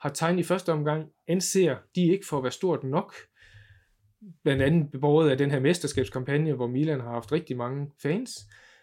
har 0.00 0.10
tegnet 0.10 0.40
i 0.40 0.42
første 0.42 0.72
omgang, 0.72 1.06
anser 1.28 1.76
de 1.96 2.02
ikke 2.02 2.26
for 2.26 2.36
at 2.36 2.42
være 2.42 2.52
stort 2.52 2.84
nok. 2.84 3.14
Blandt 4.42 4.62
andet 4.62 4.90
beboet 4.90 5.30
af 5.30 5.38
den 5.38 5.50
her 5.50 5.60
mesterskabskampagne, 5.60 6.52
hvor 6.52 6.66
Milan 6.66 7.00
har 7.00 7.10
haft 7.10 7.32
rigtig 7.32 7.56
mange 7.56 7.86
fans. 8.02 8.38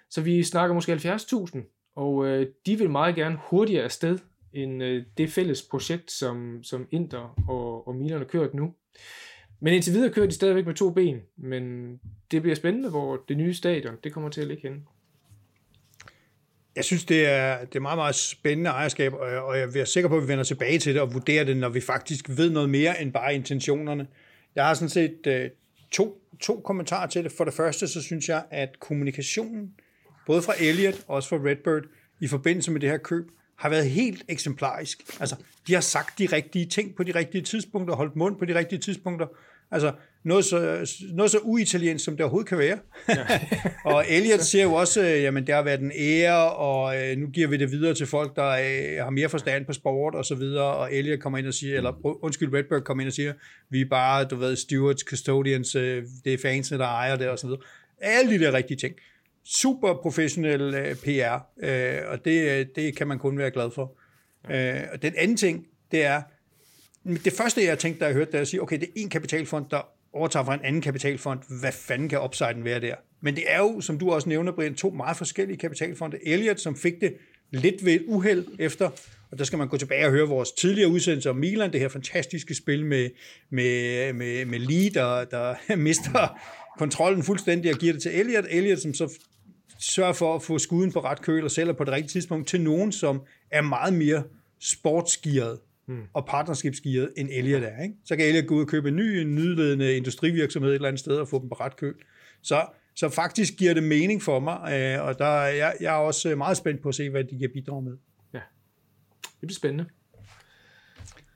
Så 0.10 0.22
vi 0.22 0.44
snakker 0.44 0.74
måske 0.74 0.94
70.000, 0.94 1.92
og 1.96 2.26
øh, 2.26 2.48
de 2.66 2.78
vil 2.78 2.90
meget 2.90 3.16
gerne 3.16 3.40
hurtigere 3.50 3.84
afsted 3.84 4.20
end 4.64 4.84
øh, 4.84 5.04
det 5.18 5.30
fælles 5.30 5.62
projekt, 5.62 6.12
som, 6.12 6.64
som 6.64 6.88
Inter 6.92 7.44
og, 7.50 7.88
og 7.88 7.96
Milan 7.96 8.18
har 8.18 8.26
kørt 8.26 8.54
nu. 8.54 8.74
Men 9.60 9.74
indtil 9.74 9.94
videre 9.94 10.14
kører 10.14 10.28
de 10.28 10.34
stadigvæk 10.34 10.66
med 10.66 10.74
to 10.74 10.90
ben, 10.90 11.22
men 11.38 11.94
det 12.32 12.42
bliver 12.42 12.56
spændende, 12.56 12.90
hvor 12.90 13.24
det 13.28 13.38
nye 13.38 13.54
stadion, 13.54 13.96
det 14.04 14.14
kommer 14.14 14.30
til 14.30 14.42
at 14.42 14.48
ligge 14.48 14.64
henne. 14.64 14.82
Jeg 16.76 16.86
synes, 16.86 17.06
det 17.06 17.26
er, 17.26 17.66
det 17.66 17.76
er 17.76 17.80
meget, 17.80 17.98
meget 17.98 18.16
spændende 18.16 18.70
ejerskab, 18.70 19.14
og 19.14 19.32
jeg, 19.32 19.40
og 19.40 19.58
jeg 19.58 19.76
er 19.76 19.86
sikker 19.86 20.10
på, 20.10 20.18
at 20.18 20.24
vi 20.24 20.28
vender 20.28 20.44
tilbage 20.44 20.80
til 20.80 20.94
det 20.94 21.02
og 21.02 21.14
vurderer 21.14 21.44
det, 21.44 21.58
når 21.58 21.70
vi 21.70 21.82
faktisk 21.82 22.30
ved 22.30 22.50
noget 22.50 22.70
mere 22.70 23.02
end 23.02 23.14
bare 23.14 23.36
intentionerne. 23.36 24.08
Jeg 24.56 24.66
har 24.66 24.74
sådan 24.74 24.90
set 24.90 25.28
øh, 25.28 25.50
to, 25.92 26.22
to 26.42 26.62
kommentarer 26.66 27.08
til 27.08 27.24
det. 27.24 27.32
For 27.32 27.44
det 27.44 27.54
første, 27.54 27.88
så 27.88 28.02
synes 28.02 28.30
jeg, 28.30 28.46
at 28.52 28.80
kommunikationen 28.80 29.74
både 30.26 30.42
fra 30.42 30.54
Elliot 30.60 31.06
og 31.08 31.16
også 31.16 31.30
fra 31.30 31.36
Redbird, 31.36 31.84
i 32.22 32.28
forbindelse 32.28 32.72
med 32.72 32.82
det 32.82 32.90
her 32.90 32.98
køb, 32.98 33.32
har 33.58 33.70
været 33.70 33.90
helt 33.90 34.24
eksemplarisk. 34.28 35.04
Altså, 35.20 35.36
de 35.68 35.74
har 35.74 35.82
sagt 35.82 36.20
de 36.20 36.26
rigtige 36.26 36.66
ting 36.66 36.96
på 36.96 37.04
de 37.04 37.12
rigtige 37.16 37.42
tidspunkter, 37.42 37.96
holdt 37.96 38.16
mund 38.16 38.40
på 38.40 38.46
de 38.46 38.56
rigtige 38.56 38.80
tidspunkter. 38.80 39.28
Altså, 39.72 39.92
noget 40.24 40.46
så, 40.46 40.88
noget 41.14 41.32
så 41.32 41.38
uitaliensk, 41.38 42.06
som 42.06 42.14
det 42.18 42.22
overhovedet 42.22 42.50
kan 42.50 42.58
være. 42.58 42.78
Ja. 43.10 43.26
og 43.94 44.06
Elliot 44.10 44.40
siger 44.40 44.64
jo 44.64 44.74
også, 44.74 45.02
øh, 45.02 45.22
jamen, 45.22 45.48
det 45.48 45.56
har 45.56 45.62
været 45.62 45.80
en 45.82 45.92
ære, 45.96 46.52
og 46.52 46.98
øh, 46.98 47.18
nu 47.18 47.28
giver 47.28 47.48
vi 47.48 47.58
det 47.58 47.72
videre 47.72 47.94
til 47.94 48.08
folk, 48.08 48.36
der 48.36 48.50
øh, 48.50 49.04
har 49.04 49.10
mere 49.10 49.30
forstand 49.30 49.66
på 49.66 49.74
sport, 49.74 50.16
og 50.16 50.26
så 50.26 50.36
videre, 50.36 50.66
og 50.66 50.94
Elliot 50.94 51.20
kommer 51.20 51.40
ind 51.40 51.48
og 51.48 51.54
siger, 51.54 51.78
eller 51.78 52.24
undskyld, 52.24 52.54
Redberg 52.54 52.84
kommer 52.84 53.02
ind 53.02 53.08
og 53.08 53.14
siger, 53.14 53.34
vi 53.70 53.82
er 53.82 53.86
bare, 53.90 54.26
du 54.26 54.36
ved, 54.36 54.56
stewards, 54.56 55.02
custodians, 55.02 55.76
øh, 55.76 56.04
det 56.26 56.34
er 56.34 56.38
fansene, 56.38 56.78
der 56.78 56.86
ejer 56.86 57.16
det, 57.16 57.30
og 57.30 57.40
så 57.40 57.48
videre. 57.48 57.62
Alle 58.02 58.32
de 58.32 58.40
der 58.40 58.54
rigtige 58.54 58.78
ting 58.78 58.96
super 59.48 59.94
professionel 59.94 60.76
øh, 60.76 60.96
PR, 60.96 61.66
øh, 61.68 62.02
og 62.08 62.26
det, 62.26 62.68
det 62.76 62.96
kan 62.96 63.08
man 63.08 63.20
kun 63.20 63.38
være 63.38 63.52
glad 63.52 63.72
for. 63.72 63.98
Øh, 64.52 64.82
og 64.94 65.02
den 65.02 65.14
anden 65.18 65.38
ting, 65.38 65.68
det 65.92 66.06
er, 66.06 66.22
det 67.04 67.34
første 67.34 67.64
jeg 67.64 67.80
tænkte, 67.80 68.00
da 68.00 68.06
jeg 68.06 68.14
hørte 68.14 68.32
det, 68.32 68.38
er 68.38 68.42
at 68.42 68.48
sige, 68.48 68.62
okay, 68.62 68.80
det 68.80 68.88
er 68.88 68.92
en 68.96 69.10
kapitalfond, 69.10 69.66
der 69.72 69.82
overtager 70.14 70.46
fra 70.46 70.54
en 70.54 70.60
anden 70.64 70.82
kapitalfond. 70.82 71.40
Hvad 71.60 71.72
fanden 71.72 72.10
kan 72.10 72.22
upsiden 72.22 72.64
være 72.64 72.82
der? 72.82 72.96
Men 73.22 73.36
det 73.36 73.44
er 73.48 73.58
jo, 73.58 73.82
som 73.82 74.00
du 74.00 74.12
også 74.12 74.30
nævner, 74.30 74.52
Brian, 74.52 74.76
to 74.76 74.90
meget 74.90 75.18
forskellige 75.18 75.58
kapitalfonde. 75.58 76.18
Elliot, 76.24 76.60
som 76.60 76.76
fik 76.76 77.02
det 77.02 77.14
lidt 77.52 77.86
ved 77.86 78.00
uheld 78.08 78.46
efter, 78.60 78.90
og 79.32 79.40
der 79.40 79.44
skal 79.44 79.60
man 79.60 79.68
gå 79.68 79.78
tilbage 79.78 80.06
og 80.06 80.12
høre 80.12 80.28
vores 80.28 80.52
tidligere 80.52 80.90
udsendelse 80.90 81.30
om 81.30 81.36
Milan, 81.36 81.72
det 81.74 81.80
her 81.80 81.88
fantastiske 81.88 82.56
spil 82.56 82.86
med, 82.86 83.10
med, 83.50 84.14
med, 84.14 84.46
med 84.46 84.60
Lee, 84.60 84.90
der, 84.90 85.24
der 85.24 85.56
mister 85.76 86.40
kontrollen 86.78 87.24
fuldstændig 87.24 87.74
og 87.74 87.80
giver 87.80 87.94
det 87.94 88.02
til 88.02 88.20
Elliot. 88.20 88.46
Elliot, 88.50 88.80
som 88.80 88.94
så 88.94 89.20
sørge 89.80 90.14
for 90.14 90.36
at 90.36 90.44
få 90.44 90.58
skuden 90.58 90.92
på 90.92 91.00
ret 91.00 91.22
køl 91.22 91.44
og 91.44 91.52
sælger 91.52 91.74
på 91.74 91.84
det 91.84 91.94
rigtige 91.94 92.12
tidspunkt 92.12 92.48
til 92.48 92.62
nogen, 92.62 92.92
som 92.92 93.22
er 93.52 93.62
meget 93.62 93.94
mere 93.94 94.24
sportsgearet 94.60 95.60
hmm. 95.86 96.04
og 96.14 96.26
partnerskabsgearet 96.26 97.10
end 97.18 97.30
Elliot 97.32 97.64
er. 97.64 97.84
Ikke? 97.84 97.96
Så 98.06 98.16
kan 98.16 98.26
Elliot 98.26 98.48
gå 98.48 98.56
ud 98.56 98.62
og 98.62 98.68
købe 98.68 98.90
en 98.90 98.96
ny, 98.96 99.02
en 99.02 99.36
nydledende 99.36 99.98
industrivirksomhed 99.98 100.72
et 100.72 100.76
eller 100.76 100.88
andet 100.88 101.00
sted 101.00 101.18
og 101.18 101.28
få 101.28 101.42
dem 101.42 101.50
på 101.50 101.56
ret 101.56 101.76
køl. 101.76 101.96
Så, 102.42 102.66
så 102.96 103.10
faktisk 103.10 103.54
giver 103.58 103.74
det 103.74 103.84
mening 103.84 104.22
for 104.22 104.40
mig, 104.40 104.60
øh, 104.74 105.06
og 105.06 105.20
der, 105.20 105.42
jeg, 105.42 105.74
jeg 105.80 105.94
er 105.94 106.00
også 106.00 106.36
meget 106.36 106.58
spændt 106.58 106.82
på 106.82 106.90
at 106.90 106.96
se, 106.96 107.10
hvad 107.10 107.24
de 107.24 107.40
kan 107.40 107.50
bidrage 107.54 107.82
med. 107.82 107.98
Ja, 108.34 108.42
det 109.22 109.48
bliver 109.48 109.56
spændende. 109.56 109.86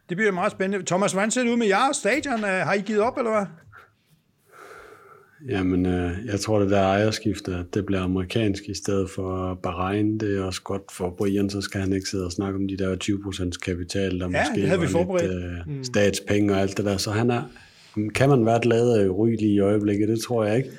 Det 0.09 0.17
bliver 0.17 0.31
meget 0.31 0.51
spændende. 0.51 0.85
Thomas, 0.85 1.11
hvordan 1.11 1.31
ser 1.31 1.43
det 1.43 1.51
ud 1.51 1.57
med 1.57 1.67
jer 1.67 1.91
stadion? 1.93 2.39
Øh, 2.39 2.49
har 2.49 2.73
I 2.73 2.81
givet 2.81 3.01
op, 3.01 3.17
eller 3.17 3.31
hvad? 3.31 3.45
Jamen, 5.49 5.85
øh, 5.85 6.11
jeg 6.25 6.39
tror, 6.39 6.59
det 6.59 6.69
der 6.69 6.81
ejerskifte, 6.81 7.65
det 7.73 7.85
bliver 7.85 8.01
amerikansk 8.01 8.63
i 8.69 8.73
stedet 8.73 9.09
for 9.09 9.59
Bahrain. 9.63 10.17
Det 10.17 10.37
er 10.37 10.43
også 10.43 10.61
godt 10.61 10.81
for 10.91 11.09
Brian, 11.17 11.49
så 11.49 11.61
skal 11.61 11.81
han 11.81 11.93
ikke 11.93 12.09
sidde 12.09 12.25
og 12.25 12.31
snakke 12.31 12.59
om 12.59 12.67
de 12.67 12.77
der 12.77 12.95
20% 13.03 13.59
kapital, 13.65 14.19
der 14.19 14.25
ja, 14.25 14.27
måske 14.27 14.61
det 14.61 14.67
havde 14.67 14.81
vi 14.81 14.87
forberedt. 14.87 15.33
lidt 15.33 15.43
øh, 15.43 15.77
mm. 15.77 15.83
statspenge 15.83 16.53
og 16.53 16.61
alt 16.61 16.77
det 16.77 16.85
der. 16.85 16.97
Så 16.97 17.11
han 17.11 17.31
er, 17.31 17.43
kan 18.15 18.29
man 18.29 18.45
være 18.45 18.59
glad 18.61 18.99
af 18.99 19.09
ry 19.09 19.29
lige 19.29 19.53
i 19.53 19.59
øjeblikket? 19.59 20.07
Det 20.07 20.21
tror 20.21 20.45
jeg 20.45 20.57
ikke. 20.57 20.69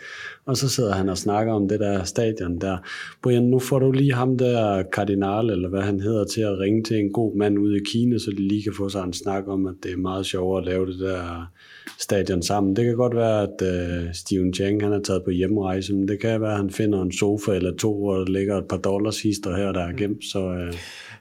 Og 0.47 0.57
så 0.57 0.69
sidder 0.69 0.93
han 0.93 1.09
og 1.09 1.19
snakker 1.19 1.53
om 1.53 1.69
det 1.69 1.81
der 1.81 2.05
stadion 2.05 2.59
der. 2.59 2.79
Brian, 3.23 3.43
nu 3.43 3.59
får 3.59 3.79
du 3.79 3.93
lige 3.93 4.15
ham 4.15 4.39
der 4.39 4.83
kardinal, 4.83 5.51
eller 5.51 5.69
hvad 5.69 5.83
han 5.83 6.01
hedder, 6.01 6.25
til 6.25 6.41
at 6.41 6.59
ringe 6.59 6.83
til 6.83 6.97
en 6.97 7.13
god 7.13 7.37
mand 7.37 7.59
ude 7.59 7.77
i 7.77 7.85
Kina, 7.93 8.19
så 8.19 8.31
de 8.31 8.49
lige 8.49 8.63
kan 8.63 8.75
få 8.77 8.89
sig 8.89 9.05
en 9.05 9.13
snak 9.13 9.49
om, 9.49 9.67
at 9.67 9.75
det 9.83 9.93
er 9.93 9.97
meget 9.97 10.27
sjovere 10.27 10.61
at 10.61 10.67
lave 10.67 10.87
det 10.87 10.99
der 10.99 11.51
stadion 11.99 12.43
sammen. 12.43 12.77
Det 12.77 12.85
kan 12.85 12.97
godt 12.97 13.17
være, 13.17 13.43
at 13.43 13.63
øh, 13.63 14.05
uh, 14.05 14.13
Steven 14.13 14.55
Chang 14.55 14.83
han 14.83 14.93
er 14.93 15.03
taget 15.03 15.25
på 15.25 15.31
hjemrejse, 15.31 15.95
men 15.95 16.09
det 16.09 16.21
kan 16.21 16.41
være, 16.41 16.53
at 16.53 16.57
han 16.57 16.71
finder 16.71 17.03
en 17.03 17.13
sofa 17.13 17.53
eller 17.53 17.77
to, 17.77 17.99
hvor 17.99 18.15
der 18.15 18.33
ligger 18.33 18.59
et 18.59 18.69
par 18.69 18.77
dollars 18.77 19.23
hister 19.23 19.57
her, 19.57 19.73
der 19.73 19.81
er 19.81 19.93
gemt. 19.93 20.25
Så 20.25 20.47
uh, 20.47 20.79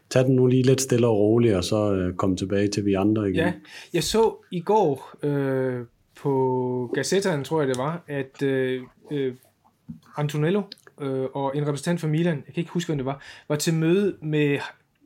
tag 0.09 0.25
den 0.25 0.35
nu 0.35 0.47
lige 0.47 0.63
lidt 0.63 0.81
stille 0.81 1.07
og 1.07 1.17
roligt, 1.17 1.55
og 1.55 1.63
så 1.63 2.07
uh, 2.07 2.15
kom 2.15 2.35
tilbage 2.35 2.67
til 2.67 2.85
vi 2.85 2.93
andre 2.93 3.29
igen. 3.29 3.35
Ja, 3.35 3.53
jeg 3.93 4.03
så 4.03 4.35
i 4.51 4.59
går 4.59 5.15
øh, 5.23 5.85
på 6.21 6.91
Gazettaen, 6.93 7.43
tror 7.43 7.61
jeg 7.61 7.67
det 7.67 7.77
var, 7.77 8.03
at 8.07 8.43
øh, 8.43 8.81
øh, 9.11 9.35
Antonello 10.17 10.61
øh, 11.01 11.27
og 11.33 11.57
en 11.57 11.67
repræsentant 11.67 12.01
fra 12.01 12.07
Milan, 12.07 12.43
jeg 12.45 12.53
kan 12.53 12.61
ikke 12.61 12.71
huske, 12.71 12.89
hvem 12.89 12.97
det 12.97 13.05
var, 13.05 13.21
var 13.47 13.55
til 13.55 13.73
møde 13.73 14.17
med, 14.21 14.59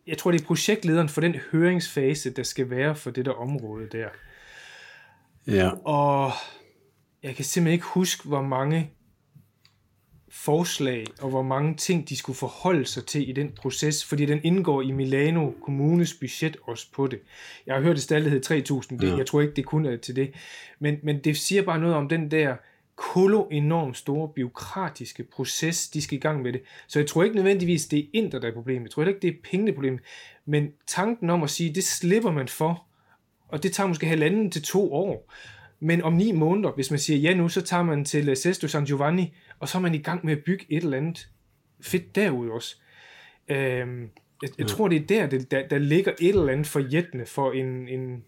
jeg 0.07 0.18
tror 0.18 0.32
det 0.32 0.41
er 0.41 0.45
projektlederen 0.45 1.10
for 1.10 1.22
den 1.22 1.36
høringsfase, 1.52 2.30
der 2.30 2.44
skal 2.44 2.69
være 2.69 2.95
for 2.95 3.11
det 3.11 3.26
der 3.26 3.32
område 3.32 3.88
der. 3.91 4.07
Ja. 5.48 5.69
Og 5.69 6.32
jeg 7.23 7.36
kan 7.36 7.45
simpelthen 7.45 7.73
ikke 7.73 7.86
huske, 7.86 8.27
hvor 8.27 8.41
mange 8.41 8.91
forslag 10.30 11.06
og 11.22 11.30
hvor 11.30 11.41
mange 11.41 11.76
ting, 11.76 12.10
de 12.10 12.18
skulle 12.18 12.38
forholde 12.38 12.86
sig 12.86 13.06
til 13.06 13.30
i 13.30 13.32
den 13.32 13.52
proces, 13.52 14.06
fordi 14.06 14.26
den 14.26 14.40
indgår 14.44 14.82
i 14.82 14.91
Milano 14.91 15.52
Kommunes 15.52 16.14
budget 16.14 16.57
også 16.64 16.88
på 16.95 17.07
det. 17.07 17.19
Jeg 17.65 17.76
har 17.76 17.82
hørt, 17.82 17.95
at 17.95 18.02
stadig 18.02 18.32
hed 18.32 18.45
3.000, 18.45 18.98
det, 18.98 19.11
ja. 19.11 19.18
jeg 19.18 19.26
tror 19.26 19.41
ikke, 19.41 19.53
det 19.53 19.65
kun 19.65 19.86
er 19.86 19.98
til 19.98 20.15
det. 20.15 20.34
Men, 20.80 20.99
men 21.03 21.19
det 21.19 21.38
siger 21.38 21.61
bare 21.61 21.80
noget 21.80 21.95
om 21.95 22.10
den 22.10 22.32
der 22.32 22.56
kolo 22.95 23.47
enormt 23.51 23.97
store 23.97 24.30
byråkratiske 24.35 25.23
proces, 25.23 25.89
de 25.89 26.01
skal 26.01 26.17
i 26.17 26.22
gang 26.22 26.41
med 26.41 26.53
det. 26.53 26.61
Så 26.88 26.99
jeg 26.99 27.07
tror 27.07 27.23
ikke 27.23 27.35
nødvendigvis, 27.35 27.88
det 27.88 27.99
er 27.99 28.03
Inter, 28.13 28.39
der 28.39 28.47
er 28.47 28.53
problemet. 28.53 28.84
Jeg 28.84 28.91
tror 28.91 29.03
ikke, 29.03 29.19
det 29.19 29.27
er 29.27 29.38
pengene 29.43 29.73
problemet. 29.73 29.99
Men 30.45 30.72
tanken 30.88 31.30
om 31.30 31.43
at 31.43 31.49
sige, 31.49 31.76
det 31.76 31.84
slipper 31.84 32.31
man 32.31 32.47
for, 32.47 32.85
og 33.47 33.63
det 33.63 33.73
tager 33.73 33.88
måske 33.88 34.07
halvanden 34.07 34.51
til 34.51 34.63
to 34.63 34.93
år. 34.93 35.34
Men 35.80 36.03
om 36.03 36.13
ni 36.13 36.31
måneder, 36.31 36.72
hvis 36.72 36.91
man 36.91 36.99
siger 36.99 37.19
ja 37.19 37.34
nu, 37.34 37.49
så 37.49 37.61
tager 37.61 37.84
man 37.84 38.05
til 38.05 38.38
Sesto 38.38 38.67
San 38.67 38.85
Giovanni, 38.85 39.34
og 39.59 39.69
så 39.69 39.77
er 39.77 39.81
man 39.81 39.95
i 39.95 39.97
gang 40.01 40.26
med 40.26 40.38
at 40.38 40.43
bygge 40.43 40.65
et 40.69 40.84
eller 40.84 40.97
andet 40.97 41.30
fedt 41.81 42.15
derude 42.15 42.51
også. 42.51 42.76
Øhm, 43.47 44.09
jeg, 44.41 44.49
jeg 44.57 44.67
tror, 44.67 44.88
det 44.88 45.01
er 45.01 45.07
der, 45.07 45.27
det, 45.27 45.51
der, 45.51 45.67
der 45.67 45.77
ligger 45.77 46.11
et 46.19 46.30
eller 46.30 46.49
andet 46.49 46.67
forjættende 46.67 47.26
for 47.26 47.51
en, 47.51 47.88
en, 47.88 48.23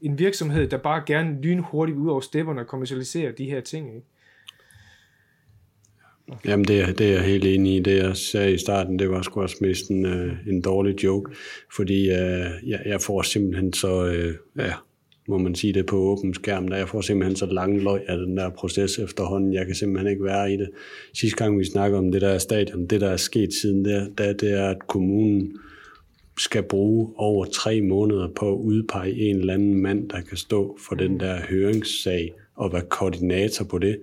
en 0.00 0.18
virksomhed, 0.18 0.68
der 0.68 0.76
bare 0.76 1.02
gerne 1.06 1.40
lynhurtigt 1.42 1.98
ud 1.98 2.08
over 2.08 2.20
stepperne 2.20 2.60
og 2.60 2.66
kommercialiserer 2.66 3.32
de 3.32 3.44
her 3.44 3.60
ting. 3.60 3.94
Ikke? 3.94 4.06
Jamen, 6.44 6.64
det 6.64 6.80
er, 6.80 6.92
det 6.92 7.06
er 7.06 7.12
jeg 7.12 7.22
helt 7.22 7.44
enig 7.44 7.76
i. 7.76 7.80
Det, 7.80 7.96
jeg 7.96 8.16
sagde 8.16 8.54
i 8.54 8.58
starten, 8.58 8.98
det 8.98 9.10
var 9.10 9.22
sgu 9.22 9.42
også 9.42 9.56
mest 9.60 9.88
en, 9.88 10.06
øh, 10.06 10.32
en 10.46 10.60
dårlig 10.60 11.04
joke, 11.04 11.30
fordi 11.76 12.10
øh, 12.10 12.50
jeg, 12.66 12.80
jeg 12.86 13.00
får 13.00 13.22
simpelthen 13.22 13.72
så, 13.72 14.06
øh, 14.06 14.34
ja, 14.56 14.72
må 15.28 15.38
man 15.38 15.54
sige 15.54 15.72
det 15.72 15.86
på 15.86 15.96
åben 15.96 16.34
skærm, 16.34 16.68
der 16.68 16.76
jeg 16.76 16.88
får 16.88 17.00
simpelthen 17.00 17.36
så 17.36 17.46
lang 17.46 17.82
løg 17.82 18.00
af 18.08 18.18
den 18.18 18.36
der 18.36 18.50
proces 18.50 18.98
efterhånden. 18.98 19.52
Jeg 19.52 19.66
kan 19.66 19.74
simpelthen 19.74 20.10
ikke 20.12 20.24
være 20.24 20.52
i 20.52 20.56
det. 20.56 20.70
Sidste 21.14 21.36
gang 21.36 21.58
vi 21.58 21.64
snakker 21.64 21.98
om 21.98 22.12
det 22.12 22.20
der 22.20 22.38
stadion, 22.38 22.86
det 22.86 23.00
der 23.00 23.08
er 23.08 23.16
sket 23.16 23.52
siden 23.62 23.84
der, 23.84 24.08
det, 24.18 24.40
det 24.40 24.52
er, 24.52 24.68
at 24.68 24.78
kommunen 24.88 25.58
skal 26.38 26.62
bruge 26.62 27.12
over 27.16 27.44
tre 27.44 27.80
måneder 27.80 28.28
på 28.36 28.52
at 28.52 28.58
udpege 28.58 29.30
en 29.30 29.36
eller 29.36 29.54
anden 29.54 29.82
mand, 29.82 30.08
der 30.08 30.20
kan 30.20 30.36
stå 30.36 30.78
for 30.88 30.94
den 30.94 31.20
der 31.20 31.40
høringssag 31.48 32.32
og 32.56 32.72
være 32.72 32.82
koordinator 32.90 33.64
på 33.64 33.78
det 33.78 33.98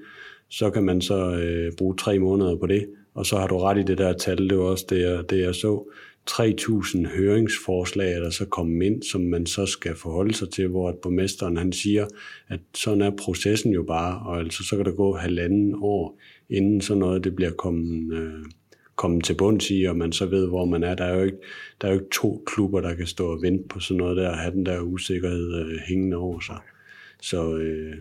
så 0.49 0.69
kan 0.69 0.83
man 0.83 1.01
så 1.01 1.35
øh, 1.35 1.73
bruge 1.77 1.95
tre 1.95 2.19
måneder 2.19 2.55
på 2.55 2.67
det. 2.67 2.87
Og 3.13 3.25
så 3.25 3.37
har 3.37 3.47
du 3.47 3.57
ret 3.57 3.77
i 3.77 3.83
det 3.83 3.97
der 3.97 4.13
tal, 4.13 4.49
det 4.49 4.57
var 4.57 4.63
også 4.63 4.85
det, 4.89 5.01
jeg, 5.01 5.29
det, 5.29 5.39
jeg 5.39 5.55
så. 5.55 5.89
3.000 6.29 7.07
høringsforslag 7.17 8.13
er 8.13 8.19
der 8.19 8.29
så 8.29 8.45
kommet 8.45 8.85
ind, 8.85 9.03
som 9.03 9.21
man 9.21 9.45
så 9.45 9.65
skal 9.65 9.95
forholde 9.95 10.33
sig 10.33 10.49
til, 10.49 10.67
hvor 10.67 10.89
at 10.89 10.95
borgmesteren 10.97 11.57
han 11.57 11.71
siger, 11.71 12.05
at 12.47 12.59
sådan 12.73 13.01
er 13.01 13.11
processen 13.19 13.71
jo 13.71 13.83
bare, 13.83 14.27
og 14.27 14.39
altså 14.39 14.63
så 14.63 14.75
kan 14.75 14.85
der 14.85 14.91
gå 14.91 15.15
halvanden 15.15 15.75
år, 15.81 16.19
inden 16.49 16.81
sådan 16.81 16.99
noget 16.99 17.23
det 17.23 17.35
bliver 17.35 17.51
kommet, 17.51 18.13
øh, 18.13 18.45
kommet 18.95 19.23
til 19.23 19.33
bunds 19.33 19.71
i, 19.71 19.83
og 19.83 19.97
man 19.97 20.11
så 20.11 20.25
ved, 20.25 20.47
hvor 20.47 20.65
man 20.65 20.83
er. 20.83 20.95
Der 20.95 21.05
er, 21.05 21.15
jo 21.15 21.23
ikke, 21.23 21.37
der 21.81 21.87
er 21.87 21.91
jo 21.91 21.99
ikke 21.99 22.11
to 22.13 22.43
klubber, 22.45 22.81
der 22.81 22.95
kan 22.95 23.07
stå 23.07 23.31
og 23.31 23.41
vente 23.41 23.67
på 23.67 23.79
sådan 23.79 23.97
noget 23.97 24.17
der, 24.17 24.29
og 24.29 24.37
have 24.37 24.53
den 24.53 24.65
der 24.65 24.79
usikkerhed 24.79 25.59
øh, 25.59 25.79
hængende 25.87 26.17
over 26.17 26.39
sig. 26.39 26.57
Så 27.21 27.57
øh, 27.57 27.95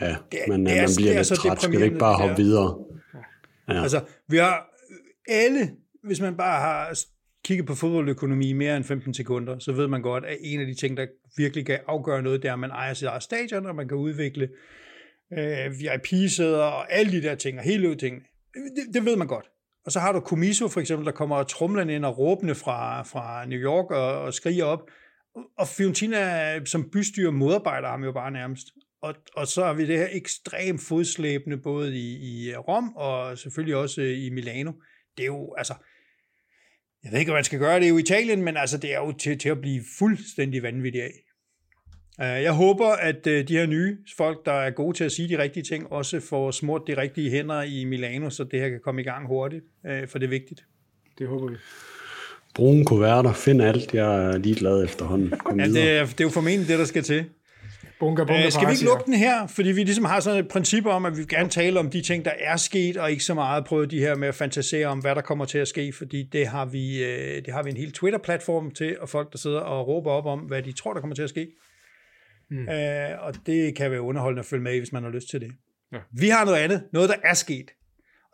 Ja, 0.00 0.16
det, 0.32 0.38
men 0.48 0.66
det 0.66 0.76
er, 0.76 0.82
man 0.82 0.90
bliver 0.96 1.14
lidt 1.14 1.26
træt. 1.28 1.62
Skal 1.62 1.78
det 1.80 1.84
ikke 1.84 1.98
bare 1.98 2.16
hoppe 2.16 2.42
videre? 2.42 2.84
Ja. 3.68 3.82
Altså, 3.82 4.00
vi 4.28 4.36
har 4.36 4.68
alle, 5.28 5.70
hvis 6.04 6.20
man 6.20 6.36
bare 6.36 6.60
har 6.60 6.98
kigget 7.44 7.66
på 7.66 7.74
fodboldøkonomi 7.74 8.48
i 8.48 8.52
mere 8.52 8.76
end 8.76 8.84
15 8.84 9.14
sekunder, 9.14 9.58
så 9.58 9.72
ved 9.72 9.88
man 9.88 10.02
godt, 10.02 10.24
at 10.24 10.36
en 10.40 10.60
af 10.60 10.66
de 10.66 10.74
ting, 10.74 10.96
der 10.96 11.06
virkelig 11.36 11.66
kan 11.66 11.78
afgøre 11.86 12.22
noget, 12.22 12.42
det 12.42 12.48
er, 12.48 12.52
at 12.52 12.58
man 12.58 12.70
ejer 12.70 12.94
sit 12.94 13.08
eget 13.08 13.22
stadion, 13.22 13.66
og 13.66 13.74
man 13.74 13.88
kan 13.88 13.96
udvikle 13.96 14.48
øh, 15.38 15.80
VIP-sæder 15.80 16.62
og 16.62 16.92
alle 16.92 17.12
de 17.12 17.22
der 17.22 17.34
ting, 17.34 17.58
og 17.58 17.64
hele 17.64 17.94
ting. 17.94 18.22
Det, 18.54 18.94
det 18.94 19.04
ved 19.04 19.16
man 19.16 19.26
godt. 19.26 19.46
Og 19.88 19.92
så 19.92 20.00
har 20.00 20.12
du 20.12 20.20
Comiso 20.20 20.68
for 20.68 20.80
eksempel, 20.80 21.06
der 21.06 21.12
kommer 21.12 21.42
trumlende 21.42 21.94
ind 21.94 22.04
og 22.04 22.18
råbende 22.18 22.54
fra, 22.54 23.02
fra 23.02 23.44
New 23.46 23.58
York 23.58 23.90
og, 23.90 24.20
og 24.20 24.34
skriger 24.34 24.64
op. 24.64 24.90
Og 25.58 25.68
Fiorentina 25.68 26.64
som 26.64 26.90
bystyre 26.90 27.32
modarbejder 27.32 27.88
ham 27.88 28.04
jo 28.04 28.12
bare 28.12 28.30
nærmest. 28.30 28.66
Og, 29.02 29.14
og 29.36 29.46
så 29.46 29.64
har 29.64 29.72
vi 29.72 29.86
det 29.86 29.98
her 29.98 30.08
ekstremt 30.12 30.80
fodslæbende, 30.88 31.56
både 31.56 31.96
i, 31.96 32.48
i 32.48 32.56
Rom 32.56 32.96
og 32.96 33.38
selvfølgelig 33.38 33.76
også 33.76 34.00
øh, 34.00 34.24
i 34.24 34.30
Milano. 34.30 34.72
Det 35.16 35.22
er 35.22 35.26
jo, 35.26 35.54
altså, 35.58 35.74
jeg 37.04 37.12
ved 37.12 37.18
ikke, 37.18 37.30
hvad 37.30 37.38
man 37.38 37.44
skal 37.44 37.58
gøre, 37.58 37.76
det 37.76 37.84
er 37.84 37.90
jo 37.90 37.98
Italien, 37.98 38.42
men 38.42 38.56
altså, 38.56 38.78
det 38.78 38.94
er 38.94 38.98
jo 38.98 39.12
til, 39.12 39.38
til 39.38 39.48
at 39.48 39.60
blive 39.60 39.84
fuldstændig 39.98 40.62
vanvittigt 40.62 41.04
af. 41.04 41.12
Jeg 42.18 42.52
håber, 42.52 42.88
at 42.88 43.24
de 43.24 43.44
her 43.48 43.66
nye 43.66 43.96
folk, 44.16 44.46
der 44.46 44.52
er 44.52 44.70
gode 44.70 44.96
til 44.96 45.04
at 45.04 45.12
sige 45.12 45.28
de 45.28 45.42
rigtige 45.42 45.62
ting, 45.62 45.92
også 45.92 46.20
får 46.20 46.50
smurt 46.50 46.82
de 46.86 46.96
rigtige 46.96 47.30
hænder 47.30 47.62
i 47.62 47.84
Milano, 47.84 48.30
så 48.30 48.44
det 48.44 48.60
her 48.60 48.68
kan 48.68 48.80
komme 48.84 49.00
i 49.00 49.04
gang 49.04 49.26
hurtigt, 49.26 49.64
for 50.08 50.18
det 50.18 50.26
er 50.26 50.30
vigtigt. 50.30 50.64
Det 51.18 51.28
håber 51.28 51.48
vi. 51.48 51.56
Brune 52.54 52.84
kuverter, 52.84 53.32
find 53.32 53.62
alt. 53.62 53.94
Jeg 53.94 54.24
er 54.24 54.38
ligeglad 54.38 54.84
efterhånden. 54.84 55.30
Kom 55.30 55.60
ja, 55.60 55.66
det 55.66 55.90
er, 55.90 56.06
det 56.06 56.20
er 56.20 56.24
jo 56.24 56.30
formentlig 56.30 56.68
det, 56.68 56.78
der 56.78 56.84
skal 56.84 57.02
til. 57.02 57.24
Bunker, 58.00 58.24
bunker 58.24 58.46
øh, 58.46 58.52
skal 58.52 58.66
vi 58.66 58.72
ikke 58.72 58.84
lukke 58.84 59.04
den 59.06 59.14
her? 59.14 59.46
Fordi 59.46 59.72
vi 59.72 59.84
ligesom 59.84 60.04
har 60.04 60.20
sådan 60.20 60.38
et 60.38 60.48
princip 60.48 60.86
om, 60.86 61.04
at 61.04 61.18
vi 61.18 61.24
gerne 61.24 61.48
tale 61.48 61.80
om 61.80 61.90
de 61.90 62.00
ting, 62.00 62.24
der 62.24 62.30
er 62.40 62.56
sket, 62.56 62.96
og 62.96 63.10
ikke 63.10 63.24
så 63.24 63.34
meget 63.34 63.64
prøve 63.64 63.86
de 63.86 63.98
her 63.98 64.14
med 64.14 64.28
at 64.28 64.34
fantasere 64.34 64.86
om, 64.86 64.98
hvad 64.98 65.14
der 65.14 65.20
kommer 65.20 65.44
til 65.44 65.58
at 65.58 65.68
ske, 65.68 65.92
fordi 65.92 66.22
det 66.22 66.46
har 66.46 66.64
vi, 66.64 67.04
øh, 67.04 67.36
det 67.44 67.52
har 67.52 67.62
vi 67.62 67.70
en 67.70 67.76
hel 67.76 67.92
Twitter-platform 67.92 68.70
til, 68.70 68.96
og 69.00 69.08
folk, 69.08 69.32
der 69.32 69.38
sidder 69.38 69.60
og 69.60 69.88
råber 69.88 70.10
op 70.10 70.26
om, 70.26 70.38
hvad 70.38 70.62
de 70.62 70.72
tror, 70.72 70.92
der 70.92 71.00
kommer 71.00 71.14
til 71.14 71.22
at 71.22 71.28
ske. 71.30 71.48
Mm. 72.50 72.68
Øh, 72.68 73.22
og 73.26 73.34
det 73.46 73.76
kan 73.76 73.90
være 73.90 74.00
underholdende 74.00 74.40
at 74.40 74.46
følge 74.46 74.62
med 74.62 74.74
i, 74.74 74.78
hvis 74.78 74.92
man 74.92 75.02
har 75.02 75.10
lyst 75.10 75.30
til 75.30 75.40
det. 75.40 75.50
Ja. 75.92 75.98
Vi 76.12 76.28
har 76.28 76.44
noget 76.44 76.58
andet, 76.58 76.82
noget 76.92 77.08
der 77.08 77.16
er 77.24 77.34
sket. 77.34 77.70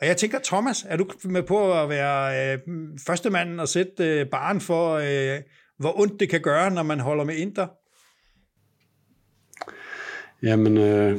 Og 0.01 0.07
jeg 0.07 0.17
tænker, 0.17 0.39
Thomas, 0.45 0.87
er 0.89 0.97
du 0.97 1.07
med 1.25 1.43
på 1.43 1.83
at 1.83 1.89
være 1.89 2.53
øh, 2.53 2.59
første 3.07 3.31
manden 3.31 3.61
og 3.61 3.69
sætte 3.69 4.21
øh, 4.21 4.27
baren 4.27 4.61
for, 4.61 4.95
øh, 4.95 5.41
hvor 5.79 6.01
ondt 6.01 6.21
det 6.21 6.29
kan 6.29 6.41
gøre, 6.41 6.71
når 6.71 6.83
man 6.83 7.01
holder 7.01 7.25
med 7.25 7.35
Inter? 7.35 7.67
Jamen, 10.43 10.77
øh, 10.77 11.19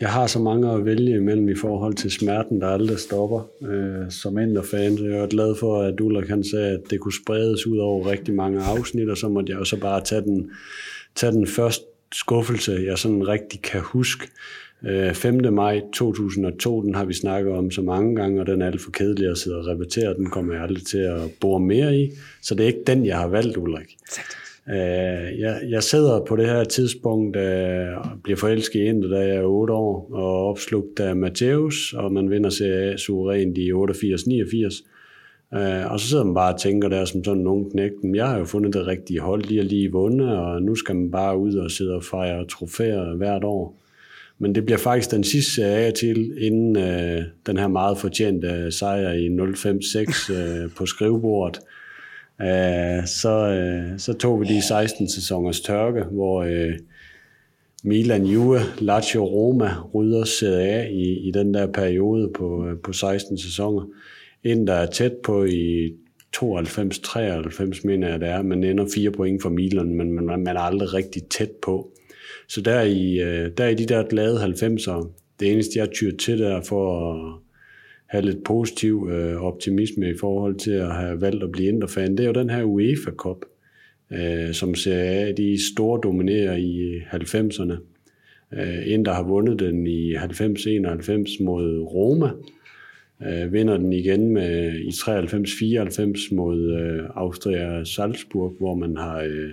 jeg 0.00 0.12
har 0.12 0.26
så 0.26 0.38
mange 0.38 0.70
at 0.70 0.84
vælge 0.84 1.16
imellem 1.16 1.48
i 1.48 1.54
forhold 1.54 1.94
til 1.94 2.10
smerten, 2.10 2.60
der 2.60 2.68
aldrig 2.68 2.98
stopper. 2.98 3.48
Øh, 3.62 4.10
som 4.10 4.38
Inter-fan, 4.38 4.96
så 4.96 5.04
jeg 5.04 5.18
er 5.18 5.26
glad 5.26 5.54
for, 5.60 5.82
at 5.82 6.00
Ulla 6.00 6.20
kan 6.20 6.44
sagde, 6.44 6.70
at 6.70 6.80
det 6.90 7.00
kunne 7.00 7.22
spredes 7.24 7.66
ud 7.66 7.78
over 7.78 8.10
rigtig 8.10 8.34
mange 8.34 8.62
afsnit, 8.62 9.10
og 9.10 9.16
så 9.16 9.28
måtte 9.28 9.52
jeg 9.52 9.58
jo 9.58 9.64
så 9.64 9.80
bare 9.80 10.04
tage 10.04 10.22
den, 10.22 10.50
tage 11.14 11.32
den 11.32 11.46
første 11.46 11.84
skuffelse, 12.14 12.82
jeg 12.86 12.98
sådan 12.98 13.28
rigtig 13.28 13.62
kan 13.62 13.80
huske. 13.80 14.28
5. 15.12 15.44
Øh, 15.44 15.52
maj 15.52 15.80
2002, 15.94 16.82
den 16.82 16.94
har 16.94 17.04
vi 17.04 17.14
snakket 17.14 17.52
om 17.52 17.70
så 17.70 17.82
mange 17.82 18.16
gange, 18.16 18.40
og 18.40 18.46
den 18.46 18.62
er 18.62 18.66
alt 18.66 18.80
for 18.80 18.90
kedelig 18.90 19.30
at 19.30 19.38
sidde 19.38 19.56
og 19.56 19.66
repetere. 19.66 20.14
Den 20.14 20.30
kommer 20.30 20.54
jeg 20.54 20.62
aldrig 20.62 20.86
til 20.86 20.98
at 20.98 21.20
bore 21.40 21.60
mere 21.60 21.96
i. 21.96 22.10
Så 22.42 22.54
det 22.54 22.62
er 22.62 22.66
ikke 22.66 22.84
den, 22.86 23.06
jeg 23.06 23.18
har 23.18 23.28
valgt, 23.28 23.56
Ulrik. 23.56 23.96
Uh, 24.66 24.74
jeg, 25.40 25.60
jeg 25.68 25.82
sidder 25.82 26.24
på 26.24 26.36
det 26.36 26.46
her 26.46 26.64
tidspunkt 26.64 27.36
og 27.36 28.04
bliver 28.24 28.36
forelsket 28.36 28.80
i 28.80 28.84
Inter, 28.84 29.08
da 29.08 29.18
jeg 29.18 29.36
er 29.36 29.42
8 29.42 29.74
år, 29.74 30.10
og 30.12 30.48
opslugt 30.48 31.00
af 31.00 31.12
Matthäus, 31.12 31.96
og 31.98 32.12
man 32.12 32.30
vinder 32.30 32.50
sig 32.50 32.98
suverænt 32.98 33.58
i 33.58 33.72
88-89. 33.72 34.97
Uh, 35.52 35.92
og 35.92 36.00
så 36.00 36.08
sidder 36.08 36.24
man 36.24 36.34
bare 36.34 36.54
og 36.54 36.60
tænker 36.60 36.88
der 36.88 37.04
som 37.04 37.24
sådan 37.24 37.42
nogen 37.42 37.70
knægt, 37.70 37.94
jeg 38.14 38.28
har 38.28 38.38
jo 38.38 38.44
fundet 38.44 38.74
det 38.74 38.86
rigtige 38.86 39.20
hold, 39.20 39.42
de 39.42 39.56
har 39.56 39.64
lige 39.64 39.92
vundet, 39.92 40.36
og 40.36 40.62
nu 40.62 40.74
skal 40.74 40.96
man 40.96 41.10
bare 41.10 41.38
ud 41.38 41.54
og 41.54 41.70
sidde 41.70 41.94
og 41.94 42.04
fejre 42.04 42.46
trofæer 42.46 43.16
hvert 43.16 43.44
år. 43.44 43.78
Men 44.38 44.54
det 44.54 44.64
bliver 44.64 44.78
faktisk 44.78 45.10
den 45.10 45.24
sidste 45.24 45.52
serie 45.52 45.92
til, 45.92 46.32
inden 46.38 46.76
øh, 46.76 47.22
den 47.46 47.56
her 47.56 47.68
meget 47.68 47.98
fortjente 47.98 48.72
sejr 48.72 49.12
i 49.12 49.28
0-5-6 49.28 50.32
øh, 50.38 50.70
på 50.76 50.86
skrivebordet. 50.86 51.60
Øh, 52.40 53.06
så, 53.06 53.48
øh, 53.48 53.98
så 53.98 54.12
tog 54.12 54.40
vi 54.40 54.46
de 54.46 54.62
16 54.62 55.08
sæsoners 55.08 55.60
tørke, 55.60 56.02
hvor 56.02 56.42
øh, 56.42 56.72
Milan, 57.84 58.24
Juve, 58.24 58.58
Lazio, 58.78 59.24
Roma 59.24 59.70
rydder 59.94 60.24
Serie 60.24 60.72
A 60.72 60.88
i, 60.88 61.28
i 61.28 61.30
den 61.30 61.54
der 61.54 61.66
periode 61.66 62.30
på, 62.34 62.66
øh, 62.66 62.78
på 62.78 62.92
16 62.92 63.38
sæsoner. 63.38 63.86
En, 64.44 64.66
der 64.66 64.74
er 64.74 64.86
tæt 64.86 65.12
på 65.24 65.44
i 65.44 65.92
92-93, 66.36 67.80
mener 67.84 68.08
jeg 68.08 68.20
det 68.20 68.28
er. 68.28 68.42
Man 68.42 68.64
ender 68.64 68.86
fire 68.94 69.10
point 69.10 69.42
for 69.42 69.48
Milan, 69.48 69.94
men 69.94 70.12
man, 70.12 70.24
man 70.24 70.56
er 70.56 70.60
aldrig 70.60 70.94
rigtig 70.94 71.22
tæt 71.24 71.50
på. 71.62 71.90
Så 72.48 72.60
der 72.60 72.82
i, 72.82 73.20
øh, 73.20 73.50
der 73.58 73.68
i 73.68 73.74
de 73.74 73.86
der 73.86 74.02
glade 74.08 74.44
90'er, 74.44 75.06
det 75.40 75.52
eneste 75.52 75.78
jeg 75.78 75.90
tyr 75.90 76.16
til 76.16 76.38
der 76.38 76.62
for 76.62 77.12
at 77.12 77.40
have 78.06 78.24
lidt 78.24 78.44
positiv 78.44 79.08
øh, 79.12 79.42
optimisme 79.42 80.10
i 80.10 80.16
forhold 80.20 80.54
til 80.54 80.70
at 80.70 80.94
have 80.94 81.20
valgt 81.20 81.42
at 81.42 81.52
blive 81.52 81.68
Inter-fan, 81.68 82.16
det 82.16 82.20
er 82.20 82.26
jo 82.26 82.32
den 82.32 82.50
her 82.50 82.62
UEFA 82.62 83.10
Cup, 83.10 83.44
øh, 84.12 84.52
som 84.52 84.74
ser 84.74 85.00
af 85.00 85.34
de 85.36 85.58
store 85.72 86.00
dominerer 86.02 86.56
i 86.56 87.00
90'erne. 87.12 87.74
Øh, 88.52 88.92
Inter 88.92 89.12
har 89.12 89.22
vundet 89.22 89.58
den 89.58 89.86
i 89.86 90.14
90-91 90.14 91.44
mod 91.44 91.80
Roma, 91.80 92.30
øh, 93.26 93.52
vinder 93.52 93.76
den 93.76 93.92
igen 93.92 94.30
med 94.30 94.74
i 94.74 94.88
93-94 94.88 96.34
mod 96.34 96.80
øh, 96.80 97.10
Austria 97.14 97.84
Salzburg, 97.84 98.54
hvor 98.58 98.74
man 98.74 98.96
har 98.96 99.20
øh, 99.20 99.50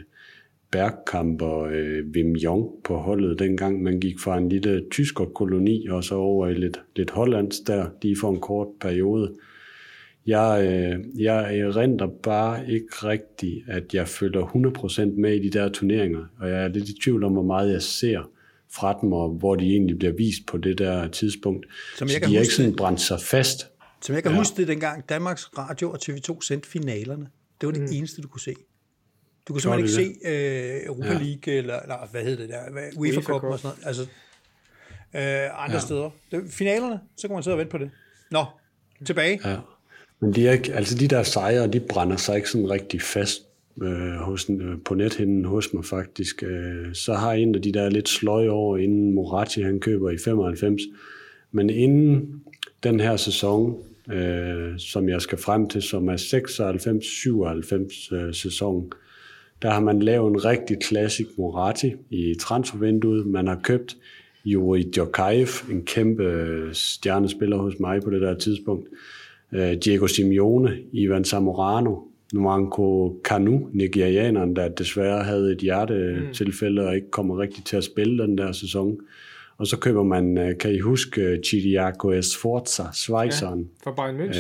Bergkamp 0.71 1.41
og 1.41 1.73
øh, 1.73 2.07
Wim 2.15 2.35
Jong 2.35 2.69
på 2.83 2.95
holdet, 2.95 3.39
dengang 3.39 3.83
man 3.83 3.99
gik 3.99 4.19
fra 4.19 4.37
en 4.37 4.49
lille 4.49 4.83
tysker 4.91 5.25
koloni 5.25 5.87
og 5.87 6.03
så 6.03 6.15
over 6.15 6.47
i 6.47 6.53
lidt, 6.53 6.81
lidt 6.95 7.11
hollandsk 7.11 7.67
der, 7.67 7.85
lige 8.01 8.17
for 8.21 8.31
en 8.31 8.39
kort 8.39 8.67
periode. 8.81 9.33
Jeg, 10.27 10.67
øh, 10.67 11.21
jeg 11.21 11.59
erindrer 11.59 12.07
bare 12.07 12.71
ikke 12.71 12.87
rigtigt, 13.03 13.63
at 13.67 13.93
jeg 13.93 14.07
følger 14.07 14.41
100% 14.41 15.21
med 15.21 15.35
i 15.35 15.49
de 15.49 15.59
der 15.59 15.69
turneringer, 15.69 16.25
og 16.39 16.49
jeg 16.49 16.63
er 16.63 16.67
lidt 16.67 16.89
i 16.89 16.99
tvivl 17.03 17.23
om, 17.23 17.33
hvor 17.33 17.43
meget 17.43 17.71
jeg 17.71 17.81
ser 17.81 18.29
fra 18.75 18.97
dem, 19.01 19.13
og 19.13 19.29
hvor 19.29 19.55
de 19.55 19.65
egentlig 19.65 19.97
bliver 19.97 20.13
vist 20.13 20.45
på 20.47 20.57
det 20.57 20.77
der 20.77 21.07
tidspunkt. 21.07 21.65
Som 21.97 22.07
jeg 22.07 22.13
så 22.13 22.19
kan 22.19 22.29
de 22.29 22.37
er 22.37 22.41
ikke 22.41 22.53
sådan 22.53 22.75
brændt 22.75 23.01
sig 23.01 23.21
fast. 23.21 23.67
Som 24.01 24.15
jeg 24.15 24.23
kan 24.23 24.31
ja. 24.31 24.37
huske 24.37 24.57
det 24.57 24.67
dengang, 24.67 25.09
Danmarks 25.09 25.57
Radio 25.57 25.91
og 25.91 25.99
TV2 26.03 26.41
sendte 26.41 26.69
finalerne. 26.69 27.27
Det 27.61 27.67
var 27.67 27.73
det 27.73 27.81
mm. 27.81 27.87
eneste, 27.91 28.21
du 28.21 28.27
kunne 28.27 28.41
se. 28.41 28.55
Du 29.47 29.53
kan 29.53 29.61
simpelthen 29.61 30.03
ikke 30.03 30.17
se 30.23 30.85
uh, 30.85 30.95
Europa 30.95 31.13
League, 31.23 31.39
ja. 31.47 31.51
eller, 31.51 31.79
eller 31.79 32.07
hvad 32.11 32.23
hedder 32.23 32.37
det 32.37 32.49
der, 32.49 32.81
UEFA, 32.95 33.21
Cup 33.21 33.43
og 33.43 33.59
sådan 33.59 33.77
noget, 33.83 33.87
altså 33.87 34.01
uh, 34.03 35.63
andre 35.63 35.75
ja. 35.75 35.79
steder. 35.79 36.09
Det, 36.31 36.43
finalerne, 36.49 36.99
så 37.17 37.27
kan 37.27 37.33
man 37.33 37.43
sidde 37.43 37.53
og 37.53 37.57
vente 37.57 37.71
på 37.71 37.77
det. 37.77 37.89
Nå, 38.31 38.45
tilbage. 39.05 39.49
Ja. 39.49 39.57
Men 40.19 40.33
de, 40.33 40.47
er 40.47 40.51
ikke, 40.51 40.73
altså 40.73 40.97
de 40.97 41.07
der 41.07 41.23
sejre, 41.23 41.67
de 41.67 41.79
brænder 41.79 42.17
sig 42.17 42.35
ikke 42.35 42.49
sådan 42.49 42.69
rigtig 42.69 43.01
fast 43.01 43.41
øh, 43.81 44.15
hos, 44.15 44.49
øh, 44.49 44.77
på 44.85 44.95
nethinden 44.95 45.45
hos 45.45 45.73
mig 45.73 45.85
faktisk. 45.85 46.43
Øh, 46.43 46.93
så 46.93 47.13
har 47.13 47.33
en 47.33 47.55
af 47.55 47.61
de 47.61 47.71
der 47.71 47.89
lidt 47.89 48.09
sløje 48.09 48.49
over, 48.49 48.77
inden 48.77 49.13
Moratti 49.13 49.61
han 49.61 49.79
køber 49.79 50.09
i 50.09 50.17
95. 50.17 50.81
Men 51.51 51.69
inden 51.69 52.41
den 52.83 52.99
her 52.99 53.17
sæson, 53.17 53.77
øh, 54.11 54.73
som 54.77 55.09
jeg 55.09 55.21
skal 55.21 55.37
frem 55.37 55.67
til, 55.67 55.81
som 55.81 56.07
er 56.07 56.17
96-97 58.11 58.15
øh, 58.15 58.33
sæson, 58.33 58.91
der 59.61 59.71
har 59.71 59.79
man 59.79 59.99
lavet 59.99 60.29
en 60.29 60.45
rigtig 60.45 60.79
klassisk 60.79 61.29
Moratti 61.37 61.93
i 62.09 62.35
transfervinduet. 62.39 63.25
Man 63.25 63.47
har 63.47 63.59
købt 63.63 63.97
Juri 64.45 64.83
Djokajev, 64.83 65.47
en 65.71 65.85
kæmpe 65.85 66.23
øh, 66.23 66.73
stjernespiller 66.73 67.57
hos 67.57 67.79
mig 67.79 68.01
på 68.01 68.09
det 68.09 68.21
der 68.21 68.37
tidspunkt. 68.37 68.87
Øh, 69.51 69.73
Diego 69.73 70.07
Simeone, 70.07 70.77
Ivan 70.91 71.25
Zamorano, 71.25 71.95
Nuanco 72.35 73.15
Kanu, 73.23 73.69
nigerianeren, 73.73 74.55
der 74.55 74.67
desværre 74.67 75.23
havde 75.23 75.51
et 75.51 75.57
hjertetilfælde 75.57 76.87
og 76.87 76.95
ikke 76.95 77.11
kommer 77.11 77.39
rigtig 77.39 77.65
til 77.65 77.77
at 77.77 77.83
spille 77.83 78.23
den 78.23 78.37
der 78.37 78.51
sæson. 78.51 78.97
Og 79.57 79.67
så 79.67 79.77
køber 79.77 80.03
man, 80.03 80.37
øh, 80.37 80.57
kan 80.57 80.71
I 80.71 80.79
huske, 80.79 81.39
Chiriaco 81.45 82.11
Esforza, 82.11 82.83
Schweizeren, 82.93 83.69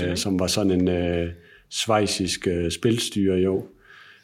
ja, 0.09 0.15
som 0.15 0.39
var 0.39 0.47
sådan 0.47 0.71
en 0.71 0.87
uh, 0.87 1.29
svejsisk 1.69 2.47
uh, 2.47 2.69
spilstyre 2.69 3.35
jo. 3.35 3.63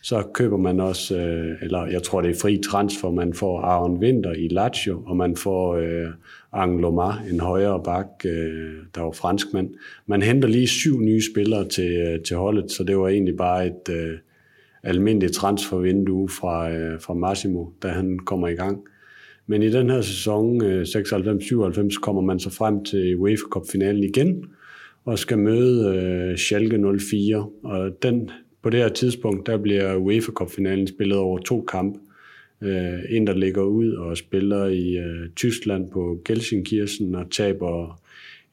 Så 0.03 0.23
køber 0.33 0.57
man 0.57 0.79
også, 0.79 1.17
øh, 1.17 1.57
eller 1.61 1.85
jeg 1.85 2.03
tror 2.03 2.21
det 2.21 2.31
er 2.31 2.39
fri 2.41 2.57
transfer, 2.57 3.11
man 3.11 3.33
får 3.33 3.61
Aaron 3.61 3.97
Winter 3.97 4.33
i 4.33 4.47
Lazio, 4.47 5.03
og 5.05 5.17
man 5.17 5.35
får 5.35 5.75
øh, 5.75 6.07
Anglomar, 6.53 7.23
en 7.31 7.39
højere 7.39 7.81
bak, 7.83 8.07
øh, 8.25 8.73
der 8.95 9.01
var 9.01 9.11
franskmand. 9.11 9.69
Man 10.07 10.21
henter 10.21 10.47
lige 10.47 10.67
syv 10.67 10.99
nye 11.01 11.21
spillere 11.31 11.67
til, 11.67 11.91
øh, 11.91 12.23
til 12.23 12.37
holdet, 12.37 12.71
så 12.71 12.83
det 12.83 12.97
var 12.97 13.07
egentlig 13.07 13.37
bare 13.37 13.67
et 13.67 13.89
øh, 13.89 14.17
almindeligt 14.83 15.33
transfervindue 15.33 16.29
fra, 16.29 16.71
øh, 16.71 17.01
fra 17.01 17.13
Massimo, 17.13 17.65
da 17.83 17.87
han 17.87 18.19
kommer 18.19 18.47
i 18.47 18.53
gang. 18.53 18.79
Men 19.47 19.63
i 19.63 19.69
den 19.69 19.89
her 19.89 20.01
sæson, 20.01 20.63
øh, 20.63 20.85
96-97, 20.85 21.97
kommer 22.01 22.21
man 22.21 22.39
så 22.39 22.49
frem 22.49 22.83
til 22.83 23.15
UEFA 23.15 23.43
Cup-finalen 23.51 24.03
igen, 24.03 24.45
og 25.05 25.19
skal 25.19 25.37
møde 25.37 25.95
øh, 25.95 26.37
Schalke 26.37 26.97
04, 26.99 27.45
og 27.63 27.91
den 28.03 28.29
på 28.61 28.69
det 28.69 28.79
her 28.79 28.89
tidspunkt, 28.89 29.47
der 29.47 29.57
bliver 29.57 29.95
UEFA 29.95 30.31
Cup-finalen 30.31 30.87
spillet 30.87 31.17
over 31.17 31.37
to 31.37 31.61
kampe. 31.61 31.99
Øh, 32.61 32.99
en, 33.09 33.27
der 33.27 33.33
ligger 33.33 33.61
ud 33.61 33.93
og 33.93 34.17
spiller 34.17 34.65
i 34.65 34.97
øh, 34.97 35.29
Tyskland 35.35 35.91
på 35.91 36.21
Gelsenkirchen 36.25 37.15
og 37.15 37.31
taber 37.31 38.01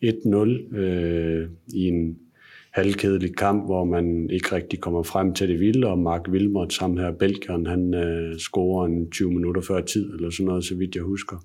1-0 0.04 0.76
øh, 0.76 1.48
i 1.74 1.88
en 1.88 2.18
halvkedelig 2.70 3.36
kamp, 3.36 3.64
hvor 3.64 3.84
man 3.84 4.30
ikke 4.30 4.54
rigtig 4.54 4.80
kommer 4.80 5.02
frem 5.02 5.34
til 5.34 5.48
det 5.48 5.60
vilde, 5.60 5.86
og 5.86 5.98
Mark 5.98 6.28
Wilmot, 6.28 6.72
sammen 6.72 6.98
her 6.98 7.12
Belgien, 7.12 7.66
han 7.66 7.94
øh, 7.94 8.38
scorer 8.38 8.86
en 8.86 9.10
20 9.10 9.30
minutter 9.30 9.62
før 9.62 9.80
tid, 9.80 10.14
eller 10.14 10.30
sådan 10.30 10.46
noget, 10.46 10.64
så 10.64 10.74
vidt 10.74 10.94
jeg 10.94 11.02
husker. 11.02 11.36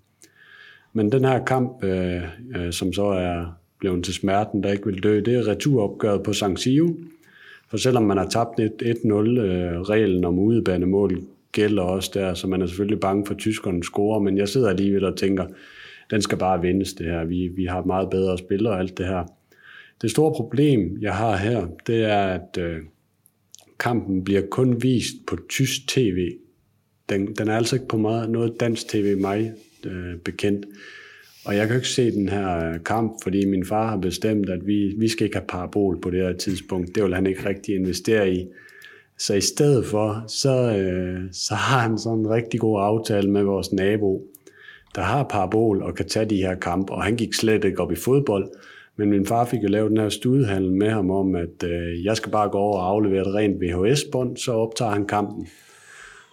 Men 0.94 1.12
den 1.12 1.26
her 1.26 1.46
kamp, 1.46 1.84
øh, 1.84 2.22
øh, 2.56 2.72
som 2.72 2.94
så 2.94 3.06
er 3.06 3.46
blevet 3.80 4.04
til 4.04 4.14
smerten, 4.14 4.64
der 4.64 4.72
ikke 4.72 4.86
vil 4.86 5.04
dø, 5.04 5.20
det 5.20 5.36
er 5.36 5.48
returopgøret 5.48 6.24
på 6.24 6.34
San 6.34 6.58
Siro, 6.58 6.88
for 7.74 7.78
selvom 7.78 8.04
man 8.04 8.18
har 8.18 8.30
tabt 8.30 8.60
1-0-reglen 8.60 10.24
øh, 10.24 10.28
om 10.28 10.40
udebanemål 10.40 11.24
gælder 11.52 11.84
også 11.84 12.12
der, 12.14 12.34
så 12.34 12.48
man 12.48 12.62
er 12.62 12.66
selvfølgelig 12.66 13.00
bange 13.00 13.26
for, 13.26 13.34
at 13.34 13.40
tyskerne 13.40 13.84
scorer, 13.84 14.20
men 14.20 14.38
jeg 14.38 14.50
sidder 14.50 14.70
alligevel 14.70 15.06
og 15.06 15.18
tænker, 15.18 15.46
den 16.12 16.22
skal 16.22 16.38
bare 16.38 16.62
vindes 16.62 16.94
det 16.94 17.06
her. 17.06 17.26
Vi, 17.26 17.48
vi 17.48 17.66
har 17.66 17.84
meget 17.84 18.10
bedre 18.10 18.38
spillere 18.38 18.74
og 18.74 18.80
alt 18.80 18.98
det 18.98 19.06
her. 19.06 19.24
Det 20.02 20.12
store 20.12 20.34
problem, 20.36 20.98
jeg 21.02 21.16
har 21.16 21.38
her, 21.38 21.68
det 21.88 22.04
er, 22.04 22.24
at 22.24 22.58
øh, 22.60 22.78
kampen 23.80 24.24
bliver 24.24 24.42
kun 24.52 24.84
vist 24.84 25.16
på 25.28 25.38
tysk 25.50 25.88
tv. 25.88 26.30
Den, 27.10 27.36
den 27.36 27.48
er 27.48 27.56
altså 27.56 27.76
ikke 27.76 27.88
på 27.88 27.98
meget, 27.98 28.30
noget 28.30 28.60
dansk 28.60 28.88
tv 28.88 29.18
mig 29.18 29.52
øh, 29.86 30.18
bekendt. 30.18 30.66
Og 31.46 31.56
jeg 31.56 31.68
kan 31.68 31.76
ikke 31.76 31.88
se 31.88 32.12
den 32.12 32.30
her 32.30 32.70
øh, 32.70 32.84
kamp, 32.86 33.14
fordi 33.24 33.46
min 33.46 33.66
far 33.66 33.90
har 33.90 33.98
bestemt, 33.98 34.50
at 34.50 34.68
vi, 34.68 34.94
vi 34.98 35.08
skal 35.08 35.26
ikke 35.26 35.38
have 35.38 35.48
parabol 35.48 36.02
på 36.02 36.10
det 36.10 36.22
her 36.22 36.34
tidspunkt. 36.34 36.96
Det 36.96 37.04
vil 37.04 37.16
han 37.16 37.28
ikke 37.28 37.50
rigtig 37.50 37.76
investere 37.76 38.32
i. 38.34 38.48
Så 39.18 39.34
i 39.34 39.42
stedet 39.42 39.86
for, 39.86 40.24
så, 40.28 40.78
øh, 40.78 41.20
så 41.32 41.56
har 41.56 41.80
han 41.80 41.98
sådan 41.98 42.20
en 42.20 42.30
rigtig 42.30 42.60
god 42.60 42.82
aftale 42.82 43.32
med 43.32 43.44
vores 43.44 43.74
nabo, 43.74 44.22
der 44.96 45.02
har 45.02 45.24
parabol 45.24 45.84
og 45.84 45.96
kan 45.96 46.08
tage 46.08 46.26
de 46.26 46.38
her 46.38 46.56
kampe, 46.56 46.94
og 46.94 47.04
han 47.04 47.16
gik 47.16 47.34
slet 47.34 47.64
ikke 47.64 47.80
op 47.80 47.92
i 47.92 47.96
fodbold. 47.96 48.50
Men 48.98 49.10
min 49.10 49.26
far 49.26 49.46
fik 49.46 49.64
jo 49.64 49.68
lavet 49.68 49.90
den 49.90 50.00
her 50.00 50.10
studehandel 50.10 50.72
med 50.72 50.90
ham 50.90 51.12
om, 51.12 51.36
at 51.36 51.64
øh, 51.64 52.06
jeg 52.06 52.18
skal 52.18 52.32
bare 52.32 52.50
gå 52.50 52.58
over 52.58 52.80
og 52.80 52.90
aflevere 52.90 53.22
et 53.22 53.34
rent 53.34 53.62
VHS-bånd, 53.62 54.38
så 54.38 54.52
optager 54.52 54.92
han 54.92 55.06
kampen. 55.06 55.48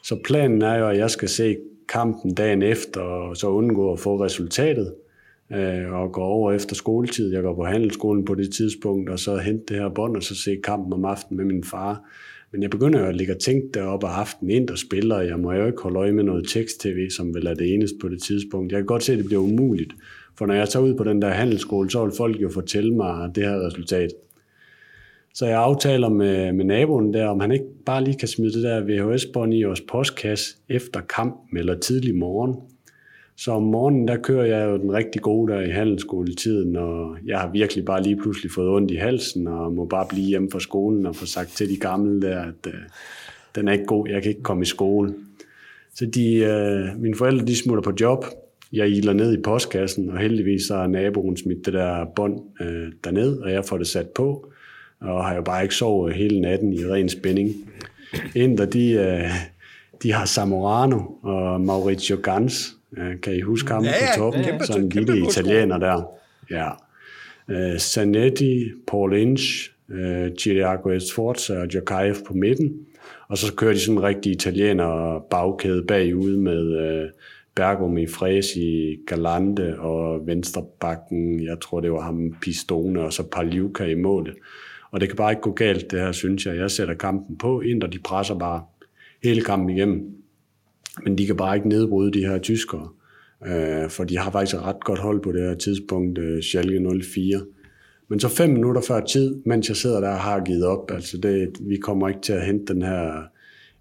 Så 0.05 0.20
planen 0.24 0.62
er 0.62 0.78
jo, 0.78 0.89
at 0.89 0.99
jeg 0.99 1.11
skal 1.11 1.28
se 1.28 1.57
kampen 1.90 2.34
dagen 2.34 2.62
efter, 2.62 3.00
og 3.00 3.36
så 3.36 3.48
undgå 3.48 3.92
at 3.92 4.00
få 4.00 4.24
resultatet, 4.24 4.94
øh, 5.52 5.92
og 5.92 6.12
gå 6.12 6.20
over 6.20 6.52
efter 6.52 6.74
skoletid. 6.74 7.32
Jeg 7.32 7.42
går 7.42 7.54
på 7.54 7.64
handelsskolen 7.64 8.24
på 8.24 8.34
det 8.34 8.52
tidspunkt, 8.54 9.10
og 9.10 9.18
så 9.18 9.36
hente 9.36 9.64
det 9.68 9.82
her 9.82 9.88
bånd, 9.88 10.16
og 10.16 10.22
så 10.22 10.34
se 10.34 10.60
kampen 10.64 10.92
om 10.92 11.04
aftenen 11.04 11.36
med 11.36 11.54
min 11.54 11.64
far. 11.64 12.02
Men 12.52 12.62
jeg 12.62 12.70
begynder 12.70 13.00
jo 13.00 13.06
at 13.06 13.16
ligge 13.16 13.32
og 13.32 13.38
tænke 13.38 13.68
deroppe 13.74 14.06
af 14.06 14.10
aftenen 14.10 14.50
ind 14.50 14.70
og 14.70 14.78
spiller, 14.78 15.16
og 15.16 15.26
jeg 15.26 15.38
må 15.38 15.52
jo 15.52 15.66
ikke 15.66 15.82
holde 15.82 15.98
øje 15.98 16.12
med 16.12 16.24
noget 16.24 16.48
tekst-tv, 16.48 17.10
som 17.10 17.34
vel 17.34 17.46
er 17.46 17.54
det 17.54 17.74
eneste 17.74 17.96
på 18.00 18.08
det 18.08 18.22
tidspunkt. 18.22 18.72
Jeg 18.72 18.78
kan 18.78 18.86
godt 18.86 19.02
se, 19.02 19.12
at 19.12 19.18
det 19.18 19.26
bliver 19.26 19.42
umuligt. 19.42 19.92
For 20.38 20.46
når 20.46 20.54
jeg 20.54 20.68
tager 20.68 20.84
ud 20.84 20.94
på 20.94 21.04
den 21.04 21.22
der 21.22 21.28
handelsskole, 21.28 21.90
så 21.90 22.04
vil 22.04 22.14
folk 22.16 22.42
jo 22.42 22.48
fortælle 22.48 22.94
mig 22.94 23.30
det 23.34 23.44
her 23.44 23.66
resultat. 23.66 24.10
Så 25.35 25.47
jeg 25.47 25.59
aftaler 25.59 26.09
med, 26.09 26.52
med 26.52 26.65
naboen 26.65 27.15
der, 27.15 27.27
om 27.27 27.40
han 27.40 27.52
ikke 27.52 27.85
bare 27.86 28.05
lige 28.05 28.19
kan 28.19 28.28
smide 28.28 28.52
det 28.52 28.62
der 28.62 28.81
VHS-bånd 28.81 29.55
i 29.55 29.62
vores 29.62 29.81
postkasse 29.81 30.57
efter 30.69 31.01
kampen 31.01 31.59
eller 31.59 31.78
tidlig 31.78 32.15
morgen. 32.15 32.57
Så 33.36 33.52
om 33.52 33.62
morgenen, 33.62 34.09
der 34.09 34.16
kører 34.16 34.44
jeg 34.44 34.69
jo 34.69 34.78
den 34.78 34.93
rigtig 34.93 35.23
gode 35.23 35.52
der 35.52 35.61
i 35.61 35.70
handelsskoletiden, 35.70 36.77
og 36.77 37.16
jeg 37.27 37.39
har 37.39 37.51
virkelig 37.52 37.85
bare 37.85 38.02
lige 38.02 38.16
pludselig 38.16 38.52
fået 38.52 38.69
ondt 38.69 38.90
i 38.90 38.94
halsen, 38.94 39.47
og 39.47 39.73
må 39.73 39.85
bare 39.85 40.07
blive 40.09 40.27
hjemme 40.27 40.51
fra 40.51 40.61
skolen 40.61 41.07
og 41.07 41.16
få 41.16 41.27
sagt 41.27 41.57
til 41.57 41.69
de 41.69 41.77
gamle 41.77 42.23
der, 42.23 42.40
at 42.40 42.66
øh, 42.66 42.74
den 43.55 43.69
er 43.69 43.73
ikke 43.73 43.85
god, 43.85 44.09
jeg 44.09 44.23
kan 44.23 44.31
ikke 44.31 44.43
komme 44.43 44.62
i 44.62 44.66
skole. 44.66 45.15
Så 45.94 46.07
de, 46.07 46.35
øh, 46.35 47.01
mine 47.02 47.16
forældre, 47.16 47.47
de 47.47 47.57
smutter 47.57 47.82
på 47.82 47.93
job, 48.01 48.24
jeg 48.73 48.89
iler 48.89 49.12
ned 49.12 49.39
i 49.39 49.43
postkassen, 49.43 50.11
og 50.11 50.19
heldigvis 50.19 50.62
så 50.62 50.77
har 50.77 50.86
naboen 50.86 51.36
smidt 51.36 51.66
det 51.66 51.74
der 51.74 52.05
bånd 52.16 52.40
øh, 52.61 52.93
derned, 53.05 53.39
og 53.39 53.52
jeg 53.52 53.65
får 53.65 53.78
det 53.78 53.86
sat 53.86 54.09
på, 54.09 54.49
og 55.01 55.24
har 55.24 55.35
jo 55.35 55.43
bare 55.43 55.62
ikke 55.62 55.74
sovet 55.74 56.14
hele 56.14 56.40
natten 56.40 56.72
i 56.72 56.86
ren 56.86 57.09
spænding. 57.09 57.51
Inder, 58.35 58.66
de, 58.66 58.94
uh, 58.94 59.31
de 60.02 60.12
har 60.12 60.24
Samorano 60.24 61.01
og 61.22 61.60
Maurizio 61.60 62.16
Gans, 62.22 62.77
kan 63.22 63.35
I 63.35 63.40
huske 63.40 63.72
ham 63.72 63.85
ja, 63.85 63.90
ja, 63.90 64.16
på 64.16 64.18
toppen? 64.18 64.44
kæmpe, 64.44 64.64
Sådan 64.66 64.82
en 64.82 64.89
lille 64.89 65.28
italiener 65.28 65.78
der. 65.78 66.10
Ja. 66.51 66.70
Uh, 67.48 67.78
Zanetti, 67.78 68.64
Paul 68.86 69.16
Inch, 69.16 69.70
uh, 69.89 69.97
Giriago 70.39 70.90
Esforza 70.90 71.59
og 71.59 71.74
Jokaev 71.74 72.14
på 72.27 72.35
midten. 72.35 72.72
Og 73.28 73.39
så 73.39 73.55
kører 73.55 73.72
de 73.72 73.81
sådan 73.81 73.98
en 73.98 74.02
rigtig 74.02 74.32
italiener 74.32 75.20
bagkæde 75.31 75.85
bagud 75.89 76.36
med 76.36 77.02
uh, 77.05 77.10
Bergomi, 77.55 78.06
Fresi, 78.06 78.98
Galante 79.06 79.78
og 79.78 80.27
venstrebakken, 80.27 81.44
jeg 81.44 81.60
tror 81.60 81.81
det 81.81 81.93
var 81.93 82.01
ham, 82.01 82.35
Pistone 82.43 83.01
og 83.01 83.12
så 83.12 83.22
Pagliuca 83.22 83.85
i 83.85 83.94
målet. 83.94 84.35
Og 84.90 85.00
det 85.00 85.08
kan 85.08 85.16
bare 85.16 85.32
ikke 85.32 85.42
gå 85.42 85.52
galt, 85.52 85.90
det 85.90 86.00
her, 86.00 86.12
synes 86.12 86.46
jeg. 86.46 86.56
Jeg 86.56 86.70
sætter 86.70 86.94
kampen 86.94 87.38
på 87.38 87.60
ind, 87.60 87.82
og 87.82 87.92
de 87.92 87.98
presser 87.98 88.38
bare 88.38 88.62
hele 89.22 89.42
kampen 89.42 89.76
igennem. 89.76 90.20
Men 91.04 91.18
de 91.18 91.26
kan 91.26 91.36
bare 91.36 91.56
ikke 91.56 91.68
nedbryde 91.68 92.12
de 92.12 92.26
her 92.26 92.38
tyskere, 92.38 92.88
øh, 93.46 93.90
for 93.90 94.04
de 94.04 94.18
har 94.18 94.30
faktisk 94.30 94.56
et 94.56 94.62
ret 94.62 94.84
godt 94.84 94.98
hold 94.98 95.22
på 95.22 95.32
det 95.32 95.42
her 95.42 95.54
tidspunkt, 95.54 96.18
øh, 96.18 96.42
Schalke 96.42 97.00
04. 97.02 97.40
Men 98.08 98.20
så 98.20 98.28
fem 98.28 98.50
minutter 98.50 98.80
før 98.80 99.00
tid, 99.00 99.42
mens 99.46 99.68
jeg 99.68 99.76
sidder 99.76 100.00
der 100.00 100.08
og 100.08 100.20
har 100.20 100.44
givet 100.44 100.64
op, 100.64 100.90
altså 100.90 101.18
det, 101.18 101.50
vi 101.60 101.76
kommer 101.76 102.08
ikke 102.08 102.20
til 102.20 102.32
at 102.32 102.46
hente 102.46 102.74
den 102.74 102.82
her 102.82 103.22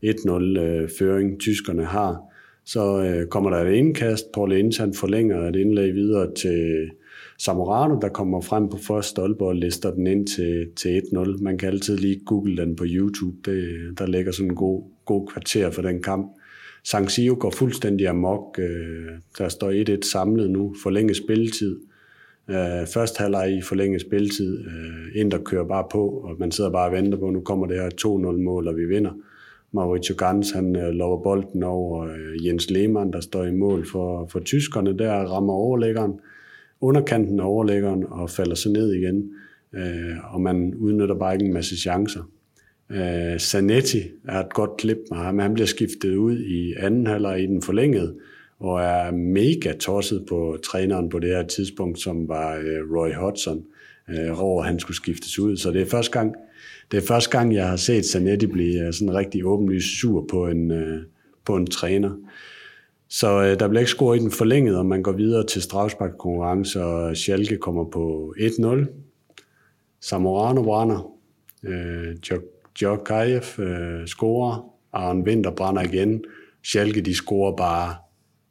1-0-føring, 0.05 1.31
øh, 1.31 1.37
tyskerne 1.37 1.85
har, 1.85 2.17
så 2.65 3.03
øh, 3.03 3.27
kommer 3.27 3.49
der 3.49 3.57
et 3.57 3.73
indkast, 3.73 4.25
Paul 4.33 4.51
Ince, 4.51 4.81
han 4.81 4.93
forlænger 4.93 5.47
et 5.47 5.55
indlæg 5.55 5.93
videre 5.93 6.33
til 6.35 6.89
Samorano, 7.39 7.99
der 7.99 8.09
kommer 8.09 8.41
frem 8.41 8.69
på 8.69 8.77
første 8.77 9.09
stolpe 9.09 9.45
og 9.45 9.55
lister 9.55 9.91
den 9.91 10.07
ind 10.07 10.27
til, 10.27 10.67
til 10.75 11.01
1-0. 11.13 11.43
Man 11.43 11.57
kan 11.57 11.69
altid 11.69 11.97
lige 11.97 12.21
google 12.25 12.57
den 12.57 12.75
på 12.75 12.83
YouTube, 12.87 13.51
det, 13.51 13.99
der 13.99 14.05
ligger 14.05 14.31
sådan 14.31 14.51
en 14.51 14.55
god, 14.55 14.83
god 15.05 15.27
kvarter 15.27 15.71
for 15.71 15.81
den 15.81 16.03
kamp. 16.03 16.31
San 16.83 17.07
går 17.39 17.49
fuldstændig 17.49 18.07
amok. 18.07 18.59
Øh, 18.59 19.07
der 19.37 19.49
står 19.49 19.97
1-1 19.97 20.11
samlet 20.11 20.51
nu. 20.51 20.75
Forlænget 20.83 21.17
spilletid. 21.17 21.79
Øh, 22.49 22.87
Først 22.93 23.17
halvleg 23.17 23.57
i 23.57 23.61
forlænget 23.61 24.01
spilletid. 24.01 24.59
Øh, 24.59 25.21
Inter 25.21 25.37
kører 25.37 25.67
bare 25.67 25.85
på, 25.91 26.07
og 26.07 26.35
man 26.39 26.51
sidder 26.51 26.71
bare 26.71 26.89
og 26.89 26.95
venter 26.95 27.17
på, 27.17 27.29
nu 27.29 27.41
kommer 27.41 27.67
det 27.67 27.77
her 27.77 27.89
2-0-mål, 28.05 28.67
og 28.67 28.75
vi 28.75 28.85
vinder. 28.85 29.11
Mauricio 29.71 30.15
Gans, 30.17 30.51
han 30.51 30.73
lover 30.73 31.23
bolden 31.23 31.63
over 31.63 32.07
Jens 32.45 32.69
Lehmann, 32.69 33.13
der 33.13 33.19
står 33.19 33.43
i 33.43 33.51
mål 33.51 33.87
for, 33.91 34.27
for 34.31 34.39
tyskerne. 34.39 34.97
Der 34.97 35.13
rammer 35.13 35.53
overlæggeren, 35.53 36.19
underkanten 36.81 37.39
af 37.39 37.45
overlæggeren, 37.45 38.05
og 38.09 38.29
falder 38.29 38.55
så 38.55 38.69
ned 38.69 38.93
igen. 38.93 39.31
Øh, 39.73 40.33
og 40.33 40.41
man 40.41 40.73
udnytter 40.75 41.15
bare 41.15 41.33
ikke 41.33 41.45
en 41.45 41.53
masse 41.53 41.77
chancer. 41.77 42.29
Øh, 42.91 43.39
Zanetti 43.39 44.01
er 44.27 44.39
et 44.39 44.53
godt 44.53 44.77
klip 44.77 44.97
med 45.11 45.17
ham. 45.17 45.39
Han 45.39 45.53
bliver 45.53 45.67
skiftet 45.67 46.15
ud 46.15 46.39
i 46.39 46.73
anden 46.77 47.07
halvleg 47.07 47.43
i 47.43 47.45
den 47.45 47.61
forlængede, 47.61 48.15
og 48.59 48.81
er 48.81 49.11
mega 49.11 49.73
tosset 49.79 50.25
på 50.29 50.57
træneren 50.63 51.09
på 51.09 51.19
det 51.19 51.29
her 51.29 51.43
tidspunkt, 51.43 51.99
som 51.99 52.27
var 52.27 52.55
øh, 52.55 52.95
Roy 52.95 53.13
Hodgson, 53.13 53.63
øh, 54.09 54.43
over 54.43 54.63
han 54.63 54.79
skulle 54.79 54.97
skiftes 54.97 55.39
ud. 55.39 55.57
Så 55.57 55.71
det 55.71 55.81
er 55.81 55.85
første 55.85 56.11
gang, 56.11 56.35
det 56.91 56.97
er 56.97 57.07
første 57.07 57.37
gang 57.37 57.53
jeg 57.53 57.69
har 57.69 57.75
set 57.75 58.05
Zanetti 58.05 58.45
blive 58.45 58.87
øh, 58.87 58.93
sådan 58.93 59.15
rigtig 59.15 59.45
åbenlyst 59.45 59.99
sur 59.99 60.25
på 60.29 60.47
en, 60.47 60.71
øh, 60.71 61.01
på 61.45 61.55
en 61.55 61.67
træner. 61.67 62.11
Så 63.09 63.41
øh, 63.41 63.59
der 63.59 63.67
bliver 63.67 63.79
ikke 63.79 63.91
scoret 63.91 64.19
i 64.19 64.23
den 64.23 64.31
forlængede, 64.31 64.77
og 64.77 64.85
man 64.85 65.03
går 65.03 65.11
videre 65.11 65.45
til 65.45 65.61
strafsparkkonkurrence, 65.61 66.83
og 66.83 67.17
Schalke 67.17 67.57
kommer 67.57 67.85
på 67.85 68.33
1-0. 68.37 68.87
Samorano 70.01 70.63
brænder. 70.63 71.11
øh, 71.63 72.15
Djokajev 72.79 73.41
øh, 73.59 74.07
scorer, 74.07 74.73
Arne 74.93 75.23
Winter 75.23 75.51
brænder 75.51 75.81
igen. 75.81 76.23
Schalke, 76.63 77.01
de 77.01 77.15
scorer 77.15 77.55
bare 77.55 77.95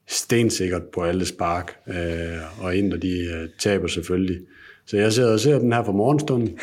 stensikkert 0.09 0.82
på 0.82 1.02
alle 1.02 1.26
spark, 1.26 1.76
øh, 1.89 2.64
og 2.64 2.76
Inter, 2.76 2.98
de 2.98 3.18
øh, 3.18 3.48
taber 3.59 3.86
selvfølgelig. 3.86 4.40
Så 4.86 4.97
jeg 4.97 5.12
sidder 5.12 5.32
og 5.32 5.40
ser 5.40 5.59
den 5.59 5.72
her 5.72 5.85
for 5.85 5.93
morgenstunden. 5.93 6.59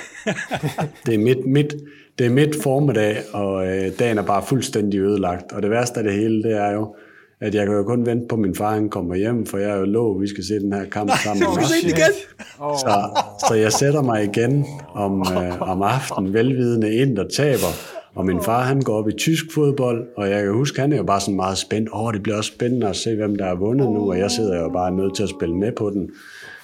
det 1.05 1.13
er 1.13 1.17
midt, 1.17 1.45
midt, 1.45 1.75
det 2.19 2.25
er 2.25 2.29
midt 2.29 2.63
formiddag, 2.63 3.17
og 3.33 3.67
øh, 3.67 3.99
dagen 3.99 4.17
er 4.17 4.25
bare 4.25 4.43
fuldstændig 4.47 4.99
ødelagt. 4.99 5.51
Og 5.51 5.61
det 5.61 5.69
værste 5.69 5.97
af 5.97 6.03
det 6.03 6.13
hele, 6.13 6.43
det 6.43 6.51
er 6.51 6.71
jo, 6.71 6.95
at 7.39 7.55
jeg 7.55 7.65
kan 7.65 7.75
jo 7.75 7.83
kun 7.83 8.05
vente 8.05 8.27
på, 8.27 8.35
at 8.35 8.41
min 8.41 8.55
far 8.55 8.73
han 8.73 8.89
kommer 8.89 9.15
hjem, 9.15 9.45
for 9.45 9.57
jeg 9.57 9.69
er 9.69 9.77
jo 9.77 9.85
lov, 9.85 10.21
vi 10.21 10.27
skal 10.27 10.43
se 10.43 10.53
den 10.53 10.73
her 10.73 10.85
kamp 10.85 11.11
sammen. 11.23 11.43
Så 11.43 11.51
skal 11.53 11.63
vi 11.63 11.67
se 11.67 11.87
den 11.87 11.97
igen. 11.97 12.13
Så, 12.57 13.21
så 13.47 13.53
jeg 13.53 13.71
sætter 13.71 14.01
mig 14.01 14.23
igen 14.23 14.65
om, 14.93 15.21
øh, 15.21 15.61
om 15.61 15.81
aftenen, 15.81 16.33
velvidende 16.33 16.95
ind 16.95 17.19
og 17.19 17.33
taber. 17.33 17.95
Og 18.15 18.25
min 18.25 18.41
far, 18.41 18.63
han 18.63 18.81
går 18.81 18.93
op 18.97 19.09
i 19.09 19.11
tysk 19.11 19.45
fodbold, 19.53 20.07
og 20.17 20.29
jeg 20.29 20.43
kan 20.43 20.53
huske, 20.53 20.81
han 20.81 20.93
er 20.93 20.97
jo 20.97 21.03
bare 21.03 21.21
sådan 21.21 21.35
meget 21.35 21.57
spændt. 21.57 21.89
Åh, 21.93 22.13
det 22.13 22.23
bliver 22.23 22.37
også 22.37 22.51
spændende 22.55 22.87
at 22.87 22.95
se, 22.95 23.15
hvem 23.15 23.35
der 23.35 23.45
er 23.45 23.55
vundet 23.55 23.91
nu, 23.91 24.09
og 24.09 24.19
jeg 24.19 24.31
sidder 24.31 24.61
jo 24.61 24.69
bare 24.69 24.91
nødt 24.91 25.15
til 25.15 25.23
at 25.23 25.29
spille 25.29 25.55
med 25.55 25.71
på 25.71 25.89
den, 25.89 26.09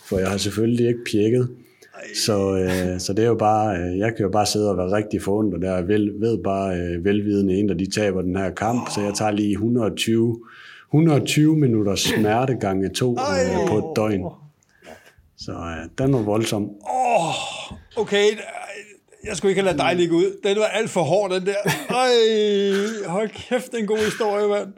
for 0.06 0.18
jeg 0.18 0.30
har 0.30 0.38
selvfølgelig 0.38 0.88
ikke 0.88 1.00
pjekket. 1.12 1.50
Så, 2.16 2.58
øh, 2.58 3.00
så 3.00 3.14
det 3.14 3.24
er 3.24 3.28
jo 3.28 3.36
bare, 3.36 3.78
øh, 3.78 3.98
jeg 3.98 4.16
kan 4.16 4.24
jo 4.24 4.30
bare 4.30 4.46
sidde 4.46 4.70
og 4.70 4.78
være 4.78 4.92
rigtig 4.92 5.22
forundret 5.22 5.62
der, 5.62 5.72
og 5.72 5.88
vel, 5.88 6.12
ved 6.20 6.38
bare 6.44 6.76
øh, 6.76 7.06
velvidende 7.06 7.54
en, 7.54 7.70
de 7.70 7.92
taber 7.92 8.22
den 8.22 8.36
her 8.36 8.50
kamp, 8.50 8.90
så 8.90 9.02
jeg 9.02 9.14
tager 9.14 9.32
lige 9.32 9.52
120, 9.52 10.40
120 10.94 11.58
minutter 11.58 11.96
smerte 11.96 12.56
gange 12.56 12.90
to 12.90 13.12
øh, 13.12 13.68
på 13.68 13.78
et 13.78 13.96
døgn. 13.96 14.24
Så 15.38 15.52
øh, 15.52 15.90
den 15.98 16.14
var 16.14 16.22
voldsom. 16.22 16.70
Okay, 17.98 18.26
jeg 19.24 19.38
skulle 19.38 19.52
ikke 19.52 19.62
have 19.62 19.66
ladet 19.66 19.80
dig 19.80 19.96
ligge 19.96 20.16
ud. 20.16 20.40
Den 20.44 20.58
var 20.58 20.66
alt 20.66 20.90
for 20.90 21.02
hård, 21.02 21.32
den 21.32 21.46
der. 21.46 21.56
Ej, 21.90 23.08
hold 23.08 23.30
kæft, 23.30 23.72
det 23.72 23.78
er 23.78 23.82
en 23.82 23.88
god 23.88 23.98
historie, 23.98 24.48
mand. 24.48 24.74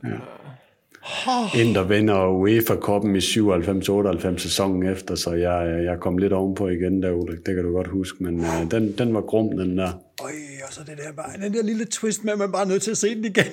Inter 1.56 1.84
vinder 1.84 2.28
UEFA-koppen 2.28 3.16
i 3.16 3.20
97-98 3.20 4.38
sæsonen 4.38 4.90
efter, 4.92 5.16
så 5.16 5.34
jeg, 5.34 5.84
jeg 5.86 6.00
kom 6.00 6.18
lidt 6.18 6.34
ovenpå 6.34 6.68
igen 6.68 7.04
der, 7.04 7.12
Ulrik. 7.12 7.46
Det 7.46 7.56
kan 7.56 7.64
du 7.64 7.72
godt 7.72 7.88
huske, 7.88 8.24
men 8.24 8.40
uh, 8.40 8.72
den, 8.72 8.98
den 8.98 9.14
var 9.14 9.22
grum, 9.22 9.58
den 9.58 9.78
der. 9.78 9.92
Øj, 10.24 10.32
og 10.68 10.74
så 10.74 10.82
det 10.86 10.98
der 10.98 11.12
bare, 11.12 11.46
den 11.46 11.54
der 11.54 11.64
lille 11.64 11.86
twist 11.86 12.24
med, 12.24 12.34
at 12.34 12.40
man 12.40 12.52
bare 12.52 12.64
er 12.64 12.68
nødt 12.68 12.82
til 12.82 12.92
at 12.92 12.98
se 12.98 13.16
den 13.16 13.26
igen. 13.26 13.46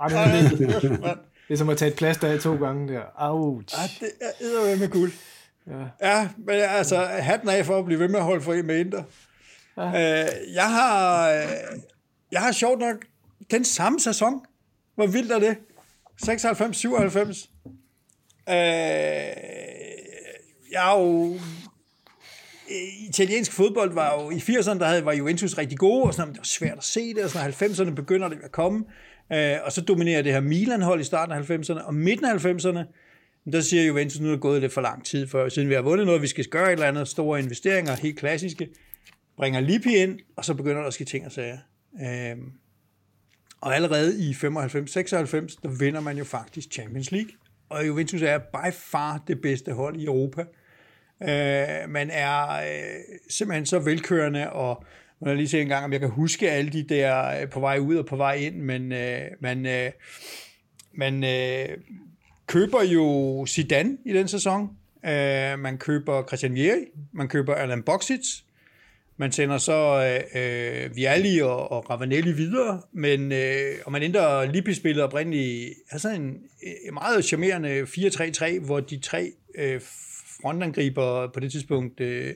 Ej, 0.00 1.14
det, 1.48 1.54
er 1.54 1.58
som 1.58 1.68
at 1.68 1.78
tage 1.78 1.90
et 1.90 1.96
plaster 1.96 2.28
af 2.28 2.40
to 2.40 2.56
gange 2.56 2.92
der. 2.94 3.02
Ouch. 3.18 3.76
Ja, 3.76 4.06
det 4.06 4.12
er 4.20 4.46
eddermame 4.46 4.80
med 4.80 4.88
guld. 4.88 5.12
Ja. 5.66 6.08
ja, 6.08 6.28
men 6.36 6.54
altså, 6.54 6.96
hatten 7.04 7.48
af 7.48 7.66
for 7.66 7.78
at 7.78 7.84
blive 7.84 8.00
ved 8.00 8.08
med 8.08 8.18
at 8.18 8.24
holde 8.24 8.42
for 8.42 8.52
en 8.52 8.66
med 8.66 8.78
Inter. 8.78 9.02
Ja. 9.76 9.86
Øh, 9.86 10.54
jeg 10.54 10.70
har, 10.70 11.30
øh, 11.30 11.48
jeg 12.32 12.40
har 12.40 12.52
sjovt 12.52 12.80
nok 12.80 12.96
den 13.50 13.64
samme 13.64 14.00
sæson. 14.00 14.40
Hvor 14.94 15.06
vildt 15.06 15.32
er 15.32 15.38
det? 15.38 15.56
96-97. 16.22 17.48
Øh, 18.48 18.54
jeg 20.72 20.94
er 20.94 21.00
jo 21.00 21.38
italiensk 23.08 23.52
fodbold 23.52 23.92
var 23.92 24.22
jo 24.22 24.30
i 24.30 24.34
80'erne, 24.34 24.78
der 24.78 24.86
havde, 24.86 25.04
var 25.04 25.12
Juventus 25.12 25.58
rigtig 25.58 25.78
gode, 25.78 26.02
og 26.02 26.14
sådan, 26.14 26.32
det 26.32 26.38
var 26.38 26.44
svært 26.44 26.78
at 26.78 26.84
se 26.84 27.14
det, 27.14 27.24
og 27.24 27.30
sådan 27.30 27.50
90'erne 27.50 27.94
begynder 27.94 28.28
det 28.28 28.38
at 28.44 28.52
komme, 28.52 28.84
øh, 29.32 29.56
og 29.64 29.72
så 29.72 29.80
dominerer 29.80 30.22
det 30.22 30.32
her 30.32 30.40
Milan-hold 30.40 31.00
i 31.00 31.04
starten 31.04 31.34
af 31.34 31.50
90'erne, 31.50 31.86
og 31.86 31.94
midten 31.94 32.26
af 32.26 32.44
90'erne, 32.44 32.84
der 33.52 33.60
siger 33.60 33.84
Juventus, 33.84 34.20
nu 34.20 34.26
er 34.28 34.32
det 34.32 34.40
gået 34.40 34.60
lidt 34.60 34.72
for 34.72 34.80
lang 34.80 35.04
tid, 35.04 35.26
for 35.26 35.48
siden 35.48 35.68
vi 35.68 35.74
har 35.74 35.82
vundet 35.82 36.06
noget, 36.06 36.22
vi 36.22 36.26
skal 36.26 36.44
gøre 36.44 36.66
et 36.66 36.72
eller 36.72 36.86
andet, 36.86 37.08
store 37.08 37.38
investeringer, 37.38 37.96
helt 37.96 38.18
klassiske, 38.18 38.68
bringer 39.36 39.60
Lippi 39.60 39.96
ind, 39.96 40.18
og 40.36 40.44
så 40.44 40.54
begynder 40.54 40.80
der 40.80 40.86
at 40.86 40.94
ske 40.94 41.04
ting 41.04 41.26
og 41.26 41.32
sager. 41.32 41.58
Øh, 42.02 42.36
og 43.60 43.74
allerede 43.74 44.18
i 44.18 44.30
95-96, 44.30 44.40
der 45.62 45.78
vinder 45.78 46.00
man 46.00 46.18
jo 46.18 46.24
faktisk 46.24 46.72
Champions 46.72 47.10
League, 47.10 47.30
og 47.68 47.86
Juventus 47.86 48.22
er 48.22 48.38
by 48.38 48.72
far 48.72 49.22
det 49.26 49.40
bedste 49.40 49.72
hold 49.72 49.96
i 49.96 50.04
Europa. 50.04 50.44
Øh, 51.22 51.90
man 51.90 52.10
er 52.10 52.48
øh, 52.48 53.18
simpelthen 53.30 53.66
så 53.66 53.78
velkørende, 53.78 54.52
og 54.52 54.84
jeg 55.20 55.36
lige 55.36 55.48
se 55.48 55.60
en 55.60 55.68
gang, 55.68 55.84
om 55.84 55.92
jeg 55.92 56.00
kan 56.00 56.10
huske 56.10 56.50
alle 56.50 56.70
de 56.70 56.82
der 56.82 57.40
øh, 57.40 57.50
på 57.50 57.60
vej 57.60 57.78
ud 57.78 57.96
og 57.96 58.06
på 58.06 58.16
vej 58.16 58.34
ind, 58.34 58.56
men 58.56 58.92
øh, 58.92 59.20
man, 59.40 59.66
øh, 59.66 59.90
man 60.92 61.24
øh, 61.24 61.68
køber 62.46 62.82
jo 62.82 63.46
Zidane 63.48 63.98
i 64.06 64.12
den 64.12 64.28
sæson, 64.28 64.62
øh, 65.04 65.58
man 65.58 65.78
køber 65.78 66.26
Christian 66.26 66.54
Vieri, 66.54 66.84
man 67.12 67.28
køber 67.28 67.54
Alan 67.54 67.82
Boxic, 67.82 68.40
man 69.16 69.32
sender 69.32 69.58
så 69.58 70.08
øh, 70.34 70.42
øh, 70.42 70.96
Vialli 70.96 71.38
og, 71.38 71.72
og 71.72 71.90
Ravanelli 71.90 72.32
videre, 72.32 72.82
men 72.92 73.32
øh, 73.32 73.74
og 73.84 73.92
man 73.92 74.02
ændrer 74.02 74.52
Lippi-spillet 74.52 75.04
oprindeligt, 75.04 75.74
altså 75.90 76.08
en, 76.08 76.22
en 76.86 76.94
meget 76.94 77.24
charmerende 77.24 77.82
4-3-3, 77.82 78.60
hvor 78.60 78.80
de 78.80 78.98
tre 78.98 79.32
øh, 79.54 79.80
frontangriber 80.42 81.30
på 81.34 81.40
det 81.40 81.52
tidspunkt, 81.52 82.00
øh, 82.00 82.34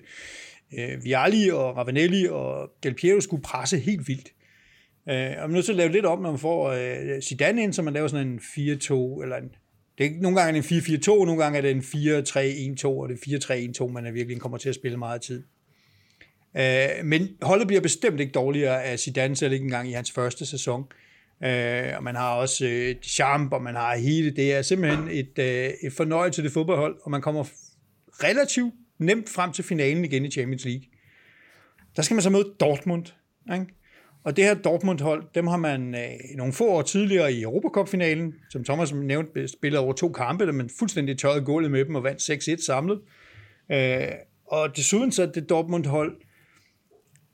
øh, 0.78 1.04
Vialli 1.04 1.50
og 1.50 1.76
Ravanelli 1.76 2.26
og 2.26 2.70
Del 2.82 2.94
Piero 2.94 3.20
skulle 3.20 3.42
presse 3.42 3.78
helt 3.78 4.08
vildt. 4.08 4.32
Øh, 5.08 5.14
og 5.14 5.40
man 5.40 5.50
er 5.50 5.54
nødt 5.54 5.64
til 5.64 5.72
at 5.72 5.76
lave 5.76 5.92
lidt 5.92 6.06
om, 6.06 6.22
når 6.22 6.30
man 6.30 6.38
får 6.38 6.68
øh, 6.70 7.22
Zidane 7.22 7.62
ind, 7.62 7.72
så 7.72 7.82
man 7.82 7.94
laver 7.94 8.08
sådan 8.08 8.26
en 8.26 8.38
4-2, 8.38 9.22
eller 9.22 9.36
en, 9.36 9.48
det 9.98 10.04
er 10.04 10.08
ikke, 10.08 10.20
nogle 10.20 10.40
gange 10.40 10.58
er 10.58 10.62
det 10.62 10.72
en 10.72 10.78
4-4-2, 10.78 11.24
nogle 11.24 11.42
gange 11.42 11.58
er 11.58 11.62
det 11.62 11.70
en 11.70 11.80
4-3-1-2, 11.80 12.86
og 12.86 13.08
det 13.08 13.14
er 13.14 13.82
4-3-1-2, 13.86 13.92
man 13.92 14.06
er 14.06 14.10
virkelig 14.10 14.40
kommer 14.40 14.58
til 14.58 14.68
at 14.68 14.74
spille 14.74 14.98
meget 14.98 15.22
tid. 15.22 15.44
Øh, 16.56 16.88
men 17.04 17.28
holdet 17.42 17.66
bliver 17.66 17.80
bestemt 17.80 18.20
ikke 18.20 18.32
dårligere 18.32 18.84
af 18.84 18.98
Zidane, 18.98 19.36
selv 19.36 19.52
ikke 19.52 19.64
engang 19.64 19.88
i 19.88 19.92
hans 19.92 20.12
første 20.12 20.46
sæson. 20.46 20.84
Øh, 21.44 21.92
og 21.96 22.02
man 22.02 22.14
har 22.16 22.34
også 22.34 22.66
øh, 22.66 22.94
Champ, 23.02 23.52
og 23.52 23.62
man 23.62 23.74
har 23.74 23.96
hele 23.96 24.30
det. 24.30 24.54
er 24.54 24.62
simpelthen 24.62 25.08
et, 25.08 25.38
øh, 25.38 25.70
et 25.82 25.92
fornøjelse 25.92 26.42
det 26.42 26.52
fodboldhold, 26.52 26.96
og 27.02 27.10
man 27.10 27.22
kommer 27.22 27.44
relativt 28.24 28.74
nemt 28.98 29.28
frem 29.28 29.52
til 29.52 29.64
finalen 29.64 30.04
igen 30.04 30.24
i 30.24 30.30
Champions 30.30 30.64
League. 30.64 30.82
Der 31.96 32.02
skal 32.02 32.14
man 32.14 32.22
så 32.22 32.30
møde 32.30 32.54
Dortmund. 32.60 33.04
Ikke? 33.52 33.66
Og 34.24 34.36
det 34.36 34.44
her 34.44 34.54
Dortmund-hold, 34.54 35.24
dem 35.34 35.46
har 35.46 35.56
man 35.56 35.94
øh, 35.94 36.10
nogle 36.36 36.52
få 36.52 36.68
år 36.68 36.82
tidligere 36.82 37.32
i 37.32 37.42
Europacup-finalen, 37.42 38.34
som 38.50 38.64
Thomas 38.64 38.92
nævnte, 38.92 39.48
spillet 39.48 39.80
over 39.80 39.92
to 39.92 40.08
kampe, 40.08 40.46
der 40.46 40.52
man 40.52 40.70
fuldstændig 40.78 41.18
tørrede 41.18 41.44
gulvet 41.44 41.70
med 41.70 41.84
dem 41.84 41.94
og 41.94 42.04
vandt 42.04 42.60
6-1 42.60 42.66
samlet. 42.66 43.00
Øh, 43.72 44.08
og 44.46 44.76
desuden 44.76 45.12
så 45.12 45.22
er 45.22 45.26
det 45.26 45.48
Dortmund-hold 45.48 46.16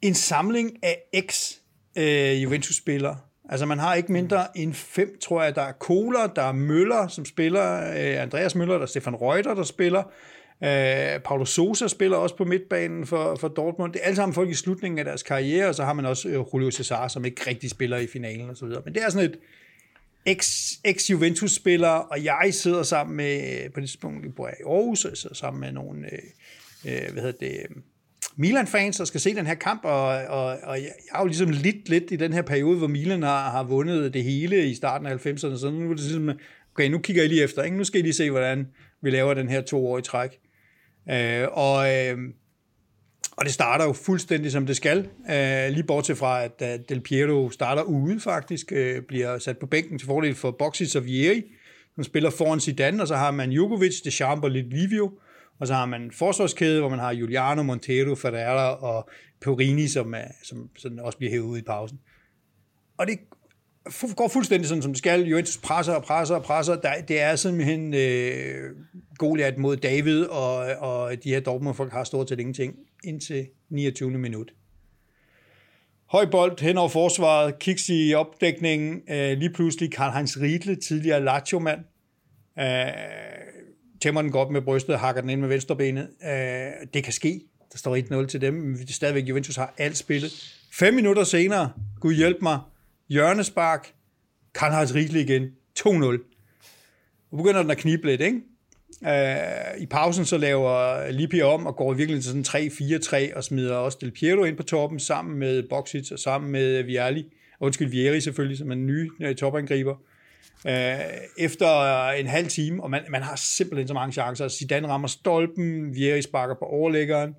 en 0.03 0.15
samling 0.15 0.79
af 0.83 0.99
ex-Juventus-spillere. 1.13 3.19
Altså 3.49 3.67
man 3.67 3.79
har 3.79 3.95
ikke 3.95 4.13
mindre 4.13 4.59
end 4.59 4.75
fem, 4.75 5.19
tror 5.21 5.43
jeg. 5.43 5.55
Der 5.55 5.63
er 5.63 5.73
Kohler, 5.73 6.27
der 6.27 6.43
er 6.43 6.53
Møller, 6.53 7.09
som 7.09 7.25
spiller, 7.25 7.77
øh, 7.77 8.23
Andreas 8.23 8.55
Møller, 8.55 8.75
der 8.75 8.83
er 8.83 8.87
Stefan 8.87 9.15
Reuter, 9.15 9.55
der 9.55 9.63
spiller, 9.63 10.03
Øh, 10.63 11.21
Paulo 11.25 11.45
Sosa 11.45 11.89
spiller 11.89 12.17
også 12.17 12.37
på 12.37 12.45
midtbanen 12.45 13.07
for, 13.07 13.37
for 13.37 13.49
Dortmund. 13.49 13.93
Det 13.93 14.01
er 14.01 14.05
alle 14.05 14.17
sammen 14.17 14.35
folk 14.35 14.51
i 14.51 14.55
slutningen 14.55 14.99
af 14.99 15.05
deres 15.05 15.23
karriere, 15.23 15.69
og 15.69 15.75
så 15.75 15.85
har 15.85 15.93
man 15.93 16.07
også 16.07 16.29
øh, 16.29 16.45
Julio 16.55 16.71
Cesar, 16.71 17.09
som 17.09 17.25
ikke 17.25 17.43
rigtig 17.47 17.71
spiller 17.71 17.97
i 17.97 18.07
finalen 18.07 18.51
og 18.51 18.57
så 18.57 18.67
videre. 18.67 18.83
Men 18.85 18.95
det 18.95 19.03
er 19.03 19.11
sådan 19.11 19.31
et 19.31 19.39
ex-Juventus-spiller, 20.85 21.89
og 21.89 22.25
jeg 22.25 22.49
sidder 22.51 22.83
sammen 22.83 23.17
med, 23.17 23.71
på 23.71 23.81
det 23.81 23.89
tidspunkt 23.89 24.37
bor 24.37 24.47
jeg 24.47 24.57
i 24.61 24.63
Aarhus, 24.67 25.05
jeg 25.05 25.17
sidder 25.17 25.35
sammen 25.35 25.61
med 25.61 25.73
nogle, 25.73 26.07
øh, 26.13 26.19
øh 26.85 27.13
hvad 27.13 27.23
hedder 27.23 27.47
det, 27.47 27.67
Milan-fans, 28.37 28.97
der 28.97 29.05
skal 29.05 29.21
se 29.21 29.35
den 29.35 29.47
her 29.47 29.55
kamp, 29.55 29.85
og, 29.85 30.07
og, 30.07 30.59
og 30.63 30.79
jeg 30.83 30.93
har 31.13 31.21
jo 31.21 31.27
ligesom 31.27 31.51
lidt 31.51 31.89
lidt 31.89 32.05
i 32.11 32.17
den 32.17 32.33
her 32.33 32.43
periode, 32.43 32.79
hvor 32.79 32.87
Milan 32.87 33.23
har, 33.23 33.51
har 33.51 33.63
vundet 33.63 34.15
det 34.15 34.25
hele 34.25 34.71
i 34.71 34.75
starten 34.75 35.07
af 35.07 35.27
90'erne, 35.27 35.59
så 35.59 35.71
nu 35.71 35.91
er 35.91 35.95
det 35.95 36.05
ligesom, 36.05 36.31
okay, 36.75 36.89
nu 36.89 36.99
kigger 36.99 37.23
jeg 37.23 37.29
lige 37.29 37.43
efter, 37.43 37.63
ikke? 37.63 37.77
nu 37.77 37.85
skal 37.85 38.01
I 38.01 38.03
lige 38.03 38.13
se, 38.13 38.31
hvordan 38.31 38.69
vi 39.03 39.11
laver 39.11 39.35
den 39.35 39.49
her 39.49 39.61
to 39.61 39.87
år 39.87 39.99
i 39.99 40.03
træk. 40.03 40.39
Øh, 41.11 41.49
og, 41.53 41.95
øh, 41.95 42.19
og 43.37 43.45
det 43.45 43.55
starter 43.55 43.85
jo 43.85 43.93
fuldstændig 43.93 44.53
som 44.53 44.67
det 44.67 44.77
skal, 44.77 45.09
øh, 45.31 45.69
lige 45.71 45.83
bortset 45.83 46.19
fra, 46.19 46.45
at 46.45 46.89
Del 46.89 47.01
Piero 47.01 47.51
starter 47.51 47.83
ude 47.83 48.21
faktisk, 48.21 48.73
øh, 48.73 49.03
bliver 49.03 49.39
sat 49.39 49.59
på 49.59 49.67
bænken 49.67 49.99
til 49.99 50.07
fordel 50.07 50.35
for 50.35 50.51
Boxis 50.51 50.97
og 50.97 51.05
Vieri, 51.05 51.43
som 51.95 52.05
spiller 52.05 52.31
foran 52.31 52.61
Zidane, 52.61 53.03
og 53.03 53.09
så 53.09 53.17
har 53.17 53.31
man 53.31 53.53
Jugovic, 53.53 54.03
Deschamps 54.05 54.45
og 54.45 54.51
Livio, 54.51 55.19
og 55.61 55.67
så 55.67 55.75
har 55.75 55.87
man 55.87 56.03
en 56.03 56.13
forsvarskæde, 56.13 56.81
hvor 56.81 56.89
man 56.89 56.99
har 56.99 57.13
Juliano, 57.13 57.63
Montero, 57.63 58.15
Ferreira 58.15 58.75
og 58.75 59.09
Perini, 59.41 59.89
som, 59.89 60.15
er, 60.15 60.29
som, 60.43 60.71
sådan 60.77 60.99
også 60.99 61.19
bliver 61.19 61.31
hævet 61.31 61.45
ud 61.45 61.59
i 61.59 61.63
pausen. 61.63 62.01
Og 62.99 63.07
det 63.07 63.19
går 64.17 64.29
fuldstændig 64.29 64.69
sådan, 64.69 64.83
som 64.83 64.93
det 64.93 64.99
skal. 64.99 65.23
Juventus 65.23 65.57
presser 65.57 65.93
og 65.93 66.03
presser 66.03 66.35
og 66.35 66.43
presser. 66.43 66.77
Der, 66.77 67.01
det 67.09 67.21
er 67.21 67.37
simpelthen 67.37 67.95
øh, 67.95 68.71
Goliath 69.19 69.59
mod 69.59 69.77
David, 69.77 70.25
og, 70.25 70.57
og 70.81 71.25
de 71.25 71.29
her 71.29 71.41
Dortmund-folk 71.41 71.93
har 71.93 72.05
stort 72.05 72.29
set 72.29 72.41
ingenting 72.41 72.75
indtil 73.05 73.47
29. 73.71 74.11
minut. 74.11 74.53
Høj 76.07 76.27
bold 76.31 76.61
hen 76.61 76.79
over 76.79 76.89
forsvaret, 76.89 77.59
kiks 77.59 77.89
i 77.89 78.15
opdækningen, 78.15 79.03
øh, 79.11 79.39
lige 79.39 79.51
pludselig 79.51 79.95
Karl-Heinz 79.95 80.41
Riedle, 80.41 80.77
tidligere 80.77 81.25
Lazio-mand, 81.25 81.81
øh, 82.59 82.65
tæmmer 84.03 84.23
den 84.23 84.31
godt 84.31 84.51
med 84.51 84.63
brystet, 84.63 84.99
hakker 84.99 85.21
den 85.21 85.31
ind 85.31 85.41
med 85.41 85.49
venstrebenet. 85.49 86.09
Øh, 86.25 86.87
det 86.95 87.05
kan 87.05 87.13
ske. 87.13 87.41
Der 87.73 87.79
står 87.79 88.23
1-0 88.23 88.27
til 88.27 88.41
dem, 88.41 88.55
men 88.55 88.89
stadigvæk 88.89 89.29
Juventus 89.29 89.57
har 89.57 89.75
alt 89.79 89.97
spillet. 89.97 90.57
Fem 90.73 90.95
minutter 90.95 91.25
senere, 91.25 91.73
Gud 92.01 92.15
hjælp 92.15 92.37
mig, 92.43 92.59
hjørnespark, 93.09 93.93
Karl-Heinz 94.59 94.95
Riedle 94.95 95.21
igen, 95.21 95.43
2-0. 95.81 95.91
Nu 97.31 97.37
begynder 97.37 97.63
den 97.63 97.71
at 97.71 97.79
knibe 97.79 98.07
lidt, 98.07 98.21
ikke? 98.21 98.41
Øh, 99.07 99.83
I 99.83 99.87
pausen 99.87 100.25
så 100.25 100.39
laver 100.39 101.11
Lippi 101.11 101.41
om 101.41 101.67
og 101.67 101.77
går 101.77 101.93
virkelig 101.93 102.23
til 102.23 102.45
sådan 102.45 103.31
3-4-3 103.33 103.37
og 103.37 103.45
smider 103.45 103.75
også 103.75 103.99
Del 104.01 104.11
Piero 104.11 104.45
ind 104.45 104.57
på 104.57 104.63
toppen 104.63 104.99
sammen 105.01 105.39
med 105.39 105.63
Boxic 105.69 106.13
og 106.13 106.19
sammen 106.19 106.53
med 106.53 106.83
Vialli. 106.83 107.25
Undskyld, 107.61 107.89
Vieri 107.89 108.21
selvfølgelig, 108.21 108.59
som 108.59 108.71
er 108.71 108.75
den 108.75 108.87
nye 108.87 109.11
øh, 109.23 109.35
topangriber. 109.35 109.95
Øh, 110.67 110.95
efter 111.39 112.09
en 112.11 112.27
halv 112.27 112.49
time, 112.49 112.83
og 112.83 112.91
man, 112.91 113.03
man 113.11 113.23
har 113.23 113.37
simpelthen 113.37 113.89
så 113.89 113.95
mange 113.95 114.13
chancer. 114.13 114.49
Zidane 114.49 114.89
rammer 114.89 115.09
stolpen, 115.09 115.95
Vieri 115.95 116.23
sparker 116.23 116.55
på 116.55 116.65
overlæggeren. 116.65 117.35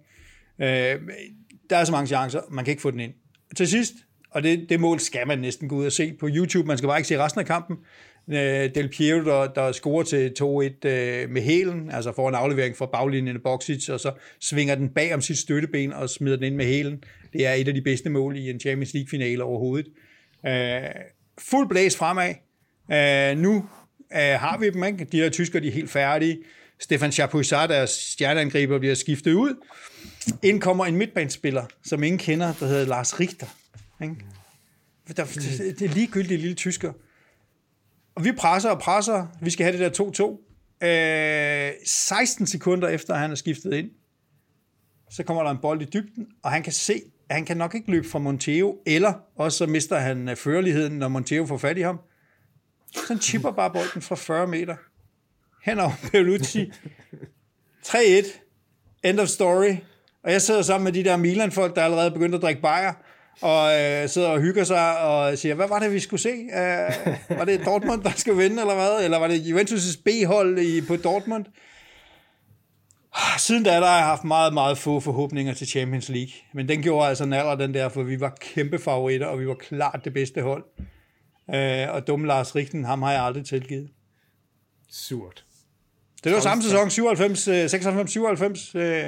Øh, 0.59 0.99
der 1.69 1.77
er 1.77 1.83
så 1.83 1.91
mange 1.91 2.07
chancer, 2.07 2.41
man 2.49 2.65
kan 2.65 2.71
ikke 2.71 2.81
få 2.81 2.91
den 2.91 2.99
ind. 2.99 3.13
Til 3.55 3.67
sidst, 3.67 3.93
og 4.35 4.43
det, 4.43 4.69
det 4.69 4.79
mål 4.79 4.99
skal 4.99 5.27
man 5.27 5.39
næsten 5.39 5.69
gå 5.69 5.75
ud 5.75 5.85
og 5.85 5.91
se 5.91 6.13
på 6.19 6.29
YouTube. 6.31 6.67
Man 6.67 6.77
skal 6.77 6.87
bare 6.87 6.99
ikke 6.99 7.07
se 7.07 7.17
resten 7.17 7.39
af 7.39 7.45
kampen. 7.45 7.77
Øh, 8.29 8.75
Del 8.75 8.89
Piero, 8.89 9.23
der, 9.23 9.47
der 9.47 9.71
scorer 9.71 10.03
til 10.03 10.33
2-1 10.41 10.43
øh, 10.89 11.29
med 11.29 11.41
hælen, 11.41 11.91
altså 11.91 12.11
får 12.11 12.29
en 12.29 12.35
aflevering 12.35 12.77
fra 12.77 12.85
baglinjen 12.85 13.35
af 13.35 13.41
Boxic, 13.43 13.89
og 13.89 13.99
så 13.99 14.11
svinger 14.39 14.75
den 14.75 14.89
bag 14.89 15.13
om 15.13 15.21
sit 15.21 15.37
støtteben 15.37 15.93
og 15.93 16.09
smider 16.09 16.35
den 16.35 16.45
ind 16.45 16.55
med 16.55 16.65
hælen. 16.65 17.03
Det 17.33 17.47
er 17.47 17.53
et 17.53 17.67
af 17.67 17.73
de 17.73 17.81
bedste 17.81 18.09
mål 18.09 18.37
i 18.37 18.49
en 18.49 18.59
Champions 18.59 18.93
League-finale 18.93 19.43
overhovedet. 19.43 19.87
Øh, 20.47 20.79
fuld 21.37 21.69
blæs 21.69 21.97
fremad. 21.97 22.33
Øh, 22.91 23.37
nu 23.37 23.55
øh, 24.13 24.19
har 24.19 24.57
vi 24.59 24.69
dem, 24.69 24.83
ikke? 24.83 25.05
De 25.05 25.17
der 25.17 25.29
tysker, 25.29 25.59
de 25.59 25.67
er 25.67 25.71
helt 25.71 25.89
færdige. 25.89 26.37
Stefan 26.79 27.11
Chapuisat, 27.11 27.69
deres 27.69 27.89
stjerneangriber, 27.89 28.79
bliver 28.79 28.95
skiftet 28.95 29.33
ud. 29.33 29.55
Ind 30.43 30.61
kommer 30.61 30.85
en 30.85 30.95
midtbanespiller, 30.95 31.65
som 31.85 32.03
ingen 32.03 32.19
kender, 32.19 32.53
der 32.59 32.65
hedder 32.65 32.85
Lars 32.85 33.19
Richter. 33.19 33.47
Ikke? 34.01 34.15
Der, 35.17 35.23
det, 35.23 35.81
er 35.81 35.93
ligegyldigt 35.93 36.41
lille 36.41 36.55
tysker. 36.55 36.93
Og 38.15 38.23
vi 38.23 38.31
presser 38.31 38.69
og 38.69 38.79
presser. 38.79 39.27
Vi 39.41 39.49
skal 39.49 39.65
have 39.65 39.77
det 39.77 39.97
der 39.97 40.39
2-2. 40.81 40.87
Øh, 40.87 41.73
16 41.85 42.47
sekunder 42.47 42.87
efter, 42.87 43.13
at 43.13 43.19
han 43.19 43.31
er 43.31 43.35
skiftet 43.35 43.73
ind, 43.73 43.89
så 45.09 45.23
kommer 45.23 45.43
der 45.43 45.51
en 45.51 45.57
bold 45.61 45.81
i 45.81 45.85
dybden, 45.85 46.27
og 46.43 46.51
han 46.51 46.63
kan 46.63 46.73
se, 46.73 47.01
at 47.29 47.35
han 47.35 47.45
kan 47.45 47.57
nok 47.57 47.75
ikke 47.75 47.91
løbe 47.91 48.07
fra 48.07 48.19
Monteo, 48.19 48.81
eller 48.85 49.13
også 49.35 49.57
så 49.57 49.65
mister 49.65 49.99
han 49.99 50.37
førligheden, 50.37 50.99
når 50.99 51.07
Monteo 51.07 51.45
får 51.45 51.57
fat 51.57 51.77
i 51.77 51.81
ham. 51.81 51.99
Så 52.93 52.99
han 53.07 53.19
chipper 53.19 53.51
bare 53.51 53.71
bolden 53.71 54.01
fra 54.01 54.15
40 54.15 54.47
meter. 54.47 54.75
Hen 55.63 55.79
over 55.79 55.91
Bellucci. 56.11 56.71
3-1. 57.85 57.95
End 59.03 59.19
of 59.19 59.27
story. 59.27 59.75
Og 60.23 60.31
jeg 60.31 60.41
sidder 60.41 60.61
sammen 60.61 60.83
med 60.83 60.93
de 60.93 61.03
der 61.03 61.17
Milan-folk, 61.17 61.75
der 61.75 61.83
allerede 61.83 62.11
begyndt 62.11 62.35
at 62.35 62.41
drikke 62.41 62.61
bajer, 62.61 62.93
og 63.41 63.81
øh, 63.81 64.09
sidder 64.09 64.27
og 64.27 64.41
hygger 64.41 64.63
sig 64.63 64.99
og 64.99 65.37
siger, 65.37 65.55
hvad 65.55 65.67
var 65.67 65.79
det, 65.79 65.91
vi 65.91 65.99
skulle 65.99 66.21
se? 66.21 66.29
Øh, 66.29 67.37
var 67.37 67.45
det 67.45 67.65
Dortmund, 67.65 68.03
der 68.03 68.11
skulle 68.15 68.37
vinde, 68.37 68.61
eller 68.61 68.75
hvad? 68.75 69.03
Eller 69.03 69.17
var 69.17 69.27
det 69.27 69.39
Juventus' 69.39 70.01
B-hold 70.05 70.59
i, 70.59 70.81
på 70.81 70.95
Dortmund? 70.95 71.45
Siden 73.37 73.63
da, 73.63 73.69
der 73.69 73.85
har 73.85 73.97
jeg 73.97 74.05
haft 74.05 74.23
meget, 74.23 74.53
meget 74.53 74.77
få 74.77 74.99
forhåbninger 74.99 75.53
til 75.53 75.67
Champions 75.67 76.09
League. 76.09 76.33
Men 76.53 76.69
den 76.69 76.81
gjorde 76.81 77.07
altså 77.07 77.25
naller, 77.25 77.55
den 77.55 77.73
der, 77.73 77.89
for 77.89 78.03
vi 78.03 78.19
var 78.19 78.37
kæmpe 78.41 78.79
favoritter, 78.79 79.27
og 79.27 79.39
vi 79.39 79.47
var 79.47 79.53
klart 79.53 80.01
det 80.03 80.13
bedste 80.13 80.41
hold. 80.41 80.63
Øh, 81.53 81.93
og 81.93 82.07
dumme 82.07 82.27
Lars 82.27 82.55
Richten, 82.55 82.85
ham 82.85 83.01
har 83.01 83.11
jeg 83.11 83.21
aldrig 83.21 83.45
tilgivet. 83.45 83.89
Surt. 84.91 85.45
Det 86.23 86.33
var 86.33 86.39
samme 86.39 86.63
sæson, 86.63 86.89
97, 86.89 87.39
96, 87.39 88.11
97, 88.11 88.75
øh, 88.75 89.07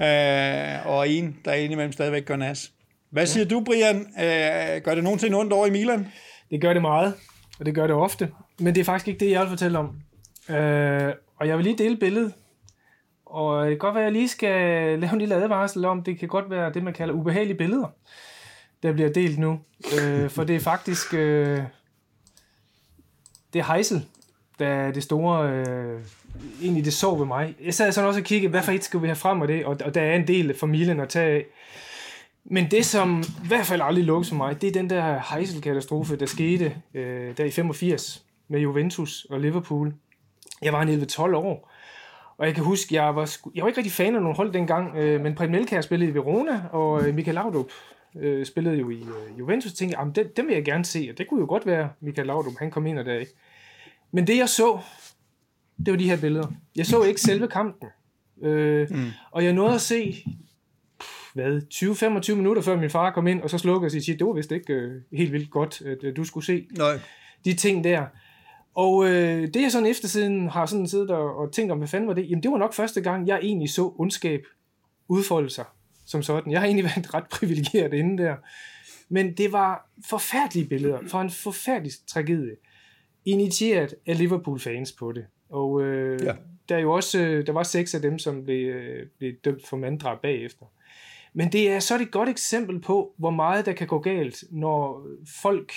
øh, 0.00 0.86
og 0.86 1.08
en, 1.08 1.36
der 1.44 1.52
indimellem 1.52 1.92
stadigvæk 1.92 2.24
gør 2.24 2.36
nas. 2.36 2.73
Hvad 3.14 3.26
siger 3.26 3.44
ja. 3.44 3.48
du, 3.48 3.60
Brian? 3.64 3.96
Øh, 3.96 4.82
gør 4.82 4.94
det 4.94 5.04
nogensinde 5.04 5.38
ondt 5.38 5.52
over 5.52 5.66
i 5.66 5.70
Milan? 5.70 6.08
Det 6.50 6.60
gør 6.60 6.72
det 6.72 6.82
meget, 6.82 7.14
og 7.58 7.66
det 7.66 7.74
gør 7.74 7.86
det 7.86 7.96
ofte. 7.96 8.30
Men 8.58 8.74
det 8.74 8.80
er 8.80 8.84
faktisk 8.84 9.08
ikke 9.08 9.24
det, 9.24 9.30
jeg 9.30 9.40
vil 9.40 9.48
fortælle 9.48 9.78
om. 9.78 9.86
Øh, 10.56 11.12
og 11.36 11.48
jeg 11.48 11.56
vil 11.56 11.64
lige 11.64 11.78
dele 11.78 11.96
billedet. 11.96 12.32
Og 13.26 13.66
det 13.66 13.70
kan 13.70 13.78
godt 13.78 13.94
være, 13.94 14.04
at 14.04 14.06
jeg 14.06 14.12
lige 14.12 14.28
skal 14.28 14.54
lave 15.00 15.12
en 15.12 15.18
lille 15.18 15.34
advarsel 15.34 15.84
om, 15.84 16.02
det 16.02 16.18
kan 16.18 16.28
godt 16.28 16.50
være 16.50 16.72
det, 16.72 16.84
man 16.84 16.92
kalder 16.92 17.14
ubehagelige 17.14 17.56
billeder, 17.56 17.88
der 18.82 18.92
bliver 18.92 19.12
delt 19.12 19.38
nu. 19.38 19.60
Øh, 20.00 20.30
for 20.30 20.44
det 20.44 20.56
er 20.56 20.60
faktisk... 20.60 21.14
Øh, 21.14 21.62
det 23.52 23.58
er 23.58 23.74
Heisel, 23.74 24.06
der 24.58 24.68
er 24.68 24.92
det 24.92 25.02
store... 25.02 25.50
Øh, 25.50 26.00
egentlig 26.62 26.84
det 26.84 26.92
så 26.92 27.14
ved 27.14 27.26
mig. 27.26 27.54
Jeg 27.64 27.74
sad 27.74 27.92
sådan 27.92 28.08
også 28.08 28.20
og 28.20 28.24
kiggede, 28.24 28.50
hvad 28.50 28.62
for 28.62 28.72
et 28.72 28.84
skal 28.84 29.02
vi 29.02 29.06
have 29.06 29.16
frem 29.16 29.42
af 29.42 29.48
det? 29.48 29.64
Og, 29.64 29.76
og 29.84 29.94
der 29.94 30.02
er 30.02 30.16
en 30.16 30.26
del 30.26 30.50
af 30.50 30.56
familien 30.56 31.00
at 31.00 31.08
tage 31.08 31.30
af. 31.30 31.44
Men 32.44 32.70
det, 32.70 32.86
som 32.86 33.22
i 33.44 33.46
hvert 33.46 33.66
fald 33.66 33.82
aldrig 33.84 34.04
lukkes 34.04 34.28
for 34.28 34.36
mig, 34.36 34.60
det 34.60 34.68
er 34.68 34.72
den 34.72 34.90
der 34.90 35.18
Heisel-katastrofe, 35.18 36.16
der 36.16 36.26
skete 36.26 36.76
øh, 36.94 37.36
der 37.36 37.44
i 37.44 37.50
85 37.50 38.24
med 38.48 38.60
Juventus 38.60 39.26
og 39.30 39.40
Liverpool. 39.40 39.94
Jeg 40.62 40.72
var 40.72 40.84
11-12 40.84 41.36
år, 41.36 41.72
og 42.36 42.46
jeg 42.46 42.54
kan 42.54 42.64
huske, 42.64 42.94
jeg 42.94 43.16
var, 43.16 43.36
jeg 43.54 43.62
var 43.62 43.68
ikke 43.68 43.78
rigtig 43.78 43.92
fan 43.92 44.14
af 44.14 44.22
nogen 44.22 44.36
hold 44.36 44.52
dengang, 44.52 44.96
øh, 44.96 45.20
men 45.20 45.34
Preben 45.34 45.54
Elkær 45.54 45.80
spillede 45.80 46.10
i 46.10 46.14
Verona, 46.14 46.62
og 46.72 47.08
øh, 47.08 47.14
Michael 47.14 47.34
Laudrup 47.34 47.70
øh, 48.16 48.46
spillede 48.46 48.76
jo 48.76 48.90
i 48.90 49.00
øh, 49.00 49.38
Juventus, 49.38 49.72
og 49.72 49.78
tænkte, 49.78 49.98
at 49.98 50.16
dem, 50.16 50.32
dem 50.36 50.46
vil 50.46 50.54
jeg 50.54 50.64
gerne 50.64 50.84
se, 50.84 51.08
og 51.12 51.18
det 51.18 51.28
kunne 51.28 51.40
jo 51.40 51.46
godt 51.46 51.66
være 51.66 51.88
Michael 52.00 52.26
Laudrup, 52.26 52.58
han 52.58 52.70
kom 52.70 52.86
ind 52.86 52.98
og 52.98 53.04
der 53.04 53.18
ikke. 53.18 53.32
Men 54.12 54.26
det 54.26 54.36
jeg 54.36 54.48
så, 54.48 54.78
det 55.86 55.92
var 55.92 55.98
de 55.98 56.10
her 56.10 56.20
billeder. 56.20 56.46
Jeg 56.76 56.86
så 56.86 57.02
ikke 57.02 57.20
selve 57.20 57.48
kampen, 57.48 57.88
øh, 58.42 58.90
mm. 58.90 59.10
og 59.30 59.44
jeg 59.44 59.52
nåede 59.52 59.74
at 59.74 59.80
se 59.80 60.24
hvad, 61.34 61.60
20-25 62.32 62.34
minutter 62.34 62.62
før 62.62 62.76
min 62.76 62.90
far 62.90 63.10
kom 63.10 63.26
ind, 63.26 63.42
og 63.42 63.50
så 63.50 63.58
slukkede 63.58 63.86
og 63.86 63.90
siger, 63.90 64.16
det 64.16 64.26
var 64.26 64.32
vist 64.32 64.52
ikke 64.52 64.72
øh, 64.72 65.02
helt 65.12 65.32
vildt 65.32 65.50
godt, 65.50 65.82
at 65.82 66.04
øh, 66.04 66.16
du 66.16 66.24
skulle 66.24 66.46
se 66.46 66.66
Nej. 66.76 67.00
de 67.44 67.54
ting 67.54 67.84
der. 67.84 68.06
Og 68.74 69.06
øh, 69.06 69.48
det 69.54 69.62
jeg 69.62 69.72
sådan 69.72 69.88
eftersiden 69.88 70.48
har 70.48 70.66
sådan 70.66 70.88
siddet 70.88 71.10
og, 71.10 71.36
og 71.36 71.52
tænkt 71.52 71.72
om, 71.72 71.78
hvad 71.78 71.88
fanden 71.88 72.08
var 72.08 72.14
det? 72.14 72.30
Jamen 72.30 72.42
det 72.42 72.50
var 72.50 72.58
nok 72.58 72.74
første 72.74 73.00
gang, 73.00 73.28
jeg 73.28 73.38
egentlig 73.42 73.70
så 73.70 73.94
ondskab 73.98 74.40
udfolde 75.08 75.50
sig 75.50 75.64
som 76.04 76.22
sådan. 76.22 76.52
Jeg 76.52 76.60
har 76.60 76.66
egentlig 76.66 76.84
været 76.96 77.14
ret 77.14 77.28
privilegeret 77.30 77.94
inden 77.94 78.18
der. 78.18 78.36
Men 79.08 79.36
det 79.36 79.52
var 79.52 79.90
forfærdelige 80.08 80.68
billeder 80.68 80.98
fra 81.08 81.22
en 81.22 81.30
forfærdelig 81.30 81.92
tragedie. 82.06 82.56
Initieret 83.24 83.94
af 84.06 84.18
Liverpool-fans 84.18 84.92
på 84.92 85.12
det. 85.12 85.26
Og 85.48 85.82
øh, 85.82 86.22
ja. 86.24 86.34
der, 86.68 86.76
er 86.76 86.80
jo 86.80 86.92
også, 86.92 87.20
øh, 87.20 87.46
der 87.46 87.52
var 87.52 87.62
seks 87.62 87.94
af 87.94 88.02
dem, 88.02 88.18
som 88.18 88.44
blev, 88.44 88.68
øh, 88.68 89.06
blev 89.18 89.32
dømt 89.44 89.66
for 89.66 89.76
manddrab 89.76 90.22
bagefter. 90.22 90.66
Men 91.36 91.52
det 91.52 91.70
er 91.70 91.78
så 91.78 91.98
et 92.00 92.10
godt 92.10 92.28
eksempel 92.28 92.80
på, 92.80 93.14
hvor 93.16 93.30
meget 93.30 93.66
der 93.66 93.72
kan 93.72 93.86
gå 93.86 93.98
galt, 93.98 94.44
når 94.50 95.06
folk 95.42 95.72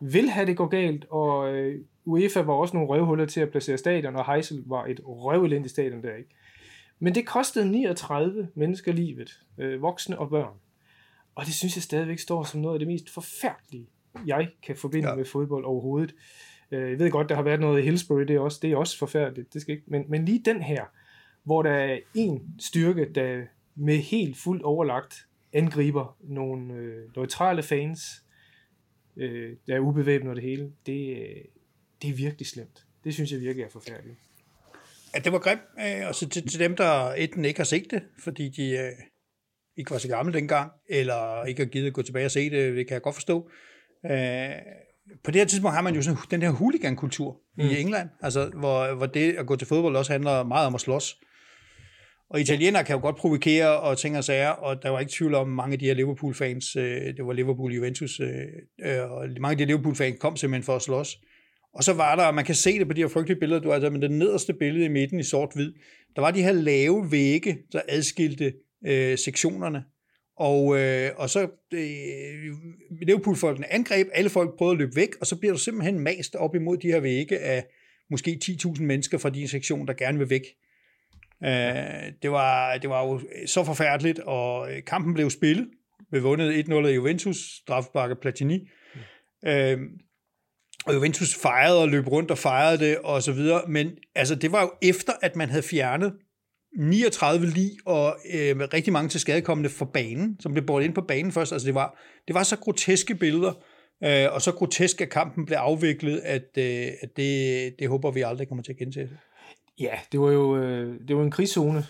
vil 0.00 0.28
have 0.28 0.46
det 0.46 0.56
gå 0.56 0.66
galt, 0.66 1.04
og 1.10 1.54
øh, 1.54 1.80
UEFA 2.04 2.40
var 2.40 2.52
også 2.52 2.76
nogle 2.76 2.88
røvhuller 2.88 3.26
til 3.26 3.40
at 3.40 3.50
placere 3.50 3.78
stadion, 3.78 4.16
og 4.16 4.32
Heisel 4.32 4.62
var 4.66 4.86
et 4.86 5.00
røvelendigt 5.04 5.72
stadion 5.72 6.02
der, 6.02 6.14
ikke? 6.14 6.30
Men 6.98 7.14
det 7.14 7.26
kostede 7.26 7.70
39 7.70 8.48
mennesker 8.54 8.92
livet, 8.92 9.40
øh, 9.58 9.82
voksne 9.82 10.18
og 10.18 10.30
børn. 10.30 10.54
Og 11.34 11.46
det 11.46 11.54
synes 11.54 11.76
jeg 11.76 11.82
stadigvæk 11.82 12.18
står 12.18 12.44
som 12.44 12.60
noget 12.60 12.74
af 12.74 12.78
det 12.78 12.88
mest 12.88 13.10
forfærdelige, 13.10 13.88
jeg 14.26 14.48
kan 14.62 14.76
forbinde 14.76 15.08
ja. 15.08 15.14
med 15.14 15.24
fodbold 15.24 15.64
overhovedet. 15.64 16.14
Øh, 16.70 16.90
jeg 16.90 16.98
ved 16.98 17.10
godt, 17.10 17.28
der 17.28 17.34
har 17.34 17.42
været 17.42 17.60
noget 17.60 17.80
i 17.80 17.84
Hillsbury, 17.84 18.20
det 18.20 18.36
er 18.36 18.40
også, 18.40 18.58
det 18.62 18.72
er 18.72 18.76
også 18.76 18.98
forfærdeligt, 18.98 19.54
det 19.54 19.62
skal 19.62 19.74
ikke, 19.74 19.84
men, 19.86 20.04
men 20.08 20.24
lige 20.24 20.42
den 20.44 20.62
her, 20.62 20.84
hvor 21.42 21.62
der 21.62 21.70
er 21.70 21.98
en 22.14 22.54
styrke, 22.58 23.12
der 23.14 23.42
med 23.76 23.98
helt 23.98 24.36
fuldt 24.36 24.62
overlagt 24.62 25.14
angriber 25.52 26.16
nogle 26.20 26.74
øh, 26.74 27.16
neutrale 27.16 27.62
fans, 27.62 28.00
øh, 29.16 29.56
der 29.66 29.74
er 29.74 29.80
ubevæbnet 29.80 30.30
og 30.30 30.36
det 30.36 30.44
hele, 30.44 30.72
det, 30.86 31.16
det 32.02 32.10
er 32.10 32.14
virkelig 32.14 32.46
slemt. 32.46 32.86
Det 33.04 33.14
synes 33.14 33.32
jeg 33.32 33.40
virkelig 33.40 33.64
er 33.64 33.70
forfærdeligt. 33.70 34.18
Ja, 35.14 35.18
det 35.18 35.32
var 35.32 35.38
grimt. 35.38 35.62
Øh, 35.80 36.08
og 36.08 36.14
så 36.14 36.28
til, 36.28 36.48
til 36.48 36.60
dem, 36.60 36.76
der 36.76 37.12
enten 37.12 37.44
ikke 37.44 37.60
har 37.60 37.64
set 37.64 37.90
det, 37.90 38.02
fordi 38.18 38.48
de 38.48 38.70
øh, 38.70 38.92
ikke 39.76 39.90
var 39.90 39.98
så 39.98 40.08
gamle 40.08 40.32
dengang, 40.32 40.72
eller 40.88 41.44
ikke 41.44 41.62
har 41.62 41.70
givet 41.70 41.86
at 41.86 41.92
gå 41.92 42.02
tilbage 42.02 42.24
og 42.24 42.30
se 42.30 42.50
det, 42.50 42.76
det 42.76 42.86
kan 42.86 42.94
jeg 42.94 43.02
godt 43.02 43.14
forstå. 43.14 43.50
Øh, 44.10 44.50
på 45.24 45.30
det 45.30 45.40
her 45.40 45.46
tidspunkt 45.46 45.74
har 45.74 45.82
man 45.82 45.94
jo 45.94 46.02
sådan 46.02 46.18
den 46.30 46.42
her 46.42 46.50
huligankultur 46.50 47.40
mm. 47.56 47.64
i 47.64 47.80
England, 47.80 48.08
altså 48.20 48.50
hvor, 48.54 48.94
hvor 48.94 49.06
det 49.06 49.32
at 49.32 49.46
gå 49.46 49.56
til 49.56 49.66
fodbold 49.66 49.96
også 49.96 50.12
handler 50.12 50.42
meget 50.42 50.66
om 50.66 50.74
at 50.74 50.80
slås. 50.80 51.20
Og 52.30 52.40
italienere 52.40 52.84
kan 52.84 52.96
jo 52.96 53.02
godt 53.02 53.16
provokere 53.16 53.80
og 53.80 53.98
ting 53.98 54.16
og 54.16 54.24
sager, 54.24 54.48
og 54.48 54.82
der 54.82 54.90
var 54.90 55.00
ikke 55.00 55.12
tvivl 55.12 55.34
om, 55.34 55.48
mange 55.48 55.72
af 55.72 55.78
de 55.78 55.86
her 55.86 55.94
Liverpool-fans, 55.94 56.76
øh, 56.76 57.16
det 57.16 57.26
var 57.26 57.32
Liverpool-Juventus, 57.32 58.20
øh, 58.20 58.96
øh, 58.96 59.10
og 59.10 59.28
mange 59.40 59.50
af 59.50 59.58
de 59.58 59.64
Liverpool-fans 59.64 60.16
kom 60.20 60.36
simpelthen 60.36 60.64
for 60.64 60.76
at 60.76 60.82
slås. 60.82 61.18
Og 61.74 61.84
så 61.84 61.92
var 61.92 62.16
der, 62.16 62.24
og 62.24 62.34
man 62.34 62.44
kan 62.44 62.54
se 62.54 62.78
det 62.78 62.86
på 62.86 62.92
de 62.92 63.00
her 63.00 63.08
frygtelige 63.08 63.40
billeder, 63.40 63.60
du 63.60 63.72
altså, 63.72 63.90
men 63.90 64.02
det 64.02 64.10
nederste 64.10 64.52
billede 64.52 64.84
i 64.84 64.88
midten 64.88 65.20
i 65.20 65.22
sort-hvid, 65.22 65.72
der 66.16 66.22
var 66.22 66.30
de 66.30 66.42
her 66.42 66.52
lave 66.52 67.12
vægge, 67.12 67.58
der 67.72 67.80
adskilte 67.88 68.52
øh, 68.86 69.18
sektionerne. 69.18 69.84
Og, 70.36 70.78
øh, 70.78 71.10
og 71.16 71.30
så 71.30 71.48
øh, 71.74 72.54
Liverpool-folkene 73.06 73.72
angreb, 73.72 74.08
alle 74.12 74.30
folk 74.30 74.58
prøvede 74.58 74.72
at 74.72 74.78
løbe 74.78 74.96
væk, 74.96 75.08
og 75.20 75.26
så 75.26 75.36
bliver 75.36 75.52
du 75.52 75.58
simpelthen 75.58 75.98
mast 75.98 76.34
op 76.34 76.54
imod 76.54 76.76
de 76.76 76.86
her 76.86 77.00
vægge 77.00 77.38
af 77.38 77.64
måske 78.10 78.40
10.000 78.44 78.82
mennesker 78.82 79.18
fra 79.18 79.30
din 79.30 79.48
sektion, 79.48 79.86
der 79.86 79.94
gerne 79.94 80.18
vil 80.18 80.30
væk. 80.30 80.42
Øh, 81.44 82.12
det, 82.22 82.30
var, 82.30 82.78
det 82.78 82.90
var 82.90 83.06
jo 83.06 83.20
så 83.46 83.64
forfærdeligt, 83.64 84.18
og 84.18 84.72
øh, 84.72 84.84
kampen 84.84 85.14
blev 85.14 85.30
spillet. 85.30 85.68
Vi 86.12 86.20
vundet 86.20 86.64
1-0 86.64 86.74
af 86.74 86.94
Juventus, 86.96 87.36
strafbakke 87.62 88.16
Platini. 88.16 88.58
Mm. 88.94 89.48
Øh, 89.50 89.78
og 90.86 90.94
Juventus 90.94 91.34
fejrede 91.34 91.82
og 91.82 91.88
løb 91.88 92.08
rundt 92.08 92.30
og 92.30 92.38
fejrede 92.38 92.78
det 92.78 92.98
og 92.98 93.22
så 93.22 93.32
videre, 93.32 93.62
men 93.68 93.90
altså, 94.14 94.34
det 94.34 94.52
var 94.52 94.62
jo 94.62 94.72
efter, 94.82 95.12
at 95.22 95.36
man 95.36 95.48
havde 95.48 95.62
fjernet 95.62 96.12
39 96.78 97.46
lig 97.46 97.70
og 97.86 98.16
øh, 98.34 98.56
rigtig 98.74 98.92
mange 98.92 99.08
til 99.08 99.20
skadekommende 99.20 99.70
for 99.70 99.84
banen, 99.84 100.36
som 100.40 100.52
blev 100.52 100.66
båret 100.66 100.84
ind 100.84 100.94
på 100.94 101.00
banen 101.00 101.32
først. 101.32 101.52
Altså, 101.52 101.66
det 101.66 101.74
var, 101.74 102.00
det 102.26 102.34
var 102.34 102.42
så 102.42 102.56
groteske 102.56 103.14
billeder, 103.14 103.52
øh, 104.04 104.32
og 104.32 104.42
så 104.42 104.52
grotesk, 104.52 105.00
at 105.00 105.10
kampen 105.10 105.46
blev 105.46 105.56
afviklet, 105.56 106.20
at, 106.24 106.48
øh, 106.58 106.86
at 107.02 107.08
det, 107.16 107.74
det 107.78 107.88
håber 107.88 108.10
vi 108.10 108.22
aldrig 108.22 108.48
kommer 108.48 108.62
til 108.62 108.72
at 108.72 108.78
gentage. 108.78 109.10
Ja, 109.80 109.94
det 110.12 110.20
var 110.20 110.30
jo 110.30 110.56
øh, 110.56 111.00
det 111.08 111.16
var 111.16 111.22
en 111.22 111.30
krigszone, 111.30 111.82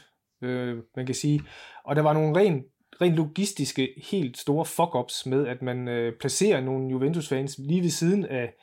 øh, 0.43 0.79
man 0.97 1.07
kan 1.07 1.15
sige. 1.15 1.43
Og 1.85 1.97
der 1.97 2.03
var 2.03 2.13
nogle 2.13 2.41
rent 2.41 2.65
rent 3.01 3.15
logistiske 3.15 3.89
helt 4.11 4.39
store 4.39 4.65
fuck-ups 4.65 5.31
med, 5.31 5.47
at 5.47 5.63
man 5.63 5.89
øh, 5.89 6.13
placerer 6.21 6.61
nogle 6.61 6.91
Juventus-fans 6.91 7.59
lige 7.59 7.83
ved 7.83 7.91
siden 7.91 8.25
af, 8.25 8.55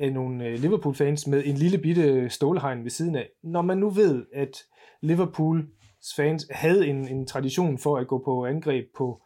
af 0.00 0.12
nogle 0.12 0.46
øh, 0.46 0.58
Liverpool-fans 0.58 1.26
med 1.26 1.42
en 1.46 1.54
lille 1.54 1.78
bitte 1.78 2.02
øh, 2.02 2.30
stålhegn 2.30 2.84
ved 2.84 2.90
siden 2.90 3.16
af. 3.16 3.28
Når 3.42 3.62
man 3.62 3.78
nu 3.78 3.90
ved, 3.90 4.26
at 4.34 4.62
Liverpools 5.00 6.14
fans 6.16 6.46
havde 6.50 6.86
en, 6.86 7.08
en 7.08 7.26
tradition 7.26 7.78
for 7.78 7.96
at 7.96 8.06
gå 8.06 8.22
på 8.24 8.46
angreb 8.46 8.84
på, 8.96 9.22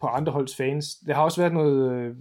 på 0.00 0.06
andre 0.06 0.32
holds 0.32 0.56
fans. 0.56 0.94
Der 1.06 1.14
har 1.14 1.22
også 1.22 1.40
været 1.40 1.54
noget 1.54 1.92
øh, 1.92 2.16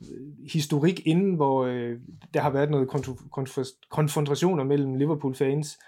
historik 0.51 1.07
inden, 1.07 1.35
hvor 1.35 1.65
øh, 1.65 1.99
der 2.33 2.39
har 2.39 2.49
været 2.49 2.71
noget 2.71 2.87
konf- 2.87 3.87
konfrontationer 3.89 4.63
mellem 4.63 4.95
Liverpool-fans 4.95 5.79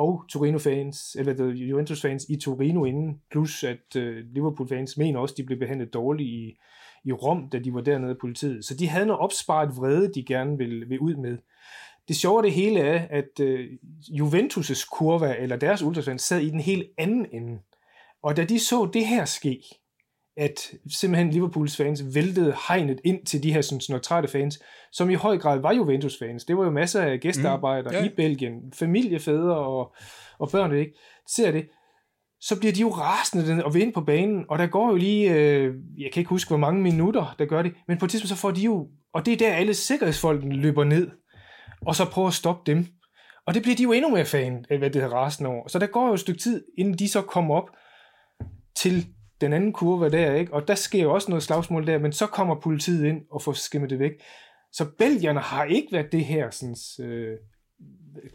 og 0.00 0.24
Torino-fans, 0.28 1.16
eller 1.18 1.44
Juventus-fans 1.44 2.26
i 2.28 2.36
Torino 2.36 2.84
inden, 2.84 3.20
plus 3.30 3.64
at 3.64 3.96
øh, 3.96 4.24
Liverpool-fans 4.34 4.96
mener 4.96 5.20
også, 5.20 5.32
at 5.32 5.36
de 5.36 5.44
blev 5.44 5.58
behandlet 5.58 5.94
dårligt 5.94 6.28
i, 6.28 6.58
i 7.04 7.12
Rom, 7.12 7.48
da 7.52 7.58
de 7.58 7.74
var 7.74 7.80
dernede 7.80 8.10
af 8.10 8.18
politiet. 8.20 8.64
Så 8.64 8.74
de 8.76 8.88
havde 8.88 9.06
noget 9.06 9.20
opsparet 9.20 9.76
vrede, 9.76 10.12
de 10.14 10.24
gerne 10.24 10.58
ville, 10.58 10.88
ville 10.88 11.02
ud 11.02 11.14
med. 11.14 11.38
Det 12.08 12.16
sjove 12.16 12.42
det 12.42 12.52
hele 12.52 12.80
er, 12.80 13.06
at 13.10 13.40
øh, 13.40 13.66
Juventus' 14.10 14.88
kurva, 14.92 15.36
eller 15.38 15.56
deres 15.56 15.82
ultrafans, 15.82 16.22
sad 16.22 16.40
i 16.40 16.50
den 16.50 16.60
helt 16.60 16.90
anden 16.98 17.26
ende. 17.32 17.58
Og 18.22 18.36
da 18.36 18.44
de 18.44 18.58
så 18.58 18.90
det 18.92 19.06
her 19.06 19.24
ske, 19.24 19.62
at 20.40 20.72
simpelthen 20.90 21.30
Liverpools 21.30 21.76
fans 21.76 22.14
væltede 22.14 22.54
hegnet 22.68 23.00
ind 23.04 23.26
til 23.26 23.42
de 23.42 23.52
her 23.52 23.60
sådan, 23.60 23.80
neutrale 23.88 24.28
fans, 24.28 24.58
som 24.92 25.10
i 25.10 25.14
høj 25.14 25.38
grad 25.38 25.60
var 25.60 25.72
Juventus 25.72 26.18
fans. 26.18 26.44
Det 26.44 26.56
var 26.56 26.64
jo 26.64 26.70
masser 26.70 27.02
af 27.02 27.20
gæstearbejdere 27.20 27.90
mm, 27.90 27.98
ja. 27.98 28.04
i 28.04 28.08
Belgien, 28.08 28.72
familiefædre 28.74 29.56
og, 29.56 29.94
og 30.38 30.50
børn, 30.50 30.76
ikke? 30.76 30.92
Ser 31.26 31.50
det, 31.50 31.68
så 32.40 32.58
bliver 32.58 32.72
de 32.72 32.80
jo 32.80 32.88
rasende 32.88 33.64
og 33.64 33.74
vinde 33.74 33.92
på 33.92 34.00
banen, 34.00 34.44
og 34.48 34.58
der 34.58 34.66
går 34.66 34.90
jo 34.90 34.96
lige, 34.96 35.34
øh, 35.34 35.74
jeg 35.98 36.12
kan 36.12 36.20
ikke 36.20 36.28
huske, 36.28 36.48
hvor 36.48 36.56
mange 36.56 36.82
minutter, 36.82 37.34
der 37.38 37.44
gør 37.44 37.62
det, 37.62 37.72
men 37.88 37.98
på 37.98 38.04
et 38.04 38.10
tidspunkt 38.10 38.28
så 38.28 38.36
får 38.36 38.50
de 38.50 38.60
jo, 38.60 38.88
og 39.14 39.26
det 39.26 39.32
er 39.32 39.36
der 39.36 39.54
alle 39.54 39.74
sikkerhedsfolkene 39.74 40.56
løber 40.56 40.84
ned, 40.84 41.10
og 41.86 41.96
så 41.96 42.04
prøver 42.04 42.28
at 42.28 42.34
stoppe 42.34 42.72
dem. 42.72 42.86
Og 43.46 43.54
det 43.54 43.62
bliver 43.62 43.76
de 43.76 43.82
jo 43.82 43.92
endnu 43.92 44.10
mere 44.10 44.24
fan 44.24 44.64
af, 44.70 44.78
hvad 44.78 44.90
det 44.90 45.02
her 45.02 45.08
rasende 45.08 45.50
over. 45.50 45.68
Så 45.68 45.78
der 45.78 45.86
går 45.86 46.06
jo 46.06 46.14
et 46.14 46.20
stykke 46.20 46.40
tid, 46.40 46.64
inden 46.78 46.94
de 46.94 47.08
så 47.08 47.22
kommer 47.22 47.54
op 47.54 47.70
til 48.76 49.06
den 49.40 49.52
anden 49.52 49.72
kurve 49.72 50.10
der, 50.10 50.34
ikke? 50.34 50.54
og 50.54 50.68
der 50.68 50.74
sker 50.74 51.02
jo 51.02 51.14
også 51.14 51.30
noget 51.30 51.42
slagsmål 51.42 51.86
der, 51.86 51.98
men 51.98 52.12
så 52.12 52.26
kommer 52.26 52.54
politiet 52.54 53.06
ind 53.06 53.22
og 53.30 53.42
får 53.42 53.52
skimmet 53.52 53.90
det 53.90 53.98
væk. 53.98 54.12
Så 54.72 54.86
belgierne 54.98 55.40
har 55.40 55.64
ikke 55.64 55.92
været 55.92 56.12
det 56.12 56.24
her 56.24 56.50
sådan, 56.50 56.76
øh, 57.08 57.38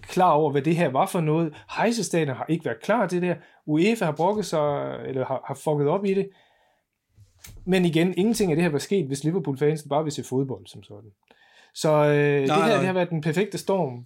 klar 0.01 0.31
over, 0.31 0.51
hvad 0.51 0.61
det 0.61 0.75
her 0.75 0.89
var 0.89 1.05
for 1.05 1.21
noget. 1.21 1.53
Hejsestater 1.77 2.35
har 2.35 2.45
ikke 2.49 2.65
været 2.65 2.81
klar 2.81 3.07
til 3.07 3.21
det 3.21 3.29
her. 3.29 3.35
UEFA 3.65 4.05
har 4.05 4.11
brokket 4.11 4.45
sig, 4.45 4.95
eller 5.05 5.25
har, 5.25 5.43
har 5.47 5.53
fucket 5.53 5.87
op 5.87 6.05
i 6.05 6.13
det. 6.13 6.29
Men 7.65 7.85
igen, 7.85 8.13
ingenting 8.17 8.51
af 8.51 8.55
det 8.55 8.63
her 8.63 8.71
var 8.71 8.79
sket, 8.79 9.07
hvis 9.07 9.23
Liverpool-fansen 9.23 9.89
bare 9.89 10.03
vil 10.03 10.11
se 10.11 10.23
fodbold 10.23 10.67
som 10.67 10.83
sådan. 10.83 11.09
Så 11.73 11.89
øh, 11.89 11.97
nej, 11.97 12.41
det 12.41 12.49
her 12.49 12.67
nej. 12.67 12.77
det 12.77 12.85
har 12.85 12.93
været 12.93 13.09
den 13.09 13.21
perfekte 13.21 13.57
storm 13.57 14.05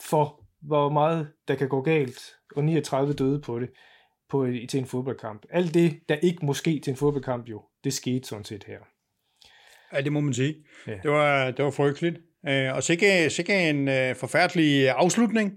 for, 0.00 0.40
hvor 0.60 0.88
meget 0.88 1.28
der 1.48 1.54
kan 1.54 1.68
gå 1.68 1.80
galt, 1.82 2.20
og 2.56 2.64
39 2.64 3.12
døde 3.12 3.40
på 3.40 3.60
det 3.60 3.68
på, 4.28 4.46
til 4.68 4.80
en 4.80 4.86
fodboldkamp. 4.86 5.42
Alt 5.50 5.74
det, 5.74 5.98
der 6.08 6.16
ikke 6.16 6.46
måske 6.46 6.80
til 6.84 6.90
en 6.90 6.96
fodboldkamp 6.96 7.48
jo, 7.48 7.62
det 7.84 7.92
skete 7.92 8.28
sådan 8.28 8.44
set 8.44 8.64
her. 8.64 8.78
Ja, 9.92 10.00
det 10.00 10.12
må 10.12 10.20
man 10.20 10.34
sige. 10.34 10.54
Ja. 10.86 10.92
Det, 11.02 11.10
var, 11.10 11.50
det 11.50 11.64
var 11.64 11.70
frygteligt. 11.70 12.16
Øh, 12.48 12.74
og 12.74 12.82
sikke, 12.82 13.30
sikke 13.30 13.70
en 13.70 13.88
uh, 13.88 14.16
forfærdelig 14.16 14.90
afslutning. 14.90 15.52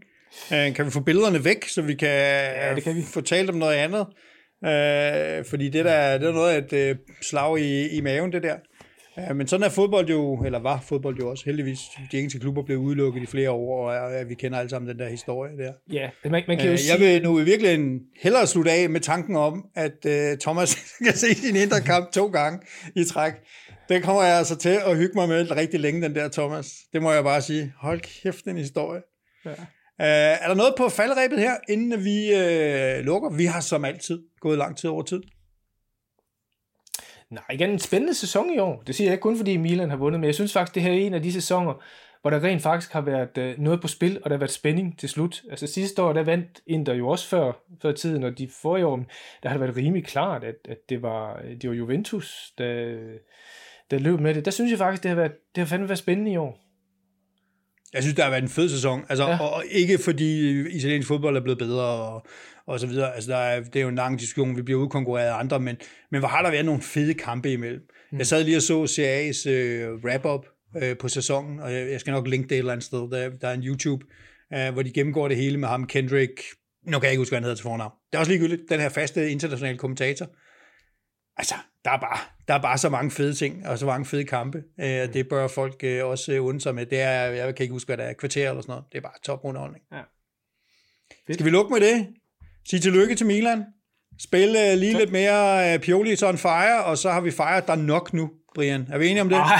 Uh, 0.51 0.75
kan 0.75 0.85
vi 0.85 0.91
få 0.91 0.99
billederne 0.99 1.45
væk, 1.45 1.67
så 1.67 1.81
vi 1.81 1.95
kan, 1.95 2.09
ja, 2.09 2.75
det 2.75 2.83
kan 2.83 2.95
vi. 2.95 3.21
talt 3.21 3.49
om 3.49 3.55
noget 3.55 3.75
andet? 3.75 4.07
Uh, 4.61 5.45
fordi 5.49 5.69
det 5.69 5.85
der, 5.85 6.17
det 6.17 6.27
er 6.27 6.33
noget 6.33 6.71
af 6.71 6.77
et 6.77 6.99
slag 7.21 7.59
i, 7.59 7.87
i 7.87 8.01
maven, 8.01 8.31
det 8.31 8.43
der. 8.43 8.55
Ja, 9.17 9.33
men 9.33 9.47
sådan 9.47 9.63
er 9.63 9.69
fodbold 9.69 10.09
jo, 10.09 10.43
eller 10.45 10.59
var 10.59 10.79
fodbold 10.87 11.17
jo 11.17 11.29
også 11.29 11.45
heldigvis. 11.45 11.79
De 12.11 12.17
engelske 12.17 12.39
klubber 12.39 12.63
blev 12.63 12.77
udelukket 12.77 13.23
i 13.23 13.25
flere 13.25 13.51
år, 13.51 13.89
og 13.89 14.11
ja, 14.13 14.23
vi 14.23 14.35
kender 14.35 14.59
alle 14.59 14.69
sammen 14.69 14.89
den 14.89 14.99
der 14.99 15.09
historie 15.09 15.57
der. 15.57 15.73
Ja, 15.91 16.09
man, 16.23 16.43
man 16.47 16.57
kan 16.57 16.65
jo 16.65 16.71
Jeg 16.71 16.79
sige... 16.79 16.99
vil 16.99 17.23
nu 17.23 17.39
i 17.39 17.43
virkeligheden 17.43 17.99
hellere 18.21 18.47
slutte 18.47 18.71
af 18.71 18.89
med 18.89 18.99
tanken 18.99 19.35
om, 19.35 19.65
at 19.75 20.05
uh, 20.05 20.37
Thomas 20.39 20.75
kan 21.05 21.13
se 21.13 21.33
sin 21.33 21.55
indre 21.55 21.81
kamp 21.81 22.11
to 22.11 22.27
gange 22.27 22.59
i 22.95 23.03
træk. 23.03 23.33
Det 23.89 24.03
kommer 24.03 24.23
jeg 24.23 24.37
altså 24.37 24.55
til 24.55 24.79
at 24.85 24.97
hygge 24.97 25.13
mig 25.15 25.29
med 25.29 25.51
rigtig 25.51 25.79
længe, 25.79 26.01
den 26.01 26.15
der 26.15 26.29
Thomas. 26.29 26.73
Det 26.93 27.01
må 27.01 27.11
jeg 27.11 27.23
bare 27.23 27.41
sige. 27.41 27.73
Hold 27.79 27.99
kæft, 28.23 28.45
en 28.45 28.57
historie. 28.57 29.01
Ja. 29.45 29.51
Uh, 29.51 30.05
er 30.43 30.47
der 30.47 30.55
noget 30.55 30.73
på 30.77 30.89
faldrebet 30.89 31.39
her, 31.39 31.55
inden 31.69 32.03
vi 32.03 32.33
uh, 32.33 33.05
lukker? 33.05 33.29
Vi 33.37 33.45
har 33.45 33.61
som 33.61 33.85
altid 33.85 34.19
gået 34.39 34.57
lang 34.57 34.77
tid 34.77 34.89
over 34.89 35.03
tid. 35.03 35.21
Nej, 37.29 37.43
igen 37.51 37.69
en 37.69 37.79
spændende 37.79 38.13
sæson 38.13 38.53
i 38.53 38.57
år. 38.57 38.83
Det 38.87 38.95
siger 38.95 39.07
jeg 39.07 39.13
ikke 39.13 39.21
kun, 39.21 39.37
fordi 39.37 39.57
Milan 39.57 39.89
har 39.89 39.97
vundet, 39.97 40.19
men 40.19 40.25
jeg 40.25 40.35
synes 40.35 40.53
faktisk, 40.53 40.75
det 40.75 40.83
her 40.83 40.91
er 40.91 40.95
en 40.95 41.13
af 41.13 41.21
de 41.21 41.33
sæsoner, 41.33 41.73
hvor 42.21 42.29
der 42.29 42.43
rent 42.43 42.61
faktisk 42.61 42.93
har 42.93 43.01
været 43.01 43.37
øh, 43.37 43.59
noget 43.59 43.81
på 43.81 43.87
spil, 43.87 44.19
og 44.23 44.29
der 44.29 44.35
har 44.35 44.39
været 44.39 44.51
spænding 44.51 44.99
til 44.99 45.09
slut. 45.09 45.43
Altså 45.49 45.67
sidste 45.67 46.03
år, 46.03 46.13
der 46.13 46.23
vandt 46.23 46.61
Inter 46.67 46.93
jo 46.93 47.07
også 47.07 47.27
før, 47.27 47.51
før 47.81 47.91
tiden, 47.91 48.23
og 48.23 48.37
de 48.37 48.49
forrige 48.61 48.85
år, 48.85 49.05
der 49.43 49.49
har 49.49 49.57
det 49.57 49.61
været 49.61 49.77
rimelig 49.77 50.05
klart, 50.05 50.43
at, 50.43 50.55
at 50.69 50.89
det, 50.89 51.01
var, 51.01 51.41
øh, 51.43 51.61
det 51.61 51.69
var 51.69 51.75
Juventus, 51.75 52.53
der, 52.57 52.97
der 53.91 53.99
løb 53.99 54.19
med 54.19 54.33
det. 54.33 54.45
Der 54.45 54.51
synes 54.51 54.71
jeg 54.71 54.77
faktisk, 54.77 55.03
det 55.03 55.09
har, 55.09 55.15
været, 55.15 55.33
det 55.55 55.61
har 55.61 55.65
fandme 55.65 55.89
været 55.89 55.99
spændende 55.99 56.31
i 56.31 56.37
år. 56.37 56.68
Jeg 57.93 58.03
synes, 58.03 58.15
det 58.15 58.23
har 58.23 58.31
været 58.31 58.43
en 58.43 58.49
fed 58.49 58.69
sæson. 58.69 59.05
Altså, 59.09 59.25
ja. 59.25 59.39
Og 59.39 59.63
ikke 59.69 59.97
fordi 59.97 60.59
italiensk 60.69 61.07
fodbold 61.07 61.37
er 61.37 61.41
blevet 61.41 61.57
bedre 61.57 61.85
og, 61.85 62.25
og 62.67 62.79
så 62.79 62.87
videre. 62.87 63.15
Altså, 63.15 63.31
der 63.31 63.37
er, 63.37 63.63
det 63.63 63.75
er 63.75 63.81
jo 63.81 63.89
en 63.89 63.95
lang 63.95 64.19
diskussion, 64.19 64.57
vi 64.57 64.61
bliver 64.61 64.81
udkonkurreret 64.81 65.27
af 65.27 65.39
andre, 65.39 65.59
men, 65.59 65.77
men 66.11 66.19
hvor 66.19 66.27
har 66.27 66.41
der 66.41 66.51
været 66.51 66.65
nogle 66.65 66.81
fede 66.81 67.13
kampe 67.13 67.51
imellem. 67.51 67.81
Mm. 68.11 68.17
Jeg 68.17 68.27
sad 68.27 68.43
lige 68.43 68.57
og 68.57 68.61
så 68.61 68.83
CA's 68.83 69.49
øh, 69.49 69.93
wrap-up 70.03 70.45
øh, 70.83 70.97
på 70.97 71.07
sæsonen, 71.07 71.59
og 71.59 71.73
jeg, 71.73 71.91
jeg 71.91 71.99
skal 71.99 72.11
nok 72.11 72.27
linke 72.27 72.49
det 72.49 72.55
et 72.55 72.59
eller 72.59 72.71
andet 72.71 72.85
sted. 72.85 72.99
Der, 72.99 73.29
der 73.29 73.47
er 73.47 73.53
en 73.53 73.63
YouTube, 73.63 74.05
øh, 74.53 74.73
hvor 74.73 74.81
de 74.81 74.91
gennemgår 74.91 75.27
det 75.27 75.37
hele 75.37 75.57
med 75.57 75.67
ham, 75.67 75.87
Kendrick, 75.87 76.41
nu 76.87 76.99
kan 76.99 77.03
jeg 77.03 77.11
ikke 77.11 77.21
huske, 77.21 77.31
hvad 77.31 77.37
han 77.37 77.43
hedder 77.43 77.55
til 77.55 77.63
fornavn. 77.63 77.91
Det 78.11 78.15
er 78.15 78.19
også 78.19 78.31
ligegyldigt, 78.31 78.61
den 78.69 78.79
her 78.79 78.89
faste 78.89 79.31
internationale 79.31 79.77
kommentator. 79.77 80.25
Altså, 81.37 81.55
der 81.85 81.91
er, 81.91 81.99
bare, 81.99 82.19
der 82.47 82.53
er 82.53 82.61
bare 82.61 82.77
så 82.77 82.89
mange 82.89 83.11
fede 83.11 83.33
ting, 83.33 83.67
og 83.67 83.79
så 83.79 83.85
mange 83.85 84.05
fede 84.05 84.23
kampe. 84.23 84.63
Øh. 84.79 85.13
Det 85.13 85.29
bør 85.29 85.47
folk 85.47 85.83
øh, 85.83 86.05
også 86.05 86.31
øh, 86.31 86.45
undre 86.45 86.59
sig 86.59 86.75
med. 86.75 86.85
Det 86.85 87.01
er, 87.01 87.21
jeg 87.21 87.55
kan 87.55 87.63
ikke 87.63 87.73
huske, 87.73 87.87
hvad 87.87 87.97
det 87.97 88.05
er, 88.05 88.13
kvarter 88.13 88.49
eller 88.49 88.61
sådan 88.61 88.71
noget. 88.71 88.85
Det 88.91 88.97
er 88.97 89.01
bare 89.01 89.19
top 89.23 89.39
underholdning. 89.43 89.83
Ja. 89.91 90.01
Skal 91.33 91.45
vi 91.45 91.49
lukke 91.49 91.73
med 91.73 91.81
det? 91.81 92.07
Sig 92.69 92.81
tillykke 92.81 93.15
til 93.15 93.25
Milan. 93.25 93.65
Spille 94.19 94.75
lige 94.75 94.97
lidt 94.97 95.11
mere 95.11 95.75
uh, 95.75 95.81
Pioli 95.81 96.23
on 96.23 96.37
fire, 96.37 96.83
og 96.83 96.97
så 96.97 97.11
har 97.11 97.21
vi 97.21 97.31
fejret 97.31 97.67
der 97.67 97.75
nok 97.75 98.13
nu, 98.13 98.31
Brian. 98.55 98.87
Er 98.91 98.97
vi 98.97 99.07
enige 99.07 99.21
om 99.21 99.29
det? 99.29 99.37
Nej, 99.37 99.59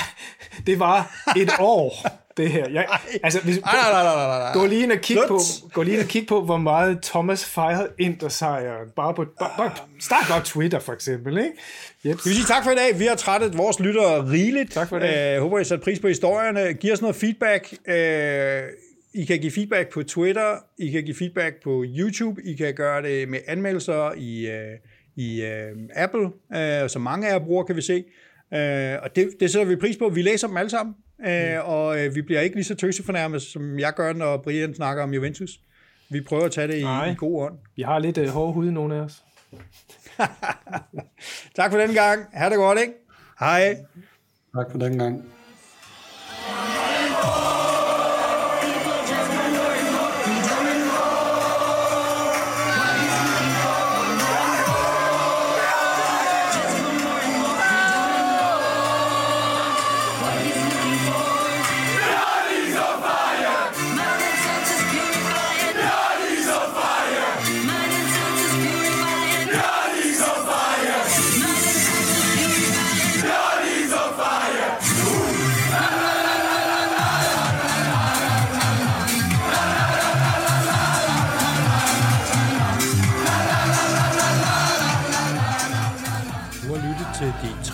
det 0.66 0.80
var 0.80 1.32
et 1.38 1.50
år, 1.60 1.94
det 2.40 2.52
her. 2.52 2.70
Jeg, 2.70 2.86
altså, 3.24 3.42
hvis, 3.44 3.62
nej, 3.62 3.74
nej, 3.92 4.04
nej, 4.04 4.16
nej, 4.16 4.40
nej. 4.40 4.54
Gå 4.54 4.66
lige 4.66 4.84
ind 4.84 4.92
og 4.92 4.98
kig 4.98 5.18
på, 5.28 5.40
gå 5.74 5.84
lige 5.84 5.94
ind 5.94 6.04
og 6.04 6.10
kig 6.10 6.28
på, 6.28 6.42
hvor 6.42 6.58
meget 6.58 7.00
Thomas 7.04 7.46
fejrede 7.46 7.90
Inter-sejren. 8.00 8.90
Bare 8.96 9.14
på, 9.14 9.26
bare, 9.40 9.52
bare, 9.58 9.72
start 10.00 10.26
bare 10.30 10.42
Twitter, 10.44 10.80
for 10.80 10.94
eksempel, 10.94 11.38
ikke? 11.38 11.52
Yes. 12.06 12.26
Vi 12.26 12.30
vil 12.30 12.36
sige 12.36 12.46
tak 12.46 12.64
for 12.64 12.72
i 12.72 12.76
dag. 12.76 13.00
Vi 13.00 13.06
har 13.06 13.16
trættet 13.16 13.58
vores 13.58 13.80
lyttere 13.80 14.32
rigeligt. 14.32 14.72
Tak 14.72 14.90
for 14.90 14.98
i 14.98 15.00
dag. 15.00 15.32
Jeg 15.32 15.38
uh, 15.38 15.44
håber, 15.44 15.60
I 15.60 15.64
satte 15.64 15.84
pris 15.84 16.00
på 16.00 16.08
historierne. 16.08 16.74
Giv 16.74 16.94
os 16.94 17.02
noget 17.02 17.16
feedback. 17.16 17.74
Uh, 17.88 17.96
i 19.14 19.26
kan 19.26 19.40
give 19.40 19.52
feedback 19.52 19.94
på 19.94 20.04
Twitter, 20.04 20.56
I 20.78 20.92
kan 20.92 21.04
give 21.04 21.16
feedback 21.16 21.64
på 21.64 21.86
YouTube, 21.88 22.42
I 22.46 22.54
kan 22.54 22.74
gøre 22.74 23.02
det 23.02 23.30
med 23.30 23.40
anmeldelser 23.48 24.14
i, 24.18 24.48
uh, 24.48 24.80
i 25.16 25.44
uh, 25.44 25.80
Apple, 25.96 26.26
uh, 26.56 26.90
som 26.90 27.02
mange 27.02 27.28
af 27.28 27.32
jer 27.32 27.40
bruger, 27.40 27.64
kan 27.64 27.76
vi 27.76 27.82
se. 27.82 28.04
Uh, 28.52 29.04
og 29.04 29.16
det, 29.16 29.30
det 29.40 29.52
sætter 29.52 29.68
vi 29.68 29.76
pris 29.76 29.98
på. 29.98 30.10
Vi 30.10 30.22
læser 30.22 30.48
dem 30.48 30.58
alle 30.58 30.70
sammen, 30.70 30.96
uh, 31.20 31.26
mm. 31.26 31.60
og 31.64 31.88
uh, 31.88 32.16
vi 32.16 32.22
bliver 32.22 32.42
ikke 32.42 32.56
lige 32.56 32.66
så 32.66 32.76
tøsefornærmet, 32.76 33.42
som 33.42 33.80
jeg 33.80 33.94
gør, 33.94 34.14
når 34.14 34.38
Brian 34.38 34.76
snakker 34.76 35.04
om 35.04 35.14
Juventus. 35.14 35.60
Vi 36.10 36.22
prøver 36.22 36.46
at 36.46 36.52
tage 36.52 36.68
det 36.68 36.76
i, 36.76 37.12
i 37.12 37.16
god 37.18 37.44
ånd. 37.44 37.58
Vi 37.76 37.82
har 37.82 38.00
lidt 38.00 38.18
uh, 38.18 38.28
hårde 38.28 38.54
hud, 38.54 38.72
nogle 38.72 38.96
af 38.96 39.00
os. 39.00 39.24
tak 41.56 41.72
for 41.72 41.78
den 41.78 41.94
gang. 41.94 42.26
Ha' 42.34 42.50
det 42.50 42.58
godt, 42.58 42.80
ikke? 42.80 42.94
Hej. 43.40 43.78
Tak 44.56 44.72
for 44.72 44.78
den 44.78 44.98
gang. 44.98 45.26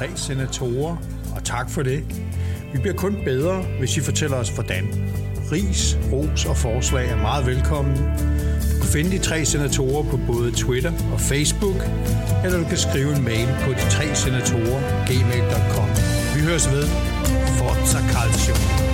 Tre 0.05 0.17
senatorer, 0.17 0.97
og 1.35 1.43
tak 1.43 1.69
for 1.69 1.83
det. 1.83 2.03
Vi 2.73 2.79
bliver 2.79 2.95
kun 2.95 3.17
bedre, 3.25 3.61
hvis 3.79 3.97
I 3.97 4.01
fortæller 4.01 4.37
os, 4.37 4.49
hvordan. 4.49 5.11
Ris, 5.51 5.97
ros 6.11 6.45
og 6.45 6.57
forslag 6.57 7.09
er 7.09 7.15
meget 7.21 7.45
velkommen. 7.45 7.97
Du 8.73 8.79
kan 8.81 8.89
finde 8.93 9.11
de 9.11 9.17
tre 9.17 9.45
senatorer 9.45 10.03
på 10.03 10.19
både 10.27 10.51
Twitter 10.51 10.91
og 11.13 11.21
Facebook, 11.21 11.89
eller 12.43 12.57
du 12.57 12.65
kan 12.65 12.77
skrive 12.77 13.15
en 13.15 13.23
mail 13.23 13.47
på 13.65 13.71
de 13.71 13.89
tre 13.89 14.15
senatorer 14.15 14.81
gmail.com. 15.05 15.89
Vi 16.35 16.41
høres 16.41 16.71
ved. 16.71 16.87
Forza 17.57 17.99
Calcio. 18.13 18.84